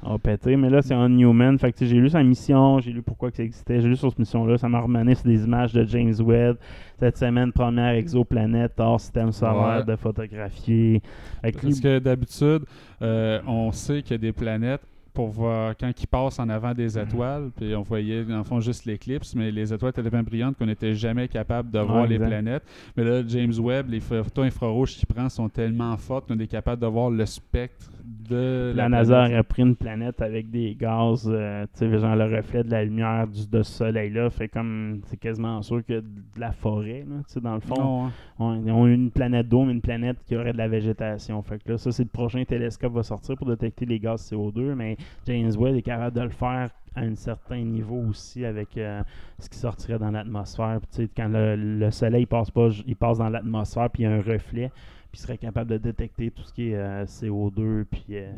Là. 0.04 0.12
a 0.14 0.18
pété. 0.18 0.58
Mais 0.58 0.70
là, 0.70 0.82
c'est 0.82 0.94
un 0.94 1.08
Newman. 1.08 1.58
Fait 1.58 1.72
que, 1.72 1.86
j'ai 1.86 1.96
lu 1.96 2.10
sa 2.10 2.22
mission, 2.22 2.80
j'ai 2.80 2.92
lu 2.92 3.02
pourquoi 3.02 3.32
que 3.32 3.38
ça 3.38 3.44
existait. 3.44 3.80
J'ai 3.80 3.88
lu 3.88 3.96
sur 3.96 4.10
cette 4.10 4.20
mission-là. 4.20 4.58
Ça 4.58 4.68
m'a 4.68 4.82
remané 4.82 5.16
sur 5.16 5.24
des 5.26 5.46
images 5.46 5.72
de 5.72 5.86
James 5.86 6.16
Webb. 6.20 6.58
Cette 7.00 7.16
semaine, 7.18 7.54
première 7.54 7.94
exoplanète 7.94 8.74
hors 8.78 9.00
système 9.00 9.32
solaire 9.32 9.78
Ouais. 9.78 9.84
de 9.86 9.96
photographier. 9.96 11.02
Lui, 11.44 11.52
Parce 11.54 11.80
que 11.80 12.00
d'habitude, 12.00 12.64
euh, 13.02 13.40
on 13.48 13.72
sait 13.72 14.02
qu'il 14.02 14.12
y 14.12 14.16
a 14.16 14.18
des 14.18 14.34
planètes 14.34 14.82
pour 15.16 15.30
voir 15.30 15.74
quand 15.80 15.90
ils 16.00 16.08
passent 16.08 16.38
en 16.40 16.48
avant 16.50 16.70
Mhm. 16.70 16.74
des 16.76 17.00
étoiles, 17.00 17.50
puis 17.56 17.74
on 17.76 17.82
voyait 17.82 18.24
en 18.32 18.44
fond 18.44 18.60
juste 18.60 18.86
l'éclipse, 18.86 19.34
mais 19.34 19.50
les 19.52 19.74
étoiles 19.74 19.90
étaient 19.90 20.04
tellement 20.04 20.22
brillantes 20.24 20.58
qu'on 20.58 20.66
n'était 20.68 20.94
jamais 20.94 21.28
capable 21.28 21.72
de 21.72 21.80
voir 21.80 22.06
les 22.06 22.16
exact. 22.16 22.28
planètes. 22.28 22.64
Mais 22.96 23.04
là, 23.04 23.24
James 23.28 23.54
Webb, 23.60 23.90
les 23.90 24.00
photos 24.02 24.46
infrarouges 24.46 24.96
qu'il 24.96 25.08
prend 25.08 25.30
sont 25.30 25.50
tellement 25.50 25.96
fortes 25.98 26.28
qu'on 26.28 26.38
est 26.38 26.48
capable 26.48 26.82
de 26.82 26.88
voir 26.88 27.10
le 27.10 27.26
spectre 27.26 27.90
de 28.30 28.74
La 28.76 28.90
NASA 28.90 29.24
a 29.24 29.44
pris 29.44 29.62
une 29.64 29.76
planète 29.76 30.22
avec 30.22 30.50
des 30.50 30.76
gaz, 30.76 31.30
euh, 31.32 31.66
tu 31.74 31.90
sais, 31.90 32.00
genre 32.00 32.16
le 32.16 32.26
reflet 32.36 32.64
de 32.64 32.72
la 32.72 32.84
lumière 32.84 33.28
du, 33.28 33.48
de 33.48 33.64
ce 33.64 33.72
soleil-là, 33.72 34.30
fait 34.30 34.48
comme, 34.48 35.02
c'est 35.06 35.18
quasiment 35.18 35.62
sûr 35.62 35.84
que 35.86 36.00
de 36.02 36.06
la 36.40 36.52
forêt, 36.52 37.06
là, 37.10 37.18
tu 37.28 37.34
sais, 37.34 37.42
dans 37.42 37.56
le 37.56 37.60
fond. 37.62 38.10
On- 38.40 38.68
ont 38.70 38.88
une 38.88 39.12
planète 39.12 39.48
d'eau, 39.48 39.64
mais 39.66 39.74
une 39.74 39.82
planète 39.82 40.18
qui 40.26 40.36
aurait 40.36 40.54
de 40.54 40.58
la 40.58 40.68
végétation. 40.68 41.42
Fait 41.42 41.62
que 41.64 41.72
là, 41.72 41.78
ça, 41.78 41.92
c'est 41.92 42.04
le 42.04 42.10
prochain 42.10 42.44
télescope 42.44 42.92
qui 42.92 42.96
va 42.98 43.04
sortir 43.04 43.36
pour 43.38 43.48
détecter 43.48 43.86
les 43.86 44.00
gaz 44.00 44.30
CO2, 44.32 44.74
mais 44.76 44.98
James 45.26 45.52
Webb 45.58 45.76
est 45.76 45.82
capable 45.82 46.16
de 46.16 46.22
le 46.22 46.30
faire 46.30 46.70
à 46.96 47.02
un 47.02 47.16
certain 47.16 47.58
niveau 47.62 48.02
aussi 48.10 48.46
avec 48.46 48.78
euh, 48.78 49.02
ce 49.40 49.50
qui 49.50 49.58
sortirait 49.58 50.00
dans 50.00 50.12
l'atmosphère. 50.12 50.80
Quand 51.16 51.28
le, 51.28 51.56
le 51.56 51.92
soleil 51.92 52.26
passe 52.26 52.50
pas, 52.52 52.70
il 52.88 52.96
passe 52.96 53.18
dans 53.18 53.30
l'atmosphère, 53.30 53.90
puis 53.90 54.04
il 54.04 54.06
y 54.06 54.10
a 54.10 54.14
un 54.16 54.22
reflet, 54.22 54.72
puis 55.16 55.22
serait 55.22 55.38
capable 55.38 55.72
de 55.72 55.78
détecter 55.78 56.30
tout 56.30 56.44
ce 56.44 56.52
qui 56.52 56.72
est 56.72 56.76
euh, 56.76 57.06
CO2, 57.06 57.86
puis... 57.86 58.06
euh, 58.10 58.34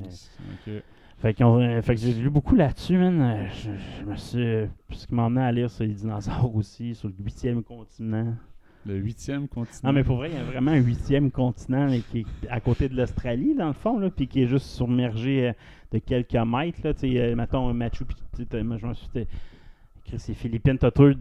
fait, 1.18 1.42
euh, 1.42 1.82
fait 1.82 1.96
que 1.96 2.02
j'ai 2.02 2.14
lu 2.14 2.30
beaucoup 2.30 2.56
là-dessus, 2.56 3.00
man. 3.00 3.48
Je, 3.52 3.72
je 4.00 4.06
me 4.06 4.16
suis. 4.16 4.70
Ce 4.92 5.08
qui 5.08 5.16
m'a 5.16 5.26
à 5.44 5.52
lire 5.52 5.72
sur 5.72 5.86
les 5.86 5.94
dinosaures 5.94 6.56
aussi, 6.56 6.94
sur 6.94 7.08
le 7.08 7.16
huitième 7.20 7.64
continent. 7.64 8.36
Le 8.86 8.96
huitième 8.96 9.48
continent. 9.48 9.90
Non, 9.90 9.94
mais 9.94 10.04
pour 10.04 10.18
vrai, 10.18 10.30
il 10.30 10.36
y 10.36 10.40
a 10.40 10.44
vraiment 10.44 10.70
un 10.70 10.78
huitième 10.78 11.32
continent 11.32 11.88
là, 11.88 11.98
qui 12.12 12.20
est 12.20 12.48
à 12.50 12.60
côté 12.60 12.88
de 12.88 12.96
l'Australie, 12.96 13.56
dans 13.56 13.68
le 13.68 13.74
fond, 13.74 13.98
là, 13.98 14.12
puis 14.12 14.28
qui 14.28 14.44
est 14.44 14.48
juste 14.48 14.68
submergé 14.68 15.48
euh, 15.48 15.54
de 15.94 15.98
quelques 15.98 16.36
mètres. 16.36 16.80
Là, 16.84 16.94
tu 16.94 17.12
sais, 17.12 17.34
mettons, 17.34 17.74
Machu 17.74 18.06
Picchu, 18.06 18.46
je 18.52 18.58
me 18.86 18.94
suis 18.94 19.10
dit, 19.16 19.26
Chris, 20.06 20.24
les 20.28 20.36
Philippines, 20.36 20.78
t'as 20.78 20.92
tout, 20.92 21.16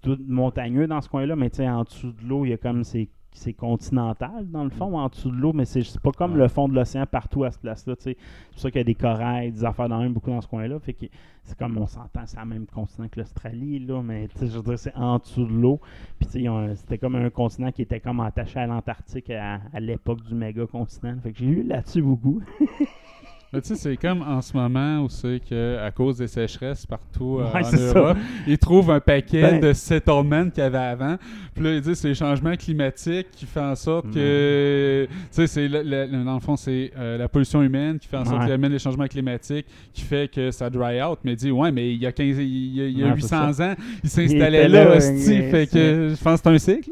tout 0.00 0.18
montagneux 0.28 0.86
dans 0.86 1.00
ce 1.00 1.08
coin-là, 1.08 1.34
mais 1.34 1.50
tu 1.50 1.56
sais, 1.56 1.68
en 1.68 1.82
dessous 1.82 2.12
de 2.12 2.24
l'eau, 2.24 2.44
il 2.44 2.50
y 2.50 2.52
a 2.52 2.56
comme 2.56 2.84
c'est 2.84 3.08
c'est 3.36 3.52
continental 3.52 4.48
dans 4.48 4.62
le 4.64 4.70
fond 4.70 4.96
en 4.96 5.08
dessous 5.08 5.30
de 5.30 5.36
l'eau 5.36 5.52
mais 5.52 5.64
c'est 5.64 5.82
pas 6.00 6.12
comme 6.12 6.32
Ouais. 6.34 6.38
le 6.38 6.48
fond 6.48 6.68
de 6.68 6.74
l'océan 6.74 7.04
partout 7.04 7.44
à 7.44 7.50
ce 7.50 7.58
place-là 7.58 7.94
c'est 7.98 8.14
pour 8.52 8.60
ça 8.60 8.70
qu'il 8.70 8.78
y 8.78 8.80
a 8.80 8.84
des 8.84 8.94
corails 8.94 9.50
des 9.52 9.64
affaires 9.64 9.88
dans 9.88 9.98
même 10.00 10.12
beaucoup 10.12 10.30
dans 10.30 10.40
ce 10.40 10.46
coin-là. 10.48 10.78
Fait 10.78 10.92
que 10.94 11.06
c'est 11.42 11.58
comme 11.58 11.76
on 11.76 11.86
s'entend 11.86 12.22
c'est 12.26 12.38
le 12.38 12.46
même 12.46 12.66
continent 12.66 13.08
que 13.08 13.18
l'Australie 13.20 13.80
là 13.80 14.00
mais 14.02 14.28
je 14.40 14.46
veux 14.46 14.62
dire 14.62 14.78
c'est 14.78 14.94
en 14.96 15.18
dessous 15.18 15.44
de 15.44 15.52
l'eau. 15.52 15.80
Puis 16.18 16.28
c'était 16.76 16.96
comme 16.98 17.16
un 17.16 17.28
continent 17.28 17.70
qui 17.72 17.82
était 17.82 18.00
comme 18.00 18.20
attaché 18.20 18.60
à 18.60 18.66
l'Antarctique 18.66 19.28
à, 19.30 19.60
à 19.72 19.80
l'époque 19.80 20.22
du 20.24 20.34
méga 20.34 20.64
continent. 20.66 21.16
Fait 21.22 21.32
que 21.32 21.38
j'ai 21.38 21.46
lu 21.46 21.62
là-dessus 21.64 22.02
beaucoup 22.02 22.40
Mais 23.54 23.60
tu 23.60 23.68
sais, 23.68 23.74
c'est 23.76 23.96
comme 23.96 24.22
en 24.22 24.40
ce 24.42 24.56
moment 24.56 25.00
où 25.00 25.08
c'est 25.08 25.40
que 25.48 25.78
à 25.78 25.90
cause 25.90 26.18
des 26.18 26.26
sécheresses 26.28 26.86
partout 26.86 27.38
euh, 27.40 27.50
Ouais, 27.52 27.60
en 27.60 27.64
c'est 27.64 27.76
ça. 27.76 27.98
Europe, 27.98 28.18
ils 28.46 28.58
trouvent 28.58 28.90
un 28.90 29.00
paquet 29.00 29.42
Ben- 29.42 29.60
de 29.60 29.72
settlements 29.72 30.48
qu'il 30.50 30.62
y 30.62 30.66
avait 30.66 30.78
avant. 30.78 31.16
Puis 31.54 31.64
là, 31.64 31.74
ils 31.74 31.80
disent 31.80 31.98
c'est 31.98 32.08
les 32.08 32.14
changements 32.14 32.56
climatiques 32.56 33.30
qui 33.32 33.46
fait 33.46 33.60
en 33.60 33.74
sorte 33.76 34.10
que. 34.12 35.06
Tu 35.08 35.16
sais, 35.30 35.46
c'est 35.46 35.68
dans 35.68 36.34
le 36.34 36.40
fond, 36.40 36.56
c'est 36.56 36.90
euh, 36.98 37.18
la 37.18 37.28
pollution 37.28 37.62
humaine 37.62 37.98
qui 37.98 38.08
fait 38.08 38.16
en 38.16 38.24
sorte 38.24 38.42
qu'il 38.42 38.52
amène 38.52 38.72
les 38.72 38.78
changements 38.78 39.06
climatiques 39.06 39.66
qui 39.92 40.02
fait 40.02 40.30
que 40.30 40.50
ça 40.50 40.68
dry 40.70 41.00
out. 41.02 41.18
Mais 41.24 41.36
dit, 41.36 41.50
ouais, 41.50 41.70
mais 41.70 41.92
il 41.92 42.00
y 42.02 42.06
a, 42.06 42.12
15, 42.12 42.38
il 42.38 42.74
y 42.74 42.80
a, 42.80 42.86
il 42.86 42.98
y 42.98 43.02
a 43.02 43.06
Ouais, 43.06 43.12
c'est 43.20 43.36
800 43.36 43.60
ans, 43.64 43.74
il 44.02 44.10
s'installait 44.10 44.64
était 44.64 44.68
là, 44.68 44.84
là, 44.84 44.96
hostie, 44.96 45.30
ouais, 45.30 45.50
fait 45.50 45.66
que 45.70 46.08
je 46.16 46.22
pense 46.22 46.40
que 46.40 46.48
c'est 46.58 46.72
un 46.72 46.74
cycle. 46.74 46.90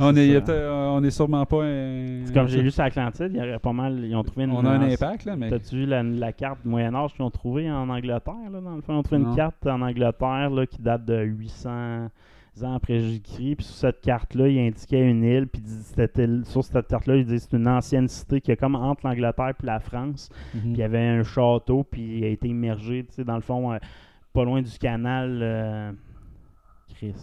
on, 0.00 0.16
est, 0.16 0.50
on 0.50 1.02
est 1.02 1.10
sûrement 1.10 1.44
pas 1.46 1.64
un. 1.64 2.20
C'est 2.24 2.32
comme 2.34 2.48
j'ai 2.48 2.62
lu 2.62 2.70
sur 2.70 2.84
Atlantide, 2.84 3.30
il 3.30 3.36
y 3.36 3.40
aurait 3.40 3.58
pas 3.58 3.72
mal. 3.72 4.00
Ils 4.04 4.14
ont 4.14 4.22
trouvé 4.22 4.44
une. 4.44 4.52
On 4.52 4.64
a 4.64 4.70
un 4.70 4.82
impact, 4.92 5.24
là, 5.24 5.34
mais. 5.36 5.50
T'as-tu 5.50 5.74
vu 5.76 5.86
la, 5.86 6.03
la 6.12 6.32
carte 6.32 6.64
Moyen-Âge 6.64 7.14
qu'ils 7.14 7.24
ont 7.24 7.30
trouvée 7.30 7.70
en 7.70 7.88
Angleterre, 7.88 8.50
là, 8.52 8.60
dans 8.60 8.76
le 8.76 8.82
fond? 8.82 8.92
Ils 8.94 8.98
ont 8.98 9.02
trouvé 9.02 9.20
Non. 9.22 9.30
une 9.30 9.36
carte 9.36 9.66
en 9.66 9.80
Angleterre 9.82 10.50
là, 10.50 10.66
qui 10.66 10.80
date 10.80 11.04
de 11.04 11.22
800 11.22 12.06
ans 12.62 12.74
après 12.74 13.00
Jésus-Christ. 13.00 13.56
Puis 13.56 13.64
sur 13.64 13.74
cette 13.74 14.00
carte-là, 14.00 14.48
il 14.48 14.58
indiquait 14.60 15.08
une 15.08 15.24
île. 15.24 15.48
Puis 15.48 15.62
sur 16.44 16.62
cette 16.62 16.86
carte-là, 16.88 17.16
il 17.16 17.24
dit 17.26 17.38
c'est 17.40 17.52
une 17.56 17.66
ancienne 17.68 18.06
cité 18.08 18.40
qui 18.40 18.52
est 18.52 18.56
comme 18.56 18.76
entre 18.76 19.06
l'Angleterre 19.06 19.54
et 19.62 19.66
la 19.66 19.80
France. 19.80 20.28
Mhm. 20.54 20.60
Puis 20.60 20.70
il 20.72 20.78
y 20.78 20.82
avait 20.82 21.00
un 21.06 21.22
château, 21.24 21.82
puis 21.84 22.18
il 22.18 22.24
a 22.24 22.28
été 22.28 22.48
immergé, 22.48 23.04
tu 23.04 23.14
sais, 23.14 23.24
dans 23.24 23.34
le 23.36 23.40
fond, 23.42 23.72
euh, 23.72 23.78
pas 24.32 24.44
loin 24.44 24.62
du 24.62 24.78
canal. 24.78 25.40
euh, 25.42 25.92
Chris. 26.94 27.14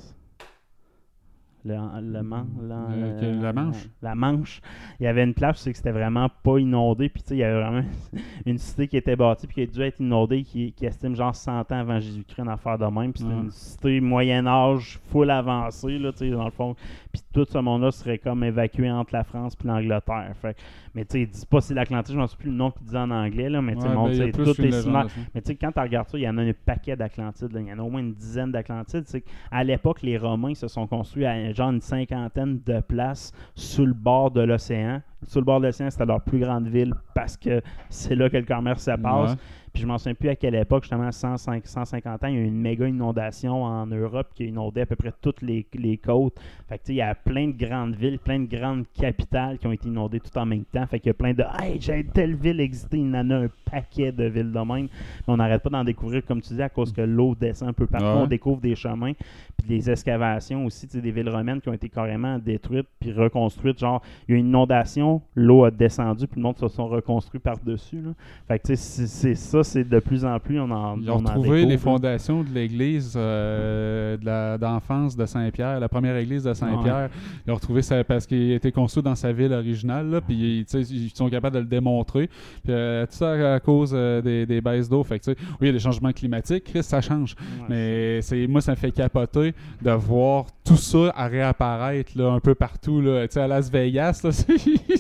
Le, 1.64 1.76
le, 2.02 2.24
Man- 2.24 2.48
la, 2.68 2.76
Euh, 2.92 3.54
Manche? 3.54 3.88
La 4.02 4.16
Manche. 4.16 4.62
Il 5.00 5.04
y 5.04 5.08
avait 5.08 5.24
une 5.24 5.34
place, 5.36 5.60
c'est 5.62 5.72
que 5.72 5.78
c'était 5.78 5.92
vraiment 5.92 6.28
pas 6.44 6.58
inondé. 6.58 7.08
Puis 7.10 7.22
tu 7.22 7.30
sais, 7.30 7.36
il 7.36 7.40
y 7.40 7.44
avait 7.44 7.62
vraiment 7.62 7.84
une 8.46 8.58
cité 8.58 8.88
qui 8.88 8.98
était 8.98 9.16
bâtie, 9.16 9.46
puis 9.46 9.56
qui 9.56 9.62
a 9.62 9.66
dû 9.68 9.82
être 9.82 10.00
inondée, 10.00 10.44
qui, 10.44 10.74
qui 10.74 10.86
estime 10.88 11.16
genre 11.16 11.36
100 11.36 11.60
ans 11.72 11.76
avant 11.76 12.00
Jésus-Christ, 12.00 12.40
une 12.42 12.50
affaire 12.50 12.78
de 12.80 12.86
même. 12.86 13.14
Puis 13.14 13.22
c'était 13.24 13.34
Ouais. 13.36 13.42
une 13.42 13.52
cité 13.52 14.02
Moyen-Âge, 14.02 15.00
full 15.10 15.30
avancée, 15.30 16.00
là, 16.00 16.12
tu 16.12 16.18
sais, 16.20 16.30
dans 16.32 16.46
le 16.46 16.52
fond. 16.52 16.76
Puis 17.12 17.22
tout 17.34 17.46
ce 17.46 17.58
monde-là 17.58 17.92
serait 17.92 18.18
comme 18.18 18.44
évacué 18.44 18.92
entre 18.92 19.14
la 19.14 19.24
France 19.24 19.56
puis 19.56 19.68
l'Angleterre. 19.68 20.34
Fait 20.42 20.56
mais 20.94 21.06
tu 21.06 21.12
sais, 21.14 21.22
ils 21.22 21.28
disent 21.30 21.46
pas 21.46 21.62
c'est 21.62 21.74
l'Atlantide, 21.74 22.14
je 22.14 22.20
m'en 22.20 22.28
souviens 22.28 22.42
plus 22.44 22.50
le 22.52 22.58
nom 22.58 22.72
qu'ils 22.72 22.84
disent 22.84 22.96
en 22.96 23.10
anglais, 23.12 23.50
là, 23.50 23.62
mais 23.62 23.76
tu 23.76 23.82
sais, 23.82 23.88
Ouais, 23.88 24.18
ben, 24.18 24.32
tout 24.32 24.42
est 24.42 24.58
légende 24.64 24.82
similaire. 24.82 25.04
là-dessus. 25.04 25.20
Mais 25.34 25.42
tu 25.42 25.48
sais, 25.48 25.56
quand 25.56 25.72
tu 25.72 25.80
regardes 25.80 26.10
ça, 26.10 26.18
il 26.18 26.22
y 26.22 26.30
en 26.30 26.38
a 26.38 26.42
un 26.42 26.52
paquet 26.66 26.96
d'Atlantides. 26.96 27.52
Il 27.56 27.68
y 27.68 27.74
en 27.74 27.80
a 27.80 27.82
au 27.82 27.90
moins 27.90 28.02
une 28.02 28.14
dizaine 28.14 28.52
d'Atlantides. 28.52 29.06
À 29.52 29.64
l'époque, 29.64 30.02
les 30.02 30.18
Romains 30.18 30.54
se 30.56 30.68
sont 30.68 30.88
construits 30.88 31.26
à 31.26 31.52
genre 31.54 31.72
une 31.72 31.82
cinquantaine 31.82 32.60
de 32.66 32.80
places 32.82 33.32
sous 33.56 33.86
le 33.86 33.94
bord 33.94 34.32
de 34.32 34.42
l'océan. 34.42 35.02
Sous 35.24 35.40
le 35.40 35.46
bord 35.46 35.60
de 35.62 35.68
l'océan, 35.68 35.90
c'était 35.90 36.06
leur 36.06 36.22
plus 36.22 36.40
grande 36.40 36.68
ville 36.68 36.94
parce 37.14 37.38
que 37.38 37.62
c'est 37.90 38.16
là 38.16 38.30
que 38.30 38.38
le 38.38 38.46
commerce 38.46 38.84
se 38.84 38.92
passe. 38.98 39.32
Ouais. 39.32 39.38
Puis 39.74 39.82
je 39.82 39.88
m'en 39.88 39.98
souviens 39.98 40.16
plus 40.16 40.30
à 40.30 40.36
quelle 40.36 40.56
époque, 40.56 40.84
justement, 40.84 41.12
105, 41.12 41.66
150 41.66 42.24
ans, 42.24 42.28
il 42.28 42.36
y 42.36 42.38
a 42.38 42.42
eu 42.42 42.46
une 42.46 42.60
méga 42.60 42.88
inondation 42.88 43.64
en 43.64 43.86
Europe 43.88 44.28
qui 44.36 44.44
a 44.44 44.46
inondé 44.48 44.82
à 44.82 44.86
peu 44.86 44.96
près 44.96 45.14
toutes 45.22 45.42
les, 45.42 45.66
les 45.74 45.98
côtes. 45.98 46.40
Fait 46.68 46.78
que 46.78 46.84
tu 46.84 46.88
sais, 46.88 46.94
il 46.94 46.98
y 46.98 47.02
a 47.02 47.16
plein 47.16 47.48
de 47.48 47.58
grandes 47.58 47.96
villes, 47.96 48.20
plein 48.20 48.40
de 48.40 48.54
grandes 48.54 48.86
capitales 48.94 49.58
qui 49.58 49.68
ont 49.68 49.72
été 49.72 49.88
inondées 49.88 50.20
tout 50.20 50.38
en 50.38 50.46
même 50.46 50.66
temps. 50.66 50.86
Fait 50.88 51.00
qu'il 51.00 51.08
y 51.08 51.12
a 51.12 51.14
plein 51.14 51.34
de 51.34 51.44
Hey, 51.60 51.80
j'ai 51.80 52.04
telle 52.06 52.36
ville 52.36 52.60
existé, 52.60 52.98
il 52.98 53.12
y 53.12 53.18
en 53.18 53.30
a 53.30 53.36
un 53.36 53.50
paquet 53.70 54.12
de 54.12 54.26
villes 54.26 54.52
de 54.52 54.60
même. 54.60 54.88
Mais 54.88 54.90
on 55.28 55.38
n'arrête 55.38 55.64
pas 55.64 55.70
d'en 55.70 55.84
découvrir, 55.84 56.26
comme 56.26 56.42
tu 56.42 56.54
dis, 56.54 56.62
à 56.62 56.70
cause 56.70 56.92
que 56.92 57.02
l'eau 57.02 57.36
descend 57.36 57.70
un 57.70 57.74
peu 57.74 57.88
partout. 57.88 58.06
Ouais. 58.06 58.24
On 58.24 58.28
découvre 58.28 58.60
des 58.60 58.76
chemins, 58.76 59.14
puis 59.58 59.68
des 59.68 59.90
excavations 59.90 60.66
aussi, 60.66 60.88
tu 60.88 60.94
sais, 60.94 61.02
des 61.02 61.12
villes 61.12 61.30
romaines 61.30 61.62
qui 61.62 61.70
ont 61.70 61.74
été 61.74 61.88
carrément 61.88 62.38
détruites 62.40 62.88
puis 63.00 63.14
reconstruites. 63.14 63.80
Genre, 63.80 64.02
il 64.28 64.32
y 64.32 64.34
a 64.34 64.38
eu 64.38 64.40
une 64.40 64.48
inondation, 64.48 65.22
l'eau 65.36 65.64
a 65.64 65.72
descendu, 65.72 66.28
puis 66.28 66.42
le 66.42 66.44
monde 66.44 66.58
se 66.58 66.68
sont 66.68 66.88
reconstruits 66.88 67.40
par-dessus. 67.40 68.04
Fait 68.48 68.60
que 68.60 68.68
tu 68.68 68.76
sais, 68.76 69.08
c'est 69.08 69.36
c'est 69.36 69.61
ça, 69.64 69.72
c'est 69.72 69.88
de 69.88 70.00
plus 70.00 70.26
en 70.26 70.40
plus, 70.40 70.60
on 70.60 70.70
en 70.72 70.98
Ils 71.00 71.10
on 71.10 71.16
ont 71.16 71.26
en 71.26 71.30
retrouvé 71.30 71.66
les 71.66 71.78
fondations 71.78 72.44
de 72.44 72.50
l'église 72.54 73.14
euh, 73.16 74.18
d'enfance 74.58 75.16
de 75.16 75.26
Saint-Pierre, 75.26 75.80
la 75.80 75.90
première 75.90 76.16
église 76.18 76.44
de 76.44 76.54
Saint-Pierre. 76.54 77.10
Ils 77.46 77.52
ont 77.52 77.56
retrouvé 77.56 77.82
ça 77.82 78.04
parce 78.04 78.26
qu'il 78.26 78.52
a 78.52 78.56
été 78.56 78.72
construit 78.72 79.04
dans 79.04 79.16
sa 79.16 79.32
ville 79.32 79.54
originale, 79.54 80.10
là, 80.10 80.22
puis 80.22 80.66
ils 80.74 81.10
sont 81.14 81.30
capables 81.30 81.56
de 81.56 81.62
le 81.62 81.68
démontrer. 81.68 82.28
Puis 82.64 82.72
euh, 82.74 83.06
tout 83.06 83.14
ça 83.14 83.54
à 83.56 83.60
cause 83.60 83.92
euh, 83.94 84.22
des, 84.22 84.46
des 84.46 84.62
baisses 84.62 84.90
d'eau. 84.90 85.04
Fait 85.04 85.20
que, 85.20 85.32
oui, 85.32 85.36
il 85.62 85.68
y 85.68 85.70
a 85.70 85.74
des 85.74 85.80
changements 85.80 86.12
climatiques, 86.12 86.72
ça 86.82 87.02
change. 87.02 87.36
Ouais, 87.40 87.66
Mais 87.70 88.22
c'est 88.22 88.48
moi, 88.48 88.62
ça 88.62 88.72
me 88.72 88.78
fait 88.78 88.92
capoter 88.92 89.54
de 89.82 89.92
voir 89.92 90.46
tout 90.64 90.76
ça 90.76 91.12
à 91.16 91.28
réapparaître 91.28 92.12
là, 92.16 92.32
un 92.32 92.40
peu 92.40 92.56
partout. 92.56 93.02
Là. 93.02 93.28
Tu 93.28 93.34
sais, 93.34 93.42
à 93.42 93.48
Las 93.48 93.70
Vegas, 93.72 94.22
là, 94.24 94.32
c'est, 94.32 94.46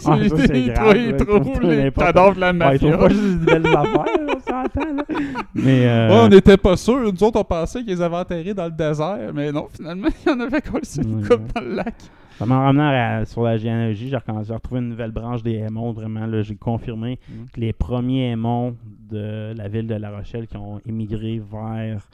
Ah, 0.06 0.18
ils 0.20 0.30
grave, 0.30 1.18
trouvent- 1.26 1.60
ils 1.64 1.70
les 1.70 1.92
cadavres 1.92 2.36
de 2.36 2.40
la 2.42 2.48
Ouais, 2.52 2.54
ils 2.54 2.58
mafia. 2.58 2.92
trouvent 2.92 3.00
pas 3.08 3.10
juste 3.10 3.40
des 3.40 3.46
belles 3.46 3.68
affaires, 3.68 4.06
là, 4.52 4.64
on 4.66 4.80
s'entend, 4.80 4.94
là. 4.96 5.04
Mais, 5.56 5.86
euh, 5.88 6.10
Ouais, 6.10 6.20
on 6.24 6.28
n'était 6.30 6.58
pas 6.58 6.78
sûr. 6.78 7.00
Nous 7.00 7.24
autres, 7.24 7.40
on 7.40 7.44
pensait 7.44 7.84
qu'ils 7.84 8.02
avaient 8.02 8.18
enterrés 8.18 8.54
dans 8.54 8.66
le 8.66 8.72
désert, 8.72 9.32
mais 9.34 9.52
non, 9.52 9.68
finalement, 9.74 10.08
il 10.26 10.30
y 10.30 10.34
en 10.34 10.40
avait 10.40 10.62
collé 10.62 10.84
une 10.98 11.16
Ouais. 11.22 11.28
coupe 11.28 11.54
dans 11.54 11.62
le 11.62 11.76
lac. 11.76 11.96
Ça 12.38 12.46
m'en 12.48 12.60
ramenant 12.64 12.90
à- 12.90 13.26
sur 13.26 13.44
la 13.44 13.58
généalogie, 13.58 14.10
j'ai 14.10 14.54
retrouvé 14.54 14.80
une 14.82 14.90
nouvelle 14.90 15.12
branche 15.12 15.44
des 15.44 15.56
Aimons. 15.58 15.92
Vraiment, 15.92 16.26
là, 16.26 16.42
j'ai 16.42 16.56
confirmé 16.56 17.20
Mm. 17.30 17.34
que 17.54 17.60
les 17.60 17.72
premiers 17.74 18.32
Aimons 18.32 18.76
de 19.12 19.54
la 19.56 19.68
ville 19.68 19.86
de 19.88 19.94
La 19.96 20.10
Rochelle 20.10 20.48
qui 20.48 20.58
ont 20.58 20.80
émigré 20.88 21.40
vers 21.52 22.08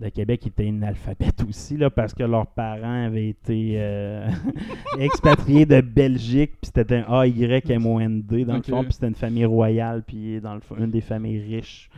le 0.00 0.10
Québec 0.10 0.46
étaient 0.46 0.68
analphabètes 0.68 1.42
aussi, 1.48 1.76
là, 1.76 1.90
parce 1.90 2.14
que 2.14 2.22
leurs 2.22 2.46
parents 2.46 3.06
avaient 3.06 3.30
été 3.30 3.74
euh, 3.76 4.28
expatriés 4.98 5.66
de 5.66 5.80
Belgique, 5.80 6.52
puis 6.60 6.70
c'était 6.72 6.96
un 6.96 7.20
A-Y-M-O-N-D 7.20 8.44
dans 8.44 8.56
le 8.56 8.62
fond, 8.62 8.84
puis 8.84 8.92
c'était 8.92 9.08
une 9.08 9.14
famille 9.16 9.44
royale, 9.44 10.04
puis 10.06 10.40
dans 10.40 10.54
le 10.54 10.60
fond, 10.60 10.76
une 10.78 10.90
des 10.90 11.00
familles 11.00 11.40
riches, 11.40 11.90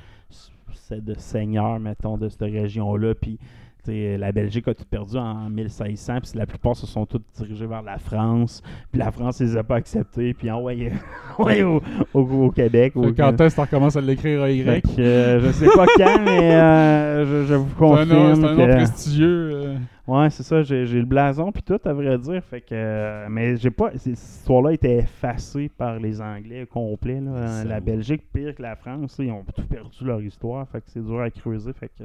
c'est 0.72 1.04
de 1.04 1.14
seigneurs, 1.14 1.78
mettons, 1.78 2.16
de 2.16 2.28
cette 2.28 2.40
région-là, 2.40 3.14
puis 3.14 3.38
la 3.86 4.32
Belgique 4.32 4.68
a 4.68 4.74
tout 4.74 4.84
perdu 4.84 5.16
en 5.16 5.48
1600, 5.50 6.18
puis 6.22 6.30
la 6.38 6.46
plupart 6.46 6.76
se 6.76 6.86
sont 6.86 7.06
tous 7.06 7.20
dirigés 7.36 7.66
vers 7.66 7.82
la 7.82 7.98
France, 7.98 8.62
puis 8.90 8.98
la 9.00 9.10
France 9.10 9.40
les 9.40 9.56
a 9.56 9.62
pas 9.62 9.76
acceptés, 9.76 10.34
puis 10.34 10.50
envoyés 10.50 10.92
au, 11.38 11.80
au, 12.14 12.20
au 12.20 12.50
Québec. 12.50 12.92
au- 12.96 13.12
Quand 13.12 13.40
est-ce 13.40 13.56
que 13.56 13.96
à 13.98 14.00
l'écrire 14.00 14.42
à 14.42 14.50
Y? 14.50 14.82
euh, 14.98 15.40
je 15.40 15.52
sais 15.52 15.66
pas 15.74 15.86
quand, 15.96 16.20
mais 16.24 16.54
euh, 16.54 17.26
je, 17.44 17.46
je 17.48 17.54
vous 17.54 17.68
C'est 17.78 17.84
un 17.84 18.04
nom, 18.04 18.14
confirme 18.14 18.34
c'est 18.34 18.46
un 18.46 18.54
nom 18.54 18.66
que... 18.66 18.72
prestigieux. 18.72 19.50
euh. 19.54 19.76
Ouais, 20.06 20.28
c'est 20.30 20.42
ça, 20.42 20.62
j'ai 20.64 20.84
le 20.86 21.04
blason 21.04 21.52
puis 21.52 21.62
tout, 21.62 21.78
à 21.84 21.92
vrai 21.92 22.18
dire. 22.18 22.42
Fait 22.42 22.60
que, 22.60 22.66
euh, 22.72 23.26
mais 23.30 23.56
j'ai 23.56 23.70
pas. 23.70 23.92
Cette 23.94 24.14
histoire-là 24.18 24.72
était 24.72 24.96
effacée 24.96 25.70
par 25.78 26.00
les 26.00 26.20
Anglais 26.20 26.62
au 26.64 26.66
complet. 26.66 27.20
Là. 27.20 27.62
La. 27.62 27.78
Belgique, 27.78 28.22
pire 28.32 28.52
que 28.56 28.62
la 28.62 28.74
France, 28.74 29.14
ils 29.20 29.30
ont 29.30 29.44
tout 29.54 29.62
perdu 29.62 30.04
leur 30.04 30.20
histoire. 30.20 30.66
Fait 30.68 30.78
que 30.80 30.86
c'est 30.88 31.04
dur 31.04 31.20
à 31.20 31.30
creuser. 31.30 31.72
Fait 31.72 31.88
que... 31.96 32.04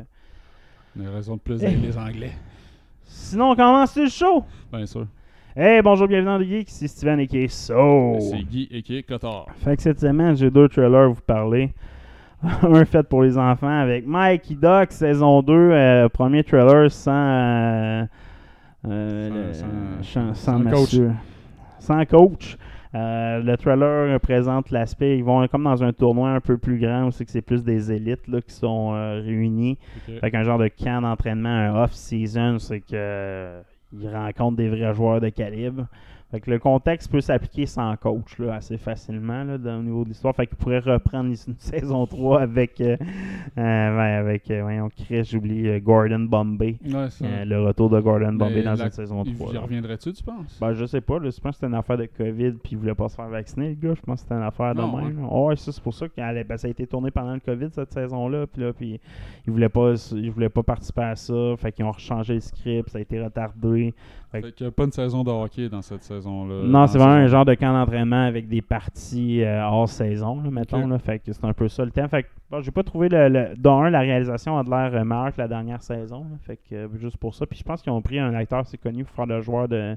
On 0.98 1.06
a 1.06 1.12
raison 1.12 1.36
de 1.36 1.40
plus 1.42 1.64
avec 1.64 1.82
les 1.82 1.98
Anglais. 1.98 2.32
Sinon, 3.04 3.52
on 3.52 3.56
commence 3.56 3.96
le 3.98 4.08
show! 4.08 4.44
Bien 4.72 4.86
sûr. 4.86 5.06
Hey, 5.56 5.82
bonjour, 5.82 6.08
bienvenue 6.08 6.28
dans 6.28 6.38
le 6.38 6.46
Geek, 6.46 6.68
c'est 6.70 6.88
Steven 6.88 7.20
et 7.20 7.28
qui 7.28 7.48
So. 7.48 8.18
C'est 8.20 8.44
Guy 8.44 8.68
et 8.72 8.82
qui 8.82 8.98
est 8.98 9.04
Cotard. 9.04 9.48
Fait 9.64 9.76
que 9.78 9.82
cette 9.82 10.00
semaine, 10.02 10.36
j'ai 10.36 10.50
deux 10.52 10.68
trailers 10.68 11.00
à 11.02 11.08
vous 11.08 11.22
parler. 11.26 11.74
Un 12.62 12.86
fait 12.86 13.04
pour 13.04 13.24
les 13.24 13.38
enfants 13.38 13.68
avec 13.80 14.06
Mikey 14.06 14.56
Duck, 14.56 14.92
saison 14.92 15.42
2, 15.42 15.54
euh, 15.54 16.10
premier 16.10 16.44
trailer 16.44 16.92
sans. 16.92 17.12
euh, 17.12 18.06
euh, 18.88 19.30
Sans- 19.30 19.36
le- 19.36 19.54
sans- 20.04 20.04
sans, 20.04 20.34
sans 20.34 20.58
sans 20.58 20.64
coach. 20.64 20.82
monsieur. 20.82 21.12
Sans 21.80 22.06
coach. 22.06 22.58
Euh, 22.96 23.42
le 23.42 23.58
trailer 23.58 24.20
présente 24.22 24.72
l'aspect, 24.72 25.18
ils 25.18 25.24
vont 25.24 25.46
comme 25.48 25.64
dans 25.66 25.84
un 25.84 25.92
tournoi 25.92 26.30
un 26.30 26.40
peu 26.40 26.58
plus 26.58 26.80
grand, 26.80 27.08
où 27.08 27.12
c'est 27.12 27.26
que 27.26 27.32
c'est 27.32 27.42
plus 27.42 27.64
des 27.64 27.92
élites 27.92 28.28
là, 28.28 28.42
qui 28.42 28.54
sont 28.54 28.94
euh, 28.94 29.22
réunis. 29.22 29.78
Ok. 29.98 30.20
Fait 30.20 30.32
qu'un 30.32 30.44
genre 30.44 30.60
de 30.60 30.70
camp 30.70 31.02
d'entraînement, 31.02 31.50
un 31.50 31.84
off-season, 31.84 32.60
c'est 32.60 32.80
que 32.80 32.94
euh, 32.94 33.62
ils 33.92 34.08
rencontrent 34.08 34.58
des 34.58 34.70
vrais 34.70 34.94
joueurs 34.94 35.20
de 35.20 35.30
calibre. 35.30 35.88
Fait 36.36 36.42
que 36.42 36.52
le 36.52 36.60
contexte 36.60 37.10
peut 37.10 37.22
s'appliquer 37.22 37.66
sans 37.66 37.96
coach 37.96 38.38
là, 38.40 38.56
assez 38.56 38.78
facilement 38.78 39.46
là, 39.46 39.58
dans- 39.58 39.80
au 39.80 39.84
niveau 39.84 40.04
de 40.04 40.10
l'histoire. 40.10 40.36
Fait 40.36 40.46
qu'il 40.48 40.58
pourrait 40.58 40.80
reprendre 40.80 41.30
une 41.30 41.56
saison 41.58 42.06
3 42.06 42.42
avec, 42.42 42.82
euh, 42.82 42.98
euh, 43.58 43.98
ouais, 43.98 44.12
avec 44.16 44.52
euh, 44.52 44.62
voyons, 44.64 44.90
Chris, 44.90 45.24
j'oublie, 45.24 45.68
euh, 45.70 45.80
Gordon 45.80 46.20
Bombay. 46.20 46.76
Ouais, 46.86 47.10
ça. 47.10 47.46
Le 47.46 47.64
retour 47.64 47.90
de 47.90 48.02
Gordon 48.02 48.34
Bombay 48.34 48.56
Mais 48.56 48.64
dans 48.64 48.74
la- 48.74 48.86
une 48.86 48.92
saison 48.92 49.24
Il 49.26 49.34
3. 49.36 49.52
il 49.54 49.58
reviendrait-tu, 49.60 50.12
tu 50.12 50.24
penses? 50.24 50.58
Ben, 50.60 50.74
je 50.74 50.86
sais 50.86 51.00
pas, 51.02 51.20
là, 51.20 51.30
je 51.30 51.40
pense 51.40 51.52
que 51.52 51.56
c'était 51.56 51.68
une 51.68 51.76
affaire 51.76 51.98
de 51.98 52.06
COVID 52.18 52.52
puis 52.62 52.74
il 52.74 52.78
voulait 52.80 52.96
pas 52.96 53.08
se 53.08 53.16
faire 53.16 53.30
vacciner, 53.30 53.70
le 53.70 53.76
gars. 53.76 53.94
Je 53.96 54.02
pense 54.02 54.16
que 54.16 54.28
c'était 54.28 54.36
une 54.36 54.44
affaire 54.44 54.76
de 54.76 54.82
Non, 54.82 54.98
même. 54.98 55.26
Ouais, 55.32 55.56
ça, 55.56 55.72
c'est 55.72 55.82
pour 55.84 55.94
ça 55.94 56.08
que 56.10 56.16
ça 56.58 56.68
a 56.68 56.70
été 56.70 56.86
tourné 56.86 57.12
pendant 57.12 57.34
le 57.34 57.40
COVID 57.40 57.70
cette 57.72 57.94
saison-là. 57.94 58.46
Puis 58.48 58.62
là, 58.62 58.74
puis 58.74 59.00
il 59.48 59.54
voulait 59.54 59.70
pas, 59.70 59.94
il 60.12 60.32
voulait 60.32 60.50
pas 60.50 60.64
participer 60.64 61.04
à 61.04 61.16
ça. 61.16 61.56
Fait 61.58 61.72
qu'ils 61.72 61.86
ont 61.86 61.92
rechangé 61.92 62.34
le 62.34 62.40
script, 62.42 62.90
ça 62.90 62.98
a 62.98 63.02
été 63.02 63.24
retardé. 63.24 63.94
Fait 64.36 64.42
que- 64.42 64.48
Fait 64.48 64.54
qu'il 64.54 64.66
n'y 64.66 64.70
a 64.70 64.72
pas 64.72 64.84
une 64.86 64.92
saison 64.92 65.24
de 65.24 65.32
hockey 65.32 65.70
dans 65.70 65.82
cette 65.82 66.04
saison-là. 66.04 66.64
non, 66.66 66.88
c'est 66.88 66.98
vraiment 66.98 67.14
un 67.16 67.28
genre 67.28 67.46
de 67.46 67.54
camp 67.56 67.74
d'entraînement 67.74 68.26
avec 68.26 68.48
des 68.48 68.62
parties 68.62 69.44
euh, 69.44 69.64
hors 69.66 69.90
saison, 69.90 70.42
là, 70.42 70.50
mettons. 70.52 70.88
Là, 70.88 71.00
fait 71.00 71.20
que 71.20 71.32
c'est 71.34 71.46
un 71.46 71.54
peu 71.54 71.68
ça 71.68 71.84
le 71.86 71.92
temps. 71.92 72.08
Fait 72.08 72.24
que 72.24 72.28
j'ai 72.62 72.72
pas 72.72 72.84
trouvé 72.84 73.10
le, 73.10 73.30
le 73.30 73.56
dans 73.58 73.82
un 73.82 73.90
la 73.90 74.00
réalisation 74.00 74.58
a 74.58 74.64
de 74.64 74.70
l'air 74.70 74.94
euh, 74.94 75.04
meilleure 75.04 75.34
que 75.34 75.42
la 75.42 75.48
dernière 75.48 75.82
saison. 75.82 76.20
là. 76.30 76.38
fait 76.42 76.58
que 76.58 76.76
euh, 76.76 76.88
juste 76.98 77.18
pour 77.18 77.34
ça. 77.34 77.46
Puis 77.46 77.60
je 77.60 77.64
pense 77.64 77.82
qu'ils 77.82 77.92
ont 77.92 78.02
pris 78.02 78.20
un 78.20 78.34
acteur 78.34 78.60
assez 78.60 78.78
connu 78.78 79.04
pour 79.04 79.16
faire 79.16 79.26
le 79.26 79.42
joueur 79.42 79.68
de 79.68 79.96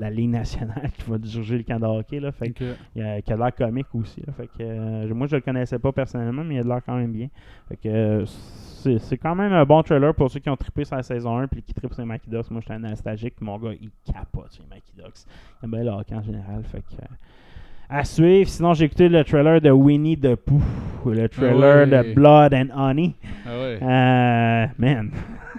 la 0.00 0.10
Ligue 0.10 0.30
nationale 0.30 0.90
qui 0.98 1.10
va 1.10 1.18
diriger 1.18 1.58
le 1.58 1.64
camp 1.64 1.78
de 1.78 1.86
hockey. 1.86 2.20
Là, 2.20 2.32
fait 2.32 2.50
que 2.50 2.74
qui 2.94 3.00
a 3.02 3.36
de 3.36 3.40
l'air 3.40 3.54
comique 3.54 3.94
aussi. 3.94 4.20
là. 4.26 4.32
Fait 4.32 4.46
que, 4.46 4.52
euh, 4.60 5.14
moi, 5.14 5.26
je 5.26 5.36
le 5.36 5.42
connaissais 5.42 5.78
pas 5.78 5.92
personnellement, 5.92 6.42
mais 6.42 6.56
il 6.56 6.60
a 6.60 6.62
de 6.62 6.68
l'air 6.68 6.82
quand 6.84 6.96
même 6.96 7.12
bien. 7.12 7.28
Fait 7.68 7.76
que, 7.76 7.88
euh, 7.88 8.26
c'est, 8.26 8.98
c'est 8.98 9.18
quand 9.18 9.34
même 9.34 9.52
un 9.52 9.64
bon 9.64 9.82
trailer 9.82 10.14
pour 10.14 10.30
ceux 10.30 10.40
qui 10.40 10.48
ont 10.48 10.56
trippé 10.56 10.84
sur 10.84 10.96
la 10.96 11.02
saison 11.02 11.36
1 11.36 11.48
puis 11.48 11.62
qui 11.62 11.74
trippent 11.74 11.92
sur 11.92 12.04
les 12.04 12.18
Ducks. 12.26 12.50
Moi, 12.50 12.60
j'étais 12.60 12.74
un 12.74 12.78
nostalgique. 12.78 13.36
puis 13.36 13.44
Mon 13.44 13.58
gars, 13.58 13.72
il 13.80 13.90
capote 14.04 14.50
sur 14.52 14.64
les 14.64 14.70
Mikey 14.70 14.92
Ducks. 14.96 15.26
Il 15.60 15.66
aime 15.66 15.70
bien 15.70 15.84
le 15.84 15.90
hockey 15.90 16.14
en 16.14 16.22
général. 16.22 16.64
Fait 16.64 16.80
que, 16.80 16.94
euh, 16.94 17.06
à 17.90 18.04
suivre. 18.04 18.48
Sinon, 18.48 18.74
j'ai 18.74 18.84
écouté 18.84 19.08
le 19.08 19.24
trailer 19.24 19.60
de 19.60 19.70
Winnie 19.70 20.16
the 20.16 20.36
Pooh. 20.36 20.62
Le 21.06 21.28
trailer 21.28 21.88
ouais. 21.88 22.04
de 22.04 22.14
Blood 22.14 22.54
and 22.54 22.68
Honey. 22.76 23.14
Ah 23.46 23.58
ouais. 23.58 23.78
Euh, 23.82 24.66
man. 24.78 25.10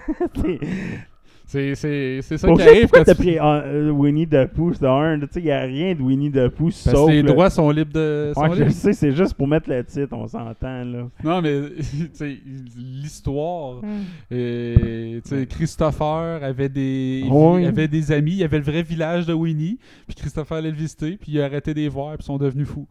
C'est, 1.52 1.74
c'est, 1.74 2.20
c'est 2.22 2.38
ça 2.38 2.48
pour 2.48 2.56
qui 2.56 2.62
arrive 2.62 2.82
pourquoi 2.84 2.98
quand 3.00 3.04
t'as 3.04 3.14
tu- 3.14 3.20
pris 3.22 3.38
euh, 3.38 3.90
Winnie 3.90 4.26
the 4.26 4.46
Pooh? 4.46 4.72
C'est 4.72 4.86
un? 4.86 5.20
Tu 5.20 5.26
sais, 5.32 5.40
il 5.40 5.44
n'y 5.44 5.50
a 5.50 5.60
rien 5.60 5.94
de 5.94 6.00
Winnie 6.00 6.30
the 6.30 6.48
Pooh 6.48 6.64
Parce 6.68 6.76
sauf. 6.96 7.06
que 7.08 7.12
les 7.12 7.20
le- 7.20 7.28
droits 7.28 7.50
sont 7.50 7.68
libres 7.70 7.92
de. 7.92 8.32
sont 8.34 8.46
je 8.46 8.52
libres. 8.54 8.64
le 8.64 8.70
sais, 8.70 8.92
c'est 8.94 9.12
juste 9.12 9.34
pour 9.34 9.46
mettre 9.46 9.68
le 9.68 9.84
titre, 9.84 10.14
on 10.16 10.26
s'entend 10.26 10.82
là. 10.84 11.08
Non, 11.22 11.42
mais 11.42 11.60
tu 11.76 12.08
sais, 12.14 12.38
l'histoire. 12.76 13.82
Et, 14.30 15.20
tu 15.24 15.28
sais, 15.28 15.46
Christopher 15.46 16.42
avait 16.42 16.68
des, 16.70 17.24
Oui. 17.30 17.66
avait 17.66 17.88
des 17.88 18.12
amis. 18.12 18.30
Il 18.32 18.38
y 18.38 18.44
avait 18.44 18.58
le 18.58 18.64
vrai 18.64 18.82
village 18.82 19.26
de 19.26 19.34
Winnie. 19.34 19.78
Puis 20.06 20.14
Christopher 20.16 20.56
allait 20.58 20.70
le 20.70 20.76
visiter. 20.76 21.18
Puis 21.20 21.32
il 21.32 21.40
a 21.40 21.44
arrêté 21.44 21.74
de 21.74 21.80
les 21.80 21.88
voir. 21.88 22.14
Puis 22.16 22.22
ils 22.22 22.26
sont 22.26 22.38
devenus 22.38 22.66
fous. 22.68 22.86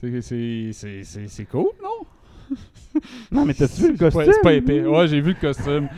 C'est, 0.00 0.20
c'est, 0.22 0.70
c'est, 0.72 1.02
c'est, 1.02 1.28
c'est 1.28 1.44
cool, 1.44 1.66
non? 1.82 2.06
Non, 3.32 3.44
mais 3.44 3.54
t'as-tu 3.54 3.82
vu 3.82 3.92
le 3.92 3.98
costume? 3.98 4.24
C'est 4.26 4.42
pas 4.42 4.54
épais. 4.54 4.84
Ouais, 4.86 5.08
j'ai 5.08 5.20
vu 5.20 5.34
le 5.34 5.40
costume. 5.40 5.88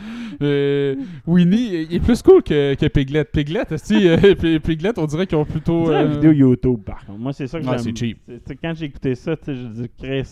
Euh, 0.41 0.95
Winnie, 1.25 1.87
il 1.89 1.95
est 1.95 1.99
plus 1.99 2.21
cool 2.21 2.43
que, 2.43 2.75
que 2.75 2.87
Piglet. 2.87 3.25
Piglet, 3.25 3.63
euh, 3.71 4.59
Piglet, 4.59 4.91
on 4.97 5.05
dirait 5.05 5.25
qu'ils 5.25 5.37
ont 5.37 5.41
On 5.41 5.45
plutôt. 5.45 5.85
dirait 5.85 6.03
une 6.05 6.11
euh, 6.11 6.13
vidéo 6.13 6.31
YouTube 6.31 6.81
par 6.85 7.05
contre. 7.05 7.19
Moi, 7.19 7.33
c'est 7.33 7.47
ça 7.47 7.59
que 7.59 7.65
Ouais, 7.65 7.77
j'aime. 7.77 7.95
c'est 7.95 7.97
cheap. 7.97 8.19
Quand 8.61 8.73
j'ai 8.75 8.85
écouté 8.85 9.15
ça, 9.15 9.35
je 9.47 9.51
dis 9.53 9.89
Chris, 9.97 10.27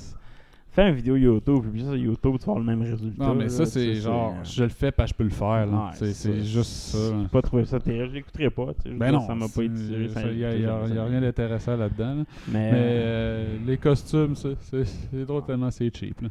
fais 0.76 0.90
une 0.90 0.96
vidéo 0.96 1.16
YouTube, 1.16 1.64
puis 1.72 1.84
ça, 1.84 1.96
YouTube, 1.96 2.36
tu 2.40 2.46
vas 2.46 2.52
avoir 2.52 2.60
le 2.60 2.66
même 2.66 2.82
résultat. 2.82 3.26
Non, 3.26 3.34
mais 3.34 3.48
ça, 3.50 3.66
c'est 3.66 3.96
genre, 3.96 4.36
euh, 4.38 4.44
je 4.44 4.64
le 4.64 4.70
fais 4.70 4.92
parce 4.92 5.12
que 5.12 5.16
je 5.16 5.18
peux 5.18 5.24
le 5.24 5.30
faire. 5.30 5.66
là. 5.66 5.92
ouais, 6.02 6.12
c'est, 6.14 6.44
juste 6.44 6.70
ça. 6.70 6.98
J'ai 7.22 7.28
pas 7.30 7.42
trouvé 7.42 7.66
ça 7.66 7.80
terrible, 7.80 8.10
je 8.10 8.14
l'écouterai 8.16 8.50
pas. 8.50 8.68
Ben 8.86 9.12
non, 9.12 9.26
ça 9.26 9.34
m'a 9.36 9.48
pas 9.48 9.64
étiré. 9.64 10.10
Il 10.32 10.38
n'y 10.38 10.66
a, 10.66 11.06
rien 11.06 11.22
d'intéressant 11.22 11.78
là-dedans. 11.78 12.16
là. 12.16 12.24
Mais, 12.50 12.72
Mais 12.72 12.72
euh, 12.74 12.78
euh, 12.78 13.58
les 13.66 13.78
costumes, 13.78 14.36
c'est, 14.36 15.26
drôle 15.26 15.46
tellement 15.46 15.72
c'est 15.72 15.96
cheap. 15.96 16.22
là. 16.22 16.30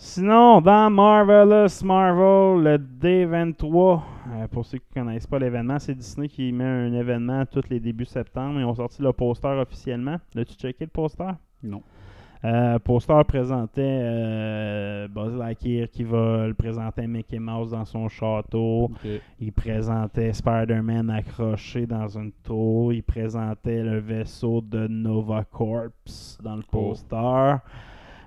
Sinon, 0.00 0.60
dans 0.60 0.90
Marvelous 0.90 1.84
Marvel, 1.84 2.62
le 2.62 2.78
D23, 2.78 4.00
euh, 4.30 4.46
pour 4.46 4.64
ceux 4.64 4.78
qui 4.78 4.84
ne 4.94 5.02
connaissent 5.02 5.26
pas 5.26 5.40
l'événement, 5.40 5.80
c'est 5.80 5.96
Disney 5.96 6.28
qui 6.28 6.52
met 6.52 6.62
un 6.62 6.92
événement 6.92 7.44
tous 7.46 7.68
les 7.68 7.80
débuts 7.80 8.04
septembre. 8.04 8.60
Ils 8.60 8.64
ont 8.64 8.76
sorti 8.76 9.02
le 9.02 9.12
poster 9.12 9.48
officiellement. 9.48 10.18
L'as-tu 10.34 10.54
checké 10.54 10.84
le 10.84 10.90
poster? 10.90 11.32
Non. 11.64 11.82
Euh, 12.44 12.74
le 12.74 12.78
poster 12.78 13.24
présentait 13.26 14.00
euh, 14.04 15.08
Buzz 15.08 15.34
Lightyear 15.36 15.88
qui 15.90 16.04
va 16.04 16.46
le 16.46 16.54
présenter 16.54 17.08
Mickey 17.08 17.40
Mouse 17.40 17.72
dans 17.72 17.84
son 17.84 18.08
château. 18.08 18.92
Il 19.40 19.52
présentait 19.52 20.32
Spider-Man 20.32 21.10
accroché 21.10 21.86
dans 21.86 22.06
une 22.06 22.30
tour. 22.44 22.92
Il 22.92 23.02
présentait 23.02 23.82
le 23.82 23.98
vaisseau 23.98 24.60
de 24.60 24.86
Nova 24.86 25.42
Corps 25.42 25.88
dans 26.44 26.54
le 26.54 26.62
Oh. 26.72 26.94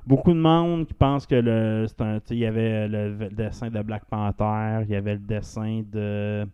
Beaucoup 0.06 0.34
de 0.34 0.40
monde 0.40 0.88
qui 0.88 0.94
pense 0.94 1.28
que 1.28 1.36
le, 1.36 1.86
il 2.32 2.38
y 2.38 2.46
avait 2.46 2.88
le, 2.88 3.30
dessin 3.30 3.70
de 3.70 3.82
Black 3.82 4.06
Panther, 4.06 4.84
il 4.84 4.92
y 4.92 4.96
avait 4.96 5.14
le 5.14 5.20
dessin 5.20 5.84
de 5.92 6.48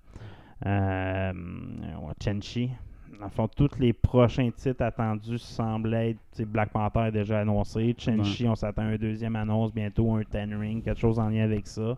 euh, 0.65 1.33
ouais, 1.33 2.13
Chen-Chi. 2.21 2.71
Dans 3.19 3.25
le 3.25 3.31
fond, 3.31 3.47
tous 3.47 3.79
les 3.79 3.93
prochains 3.93 4.51
titres 4.51 4.83
attendus 4.83 5.39
semblent 5.39 5.93
être 5.93 6.43
Black 6.45 6.71
Panther 6.71 7.07
est 7.07 7.11
déjà 7.11 7.39
annoncé. 7.39 7.95
Chen-Chi, 7.97 8.47
on 8.47 8.55
s'attend 8.55 8.83
à 8.83 8.85
un 8.85 8.95
deuxième 8.97 9.35
annonce 9.35 9.73
bientôt, 9.73 10.13
un 10.15 10.23
Ten 10.23 10.53
Ring, 10.53 10.83
quelque 10.83 10.99
chose 10.99 11.17
en 11.17 11.29
lien 11.29 11.43
avec 11.43 11.67
ça. 11.67 11.97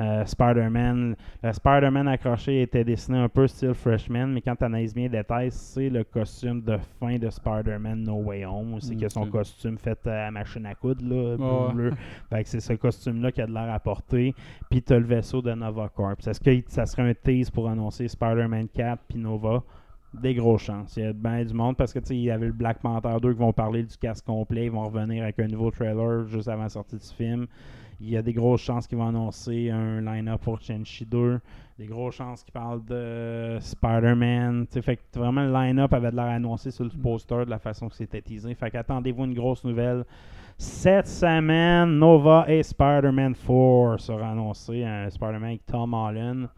Euh, 0.00 0.24
Spider-Man, 0.24 1.14
le 1.42 1.52
Spider-Man 1.52 2.08
accroché 2.08 2.62
était 2.62 2.84
dessiné 2.84 3.18
un 3.18 3.28
peu 3.28 3.46
style 3.46 3.74
Freshman, 3.74 4.26
mais 4.28 4.40
quand 4.40 4.56
tu 4.56 4.64
analyses 4.64 4.94
bien 4.94 5.04
les 5.04 5.08
détails, 5.18 5.50
c'est 5.50 5.88
le 5.88 6.02
costume 6.04 6.62
de 6.62 6.76
fin 6.98 7.16
de 7.16 7.30
Spider-Man 7.30 8.02
No 8.02 8.14
Way 8.22 8.44
Home. 8.44 8.80
C'est 8.80 8.96
que 8.96 9.08
son 9.08 9.26
costume 9.30 9.78
fait 9.78 10.06
à 10.06 10.30
machine 10.30 10.66
à 10.66 10.74
coudre, 10.74 11.04
là, 11.04 11.36
Ouais. 11.36 11.72
bleu. 11.74 11.92
Fait 12.30 12.42
que 12.42 12.48
c'est 12.48 12.60
ce 12.60 12.72
costume-là 12.72 13.30
qui 13.32 13.40
a 13.42 13.46
de 13.46 13.52
l'air 13.52 13.72
à 13.72 13.78
porter. 13.78 14.34
Puis 14.70 14.82
t'as 14.82 14.98
le 14.98 15.04
vaisseau 15.06 15.40
de 15.42 15.52
Nova 15.52 15.88
Corps. 15.88 16.14
Est-ce 16.26 16.40
que 16.40 16.50
ça 16.70 16.86
serait 16.86 17.08
un 17.08 17.14
tease 17.14 17.50
pour 17.50 17.68
annoncer 17.68 18.08
Spider-Man 18.08 18.68
4 18.68 19.02
puis 19.08 19.18
Nova? 19.18 19.62
Des 20.22 20.32
grosses 20.34 20.62
chances. 20.62 20.96
Il 20.96 21.02
y 21.02 21.06
a 21.06 21.12
bien 21.12 21.44
du 21.44 21.52
monde 21.52 21.76
parce 21.76 21.92
que 21.92 21.98
tu 21.98 22.14
il 22.14 22.20
y 22.22 22.30
avait 22.30 22.46
le 22.46 22.52
Black 22.52 22.78
Panther 22.80 23.16
2 23.20 23.32
qui 23.32 23.38
vont 23.40 23.52
parler 23.52 23.82
du 23.82 23.96
casque 23.96 24.24
complet. 24.24 24.66
Ils 24.66 24.70
vont 24.70 24.84
revenir 24.84 25.24
avec 25.24 25.40
un 25.40 25.48
nouveau 25.48 25.72
trailer 25.72 26.24
juste 26.28 26.46
avant 26.46 26.62
la 26.62 26.68
sortie 26.68 26.96
du 26.96 27.06
film. 27.16 27.46
Il 28.06 28.10
y 28.10 28.16
a 28.18 28.22
des 28.22 28.34
grosses 28.34 28.60
chances 28.60 28.86
qu'ils 28.86 28.98
vont 28.98 29.08
annoncer 29.08 29.70
un 29.70 30.02
line-up 30.02 30.42
pour 30.42 30.60
Shang-Chi 30.60 31.06
2. 31.06 31.40
Des 31.78 31.86
grosses 31.86 32.16
chances 32.16 32.42
qu'ils 32.44 32.52
parlent 32.52 32.84
de 32.84 33.56
Spider-Man. 33.60 34.66
Fait 34.82 34.96
que 34.96 35.18
vraiment 35.18 35.42
le 35.42 35.52
line-up 35.52 35.90
avait 35.94 36.10
de 36.10 36.16
l'air 36.16 36.26
annoncé 36.26 36.70
sur 36.70 36.84
le 36.84 36.90
poster 36.90 37.46
de 37.46 37.50
la 37.50 37.58
façon 37.58 37.88
que 37.88 37.94
c'était 37.96 38.20
teasé. 38.20 38.54
Fait 38.54 38.70
qu'attendez-vous 38.70 39.24
une 39.24 39.32
grosse 39.34 39.64
nouvelle. 39.64 40.04
Cette 40.58 41.06
semaine, 41.08 41.98
Nova 41.98 42.44
et 42.46 42.62
Spider-Man 42.62 43.34
4 43.34 43.98
sera 43.98 44.30
annoncé. 44.32 44.84
Un 44.84 45.08
Spider-Man 45.08 45.44
avec 45.44 45.64
Tom 45.66 45.94
Holland. 45.94 46.48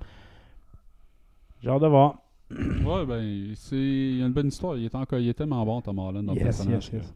J'ai 1.63 1.71
hâte 1.71 1.83
de 1.83 1.87
voir. 1.87 2.17
Ouais, 2.85 3.05
ben, 3.07 3.53
c'est, 3.55 3.77
il 3.77 4.19
y 4.19 4.23
a 4.23 4.27
une 4.27 4.33
bonne 4.33 4.49
histoire. 4.49 4.77
Il 4.77 4.85
est, 4.85 4.95
encore, 4.95 5.19
il 5.19 5.29
est 5.29 5.35
tellement 5.35 5.65
bon, 5.65 5.81
Tom 5.81 5.99
Holland, 5.99 6.25
dans 6.25 6.33
le 6.33 6.39
Yes, 6.39 6.45
personnage. 6.59 6.91
yes, 6.93 7.03
yes. 7.03 7.15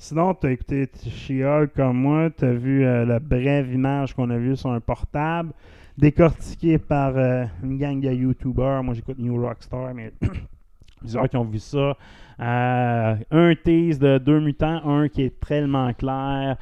Sinon, 0.00 0.32
tu 0.32 0.46
as 0.46 0.52
écouté 0.52 0.88
She-Hulk 1.10 1.72
comme 1.74 1.98
moi. 1.98 2.30
Tu 2.30 2.44
as 2.44 2.52
vu 2.52 2.84
euh, 2.84 3.04
la 3.04 3.18
brève 3.18 3.72
image 3.72 4.14
qu'on 4.14 4.30
a 4.30 4.38
vue 4.38 4.56
sur 4.56 4.70
un 4.70 4.78
portable, 4.78 5.50
décortiquée 5.98 6.78
par 6.78 7.16
euh, 7.16 7.44
une 7.64 7.78
gang 7.78 8.00
de 8.00 8.08
YouTubers. 8.08 8.84
Moi, 8.84 8.94
j'écoute 8.94 9.18
New 9.18 9.42
Rockstar, 9.42 9.92
mais 9.94 10.12
plusieurs 11.00 11.28
qui 11.28 11.36
ont 11.36 11.44
vu 11.44 11.58
ça. 11.58 11.96
Euh, 12.38 13.16
un 13.32 13.54
tease 13.56 13.98
de 13.98 14.18
deux 14.18 14.38
mutants, 14.38 14.88
un 14.88 15.08
qui 15.08 15.22
est 15.22 15.40
tellement 15.40 15.92
clair. 15.92 16.56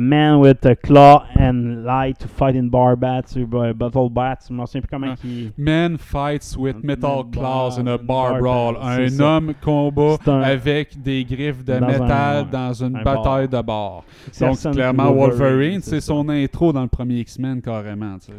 Man 0.00 0.40
with 0.40 0.64
a 0.66 0.74
claw 0.76 1.24
and 1.38 1.84
light 1.84 2.18
to 2.18 2.28
fight 2.28 2.54
in 2.56 2.68
bar 2.70 2.96
bats, 2.96 3.36
euh, 3.36 3.72
battle 3.74 4.08
bats. 4.10 4.46
Je 4.48 4.54
me 4.54 4.64
souviens 4.66 4.80
plus 4.80 4.88
comment 4.90 5.12
Ah. 5.12 5.16
qui. 5.20 5.52
Man 5.58 5.98
fights 5.98 6.56
with 6.56 6.82
metal 6.82 7.24
claws 7.30 7.78
in 7.78 7.86
a 7.86 7.98
bar 7.98 8.32
bar 8.32 8.40
brawl. 8.40 8.76
Un 8.80 9.08
ça. 9.08 9.36
homme 9.36 9.52
combat 9.62 10.16
un- 10.26 10.40
avec 10.42 11.00
des 11.02 11.24
griffes 11.24 11.64
de 11.64 11.78
Dans 11.78 11.86
un- 11.86 11.88
métal 11.88 12.44
ouais, 12.44 12.50
dans 12.50 12.72
une 12.72 12.96
un 12.96 13.02
bataille 13.02 13.48
bar. 13.48 13.62
de 13.62 13.66
bar. 13.66 14.04
Donc, 14.40 14.72
clairement, 14.72 15.12
Wolverine, 15.12 15.80
c'est 15.80 16.00
son 16.00 16.28
intro 16.28 16.72
dans 16.72 16.82
le 16.82 16.88
premier 16.88 17.16
X-Men, 17.20 17.60
carrément. 17.60 18.18
tu 18.18 18.26
sais. 18.26 18.32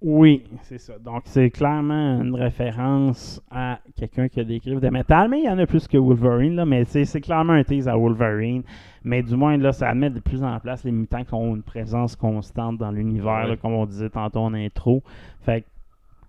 Oui, 0.00 0.44
c'est 0.62 0.78
ça. 0.78 0.96
Donc, 0.98 1.22
c'est 1.24 1.50
clairement 1.50 2.20
une 2.22 2.34
référence 2.36 3.42
à 3.50 3.80
quelqu'un 3.96 4.28
qui 4.28 4.38
a 4.38 4.44
des 4.44 4.60
griffes 4.60 4.80
de 4.80 4.88
métal, 4.90 5.28
mais 5.28 5.40
il 5.40 5.44
y 5.46 5.48
en 5.48 5.58
a 5.58 5.66
plus 5.66 5.88
que 5.88 5.98
Wolverine, 5.98 6.54
là, 6.54 6.64
mais 6.64 6.84
c'est 6.84 7.20
clairement 7.20 7.54
un 7.54 7.64
tease 7.64 7.88
à 7.88 7.96
Wolverine. 7.96 8.62
Mais 9.02 9.22
du 9.24 9.34
moins, 9.34 9.56
là, 9.56 9.72
ça 9.72 9.88
admet 9.88 10.10
de 10.10 10.20
plus 10.20 10.44
en 10.44 10.58
plus 10.60 10.84
les 10.84 10.92
mutants 10.92 11.24
qui 11.24 11.34
ont 11.34 11.56
une 11.56 11.62
présence 11.64 12.14
constante 12.14 12.78
dans 12.78 12.92
l'univers, 12.92 13.48
Ouais. 13.48 13.56
comme 13.56 13.72
on 13.72 13.86
disait 13.86 14.10
tantôt 14.10 14.40
en 14.40 14.54
intro. 14.54 15.02
Fait 15.40 15.62
que, 15.62 15.66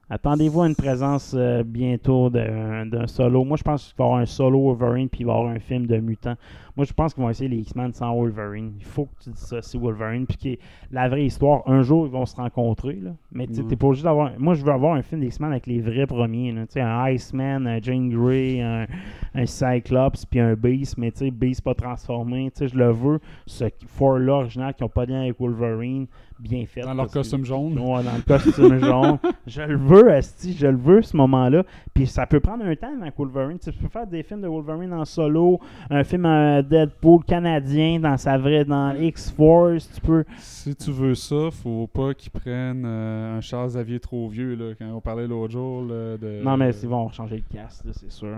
attendez-vous 0.09 0.61
à 0.61 0.67
une 0.67 0.75
présence 0.75 1.33
euh, 1.37 1.63
bientôt 1.63 2.29
d'un 2.29 3.07
solo. 3.07 3.43
Moi, 3.43 3.57
je 3.57 3.63
pense 3.63 3.87
qu'il 3.87 3.97
va 3.97 4.03
y 4.03 4.07
avoir 4.07 4.21
un 4.21 4.25
solo 4.25 4.59
Wolverine, 4.61 5.09
puis 5.09 5.21
il 5.21 5.25
va 5.25 5.33
y 5.33 5.35
avoir 5.35 5.51
un 5.51 5.59
film 5.59 5.85
de 5.85 5.97
mutants. 5.97 6.35
Moi, 6.75 6.85
je 6.85 6.93
pense 6.93 7.13
qu'ils 7.13 7.23
vont 7.23 7.29
essayer 7.29 7.49
les 7.49 7.57
X-Men 7.57 7.93
sans 7.93 8.15
Wolverine. 8.15 8.73
Il 8.77 8.85
faut 8.85 9.05
que 9.05 9.23
tu 9.23 9.29
dissocies 9.31 9.77
Wolverine, 9.77 10.25
puis 10.25 10.57
la 10.91 11.09
vraie 11.09 11.25
histoire, 11.25 11.61
un 11.67 11.81
jour, 11.81 12.05
ils 12.05 12.11
vont 12.11 12.25
se 12.25 12.35
rencontrer. 12.35 12.95
Là. 13.01 13.11
Mais 13.31 13.47
tu 13.47 13.65
t'es 13.65 13.75
pas 13.75 13.87
obligé 13.87 14.03
d'avoir. 14.03 14.31
Moi, 14.39 14.53
je 14.53 14.63
veux 14.63 14.71
avoir 14.71 14.93
un 14.95 15.01
film 15.01 15.21
d'X-Men 15.21 15.51
avec 15.51 15.67
les 15.67 15.81
vrais 15.81 16.07
premiers. 16.07 16.51
Là. 16.53 16.65
Tu 16.67 16.73
sais, 16.73 16.81
Un 16.81 17.07
Iceman, 17.09 17.67
un 17.67 17.81
Jane 17.81 18.09
Grey, 18.09 18.61
un, 18.61 18.87
un 19.35 19.45
Cyclops, 19.45 20.25
puis 20.25 20.39
un 20.39 20.53
Beast, 20.53 20.97
mais 20.97 21.11
tu 21.11 21.19
sais, 21.19 21.31
Beast 21.31 21.61
pas 21.61 21.75
transformé. 21.75 22.49
Tu 22.51 22.59
sais, 22.59 22.67
je 22.69 22.77
le 22.77 22.91
veux, 22.91 23.19
ce 23.45 23.65
four-là 23.87 24.35
original 24.35 24.73
qui 24.73 24.83
n'ont 24.83 24.89
pas 24.89 25.05
de 25.05 25.11
lien 25.11 25.21
avec 25.21 25.39
Wolverine, 25.39 26.07
bien 26.39 26.65
fait. 26.65 26.81
Dans 26.81 26.93
leur 26.93 27.07
que- 27.07 27.13
costume 27.13 27.45
jaune. 27.45 27.77
Ouais, 27.77 28.03
dans 28.03 28.15
le 28.15 28.21
costume 28.25 28.79
jaune. 28.83 29.17
Je 29.45 29.61
le 29.61 29.77
veux, 29.77 30.11
Asti, 30.11 30.53
je 30.53 30.67
le 30.67 30.77
veux 30.77 31.01
ce 31.01 31.15
moment-là. 31.17 31.63
Puis 31.93 32.07
ça 32.07 32.25
peut 32.25 32.39
prendre 32.39 32.63
un 32.65 32.75
temps 32.75 32.93
avec 33.01 33.15
Wolverine. 33.17 33.59
Tu 33.59 33.71
peux 33.71 33.87
faire 33.89 34.07
des 34.07 34.23
films 34.23 34.41
de 34.41 34.47
Wolverine 34.47 34.93
en 34.93 35.05
solo, 35.05 35.59
un 35.89 36.03
film 36.03 36.25
euh, 36.25 36.61
Deadpool 36.61 37.23
canadien 37.25 37.99
dans 37.99 38.17
sa 38.17 38.37
vraie, 38.37 38.63
dans 38.65 38.95
X-Force, 38.95 39.91
tu 39.93 40.01
peux. 40.01 40.23
Si 40.37 40.75
tu 40.75 40.91
veux 40.91 41.15
ça, 41.15 41.49
faut 41.51 41.87
pas 41.87 42.13
qu'ils 42.13 42.31
prennent 42.31 42.83
euh, 42.85 43.37
un 43.37 43.41
Charles 43.41 43.67
Xavier 43.69 43.99
trop 43.99 44.27
vieux, 44.29 44.55
là, 44.55 44.73
quand 44.77 44.89
on 44.93 45.01
parlait 45.01 45.27
l'autre 45.27 45.51
jour. 45.53 45.81
là, 45.83 46.17
de, 46.17 46.41
Non, 46.43 46.55
mais 46.57 46.71
ils 46.81 46.87
vont 46.89 47.09
changer 47.11 47.37
le 47.37 47.43
cast, 47.57 47.85
là, 47.85 47.91
c'est 47.93 48.11
sûr. 48.11 48.35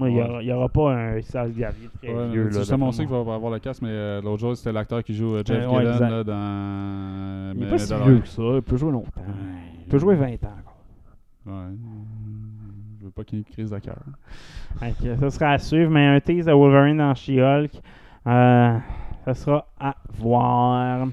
Il 0.00 0.06
n'y 0.06 0.20
Ouais. 0.20 0.52
aura, 0.52 0.68
pas 0.68 0.92
un 0.92 1.20
Serge 1.22 1.52
Gavier 1.54 1.88
très 2.02 2.12
Ouais, 2.12 2.28
vieux. 2.28 2.48
on 2.48 2.60
d'après 2.76 2.92
sait 2.92 3.06
qu'il 3.06 3.14
va 3.14 3.18
avoir 3.34 3.50
le 3.52 3.58
casque, 3.58 3.82
mais 3.82 3.88
euh, 3.90 4.20
l'autre 4.20 4.38
jour, 4.40 4.56
c'était 4.56 4.72
l'acteur 4.72 5.02
qui 5.02 5.14
joue 5.14 5.36
euh, 5.36 5.42
Jeff 5.44 5.66
Ouais, 5.70 5.80
Gillen 5.92 6.10
là, 6.10 6.24
dans. 6.24 7.52
Il 7.54 7.60
n'est 7.64 7.70
pas 7.70 7.78
si 7.78 7.94
vieux 7.94 8.18
que 8.18 8.28
ça. 8.28 8.42
Il 8.56 8.62
peut 8.62 8.76
jouer 8.76 8.92
longtemps. 8.92 9.22
Il 9.80 9.88
peut 9.88 9.98
jouer 9.98 10.14
20 10.16 10.26
ans 10.44 10.54
encore. 10.60 10.76
Ouais. 11.46 11.74
Je 13.00 13.04
veux 13.06 13.10
pas 13.10 13.24
qu'il 13.24 13.38
y 13.38 13.40
ait 13.40 13.44
une 13.46 13.52
crise 13.52 13.70
de 13.70 13.78
cœur. 13.78 13.96
Que 15.02 15.16
ça 15.16 15.30
sera 15.30 15.50
à 15.52 15.58
suivre, 15.58 15.90
mais 15.90 16.06
un 16.06 16.20
tease 16.20 16.46
de 16.46 16.52
Wolverine 16.52 16.98
dans 16.98 17.14
She-Hulk, 17.14 17.70
euh, 18.26 18.78
ça 19.24 19.34
sera 19.34 19.66
à 19.80 19.94
voir. 20.18 21.06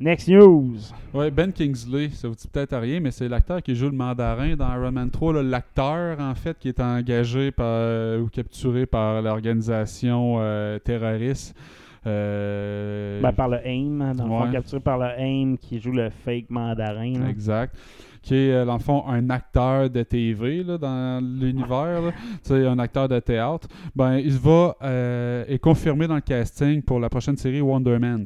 Next 0.00 0.28
news. 0.28 0.74
Ouais, 1.12 1.30
Ben 1.30 1.52
Kingsley, 1.52 2.10
ça 2.10 2.26
vous 2.28 2.34
dit 2.34 2.48
peut-être 2.48 2.76
rien, 2.76 2.98
mais 3.00 3.12
c'est 3.12 3.28
l'acteur 3.28 3.62
qui 3.62 3.76
joue 3.76 3.86
le 3.86 3.96
mandarin 3.96 4.56
dans 4.56 4.68
Iron 4.74 4.90
Man 4.90 5.08
3. 5.10 5.34
là, 5.34 5.42
L'acteur, 5.42 6.18
en 6.20 6.34
fait, 6.34 6.58
qui 6.58 6.68
est 6.68 6.80
engagé 6.80 7.52
par, 7.52 7.66
euh, 7.68 8.20
ou 8.20 8.26
capturé 8.28 8.86
par 8.86 9.22
l'organisation 9.22 10.36
euh, 10.40 10.78
terroriste. 10.80 11.56
Euh, 12.06 13.20
Ben, 13.22 13.32
par 13.32 13.48
le 13.48 13.58
AIM, 13.64 14.12
dans 14.14 14.24
le 14.24 14.28
fond, 14.28 14.44
Ouais. 14.44 14.52
capturé 14.52 14.80
par 14.80 14.98
le 14.98 15.06
AIM 15.16 15.56
qui 15.58 15.78
joue 15.80 15.92
le 15.92 16.10
fake 16.10 16.50
mandarin. 16.50 17.20
là. 17.20 17.28
Exact. 17.30 17.74
Qui 18.24 18.34
est, 18.34 18.52
euh, 18.52 18.64
dans 18.64 18.72
le 18.74 18.78
fond, 18.80 19.04
un 19.06 19.28
acteur 19.28 19.90
de 19.90 20.02
TV 20.02 20.64
dans 20.64 21.22
l'univers. 21.22 22.00
un 22.50 22.78
acteur 22.78 23.06
de 23.08 23.20
théâtre. 23.20 23.68
Ben, 23.94 24.16
il 24.16 24.32
va 24.38 24.76
euh, 24.82 25.44
est 25.46 25.58
confirmé 25.58 26.06
dans 26.06 26.14
le 26.14 26.20
casting 26.22 26.80
pour 26.82 27.00
la 27.00 27.10
prochaine 27.10 27.36
série 27.36 27.60
Wonder 27.60 27.98
Man. 27.98 28.24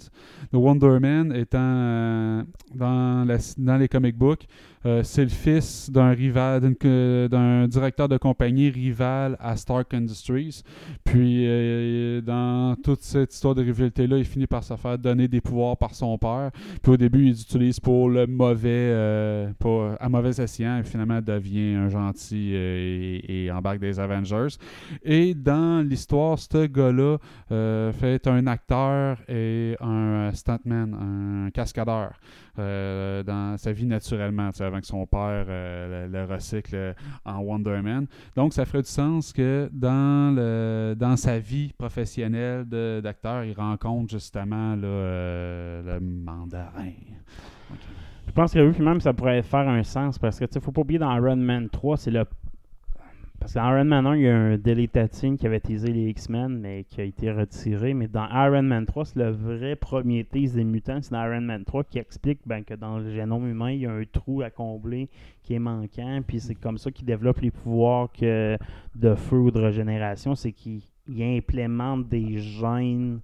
Le 0.52 0.58
Wonder 0.58 0.98
Man 1.00 1.32
étant 1.34 1.58
euh, 1.60 2.42
dans, 2.74 3.26
la- 3.26 3.38
dans 3.58 3.76
les 3.76 3.88
comic 3.88 4.16
books, 4.16 4.46
euh, 4.86 5.02
c'est 5.02 5.24
le 5.24 5.28
fils 5.30 5.90
d'un 5.90 6.10
rival, 6.10 6.60
d'un 7.28 7.66
directeur 7.66 8.08
de 8.08 8.16
compagnie 8.18 8.70
rival 8.70 9.36
à 9.40 9.56
Stark 9.56 9.92
Industries. 9.92 10.62
Puis, 11.04 11.44
dans 12.22 12.76
toute 12.84 13.02
cette 13.02 13.34
histoire 13.34 13.56
de 13.56 13.62
rivalité-là, 13.62 14.18
il 14.18 14.24
finit 14.24 14.46
par 14.46 14.62
se 14.62 14.76
faire 14.76 14.96
donner 14.96 15.26
des 15.26 15.40
pouvoirs 15.40 15.76
par 15.76 15.94
son 15.94 16.16
père. 16.18 16.50
Puis 16.82 16.92
au 16.92 16.96
début, 16.96 17.22
il 17.24 17.28
les 17.30 17.42
utilise 17.42 17.80
pour 17.80 18.08
le 18.08 18.26
mauvais, 18.28 19.48
pour, 19.58 19.87
à 19.98 20.08
mauvais 20.08 20.40
escient, 20.40 20.78
et 20.78 20.82
finalement 20.84 21.20
devient 21.20 21.74
un 21.74 21.88
gentil 21.88 22.52
euh, 22.54 23.20
et, 23.28 23.50
embarque 23.50 23.78
des 23.78 23.98
Avengers. 24.00 24.56
Et 25.02 25.34
dans 25.34 25.86
l'histoire, 25.86 26.38
ce 26.38 26.66
gars-là 26.66 27.18
euh, 27.50 27.92
fait 27.92 28.26
un 28.26 28.46
acteur 28.46 29.18
et 29.28 29.76
un 29.80 30.30
stuntman, 30.32 30.94
un 30.94 31.50
cascadeur. 31.50 32.12
euh, 32.58 33.22
dans 33.22 33.56
sa 33.56 33.72
vie 33.72 33.86
naturellement, 33.86 34.50
avant 34.58 34.80
que 34.80 34.86
son 34.86 35.06
père 35.06 35.46
euh, 35.48 36.06
le, 36.08 36.12
le 36.18 36.24
recycle 36.24 36.74
euh, 36.74 36.92
en 37.24 37.38
Wonder 37.38 37.80
Man. 37.82 38.06
Donc, 38.36 38.52
ça 38.52 38.64
ferait 38.64 38.82
du 38.82 38.88
sens 38.88 39.32
que 39.32 39.68
dans, 39.72 40.34
le, 40.34 40.94
dans 40.96 41.16
sa 41.16 41.38
vie 41.38 41.72
professionnelle 41.76 42.64
d'acteur, 43.02 43.44
il 43.44 43.54
rencontre 43.54 44.12
justement 44.12 44.76
euh, 44.82 45.98
le 45.98 46.04
mandarin. 46.04 46.92
Je 48.28 48.32
pense 48.32 48.52
que 48.52 48.58
oui, 48.60 48.72
puis 48.72 48.84
même 48.84 49.00
ça 49.00 49.12
pourrait 49.12 49.42
faire 49.42 49.68
un 49.68 49.82
sens 49.82 50.18
parce 50.18 50.38
que 50.38 50.44
tu 50.44 50.60
faut 50.60 50.70
pas 50.70 50.82
oublier 50.82 50.98
dans 50.98 51.14
Iron 51.16 51.36
Man 51.36 51.68
3, 51.70 51.96
c'est 51.96 52.10
le. 52.10 52.24
Parce 53.40 53.54
que 53.54 53.58
dans 53.58 53.70
Iron 53.70 53.84
Man 53.84 54.06
1, 54.06 54.16
il 54.16 54.22
y 54.22 54.28
a 54.28 54.36
un 54.36 54.58
deleted 54.58 55.14
scene 55.14 55.38
qui 55.38 55.46
avait 55.46 55.60
teasé 55.60 55.88
les 55.88 56.08
X-Men, 56.10 56.58
mais 56.58 56.84
qui 56.84 57.00
a 57.00 57.04
été 57.04 57.32
retiré. 57.32 57.94
Mais 57.94 58.06
dans 58.06 58.28
Iron 58.28 58.62
Man 58.62 58.84
3, 58.84 59.06
c'est 59.06 59.18
le 59.18 59.30
vrai 59.30 59.76
premier 59.76 60.24
tease 60.24 60.54
des 60.54 60.64
mutants. 60.64 60.98
C'est 61.00 61.12
dans 61.12 61.24
Iron 61.24 61.40
Man 61.40 61.64
3 61.64 61.84
qui 61.84 61.98
explique 61.98 62.40
ben, 62.44 62.62
que 62.64 62.74
dans 62.74 62.98
le 62.98 63.10
génome 63.12 63.48
humain, 63.48 63.70
il 63.70 63.80
y 63.80 63.86
a 63.86 63.92
un 63.92 64.04
trou 64.04 64.42
à 64.42 64.50
combler 64.50 65.08
qui 65.42 65.54
est 65.54 65.60
manquant. 65.60 66.20
Puis 66.26 66.40
c'est 66.40 66.56
comme 66.56 66.78
ça 66.78 66.90
qu'il 66.90 67.06
développe 67.06 67.40
les 67.40 67.50
pouvoirs 67.50 68.10
que 68.12 68.58
de 68.94 69.14
feu 69.14 69.38
ou 69.38 69.50
de 69.50 69.60
régénération. 69.60 70.34
C'est 70.34 70.52
qu'il 70.52 70.82
il 71.08 71.22
implémente 71.22 72.08
des 72.08 72.38
gènes 72.38 73.20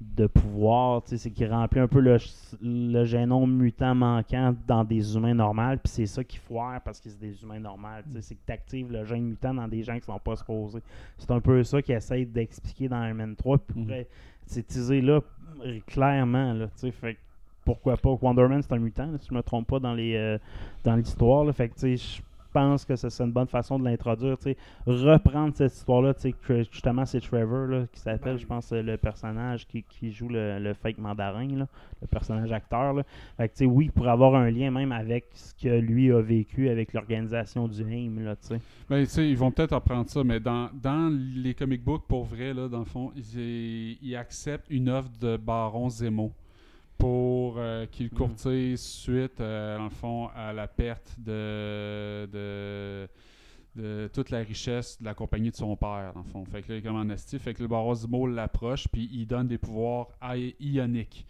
de 0.00 0.26
pouvoir, 0.26 1.02
c'est 1.06 1.30
qu'il 1.30 1.50
remplit 1.50 1.80
un 1.80 1.88
peu 1.88 2.00
le, 2.00 2.18
le 2.60 3.04
génome 3.04 3.50
mutant 3.56 3.94
manquant 3.94 4.54
dans 4.66 4.84
des 4.84 5.16
humains 5.16 5.32
normaux, 5.32 5.76
puis 5.82 5.90
c'est 5.90 6.06
ça 6.06 6.22
qui 6.22 6.36
foire 6.36 6.80
parce 6.82 7.00
que 7.00 7.08
c'est 7.08 7.18
des 7.18 7.42
humains 7.42 7.60
normaux, 7.60 7.88
c'est 8.20 8.34
que 8.34 8.40
tu 8.46 8.52
actives 8.52 8.92
le 8.92 9.04
gène 9.04 9.24
mutant 9.24 9.54
dans 9.54 9.66
des 9.66 9.82
gens 9.82 9.94
qui 9.98 10.04
sont 10.04 10.18
pas 10.18 10.36
supposés. 10.36 10.82
C'est 11.16 11.30
un 11.30 11.40
peu 11.40 11.62
ça 11.64 11.80
qu'il 11.80 11.94
essaie 11.94 12.26
d'expliquer 12.26 12.88
dans 12.88 13.02
Iron 13.04 13.14
Man 13.14 13.36
3, 13.36 13.56
puis 13.58 13.80
Mhm. 13.80 14.04
c'est 14.46 14.66
teasé 14.66 15.00
là 15.00 15.20
euh, 15.64 15.80
clairement, 15.86 16.52
là, 16.52 16.68
fait 16.92 17.16
pourquoi 17.64 17.96
pas, 17.96 18.10
Wonder 18.20 18.46
Man 18.48 18.62
c'est 18.62 18.72
un 18.74 18.78
mutant, 18.78 19.06
là, 19.10 19.16
si 19.18 19.28
je 19.30 19.34
me 19.34 19.42
trompe 19.42 19.66
pas 19.66 19.78
dans 19.78 19.94
les 19.94 20.14
euh, 20.14 20.38
dans 20.84 20.94
l'histoire, 20.94 21.52
fait 21.54 21.70
que 21.70 21.74
tu 21.74 21.96
sais, 21.96 21.96
je 21.96 22.22
pense 22.56 22.86
que 22.86 22.96
c'est 22.96 23.22
une 23.22 23.32
bonne 23.32 23.48
façon 23.48 23.78
de 23.78 23.84
l'introduire, 23.84 24.38
tu 24.38 24.52
sais, 24.52 24.56
reprendre 24.86 25.54
cette 25.54 25.74
histoire-là, 25.74 26.14
tu 26.14 26.22
sais, 26.22 26.32
que 26.32 26.62
justement, 26.62 27.04
c'est 27.04 27.20
Trevor, 27.20 27.66
là, 27.66 27.86
qui 27.92 28.00
s'appelle, 28.00 28.38
je 28.38 28.46
pense, 28.46 28.72
le 28.72 28.96
personnage 28.96 29.66
qui, 29.66 29.82
qui 29.82 30.10
joue 30.10 30.30
le, 30.30 30.58
le 30.58 30.72
fake 30.72 30.96
mandarin, 30.96 31.48
là, 31.48 31.66
le 32.00 32.06
personnage 32.06 32.50
acteur, 32.52 32.94
là. 32.94 33.02
Fait 33.36 33.50
que, 33.50 33.64
oui, 33.64 33.90
pour 33.90 34.08
avoir 34.08 34.34
un 34.34 34.50
lien 34.50 34.70
même 34.70 34.90
avec 34.90 35.26
ce 35.34 35.54
que 35.54 35.68
lui 35.68 36.10
a 36.10 36.20
vécu 36.22 36.70
avec 36.70 36.94
l'organisation 36.94 37.68
du 37.68 37.82
AIM, 37.82 38.24
là, 38.24 38.36
tu 38.36 38.48
sais. 38.48 38.60
Ben, 38.88 39.04
tu 39.04 39.10
sais, 39.10 39.28
ils 39.28 39.36
vont 39.36 39.50
peut-être 39.50 39.74
apprendre 39.74 40.08
ça, 40.08 40.24
mais 40.24 40.40
dans, 40.40 40.70
dans 40.72 41.14
les 41.34 41.52
comic 41.52 41.84
books, 41.84 42.06
pour 42.08 42.24
vrai, 42.24 42.54
là, 42.54 42.68
dans 42.68 42.78
le 42.78 42.84
fond, 42.86 43.12
ils, 43.16 43.98
ils 44.00 44.16
acceptent 44.16 44.70
une 44.70 44.88
offre 44.88 45.10
de 45.20 45.36
Baron 45.36 45.90
Zemo 45.90 46.32
pour 46.98 47.56
euh, 47.58 47.86
qu'il 47.86 48.10
courtise 48.10 48.80
suite, 48.80 49.40
euh, 49.40 49.76
dans 49.76 49.84
le 49.84 49.90
fond, 49.90 50.28
à 50.34 50.52
la 50.52 50.66
perte 50.66 51.14
de, 51.18 52.26
de, 52.32 53.08
de 53.74 54.10
toute 54.12 54.30
la 54.30 54.38
richesse 54.38 54.98
de 55.00 55.04
la 55.04 55.14
compagnie 55.14 55.50
de 55.50 55.56
son 55.56 55.76
père, 55.76 56.12
dans 56.14 56.22
le 56.22 56.26
fond. 56.26 56.44
Fait 56.44 56.62
que 56.62 56.68
là, 56.68 56.74
il 56.76 56.78
est 56.78 56.82
comme 56.82 56.96
en 56.96 57.08
esti. 57.10 57.38
Fait 57.38 57.54
que 57.54 57.62
le 57.62 57.68
Baron 57.68 58.26
l'approche, 58.26 58.88
puis 58.88 59.08
il 59.12 59.26
donne 59.26 59.48
des 59.48 59.58
pouvoirs 59.58 60.08
ioniques. 60.60 61.26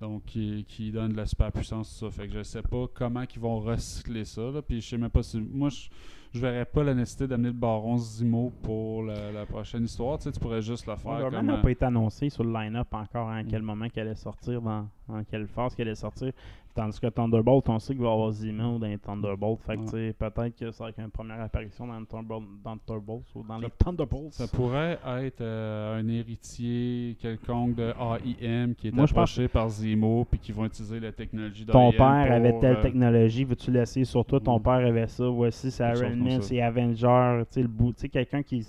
Donc, 0.00 0.24
qui, 0.24 0.64
qui 0.66 0.90
donne 0.92 1.12
de 1.12 1.16
la 1.18 1.26
super 1.26 1.52
puissance, 1.52 1.90
ça. 1.90 2.10
Fait 2.10 2.26
que 2.26 2.32
je 2.32 2.42
sais 2.42 2.62
pas 2.62 2.86
comment 2.94 3.22
ils 3.22 3.40
vont 3.40 3.60
recycler 3.60 4.24
ça. 4.24 4.50
Là. 4.50 4.62
Puis 4.62 4.80
je 4.80 4.88
sais 4.88 4.96
même 4.96 5.10
pas 5.10 5.22
si. 5.22 5.38
Moi, 5.38 5.68
je, 5.68 5.90
je 6.32 6.40
verrais 6.40 6.64
pas 6.64 6.84
la 6.84 6.94
nécessité 6.94 7.26
d'amener 7.26 7.48
le 7.48 7.54
Baron 7.54 7.98
Zemo 7.98 8.52
pour 8.62 9.02
la, 9.02 9.32
la 9.32 9.46
prochaine 9.46 9.84
histoire. 9.84 10.18
Tu 10.18 10.24
sais, 10.24 10.32
tu 10.32 10.38
pourrais 10.38 10.62
juste 10.62 10.86
le 10.86 10.94
faire 10.96 11.12
Man 11.12 11.30
comme. 11.30 11.46
n'a 11.46 11.54
euh, 11.54 11.62
pas 11.62 11.70
été 11.70 11.84
annoncé 11.84 12.30
sur 12.30 12.44
le 12.44 12.52
line-up 12.52 12.86
encore 12.92 13.30
à 13.30 13.42
quel 13.42 13.62
moment 13.62 13.88
qu'elle 13.88 14.06
allait 14.06 14.16
sortir, 14.16 14.62
dans, 14.62 14.88
dans 15.08 15.24
quelle 15.24 15.48
phase 15.48 15.74
qu'elle 15.74 15.88
allait 15.88 15.94
sortir. 15.96 16.32
Tandis 16.74 17.00
que 17.00 17.08
Thunderbolt, 17.08 17.68
on 17.68 17.78
sait 17.80 17.92
qu'il 17.94 18.02
va 18.02 18.10
y 18.10 18.12
avoir 18.12 18.30
Zemo 18.30 18.78
dans 18.78 18.86
les 18.86 18.98
Thunderbolts. 18.98 19.60
Fait 19.66 19.76
que, 19.76 19.92
Ouais. 19.96 20.12
peut-être 20.12 20.56
que 20.56 20.70
ça 20.70 20.84
va 20.84 20.90
être 20.90 21.00
une 21.00 21.10
première 21.10 21.40
apparition 21.40 21.86
dans, 21.86 21.98
le 21.98 22.06
Thunderbolt, 22.06 22.44
dans 22.62 22.74
le 22.74 22.78
Thunderbolts 22.86 23.26
ou 23.34 23.42
dans 23.42 23.58
les 23.58 23.68
Thunderbolts. 23.70 24.32
Ça 24.32 24.46
pourrait 24.46 24.98
être 25.24 25.40
euh, 25.40 25.98
un 26.00 26.08
héritier 26.08 27.16
quelconque 27.20 27.74
de 27.74 27.92
AIM 28.40 28.74
qui 28.74 28.88
est 28.88 28.94
Moi, 28.94 29.04
approché 29.04 29.48
par 29.48 29.68
Zemo 29.68 30.24
puis 30.30 30.38
qui 30.38 30.52
vont 30.52 30.64
utiliser 30.64 31.00
la 31.00 31.12
technologie 31.12 31.64
d'AIM. 31.64 31.72
Ton 31.72 31.90
père 31.90 31.98
pour, 32.26 32.32
avait 32.36 32.58
telle 32.60 32.76
euh, 32.76 32.82
technologie, 32.82 33.44
veux-tu 33.44 33.70
l'essayer 33.70 34.04
sur 34.04 34.24
toi? 34.24 34.38
Ton 34.40 34.60
père 34.60 34.74
avait 34.74 35.06
ça. 35.08 35.26
Voici, 35.28 35.70
c'est 35.70 35.84
Iron 35.92 36.14
Man, 36.16 36.40
ça. 36.40 36.48
c'est 36.48 36.60
Avenger. 36.62 37.42
Tu 37.50 37.54
sais, 37.54 37.62
le 37.62 37.68
bout- 37.68 37.92
tu 37.92 38.00
sais, 38.02 38.08
quelqu'un 38.08 38.42
qui, 38.42 38.64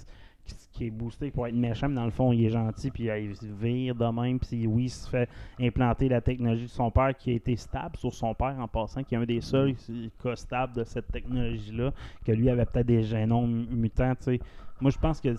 qui, 0.82 0.88
est 0.88 0.92
boosté 0.92 1.32
pour 1.32 1.48
être 1.48 1.56
méchant, 1.56 1.90
mais 1.90 1.96
dans 1.96 2.06
le 2.06 2.12
fond, 2.12 2.32
il 2.32 2.46
est 2.46 2.50
gentil, 2.50 2.92
puis 2.92 3.06
il 3.06 3.34
vire 3.60 3.96
de 3.96 4.06
même. 4.06 4.40
Puis 4.40 4.66
oui, 4.68 4.84
il 4.86 4.90
se 4.90 5.10
fait 5.10 5.30
implanter 5.60 6.10
la 6.10 6.22
technologie 6.22 6.64
de 6.64 6.70
son 6.70 6.90
père 6.92 7.16
qui 7.18 7.32
a 7.32 7.34
été 7.34 7.56
stable 7.56 7.98
sur 7.98 8.14
son 8.14 8.34
père 8.34 8.56
en 8.60 8.68
passant, 8.68 9.04
qui 9.04 9.16
est 9.16 9.18
un 9.18 9.26
des 9.26 9.42
seuls 9.42 9.76
cas 10.22 10.36
stables 10.36 10.76
de 10.76 10.84
cette 10.84 11.12
technologie-là, 11.12 11.92
que 12.26 12.32
lui 12.32 12.50
avait 12.50 12.66
peut-être 12.66 12.88
des 12.88 13.04
génomes 13.04 13.68
mutants. 13.72 14.16
tu 14.16 14.24
sais. 14.24 14.40
Moi, 14.80 14.92
je 14.92 14.98
pense 14.98 15.22
que 15.22 15.36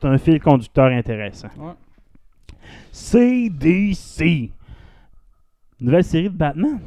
c'est 0.00 0.08
un 0.08 0.18
fil 0.18 0.40
conducteur 0.40 0.86
intéressant. 0.86 1.48
Ouais. 1.56 1.72
CDC. 2.92 4.50
Nouvelle 5.80 6.04
série 6.04 6.30
de 6.30 6.36
Batman. 6.36 6.78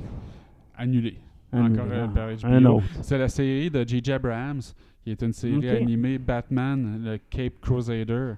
Annulé. 0.78 1.18
Un, 1.52 1.72
Encore 1.72 1.86
euh, 1.90 2.36
un 2.44 2.66
autre. 2.66 2.86
C'est 3.02 3.18
la 3.18 3.30
série 3.30 3.70
de 3.70 3.88
J.J. 3.88 4.14
Abrams, 4.14 4.62
qui 5.08 5.12
est 5.12 5.22
une 5.22 5.32
série 5.32 5.54
animée 5.78 6.18
Batman, 6.18 7.02
le 7.02 7.18
Cape 7.30 7.62
Crusader. 7.62 8.34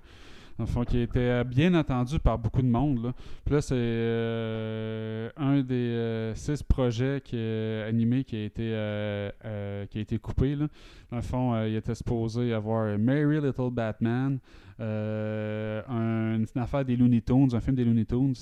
Dans 0.60 0.66
le 0.66 0.70
fond, 0.70 0.84
qui 0.84 1.00
était 1.00 1.20
euh, 1.20 1.44
bien 1.44 1.74
attendu 1.74 2.20
par 2.20 2.38
beaucoup 2.38 2.62
de 2.62 2.68
monde. 2.68 3.06
Là. 3.06 3.14
Puis 3.44 3.56
là, 3.56 3.62
c'est 3.62 3.74
euh, 3.76 5.30
un 5.38 5.62
des 5.62 5.74
euh, 5.74 6.36
six 6.36 6.62
projets 6.62 7.22
qui 7.24 7.38
est 7.38 7.84
animé 7.88 8.24
qui 8.24 8.36
a 8.36 8.44
été, 8.44 8.70
euh, 8.74 9.86
qui 9.88 9.98
a 9.98 10.02
été 10.02 10.20
coupé. 10.20 10.56
Là. 10.56 10.68
Dans 11.10 11.16
le 11.18 11.24
fond, 11.24 11.64
il 11.66 11.76
était 11.76 11.96
supposé 11.96 12.54
avoir 12.54 13.00
Merry 13.00 13.42
Little 13.42 13.72
Batman, 13.72 14.38
un- 14.80 16.36
une 16.38 16.62
affaire 16.62 16.86
des 16.86 16.96
Looney 16.96 17.22
Tunes, 17.22 17.50
un 17.54 17.60
film 17.62 17.76
des 17.76 17.86
Looney 17.86 18.06
Tunes, 18.06 18.36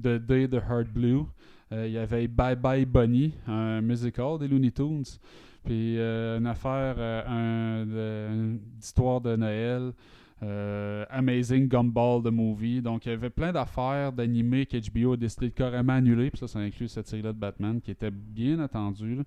The 0.00 0.16
Day 0.24 0.48
the 0.48 0.54
Heart 0.66 0.88
Blue. 0.92 1.24
Il 1.70 1.90
y 1.90 1.98
avait 1.98 2.28
Bye 2.28 2.56
Bye 2.56 2.84
Bunny, 2.86 3.34
un 3.48 3.80
musical 3.82 4.38
des 4.38 4.48
Looney 4.48 4.70
Tunes. 4.70 5.04
Puis 5.64 5.98
euh, 5.98 6.38
une 6.38 6.46
affaire, 6.46 6.94
euh, 6.98 7.22
un- 7.26 7.86
de- 7.86 8.34
une 8.34 8.60
histoire 8.80 9.20
de 9.20 9.36
Noël. 9.36 9.92
Euh, 10.44 11.04
Amazing 11.10 11.68
Gumball 11.68 12.22
the 12.22 12.30
Movie. 12.30 12.82
Donc, 12.82 13.06
il 13.06 13.10
y 13.10 13.12
avait 13.12 13.30
plein 13.30 13.52
d'affaires 13.52 14.12
d'animés 14.12 14.66
que 14.66 14.76
HBO 14.76 15.14
a 15.14 15.16
décidé 15.16 15.48
de 15.48 15.54
carrément 15.54 15.94
annuler. 15.94 16.30
Puis 16.30 16.40
ça, 16.40 16.48
ça 16.48 16.58
inclut 16.58 16.88
cette 16.88 17.06
série-là 17.06 17.32
de 17.32 17.38
Batman 17.38 17.80
qui 17.80 17.90
était 17.90 18.10
bien 18.10 18.58
attendue. 18.60 19.20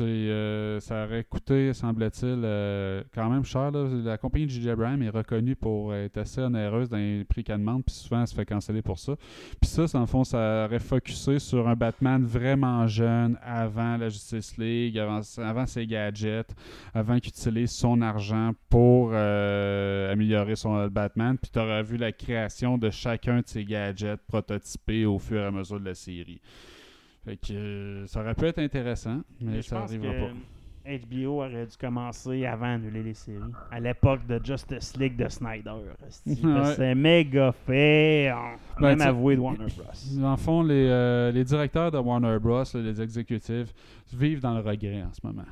euh, 0.00 0.80
ça 0.80 1.04
aurait 1.04 1.24
coûté, 1.24 1.72
semble-t-il, 1.72 2.42
euh, 2.44 3.02
quand 3.14 3.28
même 3.28 3.44
cher. 3.44 3.70
La 3.70 4.18
compagnie 4.18 4.46
de 4.46 4.50
J.J. 4.50 4.70
Abrams 4.70 5.02
est 5.02 5.10
reconnue 5.10 5.56
pour 5.56 5.94
être 5.94 6.18
assez 6.18 6.40
onéreuse 6.40 6.88
dans 6.88 6.96
les 6.96 7.24
prix 7.24 7.44
qu'elle 7.44 7.58
demande. 7.58 7.84
Puis 7.84 7.94
souvent, 7.94 8.22
elle 8.22 8.26
se 8.26 8.34
fait 8.34 8.46
canceller 8.46 8.82
pour 8.82 8.98
ça. 8.98 9.14
Puis 9.60 9.68
ça, 9.68 9.86
dans 9.92 10.00
le 10.00 10.06
fond, 10.06 10.24
ça 10.24 10.66
aurait 10.66 10.78
focusé 10.78 11.38
sur 11.38 11.68
un 11.68 11.76
Batman 11.76 12.24
vraiment 12.24 12.86
jeune 12.86 13.38
avant 13.42 13.96
la 13.96 14.08
Justice 14.08 14.56
League, 14.58 14.98
avant, 14.98 15.20
avant 15.38 15.66
ses 15.66 15.86
gadgets, 15.86 16.54
avant 16.94 17.18
qu'il 17.18 17.30
utilise 17.30 17.70
son 17.70 18.00
argent 18.00 18.52
pour 18.68 19.10
euh, 19.12 20.12
améliorer 20.12 20.56
son 20.62 20.86
Batman. 20.88 21.36
Puis 21.38 21.50
tu 21.52 21.58
aurais 21.58 21.82
vu 21.82 21.96
la 21.96 22.12
création 22.12 22.78
de 22.78 22.90
chacun 22.90 23.40
de 23.40 23.46
ses 23.46 23.64
gadgets 23.64 24.20
prototypés 24.26 25.04
au 25.06 25.18
fur 25.18 25.40
et 25.40 25.46
à 25.46 25.50
mesure 25.50 25.80
de 25.80 25.86
la 25.86 25.94
série. 25.94 26.40
Fait 27.24 27.36
que 27.36 27.52
euh, 27.52 28.06
ça 28.06 28.20
aurait 28.20 28.34
pu 28.34 28.46
être 28.46 28.58
intéressant, 28.58 29.22
mais, 29.40 29.52
Mais 29.52 29.62
ça 29.62 29.78
n'arrivera 29.78 30.12
pas. 30.12 30.32
HBO 30.84 31.42
aurait 31.42 31.66
dû 31.66 31.76
commencer 31.76 32.44
avant 32.44 32.78
d'annuler 32.78 33.02
les 33.02 33.14
séries. 33.14 33.40
À 33.70 33.80
l'époque 33.80 34.26
de 34.26 34.40
Justice 34.42 34.96
League 34.96 35.16
de 35.16 35.28
Snyder. 35.28 35.72
C'est 36.76 36.94
méga 36.94 37.52
fait. 37.52 38.32
On 38.32 38.80
Ben, 38.80 38.96
même 38.96 39.00
avoué 39.00 39.36
de 39.36 39.40
Warner 39.40 39.66
Bros. 39.76 40.20
Dans 40.20 40.30
le 40.32 40.36
fond, 40.36 40.62
les, 40.62 40.88
euh, 40.88 41.30
les 41.30 41.44
directeurs 41.44 41.90
de 41.90 41.98
Warner 41.98 42.38
Bros., 42.40 42.64
les 42.74 43.00
exécutifs, 43.00 43.72
vivent 44.12 44.40
dans 44.40 44.54
le 44.54 44.60
regret 44.60 45.02
en 45.02 45.12
ce 45.12 45.20
moment. 45.24 45.46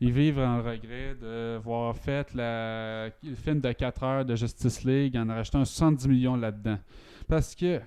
Ils 0.00 0.12
vivent 0.12 0.36
dans 0.36 0.56
le 0.58 0.62
regret 0.62 1.16
de 1.20 1.58
voir 1.58 1.96
fait 1.96 2.32
la, 2.34 3.06
le 3.06 3.34
film 3.34 3.60
de 3.60 3.72
4 3.72 4.02
heures 4.02 4.24
de 4.24 4.36
Justice 4.36 4.84
League 4.84 5.16
en 5.16 5.26
rajoutant 5.26 5.64
70 5.64 6.06
millions 6.08 6.36
là-dedans. 6.36 6.78
Parce 7.26 7.54
que 7.54 7.80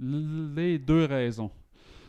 les 0.00 0.78
deux 0.78 1.04
raisons, 1.04 1.50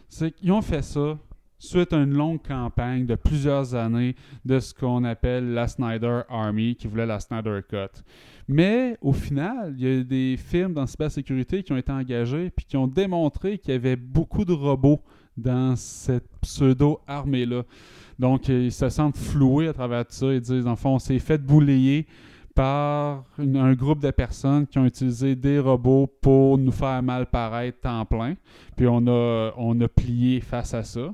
c'est 0.10 0.32
qu'ils 0.32 0.52
ont 0.52 0.62
fait 0.62 0.82
ça 0.82 1.18
suite 1.60 1.94
à 1.94 1.98
une 1.98 2.14
longue 2.14 2.42
campagne 2.42 3.06
de 3.06 3.16
plusieurs 3.16 3.76
années 3.76 4.16
de 4.46 4.60
ce 4.60 4.74
qu'on 4.74 5.04
appelle 5.04 5.54
la 5.54 5.68
Snyder 5.68 6.22
Army, 6.30 6.76
qui 6.76 6.88
voulait 6.88 7.06
la 7.06 7.20
Snyder 7.20 7.62
Cut. 7.68 8.02
Mais 8.48 8.98
au 9.02 9.12
final, 9.12 9.76
il 9.78 9.88
y 9.88 10.00
a 10.00 10.04
des 10.04 10.38
films 10.38 10.74
dans 10.74 10.86
cybersécurité 10.86 11.64
qui 11.64 11.74
ont 11.74 11.78
été 11.78 11.92
engagés 11.92 12.50
puis 12.50 12.66
qui 12.66 12.78
ont 12.78 12.88
démontré 12.88 13.58
qu'il 13.58 13.74
y 13.74 13.76
avait 13.76 13.98
beaucoup 13.98 14.46
de 14.46 14.54
robots 14.54 15.02
dans 15.36 15.76
cette 15.76 16.28
pseudo-armée-là. 16.42 17.64
Donc, 18.18 18.50
euh, 18.50 18.66
ils 18.66 18.72
se 18.72 18.90
sentent 18.90 19.18
floués 19.18 19.68
à 19.68 19.74
travers 19.74 20.06
tout 20.06 20.14
ça. 20.14 20.34
Ils 20.34 20.42
disent, 20.42 20.66
en 20.66 20.76
on 20.86 21.00
s'est 21.00 21.20
fait 21.20 21.38
boulier 21.38 22.08
par 22.56 23.24
un 23.38 23.74
groupe 23.74 24.00
de 24.00 24.10
personnes 24.10 24.66
qui 24.66 24.80
ont 24.80 24.86
utilisé 24.86 25.36
des 25.36 25.60
robots 25.60 26.08
pour 26.22 26.58
nous 26.58 26.72
faire 26.72 27.04
mal 27.04 27.28
paraître 27.28 27.82
temps 27.82 28.04
plein. 28.06 28.36
Puis 28.76 28.88
on 28.88 29.06
a, 29.06 29.52
on 29.58 29.80
a 29.80 29.88
plié 29.88 30.42
face 30.42 30.74
à 30.74 30.84
ça. 30.84 31.14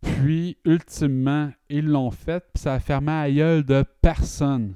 Puis, 0.00 0.56
ultimement, 0.64 1.50
ils 1.68 1.86
l'ont 1.86 2.10
fait, 2.10 2.44
puis 2.54 2.62
ça 2.62 2.74
a 2.74 2.80
fermé 2.80 3.12
à 3.12 3.30
gueule 3.30 3.64
de 3.64 3.84
personne. 4.00 4.74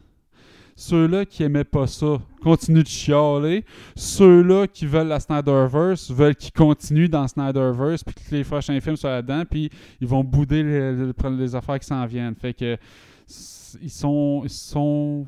Ceux-là 0.75 1.27
qui 1.27 1.43
aimaient 1.45 1.65
pas 1.65 1.87
ça 1.87 2.19
continuent 2.43 2.83
de 2.83 2.89
chialer. 2.89 3.65
Ceux-là 3.95 4.67
qui 4.67 4.87
veulent 4.87 5.07
la 5.09 5.21
Snyderverse 5.21 6.11
veulent 6.11 6.35
qu'ils 6.35 6.53
continuent 6.53 7.09
dans 7.09 7.29
Snyderverse, 7.29 8.03
puis 8.03 8.15
que 8.15 8.35
les 8.35 8.43
prochains 8.43 8.81
films 8.81 8.97
soient 8.97 9.11
là-dedans, 9.11 9.45
puis 9.49 9.71
ils 10.01 10.09
vont 10.09 10.25
bouder 10.25 10.63
les, 10.65 11.13
les- 11.37 11.55
affaires 11.55 11.79
qui 11.79 11.87
s'en 11.87 12.05
viennent. 12.07 12.35
Fait 12.35 12.55
que 12.55 12.77
ils 13.81 13.91
sont, 13.91 14.43
ils 14.45 14.51
sont 14.51 15.27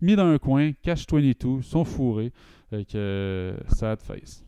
mis 0.00 0.14
dans 0.14 0.26
un 0.26 0.38
coin, 0.38 0.72
cache 0.82 1.04
22, 1.10 1.58
ils 1.58 1.64
sont 1.64 1.84
fourrés. 1.84 2.32
Fait 2.70 2.84
que 2.84 3.54
sad 3.74 4.00
face. 4.02 4.44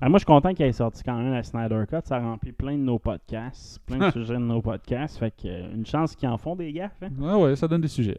Ben, 0.00 0.08
moi, 0.08 0.18
je 0.18 0.24
suis 0.24 0.26
content 0.26 0.52
qu'il 0.54 0.66
ait 0.66 0.72
sorti 0.72 1.02
quand 1.02 1.16
même 1.16 1.32
la 1.32 1.42
Snyder 1.42 1.84
Cut. 1.88 2.00
Ça 2.04 2.18
remplit 2.18 2.52
plein 2.52 2.72
de 2.72 2.82
nos 2.82 2.98
podcasts, 2.98 3.80
plein 3.86 3.98
de 3.98 4.10
sujets 4.12 4.34
de 4.34 4.38
nos 4.38 4.60
podcasts. 4.60 5.18
Fait 5.18 5.30
que, 5.30 5.46
euh, 5.46 5.74
une 5.74 5.86
chance 5.86 6.14
qu'ils 6.14 6.28
en 6.28 6.36
font 6.36 6.56
des 6.56 6.72
gaffes. 6.72 7.02
Hein? 7.02 7.10
Ouais, 7.18 7.42
ouais, 7.42 7.56
ça 7.56 7.68
donne 7.68 7.80
des 7.80 7.88
sujets. 7.88 8.18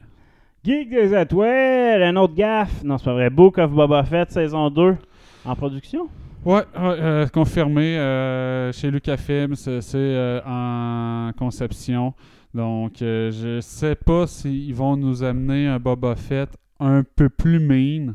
Geek 0.64 0.90
des 0.90 1.14
étoiles, 1.14 2.02
un 2.02 2.16
autre 2.16 2.34
gaffe. 2.34 2.84
Non, 2.84 2.98
c'est 2.98 3.06
pas 3.06 3.14
vrai. 3.14 3.30
Book 3.30 3.58
of 3.60 3.72
Boba 3.72 4.04
Fett, 4.04 4.32
saison 4.32 4.70
2, 4.72 4.98
en 5.46 5.56
production? 5.56 6.10
Ouais, 6.46 6.62
euh, 6.78 7.28
confirmé 7.28 7.98
euh, 7.98 8.72
chez 8.72 8.92
Lucasfilm, 8.92 9.56
c'est 9.56 9.82
euh, 9.96 10.42
en 10.46 11.32
conception. 11.36 12.14
Donc, 12.54 12.98
je 13.00 13.58
sais 13.62 13.96
pas 13.96 14.28
s'ils 14.28 14.76
vont 14.76 14.96
nous 14.96 15.24
amener 15.24 15.68
un 15.68 15.80
Boba 15.80 16.16
Fett 16.16 16.50
un 16.80 17.04
peu 17.04 17.30
plus 17.30 17.60
mean. 17.60 18.14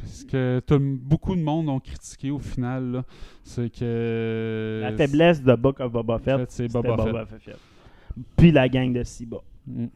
Parce 0.00 0.24
que 0.24 0.60
tout- 0.66 0.78
beaucoup 0.80 1.34
de 1.34 1.42
monde 1.42 1.68
ont 1.68 1.80
critiqué 1.80 2.30
au 2.30 2.38
final. 2.38 3.02
C'est 3.42 3.70
que. 3.70 4.80
La 4.82 4.92
faiblesse 4.96 5.42
de 5.42 5.54
Book 5.54 5.80
of 5.80 5.92
Boba 5.92 6.18
Fett, 6.18 6.50
c'est 6.50 6.72
Boba 6.72 6.96
Boba, 6.96 7.26
Fett. 7.26 7.56
Puis 8.36 8.50
la 8.52 8.68
gang 8.68 8.92
de 8.92 9.02
Siba. 9.02 9.38
Mm. 9.66 9.86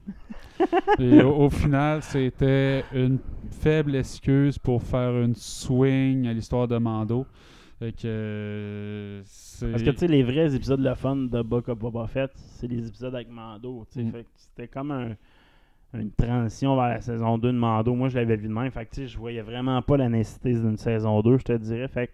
Et 0.98 1.22
au, 1.22 1.44
au 1.44 1.50
final, 1.50 2.02
c'était 2.02 2.84
une 2.92 3.18
faible 3.50 3.96
excuse 3.96 4.58
pour 4.58 4.82
faire 4.82 5.16
une 5.22 5.34
swing 5.34 6.26
à 6.28 6.32
l'histoire 6.32 6.68
de 6.68 6.76
Mando. 6.78 7.26
Fait 7.78 7.92
que, 7.92 9.22
c'est- 9.24 9.70
Parce 9.70 9.82
que 9.82 9.90
tu 9.90 9.96
sais, 9.98 10.08
les 10.08 10.22
vrais 10.22 10.54
épisodes 10.54 10.80
le 10.80 10.94
fun 10.94 11.16
de 11.16 11.42
Book 11.42 11.68
of 11.68 11.78
Boba 11.78 12.06
Fett, 12.06 12.30
c'est 12.36 12.68
les 12.68 12.86
épisodes 12.86 13.14
avec 13.14 13.28
Mando. 13.30 13.86
Mm. 13.96 14.10
Fait 14.10 14.26
c'était 14.36 14.68
comme 14.68 14.90
un- 14.92 15.16
une 15.94 16.10
transition 16.12 16.74
vers 16.77 16.89
la 16.89 17.01
saison 17.01 17.39
2 17.39 17.52
de 17.52 17.56
Mando. 17.56 17.94
Moi, 17.94 18.09
je 18.09 18.16
l'avais 18.16 18.36
vu 18.36 18.48
de 18.48 18.52
même. 18.52 18.70
Fait 18.70 18.86
que 18.86 19.06
je 19.06 19.19
voyais 19.19 19.43
vraiment 19.43 19.81
pas 19.82 19.97
la 19.97 20.09
nécessité 20.09 20.52
d'une 20.55 20.77
saison 20.77 21.20
2, 21.20 21.39
je 21.39 21.44
te 21.44 21.52
dirais. 21.52 21.89
Fait 21.89 22.06
que, 22.06 22.12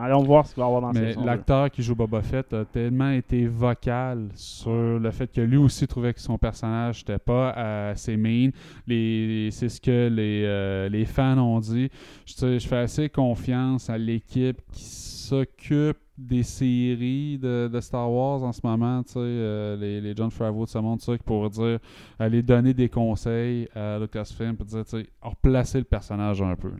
allons 0.00 0.22
voir 0.22 0.46
ce 0.46 0.54
qu'il 0.54 0.60
va 0.60 0.66
y 0.66 0.68
avoir 0.68 0.82
dans 0.82 0.92
Mais 0.92 1.08
saison 1.08 1.20
2. 1.22 1.26
l'acteur 1.26 1.70
qui 1.70 1.82
joue 1.82 1.94
Boba 1.96 2.22
Fett 2.22 2.52
a 2.52 2.64
tellement 2.64 3.10
été 3.10 3.46
vocal 3.46 4.28
sur 4.34 4.98
le 4.98 5.10
fait 5.10 5.32
que 5.32 5.40
lui 5.40 5.56
aussi 5.56 5.86
trouvait 5.88 6.14
que 6.14 6.20
son 6.20 6.38
personnage 6.38 7.00
n'était 7.00 7.18
pas 7.18 7.50
assez 7.90 8.16
mean. 8.16 8.52
Les, 8.86 9.48
c'est 9.50 9.68
ce 9.68 9.80
que 9.80 10.08
les, 10.08 10.44
euh, 10.44 10.88
les 10.88 11.04
fans 11.04 11.38
ont 11.38 11.58
dit. 11.60 11.90
Je 12.26 12.58
fais 12.60 12.76
assez 12.76 13.08
confiance 13.08 13.90
à 13.90 13.98
l'équipe 13.98 14.60
qui 14.72 14.84
s'occupe 14.84 15.98
des 16.16 16.42
séries 16.42 17.38
de, 17.38 17.78
Star 17.80 18.10
Wars 18.10 18.42
en 18.42 18.52
ce 18.52 18.60
moment, 18.64 19.02
tu 19.02 19.12
sais, 19.12 19.18
euh, 19.20 19.76
les, 19.76 20.14
John 20.16 20.30
Favreau 20.30 20.64
de 20.64 20.70
ce 20.70 20.78
monde, 20.78 21.00
ça, 21.00 21.16
qui 21.16 21.22
pour 21.22 21.48
dire, 21.50 21.78
aller 22.18 22.42
donner 22.42 22.72
des 22.72 22.88
conseils 22.88 23.68
à 23.74 23.98
Lucasfilm 23.98 24.56
pour 24.56 24.66
dire, 24.66 24.84
tu 24.84 25.02
sais, 25.02 25.06
replacer 25.20 25.78
le 25.78 25.84
personnage 25.84 26.40
un 26.40 26.56
peu. 26.56 26.70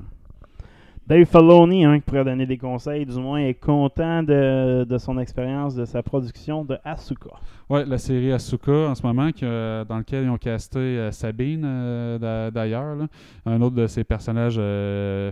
Dave 1.06 1.24
Filoni, 1.24 1.84
hein, 1.84 2.00
qui 2.00 2.04
pourrait 2.04 2.24
donner 2.24 2.46
des 2.46 2.58
conseils, 2.58 3.06
du 3.06 3.18
moins, 3.20 3.38
est 3.38 3.54
content 3.54 4.24
de, 4.24 4.84
de 4.84 4.98
son 4.98 5.18
expérience 5.18 5.76
de 5.76 5.84
sa 5.84 6.02
production 6.02 6.64
de 6.64 6.78
Asuka. 6.84 7.30
Ouais, 7.68 7.84
la 7.84 7.98
série 7.98 8.30
Asuka 8.30 8.70
en 8.70 8.94
ce 8.94 9.02
moment, 9.02 9.28
euh, 9.42 9.84
dans 9.84 9.98
lequel 9.98 10.22
ils 10.26 10.30
ont 10.30 10.38
casté 10.38 10.78
euh, 10.78 11.10
Sabine 11.10 11.64
euh, 11.64 12.16
d'a- 12.16 12.48
d'ailleurs, 12.52 12.96
un 13.44 13.60
autre 13.60 13.74
de 13.74 13.88
ses 13.88 14.04
personnages 14.04 14.60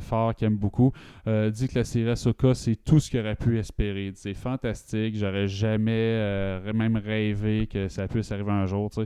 forts 0.02 0.34
qu'il 0.34 0.48
aime 0.48 0.56
beaucoup, 0.56 0.92
dit 1.26 1.68
que 1.68 1.78
la 1.78 1.84
série 1.84 2.10
Asuka, 2.10 2.54
c'est 2.54 2.74
tout 2.74 2.98
ce 2.98 3.08
qu'il 3.08 3.20
aurait 3.20 3.36
pu 3.36 3.56
espérer. 3.58 4.10
C'est 4.16 4.34
fantastique, 4.34 5.16
j'aurais 5.16 5.46
jamais 5.46 6.60
même 6.74 6.96
rêvé 6.96 7.68
que 7.68 7.86
ça 7.88 8.08
puisse 8.08 8.32
arriver 8.32 8.50
un 8.50 8.66
jour. 8.66 8.90
tu 8.90 9.04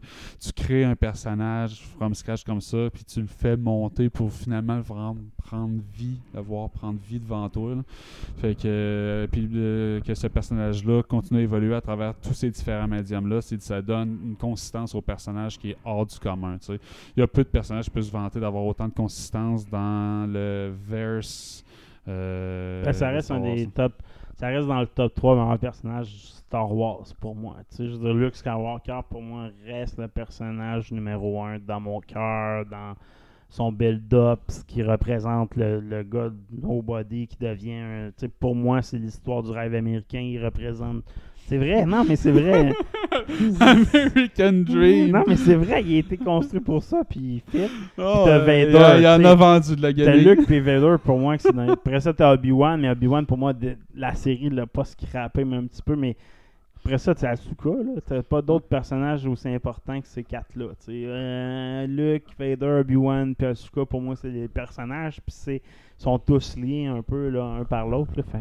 crées 0.56 0.84
un 0.84 0.96
personnage 0.96 1.82
from 1.98 2.14
scratch 2.14 2.44
comme 2.44 2.62
ça, 2.62 2.88
puis 2.92 3.04
tu 3.04 3.20
le 3.20 3.26
fais 3.26 3.56
monter 3.56 4.08
pour 4.08 4.32
finalement 4.32 4.76
le 4.76 4.82
rendre 4.94 5.20
prendre 5.48 5.80
vie, 5.94 6.18
le 6.34 6.40
voir 6.40 6.68
prendre 6.68 6.98
vie 7.08 7.18
devant 7.18 7.48
toi. 7.48 7.74
là. 7.76 7.82
Fait 8.38 8.54
que, 8.54 9.26
puis 9.32 9.48
que 10.04 10.14
ce 10.14 10.26
personnage-là 10.26 11.02
continue 11.02 11.40
à 11.40 11.42
évoluer 11.42 11.74
à 11.74 11.80
travers 11.80 12.14
tous 12.14 12.34
ces 12.34 12.50
différents 12.50 12.86
médiums-là, 13.20 13.40
c'est 13.42 13.60
ça 13.62 13.80
donne 13.82 14.18
une 14.24 14.36
consistance 14.36 14.94
au 14.94 15.00
personnage 15.00 15.58
qui 15.58 15.70
est 15.70 15.76
hors 15.84 16.06
du 16.06 16.18
commun. 16.18 16.56
Il 16.68 17.20
y 17.20 17.22
a 17.22 17.26
peu 17.26 17.42
de 17.44 17.48
personnages 17.48 17.84
qui 17.84 17.90
peuvent 17.90 18.02
se 18.02 18.12
vanter 18.12 18.40
d'avoir 18.40 18.64
autant 18.64 18.88
de 18.88 18.94
consistance 18.94 19.68
dans 19.68 20.26
le 20.30 20.72
verse. 20.86 21.64
euh, 22.06 22.84
Ben, 22.84 22.92
ça 22.92 23.08
reste 23.10 23.30
un 23.30 23.40
des 23.40 23.66
top. 23.74 23.92
Ça 24.34 24.46
reste 24.48 24.68
dans 24.68 24.80
le 24.80 24.86
top 24.86 25.14
3 25.14 25.34
meilleurs 25.34 25.58
personnages 25.58 26.14
Star 26.14 26.72
Wars 26.72 27.04
pour 27.20 27.34
moi. 27.34 27.56
Tu 27.70 27.76
sais, 27.76 28.12
Luke 28.12 28.36
Skywalker 28.36 29.00
pour 29.10 29.20
moi 29.20 29.48
reste 29.66 29.98
le 29.98 30.06
personnage 30.08 30.92
numéro 30.92 31.42
1 31.42 31.58
dans 31.58 31.80
mon 31.80 32.00
cœur, 32.00 32.64
dans 32.66 32.94
son 33.50 33.72
build-up, 33.72 34.40
ce 34.48 34.62
qui 34.64 34.82
représente 34.82 35.56
le, 35.56 35.80
le 35.80 36.02
gars 36.04 36.28
de 36.28 36.36
Nobody 36.62 37.26
qui 37.26 37.36
devient 37.38 37.72
un- 37.80 38.08
tu 38.10 38.14
sais, 38.18 38.28
pour 38.28 38.54
moi 38.54 38.80
c'est 38.82 38.98
l'histoire 38.98 39.42
du 39.42 39.50
rêve 39.50 39.74
américain, 39.74 40.20
il 40.20 40.42
représente 40.44 41.02
c'est 41.48 41.58
vrai, 41.58 41.86
non 41.86 42.04
mais 42.08 42.16
c'est 42.16 42.30
vrai. 42.30 42.72
American 43.60 44.52
Dream. 44.64 45.10
non 45.12 45.24
mais 45.26 45.36
c'est 45.36 45.54
vrai, 45.54 45.82
il 45.84 45.96
a 45.96 45.98
été 46.00 46.16
construit 46.16 46.60
pour 46.60 46.82
ça 46.82 47.02
puis 47.08 47.20
il 47.20 47.40
fit. 47.50 47.70
Oh, 47.98 48.22
t'as 48.24 48.38
euh, 48.38 48.38
Vader, 48.40 48.68
il 48.96 49.02
y 49.02 49.06
a- 49.06 49.16
il 49.16 49.22
y 49.22 49.26
en 49.26 49.30
a 49.30 49.34
vendu 49.34 49.76
de 49.76 49.82
la 49.82 49.92
T'as 49.92 50.04
gamine. 50.06 50.24
Luke 50.28 50.50
et 50.50 50.60
Vader 50.60 50.96
pour 51.02 51.18
moi 51.18 51.36
que 51.36 51.42
c'est 51.42 51.54
dans- 51.54 51.68
après 51.72 52.00
ça 52.00 52.12
t'as 52.12 52.32
Obi-Wan 52.34 52.80
mais 52.80 52.90
Obi-Wan 52.90 53.26
pour 53.26 53.38
moi 53.38 53.52
de- 53.52 53.76
la 53.94 54.14
série 54.14 54.50
l'a 54.50 54.66
pas 54.66 54.84
scrappé 54.84 55.44
mais 55.44 55.56
un 55.56 55.64
petit 55.66 55.82
peu 55.82 55.96
mais 55.96 56.16
après 56.84 56.96
ça, 56.98 57.12
tu 57.12 57.22
sais, 57.22 57.26
Asuka, 57.26 57.70
là, 57.70 58.00
t'as 58.06 58.22
pas 58.22 58.40
d'autres 58.40 58.68
personnages 58.68 59.26
aussi 59.26 59.48
importants 59.48 60.00
que 60.00 60.06
ces 60.06 60.22
quatre-là. 60.22 60.66
Euh, 60.88 61.86
Luke, 61.88 62.22
Vader, 62.38 62.78
Obi-Wan, 62.80 63.34
puis 63.34 63.48
Asuka, 63.48 63.84
pour 63.84 64.00
moi, 64.00 64.14
c'est 64.16 64.30
des 64.30 64.46
personnages, 64.48 65.16
puis 65.16 65.34
c'est 65.36 65.60
sont 65.98 66.18
tous 66.20 66.56
liés 66.56 66.86
un 66.86 67.02
peu, 67.02 67.28
là, 67.30 67.42
un 67.60 67.64
par 67.64 67.86
l'autre. 67.88 68.12
là, 68.16 68.22
Fait. 68.22 68.38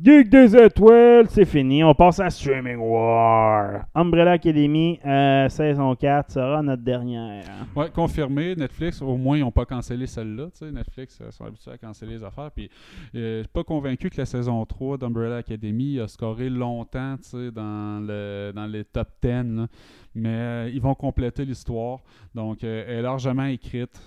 Geek 0.00 0.30
des 0.30 0.56
étoiles, 0.56 1.28
c'est 1.28 1.44
fini. 1.44 1.84
On 1.84 1.94
passe 1.94 2.18
à 2.18 2.28
Streaming 2.30 2.78
War. 2.78 3.84
Umbrella 3.94 4.32
Academy, 4.32 4.98
euh, 5.04 5.48
saison 5.48 5.94
4, 5.94 6.32
sera 6.32 6.62
notre 6.62 6.82
dernière. 6.82 7.44
Ouais, 7.76 7.90
confirmé. 7.90 8.56
Netflix, 8.56 9.00
au 9.02 9.16
moins, 9.16 9.36
ils 9.36 9.42
n'ont 9.42 9.52
pas 9.52 9.64
cancellé 9.64 10.06
celle-là. 10.06 10.48
Netflix 10.72 11.18
euh, 11.20 11.30
sont 11.30 11.44
habitués 11.44 11.72
à 11.72 11.78
canceller 11.78 12.14
les 12.14 12.24
affaires. 12.24 12.50
Puis, 12.50 12.70
euh, 13.14 13.38
je 13.38 13.42
suis 13.42 13.52
pas 13.52 13.64
convaincu 13.64 14.10
que 14.10 14.16
la 14.16 14.26
saison 14.26 14.64
3 14.64 14.98
d'Umbrella 14.98 15.36
Academy 15.36 16.00
a 16.00 16.08
scoré 16.08 16.48
longtemps 16.48 17.16
dans, 17.32 18.04
le, 18.04 18.52
dans 18.54 18.66
les 18.66 18.84
top 18.84 19.08
10. 19.22 19.28
là. 19.28 19.66
Mais 20.14 20.28
euh, 20.28 20.70
ils 20.72 20.80
vont 20.80 20.94
compléter 20.94 21.44
l'histoire. 21.44 22.00
Donc, 22.34 22.64
euh, 22.64 22.84
elle 22.86 22.96
est 22.96 23.02
largement 23.02 23.44
écrite. 23.44 24.00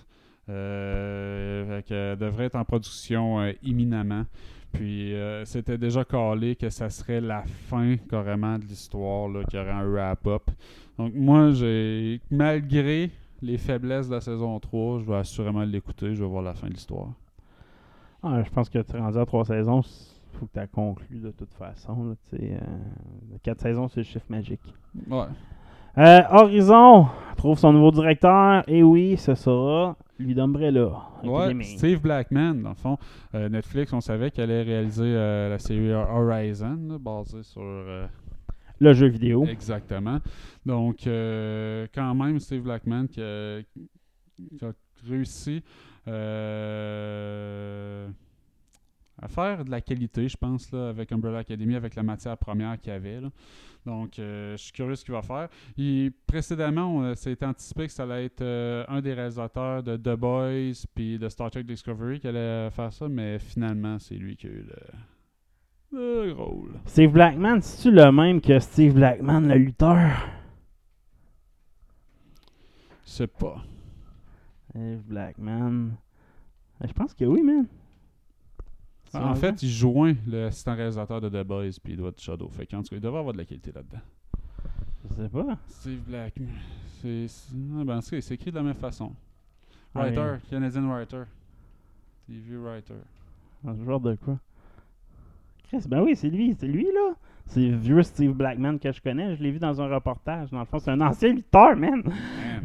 Euh, 0.48 1.82
devrait 2.16 2.46
être 2.46 2.56
en 2.56 2.64
production 2.64 3.52
imminemment. 3.64 4.26
Puis 4.76 5.14
euh, 5.14 5.46
c'était 5.46 5.78
déjà 5.78 6.04
calé 6.04 6.56
que 6.56 6.70
ça 6.70 6.90
serait 6.90 7.22
la 7.22 7.44
fin 7.44 7.96
carrément 8.10 8.58
de 8.58 8.66
l'histoire, 8.66 9.30
qu'il 9.46 9.60
y 9.60 9.62
aurait 9.62 9.72
un 9.72 9.86
wrap-up. 9.86 10.44
Donc 10.98 11.14
moi, 11.16 11.52
j'ai 11.52 12.22
malgré 12.30 13.12
les 13.42 13.58
faiblesses 13.58 14.08
de 14.08 14.16
la 14.16 14.22
saison 14.22 14.60
3, 14.60 15.00
je 15.00 15.06
vais 15.06 15.16
assurément 15.16 15.64
l'écouter, 15.64 16.14
je 16.16 16.24
vais 16.24 16.30
voir 16.30 16.44
la 16.44 16.54
fin 16.54 16.68
de 16.68 16.74
l'histoire. 16.74 17.10
Ah, 18.24 18.42
je 18.44 18.50
pense 18.50 18.70
que 18.70 18.80
tu 18.80 18.96
es 18.96 19.00
rendu 19.00 19.20
à 19.20 19.26
trois 19.26 19.46
saisons, 19.46 19.82
il 19.82 20.40
faut 20.40 20.46
que 20.48 20.54
tu 20.54 20.60
as 20.60 20.68
conclu 20.68 21.20
de 21.20 21.32
toute 21.32 21.54
façon. 21.54 22.10
Là, 22.10 22.40
euh, 22.42 22.58
quatre 23.44 23.62
saisons, 23.62 23.88
c'est 23.88 24.00
le 24.00 24.04
chiffre 24.04 24.26
magique. 24.30 24.62
Ouais. 25.08 25.26
Euh, 25.98 26.22
Horizon 26.32 27.08
trouve 27.38 27.58
son 27.60 27.72
nouveau 27.72 27.92
directeur, 27.92 28.64
et 28.68 28.84
oui, 28.84 29.16
ce 29.18 29.36
sera 29.36 29.96
lui 30.20 30.34
d'Umbrella. 30.34 31.10
Ouais. 31.24 31.64
Steve 31.64 32.02
Blackman, 32.02 32.56
dans 32.56 32.70
le 32.70 32.76
fond, 32.76 32.98
euh, 33.34 33.50
Netflix, 33.50 33.92
on 33.94 34.02
savait 34.02 34.32
qu'elle 34.32 34.52
allait 34.52 34.64
réaliser 34.64 35.04
euh, 35.04 35.50
la 35.50 35.60
série 35.60 35.92
Horizon, 35.92 36.80
là, 36.88 36.98
basée 36.98 37.44
sur 37.44 37.62
euh, 37.62 38.08
Le 38.80 38.94
jeu 38.94 39.08
vidéo. 39.08 39.46
Exactement. 39.46 40.20
Donc, 40.66 41.02
quand 41.06 42.16
même, 42.16 42.40
Steve 42.40 42.64
Blackman 42.64 43.08
qui 43.08 43.22
a, 43.22 43.62
qui 44.58 44.66
a 44.66 44.72
réussi 45.08 45.64
à 49.26 49.28
faire 49.28 49.66
de 49.66 49.72
la 49.72 49.82
qualité, 49.82 50.28
je 50.30 50.38
pense, 50.38 50.72
là, 50.72 50.90
avec 50.90 51.12
Umbrella 51.12 51.40
Academy, 51.40 51.76
avec 51.76 51.96
la 51.96 52.04
matière 52.04 52.38
première 52.38 52.80
qu'il 52.80 52.94
y 52.94 52.96
avait. 52.96 53.20
là. 53.22 53.30
Donc, 53.86 54.18
euh, 54.18 54.58
je 54.58 54.64
suis 54.64 54.72
curieux 54.72 54.96
ce 54.96 55.04
qu'il 55.06 55.14
va 55.14 55.22
faire. 55.22 55.48
Il- 55.78 56.12
précédemment, 56.26 57.04
a- 57.04 57.16
c'était 57.16 57.46
anticipé 57.46 57.86
que 57.88 57.92
ça 57.94 58.04
allait 58.04 58.26
être 58.26 58.42
euh, 58.42 58.84
un 58.88 59.00
des 59.02 59.14
réalisateurs 59.14 59.84
de 59.84 59.96
The 59.98 60.16
Boys 60.18 60.86
puis 60.96 61.20
de 61.20 61.30
Star 61.30 61.52
Trek 61.52 61.64
Discovery 61.64 62.20
qui 62.20 62.28
allait 62.28 62.70
faire 62.72 62.92
ça, 62.92 63.08
mais 63.08 63.38
finalement, 63.38 64.00
c'est 64.00 64.16
lui 64.16 64.36
qui 64.36 64.48
a 64.48 64.50
eu 64.50 64.66
le, 65.92 66.26
le 66.26 66.32
rôle. 66.34 66.74
Steve 66.86 67.12
Blackman, 67.12 67.62
c'est-tu 67.62 67.92
le 67.96 68.12
même 68.12 68.42
que 68.42 68.60
Steve 68.60 68.94
Blackman, 68.96 69.42
le 69.42 69.56
lutteur? 69.56 70.10
Je 73.06 73.12
sais 73.12 73.28
pas. 73.28 73.64
Steve 74.70 75.02
Blackman. 75.06 75.92
Euh, 76.82 76.88
Je 76.88 76.94
pense 76.94 77.14
que 77.14 77.24
oui, 77.26 77.42
man. 77.44 77.68
En 79.16 79.36
fait, 79.36 79.62
il 79.64 79.70
joint 79.70 80.14
le 80.28 80.46
assistant 80.46 80.76
réalisateur 80.76 81.22
de 81.22 81.30
The 81.30 81.46
Boys 81.46 81.72
puis 81.84 81.94
il 81.94 81.98
doit 81.98 82.10
être 82.10 82.22
Shadow. 82.22 82.50
Fait 82.50 82.66
qu'en 82.66 82.82
tout 82.82 82.90
cas, 82.90 82.96
il 82.96 83.02
devrait 83.02 83.20
avoir 83.20 83.34
de 83.34 83.40
la 83.40 83.46
qualité 83.46 83.72
là-dedans. 83.72 84.02
je 85.10 85.24
sais 85.24 85.30
pas. 85.30 85.58
Steve 85.68 86.00
Blackman. 86.08 86.48
C'est. 87.02 87.28
ah, 87.80 87.84
ben, 87.84 88.02
c'est 88.02 88.22
c'est 88.22 88.34
écrit 88.36 88.52
de 88.52 88.56
la 88.56 88.64
même 88.64 88.76
façon. 88.76 89.14
Ah, 89.94 90.02
Writer, 90.02 90.36
Canadian 90.50 90.90
writer. 90.90 91.24
TV 92.28 92.58
writer. 92.58 92.96
Un 93.66 93.76
joueur 93.76 94.00
de 94.00 94.16
quoi? 94.16 94.38
Chris, 95.68 95.86
ben 95.88 96.02
oui, 96.02 96.16
c'est 96.16 96.30
lui, 96.30 96.56
c'est 96.60 96.68
lui, 96.68 96.86
là. 96.86 97.16
C'est 97.48 97.68
le 97.70 97.78
vieux 97.78 98.04
Steve 98.04 98.34
Blackman 98.34 98.78
que 98.80 98.92
je 98.92 99.02
connais. 99.02 99.36
Je 99.36 99.44
l'ai 99.44 99.52
vu 99.52 99.60
dans 99.60 99.80
un 99.80 99.88
reportage. 99.88 100.50
Dans 100.50 100.60
le 100.60 100.66
fond, 100.66 100.80
c'est 100.80 100.92
un 100.92 101.02
ancien 101.02 101.34
lutteur, 101.34 101.76
man. 101.76 102.04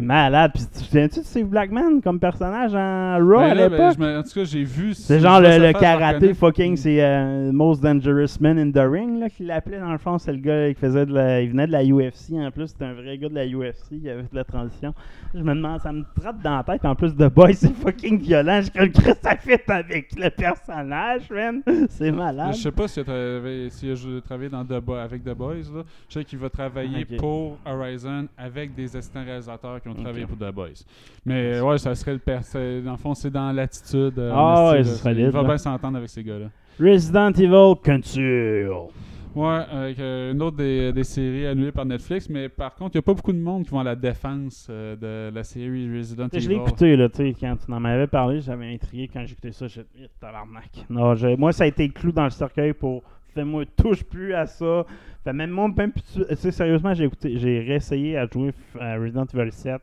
Malade. 0.00 0.52
Puis, 0.54 0.64
tu 0.64 0.70
te 0.70 0.78
souviens-tu 0.84 1.20
de 1.20 1.24
Steve 1.24 1.46
Blackman 1.46 2.00
comme 2.02 2.18
personnage 2.18 2.74
en 2.74 3.18
Raw 3.18 3.38
Ben 3.38 3.50
à 3.50 3.54
ben, 3.54 3.70
l'époque? 3.70 4.00
en 4.00 4.22
tout 4.22 4.34
cas, 4.34 4.44
j'ai 4.44 4.64
vu. 4.64 4.94
C'est 4.94 5.20
genre 5.20 5.40
le, 5.40 5.72
karaté 5.72 6.34
fucking, 6.34 6.76
c'est 6.76 7.02
euh, 7.02 7.52
Most 7.52 7.82
Dangerous 7.82 8.38
Man 8.40 8.58
in 8.58 8.70
the 8.70 8.84
Ring, 8.90 9.18
là, 9.20 9.28
qu'il 9.28 9.46
l'appelait 9.46 9.80
dans 9.80 9.92
le 9.92 9.98
fond. 9.98 10.18
C'est 10.18 10.32
le 10.32 10.38
gars 10.38 10.68
qui 10.72 10.80
faisait 10.80 11.06
de 11.06 11.12
la. 11.14 11.40
Il 11.42 11.50
venait 11.50 11.66
de 11.66 11.72
la 11.72 11.84
UFC 11.84 12.32
en 12.32 12.50
plus. 12.50 12.68
C'était 12.68 12.86
un 12.86 12.94
vrai 12.94 13.18
gars 13.18 13.28
de 13.28 13.34
la 13.34 13.46
UFC 13.46 14.00
qui 14.00 14.08
avait 14.08 14.22
fait 14.22 14.32
de 14.32 14.36
la 14.36 14.44
transition. 14.44 14.94
Je 15.34 15.40
me 15.42 15.54
demande, 15.54 15.80
ça 15.80 15.92
me 15.92 16.04
trotte 16.20 16.40
dans 16.42 16.56
la 16.56 16.64
tête. 16.64 16.84
En 16.84 16.94
plus, 16.94 17.14
The 17.14 17.32
Boy, 17.32 17.54
c'est 17.54 17.74
fucking 17.74 18.18
violent. 18.18 18.60
Je 18.62 18.70
comme 18.70 18.90
Chris, 18.90 19.12
ça 19.22 19.36
fait 19.36 19.62
avec 19.68 20.10
le 20.16 20.30
personnage, 20.30 21.30
man. 21.30 21.62
C'est 21.88 22.10
malade. 22.12 22.54
Je 22.54 22.62
sais 22.62 22.72
pas 22.72 22.88
s'il 22.88 23.02
a, 23.02 23.04
travaillé, 23.04 23.70
s'il 23.70 23.92
a 23.92 24.20
travaillé 24.20 24.48
dans 24.50 24.64
The 24.64 24.80
Bo- 24.80 24.94
avec 24.94 25.22
The 25.24 25.34
Boys. 25.34 25.70
Là. 25.74 25.82
Je 26.08 26.14
sais 26.14 26.24
qu'il 26.24 26.38
va 26.38 26.48
travailler 26.50 27.06
Ok. 27.10 27.18
pour 27.18 27.58
Horizon 27.66 28.26
avec 28.36 28.74
des 28.74 28.96
assistants 28.96 29.24
réalisateurs 29.24 29.80
qui 29.80 29.88
ont 29.90 29.94
Ok. 29.94 30.02
travaillé 30.02 30.26
pour 30.26 30.36
The 30.38 30.52
Boys. 30.52 30.84
Mais 31.24 31.60
ouais, 31.60 31.78
ça 31.78 31.94
serait 31.94 32.12
le 32.14 32.18
père. 32.18 32.42
c'est- 32.44 32.80
Dans 32.82 32.92
le 32.92 32.96
fond, 32.96 33.14
c'est 33.14 33.30
dans 33.30 33.52
l'attitude. 33.52 34.18
euh, 34.18 34.32
Ah 34.34 34.70
ouais, 34.72 34.78
là. 34.78 34.84
solide, 34.84 35.26
Il 35.26 35.30
va 35.30 35.44
bien 35.44 35.58
s'entendre 35.58 35.96
avec 35.98 36.08
ces 36.08 36.22
gars-là. 36.24 36.46
Resident 36.80 37.30
Evil 37.32 37.74
Control. 37.84 38.88
Ouais, 39.36 39.60
avec 39.70 40.00
euh, 40.00 40.32
une 40.32 40.42
autre 40.42 40.56
des, 40.56 40.92
des 40.92 41.04
séries 41.04 41.46
annulées 41.46 41.70
par 41.70 41.84
Netflix, 41.86 42.28
mais 42.28 42.48
par 42.48 42.74
contre, 42.74 42.96
il 42.96 42.98
n'y 42.98 43.00
a 43.00 43.02
pas 43.02 43.14
beaucoup 43.14 43.32
de 43.32 43.38
monde 43.38 43.62
qui 43.64 43.70
vont 43.70 43.78
à 43.78 43.84
la 43.84 43.94
défense 43.94 44.66
euh, 44.68 44.96
de 44.96 45.32
la 45.32 45.44
série 45.44 45.88
Resident 45.96 46.26
Je 46.32 46.38
l'ai 46.48 46.56
Evil. 46.56 46.64
écouté, 46.66 46.96
là, 46.96 47.08
tu 47.08 47.18
sais, 47.18 47.34
quand 47.38 47.54
tu 47.64 47.72
en 47.72 47.78
m'avais 47.78 48.08
parlé, 48.08 48.40
j'avais 48.40 48.74
intrigué 48.74 49.08
quand 49.12 49.24
j'écoutais 49.24 49.52
ça, 49.52 49.68
j'ai 49.68 49.82
dit, 49.94 50.08
tabarnak. 50.20 50.84
Non, 50.90 51.14
moi, 51.38 51.52
ça 51.52 51.62
a 51.62 51.66
été 51.68 51.86
le 51.86 51.92
clou 51.92 52.10
dans 52.10 52.24
le 52.24 52.30
cercueil 52.30 52.72
pour, 52.72 53.04
fais-moi, 53.30 53.64
touche 53.76 54.02
plus 54.04 54.34
à 54.34 54.46
ça. 54.46 54.84
Fait 55.24 55.32
même 55.32 55.50
moi, 55.50 55.68
même 55.68 55.92
plus, 55.92 56.02
tu 56.02 56.36
sais, 56.36 56.50
sérieusement, 56.50 56.94
j'ai 56.94 57.04
écouté, 57.04 57.38
j'ai 57.38 57.60
réessayé 57.60 58.16
à 58.16 58.26
jouer 58.26 58.52
à 58.78 58.96
Resident 58.96 59.26
Evil 59.34 59.52
7. 59.52 59.80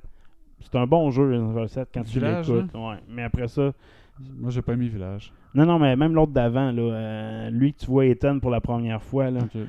C'est 0.60 0.76
un 0.76 0.88
bon 0.88 1.11
jeu, 1.11 1.24
Resident 1.32 1.56
Evil 1.57 1.69
7, 1.69 1.90
quand 1.94 2.03
tu 2.03 2.19
l'écoutes. 2.19 2.74
Ouais, 2.74 2.95
mais 3.07 3.24
après 3.24 3.48
ça, 3.48 3.72
Moi, 4.40 4.49
j'ai 4.49 4.64
pas 4.64 4.76
mis 4.76 4.88
Village. 4.90 5.32
non, 5.53 5.65
non, 5.68 5.78
mais 5.78 5.95
même 5.95 6.14
l'autre 6.15 6.32
d'avant, 6.32 6.72
là, 6.72 6.82
euh, 6.82 7.49
lui 7.52 7.74
que 7.74 7.80
tu 7.80 7.86
vois 7.86 8.06
Ethan 8.07 8.40
pour 8.40 8.49
la 8.49 8.60
première 8.61 9.02
fois, 9.03 9.30
là, 9.30 9.41
Ok. 9.44 9.61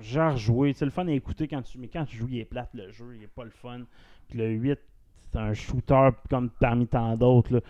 j'ai 0.00 0.20
rejoué. 0.20 0.72
C'est 0.72 0.84
le 0.84 0.90
fun 0.90 1.06
à 1.08 1.12
écouter 1.12 1.48
quand 1.48 1.62
tu, 1.62 1.78
mais 1.78 1.88
quand 1.88 2.04
tu 2.04 2.16
joues, 2.16 2.28
il 2.30 2.38
est 2.38 2.44
plate 2.44 2.70
le 2.74 2.90
jeu, 2.90 3.06
il 3.16 3.24
est 3.24 3.34
pas 3.34 3.44
le 3.44 3.50
fun. 3.50 3.80
Puis 4.28 4.38
le 4.38 4.48
8, 4.50 4.78
c'est 5.16 5.36
un 5.38 5.52
shooter 5.52 6.10
comme 6.30 6.50
parmi 6.60 6.86
tant 6.86 7.16
d'autres. 7.16 7.62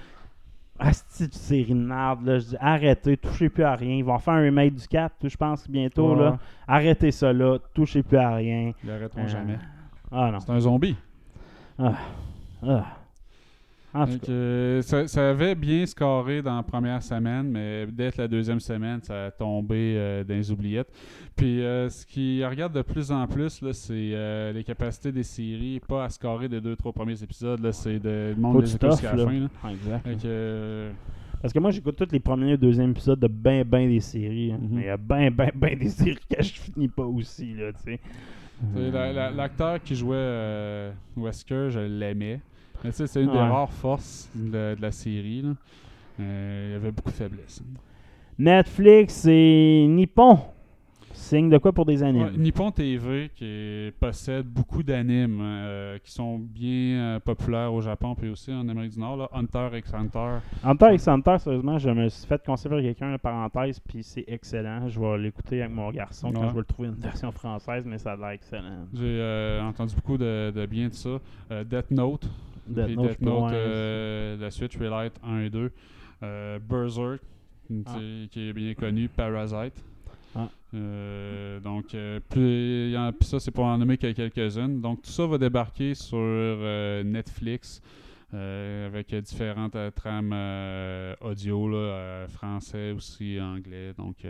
Asti 0.78 1.28
de 1.28 1.34
série 1.34 1.64
de 1.66 1.74
merde, 1.74 2.24
là. 2.24 2.38
Je 2.38 2.46
dis 2.46 2.56
arrêtez, 2.58 3.16
touchez 3.16 3.48
plus 3.48 3.62
à 3.62 3.74
rien. 3.76 3.96
Ils 3.96 4.04
vont 4.04 4.18
faire 4.18 4.34
un 4.34 4.40
remake 4.42 4.74
du 4.74 4.88
4, 4.88 5.28
je 5.28 5.36
pense, 5.36 5.68
bientôt. 5.68 6.14
Ouais. 6.14 6.22
Là. 6.24 6.38
Arrêtez 6.66 7.10
ça 7.12 7.32
là, 7.32 7.58
touchez 7.74 8.02
plus 8.02 8.16
à 8.18 8.34
rien. 8.34 8.72
Ils 8.82 8.88
l'arrêteront 8.88 9.22
Euh, 9.22 9.28
jamais. 9.28 9.58
Ah 10.10 10.30
non. 10.32 10.40
C'est 10.40 10.50
un 10.50 10.60
zombie. 10.60 10.96
Ah. 11.78 11.92
En 12.62 12.82
Donc, 13.94 14.28
euh, 14.28 14.80
ça, 14.82 15.06
ça 15.06 15.30
avait 15.30 15.54
bien 15.54 15.84
scoré 15.84 16.40
dans 16.40 16.56
la 16.56 16.62
première 16.62 17.02
semaine, 17.02 17.48
mais 17.50 17.86
dès 17.86 18.10
la 18.16 18.26
deuxième 18.26 18.60
semaine, 18.60 19.00
ça 19.02 19.26
a 19.26 19.30
tombé 19.30 19.94
euh, 19.96 20.24
dans 20.24 20.34
les 20.34 20.50
oubliettes. 20.50 20.88
Puis 21.36 21.62
euh, 21.62 21.88
ce 21.90 22.06
qui 22.06 22.44
regarde 22.44 22.72
de 22.74 22.82
plus 22.82 23.10
en 23.12 23.26
plus, 23.26 23.62
c'est 23.72 23.92
euh, 24.14 24.52
les 24.52 24.64
capacités 24.64 25.12
des 25.12 25.22
séries, 25.22 25.80
pas 25.86 26.04
à 26.04 26.08
scorer 26.08 26.48
des 26.48 26.60
deux, 26.60 26.74
trois 26.76 26.92
premiers 26.92 27.22
épisodes, 27.22 27.70
c'est 27.72 27.98
de 27.98 28.32
le 28.34 28.40
monde 28.40 28.54
jusqu'à 28.64 28.88
la 28.88 29.24
fin. 29.26 29.32
Là. 29.40 29.48
Ah, 29.62 29.72
exact. 29.72 30.06
Parce 31.42 31.52
que 31.52 31.58
moi, 31.58 31.70
j'écoute 31.72 31.96
tous 31.96 32.12
les 32.12 32.20
premiers 32.20 32.52
et 32.52 32.56
deuxièmes 32.56 32.92
épisodes 32.92 33.18
de 33.18 33.26
ben, 33.26 33.64
ben 33.64 33.88
des 33.88 34.00
séries. 34.00 34.52
hein. 34.52 34.58
Mhm. 34.62 34.68
Mais 34.72 34.80
il 34.82 34.86
y 34.86 34.90
a 34.90 34.96
ben, 34.96 35.28
ben, 35.30 35.50
ben 35.54 35.78
des 35.78 35.88
séries 35.90 36.16
que 36.30 36.42
je 36.42 36.52
finis 36.52 36.88
pas 36.88 37.04
aussi, 37.04 37.52
là, 37.54 37.72
tu 37.72 37.82
sais. 37.92 38.00
t'sais, 38.74 38.90
la- 38.92 39.12
la- 39.12 39.30
L'acteur 39.32 39.82
qui 39.82 39.96
jouait 39.96 40.92
Wesker, 41.16 41.68
je 41.70 41.80
l'aimais. 41.80 42.40
C'est 42.90 43.22
une 43.22 43.30
des 43.30 43.38
rares 43.38 43.72
forces 43.72 44.28
de, 44.34 44.74
de 44.74 44.82
la 44.82 44.90
série. 44.92 45.42
là. 45.42 45.50
Euh, 46.20 46.66
il 46.68 46.72
y 46.72 46.76
avait 46.76 46.90
beaucoup 46.92 47.10
de 47.10 47.14
faiblesses. 47.14 47.62
Netflix 48.38 49.26
et 49.28 49.86
Nippon. 49.88 50.38
Signe 51.14 51.50
de 51.50 51.58
quoi 51.58 51.72
pour 51.72 51.84
des 51.86 52.02
animes? 52.02 52.24
Ouais, 52.24 52.36
Nippon 52.36 52.70
TV 52.70 53.30
qui 53.34 53.92
possède 54.00 54.46
beaucoup 54.46 54.82
d'animes 54.82 55.38
euh, 55.40 55.98
qui 56.02 56.10
sont 56.10 56.38
bien 56.38 56.70
euh, 56.98 57.20
populaires 57.20 57.72
au 57.72 57.80
Japon 57.80 58.14
puis 58.14 58.28
aussi 58.30 58.52
en 58.52 58.68
Amérique 58.68 58.92
du 58.92 58.98
Nord. 59.00 59.16
Là. 59.18 59.28
Hunter 59.32 59.68
x 59.76 59.94
Hunter. 59.94 60.38
Hunter 60.64 60.94
x 60.94 61.08
Hunter, 61.08 61.36
sérieusement, 61.38 61.78
je 61.78 61.90
me 61.90 62.08
suis 62.08 62.26
fait 62.26 62.42
conseiller 62.44 62.70
par 62.74 62.80
quelqu'un, 62.82 63.10
la 63.12 63.18
parenthèse, 63.18 63.78
puis 63.78 64.02
c'est 64.02 64.24
excellent. 64.26 64.88
Je 64.88 64.98
vais 64.98 65.18
l'écouter 65.18 65.62
avec 65.62 65.74
mon 65.74 65.90
garçon 65.90 66.32
quand 66.32 66.48
je 66.48 66.54
vais 66.54 66.58
le 66.60 66.64
trouver 66.64 66.88
une 66.88 66.94
version 66.96 67.30
française, 67.30 67.84
mais 67.86 67.98
ça 67.98 68.12
a 68.12 68.16
l'air 68.16 68.30
excellent. 68.30 68.86
J'ai 68.92 69.60
entendu 69.62 69.94
beaucoup 69.94 70.18
de, 70.18 70.50
de 70.50 70.66
bien 70.66 70.88
de 70.88 70.94
ça. 70.94 71.18
Death 71.64 71.90
Note. 71.90 72.28
Death 72.66 72.86
Puis 72.86 72.96
Note, 72.96 73.08
Death 73.08 73.20
Note, 73.22 73.52
euh, 73.52 74.36
la 74.38 74.50
suite 74.50 74.74
Relight 74.76 75.12
1 75.24 75.40
et 75.40 75.50
2. 75.50 75.70
Euh, 76.22 76.58
Berserk, 76.60 77.20
Ah. 77.86 77.96
qui 78.30 78.48
est 78.48 78.52
bien 78.52 78.74
connu. 78.74 79.08
Parasite. 79.08 79.74
Ah. 80.34 80.48
Euh, 80.74 81.60
donc, 81.60 81.94
euh, 81.94 82.20
plus, 82.30 82.86
il 82.88 82.92
y 82.92 82.96
en- 82.96 83.12
puis 83.12 83.28
ça, 83.28 83.38
c'est 83.40 83.50
pour 83.50 83.64
en 83.64 83.76
nommer 83.76 83.98
que 83.98 84.10
quelques-unes. 84.12 84.80
Donc, 84.80 85.02
tout 85.02 85.10
ça 85.10 85.26
va 85.26 85.36
débarquer 85.38 85.94
sur 85.94 86.16
euh, 86.18 87.02
Netflix 87.02 87.82
euh, 88.34 88.86
avec 88.86 89.14
différentes 89.14 89.76
euh, 89.76 89.90
trames 89.90 90.32
euh, 90.32 91.14
audio, 91.20 91.70
français 92.28 92.92
aussi, 92.92 93.38
anglais. 93.40 93.92
Donc, 93.96 94.26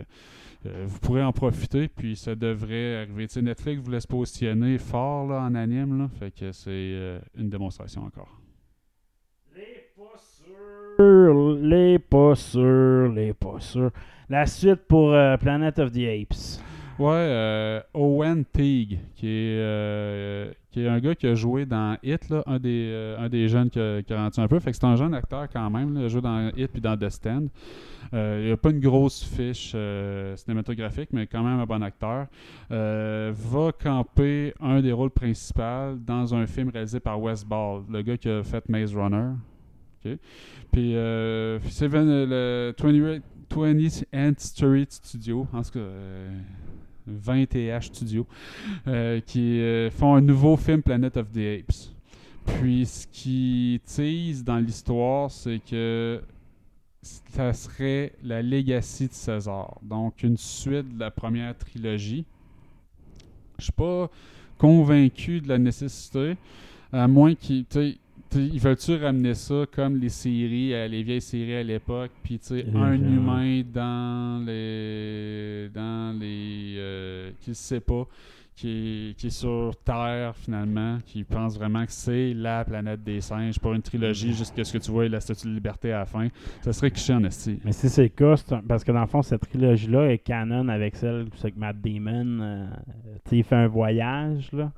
vous 0.63 0.99
pourrez 0.99 1.23
en 1.23 1.31
profiter. 1.31 1.87
Puis, 1.87 2.15
ça 2.15 2.35
devrait 2.35 3.03
arriver. 3.03 3.27
Tu 3.27 3.35
sais, 3.35 3.41
Netflix 3.41 3.81
vous 3.81 3.91
laisse 3.91 4.05
positionner 4.05 4.77
fort 4.77 5.31
en 5.31 5.55
anime. 5.55 6.09
Fait 6.19 6.31
que 6.31 6.51
c'est 6.51 7.19
une 7.35 7.49
démonstration 7.49 8.03
encore. 8.03 8.39
Sûr, 10.95 11.57
Les 11.59 11.97
pas 11.97 12.35
sûrs, 12.35 13.11
les 13.11 13.33
pas 13.33 13.59
sûrs. 13.59 13.91
La 14.29 14.45
suite 14.45 14.85
pour 14.87 15.15
Planet 15.39 15.79
of 15.79 15.91
the 15.91 16.05
Apes. 16.07 16.61
Ouais, 16.99 17.09
euh, 17.09 17.81
Owen 17.95 18.45
Teague, 18.45 18.99
qui 19.15 19.25
est, 19.27 19.57
euh, 19.57 20.51
qui 20.69 20.81
est 20.81 20.87
un 20.87 20.99
gars 20.99 21.15
qui 21.15 21.25
a 21.25 21.33
joué 21.33 21.65
dans 21.65 21.97
Hit, 22.03 22.29
là, 22.29 22.43
un, 22.45 22.59
des, 22.59 22.89
euh, 22.91 23.17
un 23.17 23.29
des 23.29 23.47
jeunes 23.47 23.71
qui 23.71 23.79
a, 23.79 24.03
qui 24.03 24.13
un 24.13 24.47
peu. 24.47 24.59
Fait 24.59 24.69
que 24.69 24.77
c'est 24.77 24.85
un 24.85 24.95
jeune 24.95 25.15
acteur 25.15 25.47
quand 25.51 25.71
même. 25.71 26.07
joué 26.07 26.21
dans 26.21 26.51
Hit 26.55 26.71
puis 26.71 26.81
dans 26.81 26.95
The 26.95 27.09
Stand. 27.09 27.49
Euh, 28.13 28.41
il 28.43 28.49
n'a 28.51 28.57
pas 28.57 28.69
une 28.69 28.79
grosse 28.79 29.23
fiche 29.23 29.75
cinématographique, 30.35 31.09
mais 31.13 31.25
quand 31.25 31.41
même 31.41 31.59
un 31.59 31.65
bon 31.65 31.81
acteur. 31.81 32.27
Va 32.69 33.71
camper 33.81 34.53
un 34.59 34.79
des 34.81 34.91
rôles 34.91 35.09
principaux 35.09 35.95
dans 35.97 36.35
un 36.35 36.45
film 36.45 36.69
réalisé 36.69 36.99
par 36.99 37.19
Wes 37.19 37.43
Ball, 37.43 37.81
le 37.89 38.03
gars 38.03 38.17
qui 38.17 38.29
a 38.29 38.43
fait 38.43 38.69
Maze 38.69 38.95
Runner. 38.95 39.31
Puis 40.03 40.93
c'est 41.71 41.87
le 41.87 41.87
20 41.87 43.23
20th 43.49 44.03
Century 44.11 44.85
Studio, 44.89 45.47
en 45.53 45.61
tout 45.61 45.71
cas 45.71 45.79
20TH 47.09 47.83
Studio, 47.83 48.27
euh, 48.87 49.19
qui 49.21 49.59
euh, 49.59 49.89
font 49.89 50.15
un 50.15 50.21
nouveau 50.21 50.57
film 50.57 50.81
Planet 50.81 51.17
of 51.17 51.31
the 51.31 51.59
Apes. 51.59 51.93
Puis 52.45 52.85
ce 52.85 53.07
qui 53.07 53.81
tease 53.85 54.43
dans 54.43 54.57
l'histoire, 54.57 55.31
c'est 55.31 55.59
que 55.59 56.21
ça 57.01 57.53
serait 57.53 58.13
la 58.23 58.41
legacy 58.41 59.07
de 59.07 59.13
César. 59.13 59.79
Donc 59.81 60.23
une 60.23 60.37
suite 60.37 60.95
de 60.95 60.99
la 60.99 61.11
première 61.11 61.57
trilogie. 61.57 62.25
Je 63.57 63.65
suis 63.65 63.73
pas 63.73 64.09
convaincu 64.57 65.41
de 65.41 65.49
la 65.49 65.57
nécessité, 65.57 66.35
à 66.91 67.07
moins 67.07 67.35
qu'ils. 67.35 67.65
Ils 68.35 68.59
veulent-tu 68.59 68.95
ramener 68.95 69.33
ça 69.33 69.65
comme 69.73 69.97
les 69.97 70.09
séries, 70.09 70.73
euh, 70.73 70.87
les 70.87 71.03
vieilles 71.03 71.21
séries 71.21 71.55
à 71.55 71.63
l'époque, 71.63 72.11
puis 72.23 72.39
tu 72.39 72.45
sais, 72.47 72.65
un 72.75 72.93
humain 72.93 73.61
dans 73.73 74.43
les. 74.45 75.69
dans 75.73 76.17
les. 76.19 76.75
euh, 76.77 77.31
qui 77.41 77.49
ne 77.51 77.55
sait 77.55 77.79
pas, 77.79 78.07
qui 78.55 78.69
est, 79.11 79.17
qui 79.17 79.27
est 79.27 79.29
sur 79.29 79.71
Terre 79.83 80.35
finalement, 80.35 80.99
qui 81.05 81.23
pense 81.23 81.57
vraiment 81.57 81.85
que 81.85 81.91
c'est 81.91 82.33
la 82.33 82.63
planète 82.65 83.03
des 83.03 83.19
singes 83.21 83.59
pour 83.59 83.73
une 83.73 83.81
trilogie 83.81 84.33
jusqu'à 84.33 84.63
ce 84.63 84.73
que 84.73 84.77
tu 84.77 84.91
vois 84.91 85.07
la 85.09 85.19
statue 85.19 85.47
de 85.47 85.53
liberté 85.53 85.91
à 85.91 85.99
la 85.99 86.05
fin. 86.05 86.27
Ça 86.61 86.71
serait 86.73 86.91
cliché 86.91 87.13
en 87.13 87.23
esti. 87.23 87.59
Mais 87.65 87.71
si 87.71 87.89
c'est 87.89 88.03
le 88.03 88.09
cas, 88.09 88.37
c'est 88.37 88.53
un- 88.53 88.61
parce 88.61 88.83
que 88.83 88.91
dans 88.91 89.01
le 89.01 89.07
fond, 89.07 89.21
cette 89.21 89.41
trilogie-là 89.49 90.11
est 90.11 90.19
canon 90.19 90.67
avec 90.69 90.95
celle 90.95 91.25
c'est 91.37 91.51
que 91.51 91.59
Matt 91.59 91.77
Damon. 91.81 92.39
euh, 92.41 92.65
tu 93.25 93.29
sais, 93.29 93.37
il 93.37 93.43
fait 93.43 93.55
un 93.55 93.67
voyage, 93.67 94.51
là. 94.53 94.71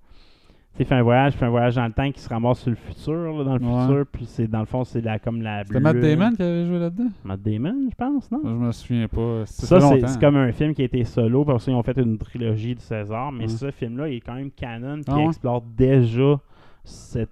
Il 0.77 0.85
fait 0.85 0.95
un 0.95 1.03
voyage, 1.03 1.33
fait 1.33 1.45
un 1.45 1.49
voyage 1.49 1.75
dans 1.75 1.85
le 1.85 1.93
temps 1.93 2.11
qui 2.11 2.19
se 2.19 2.27
ramasse 2.27 2.59
sur 2.59 2.69
le 2.69 2.75
futur, 2.75 3.13
là, 3.37 3.43
dans 3.45 3.55
le 3.57 3.65
Ouais. 3.65 3.81
futur. 3.87 4.05
Puis 4.11 4.25
c'est 4.25 4.47
dans 4.47 4.59
le 4.59 4.65
fond, 4.65 4.83
c'est 4.83 4.99
la, 5.01 5.19
comme 5.19 5.41
la. 5.41 5.63
C'était 5.63 5.79
Matt. 5.79 5.97
Damon 5.99 6.31
qui 6.35 6.43
avait 6.43 6.65
joué 6.65 6.79
là-dedans? 6.79 7.09
Matt 7.23 7.41
Damon, 7.41 7.75
je 7.89 7.95
pense, 7.95 8.29
non? 8.31 8.41
Je 8.43 8.49
me 8.49 8.71
souviens 8.73 9.07
pas. 9.07 9.45
Ça, 9.45 9.79
c'est 9.79 10.19
comme 10.19 10.35
un 10.35 10.51
film 10.51 10.73
qui 10.73 10.81
a 10.81 10.85
été 10.85 11.03
solo, 11.05 11.45
parce 11.45 11.63
qu'ils 11.63 11.73
ont 11.73 11.83
fait 11.83 11.97
une 11.97 12.17
trilogie 12.17 12.75
de 12.75 12.81
César, 12.81 13.31
mais 13.31 13.47
ce 13.47 13.71
film-là, 13.71 14.09
il 14.09 14.15
est 14.17 14.21
quand 14.21 14.35
même 14.35 14.51
canon, 14.51 14.97
qui 14.97 15.05
Ah 15.11 15.17
ouais? 15.17 15.25
explore 15.25 15.61
déjà 15.61 16.39
cette 16.83 17.29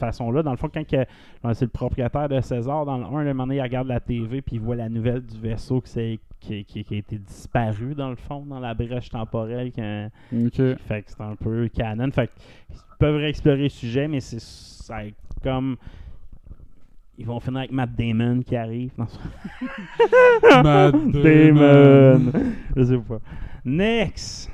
façon-là. 0.00 0.42
Dans 0.42 0.50
le 0.50 0.56
fond, 0.56 0.68
quand 0.72 0.82
c'est 1.54 1.64
le 1.64 1.68
propriétaire 1.68 2.28
de 2.28 2.40
César, 2.40 2.84
dans 2.84 2.98
le 2.98 3.04
1, 3.04 3.22
le 3.22 3.34
moment 3.34 3.46
donné, 3.46 3.56
il 3.58 3.62
regarde 3.62 3.86
la 3.88 4.00
TV, 4.00 4.42
puis 4.42 4.56
il 4.56 4.60
voit 4.62 4.76
la 4.76 4.88
nouvelle 4.88 5.22
du 5.22 5.38
vaisseau 5.38 5.80
qui, 5.80 5.90
s'est- 5.90 6.18
qui, 6.40 6.64
qui- 6.64 6.82
qui 6.84 6.94
a 6.94 6.98
été 6.98 7.18
disparu, 7.18 7.94
dans 7.94 8.10
le 8.10 8.16
fond, 8.16 8.44
dans 8.46 8.58
la 8.60 8.74
brèche 8.74 9.10
temporelle. 9.10 9.70
qui 9.72 9.80
a- 9.80 10.06
Ok. 10.32 10.56
Fait 10.78 11.02
que 11.02 11.10
c'est 11.10 11.20
un 11.20 11.36
peu 11.36 11.68
canon. 11.68 12.10
Fait 12.10 12.26
que, 12.26 12.32
ils 12.70 12.76
peuvent 12.98 13.16
réexplorer 13.16 13.62
le 13.64 13.68
sujet, 13.68 14.08
mais 14.08 14.20
c'est 14.20 14.40
ça, 14.40 14.98
comme... 15.42 15.76
Ils 17.18 17.26
vont 17.26 17.38
finir 17.38 17.58
avec 17.58 17.70
Matt 17.72 17.90
Damon 17.94 18.40
qui 18.40 18.56
arrive. 18.56 18.92
Non, 18.96 19.04
Matt 20.62 20.94
Damon. 21.12 22.32
Je 22.74 22.82
sais 22.82 22.96
pas. 22.98 23.18
Next. 23.62 24.50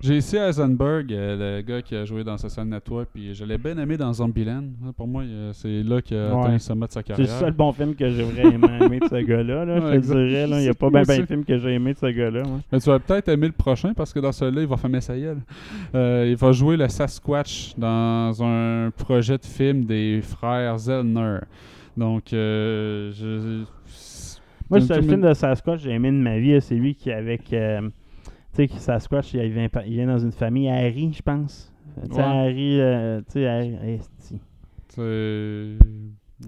J.C. 0.00 0.36
Eisenberg, 0.36 1.12
euh, 1.12 1.56
le 1.58 1.62
gars 1.62 1.80
qui 1.82 1.96
a 1.96 2.04
joué 2.04 2.22
dans 2.22 2.36
Social 2.38 2.66
Network, 2.66 3.08
puis 3.12 3.34
je 3.34 3.44
l'ai 3.44 3.56
bien 3.58 3.76
aimé 3.78 3.96
dans 3.96 4.12
Zombieland. 4.12 4.64
Pour 4.96 5.06
moi, 5.08 5.22
euh, 5.22 5.50
c'est 5.54 5.82
là 5.82 6.00
qu'il 6.02 6.16
a 6.16 6.38
atteint 6.38 6.52
le 6.52 6.58
sommet 6.58 6.86
de 6.86 6.92
sa 6.92 7.00
C'est 7.00 7.06
carrière. 7.08 7.26
le 7.26 7.32
seul 7.40 7.52
bon 7.52 7.72
film 7.72 7.94
que 7.94 8.08
j'ai 8.10 8.22
vraiment 8.22 8.68
aimé 8.80 9.00
de 9.00 9.06
ce 9.08 9.22
gars-là. 9.24 9.64
Là, 9.64 9.80
je 9.94 10.00
te 10.00 10.06
dirais. 10.06 10.46
là. 10.46 10.58
Il 10.60 10.62
n'y 10.64 10.68
a 10.68 10.74
pas 10.74 10.90
bien 10.90 11.02
de 11.02 11.26
film 11.26 11.44
que 11.44 11.58
j'ai 11.58 11.74
aimé 11.74 11.94
de 11.94 11.98
ce 11.98 12.06
gars-là. 12.06 12.42
Mais 12.70 12.78
tu 12.78 12.90
vas 12.90 12.98
peut-être 12.98 13.28
aimer 13.28 13.46
le 13.46 13.52
prochain 13.52 13.94
parce 13.94 14.12
que 14.12 14.20
dans 14.20 14.32
celui-là, 14.32 14.62
il 14.62 14.68
va 14.68 14.76
fermer 14.76 15.00
sa 15.00 15.16
gueule. 15.18 15.38
Euh, 15.94 16.26
il 16.28 16.36
va 16.36 16.52
jouer 16.52 16.76
le 16.76 16.88
Sasquatch 16.88 17.72
dans 17.78 18.42
un 18.42 18.90
projet 18.90 19.38
de 19.38 19.44
film 19.44 19.84
des 19.84 20.20
frères 20.22 20.78
Zellner. 20.78 21.38
Donc, 21.96 22.32
euh, 22.32 23.10
je. 23.12 23.62
Moi, 24.68 24.80
c'est 24.80 24.86
c'est 24.88 24.94
le 24.96 25.00
film- 25.02 25.10
film 25.14 25.28
de 25.28 25.32
Sasquatch 25.34 25.78
que 25.78 25.84
j'ai 25.84 25.92
aimé 25.94 26.10
de 26.10 26.16
ma 26.16 26.38
vie. 26.38 26.60
C'est 26.60 26.74
lui 26.74 26.94
qui, 26.94 27.10
avec. 27.10 27.52
euh, 27.52 27.80
tu 28.56 28.62
sais, 28.62 28.68
que 28.68 28.74
Sasquatch, 28.80 29.34
il 29.34 29.52
vient, 29.52 29.68
il 29.86 29.92
vient 29.92 30.06
dans 30.06 30.18
une 30.18 30.32
famille 30.32 30.68
Harry, 30.68 31.12
je 31.12 31.22
pense. 31.22 31.72
Tu 32.00 32.06
sais, 32.08 32.16
Ouais. 32.16 32.22
Harry. 32.22 32.80
euh, 32.80 33.20
tu 33.26 33.32
sais, 33.32 33.46
Harry. 33.46 33.76
esti. 33.94 34.40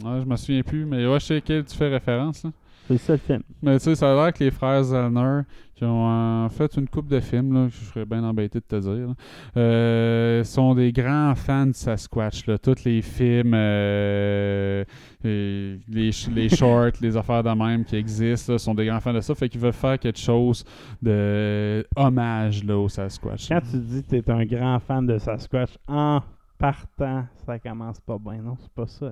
Ouais, 0.05 0.21
je 0.21 0.25
me 0.27 0.37
souviens 0.37 0.63
plus, 0.63 0.85
mais 0.85 1.07
ouais, 1.07 1.21
je 1.21 1.25
sais 1.25 1.41
quel 1.41 1.65
tu 1.65 1.77
fais 1.77 1.89
référence. 1.89 2.45
là. 2.45 2.51
C'est 2.89 2.97
ça 2.99 3.13
le 3.13 3.19
film. 3.19 3.43
Mais 3.63 3.79
tu 3.79 3.85
sais, 3.85 3.95
ça 3.95 4.11
a 4.13 4.15
l'air 4.15 4.33
que 4.33 4.43
les 4.43 4.51
frères 4.51 4.83
Zellner, 4.83 5.43
qui 5.75 5.85
ont 5.85 6.11
euh, 6.11 6.49
fait 6.49 6.75
une 6.77 6.89
coupe 6.89 7.07
de 7.07 7.21
films, 7.21 7.53
là, 7.53 7.69
je 7.69 7.77
serais 7.77 8.07
bien 8.07 8.25
embêté 8.25 8.61
de 8.61 8.65
te 8.65 8.77
dire, 8.77 9.09
là, 9.09 9.15
euh, 9.59 10.43
sont 10.43 10.75
des 10.75 10.91
grands 10.91 11.35
fans 11.35 11.67
de 11.67 11.73
Sasquatch. 11.73 12.47
Là. 12.47 12.57
Tous 12.57 12.83
les 12.85 13.03
films, 13.03 13.53
euh, 13.55 14.85
les, 15.23 15.79
les 16.35 16.49
shorts, 16.57 16.93
les 17.03 17.17
affaires 17.17 17.43
de 17.43 17.51
même 17.51 17.85
qui 17.85 17.97
existent, 17.97 18.55
là, 18.55 18.59
sont 18.59 18.75
des 18.75 18.87
grands 18.87 19.01
fans 19.01 19.13
de 19.13 19.21
ça. 19.21 19.35
Fait 19.35 19.51
qu'ils 19.51 19.61
veulent 19.61 19.73
faire 19.73 19.99
quelque 19.99 20.19
chose 20.19 20.65
de 21.03 21.87
hommage 21.95 22.65
là, 22.65 22.79
au 22.79 22.89
Sasquatch. 22.89 23.49
Quand 23.49 23.61
tu 23.71 23.77
dis 23.77 24.03
que 24.03 24.09
tu 24.09 24.17
es 24.17 24.31
un 24.31 24.45
grand 24.47 24.79
fan 24.81 25.07
de 25.07 25.19
Sasquatch, 25.19 25.77
en 25.87 26.23
partant, 26.59 27.25
ça 27.47 27.59
commence 27.59 28.01
pas 28.01 28.19
bien. 28.19 28.39
Non, 28.43 28.57
c'est 28.59 28.73
pas 28.73 28.87
ça. 28.87 29.11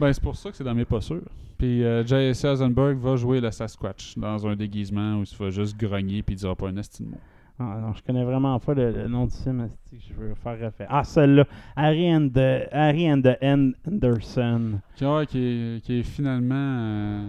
Ben, 0.00 0.12
c'est 0.12 0.22
pour 0.22 0.36
ça 0.36 0.50
que 0.50 0.56
c'est 0.56 0.64
dans 0.64 0.74
mes 0.74 0.84
pas 0.84 1.00
sûrs. 1.00 1.22
Puis 1.58 1.82
euh, 1.84 2.04
J.S. 2.04 2.44
Eisenberg 2.44 2.98
va 2.98 3.16
jouer 3.16 3.40
le 3.40 3.50
Sasquatch 3.50 4.18
dans 4.18 4.46
un 4.46 4.54
déguisement 4.56 5.16
où 5.20 5.22
il 5.24 5.36
va 5.38 5.50
juste 5.50 5.76
grogner 5.78 6.22
puis 6.22 6.34
il 6.34 6.38
dira 6.38 6.54
pas 6.54 6.68
un 6.68 6.76
esti 6.76 7.02
de 7.02 7.08
mot. 7.08 7.18
Ah, 7.58 7.78
non, 7.80 7.94
je 7.94 8.02
connais 8.02 8.22
vraiment 8.22 8.58
pas 8.60 8.74
le, 8.74 8.90
le 8.90 9.08
nom 9.08 9.24
du 9.24 9.34
film 9.34 9.70
je 9.90 10.12
veux 10.12 10.34
faire 10.34 10.58
référence. 10.58 10.92
Ah, 10.92 11.04
celle-là. 11.04 11.46
Harry 11.74 12.14
and 12.14 12.28
the, 12.34 12.68
Harry 12.70 13.10
and 13.10 13.22
the 13.22 13.42
Anderson. 13.42 14.80
Qui, 14.94 15.06
ouais, 15.06 15.26
qui, 15.26 15.38
est, 15.38 15.80
qui 15.82 16.00
est 16.00 16.02
finalement, 16.02 16.54
euh, 16.54 17.28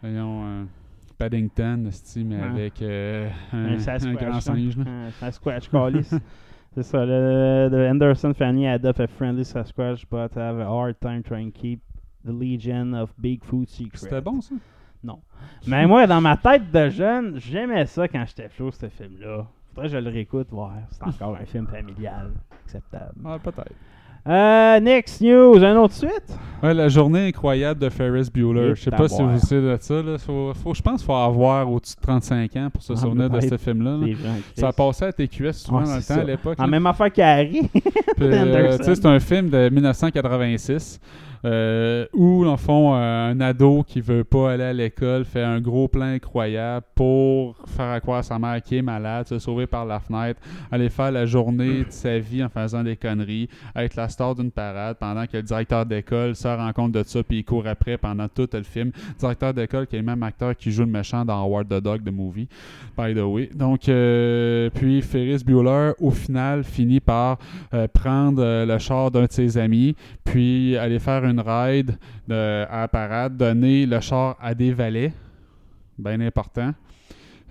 voyons, 0.00 0.42
euh, 0.44 0.64
Paddington, 1.18 1.90
mais 2.16 2.40
avec 2.40 2.80
euh, 2.80 3.28
un, 3.52 3.58
Un 3.58 3.72
un 3.74 3.78
Sasquatch. 3.78 4.14
grand 4.24 4.40
singe. 4.40 4.76
là. 4.78 4.84
Un 4.88 5.10
Sasquatch, 5.10 5.68
calice. 5.68 6.14
C'est 6.74 6.82
ça. 6.82 7.04
Le, 7.04 7.68
the 7.70 7.90
Anderson 7.90 8.32
family 8.34 8.66
adopt 8.66 9.00
a 9.00 9.06
friendly 9.06 9.44
Sasquatch, 9.44 10.04
but 10.10 10.34
have 10.36 10.58
a 10.58 10.66
hard 10.66 10.98
time 11.00 11.22
trying 11.22 11.52
to 11.52 11.58
keep 11.58 11.80
the 12.24 12.32
legion 12.32 12.94
of 12.94 13.12
Bigfoot 13.18 13.68
secret. 13.68 13.98
C'était 13.98 14.20
bon, 14.22 14.40
ça? 14.40 14.54
Mais 15.66 15.86
moi, 15.86 16.06
dans 16.06 16.20
ma 16.20 16.36
tête 16.36 16.70
de 16.70 16.88
jeune, 16.88 17.38
j'aimais 17.38 17.86
ça 17.86 18.08
quand 18.08 18.24
j'étais 18.26 18.48
flou, 18.48 18.70
ce 18.70 18.88
film-là. 18.88 19.46
Faudrait 19.74 19.88
que 19.88 19.92
je 19.94 19.98
le 19.98 20.10
réécoute, 20.10 20.48
voir. 20.50 20.74
C'est 20.90 21.02
encore 21.02 21.36
un 21.36 21.44
film 21.44 21.66
familial. 21.66 22.30
Acceptable. 22.64 23.14
Ah, 23.24 23.38
peut-être. 23.42 23.74
Euh, 24.28 24.80
next 24.80 25.20
news, 25.20 25.62
un 25.64 25.76
autre 25.76 25.94
suite? 25.94 26.36
Ouais, 26.62 26.72
la 26.72 26.88
journée 26.88 27.26
incroyable 27.26 27.80
de 27.80 27.88
Ferris 27.88 28.28
Bueller. 28.32 28.76
Je 28.76 28.82
sais 28.82 28.90
pas 28.92 29.08
si 29.08 29.20
vous 29.20 29.36
savez 29.40 29.72
de 29.72 29.78
ça. 29.80 30.00
Là. 30.00 30.16
Faut, 30.18 30.52
faut, 30.54 30.74
je 30.74 30.80
pense 30.80 31.00
qu'il 31.00 31.06
faut 31.06 31.14
avoir 31.14 31.68
au-dessus 31.68 31.96
de 31.96 32.00
35 32.02 32.56
ans 32.56 32.68
pour 32.72 32.82
se 32.82 32.92
Ah, 32.92 32.96
souvenir 32.96 33.28
de 33.28 33.40
ce 33.40 33.56
film-là. 33.56 33.98
Ça 34.56 34.72
passé 34.72 35.06
à 35.06 35.12
TQS 35.12 35.52
souvent 35.54 35.80
Ah, 35.84 35.86
dans 35.88 35.96
le 35.96 36.02
temps 36.02 36.20
à 36.20 36.24
l'époque. 36.24 36.54
En 36.60 36.62
là. 36.62 36.68
même 36.68 36.86
affaire 36.86 37.12
qu'Harry. 37.12 37.62
Euh, 38.20 38.78
c'est 38.80 39.06
un 39.06 39.18
film 39.18 39.50
de 39.50 39.68
1986. 39.68 41.00
Euh, 41.44 42.06
où, 42.12 42.44
dans 42.44 42.56
fond, 42.56 42.94
un 42.94 43.40
ado 43.40 43.84
qui 43.86 44.00
veut 44.00 44.24
pas 44.24 44.52
aller 44.52 44.64
à 44.64 44.72
l'école 44.72 45.24
fait 45.24 45.42
un 45.42 45.60
gros 45.60 45.88
plan 45.88 46.06
incroyable 46.06 46.86
pour 46.94 47.56
faire 47.66 48.00
croire 48.00 48.24
sa 48.24 48.38
mère 48.38 48.62
qui 48.62 48.76
est 48.76 48.82
malade, 48.82 49.26
se 49.26 49.38
sauver 49.38 49.66
par 49.66 49.84
la 49.84 49.98
fenêtre, 49.98 50.40
aller 50.70 50.88
faire 50.88 51.10
la 51.10 51.26
journée 51.26 51.84
de 51.84 51.90
sa 51.90 52.18
vie 52.18 52.44
en 52.44 52.48
faisant 52.48 52.84
des 52.84 52.96
conneries, 52.96 53.48
être 53.74 53.96
la 53.96 54.08
star 54.08 54.34
d'une 54.34 54.50
parade 54.50 54.96
pendant 54.98 55.26
que 55.26 55.36
le 55.36 55.42
directeur 55.42 55.86
d'école 55.86 56.36
se 56.36 56.48
rend 56.48 56.72
compte 56.72 56.92
de 56.92 57.02
ça 57.02 57.22
puis 57.22 57.38
il 57.38 57.44
court 57.44 57.66
après 57.66 57.96
pendant 57.98 58.28
tout 58.28 58.48
le 58.52 58.62
film. 58.62 58.92
Directeur 59.18 59.54
d'école 59.54 59.86
qui 59.86 59.96
est 59.96 60.00
le 60.00 60.04
même 60.04 60.22
acteur 60.22 60.56
qui 60.56 60.70
joue 60.70 60.82
le 60.82 60.90
méchant 60.90 61.24
dans 61.24 61.42
Howard 61.42 61.68
the 61.68 61.82
Dog, 61.82 62.04
the 62.04 62.12
movie, 62.12 62.48
by 62.96 63.14
the 63.14 63.20
way. 63.20 63.50
Donc, 63.54 63.88
euh, 63.88 64.70
puis 64.74 65.02
Ferris 65.02 65.42
Bueller, 65.44 65.92
au 66.00 66.10
final, 66.10 66.64
finit 66.64 67.00
par 67.00 67.38
euh, 67.74 67.88
prendre 67.88 68.42
euh, 68.42 68.66
le 68.66 68.78
char 68.78 69.10
d'un 69.10 69.24
de 69.24 69.32
ses 69.32 69.58
amis, 69.58 69.96
puis 70.24 70.76
aller 70.76 70.98
faire 70.98 71.24
une 71.24 71.31
ride 71.40 71.96
de- 72.26 72.66
à 72.70 72.88
parade, 72.88 73.36
donner 73.36 73.86
le 73.86 74.00
char 74.00 74.36
à 74.40 74.54
des 74.54 74.72
valets, 74.72 75.12
bien 75.98 76.20
important. 76.20 76.72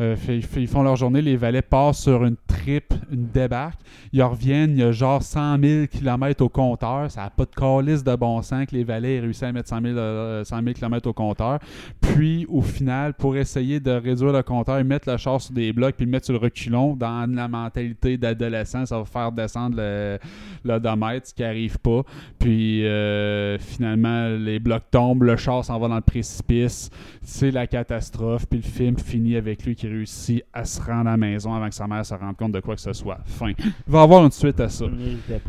Euh, 0.02 0.16
ils 0.58 0.68
font 0.68 0.82
leur 0.82 0.96
journée, 0.96 1.22
les 1.22 1.38
valets 1.38 1.62
passent 1.62 2.02
sur 2.02 2.24
une 2.26 2.36
trip, 2.48 2.94
une 3.12 3.28
débarque. 3.28 3.80
Ils 4.12 4.24
reviennent, 4.24 4.72
il 4.72 4.80
y 4.80 4.84
a 4.84 4.92
genre 4.92 5.22
100 5.22 5.60
000 5.62 5.86
km 5.88 6.44
au 6.44 6.50
compteur. 6.50 7.12
Ça 7.12 7.22
n'a 7.22 7.30
pas 7.30 7.46
de 7.46 7.52
calice 7.56 8.04
de 8.04 8.16
bon 8.16 8.42
sens 8.42 8.66
que 8.66 8.76
les 8.76 8.84
valets 8.84 9.18
aient 9.18 9.20
réussi 9.20 9.46
à 9.46 9.52
mettre 9.52 9.70
100 9.70 9.82
000, 9.82 9.98
euh, 9.98 10.44
100 10.44 10.62
000 10.64 10.74
km 10.74 11.08
au 11.10 11.14
compteur. 11.14 11.60
Puis, 12.02 12.48
au 12.50 12.62
final, 12.62 13.14
pour 13.14 13.38
essayer 13.38 13.80
de 13.80 13.92
réduire 13.92 14.32
le 14.32 14.42
compteur, 14.42 14.80
ils 14.80 14.86
mettent 14.86 15.06
le 15.06 15.18
char 15.18 15.40
sur 15.40 15.54
des 15.54 15.72
blocs 15.72 15.96
puis 15.96 16.06
le 16.06 16.12
mettent 16.12 16.26
sur 16.26 16.34
le 16.34 16.40
reculon. 16.40 16.96
Dans 16.96 17.30
la 17.32 17.48
mentalité 17.48 18.18
d'adolescent, 18.18 18.86
ça 18.88 18.98
va 18.98 19.06
faire 19.06 19.32
descendre 19.32 19.76
le- 19.78 20.18
l'odomètre, 20.66 21.28
ce 21.28 21.34
qui 21.34 21.44
n'arrive 21.44 21.78
pas. 21.78 22.02
Puis, 22.40 22.86
euh, 22.88 23.58
finalement, 23.60 24.30
les 24.30 24.60
blocs 24.60 24.90
tombent, 24.90 25.24
le 25.24 25.36
char 25.38 25.64
s'en 25.64 25.78
va 25.80 25.88
dans 25.88 25.96
le 25.96 26.02
précipice. 26.02 26.90
C'est 27.22 27.52
la 27.52 27.68
catastrophe. 27.68 28.48
Puis, 28.50 28.60
le 28.60 28.68
film 28.68 28.98
finit 28.98 29.36
avec 29.36 29.64
lui 29.66 29.76
qui 29.76 29.91
réussit 29.92 30.44
à 30.54 30.66
se 30.66 30.82
rendre 30.82 31.08
à 31.10 31.12
la 31.12 31.18
maison 31.18 31.54
avant 31.54 31.70
que 31.70 31.76
sa 31.76 31.88
mère 31.88 32.06
se 32.06 32.14
rende 32.14 32.36
compte 32.38 32.52
de 32.52 32.60
quoi 32.60 32.76
que 32.76 32.82
ce 32.82 32.94
soit. 32.94 33.20
Fin. 33.26 33.50
Il 33.60 33.74
va 33.88 34.00
y 34.00 34.04
avoir 34.04 34.24
une 34.26 34.32
suite 34.32 34.60
à 34.60 34.70
ça. 34.70 34.86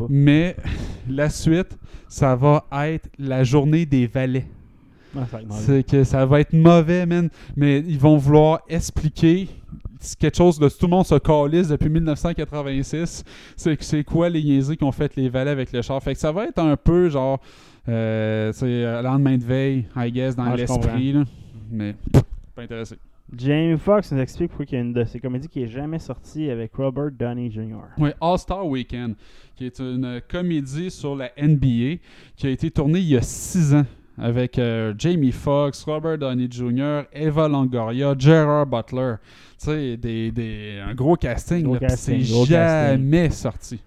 Mais 0.09 0.55
la 1.09 1.29
suite, 1.29 1.77
ça 2.07 2.35
va 2.35 2.65
être 2.87 3.09
la 3.17 3.43
journée 3.43 3.85
des 3.85 4.07
valets. 4.07 4.47
Ah. 5.15 5.25
C'est 5.51 5.83
que 5.87 6.03
ça 6.03 6.25
va 6.25 6.39
être 6.39 6.53
mauvais, 6.53 7.05
man. 7.05 7.29
Mais 7.55 7.79
ils 7.79 7.99
vont 7.99 8.17
vouloir 8.17 8.61
expliquer 8.67 9.47
quelque 10.19 10.35
chose 10.35 10.59
de 10.59 10.67
tout 10.67 10.85
le 10.85 10.89
monde 10.91 11.05
se 11.05 11.15
calisse 11.15 11.67
depuis 11.69 11.89
1986. 11.89 13.23
C'est 13.55 13.77
que 13.77 13.83
c'est 13.85 14.03
quoi 14.03 14.29
les 14.29 14.43
niaiseries 14.43 14.77
qu'ont 14.77 14.91
fait 14.91 15.15
les 15.15 15.29
valets 15.29 15.51
avec 15.51 15.71
le 15.71 15.81
char. 15.81 16.01
Fait 16.01 16.13
que 16.13 16.19
ça 16.19 16.31
va 16.31 16.45
être 16.45 16.59
un 16.59 16.75
peu 16.75 17.09
genre 17.09 17.39
euh, 17.87 18.51
c'est 18.53 18.65
euh, 18.65 19.01
lendemain 19.01 19.37
de 19.37 19.43
veille, 19.43 19.85
I 19.95 20.11
guess, 20.11 20.35
dans 20.35 20.45
Ah, 20.45 20.55
l'esprit. 20.55 21.15
Mais 21.71 21.95
pff, 22.11 22.23
pas 22.55 22.61
intéressé. 22.63 22.97
Jamie 23.35 23.77
Foxx 23.79 24.11
nous 24.11 24.19
explique 24.19 24.49
pourquoi 24.49 24.65
il 24.69 24.73
y 24.73 24.77
a 24.77 24.81
une 24.81 24.93
de 24.93 25.03
ses 25.05 25.19
comédies 25.19 25.47
qui 25.47 25.63
est 25.63 25.67
jamais 25.67 25.97
sortie 25.99 26.49
avec 26.49 26.75
Robert 26.75 27.09
Downey 27.11 27.49
Jr. 27.49 27.77
Oui, 27.97 28.11
All-Star 28.21 28.65
Weekend, 28.67 29.15
qui 29.55 29.65
est 29.65 29.79
une 29.79 30.21
comédie 30.29 30.91
sur 30.91 31.15
la 31.15 31.31
NBA 31.41 31.97
qui 32.35 32.47
a 32.47 32.49
été 32.49 32.69
tournée 32.69 32.99
il 32.99 33.09
y 33.09 33.17
a 33.17 33.21
six 33.21 33.73
ans 33.73 33.85
avec 34.19 34.59
euh, 34.59 34.93
Jamie 34.99 35.31
Foxx, 35.31 35.83
Robert 35.85 36.19
Downey 36.19 36.47
Jr., 36.51 37.03
Eva 37.11 37.47
Longoria, 37.47 38.13
Gerard 38.17 38.67
Butler. 38.67 39.15
Tu 39.59 39.65
sais, 39.65 39.97
des, 39.97 40.31
des- 40.31 40.79
un 40.85 40.93
gros 40.93 41.15
casting. 41.15 41.63
Gros 41.63 41.73
là, 41.73 41.79
puis 41.79 41.87
casting, 41.87 42.21
c'est 42.23 42.35
casting. 42.35 42.47
jamais 42.49 43.29
sorti. 43.31 43.81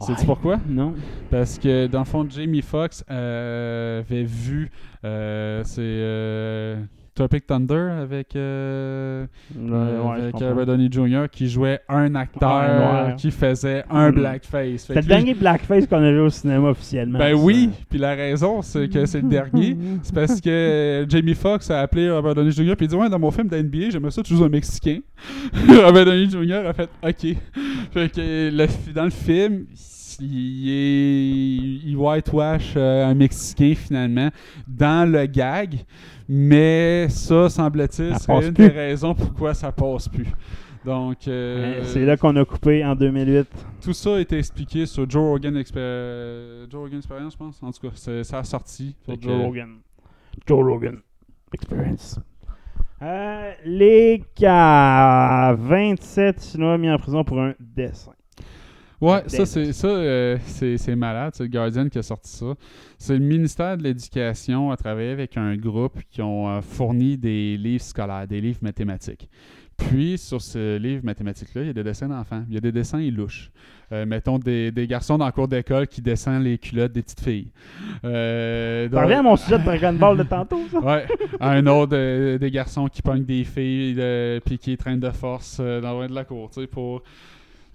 Sais-tu 0.00 0.20
Ouais. 0.20 0.26
pourquoi? 0.26 0.58
Non. 0.68 0.92
Parce 1.30 1.58
que 1.58 1.86
dans 1.86 2.00
le 2.00 2.04
fond, 2.04 2.26
Jamie 2.28 2.60
Foxx 2.60 3.02
euh, 3.10 4.00
avait 4.00 4.24
vu 4.24 4.70
euh, 5.04 5.62
c'est 5.64 5.80
euh, 5.80 6.82
Tropic 7.14 7.46
Thunder 7.46 7.90
avec, 8.00 8.34
euh, 8.34 9.26
euh, 9.56 10.02
ouais, 10.02 10.20
avec. 10.22 10.34
Robert 10.34 10.66
Downey 10.66 10.88
Jr. 10.90 11.26
qui 11.30 11.48
jouait 11.48 11.80
un 11.88 12.14
acteur 12.14 13.14
qui 13.16 13.30
faisait 13.30 13.84
un 13.88 14.10
Mm. 14.10 14.14
blackface. 14.14 14.84
C'est 14.86 14.94
le 14.96 15.02
dernier 15.02 15.34
blackface 15.34 15.86
qu'on 15.86 16.02
a 16.02 16.10
vu 16.10 16.20
au 16.20 16.28
cinéma 16.30 16.70
officiellement. 16.70 17.18
Ben 17.18 17.36
ça. 17.36 17.42
oui, 17.42 17.70
puis 17.88 17.98
la 17.98 18.14
raison 18.14 18.62
c'est 18.62 18.88
que 18.88 19.06
c'est 19.06 19.20
le 19.20 19.28
dernier, 19.28 19.76
c'est 20.02 20.14
parce 20.14 20.40
que 20.40 21.06
Jamie 21.08 21.34
Foxx 21.34 21.70
a 21.70 21.80
appelé 21.80 22.10
Robert 22.10 22.34
Downey 22.34 22.50
Jr. 22.50 22.74
puis 22.76 22.86
il 22.86 22.88
dit 22.88 22.96
ouais 22.96 23.08
dans 23.08 23.18
mon 23.18 23.30
film 23.30 23.48
d'NBA 23.48 23.90
j'aimerais 23.90 24.10
ça 24.10 24.22
tu 24.22 24.34
joues 24.34 24.44
un 24.44 24.48
Mexicain. 24.48 24.98
Robert 25.84 26.04
Downey 26.06 26.28
Jr. 26.28 26.66
a 26.68 26.72
fait 26.72 26.88
ok. 27.02 27.36
Fait 27.92 28.08
que 28.12 28.50
le- 28.50 28.92
dans 28.92 29.04
le 29.04 29.10
film 29.10 29.66
il, 30.20 30.68
est, 30.68 31.86
il 31.88 31.96
whitewash 31.96 32.74
euh, 32.76 33.06
un 33.06 33.14
Mexicain 33.14 33.74
finalement 33.76 34.30
dans 34.66 35.10
le 35.10 35.26
gag, 35.26 35.84
mais 36.28 37.08
ça 37.08 37.48
semble-t-il 37.48 38.12
passe 38.12 38.28
une 38.46 38.54
plus. 38.54 38.68
des 38.68 38.74
raisons 38.74 39.14
pourquoi 39.14 39.54
ça 39.54 39.72
passe 39.72 40.08
plus. 40.08 40.26
Donc 40.84 41.26
euh, 41.28 41.82
C'est 41.84 42.04
là 42.04 42.16
qu'on 42.18 42.36
a 42.36 42.44
coupé 42.44 42.84
en 42.84 42.94
2008. 42.94 43.46
tout 43.82 43.92
ça 43.94 44.16
a 44.16 44.20
été 44.20 44.36
expliqué 44.38 44.84
sur 44.84 45.08
Joe 45.08 45.22
Rogan, 45.30 45.54
Exper- 45.56 46.70
Joe 46.70 46.82
Rogan 46.82 46.98
Experience, 46.98 47.32
je 47.32 47.38
pense. 47.38 47.62
En 47.62 47.72
tout 47.72 47.88
cas, 47.88 47.94
c'est- 47.94 48.24
ça 48.24 48.38
a 48.40 48.44
sorti. 48.44 48.94
Sur 49.04 49.16
que- 49.18 49.22
Joe 49.22 49.42
Rogan. 49.42 49.68
Joe 50.46 50.62
Rogan. 50.64 50.98
Experience. 51.54 52.20
Euh, 53.02 53.52
les 53.64 54.22
cas 54.34 55.54
27 55.54 56.42
Chinois 56.42 56.76
mis 56.78 56.90
en 56.90 56.98
prison 56.98 57.24
pour 57.24 57.40
un 57.40 57.54
dessin. 57.58 58.12
Ouais, 59.00 59.22
ça, 59.26 59.44
c'est 59.44 59.72
ça, 59.72 59.88
euh, 59.88 60.38
c'est 60.46 60.78
c'est 60.78 60.96
malade. 60.96 61.32
C'est 61.36 61.42
le 61.44 61.48
Guardian 61.50 61.88
qui 61.88 61.98
a 61.98 62.02
sorti 62.02 62.30
ça. 62.30 62.54
C'est 62.98 63.14
le 63.18 63.24
ministère 63.24 63.76
de 63.76 63.82
l'Éducation 63.82 64.70
a 64.70 64.76
travaillé 64.76 65.10
avec 65.10 65.36
un 65.36 65.56
groupe 65.56 65.98
qui 66.10 66.22
ont 66.22 66.48
euh, 66.48 66.60
fourni 66.60 67.18
des 67.18 67.56
livres 67.56 67.82
scolaires, 67.82 68.26
des 68.26 68.40
livres 68.40 68.60
mathématiques. 68.62 69.28
Puis, 69.76 70.18
sur 70.18 70.40
ce 70.40 70.76
livre 70.78 71.04
mathématique-là, 71.04 71.62
il 71.62 71.66
y 71.66 71.70
a 71.70 71.72
des 71.72 71.82
dessins 71.82 72.06
d'enfants. 72.06 72.44
Il 72.48 72.54
y 72.54 72.56
a 72.56 72.60
des 72.60 72.70
dessins 72.70 73.00
louches. 73.10 73.50
Euh, 73.90 74.06
mettons 74.06 74.38
des, 74.38 74.70
des 74.70 74.86
garçons 74.86 75.18
dans 75.18 75.26
le 75.26 75.32
cours 75.32 75.48
d'école 75.48 75.88
qui 75.88 76.00
dessinent 76.00 76.44
les 76.44 76.58
culottes 76.58 76.92
des 76.92 77.02
petites 77.02 77.20
filles. 77.20 77.48
Euh, 78.04 78.88
donc- 78.88 79.10
à 79.10 79.22
mon 79.22 79.34
sujet 79.36 79.58
de 79.58 79.64
Dragon 79.64 79.92
Ball 79.92 80.16
de 80.16 80.22
tantôt, 80.22 80.60
ça? 80.70 80.78
Ouais, 80.78 81.06
un 81.40 81.66
autre 81.66 81.96
euh, 81.96 82.38
des 82.38 82.52
garçons 82.52 82.86
qui 82.86 83.02
pognent 83.02 83.24
des 83.24 83.42
filles 83.42 84.00
puis 84.44 84.58
qui 84.58 84.76
traînent 84.76 85.00
de 85.00 85.10
force 85.10 85.58
dans 85.58 85.90
le 85.90 85.96
coin 85.96 86.06
de 86.06 86.14
la 86.14 86.24
cour, 86.24 86.50
tu 86.50 86.60
sais, 86.60 86.66
pour... 86.68 87.02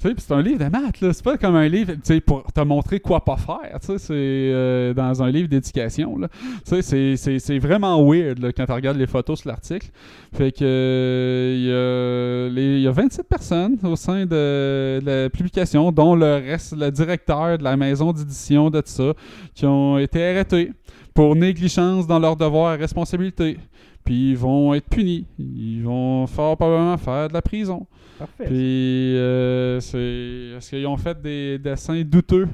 Sais, 0.01 0.13
c'est 0.17 0.31
un 0.33 0.41
livre 0.41 0.59
de 0.59 0.69
maths, 0.69 1.01
là. 1.01 1.11
C'est 1.11 1.23
pas 1.25 1.37
comme 1.37 1.57
un 1.57 1.67
livre, 1.67 1.91
tu 1.93 1.99
sais, 2.03 2.21
pour 2.21 2.43
te 2.53 2.61
montrer 2.61 3.01
quoi 3.01 3.25
pas 3.25 3.35
faire, 3.35 3.79
tu 3.81 3.87
sais. 3.87 3.97
C'est 3.97 4.13
euh, 4.13 4.93
dans 4.93 5.21
un 5.21 5.29
livre 5.29 5.49
d'éducation, 5.49 6.17
là. 6.17 6.29
Tu 6.65 6.81
sais, 6.81 7.17
c'est- 7.17 7.59
vraiment 7.59 8.01
weird, 8.09 8.39
là, 8.39 8.53
quand 8.53 8.65
tu 8.65 8.71
regardes 8.71 8.95
les 8.97 9.07
photos 9.07 9.39
sur 9.39 9.49
l'article. 9.49 9.89
Fait 10.33 10.53
que... 10.53 10.63
euh, 10.63 12.49
Il 12.55 12.79
y, 12.79 12.83
y 12.83 12.87
a 12.87 12.91
27 12.91 13.27
personnes 13.27 13.77
au 13.83 13.95
sein 13.97 14.25
de, 14.25 14.99
de 14.99 15.01
la 15.05 15.29
publication, 15.29 15.91
dont 15.91 16.15
le 16.15 16.35
reste, 16.35 16.75
le 16.77 16.89
directeur 16.91 17.57
de 17.57 17.63
la 17.63 17.75
maison 17.75 18.13
d'édition 18.13 18.69
de 18.69 18.79
tout 18.81 18.87
ça, 18.89 19.13
qui 19.53 19.65
ont 19.65 19.97
été 19.97 20.23
arrêtés 20.25 20.71
pour 21.13 21.35
négligence 21.35 22.07
dans 22.07 22.19
leurs 22.19 22.35
devoirs 22.37 22.75
et 22.75 22.77
responsabilités. 22.77 23.57
Puis 24.05 24.31
ils 24.31 24.37
vont 24.37 24.73
être 24.73 24.87
punis. 24.87 25.25
Ils 25.37 25.81
vont 25.83 26.25
fort 26.25 26.55
probablement 26.55 26.97
faire 26.97 27.27
de 27.27 27.33
la 27.33 27.41
prison. 27.41 27.85
Parfait. 28.19 28.45
Puis 28.45 29.15
euh, 29.17 29.79
c'est. 29.79 30.57
Est-ce 30.57 30.69
qu'ils 30.69 30.85
ont 30.85 30.97
fait 30.97 31.19
des 31.21 31.57
dessins 31.57 32.01
douteux 32.03 32.47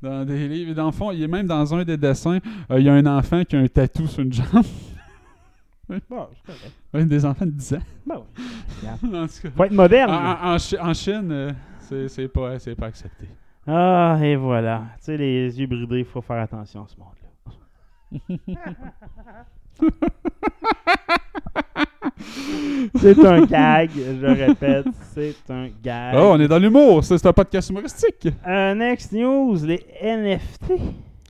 dans 0.00 0.24
des 0.24 0.46
livres? 0.48 0.74
Dans 0.74 0.86
le 0.86 0.92
fond, 0.92 1.10
il 1.10 1.22
est 1.22 1.28
même 1.28 1.46
dans 1.46 1.74
un 1.74 1.84
des 1.84 1.96
dessins, 1.96 2.38
euh, 2.70 2.78
il 2.78 2.84
y 2.86 2.88
a 2.88 2.94
un 2.94 3.04
enfant 3.06 3.44
qui 3.44 3.56
a 3.56 3.58
un 3.58 3.66
tatou 3.66 4.06
sur 4.06 4.22
une 4.22 4.32
jambe. 4.32 4.64
Bon, 6.10 6.28
des 6.92 7.24
enfants 7.24 7.46
de 7.46 7.50
10 7.52 7.72
ans. 7.74 7.82
Bon, 8.04 8.16
en 9.14 9.26
tout 9.26 9.32
cas. 9.42 9.50
Faut 9.56 9.64
être 9.64 9.72
moderne. 9.72 10.10
En, 10.10 10.16
en- 10.50 10.54
en 10.54 10.58
Chi- 10.58 10.78
en 10.78 10.92
Chine, 10.92 11.30
euh, 11.32 11.50
c'est 12.08 12.28
pas, 12.28 12.58
pas 12.78 12.86
accepté. 12.86 13.26
Ah, 13.66 14.18
et 14.22 14.36
voilà. 14.36 14.82
Tu 14.98 15.04
sais, 15.04 15.16
les 15.16 15.58
yeux 15.58 15.66
bridés, 15.66 16.00
il 16.00 16.04
faut 16.04 16.20
faire 16.20 16.42
attention 16.42 16.84
à 16.84 16.88
ce 16.88 16.96
monde-là. 16.98 18.58
c'est 22.96 23.18
un 23.24 23.44
gag, 23.44 23.90
je 23.94 24.26
répète, 24.26 24.86
c'est 25.14 25.34
un 25.50 25.68
gag. 25.82 26.14
Oh, 26.16 26.30
on 26.34 26.40
est 26.40 26.48
dans 26.48 26.58
l'humour, 26.58 27.04
c'est 27.04 27.24
un 27.24 27.32
podcast 27.32 27.70
humoristique. 27.70 28.28
Euh, 28.46 28.74
next 28.74 29.12
news, 29.12 29.56
les 29.64 29.84
NFT. 30.02 30.72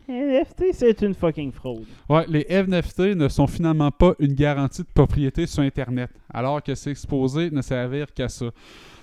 NFT, 0.08 0.64
c'est 0.72 1.02
une 1.02 1.14
fucking 1.14 1.52
fraude. 1.52 1.84
Ouais, 2.08 2.24
les 2.28 2.46
NFT 2.48 3.14
ne 3.14 3.28
sont 3.28 3.46
finalement 3.46 3.90
pas 3.90 4.14
une 4.18 4.32
garantie 4.32 4.82
de 4.82 4.88
propriété 4.94 5.46
sur 5.46 5.62
Internet, 5.62 6.10
alors 6.32 6.62
que 6.62 6.74
c'est 6.74 6.90
exposé 6.90 7.50
ne 7.50 7.60
servir 7.60 8.06
qu'à 8.14 8.28
ça. 8.28 8.46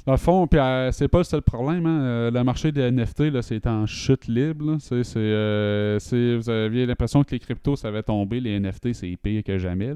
Dans 0.05 0.11
le 0.13 0.19
fond, 0.19 0.45
puis 0.45 0.59
euh, 0.59 0.91
c'est 0.91 1.07
pas 1.07 1.17
le 1.17 1.23
seul 1.23 1.41
problème. 1.41 1.87
hein, 1.87 2.01
euh, 2.03 2.31
le 2.31 2.43
marché 2.43 2.71
des 2.71 2.91
NFT, 2.91 3.41
c'est 3.41 3.65
en 3.65 3.87
chute 3.87 4.27
libre. 4.27 4.77
euh, 5.15 5.97
vous 6.37 6.49
aviez 6.49 6.85
l'impression 6.85 7.23
que 7.23 7.31
les 7.31 7.39
cryptos, 7.39 7.75
ça 7.75 7.87
avait 7.87 8.03
tombé. 8.03 8.39
Les 8.39 8.59
NFT, 8.59 8.93
c'est 8.93 9.17
pire 9.21 9.41
que 9.43 9.57
jamais. 9.57 9.93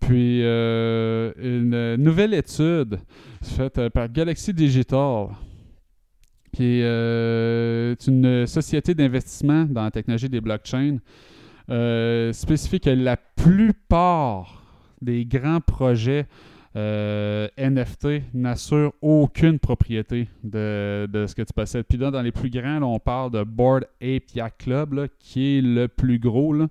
Puis, 0.00 0.40
une 0.40 1.96
nouvelle 1.96 2.32
étude 2.32 2.98
faite 3.42 3.90
par 3.90 4.08
Galaxy 4.08 4.54
Digital, 4.54 5.28
qui 6.50 6.80
est 6.80 8.06
une 8.06 8.46
société 8.46 8.94
d'investissement 8.94 9.64
dans 9.64 9.84
la 9.84 9.90
technologie 9.90 10.30
des 10.30 10.40
blockchains, 10.40 10.96
spécifie 12.32 12.80
que 12.80 12.88
la 12.88 13.18
plupart 13.18 14.62
des 15.02 15.26
grands 15.26 15.60
projets 15.60 16.26
euh, 16.76 17.48
NFT 17.56 18.34
n'assurent 18.34 18.92
aucune 19.00 19.58
propriété 19.58 20.28
de, 20.44 21.08
de 21.10 21.26
ce 21.26 21.34
que 21.34 21.42
tu 21.42 21.52
possèdes. 21.54 21.86
Puis 21.88 21.96
là, 21.96 22.10
dans 22.10 22.22
les 22.22 22.32
plus 22.32 22.50
grands, 22.50 22.80
là, 22.80 22.86
on 22.86 22.98
parle 22.98 23.30
de 23.30 23.42
Board 23.42 23.84
Ape 24.02 24.30
Yacht 24.34 24.54
Club, 24.58 24.92
là, 24.92 25.06
qui 25.18 25.58
est 25.58 25.60
le 25.62 25.88
plus 25.88 26.18
gros. 26.18 26.52
Là. 26.52 26.66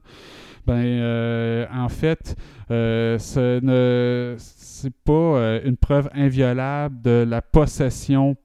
Ben, 0.67 0.83
euh, 0.83 1.65
en 1.73 1.89
fait, 1.89 2.35
euh, 2.71 3.17
ce 3.19 3.59
ne 3.59 4.35
c'est 4.37 4.93
pas 5.03 5.59
une 5.63 5.77
preuve 5.77 6.09
inviolable 6.13 7.01
de 7.01 7.25
la 7.27 7.41
possession 7.41 8.35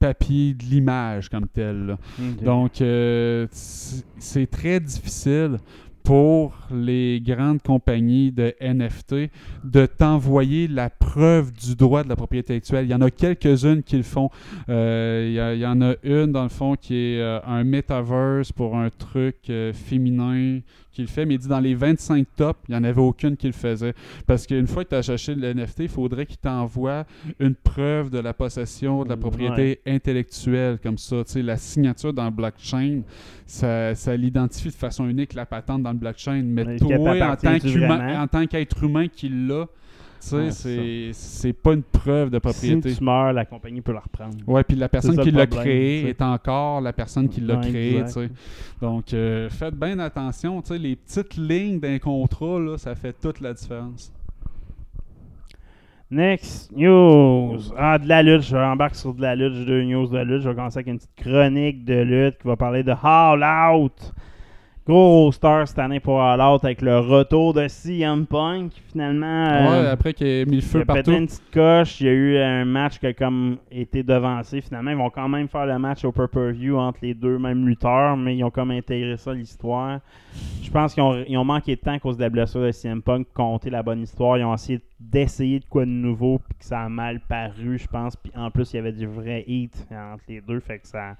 papier 0.00 0.54
de 0.54 0.64
l'image 0.64 1.28
comme 1.28 1.46
telle. 1.46 1.96
Donc, 2.42 2.80
euh, 2.80 3.46
c'est 3.52 4.50
très 4.50 4.80
difficile 4.80 5.58
pour 6.02 6.54
les 6.72 7.20
grandes 7.20 7.62
compagnies 7.62 8.32
de 8.32 8.54
NFT 8.60 9.30
de 9.64 9.86
t'envoyer 9.86 10.68
la 10.68 10.90
preuve 10.90 11.52
du 11.52 11.74
droit 11.74 12.02
de 12.02 12.08
la 12.08 12.16
propriété 12.16 12.54
intellectuelle. 12.54 12.86
Il 12.86 12.90
y 12.90 12.94
en 12.94 13.00
a 13.00 13.10
quelques-unes 13.10 13.82
qui 13.82 13.96
le 13.96 14.02
font. 14.02 14.30
Euh, 14.68 15.52
il, 15.54 15.60
y 15.60 15.66
en 15.66 15.80
a 15.82 15.94
une, 16.02 16.32
dans 16.32 16.42
le 16.42 16.48
fond, 16.48 16.76
qui 16.76 16.94
est 16.94 17.20
euh, 17.20 17.40
un 17.46 17.64
metaverse 17.64 18.52
pour 18.52 18.76
un 18.76 18.90
truc 18.90 19.36
euh, 19.50 19.72
féminin 19.72 20.60
qui 21.00 21.06
le 21.06 21.08
fait, 21.08 21.24
mais 21.26 21.34
il 21.34 21.38
dit 21.38 21.48
dans 21.48 21.60
les 21.60 21.74
25 21.74 22.26
tops, 22.36 22.60
il 22.68 22.72
n'y 22.72 22.78
en 22.78 22.84
avait 22.84 23.00
aucune 23.00 23.36
qui 23.36 23.46
le 23.46 23.52
faisait. 23.52 23.94
Parce 24.26 24.46
qu'une 24.46 24.66
fois 24.66 24.84
que 24.84 24.90
tu 24.90 24.94
as 24.94 25.10
acheté 25.10 25.34
le 25.34 25.54
NFT, 25.54 25.80
il 25.80 25.88
faudrait 25.88 26.26
qu'il 26.26 26.36
t'envoie 26.36 27.04
une 27.38 27.54
preuve 27.54 28.10
de 28.10 28.18
la 28.18 28.34
possession 28.34 29.04
de 29.04 29.08
la 29.08 29.16
propriété 29.16 29.80
intellectuelle, 29.86 30.78
comme 30.82 30.98
ça. 30.98 31.22
La 31.36 31.56
signature 31.56 32.12
dans 32.12 32.26
le 32.26 32.30
blockchain, 32.30 33.02
ça, 33.46 33.94
ça 33.94 34.16
l'identifie 34.16 34.68
de 34.68 34.74
façon 34.74 35.08
unique, 35.08 35.34
la 35.34 35.46
patente 35.46 35.82
dans 35.82 35.92
le 35.92 35.98
blockchain. 35.98 36.42
Mais 36.44 36.64
Mais 36.64 36.76
toi, 36.76 37.32
en 38.18 38.26
tant 38.26 38.46
qu'être 38.46 38.82
humain 38.84 39.08
qui 39.08 39.28
l'a, 39.28 39.66
tu 40.20 40.50
sais, 40.50 40.78
Ouais, 40.78 41.10
c'est 41.12 41.52
pas 41.52 41.72
une 41.72 41.82
preuve 41.82 42.30
de 42.30 42.38
propriété. 42.38 42.90
Si 42.90 42.98
tu 42.98 43.04
meurs, 43.04 43.32
la 43.32 43.44
compagnie 43.44 43.80
peut 43.80 43.92
la 43.92 44.00
reprendre. 44.00 44.36
Ouais, 44.46 44.62
puis 44.64 44.76
la 44.76 44.88
personne 44.88 45.18
qui 45.18 45.30
l'a 45.30 45.46
créé 45.46 46.08
est 46.08 46.22
encore 46.22 46.80
la 46.80 46.92
personne 46.92 47.28
qui 47.28 47.40
l'a 47.40 47.56
créé. 47.56 48.04
Donc, 48.80 49.12
euh, 49.12 49.48
faites 49.50 49.74
bien 49.74 49.98
attention, 49.98 50.62
les 50.70 50.96
petites 50.96 51.36
lignes 51.36 51.80
d'un 51.80 51.98
contrat, 51.98 52.58
là, 52.58 52.78
ça 52.78 52.94
fait 52.94 53.14
toute 53.20 53.40
la 53.40 53.52
différence. 53.54 54.12
Next 56.10 56.72
news. 56.72 57.72
Ah, 57.76 57.96
de 57.96 58.08
la 58.08 58.22
lutte. 58.24 58.42
Je 58.42 58.56
embarque 58.56 58.96
sur 58.96 59.14
de 59.14 59.22
la 59.22 59.36
lutte. 59.36 59.54
J'ai 59.54 59.64
deux 59.64 59.84
news 59.84 60.08
de 60.08 60.18
lutte. 60.18 60.42
Je 60.42 60.48
vais 60.48 60.56
commencer 60.56 60.78
avec 60.78 60.88
une 60.88 60.98
petite 60.98 61.14
chronique 61.14 61.84
de 61.84 62.02
lutte 62.02 62.38
qui 62.38 62.48
va 62.48 62.56
parler 62.56 62.82
de 62.82 62.92
All 63.00 63.44
Out. 63.72 64.12
Gros 64.90 65.26
roster 65.26 65.62
cette 65.66 65.78
année 65.78 66.00
pour 66.00 66.20
All 66.20 66.40
Out 66.40 66.64
avec 66.64 66.82
le 66.82 66.98
retour 66.98 67.54
de 67.54 67.68
CM 67.68 68.26
Punk. 68.26 68.72
Finalement, 68.90 69.46
euh, 69.46 69.92
après 69.92 70.12
qu'il 70.12 70.26
ait 70.26 70.44
mis 70.44 70.56
le 70.56 70.56
il 70.56 70.62
feu 70.62 70.80
a 70.80 70.84
pété 70.84 70.94
partout. 70.94 71.12
une 71.12 71.26
petite 71.28 71.50
coche. 71.54 72.00
Il 72.00 72.06
y 72.08 72.08
a 72.08 72.12
eu 72.12 72.38
un 72.38 72.64
match 72.64 72.98
qui 72.98 73.06
a 73.06 73.12
comme 73.12 73.58
été 73.70 74.02
devancé. 74.02 74.60
Finalement, 74.60 74.90
ils 74.90 74.96
vont 74.96 75.10
quand 75.10 75.28
même 75.28 75.46
faire 75.46 75.66
le 75.66 75.78
match 75.78 76.04
au 76.04 76.10
pay-per-view 76.10 76.76
entre 76.76 76.98
les 77.02 77.14
deux 77.14 77.38
mêmes 77.38 77.68
lutteurs, 77.68 78.16
mais 78.16 78.36
ils 78.36 78.42
ont 78.42 78.50
comme 78.50 78.72
intégré 78.72 79.16
ça 79.16 79.30
à 79.30 79.34
l'histoire. 79.34 80.00
Je 80.60 80.70
pense 80.72 80.92
qu'ils 80.92 81.04
ont, 81.04 81.24
ils 81.28 81.38
ont 81.38 81.44
manqué 81.44 81.76
de 81.76 81.80
temps 81.80 81.92
à 81.92 82.00
cause 82.00 82.16
de 82.16 82.22
la 82.22 82.28
blessure 82.28 82.62
de 82.62 82.72
CM 82.72 83.00
Punk, 83.00 83.28
compter 83.32 83.70
la 83.70 83.84
bonne 83.84 84.02
histoire. 84.02 84.38
Ils 84.38 84.44
ont 84.44 84.54
essayé 84.54 84.80
d'essayer 84.98 85.60
de 85.60 85.66
quoi 85.66 85.84
de 85.84 85.90
nouveau, 85.90 86.40
puis 86.40 86.58
que 86.58 86.64
ça 86.64 86.80
a 86.80 86.88
mal 86.88 87.20
paru, 87.20 87.78
je 87.78 87.86
pense. 87.86 88.16
Puis 88.16 88.32
en 88.34 88.50
plus, 88.50 88.72
il 88.72 88.76
y 88.76 88.78
avait 88.80 88.90
du 88.90 89.06
vrai 89.06 89.44
heat 89.46 89.86
entre 89.92 90.24
les 90.26 90.40
deux, 90.40 90.58
fait 90.58 90.80
que 90.80 90.88
ça, 90.88 91.10
ça 91.10 91.16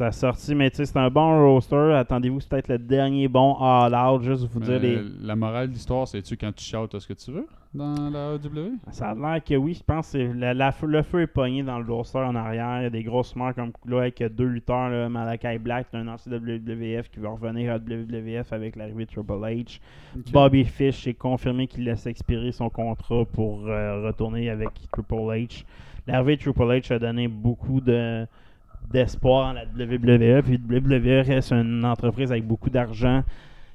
a 0.00 0.12
sorti. 0.12 0.54
Mais 0.54 0.70
tu 0.70 0.76
sais, 0.78 0.86
c'est 0.86 0.98
un 0.98 1.10
bon 1.10 1.44
roster. 1.52 1.92
Attendez-vous, 1.94 2.40
c'est 2.40 2.48
peut-être 2.48 2.68
le 2.68 2.78
dernier 2.78 3.28
bon 3.28 3.54
All 3.60 3.94
Out. 3.94 4.22
Juste 4.22 4.46
vous 4.50 4.60
dire 4.60 4.78
les. 4.80 4.98
La 5.22 5.36
morale 5.36 5.68
de 5.68 5.72
l'histoire, 5.74 6.08
c'est-tu 6.08 6.36
quand 6.36 6.52
tu 6.54 6.64
shoutes 6.64 6.98
ce 6.98 7.06
que 7.06 7.12
tu 7.12 7.30
veux 7.32 7.46
dans 7.74 8.10
la 8.10 8.34
AEW? 8.34 8.72
Ça 8.92 9.10
a 9.10 9.14
l'air 9.14 9.42
que 9.44 9.54
oui, 9.54 9.74
je 9.74 9.82
pense 9.82 10.12
que 10.12 10.18
la- 10.18 10.54
la 10.54 10.72
le 10.82 11.02
feu 11.02 11.22
est 11.22 11.26
pogné 11.26 11.62
dans 11.62 11.78
le 11.78 11.92
roster 11.92 12.18
en 12.18 12.34
arrière. 12.34 12.80
Il 12.80 12.82
y 12.84 12.86
a 12.86 12.90
des 12.90 13.02
grosses 13.02 13.34
marques 13.36 13.56
comme 13.56 13.72
là 13.86 14.00
avec 14.00 14.22
deux 14.34 14.44
lutteurs, 14.46 14.90
là, 14.90 15.08
Malakai 15.08 15.58
Black, 15.58 15.86
un 15.92 16.06
ancien 16.08 16.32
WWF 16.32 17.10
qui 17.10 17.20
va 17.20 17.30
revenir 17.30 17.72
à 17.72 17.78
WWF 17.78 18.52
avec 18.52 18.76
l'arrivée 18.76 19.04
de 19.06 19.10
Triple 19.10 19.32
H. 19.32 19.80
Bobby 20.32 20.64
Fish 20.64 21.06
est 21.06 21.14
confirmé 21.14 21.66
qu'il 21.66 21.84
laisse 21.84 22.06
expirer 22.06 22.52
son 22.52 22.70
contrat 22.70 23.24
pour 23.32 23.66
euh, 23.66 24.06
retourner 24.06 24.50
avec 24.50 24.68
Triple 24.92 25.14
H. 25.14 25.64
L'arrivée 26.06 26.36
de 26.36 26.42
Triple 26.42 26.62
H 26.62 26.92
a 26.92 26.98
donné 26.98 27.28
beaucoup 27.28 27.80
de 27.80 28.26
d'espoir 28.90 29.48
en 29.48 29.52
la 29.52 29.64
WWE. 29.64 30.42
Puis 30.42 30.60
WWE 30.68 31.26
reste 31.26 31.52
une 31.52 31.84
entreprise 31.84 32.30
avec 32.30 32.46
beaucoup 32.46 32.70
d'argent. 32.70 33.22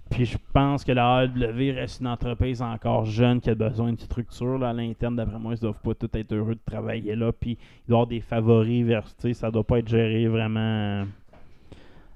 Puis 0.10 0.26
je 0.26 0.38
pense 0.54 0.84
que 0.84 0.92
la 0.92 1.26
AEW 1.26 1.76
reste 1.76 2.02
une 2.02 2.08
entreprise 2.08 2.62
encore 2.62 3.06
jeune 3.06 3.40
qui 3.40 3.50
a 3.52 3.56
besoin 3.56 3.94
de 3.94 4.00
structure 4.00 4.58
là, 4.58 4.70
à 4.70 4.74
l'interne. 4.74 5.16
D'après 5.16 5.38
moi, 5.38 5.54
ils 5.54 5.60
doivent 5.60 5.82
pas 5.84 5.94
tous 5.94 6.10
être 6.18 6.34
heureux 6.34 6.56
de 6.56 6.60
travailler 6.66 7.16
là. 7.16 7.32
Puis 7.32 7.52
il 7.52 7.90
doit 7.90 7.98
y 7.98 8.02
avoir 8.02 8.08
des 8.08 8.20
favoris 8.22 8.86
vers. 8.86 9.04
Ça 9.34 9.52
doit 9.52 9.64
pas 9.64 9.80
être 9.80 9.88
géré 9.88 10.28
vraiment. 10.28 11.04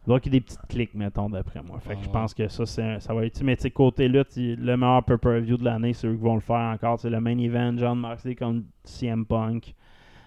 Il 0.06 0.08
doit 0.08 0.16
y 0.16 0.20
avoir 0.20 0.32
des 0.32 0.42
petites 0.42 0.68
clics, 0.68 0.96
mettons, 0.96 1.30
d'après 1.30 1.62
moi. 1.62 1.80
Fait 1.80 1.94
que 1.94 2.00
Ah 2.00 2.02
je 2.02 2.08
ouais. 2.08 2.14
pense 2.14 2.34
que 2.34 2.48
ça, 2.48 2.66
c'est 2.66 3.00
ça 3.00 3.14
va 3.14 3.26
être. 3.26 3.42
Mais 3.44 3.56
tu 3.56 3.62
sais, 3.62 3.72
côté 3.72 4.08
là, 4.10 4.24
le 4.36 4.76
meilleur 4.76 5.04
pay-per-view 5.04 5.58
de 5.58 5.64
l'année, 5.64 5.94
c'est 5.94 6.08
eux 6.08 6.16
qui 6.16 6.22
vont 6.24 6.36
le 6.36 6.42
faire 6.42 6.56
encore. 6.74 7.00
C'est 7.00 7.12
le 7.12 7.22
main 7.22 7.38
event, 7.38 7.78
John 7.78 8.00
Moxley 8.00 8.36
contre 8.36 8.64
CM 8.84 9.26
Punk. 9.26 9.76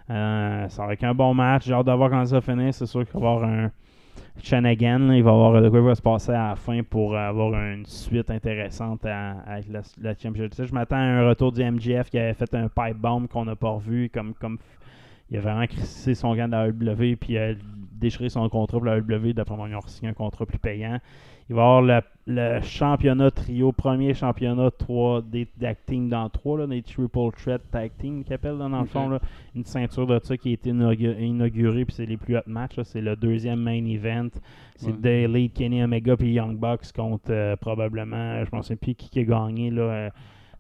Euh, 0.09 0.69
ça 0.69 0.87
va 0.87 0.93
être 0.93 1.05
un 1.05 1.15
bon 1.15 1.35
match. 1.35 1.67
J'ai 1.67 1.73
hâte 1.73 1.87
de 1.87 1.93
voir 1.93 2.11
comment 2.11 2.25
ça 2.25 2.41
finit. 2.41 2.73
C'est 2.73 2.87
sûr 2.87 3.05
qu'il 3.05 3.21
va 3.21 3.27
y 3.27 3.33
avoir 3.33 3.45
un 3.49 3.71
Shanagan. 4.43 5.11
Il 5.13 5.23
va 5.23 5.31
y 5.31 5.35
avoir 5.35 5.61
de 5.61 5.69
quoi 5.69 5.79
il 5.81 5.85
va 5.85 5.95
se 5.95 6.03
passer 6.03 6.33
à 6.33 6.51
la 6.51 6.57
fin 6.57 6.83
pour 6.83 7.17
avoir 7.17 7.55
une 7.55 7.87
suite 7.87 8.31
intéressante 8.31 9.05
avec 9.05 9.69
la, 9.69 9.83
la 10.01 10.15
Je 10.15 10.75
m'attends 10.75 10.97
à 10.97 11.01
un 11.01 11.29
retour 11.29 11.53
du 11.53 11.65
MGF 11.65 12.11
qui 12.11 12.19
avait 12.19 12.35
fait 12.35 12.55
un 12.55 12.69
pipe 12.69 12.99
bomb 12.99 13.27
qu'on 13.27 13.45
n'a 13.45 13.57
pas 13.57 13.71
revu. 13.71 14.11
Comme, 14.13 14.35
comme 14.35 14.59
il 15.31 15.39
a 15.39 15.41
vraiment 15.41 15.67
crissé 15.67 16.15
son 16.15 16.35
gant 16.37 16.47
de 16.47 16.53
la 16.53 16.69
AEW 16.69 17.17
puis 17.17 17.33
il 17.35 17.39
a 17.39 17.55
déchiré 17.93 18.29
son 18.29 18.49
contrat 18.49 18.79
pour 18.79 18.87
la 18.87 18.99
AEW. 18.99 19.33
D'après 19.33 19.57
moi, 19.57 19.69
ils 19.69 19.75
ont 19.75 19.81
signé 19.87 20.11
un 20.11 20.15
contrat 20.15 20.47
plus 20.47 20.59
payant. 20.59 21.01
Il 21.49 21.55
va 21.55 21.63
y 21.63 21.65
avoir 21.65 21.83
le, 21.83 22.01
le 22.27 22.61
championnat 22.61 23.31
trio, 23.31 23.71
premier 23.71 24.15
championnat 24.15 24.71
3 24.73 25.23
des 25.23 25.47
tag 25.47 25.77
team 25.87 26.09
dans 26.09 26.29
3, 26.29 26.59
là, 26.59 26.67
des 26.67 26.83
triple 26.83 27.31
threat 27.41 27.61
tag 27.71 27.93
team 27.99 28.25
qu'ils 28.25 28.33
appellent 28.35 28.59
dans 28.59 28.69
le 28.69 28.85
fond. 28.87 29.09
Là, 29.11 29.21
une 29.55 29.65
ceinture 29.65 30.07
de 30.09 30.19
ça 30.23 30.37
qui 30.37 30.51
a 30.51 30.53
été 30.55 30.71
inaugu- 30.73 31.17
inaugurée, 31.21 31.85
puis 31.85 31.95
c'est 31.95 32.07
les 32.07 32.17
plus 32.17 32.37
hot 32.37 32.41
matchs. 32.49 32.81
C'est 32.83 33.01
le 33.01 33.15
deuxième 33.15 33.61
main 33.61 33.85
event. 33.87 34.29
C'est 34.75 34.91
Ouais. 35.05 35.23
Elite, 35.23 35.55
Kenny 35.55 35.83
Omega 35.85 36.17
puis 36.17 36.33
Young 36.33 36.57
Bucks 36.59 36.91
contre 36.95 37.31
euh, 37.31 37.55
probablement, 37.57 38.45
je 38.45 38.57
ne 38.57 38.63
sais 38.63 38.77
plus 38.77 38.95
qui, 38.95 39.09
qui 39.09 39.21
a 39.21 39.25
gagné. 39.25 39.71
Là, 39.71 39.83
euh, 39.83 40.11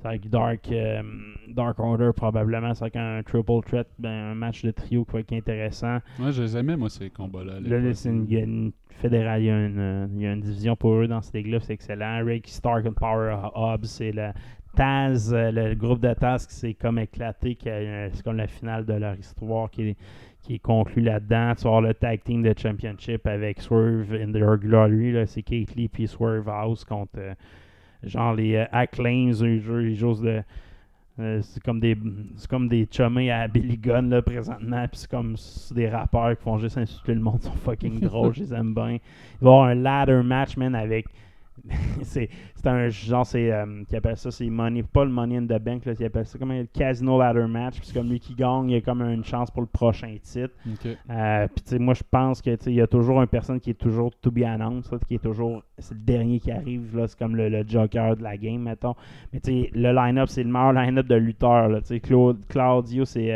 avec 0.06 0.28
Dark, 0.28 0.70
euh, 0.70 1.02
Dark 1.48 1.78
Order 1.78 2.10
probablement. 2.14 2.74
C'est 2.74 2.84
avec 2.84 2.96
un 2.96 3.22
triple 3.22 3.60
threat, 3.66 3.88
ben, 3.98 4.32
un 4.32 4.34
match 4.34 4.64
de 4.64 4.70
trio 4.70 5.04
qui 5.04 5.12
va 5.12 5.20
être 5.20 5.32
intéressant. 5.32 5.98
Ouais, 6.18 6.32
je 6.32 6.42
les 6.42 6.56
aimais, 6.56 6.76
moi, 6.76 6.88
ces 6.88 7.10
combats-là. 7.10 7.60
Là, 7.60 7.94
c'est 7.94 8.08
une, 8.08 8.24
il 8.28 8.32
y 8.32 8.36
a 8.36 8.44
une 8.44 8.72
fédérale, 8.88 9.42
il 9.42 9.46
y 9.46 9.50
a 9.50 9.66
une, 9.66 10.08
il 10.14 10.22
y 10.22 10.26
a 10.26 10.32
une 10.32 10.40
division 10.40 10.76
pour 10.76 10.94
eux 10.94 11.06
dans 11.06 11.20
cette 11.20 11.34
ligue-là, 11.34 11.60
c'est 11.60 11.74
excellent. 11.74 12.24
Rick 12.24 12.48
Stark 12.48 12.86
et 12.86 12.90
Power 12.90 13.36
Hub, 13.54 13.84
c'est 13.84 14.12
le 14.12 14.30
Taz, 14.74 15.32
le 15.32 15.74
groupe 15.74 16.00
de 16.00 16.12
Taz 16.12 16.46
qui 16.46 16.54
s'est 16.54 16.74
comme 16.74 16.98
éclaté, 16.98 17.56
euh, 17.66 18.10
c'est 18.12 18.22
comme 18.22 18.36
la 18.36 18.46
finale 18.46 18.84
de 18.84 18.92
leur 18.92 19.18
histoire 19.18 19.70
qui 19.70 19.88
est, 19.88 19.96
qui 20.42 20.56
est 20.56 20.58
conclue 20.58 21.02
là-dedans. 21.02 21.54
Tu 21.56 21.62
vas 21.62 21.68
avoir 21.70 21.80
le 21.80 21.94
tag 21.94 22.22
team 22.22 22.42
de 22.42 22.54
championship 22.56 23.26
avec 23.26 23.60
Swerve 23.62 24.12
in 24.12 24.32
their 24.32 24.58
glory, 24.58 25.14
c'est 25.26 25.42
Kate 25.42 25.74
Lee 25.76 25.88
puis 25.88 26.06
Swerve 26.06 26.48
House 26.48 26.84
contre 26.84 27.18
euh, 27.18 27.34
genre 28.06 28.34
les 28.34 28.56
euh, 28.56 28.64
Acclaims, 28.72 29.32
ils 29.42 29.96
jouent 29.96 30.22
de 30.22 30.42
euh, 31.18 31.40
c'est 31.40 31.62
comme 31.62 31.80
des 31.80 31.96
c'est 32.36 32.48
comme 32.48 32.68
des 32.68 32.86
à 33.30 33.48
Billy 33.48 33.78
Gunn 33.78 34.10
là 34.10 34.20
présentement 34.20 34.86
puis 34.86 35.00
c'est 35.00 35.10
comme 35.10 35.34
des 35.74 35.88
rappeurs 35.88 36.36
qui 36.36 36.42
font 36.42 36.58
juste 36.58 36.76
insulter 36.76 37.14
le 37.14 37.20
monde 37.20 37.38
ils 37.42 37.46
sont 37.46 37.52
fucking 37.52 38.00
drôles 38.00 38.34
je 38.34 38.42
les 38.42 38.54
aime 38.54 38.74
bien. 38.74 38.98
Il 39.40 39.44
va 39.44 39.50
y 39.50 39.54
avoir 39.54 39.64
un 39.68 39.74
ladder 39.74 40.22
match 40.22 40.58
man 40.58 40.74
avec 40.74 41.06
c'est 42.02 42.28
c'est 42.54 42.66
un 42.66 42.88
genre 42.88 43.26
c'est 43.26 43.50
euh, 43.50 43.82
qui 43.88 43.96
appelle 43.96 44.16
ça 44.16 44.30
c'est 44.30 44.48
money 44.48 44.82
pas 44.82 45.04
le 45.04 45.10
money 45.10 45.36
in 45.36 45.44
the 45.44 45.60
bank 45.60 45.84
là 45.84 45.94
qui 45.94 46.04
appelle 46.04 46.26
ça 46.26 46.38
comme 46.38 46.50
un 46.50 46.64
casino 46.66 47.18
ladder 47.18 47.46
match 47.46 47.78
puis 47.78 47.86
c'est 47.86 47.94
comme 47.94 48.08
lui 48.08 48.20
qui 48.20 48.34
gagne 48.34 48.70
il 48.70 48.76
a 48.76 48.80
comme 48.80 49.02
une 49.02 49.24
chance 49.24 49.50
pour 49.50 49.62
le 49.62 49.68
prochain 49.68 50.16
titre. 50.22 50.54
Euh, 51.10 51.48
puis 51.48 51.64
tu 51.64 51.70
sais, 51.70 51.78
moi 51.78 51.94
je 51.94 52.02
pense 52.10 52.42
que 52.42 52.56
il 52.66 52.74
y 52.74 52.80
a 52.80 52.86
toujours 52.86 53.20
une 53.20 53.28
personne 53.28 53.60
qui 53.60 53.70
est 53.70 53.74
toujours 53.74 54.10
to 54.20 54.30
be 54.30 54.42
announced, 54.42 54.92
là, 54.92 54.98
qui 55.06 55.14
est 55.14 55.22
toujours 55.22 55.62
c'est 55.78 55.94
le 55.94 56.00
dernier 56.00 56.40
qui 56.40 56.50
arrive 56.50 56.96
là, 56.96 57.06
c'est 57.08 57.18
comme 57.18 57.36
le, 57.36 57.48
le 57.48 57.64
joker 57.66 58.16
de 58.16 58.22
la 58.22 58.36
game 58.36 58.62
mettons. 58.62 58.94
Mais 59.32 59.40
tu 59.40 59.50
sais, 59.50 59.70
le 59.74 59.92
line-up 59.92 60.28
c'est 60.28 60.42
le 60.42 60.50
meilleur 60.50 60.72
line-up 60.72 61.06
de 61.06 61.14
lutteurs 61.14 61.68
là, 61.68 61.80
tu 61.80 61.98
sais, 61.98 62.00
Claudio 62.00 63.04
c'est 63.04 63.32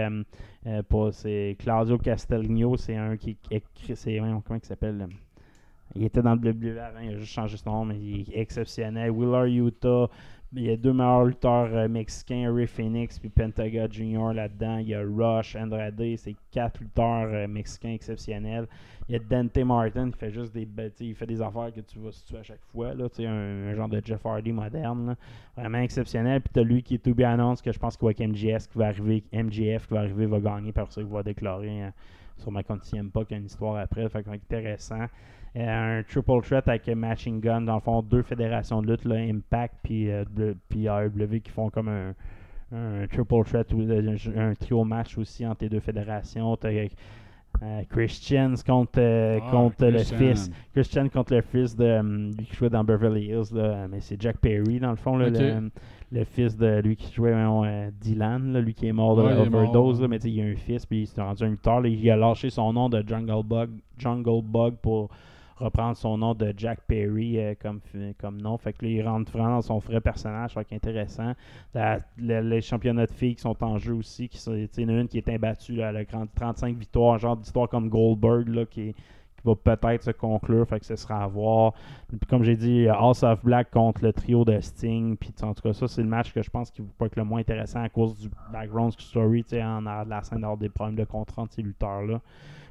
euh, 0.67 0.83
pas 0.83 1.13
c'est 1.13 1.57
Claudio 1.59 1.99
Castellino, 1.99 2.77
c'est 2.77 2.97
un 2.97 3.17
qui 3.17 3.37
écrit 3.51 3.97
c'est 3.97 4.19
comment 4.19 4.61
il 4.63 4.67
s'appelle 4.67 5.09
il 5.95 6.05
était 6.05 6.23
dans 6.23 6.35
le 6.35 6.51
WWE 6.51 6.79
avant, 6.79 7.01
il 7.01 7.15
a 7.15 7.19
juste 7.19 7.33
changé 7.33 7.57
son 7.57 7.71
nom, 7.71 7.85
mais 7.85 7.99
il 7.99 8.21
est 8.21 8.41
exceptionnel. 8.41 9.11
Willer 9.11 9.51
Utah, 9.53 10.09
il 10.53 10.65
y 10.65 10.71
a 10.71 10.77
deux 10.77 10.93
meilleurs 10.93 11.25
lutteurs 11.27 11.69
euh, 11.73 11.89
mexicains, 11.89 12.53
Ray 12.53 12.67
Phoenix 12.67 13.21
puis 13.21 13.29
Pentaga 13.29 13.89
Jr. 13.89 14.33
là-dedans. 14.35 14.79
Il 14.79 14.89
y 14.89 14.95
a 14.95 15.01
Rush, 15.01 15.55
Andrade, 15.55 16.03
c'est 16.17 16.35
quatre 16.51 16.81
lutteurs 16.81 17.29
euh, 17.33 17.47
mexicains 17.47 17.93
exceptionnels. 17.93 18.67
Il 19.09 19.13
y 19.13 19.17
a 19.17 19.21
Dante 19.21 19.57
Martin 19.59 20.11
qui 20.11 20.19
fait 20.19 20.31
juste 20.31 20.53
des 20.53 20.69
il 21.01 21.15
fait 21.15 21.27
des 21.27 21.41
affaires 21.41 21.73
que 21.73 21.81
tu 21.81 22.01
vas 22.01 22.11
situer 22.11 22.39
à 22.39 22.43
chaque 22.43 22.65
fois. 22.73 22.95
Là, 22.95 23.07
un, 23.21 23.69
un 23.69 23.75
genre 23.75 23.89
de 23.89 24.03
Jeff 24.05 24.27
Hardy 24.27 24.53
moderne. 24.53 25.17
Vraiment 25.57 25.79
exceptionnel. 25.79 26.41
Puis 26.41 26.51
t'as 26.53 26.63
lui 26.63 26.83
qui 26.83 26.95
est 26.95 26.99
to 26.99 27.15
be 27.15 27.23
announced 27.23 27.65
que 27.65 27.73
je 27.73 27.79
pense 27.79 27.97
qu'avec 27.97 28.19
MGS 28.19 28.67
qui 28.71 28.79
va 28.79 28.87
arriver, 28.89 29.23
MGF 29.33 29.87
qui 29.87 29.95
va 29.95 30.01
arriver 30.01 30.27
va 30.27 30.41
gagner 30.41 30.73
par 30.73 30.91
ça 30.93 31.01
qu'il 31.01 31.11
va 31.11 31.23
déclarer 31.23 31.83
hein, 31.83 31.93
sur 32.39 32.51
ma 32.51 32.65
compte 32.65 32.83
pas 33.13 33.25
qu'il 33.25 33.33
y 33.33 33.35
a 33.35 33.39
une 33.39 33.47
histoire 33.47 33.77
après. 33.77 34.09
Fait 34.09 34.25
que 34.25 34.31
intéressant. 34.31 35.07
Euh, 35.57 35.99
un 35.99 36.03
triple 36.05 36.41
threat 36.43 36.69
avec 36.69 36.87
Matching 36.89 37.41
Gun, 37.41 37.63
dans 37.63 37.75
le 37.75 37.81
fond, 37.81 38.03
deux 38.03 38.23
fédérations 38.23 38.83
de 38.83 38.93
lutte, 38.93 39.05
là, 39.05 39.17
Impact 39.17 39.75
puis, 39.83 40.11
euh, 40.11 40.25
puis 40.69 40.87
AEW 40.87 41.41
qui 41.43 41.51
font 41.51 41.71
comme 41.71 41.89
un, 41.89 42.15
un 42.73 43.07
triple 43.09 43.43
threat 43.45 43.73
ou 43.73 43.81
euh, 43.83 44.17
un, 44.37 44.51
un 44.51 44.55
trio 44.55 44.85
match 44.85 45.19
aussi 45.19 45.45
entre 45.45 45.65
les 45.65 45.69
deux 45.69 45.81
fédérations. 45.81 46.57
Euh, 47.63 47.83
Christians 47.91 48.55
contre, 48.65 49.01
euh, 49.01 49.39
Ah, 49.43 49.51
contre 49.51 49.87
le 49.87 49.99
fils. 49.99 50.51
Christian 50.73 51.09
contre 51.09 51.35
le 51.35 51.43
fils 51.43 51.75
de 51.77 51.85
euh, 51.85 52.31
lui 52.39 52.45
qui 52.47 52.55
jouait 52.55 52.71
dans 52.71 52.85
Beverly 52.85 53.27
Hills, 53.27 53.53
là, 53.53 53.87
mais 53.89 54.01
c'est 54.01 54.23
Jack 54.23 54.39
Perry 54.39 54.79
dans 54.79 54.91
le 54.91 54.97
fond, 54.97 55.17
là, 55.17 55.29
le, 55.29 55.71
le 56.13 56.25
fils 56.25 56.57
de 56.57 56.81
lui 56.81 56.95
qui 56.95 57.13
jouait 57.13 57.35
Dylan, 58.01 58.53
là, 58.53 58.61
lui 58.61 58.73
qui 58.73 58.87
est 58.87 58.93
mort 58.93 59.17
de 59.17 59.23
Ouais, 59.23 59.35
mort, 59.35 59.47
overdose, 59.63 60.01
mais 60.03 60.19
tu 60.21 60.29
sais, 60.29 60.31
il 60.31 60.41
a 60.43 60.45
un 60.45 60.55
fils, 60.55 60.87
puis 60.87 61.01
il 61.01 61.07
s'est 61.09 61.21
rendu 61.21 61.43
un 61.43 61.49
lutteur, 61.49 61.85
il 61.85 62.11
a 62.11 62.17
lâché 62.17 62.51
son 62.51 62.73
nom 62.73 62.89
de 62.89 63.03
Jungle 63.07 63.45
Bug, 63.45 63.71
Jungle 63.99 64.43
Bug 64.45 64.75
pour 64.81 65.11
reprendre 65.61 65.97
son 65.97 66.19
nom 66.19 66.35
de 66.35 66.53
Jack 66.57 66.81
Perry 66.87 67.39
euh, 67.39 67.55
comme, 67.61 67.81
comme 68.19 68.41
nom. 68.41 68.57
Fait 68.59 68.73
que 68.73 68.85
là, 68.85 68.91
il 68.91 69.03
rentre 69.07 69.31
vraiment 69.33 69.57
dans 69.57 69.63
son 69.63 69.79
vrai 69.79 70.01
personnage, 70.01 70.55
fait 70.55 70.67
intéressant. 70.73 71.33
La- 71.75 71.99
le- 72.17 72.41
les 72.41 72.61
championnats 72.61 73.07
de 73.07 73.13
filles 73.13 73.35
qui 73.37 73.43
sont 73.43 73.63
en 73.63 73.79
jeu 73.79 73.95
aussi, 73.95 74.29
qui 74.29 74.39
sont, 74.39 74.55
une 74.55 75.09
qui 75.09 75.19
est 75.19 75.29
imbattue, 75.29 75.77
là, 75.77 75.91
elle 75.91 75.97
a 75.99 76.05
30 76.05 76.31
35 76.35 76.77
victoires, 76.77 77.19
genre 77.19 77.37
d'histoire 77.37 77.69
comme 77.69 77.89
Goldberg, 77.89 78.49
là, 78.49 78.65
qui, 78.67 78.95
va 79.45 79.55
peut-être 79.55 80.03
se 80.03 80.11
conclure, 80.11 80.67
fait 80.69 80.81
que 80.81 80.87
ce 80.87 80.97
sera 80.97 81.23
à 81.25 81.27
voir. 81.27 81.73
Puis 82.09 82.19
comme 82.29 82.43
j'ai 82.43 82.57
dit, 82.57 82.89
House 82.89 83.23
of 83.23 83.45
Black 83.45 83.71
contre 83.71 84.05
le 84.05 84.13
trio 84.13 84.45
de 84.45 84.61
Sting, 84.61 85.17
puis 85.17 85.33
en 85.43 85.55
tout 85.55 85.63
cas, 85.63 85.73
ça, 85.73 85.89
c'est 85.89 86.03
le 86.03 86.09
match 86.09 86.33
que 86.33 86.43
je 86.43 86.51
pense 86.51 86.71
qui 86.71 86.83
va 86.99 87.07
être 87.07 87.17
le 87.17 87.25
moins 87.25 87.41
intéressant 87.41 87.83
à 87.83 87.89
cause 87.89 88.19
du 88.19 88.29
background 88.53 88.93
story, 88.99 89.45
tu 89.45 89.51
sais, 89.51 89.63
en 89.63 89.81
de 89.83 90.11
la 90.11 90.23
scène, 90.23 90.41
d'avoir 90.41 90.59
des 90.59 90.69
problèmes 90.69 90.97
de 90.97 91.05
contrat 91.05 91.43
entre 91.43 91.55
ces 91.55 91.63
lutteurs-là. 91.63 92.21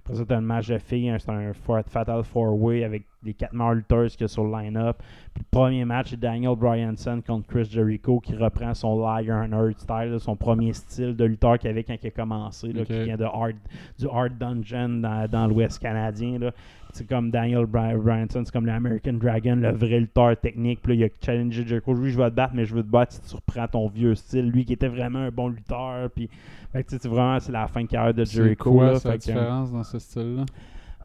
Après 0.09 0.17
ça, 0.17 0.25
t'as 0.25 0.35
le 0.37 0.41
match 0.41 0.67
de 0.67 0.79
filles, 0.79 1.15
c'est 1.19 1.29
un 1.29 1.53
fat- 1.53 1.83
Fatal 1.83 2.23
Four 2.23 2.59
Way 2.59 2.83
avec 2.83 3.05
les 3.23 3.33
quatre 3.33 3.53
meilleurs 3.53 3.73
lutteurs 3.73 4.07
qu'il 4.07 4.21
y 4.21 4.23
a 4.23 4.27
sur 4.29 4.43
le 4.45 4.51
line-up. 4.51 4.97
Puis 5.33 5.43
le 5.43 5.57
premier 5.57 5.83
match, 5.85 6.11
c'est 6.11 6.19
Daniel 6.19 6.55
Bryanson 6.55 7.21
contre 7.25 7.47
Chris 7.47 7.65
Jericho 7.69 8.19
qui 8.19 8.33
reprend 8.35 8.73
son 8.73 8.97
Lionheart 8.99 9.77
style, 9.79 10.11
là, 10.11 10.19
son 10.19 10.35
premier 10.35 10.71
style 10.73 11.15
de 11.15 11.25
lutteur 11.25 11.59
qu'il 11.59 11.69
avait 11.69 11.83
quand 11.83 11.95
il 12.01 12.07
a 12.07 12.11
commencé, 12.11 12.71
là, 12.71 12.85
qui 12.85 13.03
vient 13.03 13.17
de 13.17 13.25
hard, 13.25 13.55
du 13.97 14.07
Hard 14.07 14.37
Dungeon 14.37 15.01
dans, 15.01 15.27
dans 15.29 15.47
l'Ouest 15.47 15.79
canadien. 15.79 16.39
Là. 16.39 16.51
C'est 16.91 17.07
comme 17.07 17.29
Daniel 17.29 17.65
Bry- 17.65 17.95
Bryanson, 17.97 18.43
c'est 18.45 18.51
comme 18.51 18.65
l'American 18.65 19.13
Dragon, 19.13 19.55
le 19.57 19.71
vrai 19.71 19.99
lutteur 19.99 20.35
technique. 20.39 20.79
Puis 20.81 20.97
là, 20.97 21.05
il 21.05 21.11
a 21.11 21.13
challengé 21.23 21.67
Jericho. 21.67 21.93
Lui, 21.93 22.09
je 22.11 22.17
vais 22.17 22.29
te 22.31 22.35
battre, 22.35 22.53
mais 22.55 22.65
je 22.65 22.73
veux 22.73 22.81
te 22.83 22.89
battre 22.89 23.11
si 23.13 23.21
tu 23.21 23.35
reprends 23.35 23.67
ton 23.67 23.87
vieux 23.89 24.15
style. 24.15 24.49
Lui 24.49 24.65
qui 24.65 24.73
était 24.73 24.87
vraiment 24.87 25.19
un 25.19 25.29
bon 25.29 25.49
lutteur. 25.49 26.09
Puis, 26.09 26.29
fait 26.71 26.83
que, 26.83 26.89
tu 26.89 26.95
sais, 26.95 27.01
c'est 27.03 27.09
vraiment 27.09 27.39
c'est 27.39 27.51
la 27.51 27.67
fin 27.67 27.83
de 27.83 27.87
carrière 27.87 28.13
de 28.13 28.23
C'est 28.25 28.37
Jericho. 28.37 28.71
quoi 28.71 28.85
là, 28.93 28.95
sa 28.99 29.11
fait 29.11 29.17
que, 29.19 29.23
différence 29.25 29.71
dans 29.71 29.83
ce 29.83 29.99
style-là? 29.99 30.45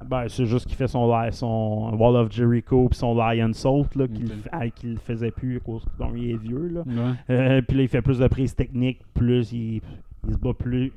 Ben, 0.08 0.28
c'est 0.28 0.47
juste 0.47 0.66
qu'il 0.66 0.76
fait 0.76 0.86
son, 0.89 1.12
son 1.33 1.97
Wall 1.99 2.16
of 2.16 2.31
Jericho 2.33 2.89
puis 2.89 2.99
son 2.99 3.15
Lion 3.15 3.52
Salt 3.52 3.94
là, 3.97 4.07
qu'il 4.08 4.26
Ok. 4.26 4.33
f- 4.33 4.49
qu'il 4.70 4.99
faisait 4.99 5.31
plus 5.31 5.57
à 5.57 5.60
cause 5.60 5.84
qu'il 5.84 6.16
il 6.16 6.31
est 6.31 6.36
vieux. 6.36 6.68
Là. 6.68 6.83
Ouais. 6.86 7.12
Euh, 7.31 7.62
puis 7.62 7.76
là, 7.76 7.83
il 7.84 7.89
fait 7.89 8.02
plus 8.02 8.18
de 8.18 8.26
prise 8.28 8.55
technique, 8.55 9.00
plus 9.15 9.52
il, 9.52 9.81
il 10.26 10.33
se 10.33 10.39
bat 10.39 10.52
plus 10.55 10.92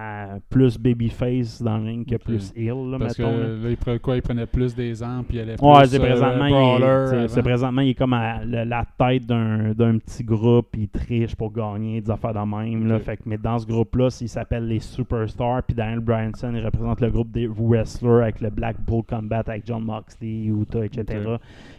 à 0.00 0.38
plus 0.48 0.78
babyface 0.78 1.60
dans 1.62 1.76
le 1.78 1.84
ring 1.84 2.08
que 2.08 2.16
plus 2.16 2.52
heel, 2.56 2.90
là, 2.90 2.98
Parce 2.98 3.16
que 3.16 3.22
mettons. 3.22 3.36
là. 3.36 3.48
là, 3.48 3.70
il 3.70 3.76
prenait 3.76 3.98
quoi? 3.98 4.16
Il 4.16 4.22
prenait 4.22 4.46
plus 4.46 4.74
des 4.74 5.02
ans, 5.02 5.24
puis 5.26 5.38
il 5.38 5.40
allait 5.40 5.56
plus 5.56 5.66
Ouais, 5.66 5.84
c'est 5.86 5.96
euh, 6.00 6.04
présentement, 6.06 6.46
il 6.46 6.50
brawler 6.52 7.24
est, 7.24 7.28
c'est- 7.28 7.42
présentement, 7.42 7.80
il 7.82 7.88
est 7.90 7.94
comme 7.94 8.12
à 8.12 8.44
la, 8.44 8.64
la 8.64 8.84
tête 8.98 9.26
d'un, 9.26 9.72
d'un 9.72 9.98
petit 9.98 10.22
groupe, 10.24 10.68
il 10.76 10.88
triche 10.88 11.34
pour 11.34 11.52
gagner 11.52 12.00
des 12.00 12.10
affaires 12.10 12.34
de 12.34 12.38
même. 12.38 12.86
Là, 12.86 12.98
fait 13.00 13.16
que, 13.16 13.22
mais 13.26 13.38
dans 13.38 13.58
ce 13.58 13.66
groupe-là, 13.66 14.08
il 14.20 14.28
s'appelle 14.28 14.66
les 14.68 14.80
Superstars, 14.80 15.62
puis 15.64 15.74
Daniel 15.74 16.00
Bryanson, 16.00 16.52
il 16.54 16.64
représente 16.64 17.00
le 17.00 17.10
groupe 17.10 17.30
des 17.30 17.46
wrestlers 17.48 18.22
avec 18.22 18.40
le 18.40 18.50
Black 18.50 18.76
Bull 18.80 19.02
Combat 19.08 19.42
avec 19.46 19.66
John 19.66 19.82
Moxley, 19.84 20.44
Utah, 20.44 20.84
etc. 20.84 21.04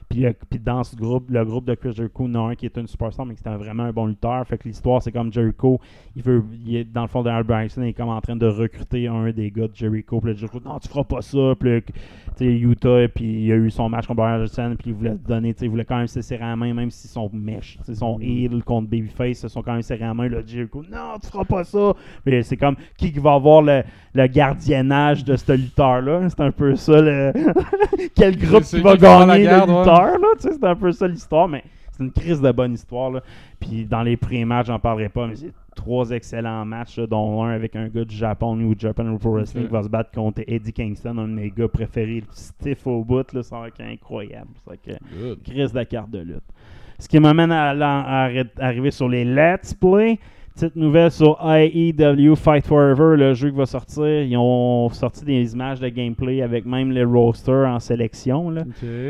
Puis, 0.10 0.26
euh, 0.26 0.34
puis 0.50 0.60
dans 0.60 0.84
ce 0.84 0.96
groupe, 0.96 1.30
le 1.30 1.46
groupe 1.46 1.66
de 1.66 1.76
Chris 1.76 1.94
Jericho, 1.94 2.26
il 2.28 2.34
y 2.34 2.38
en 2.38 2.48
a 2.48 2.52
un 2.52 2.56
qui 2.56 2.66
est 2.66 2.76
une 2.78 2.88
superstar, 2.88 3.28
mais 3.28 3.36
qui 3.36 3.48
est 3.48 3.56
vraiment 3.58 3.84
un 3.84 3.94
bon 3.94 4.08
lutteur. 4.08 4.46
Fait 4.48 4.58
que 4.58 4.68
l'histoire, 4.68 5.04
c'est 5.04 5.12
comme 5.12 5.32
Jericho, 5.32 5.80
il 6.16 6.24
veut, 6.24 6.44
il 6.66 6.78
est, 6.78 6.84
dans 6.84 7.04
le 7.04 7.08
fond, 7.08 7.22
Daniel 7.22 7.44
Bryanson 7.44 7.84
il 7.84 7.90
est 7.90 7.94
comme 7.94 8.10
en 8.10 8.20
train 8.20 8.36
de 8.36 8.48
recruter 8.48 9.08
un 9.08 9.30
des 9.32 9.52
gars 9.52 9.68
de 9.68 9.76
Jericho. 9.76 10.20
Puis 10.20 10.32
là, 10.32 10.36
Jericho, 10.36 10.60
non, 10.66 10.80
tu 10.80 10.88
feras 10.88 11.04
pas 11.04 11.22
ça. 11.22 11.54
Puis 11.60 11.84
Utah, 12.46 13.08
puis 13.14 13.46
il 13.46 13.52
a 13.52 13.56
eu 13.56 13.70
son 13.70 13.90
match 13.90 14.08
contre 14.08 14.18
Bryanson, 14.18 14.76
puis 14.78 14.92
il 14.92 14.94
voulait 14.94 15.16
donner, 15.28 15.56
il 15.62 15.70
voulait 15.70 15.86
quand 15.86 15.98
même 15.98 16.08
se 16.08 16.22
serrer 16.22 16.46
la 16.46 16.56
main, 16.56 16.74
même 16.74 16.92
s'ils 16.92 17.10
sont 17.10 17.30
mèches. 17.34 17.78
Ils 17.88 17.96
sont 17.96 18.20
heel 18.20 18.64
contre 18.64 18.90
Babyface, 18.90 19.44
ils 19.44 19.50
sont 19.50 19.62
quand 19.62 19.74
même 19.74 19.82
serrés 19.82 20.02
la 20.02 20.14
main. 20.14 20.30
Là, 20.30 20.40
Jericho, 20.46 20.84
non, 20.92 21.20
tu 21.22 21.28
feras 21.28 21.46
pas 21.46 21.64
ça. 21.64 21.94
Puis 22.26 22.44
c'est 22.44 22.58
comme 22.58 22.76
qui 22.98 23.12
va 23.12 23.34
avoir 23.34 23.62
le, 23.62 23.84
le 24.14 24.28
gardiennage 24.28 25.24
de 25.24 25.36
ce 25.36 25.52
lutteur-là? 25.52 26.30
C'est 26.30 26.42
un 26.42 26.52
peu 26.52 26.76
ça, 26.76 27.02
le... 27.02 27.34
quel 28.16 28.38
groupe 28.38 28.64
qui 28.64 28.82
va 28.82 28.96
gagner 28.96 29.44
le 29.44 29.50
ouais. 29.50 29.60
lutteur, 29.60 30.18
sais, 30.40 30.52
c'est 30.54 30.64
un 30.64 30.76
peu 30.76 30.92
ça 30.92 31.08
l'histoire, 31.08 31.48
mais 31.48 31.64
c'est 32.00 32.04
une 32.06 32.12
crise 32.12 32.42
de 32.42 32.52
bonne 32.52 32.74
histoire, 32.74 33.12
là. 33.12 33.22
Puis 33.60 33.86
dans 33.86 34.02
les 34.04 34.18
pré-matchs, 34.18 34.68
j'en 34.68 34.80
parlerai 34.80 35.10
pas, 35.10 35.28
mais 35.28 35.36
c'est 35.36 35.52
trois 35.76 36.10
excellents 36.12 36.66
matchs, 36.66 36.98
là, 36.98 37.08
dont 37.08 37.44
un 37.44 37.52
avec 37.52 37.76
un 37.76 37.88
gars 37.90 38.04
du 38.06 38.16
Japon, 38.16 38.56
New 38.56 38.74
Japan 38.78 39.16
Pro 39.18 39.32
Wrestling, 39.34 39.66
qui 39.68 39.74
va 39.74 39.84
se 39.84 39.90
battre 39.90 40.12
contre 40.12 40.42
Eddie 40.48 40.74
Kingston, 40.74 41.18
un 41.18 41.28
de 41.28 41.34
mes 41.34 41.50
gars 41.52 41.68
préférés, 41.68 42.24
stiff 42.32 42.88
au 42.88 43.04
bout, 43.04 43.32
là, 43.34 43.44
ça 43.44 43.60
va 43.60 43.68
être 43.68 43.82
incroyable. 43.82 44.50
Ça 44.66 44.74
crise 45.44 45.72
de 45.74 45.84
carte 45.84 46.10
de 46.10 46.20
lutte. 46.20 46.44
Ce 46.98 47.08
qui 47.08 47.20
m'amène 47.20 47.52
à, 47.52 47.74
la- 47.74 48.30
arriver 48.60 48.92
sur 48.92 49.08
les 49.08 49.24
Let's 49.24 49.74
Play. 49.74 50.20
Petite 50.60 50.76
nouvelle 50.76 51.10
sur 51.10 51.40
AEW 51.42 52.36
Fight 52.36 52.68
Forever, 52.68 53.16
le 53.16 53.34
jeu 53.34 53.50
qui 53.50 53.56
va 53.56 53.66
sortir. 53.66 54.24
Ils 54.24 54.36
ont 54.36 54.90
sorti 54.90 55.24
des 55.24 55.54
images 55.54 55.80
de 55.80 55.88
gameplay 55.88 56.42
avec 56.42 56.66
même 56.66 56.92
les 56.92 57.06
rosters 57.06 57.66
en 57.66 57.80
sélection. 57.80 58.50
Là. 58.50 58.66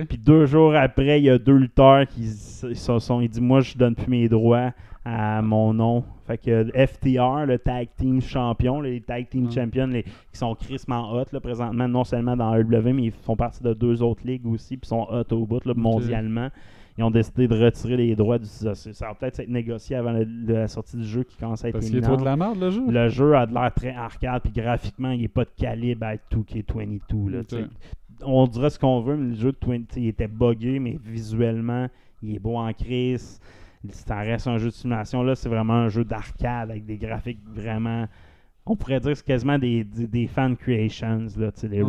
Puis 0.08 0.20
deux 0.20 0.46
jours 0.46 0.76
après, 0.76 1.20
il 1.20 1.26
y 1.26 1.30
a 1.32 1.40
deux 1.40 1.56
lutteurs 1.56 2.06
qui 2.06 2.28
se 2.28 3.00
sont. 3.00 3.20
Ils 3.22 3.30
disent 3.30 3.42
Moi, 3.42 3.62
je 3.62 3.76
donne 3.76 3.96
plus 3.96 4.12
mes 4.12 4.30
droits 4.30 4.74
à 5.04 5.42
mon 5.42 5.74
nom. 5.74 6.04
Fait 6.28 6.38
que 6.38 6.66
FTR, 6.66 7.48
le 7.48 7.58
Tag 7.58 7.88
Team 7.98 8.22
Champion, 8.22 8.82
les 8.82 9.02
Tag 9.02 9.28
Team 9.28 9.46
Mm. 9.46 9.52
Champions, 9.52 9.88
les, 9.88 10.04
qui 10.04 10.38
sont 10.38 10.54
crissement 10.54 11.12
hot 11.12 11.26
là, 11.32 11.40
présentement, 11.40 11.88
non 11.88 12.04
seulement 12.04 12.38
dans 12.38 12.54
AEW, 12.54 12.94
mais 12.94 13.06
ils 13.06 13.12
font 13.12 13.36
partie 13.36 13.64
de 13.64 13.74
deux 13.74 14.04
autres 14.04 14.22
ligues 14.24 14.46
aussi, 14.46 14.78
puis 14.78 14.88
sont 14.88 15.08
hot 15.10 15.34
au 15.34 15.48
bout 15.48 15.66
là, 15.66 15.74
mondialement. 15.76 16.50
Ils 17.00 17.04
ont 17.04 17.12
décidé 17.12 17.48
de 17.48 17.56
retirer 17.58 17.96
les 17.96 18.14
droits 18.14 18.38
du. 18.38 18.46
Ça, 18.46 18.76
ça 18.76 19.08
va 19.08 19.14
peut-être 19.16 19.40
être 19.40 19.48
négocié 19.48 19.96
avant 19.96 20.12
la, 20.12 20.26
la 20.26 20.68
sortie 20.68 20.98
du 20.98 21.06
jeu 21.06 21.24
qui 21.24 21.38
commence 21.38 21.64
à 21.64 21.70
être 21.70 21.74
Parce 21.76 21.86
qu'il 21.86 21.96
est 21.96 22.02
trop 22.02 22.18
de 22.18 22.26
la 22.26 22.36
merde, 22.36 22.60
le 22.60 22.70
jeu. 22.72 22.82
Le 22.92 23.08
jeu 23.08 23.38
a 23.38 23.46
de 23.46 23.54
l'air 23.54 23.74
très 23.74 23.96
arcade, 23.96 24.42
puis 24.44 24.52
graphiquement, 24.52 25.12
il 25.12 25.22
n'est 25.22 25.30
pas 25.30 25.46
de 25.46 25.50
calibre 25.58 26.06
à 26.06 26.16
être 26.16 26.26
2K22. 26.30 27.30
Là, 27.30 27.40
Ok. 27.40 27.48
tu 27.48 27.56
sais. 27.56 27.64
On 28.22 28.46
dirait 28.48 28.70
ce 28.70 28.78
qu'on 28.78 29.00
veut, 29.00 29.16
mais 29.16 29.30
le 29.30 29.36
jeu 29.36 29.54
de 29.54 29.58
20, 29.66 29.78
tu 29.78 29.86
sais, 29.92 30.02
il 30.02 30.08
était 30.10 30.28
buggé, 30.28 30.80
mais 30.80 31.00
visuellement, 31.02 31.88
il 32.22 32.36
est 32.36 32.40
beau 32.40 32.58
en 32.58 32.74
crise. 32.74 33.40
Ça 33.92 34.18
reste 34.18 34.48
un 34.48 34.58
jeu 34.58 34.66
de 34.68 34.74
simulation. 34.74 35.24
Là, 35.24 35.36
c'est 35.36 35.48
vraiment 35.48 35.76
un 35.76 35.88
jeu 35.88 36.04
d'arcade 36.04 36.70
avec 36.70 36.86
des 36.86 36.98
graphiques 36.98 37.40
vraiment. 37.48 38.08
On 38.72 38.76
pourrait 38.76 39.00
dire 39.00 39.12
que 39.12 39.18
c'est 39.18 39.26
quasiment 39.26 39.58
des, 39.58 39.84
des, 39.84 40.06
des 40.08 40.28
fan 40.28 40.56
creations, 40.56 41.26
là, 41.38 41.50
les. 41.64 41.82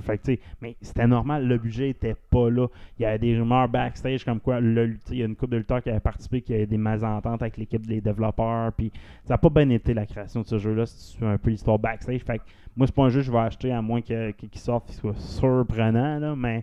Fait 0.00 0.18
que, 0.18 0.40
mais 0.62 0.76
c'était 0.80 1.06
normal, 1.08 1.46
le 1.48 1.58
budget 1.58 1.90
était 1.90 2.14
pas 2.30 2.48
là. 2.48 2.68
Il 2.98 3.02
y 3.02 3.06
avait 3.06 3.18
des 3.18 3.36
rumeurs 3.38 3.68
backstage 3.68 4.24
comme 4.24 4.38
quoi 4.38 4.60
le, 4.60 4.96
il 5.10 5.16
y 5.18 5.22
a 5.22 5.26
une 5.26 5.34
couple 5.34 5.52
de 5.52 5.56
lutteurs 5.58 5.82
qui 5.82 5.90
avaient 5.90 5.98
participé, 6.00 6.40
qui 6.40 6.54
avait 6.54 6.66
des 6.66 6.78
mésententes 6.78 7.42
avec 7.42 7.56
l'équipe 7.56 7.84
des 7.84 8.00
développeurs. 8.00 8.72
Puis 8.72 8.92
ça 9.24 9.34
n'a 9.34 9.38
pas 9.38 9.50
bien 9.50 9.68
été 9.70 9.92
la 9.94 10.06
création 10.06 10.42
de 10.42 10.46
ce 10.46 10.58
jeu-là, 10.58 10.86
si 10.86 10.96
tu 11.12 11.16
suis 11.16 11.26
un 11.26 11.36
peu 11.38 11.50
l'histoire 11.50 11.78
backstage. 11.78 12.22
Fait 12.22 12.38
que 12.38 12.44
moi, 12.76 12.86
c'est 12.86 12.94
pas 12.94 13.02
un 13.02 13.08
jeu 13.08 13.18
que 13.20 13.26
je 13.26 13.32
vais 13.32 13.38
acheter 13.38 13.72
à 13.72 13.82
moins 13.82 14.00
que- 14.00 14.30
que- 14.30 14.46
qu'il 14.46 14.60
sorte, 14.60 14.86
qu'il 14.86 14.94
soit 14.94 15.18
surprenant, 15.18 16.20
là, 16.20 16.36
mais 16.36 16.62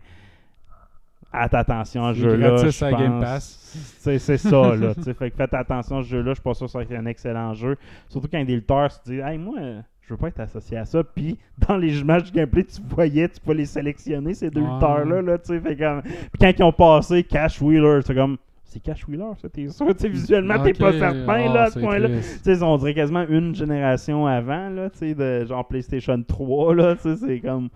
faites 1.42 1.54
attention 1.54 2.06
à 2.06 2.14
ce 2.14 2.20
C'est 2.22 2.26
jeu-là. 2.30 2.50
gratis 2.50 2.84
à 2.84 2.94
Game. 2.94 3.20
Pass. 3.20 3.62
C'est 4.00 4.20
c'est 4.20 4.38
ça, 4.38 4.76
là. 4.76 4.94
fait 4.94 5.32
que 5.32 5.36
faites 5.36 5.54
attention 5.54 6.00
à 6.00 6.04
ce 6.04 6.08
jeu-là. 6.10 6.30
Je 6.32 6.36
suis 6.36 6.44
pas 6.44 6.54
sûr 6.54 6.72
que 6.72 6.78
être 6.80 6.92
un 6.94 7.06
excellent 7.06 7.54
jeu. 7.54 7.78
Surtout 8.08 8.28
quand 8.32 8.44
des 8.44 8.56
lutteurs 8.56 8.92
se 8.92 9.00
disent 9.04 9.22
Hey, 9.22 9.38
moi, 9.38 9.58
je 10.02 10.14
veux 10.14 10.18
pas 10.18 10.28
être 10.30 10.40
associé 10.40 10.78
à 10.78 10.86
ça. 10.86 11.04
Puis 11.04 11.38
dans 11.68 11.78
les 11.78 12.04
matchs 12.04 12.32
de 12.32 12.36
gameplay, 12.38 12.64
tu 12.64 12.82
voyais, 12.88 13.28
tu 13.28 13.40
peux 13.42 13.54
les 13.54 13.66
sélectionner, 13.66 14.34
ces 14.34 14.50
deux 14.50 14.62
lutteurs-là. 14.62 15.22
Là, 15.22 15.38
tu 15.40 15.48
sais. 15.48 15.60
fait 15.60 15.76
comme... 15.76 16.02
Puis 16.04 16.40
quand 16.40 16.52
ils 16.58 16.64
ont 16.64 16.72
passé 16.72 17.24
Cash 17.24 17.62
Wheeler, 17.62 18.02
c'est 18.06 18.14
comme 18.16 18.38
C'est 18.64 18.80
Cash 18.82 19.08
Wheeler, 19.08 19.32
ça, 19.42 19.50
t'es 19.50 19.68
sûr? 19.70 19.88
Tu 19.88 19.94
sais, 19.98 20.10
visuellement, 20.10 20.60
t'es 20.64 20.72
Ok, 20.72 20.78
pas 20.80 20.92
certain, 20.94 21.46
ah, 21.50 21.54
là, 21.54 21.64
à 21.64 21.68
ce 21.68 21.74
c'est 21.74 21.80
point-là. 21.82 22.08
triste. 22.10 22.44
Tu 22.46 22.56
sais, 22.56 22.64
on 22.64 22.78
dirait 22.78 22.94
quasiment 22.94 23.26
une 23.28 23.56
génération 23.56 24.28
avant, 24.28 24.70
là, 24.70 24.90
tu 24.92 25.00
sais, 25.00 25.16
de 25.16 25.46
genre 25.46 25.68
PlayStation 25.68 26.22
3, 26.28 26.76
là, 26.76 26.96
tu 26.96 27.02
sais, 27.02 27.16
c'est 27.16 27.40
comme... 27.40 27.70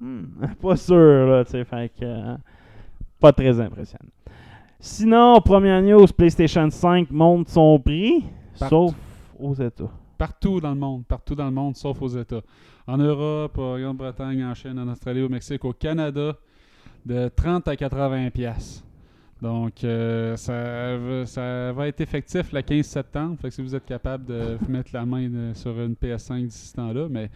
hmm, 0.00 0.24
pas 0.62 0.76
sûr, 0.76 1.26
là, 1.26 1.44
tu 1.44 1.50
sais, 1.52 1.64
fait 1.64 1.90
que... 1.98 2.04
euh, 2.04 2.36
pas 3.20 3.32
très 3.32 3.58
impressionnant. 3.60 4.10
Sinon, 4.78 5.40
première 5.40 5.82
news, 5.82 6.06
PlayStation 6.16 6.68
5 6.70 7.10
monte 7.10 7.48
son 7.48 7.78
prix, 7.78 8.24
Partout. 8.58 8.88
sauf 8.88 8.94
aux 9.38 9.54
États. 9.54 9.90
Partout 10.18 10.60
dans 10.60 10.70
le 10.70 10.76
monde, 10.80 11.04
partout 11.06 11.34
dans 11.34 11.46
le 11.46 11.50
monde, 11.50 11.76
sauf 11.76 12.00
aux 12.00 12.08
États. 12.08 12.42
En 12.86 12.96
Europe, 12.98 13.58
en 13.58 13.78
Grande-Bretagne, 13.78 14.44
en 14.44 14.54
Chine, 14.54 14.78
en 14.78 14.88
Australie, 14.88 15.22
au 15.22 15.28
Mexique, 15.28 15.64
au 15.64 15.72
Canada, 15.72 16.36
de 17.04 17.28
30 17.34 17.68
à 17.68 17.76
80 17.76 18.30
pièces. 18.30 18.82
Donc, 19.42 19.84
euh, 19.84 20.34
ça, 20.36 20.96
va- 20.96 21.26
ça 21.26 21.72
va 21.72 21.88
être 21.88 22.00
effectif 22.00 22.52
le 22.52 22.62
15 22.62 22.86
septembre. 22.86 23.36
Fait 23.40 23.48
que 23.48 23.54
si 23.54 23.62
vous 23.62 23.74
êtes 23.74 23.84
capable 23.84 24.24
de 24.26 24.56
mettre 24.68 24.90
la 24.94 25.04
main 25.04 25.28
de- 25.28 25.52
sur 25.54 25.78
une 25.80 25.94
PS5 25.94 26.44
d'ici 26.46 26.68
ce 26.68 26.74
temps-là, 26.74 27.06
mais 27.10 27.30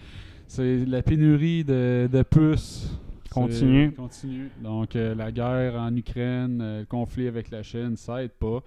c'est 0.47 0.85
la 0.87 1.03
pénurie 1.03 1.63
de, 1.65 2.09
de 2.11 2.23
puces. 2.23 2.91
Continue. 3.31 3.93
Continue. 3.93 4.51
Donc, 4.63 4.97
euh, 4.97 5.15
la 5.15 5.31
guerre 5.31 5.77
en 5.77 5.95
Ukraine, 5.95 6.61
euh, 6.61 6.81
le 6.81 6.87
conflit 6.87 7.29
avec 7.29 7.51
la 7.51 7.63
Chine, 7.63 7.97
ça 7.97 8.23
aide 8.23 8.33
pas. 8.33 8.63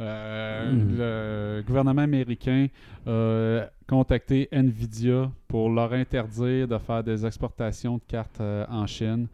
Euh, 0.00 0.72
Mhm. 0.72 0.96
Le 0.98 1.62
gouvernement 1.66 2.02
américain 2.02 2.68
a 3.06 3.68
contacté 3.86 4.48
Nvidia 4.50 5.30
pour 5.46 5.70
leur 5.70 5.92
interdire 5.92 6.66
de 6.66 6.78
faire 6.78 7.04
des 7.04 7.24
exportations 7.24 7.96
de 7.96 8.02
cartes 8.08 8.40
en 8.40 8.86
Chine. 8.86 9.28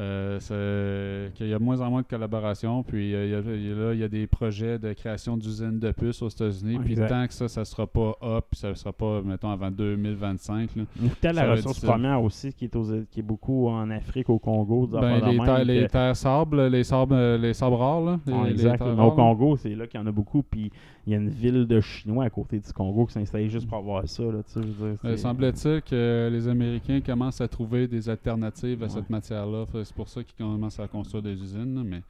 Euh, 0.00 1.28
qu'il 1.34 1.46
y 1.48 1.54
a 1.54 1.58
moins 1.58 1.80
en 1.80 1.88
moins 1.90 2.02
de 2.02 2.06
collaboration, 2.06 2.82
puis 2.82 3.14
euh, 3.14 3.26
il 3.26 3.30
y 3.30 3.34
a, 3.34 3.40
là, 3.86 3.92
il 3.94 4.00
y 4.00 4.02
a 4.02 4.08
des 4.08 4.26
projets 4.26 4.78
de 4.78 4.92
création 4.92 5.36
d'usines 5.36 5.78
de 5.78 5.92
puces 5.92 6.20
aux 6.22 6.28
États-Unis, 6.28 6.78
puis 6.84 6.96
tant 6.96 7.26
que 7.26 7.32
ça, 7.32 7.46
ça 7.48 7.64
sera 7.64 7.86
pas 7.86 8.12
up, 8.22 8.44
ça 8.52 8.74
sera 8.74 8.92
pas, 8.92 9.22
mettons, 9.22 9.50
avant 9.50 9.70
2025, 9.70 10.76
là, 10.76 10.82
telle 11.20 11.36
la 11.36 11.52
ressource 11.52 11.80
première 11.80 12.22
aussi, 12.22 12.52
qui 12.52 12.64
est, 12.64 12.76
aux- 12.76 13.04
qui 13.10 13.20
est 13.20 13.22
beaucoup 13.22 13.68
en 13.68 13.88
Afrique, 13.90 14.28
au 14.30 14.38
Congo, 14.38 14.86
ben, 14.88 15.20
les, 15.30 15.38
terres, 15.38 15.64
les 15.64 15.86
que- 15.86 15.92
terres 15.92 16.16
sables, 16.16 16.66
les 16.66 16.84
sables, 16.84 17.14
euh, 17.14 17.38
les 17.38 17.54
sabres 17.54 17.78
rares, 17.78 18.00
là, 18.00 18.20
les- 18.26 18.32
les 18.44 18.50
exact. 18.50 18.82
Mais 18.84 19.02
au. 19.02 19.12
Congo, 19.12 19.56
c'est 19.56 19.74
là 19.74 19.86
qu'il 19.86 20.00
y 20.00 20.02
en 20.02 20.06
a 20.06 20.12
beaucoup. 20.12 20.42
Puis 20.42 20.70
il 21.06 21.12
y 21.12 21.16
a 21.16 21.18
une 21.18 21.28
ville 21.28 21.66
de 21.66 21.80
Chinois 21.80 22.24
à 22.24 22.30
côté 22.30 22.58
du 22.58 22.72
Congo 22.72 23.06
qui 23.06 23.12
s'est 23.12 23.20
installée 23.20 23.48
juste 23.48 23.68
pour 23.68 23.78
avoir 23.78 24.06
ça. 24.08 24.22
Là, 24.24 24.40
je 24.54 24.60
veux 24.60 24.90
dire, 24.92 24.98
Euh, 25.04 25.16
Semble-t-il 25.16 25.82
que 25.82 26.28
les 26.32 26.48
Américains 26.48 27.00
commencent 27.00 27.40
à 27.40 27.48
trouver 27.48 27.86
des 27.86 28.08
alternatives 28.08 28.82
à 28.82 28.86
Ouais. 28.86 28.90
cette 28.90 29.08
matière-là. 29.10 29.66
C'est 29.84 29.94
pour 29.94 30.08
ça 30.08 30.22
qu'ils 30.22 30.34
commencent 30.36 30.80
à 30.80 30.88
construire 30.88 31.22
des 31.22 31.32
usines. 31.34 31.82
Mais 31.84 32.02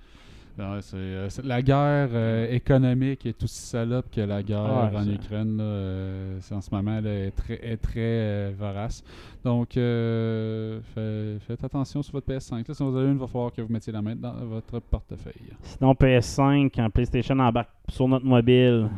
non, 0.56 0.78
euh, 0.94 1.28
c'est- 1.30 1.44
la 1.44 1.60
guerre 1.62 2.08
euh, 2.12 2.48
économique 2.52 3.26
est 3.26 3.42
aussi 3.42 3.60
salope 3.60 4.06
que 4.14 4.20
la 4.20 4.40
guerre 4.42 4.90
Ouais, 4.92 4.96
en 4.98 5.08
Ukraine. 5.08 5.56
là, 5.56 5.64
euh, 5.64 6.38
en 6.52 6.60
ce 6.60 6.70
moment 6.72 6.96
elle 6.98 7.06
est 7.08 7.30
très, 7.32 7.54
est 7.54 7.76
très 7.76 7.92
euh, 7.98 8.52
vorace. 8.56 9.02
Donc, 9.44 9.76
euh, 9.76 10.80
fait- 10.94 11.38
faites 11.44 11.64
attention 11.64 12.02
sur 12.02 12.12
votre 12.12 12.26
PS5. 12.26 12.66
Là, 12.68 12.74
si 12.74 12.82
vous 12.82 12.96
avez 12.96 13.06
une, 13.08 13.14
il 13.14 13.18
va 13.18 13.26
falloir 13.26 13.52
que 13.52 13.62
vous 13.62 13.72
mettiez 13.72 13.92
la 13.92 14.00
main 14.02 14.14
dans 14.14 14.32
votre 14.44 14.78
portefeuille. 14.80 15.52
Sinon, 15.62 15.92
PS5, 15.94 16.70
quand 16.74 16.88
PlayStation 16.90 17.38
embarque 17.38 17.70
sur 17.88 18.06
notre 18.08 18.24
mobile. 18.24 18.88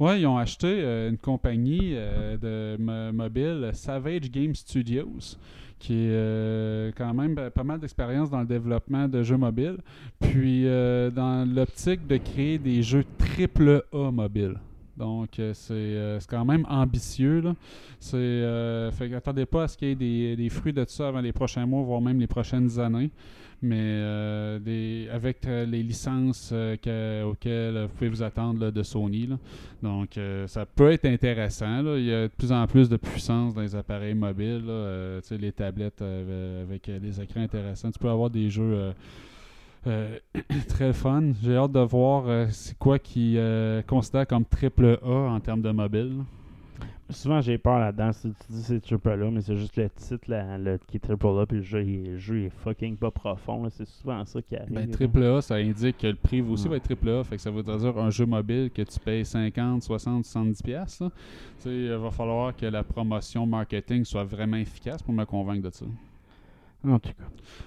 Ouais, 0.00 0.20
ils 0.20 0.26
ont 0.26 0.38
acheté 0.38 0.66
euh, 0.68 1.10
une 1.10 1.18
compagnie 1.18 1.92
euh, 1.94 2.36
de 2.36 2.80
mo- 2.80 3.12
mobile, 3.12 3.70
Savage 3.72 4.30
Game 4.30 4.54
Studios, 4.54 5.36
qui 5.78 5.94
est 5.94 6.10
euh, 6.10 6.90
quand 6.96 7.14
même 7.14 7.34
ben, 7.34 7.50
pas 7.50 7.64
mal 7.64 7.78
d'expérience 7.78 8.30
dans 8.30 8.40
le 8.40 8.46
développement 8.46 9.08
de 9.08 9.22
jeux 9.22 9.36
mobiles, 9.36 9.78
puis 10.20 10.66
euh, 10.66 11.10
dans 11.10 11.48
l'optique 11.48 12.06
de 12.06 12.16
créer 12.16 12.58
des 12.58 12.82
jeux 12.82 13.04
triple 13.18 13.84
A 13.92 14.10
mobiles. 14.10 14.56
Donc, 14.98 15.38
euh, 15.38 15.54
c'est 15.54 16.26
quand 16.28 16.44
même 16.44 16.66
ambitieux. 16.68 17.40
Là. 17.40 17.54
Euh, 18.14 18.90
fait 18.90 19.08
qu'attendez 19.08 19.46
pas 19.46 19.64
à 19.64 19.68
ce 19.68 19.78
qu'il 19.78 19.88
y 19.88 19.90
ait 19.92 19.94
des, 19.94 20.36
des 20.36 20.48
fruits 20.48 20.72
de 20.72 20.84
ça 20.88 21.08
avant 21.08 21.20
les 21.20 21.32
prochains 21.32 21.64
mois, 21.66 21.82
voire 21.82 22.00
même 22.00 22.18
les 22.18 22.26
prochaines 22.26 22.80
années. 22.80 23.10
Mais 23.60 23.80
euh, 23.80 25.08
avec 25.12 25.44
euh, 25.46 25.66
les 25.66 25.82
licences 25.82 26.50
euh, 26.52 26.76
que- 26.76 27.24
auxquelles 27.24 27.82
vous 27.82 27.88
pouvez 27.88 28.08
vous 28.08 28.22
attendre 28.22 28.70
de 28.70 28.82
Sony. 28.82 29.28
Donc, 29.82 30.18
ça 30.46 30.64
peut 30.66 30.92
être 30.92 31.04
intéressant. 31.06 31.96
Il 31.96 32.04
y 32.04 32.12
a 32.12 32.22
de 32.28 32.32
plus 32.32 32.52
en 32.52 32.66
plus 32.66 32.88
de 32.88 32.96
puissance 32.96 33.54
dans 33.54 33.60
les 33.62 33.74
appareils 33.74 34.14
mobiles. 34.14 34.64
les 35.30 35.52
tablettes 35.52 36.02
avec 36.02 36.90
des 37.00 37.20
écrans 37.20 37.40
intéressants. 37.42 37.90
Tu 37.90 37.98
peux 37.98 38.08
avoir 38.10 38.30
des 38.30 38.50
jeux 38.50 38.92
très 40.68 40.92
fun. 40.92 41.32
J'ai 41.42 41.56
hâte 41.56 41.72
de 41.72 41.80
voir 41.80 42.48
c'est 42.50 42.76
quoi 42.76 42.98
qui 42.98 43.38
considère 43.86 44.26
comme 44.26 44.44
triple 44.44 44.98
A 45.04 45.30
en 45.30 45.40
termes 45.40 45.62
de 45.62 45.70
mobile. 45.70 46.24
Souvent, 47.10 47.40
j'ai 47.40 47.56
peur 47.56 47.78
là-dedans. 47.78 48.12
Si 48.12 48.28
tu 48.30 48.52
dis 48.52 48.62
c'est 48.62 48.80
triple 48.80 49.08
A, 49.10 49.30
mais 49.30 49.40
c'est 49.40 49.56
juste 49.56 49.76
le 49.76 49.88
titre 49.88 50.30
là, 50.30 50.58
le- 50.58 50.78
qui 50.86 50.98
est 50.98 51.00
triple 51.00 51.26
A, 51.26 51.46
puis 51.46 51.56
le 51.58 51.62
jeu, 51.62 51.82
il, 51.82 52.04
le 52.12 52.16
jeu 52.18 52.42
est 52.44 52.50
fucking 52.50 52.98
pas 52.98 53.10
profond. 53.10 53.62
là. 53.64 53.70
C'est 53.70 53.86
souvent 53.86 54.22
ça 54.26 54.42
qui 54.42 54.54
arrive. 54.56 54.72
Ben, 54.74 54.90
triple 54.90 55.22
A, 55.22 55.40
ça 55.40 55.54
indique 55.54 55.96
que 55.98 56.06
le 56.08 56.16
prix 56.16 56.42
aussi 56.42 56.64
Ouais. 56.64 56.70
va 56.72 56.76
être 56.76 56.82
triple 56.84 57.08
A. 57.08 57.24
Fait 57.24 57.36
que 57.36 57.42
ça 57.42 57.50
voudrait 57.50 57.78
dire 57.78 57.96
un 57.96 58.10
jeu 58.10 58.26
mobile 58.26 58.70
que 58.70 58.82
tu 58.82 59.00
payes 59.00 59.24
50, 59.24 59.82
60, 59.82 60.24
70 60.26 60.62
pièces. 60.62 61.02
Il 61.64 61.88
va 61.92 62.10
falloir 62.10 62.54
que 62.54 62.66
la 62.66 62.84
promotion 62.84 63.46
marketing 63.46 64.04
soit 64.04 64.24
vraiment 64.24 64.58
efficace 64.58 65.02
pour 65.02 65.14
me 65.14 65.24
convaincre 65.24 65.62
de 65.62 65.70
ça. 65.74 65.86
En 66.86 66.98
tout 66.98 67.08
cas. 67.10 67.24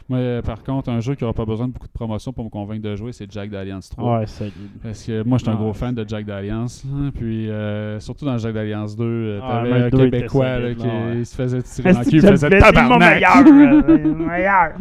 Moi, 0.08 0.20
euh, 0.20 0.42
par 0.42 0.64
contre, 0.64 0.90
un 0.90 1.00
jeu 1.02 1.16
qui 1.16 1.24
n'aura 1.24 1.34
pas 1.34 1.44
besoin 1.46 1.68
de 1.68 1.74
beaucoup 1.74 1.88
de 1.88 1.92
promotion 1.92 2.32
pour 2.32 2.46
me 2.46 2.50
convaincre 2.50 2.82
de 2.84 2.96
jouer, 2.96 3.12
c'est 3.14 3.30
Jack 3.32 3.50
d'Alliance 3.50 3.90
3. 3.90 4.20
Ouais, 4.20 4.26
solide. 4.28 4.54
Parce 4.82 5.04
que 5.04 5.24
moi, 5.24 5.38
je 5.38 5.44
suis 5.44 5.52
un 5.52 5.56
gros 5.56 5.74
fan 5.74 5.94
de 5.94 6.06
Jack 6.08 6.26
d'Alliance. 6.26 6.86
Puis, 7.16 7.50
euh, 7.50 8.00
surtout 8.00 8.26
dans 8.26 8.38
Jack 8.38 8.54
d'Alliance 8.54 8.96
2, 8.96 9.04
euh, 9.04 9.40
Ah, 9.44 9.50
t'avais 9.64 9.70
mais 9.70 9.86
un 9.86 9.90
2 9.90 10.06
était 10.08 10.18
Québécois 10.18 10.60
là, 10.60 10.74
qui 10.76 10.86
ouais. 10.88 11.24
se 11.26 11.36
faisait 11.36 11.62
tirer 11.62 11.94
dans 11.94 12.00
le 12.00 12.06
cul, 12.06 12.16
il 12.18 12.22
faisait 12.22 12.50
tabarnak. 12.60 13.22
meilleur, 14.18 14.74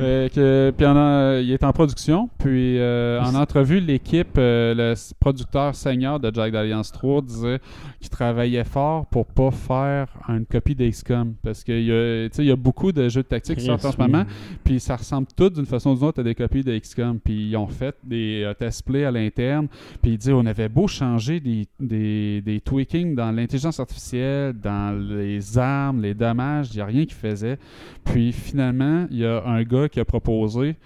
euh, 0.00 0.28
que- 0.28 0.72
puis 0.76 0.86
en, 0.86 0.96
euh, 0.96 1.40
il 1.42 1.50
est 1.52 1.64
en 1.64 1.72
production. 1.72 2.28
Puis 2.38 2.78
euh, 2.78 3.20
en 3.22 3.34
entrevue, 3.34 3.80
l'équipe, 3.80 4.36
le 4.36 4.94
producteur 5.18 5.74
senior 5.74 6.20
de 6.20 6.30
Jack 6.34 6.52
d'Alliance 6.52 6.92
3 6.92 7.22
disait 7.22 7.60
qu'il 8.00 8.10
travaillait 8.10 8.64
fort 8.64 9.06
pour 9.06 9.26
pas 9.26 9.50
faire 9.50 10.08
une 10.28 10.44
copie 10.44 10.74
d'XCOM. 10.74 11.34
Parce 11.42 11.64
qu'il 11.64 11.84
y, 11.84 11.92
a- 11.92 12.26
y 12.42 12.50
a 12.50 12.56
beaucoup 12.56 12.92
de 12.92 13.08
jeux 13.08 13.22
de 13.22 13.28
qui 13.54 13.64
sortent 13.64 13.84
en 13.84 13.92
ce 13.92 13.98
moment. 13.98 14.24
Puis 14.64 14.80
ça 14.80 14.96
ressemble 14.96 15.26
tous 15.36 15.50
d'une 15.50 15.66
façon 15.66 15.90
ou 15.90 15.94
d'une 15.94 16.04
autre 16.04 16.20
à 16.20 16.22
des 16.22 16.34
copies 16.34 16.62
de 16.62 16.76
XCOM. 16.78 17.20
Puis 17.20 17.48
ils 17.48 17.56
ont 17.56 17.66
fait 17.66 17.96
des 18.02 18.42
euh, 18.44 18.54
test 18.54 18.84
play 18.84 19.04
à 19.04 19.10
l'interne. 19.10 19.68
Puis 20.02 20.12
ils 20.12 20.18
disent 20.18 20.32
on 20.32 20.46
avait 20.46 20.68
beau 20.68 20.86
changer 20.86 21.40
des, 21.40 21.66
des, 21.80 22.42
des 22.42 22.60
tweakings 22.60 23.14
dans 23.14 23.30
l'intelligence 23.32 23.80
artificielle, 23.80 24.54
dans 24.54 24.98
les 24.98 25.58
armes, 25.58 26.02
les 26.02 26.14
dommages, 26.14 26.68
il 26.72 26.76
n'y 26.76 26.82
a 26.82 26.86
rien 26.86 27.04
qui 27.04 27.14
faisait. 27.14 27.58
Puis 28.04 28.32
finalement, 28.32 29.06
il 29.10 29.18
y 29.18 29.26
a 29.26 29.44
un 29.44 29.62
gars 29.62 29.88
qui 29.88 30.00
a 30.00 30.04
proposé 30.04 30.76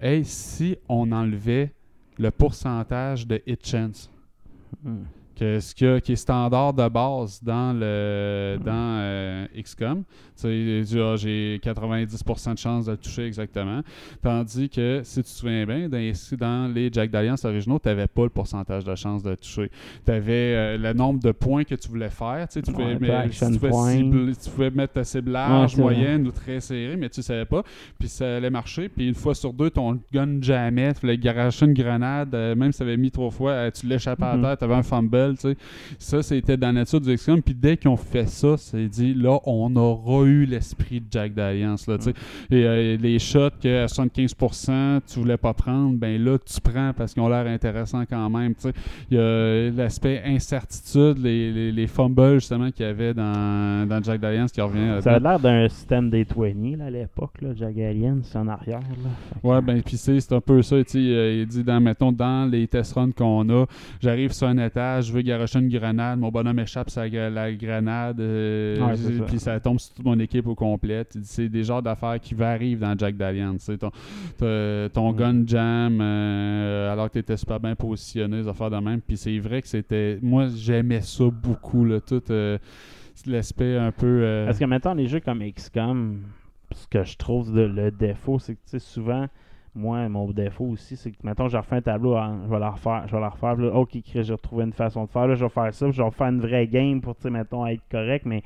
Hey, 0.00 0.24
si 0.24 0.76
on 0.88 1.10
enlevait 1.10 1.72
le 2.18 2.30
pourcentage 2.30 3.26
de 3.26 3.42
hit 3.46 3.66
chance? 3.66 4.08
Hmm. 4.84 5.02
Que 5.38 5.60
ce 5.60 5.74
qui 6.00 6.12
est 6.12 6.16
standard 6.16 6.72
de 6.74 6.88
base 6.88 7.42
dans 7.42 7.72
le 7.72 8.58
dans 8.64 8.98
euh, 9.00 9.46
XCOM. 9.56 10.02
Ah, 10.44 11.16
j'ai 11.16 11.58
90% 11.62 12.52
de 12.54 12.58
chance 12.58 12.84
de 12.86 12.92
le 12.92 12.96
toucher 12.96 13.26
exactement. 13.26 13.80
Tandis 14.22 14.68
que, 14.68 15.00
si 15.02 15.16
tu 15.16 15.22
te 15.24 15.28
souviens 15.28 15.66
bien, 15.66 15.88
dans, 15.88 15.96
les- 15.98 16.12
dans 16.38 16.72
les 16.72 16.90
Jack 16.92 17.10
d'Alliance 17.10 17.44
originaux, 17.44 17.78
tu 17.82 17.88
n'avais 17.88 18.06
pas 18.06 18.22
le 18.22 18.28
pourcentage 18.28 18.84
de 18.84 18.94
chance 18.94 19.22
de 19.22 19.30
le 19.30 19.36
toucher. 19.36 19.70
Tu 20.04 20.12
avais 20.12 20.78
le 20.78 20.92
nombre 20.92 21.20
de 21.20 21.32
points 21.32 21.64
que 21.64 21.74
tu 21.74 21.88
voulais 21.88 22.10
faire. 22.10 22.46
Tu, 22.48 22.60
pouvais, 22.62 22.84
Ouais, 22.84 22.98
mettre- 22.98 23.14
action 23.14 23.50
tu 23.50 23.58
pouvais 23.58 23.70
point. 23.70 23.96
cibler- 23.96 24.36
tu 24.36 24.50
pouvais 24.50 24.70
mettre 24.70 24.92
ta 24.92 25.04
cible 25.04 25.32
large, 25.32 25.72
Ouais, 25.72 25.76
c'est 25.76 25.82
vrai. 25.82 25.94
moyenne 25.94 26.26
ou 26.26 26.30
très 26.30 26.60
serrée, 26.60 26.96
mais 26.96 27.08
tu 27.08 27.20
ne 27.20 27.24
savais 27.24 27.44
pas. 27.46 27.62
Puis 27.98 28.08
ça 28.08 28.36
allait 28.36 28.50
marcher. 28.50 28.88
Puis 28.88 29.08
une 29.08 29.14
fois 29.14 29.34
sur 29.34 29.52
deux, 29.52 29.70
ton 29.70 29.98
gun 30.12 30.38
jamais. 30.40 30.94
Tu 30.94 31.00
voulais 31.00 31.18
garocher 31.18 31.66
une 31.66 31.74
grenade, 31.74 32.34
euh, 32.34 32.54
même 32.54 32.70
si 32.72 32.78
tu 32.78 32.82
avais 32.84 32.96
mis 32.96 33.10
trois 33.10 33.30
fois, 33.30 33.50
euh, 33.52 33.70
tu 33.72 33.86
l'échappais 33.86 34.22
à 34.24 34.36
Mhm. 34.36 34.42
terre, 34.42 34.58
tu 34.58 34.64
avais 34.64 34.74
un 34.74 34.82
fumble. 34.84 35.27
Ça, 35.98 36.22
c'était 36.22 36.56
dans 36.56 36.68
la 36.68 36.72
nature 36.74 37.00
du 37.00 37.14
XCOM. 37.14 37.42
Puis 37.42 37.54
dès 37.54 37.76
qu'ils 37.76 37.90
ont 37.90 37.96
fait 37.96 38.28
ça, 38.28 38.56
c'est 38.56 38.86
dit, 38.88 39.14
là, 39.14 39.38
on 39.44 39.74
aura 39.76 40.24
eu 40.26 40.44
l'esprit 40.44 41.00
de 41.00 41.06
Jack 41.10 41.34
d'Alliance. 41.34 41.86
là. 41.86 41.96
Et 42.50 42.64
euh, 42.64 42.96
les 42.96 43.18
shots 43.18 43.50
que 43.62 43.84
à 43.84 43.86
75%, 43.86 45.00
tu 45.06 45.18
voulais 45.18 45.36
pas 45.36 45.54
prendre, 45.54 45.96
ben 45.96 46.22
là, 46.22 46.38
tu 46.38 46.60
prends 46.60 46.92
parce 46.96 47.14
qu'ils 47.14 47.22
ont 47.22 47.28
l'air 47.28 47.46
intéressants 47.46 48.04
quand 48.08 48.30
même. 48.30 48.54
Il 49.10 49.16
y 49.16 49.20
a 49.20 49.70
l'aspect 49.70 50.22
incertitude, 50.24 51.18
les, 51.18 51.52
les, 51.52 51.72
les 51.72 51.86
fumbles 51.86 52.34
justement 52.34 52.70
qu'il 52.70 52.86
y 52.86 52.88
avait 52.88 53.14
dans, 53.14 53.86
dans 53.88 54.02
Jack 54.02 54.20
d'Alliance 54.20 54.52
qui 54.52 54.60
revient. 54.60 55.00
Ça 55.02 55.10
a 55.10 55.12
là-dedans. 55.18 55.30
l'air 55.30 55.40
d'un 55.40 55.68
système 55.68 56.10
des 56.10 56.24
20 56.24 56.76
là, 56.76 56.86
à 56.86 56.90
l'époque, 56.90 57.34
Alien, 57.88 58.20
c'est 58.22 58.38
en 58.38 58.48
arrière. 58.48 58.80
Là. 58.80 59.10
Ouais, 59.42 59.60
ben, 59.62 59.82
puis 59.82 59.96
c'est 59.96 60.20
c'est 60.20 60.34
un 60.34 60.40
peu 60.40 60.62
ça, 60.62 60.76
euh, 60.76 61.40
il 61.40 61.46
dit, 61.46 61.64
dans, 61.64 61.80
mettons, 61.80 62.12
dans 62.12 62.50
les 62.50 62.66
test 62.66 62.94
runs 62.94 63.12
qu'on 63.12 63.48
a, 63.50 63.66
j'arrive 64.00 64.32
sur 64.32 64.46
un 64.46 64.58
étage, 64.58 65.06
je 65.06 65.12
veux 65.18 65.22
garocher 65.22 65.58
une 65.58 65.68
grenade, 65.68 66.18
mon 66.18 66.30
bonhomme 66.30 66.58
échappe 66.58 66.90
sa, 66.90 67.06
la 67.08 67.52
grenade, 67.52 68.20
euh, 68.20 68.78
Ouais, 68.80 68.96
c'est 68.96 69.18
ça. 69.18 69.24
puis 69.24 69.38
ça 69.38 69.60
tombe 69.60 69.78
sur 69.78 69.94
toute 69.94 70.04
mon 70.04 70.18
équipe 70.18 70.46
au 70.46 70.54
complet. 70.54 71.04
C'est 71.22 71.48
des 71.48 71.64
genres 71.64 71.82
d'affaires 71.82 72.18
qui 72.20 72.34
arrivent 72.42 72.80
dans 72.80 72.96
Jack 72.96 73.16
sais, 73.64 73.78
ton, 73.78 73.90
ton 74.88 75.12
gun 75.12 75.44
jam, 75.46 75.98
euh, 76.00 76.92
alors 76.92 77.08
que 77.08 77.14
tu 77.14 77.18
étais 77.20 77.36
super 77.36 77.60
bien 77.60 77.74
positionné, 77.74 78.42
des 78.42 78.48
affaires 78.48 78.70
de 78.70 78.78
même, 78.78 79.00
puis 79.00 79.16
c'est 79.16 79.38
vrai 79.38 79.62
que 79.62 79.68
c'était, 79.68 80.18
moi, 80.22 80.46
j'aimais 80.54 81.00
ça 81.00 81.24
beaucoup, 81.30 81.84
là, 81.84 82.00
tout 82.00 82.22
euh, 82.30 82.58
l'aspect 83.26 83.76
un 83.76 83.92
peu... 83.92 84.06
euh, 84.22 84.46
Parce 84.46 84.58
que 84.58 84.64
maintenant, 84.64 84.94
les 84.94 85.06
jeux 85.08 85.20
comme 85.20 85.42
XCOM, 85.42 86.20
ce 86.72 86.86
que 86.86 87.02
je 87.04 87.16
trouve 87.16 87.52
de- 87.52 87.62
le 87.62 87.90
défaut, 87.90 88.38
c'est 88.38 88.54
que 88.54 88.60
tu 88.64 88.70
sais, 88.72 88.78
souvent, 88.78 89.26
moi, 89.74 90.08
mon 90.08 90.30
défaut 90.30 90.66
aussi, 90.66 90.96
c'est 90.96 91.10
que, 91.12 91.16
mettons, 91.22 91.48
je 91.48 91.56
refais 91.56 91.76
un 91.76 91.82
tableau, 91.82 92.16
en- 92.16 92.44
je 92.44 92.50
vais 92.50 92.58
la 92.58 92.70
refaire, 92.70 93.04
je 93.06 93.12
vais 93.14 93.20
la 93.20 93.28
refaire, 93.28 93.56
là, 93.56 93.72
ok, 93.74 93.98
j'ai 94.04 94.32
retrouvé 94.32 94.64
une 94.64 94.72
façon 94.72 95.04
de 95.04 95.10
faire, 95.10 95.26
là, 95.26 95.34
je 95.34 95.44
vais 95.44 95.50
faire 95.50 95.72
ça, 95.72 95.90
je 95.90 96.02
vais 96.02 96.10
faire 96.10 96.26
une 96.28 96.40
vraie 96.40 96.66
game 96.66 97.00
pour, 97.00 97.14
tu 97.16 97.22
sais, 97.22 97.30
mettons, 97.30 97.66
être 97.66 97.82
correct, 97.90 98.26
mais 98.26 98.42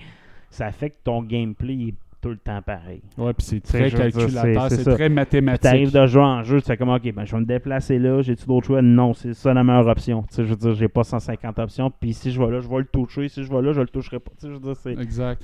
ça 0.50 0.70
fait 0.72 0.90
que 0.90 0.96
ton 1.02 1.22
gameplay 1.22 1.88
est 1.88 1.94
tout 2.22 2.28
le 2.30 2.36
temps 2.38 2.62
pareil. 2.62 3.02
Ouais, 3.18 3.32
puis 3.34 3.44
c'est 3.44 3.60
très 3.60 3.90
calculateur, 3.90 4.70
c'est- 4.70 4.94
très 4.94 5.08
mathématique. 5.08 5.60
t'arrives 5.62 5.92
de 5.92 6.06
jouer 6.06 6.22
en 6.22 6.42
jeu, 6.44 6.60
tu 6.60 6.66
fais 6.68 6.76
comme, 6.76 6.90
ok, 6.90 7.12
ben, 7.12 7.24
je 7.24 7.32
vais 7.32 7.40
me 7.40 7.44
déplacer 7.46 7.98
là, 7.98 8.22
j'ai-tu 8.22 8.46
d'autres 8.46 8.68
choix? 8.68 8.80
Non, 8.80 9.12
c'est 9.12 9.34
ça 9.34 9.52
la 9.52 9.64
meilleure 9.64 9.86
option. 9.88 10.22
Tu 10.22 10.36
sais, 10.36 10.44
je 10.44 10.48
veux 10.50 10.56
dire, 10.56 10.74
j'ai 10.74 10.88
pas 10.88 11.02
150 11.04 11.58
options, 11.58 11.90
puis 11.90 12.14
si 12.14 12.30
je 12.30 12.40
vais 12.40 12.50
là, 12.50 12.60
je 12.60 12.68
vais 12.68 12.78
le 12.78 12.84
toucher, 12.84 13.28
si 13.28 13.42
je 13.42 13.50
vais 13.52 13.60
là, 13.60 13.72
je 13.72 13.80
le 13.80 13.88
toucherai 13.88 14.20
pas. 14.20 14.30
Tu 14.38 14.46
sais, 14.46 14.48
je 14.48 14.52
veux 14.54 14.60
dire, 14.60 14.76
c'est. 14.76 14.92
Exact. 14.92 15.42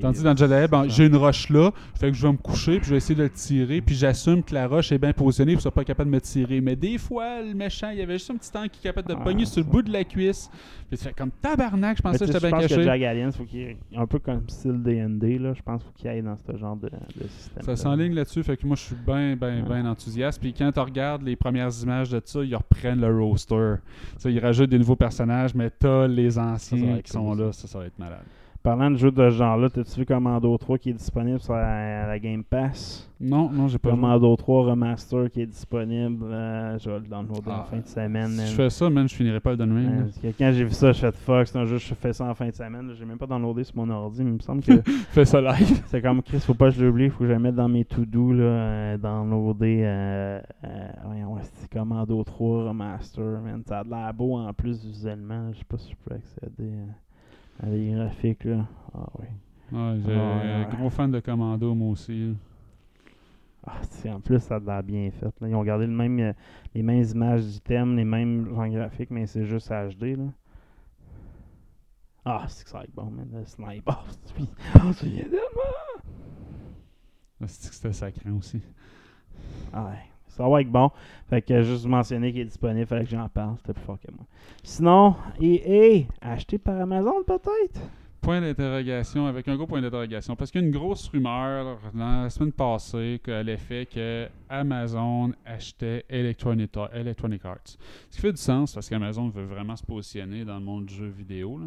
Tandis 0.00 0.22
dans 0.22 0.36
Jedi, 0.36 0.68
ben, 0.70 0.84
j'ai 0.88 1.06
une 1.06 1.16
roche 1.16 1.50
là, 1.50 1.70
fait 1.98 2.10
que 2.10 2.16
je 2.16 2.24
vais 2.26 2.32
me 2.32 2.38
coucher, 2.38 2.76
puis 2.78 2.86
je 2.86 2.90
vais 2.92 2.96
essayer 2.98 3.16
de 3.16 3.24
le 3.24 3.30
tirer, 3.30 3.80
puis 3.80 3.94
j'assume 3.96 4.42
que 4.42 4.54
la 4.54 4.68
roche 4.68 4.92
est 4.92 4.98
bien 4.98 5.12
positionnée, 5.12 5.54
puis 5.54 5.62
ça 5.62 5.70
pas 5.70 5.84
capable 5.84 6.10
de 6.10 6.14
me 6.14 6.20
tirer. 6.20 6.60
Mais 6.60 6.76
des 6.76 6.96
fois, 6.98 7.42
le 7.42 7.54
méchant, 7.54 7.90
il 7.90 7.98
y 7.98 8.02
avait 8.02 8.14
juste 8.14 8.30
un 8.30 8.36
petit 8.36 8.52
tank 8.52 8.70
qui 8.70 8.78
est 8.78 8.90
capable 8.90 9.08
de 9.08 9.14
Ah, 9.18 9.24
pogner 9.24 9.44
sur 9.46 9.64
le 9.64 9.68
bout 9.68 9.82
de 9.82 9.92
la 9.92 10.04
cuisse. 10.04 10.48
Puis 10.94 10.98
tu 10.98 11.04
fais 11.04 11.12
comme 11.12 11.30
tabarnak, 11.30 11.96
je 11.96 12.02
pensais 12.02 12.18
que 12.18 12.26
j'étais 12.26 12.38
je 12.38 12.46
bien 12.46 12.50
pense 12.50 12.62
que 12.64 12.68
caché. 12.68 12.84
Jack 12.84 13.02
Alliance, 13.02 13.36
faut 13.36 13.44
qu'il 13.44 13.60
ait- 13.60 13.76
un 13.96 14.06
peu 14.06 14.18
comme 14.18 14.48
style 14.48 14.82
D&D, 14.82 15.38
là, 15.38 15.52
je 15.54 15.62
pense 15.62 15.82
qu'il 15.82 15.90
faut 15.92 15.98
qu'il 15.98 16.08
aille 16.08 16.22
dans 16.22 16.36
ce 16.36 16.56
genre 16.56 16.76
de, 16.76 16.88
de 16.88 17.26
système. 17.28 17.62
Ça 17.62 17.76
s'enligne 17.76 18.14
là-dessus, 18.14 18.42
fait 18.42 18.56
que 18.56 18.66
moi 18.66 18.76
je 18.76 18.82
suis 18.82 18.96
bien, 19.06 19.36
bien, 19.36 19.62
bien 19.62 19.86
enthousiaste. 19.86 20.40
Puis 20.40 20.52
quand 20.52 20.70
tu 20.72 20.80
regardes 20.80 21.22
les 21.22 21.36
premières 21.36 21.70
images 21.82 22.10
de 22.10 22.20
ça, 22.24 22.42
ils 22.42 22.54
reprennent 22.56 23.00
le 23.00 23.14
roster. 23.18 23.74
Ça, 24.18 24.30
ils 24.30 24.38
rajoutent 24.38 24.70
des 24.70 24.78
nouveaux 24.78 24.96
personnages, 24.96 25.54
mais 25.54 25.70
t'as 25.70 26.06
les 26.06 26.30
Ça, 26.32 26.42
ça 26.42 26.52
anciens 26.52 27.00
qui 27.02 27.12
sont 27.12 27.34
là, 27.34 27.52
ça, 27.52 27.66
ça 27.68 27.78
va 27.78 27.86
être 27.86 27.98
malade. 27.98 28.22
Parlant 28.64 28.90
de 28.90 28.96
jeux 28.96 29.10
de 29.10 29.28
ce 29.28 29.36
genre-là, 29.36 29.68
t'as-tu 29.68 30.00
vu 30.00 30.06
Commando 30.06 30.56
3 30.56 30.78
qui 30.78 30.88
est 30.88 30.94
disponible 30.94 31.38
sur 31.38 31.52
la, 31.52 32.06
la 32.06 32.18
Game 32.18 32.42
Pass? 32.42 33.10
Non, 33.20 33.50
non, 33.50 33.68
j'ai 33.68 33.76
pas 33.76 33.90
joué. 33.90 34.00
Commando 34.00 34.34
3 34.36 34.70
Remaster 34.70 35.30
qui 35.30 35.42
est 35.42 35.46
disponible. 35.46 36.24
euh, 36.24 36.78
je 36.78 36.88
vais 36.88 36.98
le 37.00 37.04
downloader 37.06 37.50
en 37.50 37.60
Ah, 37.60 37.66
fin 37.70 37.76
de 37.76 37.86
semaine. 37.86 38.30
Si 38.30 38.36
man. 38.38 38.46
je 38.46 38.54
fais 38.54 38.70
ça, 38.70 38.88
man, 38.88 39.06
je 39.06 39.14
finirai 39.14 39.40
pas 39.40 39.54
le. 39.54 39.62
Euh, 39.62 40.00
parce 40.04 40.16
que 40.18 40.28
quand 40.28 40.50
j'ai 40.50 40.64
vu 40.64 40.70
ça, 40.70 40.92
je 40.92 40.98
fais 41.00 41.12
fuck, 41.12 41.46
c'est 41.46 41.58
un 41.58 41.66
jeu, 41.66 41.76
je 41.76 41.92
fais 41.92 42.14
ça 42.14 42.24
en 42.24 42.34
fin 42.34 42.46
de 42.48 42.54
semaine. 42.54 42.90
J'ai 42.98 43.04
même 43.04 43.18
pas 43.18 43.26
downloadé 43.26 43.64
sur 43.64 43.76
mon 43.76 43.90
ordi, 43.90 44.24
mais 44.24 44.30
il 44.30 44.34
me 44.36 44.40
semble 44.40 44.62
que 44.62 44.80
Fais 45.10 45.26
ça 45.26 45.42
live. 45.42 45.82
c'est 45.88 46.00
comme 46.00 46.22
Chris, 46.22 46.40
faut 46.40 46.54
pas 46.54 46.70
que 46.70 46.76
je 46.76 46.86
l'oublie, 46.86 47.10
faut 47.10 47.18
que 47.18 47.26
je 47.26 47.32
le 47.32 47.38
mette 47.38 47.56
dans 47.56 47.68
mes 47.68 47.84
to-do, 47.84 48.32
là, 48.32 48.44
euh, 48.44 48.96
downloader. 48.96 49.82
Euh, 49.84 50.40
euh, 50.64 50.88
voyons, 51.04 51.34
ouais, 51.34 51.42
c'est 51.52 51.70
Commando 51.70 52.24
3 52.24 52.68
Remaster, 52.68 53.42
man. 53.42 53.62
Ça 53.68 53.80
a 53.80 53.84
de 53.84 53.90
l'air 53.90 54.14
beau 54.14 54.38
en 54.38 54.50
plus 54.54 54.82
visuellement. 54.86 55.52
Je 55.52 55.58
sais 55.58 55.64
pas 55.68 55.76
si 55.76 55.90
je 55.90 55.96
peux 56.02 56.14
accéder 56.14 56.72
à, 56.72 57.03
les 57.62 57.92
graphiques, 57.92 58.44
là. 58.44 58.66
Ah 58.94 59.06
oui. 59.18 59.26
Ouais, 59.72 59.98
j'ai 60.04 60.12
Ah, 60.12 60.76
gros 60.76 60.90
fan 60.90 61.10
de 61.10 61.20
Commando, 61.20 61.74
moi 61.74 61.90
aussi. 61.90 62.28
là. 62.28 62.34
Ah, 63.66 63.80
c'est- 63.90 64.10
en 64.10 64.20
plus, 64.20 64.40
ça 64.40 64.56
a 64.56 64.60
de 64.60 64.66
l'air 64.66 64.82
bien 64.82 65.10
fait. 65.10 65.32
là. 65.40 65.48
Ils 65.48 65.54
ont 65.54 65.62
gardé 65.64 65.86
le 65.86 65.92
même, 65.92 66.18
euh, 66.20 66.32
les 66.74 66.82
mêmes 66.82 67.02
images 67.04 67.44
d'items, 67.44 67.96
les 67.96 68.04
mêmes 68.04 68.46
genres 68.54 68.68
graphiques, 68.68 69.10
mais 69.10 69.26
c'est 69.26 69.46
juste 69.46 69.70
HD. 69.70 70.16
Là. 70.16 70.24
Ah, 72.26 72.44
c'est 72.48 72.64
que 72.64 72.70
ça 72.70 72.78
va 72.78 72.84
être 72.84 72.94
bon, 72.94 73.10
man. 73.10 73.28
Le 73.32 73.44
sniper. 73.46 74.04
Puis, 74.34 74.48
oh, 74.76 74.92
c'est 74.92 75.06
tellement. 75.10 75.38
Ah, 77.40 77.46
c'est 77.46 77.68
que 77.70 77.74
C'était 77.74 77.92
sacré 77.92 78.30
aussi? 78.30 78.60
Ah 79.72 79.86
ouais. 79.86 79.98
Ça 80.36 80.48
va 80.48 80.60
être 80.60 80.70
bon. 80.70 80.90
Fait 81.30 81.42
que 81.42 81.62
juste 81.62 81.86
mentionner 81.86 82.32
qu'il 82.32 82.40
est 82.42 82.46
disponible, 82.46 82.86
fallait 82.86 83.04
que 83.04 83.10
j'en 83.10 83.28
parle. 83.28 83.54
C'était 83.58 83.72
plus 83.72 83.84
fort 83.84 83.98
que 84.00 84.10
moi. 84.12 84.26
Sinon, 84.62 85.14
EA, 85.40 86.06
acheté 86.20 86.58
par 86.58 86.80
Amazon 86.80 87.22
peut-être? 87.24 87.80
Point 88.20 88.40
d'interrogation, 88.40 89.26
avec 89.26 89.46
un 89.48 89.54
gros 89.54 89.66
point 89.66 89.82
d'interrogation. 89.82 90.34
Parce 90.34 90.50
qu'il 90.50 90.62
y 90.62 90.64
a 90.64 90.66
une 90.66 90.72
grosse 90.72 91.08
rumeur 91.08 91.78
la 91.94 92.30
semaine 92.30 92.52
passée 92.52 93.20
à 93.28 93.42
l'effet 93.42 93.86
que 93.86 94.28
Amazon 94.48 95.32
achetait 95.44 96.04
Electronic, 96.08 96.74
Arts. 96.74 97.76
Ce 98.10 98.16
qui 98.16 98.22
fait 98.22 98.32
du 98.32 98.40
sens 98.40 98.74
parce 98.74 98.88
qu'Amazon 98.88 99.28
veut 99.28 99.44
vraiment 99.44 99.76
se 99.76 99.84
positionner 99.84 100.44
dans 100.44 100.58
le 100.58 100.64
monde 100.64 100.86
du 100.86 100.94
jeu 100.94 101.08
vidéo. 101.08 101.60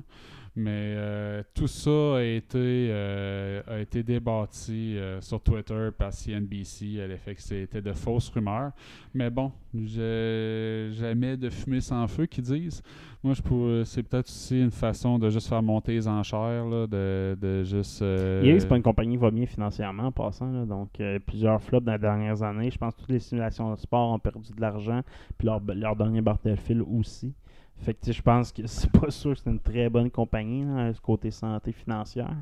Mais 0.60 0.96
euh, 0.98 1.44
tout 1.54 1.68
ça 1.68 2.16
a 2.16 2.24
été, 2.24 2.88
euh, 2.90 3.62
a 3.68 3.78
été 3.78 4.02
débattu 4.02 4.98
euh, 4.98 5.22
sur 5.22 5.40
Twitter 5.40 5.90
par 5.96 6.12
CNBC 6.12 7.00
à 7.00 7.06
l'effet 7.06 7.36
que 7.36 7.44
c'était 7.44 7.80
de 7.80 7.94
fausses 7.94 8.30
rumeurs. 8.30 8.72
Mais 9.14 9.30
bon, 9.30 9.52
jamais 9.76 11.38
de 11.38 11.52
fumée 11.52 11.80
sans 11.80 12.08
feu, 12.08 12.26
qu'ils 12.26 12.46
disent. 12.46 12.82
Moi, 13.24 13.36
je 13.36 13.84
c'est 13.86 14.02
peut-être 14.02 14.30
aussi 14.30 14.60
une 14.60 14.72
façon 14.72 15.20
de 15.20 15.30
juste 15.30 15.48
faire 15.48 15.62
monter 15.62 15.92
les 15.92 16.08
enchères, 16.08 16.66
là, 16.66 16.88
de, 16.88 17.38
de 17.40 17.64
juste. 17.64 18.02
EA, 18.02 18.60
c'est 18.60 18.68
pas 18.68 18.78
une 18.78 18.84
compagnie 18.84 19.16
qui 19.16 19.22
va 19.22 19.30
bien 19.30 19.46
financièrement 19.46 20.06
en 20.06 20.12
passant. 20.12 20.52
là. 20.52 20.66
donc, 20.66 21.00
plusieurs 21.28 21.62
flops 21.62 21.86
dans 21.86 21.92
les 21.92 22.00
dernières 22.00 22.42
années. 22.42 22.72
Je 22.72 22.80
pense 22.80 22.96
que 22.96 23.02
toutes 23.02 23.12
les 23.12 23.20
simulations 23.20 23.72
de 23.72 23.76
sport 23.78 24.12
ont 24.12 24.18
perdu 24.18 24.52
de 24.56 24.62
l'argent. 24.62 25.02
Puis 25.38 25.46
leur, 25.46 25.62
leur 25.76 25.96
dernier 25.96 26.22
Battlefield 26.22 26.84
aussi. 26.92 27.36
Fait 27.82 27.94
que 27.94 28.12
je 28.12 28.22
pense 28.22 28.52
que 28.52 28.66
c'est 28.68 28.92
pas 29.00 29.10
sûr 29.12 29.34
que 29.34 29.40
c'est 29.44 29.50
une 29.50 29.60
très 29.60 29.90
bonne 29.90 30.10
compagnie, 30.12 30.66
là, 30.66 30.94
ce 30.94 31.00
côté 31.02 31.32
santé 31.32 31.72
financière. 31.72 32.36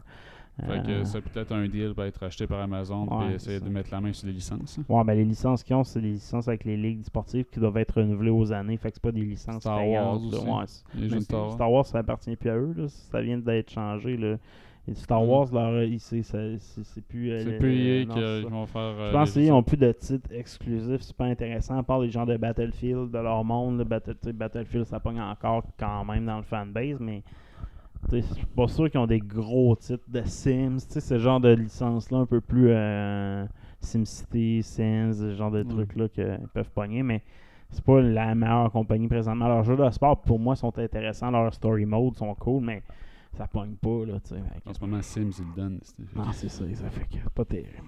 Fait 0.66 0.82
que 0.84 0.90
Euh, 0.92 1.04
c'est 1.04 1.20
peut-être 1.20 1.52
un 1.52 1.68
deal 1.68 1.94
pour 1.94 2.06
être 2.06 2.24
acheté 2.24 2.48
par 2.48 2.62
Amazon 2.62 3.06
Ouais, 3.10 3.32
et 3.32 3.36
essayer 3.36 3.60
de 3.60 3.68
mettre 3.68 3.90
la 3.92 4.00
main 4.00 4.14
sur 4.14 4.26
les 4.28 4.32
licences. 4.34 4.80
hein. 4.80 4.86
Ouais, 4.88 5.04
ben 5.04 5.14
les 5.14 5.26
licences 5.26 5.62
qu'ils 5.64 5.76
ont, 5.76 5.84
c'est 5.84 6.00
des 6.00 6.12
licences 6.14 6.48
avec 6.48 6.64
les 6.64 6.78
ligues 6.78 7.04
sportives 7.04 7.44
qui 7.52 7.60
doivent 7.60 7.76
être 7.76 8.00
renouvelées 8.00 8.30
aux 8.30 8.54
années. 8.54 8.78
Fait 8.78 8.90
que 8.90 8.96
c'est 8.96 9.04
pas 9.04 9.12
des 9.12 9.20
licences 9.26 9.60
Star 9.64 9.80
payantes, 9.80 10.22
Wars 10.48 10.66
aussi. 10.66 10.96
Ouais, 10.96 11.10
Les 11.10 11.20
Star 11.22 11.42
Wars. 11.42 11.52
Star 11.56 11.72
Wars, 11.72 11.86
ça 11.86 11.98
appartient 12.00 12.36
plus 12.38 12.50
à 12.50 12.56
eux. 12.56 12.74
Là. 12.78 12.88
Ça 12.88 13.22
vient 13.22 13.38
d'être 13.38 13.70
changé. 13.70 14.16
Là. 14.16 14.38
Et 14.88 14.94
Star 14.94 15.24
Mm. 15.24 15.30
Wars, 15.30 15.48
leur, 15.52 15.84
ils- 15.84 16.00
c'est, 16.00 16.22
c'est, 16.22 16.58
c'est- 16.60 16.84
c'est 16.84 17.02
plus. 17.02 17.32
euh, 17.32 17.44
le- 17.60 17.66
EA 17.72 18.06
non, 18.44 18.50
vont 18.50 18.66
faire. 18.68 18.82
euh, 18.82 19.08
Je 19.10 19.14
pense 19.14 19.36
les 19.36 19.42
qu'ils 19.44 19.52
n'ont 19.52 19.64
plus 19.64 19.78
de 19.78 19.92
titres 19.92 20.30
exclusifs 20.32 21.02
super 21.02 21.26
intéressants, 21.26 21.78
à 21.80 21.84
part 21.84 22.00
les 22.02 22.10
gens 22.12 22.26
de 22.26 22.38
Battlefield, 22.38 23.10
de 23.10 23.18
leur 23.18 23.44
monde. 23.44 23.84
Battle- 23.84 24.16
sais, 24.24 24.32
Battlefield, 24.34 24.86
ça 24.86 25.00
pogne 25.00 25.20
encore 25.20 25.64
quand 25.80 26.06
même 26.06 26.26
dans 26.28 26.38
le 26.38 26.44
fanbase, 26.44 27.00
mais 27.00 27.24
je 28.12 28.20
suis 28.22 28.46
pas 28.56 28.68
sûr 28.68 28.92
qu'ils 28.92 29.00
ont 29.00 29.08
des 29.08 29.20
gros 29.22 29.76
titres 29.76 30.04
de 30.08 30.22
Sims. 30.24 30.78
Ce 30.80 31.18
genre 31.18 31.40
de 31.40 31.50
licence-là, 31.50 32.20
un 32.20 32.26
peu 32.28 32.40
plus 32.42 32.68
euh, 32.70 33.44
SimCity, 33.80 34.62
Sims, 34.62 35.14
ce 35.14 35.34
genre 35.36 35.50
de 35.52 35.64
Mm. 35.64 35.68
trucs-là 35.68 36.10
qu'ils 36.10 36.40
peuvent 36.54 36.70
pogner, 36.72 37.02
mais 37.02 37.24
c'est 37.72 37.84
pas 37.84 38.02
la 38.02 38.36
meilleure 38.36 38.72
compagnie 38.72 39.08
présentement. 39.08 39.48
Leurs 39.48 39.64
jeux 39.64 39.76
de 39.78 39.90
sport, 39.90 40.22
pour 40.22 40.38
moi, 40.40 40.56
sont 40.56 40.78
intéressants. 40.78 41.32
Leurs 41.32 41.54
story 41.56 41.86
modes 41.86 42.16
sont 42.16 42.36
cool, 42.36 42.64
mais 42.64 42.84
ça 43.38 43.48
pogne 43.48 43.76
pas, 43.76 44.06
là, 44.06 44.20
tu 44.22 44.30
sais. 44.36 44.42
En 44.66 44.74
ce 44.74 44.80
moment, 44.80 45.02
Sims, 45.02 45.32
le 45.40 45.56
donnent. 45.56 45.80
c'est- 45.84 46.16
non, 46.16 46.32
c'est 46.34 46.50
ça, 46.50 46.64
ça 46.74 46.90
fait 46.90 47.06
que 47.08 47.30
pas 47.30 47.46
terrible. 47.46 47.84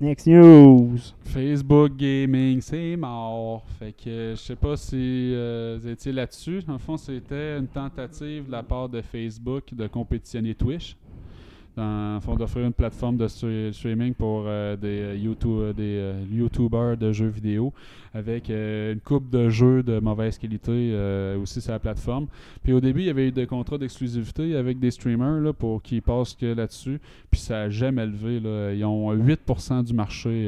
Next 0.00 0.26
news. 0.26 0.96
Facebook 1.24 1.94
Gaming, 1.96 2.60
c'est 2.62 2.96
mort. 2.96 3.66
Fait 3.78 3.92
que 3.92 4.30
je 4.34 4.40
sais 4.40 4.56
pas 4.56 4.76
si 4.78 4.94
euh, 5.34 5.78
vous 5.78 5.88
étiez 5.88 6.10
là-dessus. 6.10 6.62
En 6.68 6.78
fond, 6.78 6.96
c'était 6.96 7.58
une 7.58 7.66
tentative 7.66 8.46
de 8.46 8.50
la 8.52 8.62
part 8.62 8.88
de 8.88 9.02
Facebook 9.02 9.74
de 9.74 9.86
compétitionner 9.86 10.54
Twitch. 10.54 10.96
Dans 11.76 12.20
d'offrir 12.38 12.66
une 12.66 12.72
plateforme 12.72 13.16
de 13.16 13.26
stre- 13.26 13.72
streaming 13.72 14.14
pour 14.14 14.44
euh, 14.46 14.76
des, 14.76 15.00
euh, 15.00 15.16
YouTube, 15.16 15.50
euh, 15.50 15.72
des 15.72 16.32
YouTubers 16.32 16.96
de 16.96 17.10
jeux 17.12 17.26
vidéo 17.28 17.72
avec 18.12 18.48
une 18.48 19.00
coupe 19.04 19.28
de 19.28 19.48
jeux 19.48 19.82
de 19.82 19.98
mauvaise 19.98 20.38
qualité 20.38 20.94
aussi 21.42 21.60
sur 21.60 21.72
la 21.72 21.80
plateforme. 21.80 22.28
Puis 22.62 22.72
au 22.72 22.80
début, 22.80 23.00
il 23.00 23.06
y 23.06 23.10
avait 23.10 23.26
eu 23.26 23.32
des 23.32 23.44
contrats 23.46 23.76
d'exclusivité 23.76 24.54
avec 24.54 24.78
des 24.78 24.92
streamers 24.92 25.40
là, 25.40 25.52
pour 25.52 25.82
qu'ils 25.82 26.00
passent 26.00 26.34
que 26.34 26.46
là-dessus. 26.46 27.00
Puis 27.28 27.40
ça 27.40 27.54
n'a 27.54 27.70
jamais 27.70 28.06
levé. 28.06 28.38
Là. 28.38 28.72
Ils 28.72 28.84
ont 28.84 29.12
8% 29.12 29.82
du 29.82 29.92
marché 29.94 30.44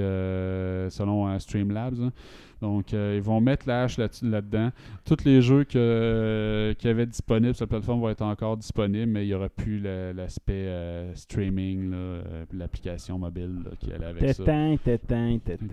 selon 0.90 1.36
Streamlabs. 1.40 2.00
hein. 2.00 2.12
Donc, 2.62 2.94
euh, 2.94 3.14
ils 3.16 3.22
vont 3.22 3.40
mettre 3.40 3.68
la 3.68 3.82
hache 3.82 3.98
là- 3.98 4.08
là-dedans. 4.22 4.70
Tous 5.04 5.24
les 5.24 5.42
jeux 5.42 5.64
que, 5.64 6.74
qu'il 6.78 6.88
y 6.88 6.90
avait 6.90 7.06
disponibles 7.06 7.54
sur 7.54 7.64
la 7.64 7.68
plateforme 7.68 8.00
vont 8.00 8.08
être 8.08 8.22
encore 8.22 8.56
disponibles, 8.56 9.12
mais 9.12 9.24
il 9.24 9.28
n'y 9.28 9.34
aura 9.34 9.48
plus 9.48 9.78
l'aspect 9.80 10.52
euh, 10.68 11.14
streaming, 11.14 11.90
euh, 11.92 12.44
l'application 12.52 13.18
mobile 13.18 13.62
là, 13.64 13.70
qui 13.78 13.92
allait 13.92 14.06
avec 14.06 14.22
ça. 14.32 14.44
Tétin, 14.44 14.76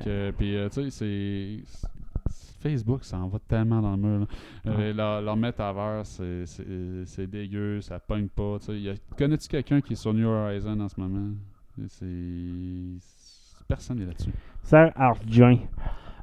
euh, 0.08 0.32
puis, 0.38 0.56
euh, 0.58 0.68
tu 0.70 0.90
sais, 0.90 0.90
c'est. 0.90 1.58
Facebook, 2.62 3.04
ça 3.04 3.18
en 3.18 3.28
va 3.28 3.40
tellement 3.40 3.82
dans 3.82 3.92
le 3.92 3.98
mur. 3.98 4.28
Euh, 4.68 4.94
leur, 4.94 5.22
leur 5.22 5.36
métavers, 5.36 6.06
c'est- 6.06 7.28
dégueu, 7.28 7.82
ça 7.82 8.00
pogne 8.00 8.28
pas. 8.30 8.58
Connais-tu 9.18 9.50
quelqu'un 9.50 9.82
qui 9.82 9.94
est 9.94 9.96
sur 9.98 10.14
New 10.14 10.28
Horizon 10.28 10.80
en 10.80 10.88
ce 10.88 10.98
moment? 11.00 11.32
C'est. 11.90 12.06
Personne 13.68 14.00
n'est 14.00 14.06
là-dessus. 14.06 14.32
Sir 14.64 14.92
Arjun. 14.96 15.58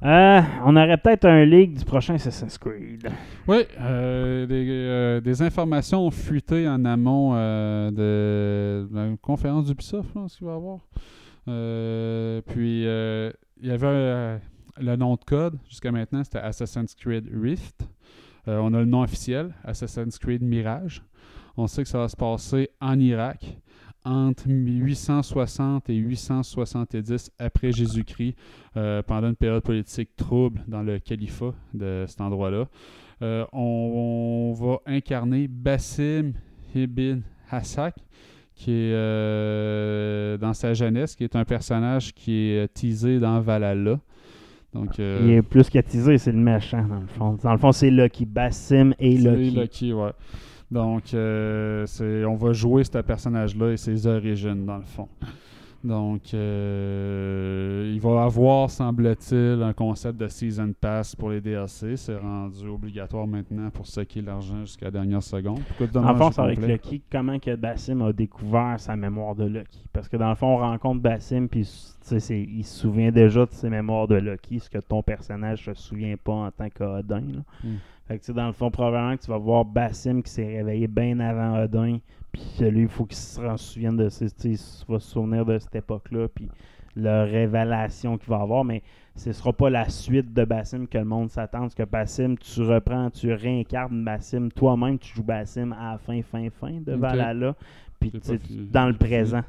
Euh, 0.02 0.40
on 0.64 0.76
aurait 0.76 0.96
peut-être 0.96 1.26
un 1.26 1.44
leak 1.44 1.74
du 1.74 1.84
prochain 1.84 2.14
Assassin's 2.14 2.56
Creed. 2.56 3.10
Oui, 3.46 3.64
euh, 3.78 4.46
des, 4.46 4.66
euh, 4.66 5.20
des 5.20 5.42
informations 5.42 6.06
ont 6.06 6.10
fuité 6.10 6.66
en 6.66 6.86
amont 6.86 7.34
de 7.34 8.88
la 8.92 9.08
conférence 9.20 9.66
d'Ubisoft, 9.66 10.08
je 10.08 10.12
pense 10.14 10.36
qu'il 10.36 10.46
va 10.46 10.54
y 10.54 10.56
avoir. 10.56 10.78
Puis, 12.46 12.82
il 12.82 13.68
y 13.68 13.70
avait 13.70 14.40
le 14.78 14.96
nom 14.96 15.16
de 15.16 15.24
code, 15.24 15.58
jusqu'à 15.68 15.92
maintenant, 15.92 16.24
c'était 16.24 16.38
Assassin's 16.38 16.94
Creed 16.94 17.28
Rift. 17.34 17.82
On 18.46 18.72
a 18.72 18.78
le 18.78 18.86
nom 18.86 19.02
officiel, 19.02 19.54
Assassin's 19.64 20.18
Creed 20.18 20.42
Mirage. 20.42 21.02
On 21.58 21.66
sait 21.66 21.82
que 21.82 21.88
ça 21.88 21.98
va 21.98 22.08
se 22.08 22.16
passer 22.16 22.70
en 22.80 22.98
Irak, 22.98 23.58
entre 24.04 24.44
860 24.48 25.90
et 25.90 25.94
870 25.94 27.30
après 27.38 27.72
Jésus-Christ, 27.72 28.34
euh, 28.76 29.02
pendant 29.02 29.28
une 29.28 29.36
période 29.36 29.62
politique 29.62 30.16
trouble 30.16 30.62
dans 30.68 30.82
le 30.82 30.98
califat 30.98 31.54
de 31.74 32.04
cet 32.08 32.20
endroit-là. 32.20 32.66
Euh, 33.22 33.44
on, 33.52 33.60
on 33.60 34.52
va 34.54 34.80
incarner 34.86 35.46
Bassim 35.48 36.32
ibn 36.74 37.20
Hassak, 37.50 37.94
qui 38.54 38.70
est 38.70 38.92
euh, 38.92 40.38
dans 40.38 40.54
sa 40.54 40.72
jeunesse, 40.74 41.14
qui 41.16 41.24
est 41.24 41.36
un 41.36 41.44
personnage 41.44 42.14
qui 42.14 42.50
est 42.50 42.72
teasé 42.72 43.18
dans 43.18 43.40
Valhalla. 43.40 43.98
Donc, 44.72 45.00
euh, 45.00 45.20
Il 45.24 45.30
est 45.32 45.42
plus 45.42 45.68
qu'attisé, 45.68 46.16
c'est 46.18 46.32
le 46.32 46.38
méchant, 46.38 46.84
dans 46.86 47.00
le 47.00 47.06
fond. 47.06 47.38
Dans 47.42 47.52
le 47.52 47.58
fond, 47.58 47.72
c'est 47.72 47.90
Lucky. 47.90 48.24
Bassim 48.24 48.92
et 48.98 49.18
c'est 49.18 49.30
Lucky. 49.36 49.50
Lucky, 49.56 49.92
ouais. 49.92 50.12
Donc, 50.70 51.14
euh, 51.14 51.84
c'est, 51.86 52.24
on 52.24 52.36
va 52.36 52.52
jouer 52.52 52.84
ce 52.84 52.98
personnage-là 52.98 53.72
et 53.72 53.76
ses 53.76 54.06
origines, 54.06 54.64
dans 54.64 54.78
le 54.78 54.84
fond. 54.84 55.08
Donc, 55.82 56.34
euh, 56.34 57.90
il 57.94 58.00
va 58.00 58.24
avoir, 58.24 58.68
semble-t-il, 58.68 59.62
un 59.62 59.72
concept 59.72 60.18
de 60.18 60.28
Season 60.28 60.74
Pass 60.78 61.16
pour 61.16 61.30
les 61.30 61.40
DLC. 61.40 61.96
C'est 61.96 62.18
rendu 62.18 62.68
obligatoire 62.68 63.26
maintenant 63.26 63.70
pour 63.70 63.86
ce 63.86 64.02
qui 64.02 64.18
est 64.18 64.22
l'argent 64.22 64.60
jusqu'à 64.60 64.86
la 64.86 64.90
dernière 64.90 65.22
seconde. 65.22 65.60
Pourquoi 65.78 66.04
En 66.04 66.14
fond, 66.16 66.30
c'est 66.32 66.42
avec? 66.42 66.58
Lucky, 66.60 67.02
comment 67.10 67.38
que 67.38 67.56
Bassim 67.56 68.02
a 68.02 68.12
découvert 68.12 68.78
sa 68.78 68.94
mémoire 68.94 69.34
de 69.34 69.44
Lucky? 69.44 69.86
Parce 69.90 70.06
que 70.06 70.18
dans 70.18 70.28
le 70.28 70.34
fond, 70.34 70.48
on 70.48 70.58
rencontre 70.58 71.00
Bassim, 71.00 71.46
puis 71.48 71.66
il 72.10 72.64
se 72.64 72.80
souvient 72.80 73.10
déjà 73.10 73.46
de 73.46 73.52
ses 73.52 73.70
mémoires 73.70 74.06
de 74.06 74.16
Lucky, 74.16 74.60
ce 74.60 74.68
que 74.68 74.78
ton 74.78 75.02
personnage 75.02 75.64
se 75.64 75.72
souvient 75.72 76.16
pas 76.22 76.32
en 76.32 76.50
tant 76.50 76.68
qu'Odin. 76.68 77.22
Mm. 77.64 77.68
Fait 78.10 78.18
que 78.18 78.32
dans 78.32 78.48
le 78.48 78.52
fond, 78.52 78.72
probablement 78.72 79.16
que 79.16 79.22
tu 79.22 79.30
vas 79.30 79.38
voir 79.38 79.64
Bassim 79.64 80.20
qui 80.20 80.32
s'est 80.32 80.44
réveillé 80.44 80.88
bien 80.88 81.20
avant 81.20 81.62
Odin, 81.62 81.98
puis 82.32 82.42
lui, 82.68 82.82
il 82.82 82.88
faut 82.88 83.04
qu'il 83.04 83.16
se 83.16 83.40
en 83.40 83.56
souvienne 83.56 83.96
de 83.96 84.08
ses, 84.08 84.26
il 84.48 84.58
va 84.88 84.98
se 84.98 85.10
souvenir 85.12 85.46
de 85.46 85.56
cette 85.60 85.76
époque-là, 85.76 86.26
puis 86.26 86.48
la 86.96 87.22
révélation 87.22 88.18
qu'il 88.18 88.30
va 88.30 88.40
avoir, 88.40 88.64
mais 88.64 88.82
ce 89.14 89.30
sera 89.30 89.52
pas 89.52 89.70
la 89.70 89.88
suite 89.88 90.32
de 90.34 90.44
Bassim 90.44 90.88
que 90.88 90.98
le 90.98 91.04
monde 91.04 91.30
s'attend, 91.30 91.60
parce 91.60 91.74
que 91.76 91.84
Bassim, 91.84 92.34
tu 92.34 92.62
reprends, 92.62 93.10
tu 93.10 93.32
réincarnes 93.32 94.02
Bassim 94.04 94.48
toi-même, 94.50 94.98
tu 94.98 95.14
joues 95.14 95.22
Bassim 95.22 95.70
à 95.70 95.92
la 95.92 95.98
fin, 95.98 96.20
fin, 96.20 96.50
fin 96.50 96.80
de. 96.80 96.94
Valhalla, 96.96 97.54
puis 98.00 98.10
pas 98.10 98.38
fi- 98.38 98.68
dans 98.72 98.88
le 98.88 98.94
présent. 98.96 99.42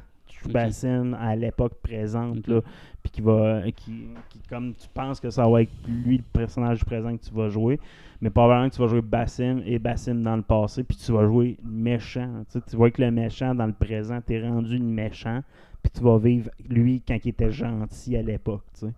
Bassim 0.50 1.14
à 1.20 1.36
l'époque 1.36 1.74
présente, 1.82 2.38
Ok. 2.38 2.46
là, 2.48 2.60
puis 3.02 3.10
qui 3.12 3.20
va, 3.20 3.62
qui, 3.74 4.08
qui- 4.28 4.38
comme 4.48 4.74
tu 4.74 4.88
penses 4.94 5.20
que 5.20 5.30
ça 5.30 5.46
va 5.48 5.62
être 5.62 5.72
lui 5.88 6.18
le 6.18 6.22
personnage 6.32 6.78
du 6.80 6.84
présent 6.84 7.16
que 7.16 7.22
tu 7.22 7.34
vas 7.34 7.48
jouer, 7.48 7.78
mais 8.20 8.30
probablement 8.30 8.68
que 8.70 8.74
tu 8.76 8.80
vas 8.80 8.88
jouer 8.88 9.02
Bassim 9.02 9.60
et 9.66 9.78
Bassim 9.78 10.22
dans 10.22 10.36
le 10.36 10.42
passé, 10.42 10.84
puis 10.84 10.96
tu 10.96 11.12
vas 11.12 11.26
jouer 11.26 11.56
méchant. 11.64 12.44
Tu, 12.50 12.58
sais, 12.58 12.64
tu 12.70 12.76
vois 12.76 12.90
que 12.90 13.02
le 13.02 13.10
méchant 13.10 13.54
dans 13.54 13.66
le 13.66 13.72
présent, 13.72 14.20
t'es 14.24 14.40
rendu 14.46 14.78
le 14.78 14.84
méchant, 14.84 15.42
puis 15.82 15.90
tu 15.90 16.02
vas 16.04 16.18
vivre 16.18 16.50
lui 16.68 17.02
quand 17.06 17.18
il 17.24 17.28
était 17.30 17.50
gentil 17.50 18.16
à 18.16 18.22
l'époque. 18.22 18.62
tu 18.74 18.86
sais. 18.86 18.92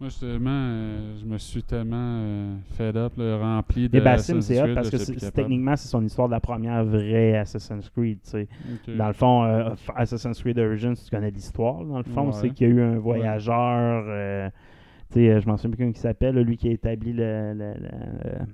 Moi, 0.00 0.10
justement, 0.10 0.50
euh, 0.50 1.16
je 1.20 1.24
me 1.26 1.38
suis 1.38 1.62
tellement 1.64 1.96
euh, 1.98 2.54
fed 2.76 2.96
up, 2.96 3.14
là, 3.16 3.36
rempli 3.38 3.88
de. 3.88 3.96
Et 3.96 4.00
Bassim, 4.00 4.38
Assassin's 4.38 4.46
c'est 4.46 4.62
Creed, 4.62 4.74
parce 4.74 4.90
que 4.90 4.96
c'est- 4.98 5.30
techniquement, 5.32 5.74
c'est 5.74 5.88
son 5.88 6.04
histoire 6.04 6.28
de 6.28 6.34
la 6.34 6.40
première 6.40 6.84
vraie 6.84 7.36
Assassin's 7.36 7.90
Creed. 7.90 8.18
tu 8.22 8.30
sais. 8.30 8.48
Ok. 8.88 8.96
Dans 8.96 9.08
le 9.08 9.12
fond, 9.12 9.42
euh, 9.42 9.70
Assassin's 9.96 10.40
Creed 10.40 10.56
Origins, 10.60 10.94
tu 10.94 11.10
connais 11.10 11.32
l'histoire. 11.32 11.84
Dans 11.84 11.98
le 11.98 12.04
fond, 12.04 12.26
Ouais. 12.26 12.32
c'est 12.32 12.50
qu'il 12.50 12.68
y 12.68 12.70
a 12.70 12.74
eu 12.74 12.80
un 12.80 12.98
voyageur, 12.98 14.04
euh, 14.06 14.48
tu 15.10 15.14
sais, 15.20 15.30
euh, 15.30 15.40
je 15.40 15.48
m'en 15.48 15.56
souviens 15.56 15.70
plus 15.70 15.78
comment 15.78 15.90
il 15.90 15.96
s'appelle, 15.96 16.36
lui 16.42 16.56
qui 16.56 16.68
a 16.68 16.72
établi 16.72 17.12
le, 17.12 17.52
le, 17.54 17.74
le- 17.74 17.80
le 17.80 18.46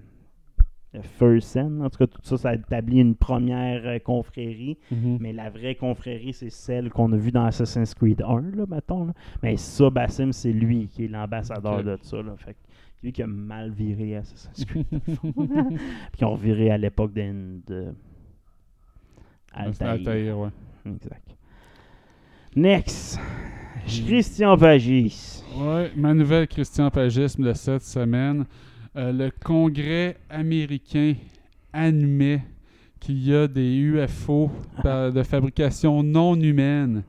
First 1.02 1.48
Sen. 1.48 1.82
En 1.82 1.90
tout 1.90 1.98
cas, 1.98 2.06
tout 2.06 2.20
ça, 2.22 2.36
ça 2.36 2.48
a 2.50 2.54
établi 2.54 2.98
une 3.00 3.14
première 3.14 3.82
euh, 3.86 3.98
confrérie. 3.98 4.78
Mhm. 4.90 5.18
Mais 5.20 5.32
la 5.32 5.50
vraie 5.50 5.74
confrérie, 5.74 6.32
c'est 6.32 6.50
celle 6.50 6.90
qu'on 6.90 7.12
a 7.12 7.16
vue 7.16 7.32
dans 7.32 7.44
Assassin's 7.44 7.94
Creed 7.94 8.22
1, 8.22 8.40
là, 8.56 8.64
mettons. 8.68 9.04
là. 9.06 9.12
Mais 9.42 9.56
ça, 9.56 9.90
Bassim, 9.90 10.32
c'est 10.32 10.52
lui 10.52 10.88
qui 10.88 11.04
est 11.04 11.08
l'ambassadeur 11.08 11.78
Ok. 11.78 11.84
de 11.84 11.98
ça. 12.02 12.22
Là. 12.22 12.34
Fait 12.36 12.56
lui 13.02 13.12
qui 13.12 13.22
a 13.22 13.26
mal 13.26 13.70
viré 13.70 14.16
Assassin's 14.16 14.64
Creed. 14.66 14.86
Puis 14.88 16.16
qui 16.16 16.24
ont 16.24 16.36
viré 16.36 16.70
à 16.70 16.78
l'époque 16.78 17.12
de, 17.12 17.60
de 17.66 17.86
Altaïr. 19.52 19.90
Altaïr, 19.92 20.38
ouais. 20.38 20.48
Exact. 20.86 21.36
Next. 22.56 23.18
Christian 23.86 24.56
Pagis. 24.56 25.42
Ouais, 25.56 25.90
ma 25.96 26.14
nouvelle 26.14 26.46
Christian 26.48 26.90
Pagisme 26.90 27.44
de 27.44 27.52
cette 27.52 27.82
semaine. 27.82 28.44
Euh, 28.96 29.10
le 29.10 29.30
Congrès 29.44 30.16
américain 30.30 31.14
admet 31.72 32.42
qu'il 33.00 33.26
y 33.26 33.34
a 33.34 33.48
des 33.48 33.74
UFO 33.76 34.50
de 34.84 35.22
fabrication 35.24 36.02
non 36.04 36.36
humaine 36.36 37.02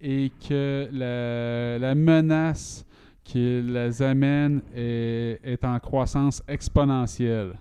et 0.00 0.32
que 0.48 0.88
la, 0.92 1.94
menace 1.94 2.84
qui 3.22 3.62
les 3.62 4.02
amène 4.02 4.62
est, 4.74 5.64
en 5.64 5.78
croissance 5.78 6.42
exponentielle. 6.48 7.52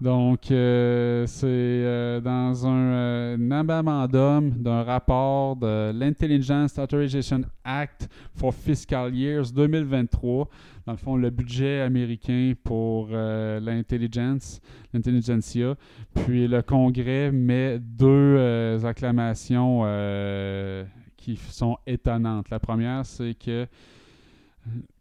Donc, 0.00 0.52
euh, 0.52 1.26
c'est 1.26 1.46
euh, 1.46 2.20
dans 2.20 2.64
un, 2.66 2.92
euh, 2.92 3.34
un 3.34 3.64
memorandum 3.64 4.50
d'un 4.50 4.84
rapport 4.84 5.56
de 5.56 5.90
l'Intelligence 5.92 6.78
Authorization 6.78 7.40
Act 7.64 8.08
for 8.36 8.54
Fiscal 8.54 9.12
Years 9.12 9.52
2023. 9.52 10.48
Dans 10.88 10.92
le 10.92 10.98
fond, 10.98 11.16
le 11.16 11.28
budget 11.28 11.82
américain 11.82 12.54
pour 12.64 13.10
euh, 13.12 13.60
l'intelligence, 13.60 14.58
l'intelligentsia. 14.94 15.76
Puis 16.14 16.48
le 16.48 16.62
Congrès 16.62 17.30
met 17.30 17.78
deux 17.78 18.06
euh, 18.08 18.82
acclamations 18.84 19.82
euh, 19.84 20.84
qui 21.14 21.36
sont 21.36 21.76
étonnantes. 21.86 22.48
La 22.48 22.58
première, 22.58 23.04
c'est 23.04 23.34
que 23.34 23.66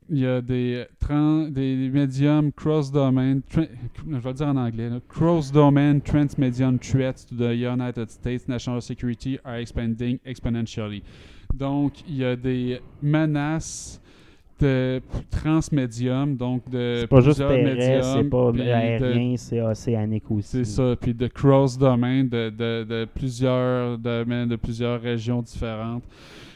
il 0.09 0.19
y 0.19 0.25
a 0.27 0.41
des, 0.41 0.85
tran- 0.99 1.47
des 1.49 1.89
médiums 1.89 2.51
cross-domain, 2.51 3.39
je 3.49 3.61
vais 3.61 3.69
le 4.25 4.33
dire 4.33 4.47
en 4.47 4.57
anglais, 4.57 4.89
cross-domain 5.07 6.01
transmedium 6.01 6.79
threats 6.79 7.23
to 7.29 7.35
the 7.37 7.55
United 7.55 8.09
States 8.09 8.49
national 8.49 8.81
security 8.81 9.39
are 9.45 9.55
expanding 9.55 10.19
exponentially. 10.25 11.01
Donc, 11.53 12.03
il 12.09 12.17
y 12.17 12.25
a 12.25 12.35
des 12.35 12.81
menaces 13.01 14.01
de 14.59 15.01
transmédium, 15.29 16.35
donc 16.35 16.69
de 16.69 16.97
C'est 17.01 17.07
pas 17.07 17.21
juste 17.21 17.43
plusieurs 17.45 17.75
terrestre, 17.75 18.13
c'est 18.17 18.29
pas 18.29 18.51
aérien, 18.51 19.35
c'est 19.37 19.61
océanique 19.61 20.29
aussi. 20.31 20.49
c'est 20.49 20.65
ça, 20.65 20.95
puis 20.99 21.13
de 21.13 21.27
cross-domain 21.27 22.23
de, 22.23 22.49
de, 22.49 22.83
de 22.83 23.05
plusieurs 23.05 23.97
domaines, 23.97 24.49
de 24.49 24.55
plusieurs 24.55 25.01
régions 25.01 25.41
différentes 25.41 26.03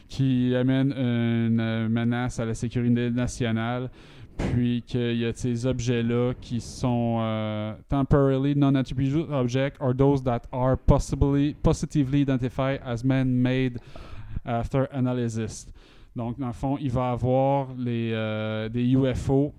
qui 0.08 0.54
amènent 0.56 0.92
une 0.92 1.60
euh, 1.60 1.88
menace 1.88 2.40
à 2.40 2.46
la 2.46 2.54
sécurité 2.54 3.10
nationale. 3.10 3.90
Puis 4.38 4.82
qu'il 4.88 5.18
y 5.18 5.26
a 5.26 5.34
ces 5.34 5.68
objets-là 5.68 6.34
qui 6.42 6.62
sont 6.62 7.20
euh, 7.22 7.74
temporarily 7.90 8.56
non-attributed 8.56 9.30
objects 9.32 9.78
or 9.80 9.94
those 9.96 10.24
that 10.24 10.42
are 10.52 10.76
possibly, 10.78 11.54
positively 11.62 12.22
identified 12.22 12.82
as 12.84 13.04
man-made 13.04 13.78
after 14.44 14.88
analysis. 14.92 15.68
Donc, 16.16 16.40
dans 16.40 16.48
le 16.48 16.54
fond, 16.54 16.78
il 16.80 16.92
va 16.92 17.10
y 17.10 17.14
avoir 17.14 17.68
les, 17.78 18.12
euh, 18.14 18.70
des 18.70 18.84
UFO 18.92 19.54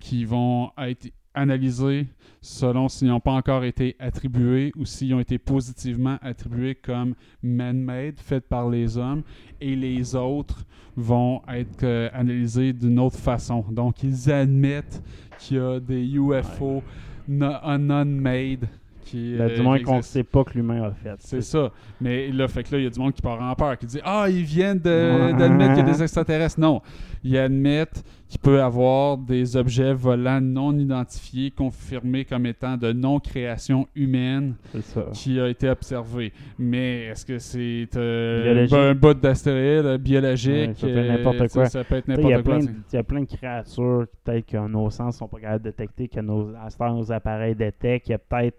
qui 0.00 0.24
vont 0.24 0.70
être 0.78 1.12
analysés 1.34 2.06
selon 2.40 2.88
s'ils 2.88 3.08
n'ont 3.08 3.20
pas 3.20 3.32
encore 3.32 3.64
été 3.64 3.94
attribués 3.98 4.72
ou 4.76 4.84
s'ils 4.84 5.14
ont 5.14 5.20
été 5.20 5.38
positivement 5.38 6.18
attribués 6.22 6.74
comme 6.74 7.14
man-made, 7.42 8.18
faits 8.18 8.48
par 8.48 8.68
les 8.68 8.96
hommes, 8.96 9.22
et 9.60 9.76
les 9.76 10.14
autres 10.14 10.64
vont 10.96 11.42
être 11.48 11.84
euh, 11.84 12.08
analysés 12.12 12.72
d'une 12.72 12.98
autre 12.98 13.18
façon. 13.18 13.64
Donc, 13.70 14.02
ils 14.02 14.30
admettent 14.30 15.02
qu'il 15.38 15.56
y 15.56 15.60
a 15.60 15.78
des 15.80 16.04
UFO 16.14 16.82
no- 17.28 17.78
non-made 17.78 18.66
qui, 19.10 19.34
Ben, 19.36 19.50
euh, 19.50 19.56
du 19.56 19.62
moins 19.62 19.78
qu'on 19.82 19.96
ne 19.98 20.02
sait 20.02 20.22
pas 20.24 20.44
que 20.44 20.54
l'humain 20.54 20.82
a 20.84 20.90
fait. 20.92 21.14
C'est 21.18 21.40
ça. 21.42 21.70
Mais 22.00 22.28
là, 22.28 22.46
fait 22.48 22.62
que 22.62 22.72
là, 22.72 22.78
il 22.78 22.84
y 22.84 22.86
a 22.86 22.90
du 22.90 22.98
monde 23.00 23.12
qui 23.12 23.22
part 23.22 23.40
en 23.40 23.54
peur, 23.54 23.76
qui 23.78 23.86
dit 23.86 24.00
Ah, 24.04 24.26
ils 24.28 24.42
viennent 24.44 24.78
d'admettre 24.78 25.74
qu'il 25.74 25.86
y 25.86 25.88
a 25.88 25.92
des 25.92 26.02
extraterrestres. 26.02 26.60
Non. 26.60 26.80
Ils 27.22 27.36
admettent 27.36 28.02
qu'il 28.28 28.40
peut 28.40 28.62
avoir 28.62 29.18
des 29.18 29.56
objets 29.56 29.92
volants 29.92 30.40
non 30.40 30.72
identifiés, 30.78 31.50
confirmés 31.50 32.24
comme 32.24 32.46
étant 32.46 32.76
de 32.76 32.92
non-création 32.92 33.88
humaine 33.96 34.54
ça. 34.82 35.06
qui 35.12 35.38
a 35.40 35.48
été 35.48 35.68
observé. 35.68 36.32
Mais 36.58 37.06
est-ce 37.06 37.26
que 37.26 37.38
c'est 37.38 37.88
euh, 37.96 38.66
un 38.70 38.94
bout 38.94 39.14
d'astéroïde 39.14 39.84
euh, 39.84 39.98
biologique 39.98 40.68
Ouais, 40.68 40.74
ça 40.74 40.86
peut 40.86 40.96
être 40.98 41.08
n'importe 41.08 41.48
quoi. 41.52 41.66
Ça 41.66 41.84
peut 41.84 41.96
être 41.96 42.04
Tu 42.06 42.14
sais, 42.14 42.20
Il 42.22 42.28
y, 42.28 42.32
a 42.32 42.36
n'importe 42.36 42.44
quoi. 42.44 42.54
plein 42.54 42.64
de- 42.64 42.70
sais. 42.70 42.80
il 42.92 42.96
y 42.96 42.98
a 42.98 43.02
plein 43.02 43.20
de 43.20 43.26
créatures, 43.26 44.06
peut-être 44.24 44.46
que 44.46 44.68
nos 44.68 44.90
sens 44.90 45.16
sont 45.18 45.28
pas 45.28 45.40
capables 45.40 45.64
de 45.64 45.70
détecter, 45.70 46.08
que 46.08 46.20
nos, 46.20 46.52
nos 46.80 47.12
appareils 47.12 47.56
détectent. 47.56 48.08
Il 48.08 48.12
y 48.12 48.14
a 48.14 48.18
peut-être 48.18 48.58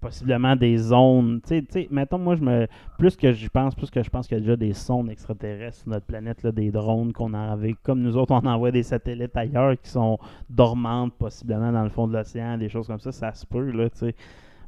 possiblement 0.00 0.56
des 0.56 0.76
zones. 0.76 1.40
Tu 1.46 1.64
sais, 1.68 1.88
mettons, 1.90 2.18
moi, 2.18 2.34
je 2.34 2.42
me. 2.42 2.66
Plus 2.98 3.16
que 3.16 3.32
je 3.32 3.48
pense, 3.48 3.74
plus 3.74 3.90
que 3.90 4.02
je 4.02 4.10
pense 4.10 4.26
qu'il 4.26 4.38
y 4.38 4.40
a 4.40 4.42
déjà 4.42 4.56
des 4.56 4.72
sondes 4.72 5.10
extraterrestres 5.10 5.78
sur 5.78 5.88
notre 5.88 6.06
planète, 6.06 6.42
là, 6.42 6.52
des 6.52 6.70
drones 6.70 7.12
qu'on 7.12 7.34
envoie. 7.34 7.72
Comme 7.82 8.00
nous 8.02 8.16
autres, 8.16 8.32
on 8.32 8.46
envoie 8.46 8.70
des 8.70 8.82
satellites 8.82 9.36
ailleurs 9.36 9.80
qui 9.80 9.90
sont 9.90 10.18
dormantes, 10.50 11.14
possiblement 11.14 11.72
dans 11.72 11.84
le 11.84 11.90
fond 11.90 12.06
de 12.06 12.12
l'océan, 12.12 12.58
des 12.58 12.68
choses 12.68 12.86
comme 12.86 13.00
ça, 13.00 13.12
ça 13.12 13.32
se 13.32 13.46
peut, 13.46 13.70
là, 13.70 13.90
tu 13.90 13.98
sais. 13.98 14.14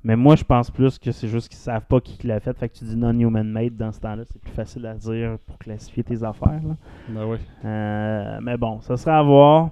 Mais 0.06 0.16
moi, 0.16 0.36
je 0.36 0.44
pense 0.44 0.70
plus 0.70 0.98
que 0.98 1.10
c'est 1.12 1.28
juste 1.28 1.48
qu'ils 1.48 1.56
savent 1.56 1.86
pas 1.86 1.98
qui 1.98 2.26
l'a 2.26 2.38
fait. 2.38 2.52
Fait 2.58 2.68
que 2.68 2.74
tu 2.74 2.84
dis 2.84 2.94
non-human 2.94 3.48
made 3.48 3.76
dans 3.76 3.90
ce 3.90 4.00
temps-là. 4.00 4.24
C'est 4.26 4.40
plus 4.40 4.52
facile 4.52 4.84
à 4.84 4.92
dire 4.94 5.38
pour 5.46 5.58
classifier 5.58 6.04
tes 6.04 6.22
affaires. 6.22 6.60
là. 6.62 6.76
Ben 7.08 7.24
oui. 7.26 7.38
Euh, 7.64 8.38
mais 8.42 8.58
bon, 8.58 8.80
ça 8.82 8.98
sera 8.98 9.18
à 9.18 9.22
voir. 9.22 9.70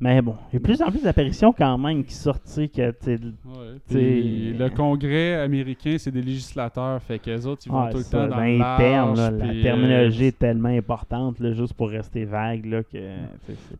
Mais 0.00 0.20
bon, 0.20 0.34
il 0.50 0.54
y 0.54 0.56
a 0.56 0.58
de 0.58 0.64
plus 0.64 0.82
en 0.82 0.90
plus 0.90 1.02
d'apparitions 1.02 1.52
quand 1.52 1.78
même 1.78 2.04
qui 2.04 2.14
sortent, 2.14 2.44
tu 2.44 2.50
sais, 2.50 2.68
que 2.68 2.82
Ouais, 2.82 3.78
T'sais- 3.88 4.54
le 4.58 4.68
Congrès 4.70 5.34
américain, 5.36 5.96
c'est 5.98 6.10
des 6.10 6.20
législateurs. 6.22 7.00
Fait 7.02 7.18
qu'eux 7.18 7.42
autres, 7.46 7.62
ils 7.66 7.72
vont 7.72 7.88
tout 7.90 7.98
le 7.98 8.02
ça, 8.02 8.18
temps 8.18 8.28
dans 8.28 8.36
ben, 8.36 8.44
le 8.44 8.52
les 8.52 8.58
large, 8.58 8.78
termes, 8.80 9.16
là, 9.16 9.30
la 9.30 9.44
euh, 9.52 9.62
terminologie 9.62 10.24
est 10.26 10.38
tellement 10.38 10.68
importante, 10.68 11.38
là, 11.40 11.52
juste 11.52 11.74
pour 11.74 11.88
rester 11.90 12.24
vague, 12.24 12.66
là, 12.66 12.82
que... 12.82 12.98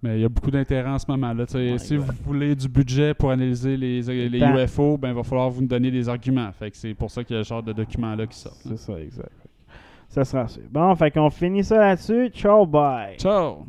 Mais 0.02 0.18
il 0.18 0.22
y 0.22 0.24
a 0.24 0.28
beaucoup 0.28 0.50
d'intérêt 0.50 0.88
en 0.90 0.98
ce 0.98 1.04
Ouais, 1.10 1.78
si 1.78 1.92
ouais. 1.96 1.98
vous 1.98 2.12
voulez 2.24 2.54
du 2.54 2.68
budget 2.68 3.14
pour 3.14 3.30
analyser 3.30 3.76
les, 3.76 4.00
les 4.28 4.38
Tant- 4.38 4.56
UFO, 4.56 4.96
ben 4.96 5.08
il 5.08 5.14
va 5.14 5.22
falloir 5.22 5.50
vous 5.50 5.64
donner 5.66 5.90
des 5.90 6.08
arguments. 6.08 6.50
Fait 6.52 6.70
que 6.70 6.76
c'est 6.76 6.94
pour 6.94 7.10
ça 7.10 7.22
qu'il 7.24 7.36
y 7.36 7.38
a 7.38 7.44
ce 7.44 7.48
genre 7.48 7.62
de 7.62 7.72
documents-là 7.72 8.26
qui 8.26 8.38
sortent. 8.38 8.60
C'est 8.66 8.78
ça, 8.78 8.98
exact. 9.00 9.30
Ça 10.08 10.24
sera 10.24 10.46
ça. 10.48 10.60
Bon, 10.70 10.94
fait 10.94 11.10
qu'on 11.10 11.30
finit 11.30 11.64
ça 11.64 11.78
là-dessus. 11.78 12.28
Ciao, 12.28 12.64
bye! 12.66 13.16
Ciao! 13.18 13.66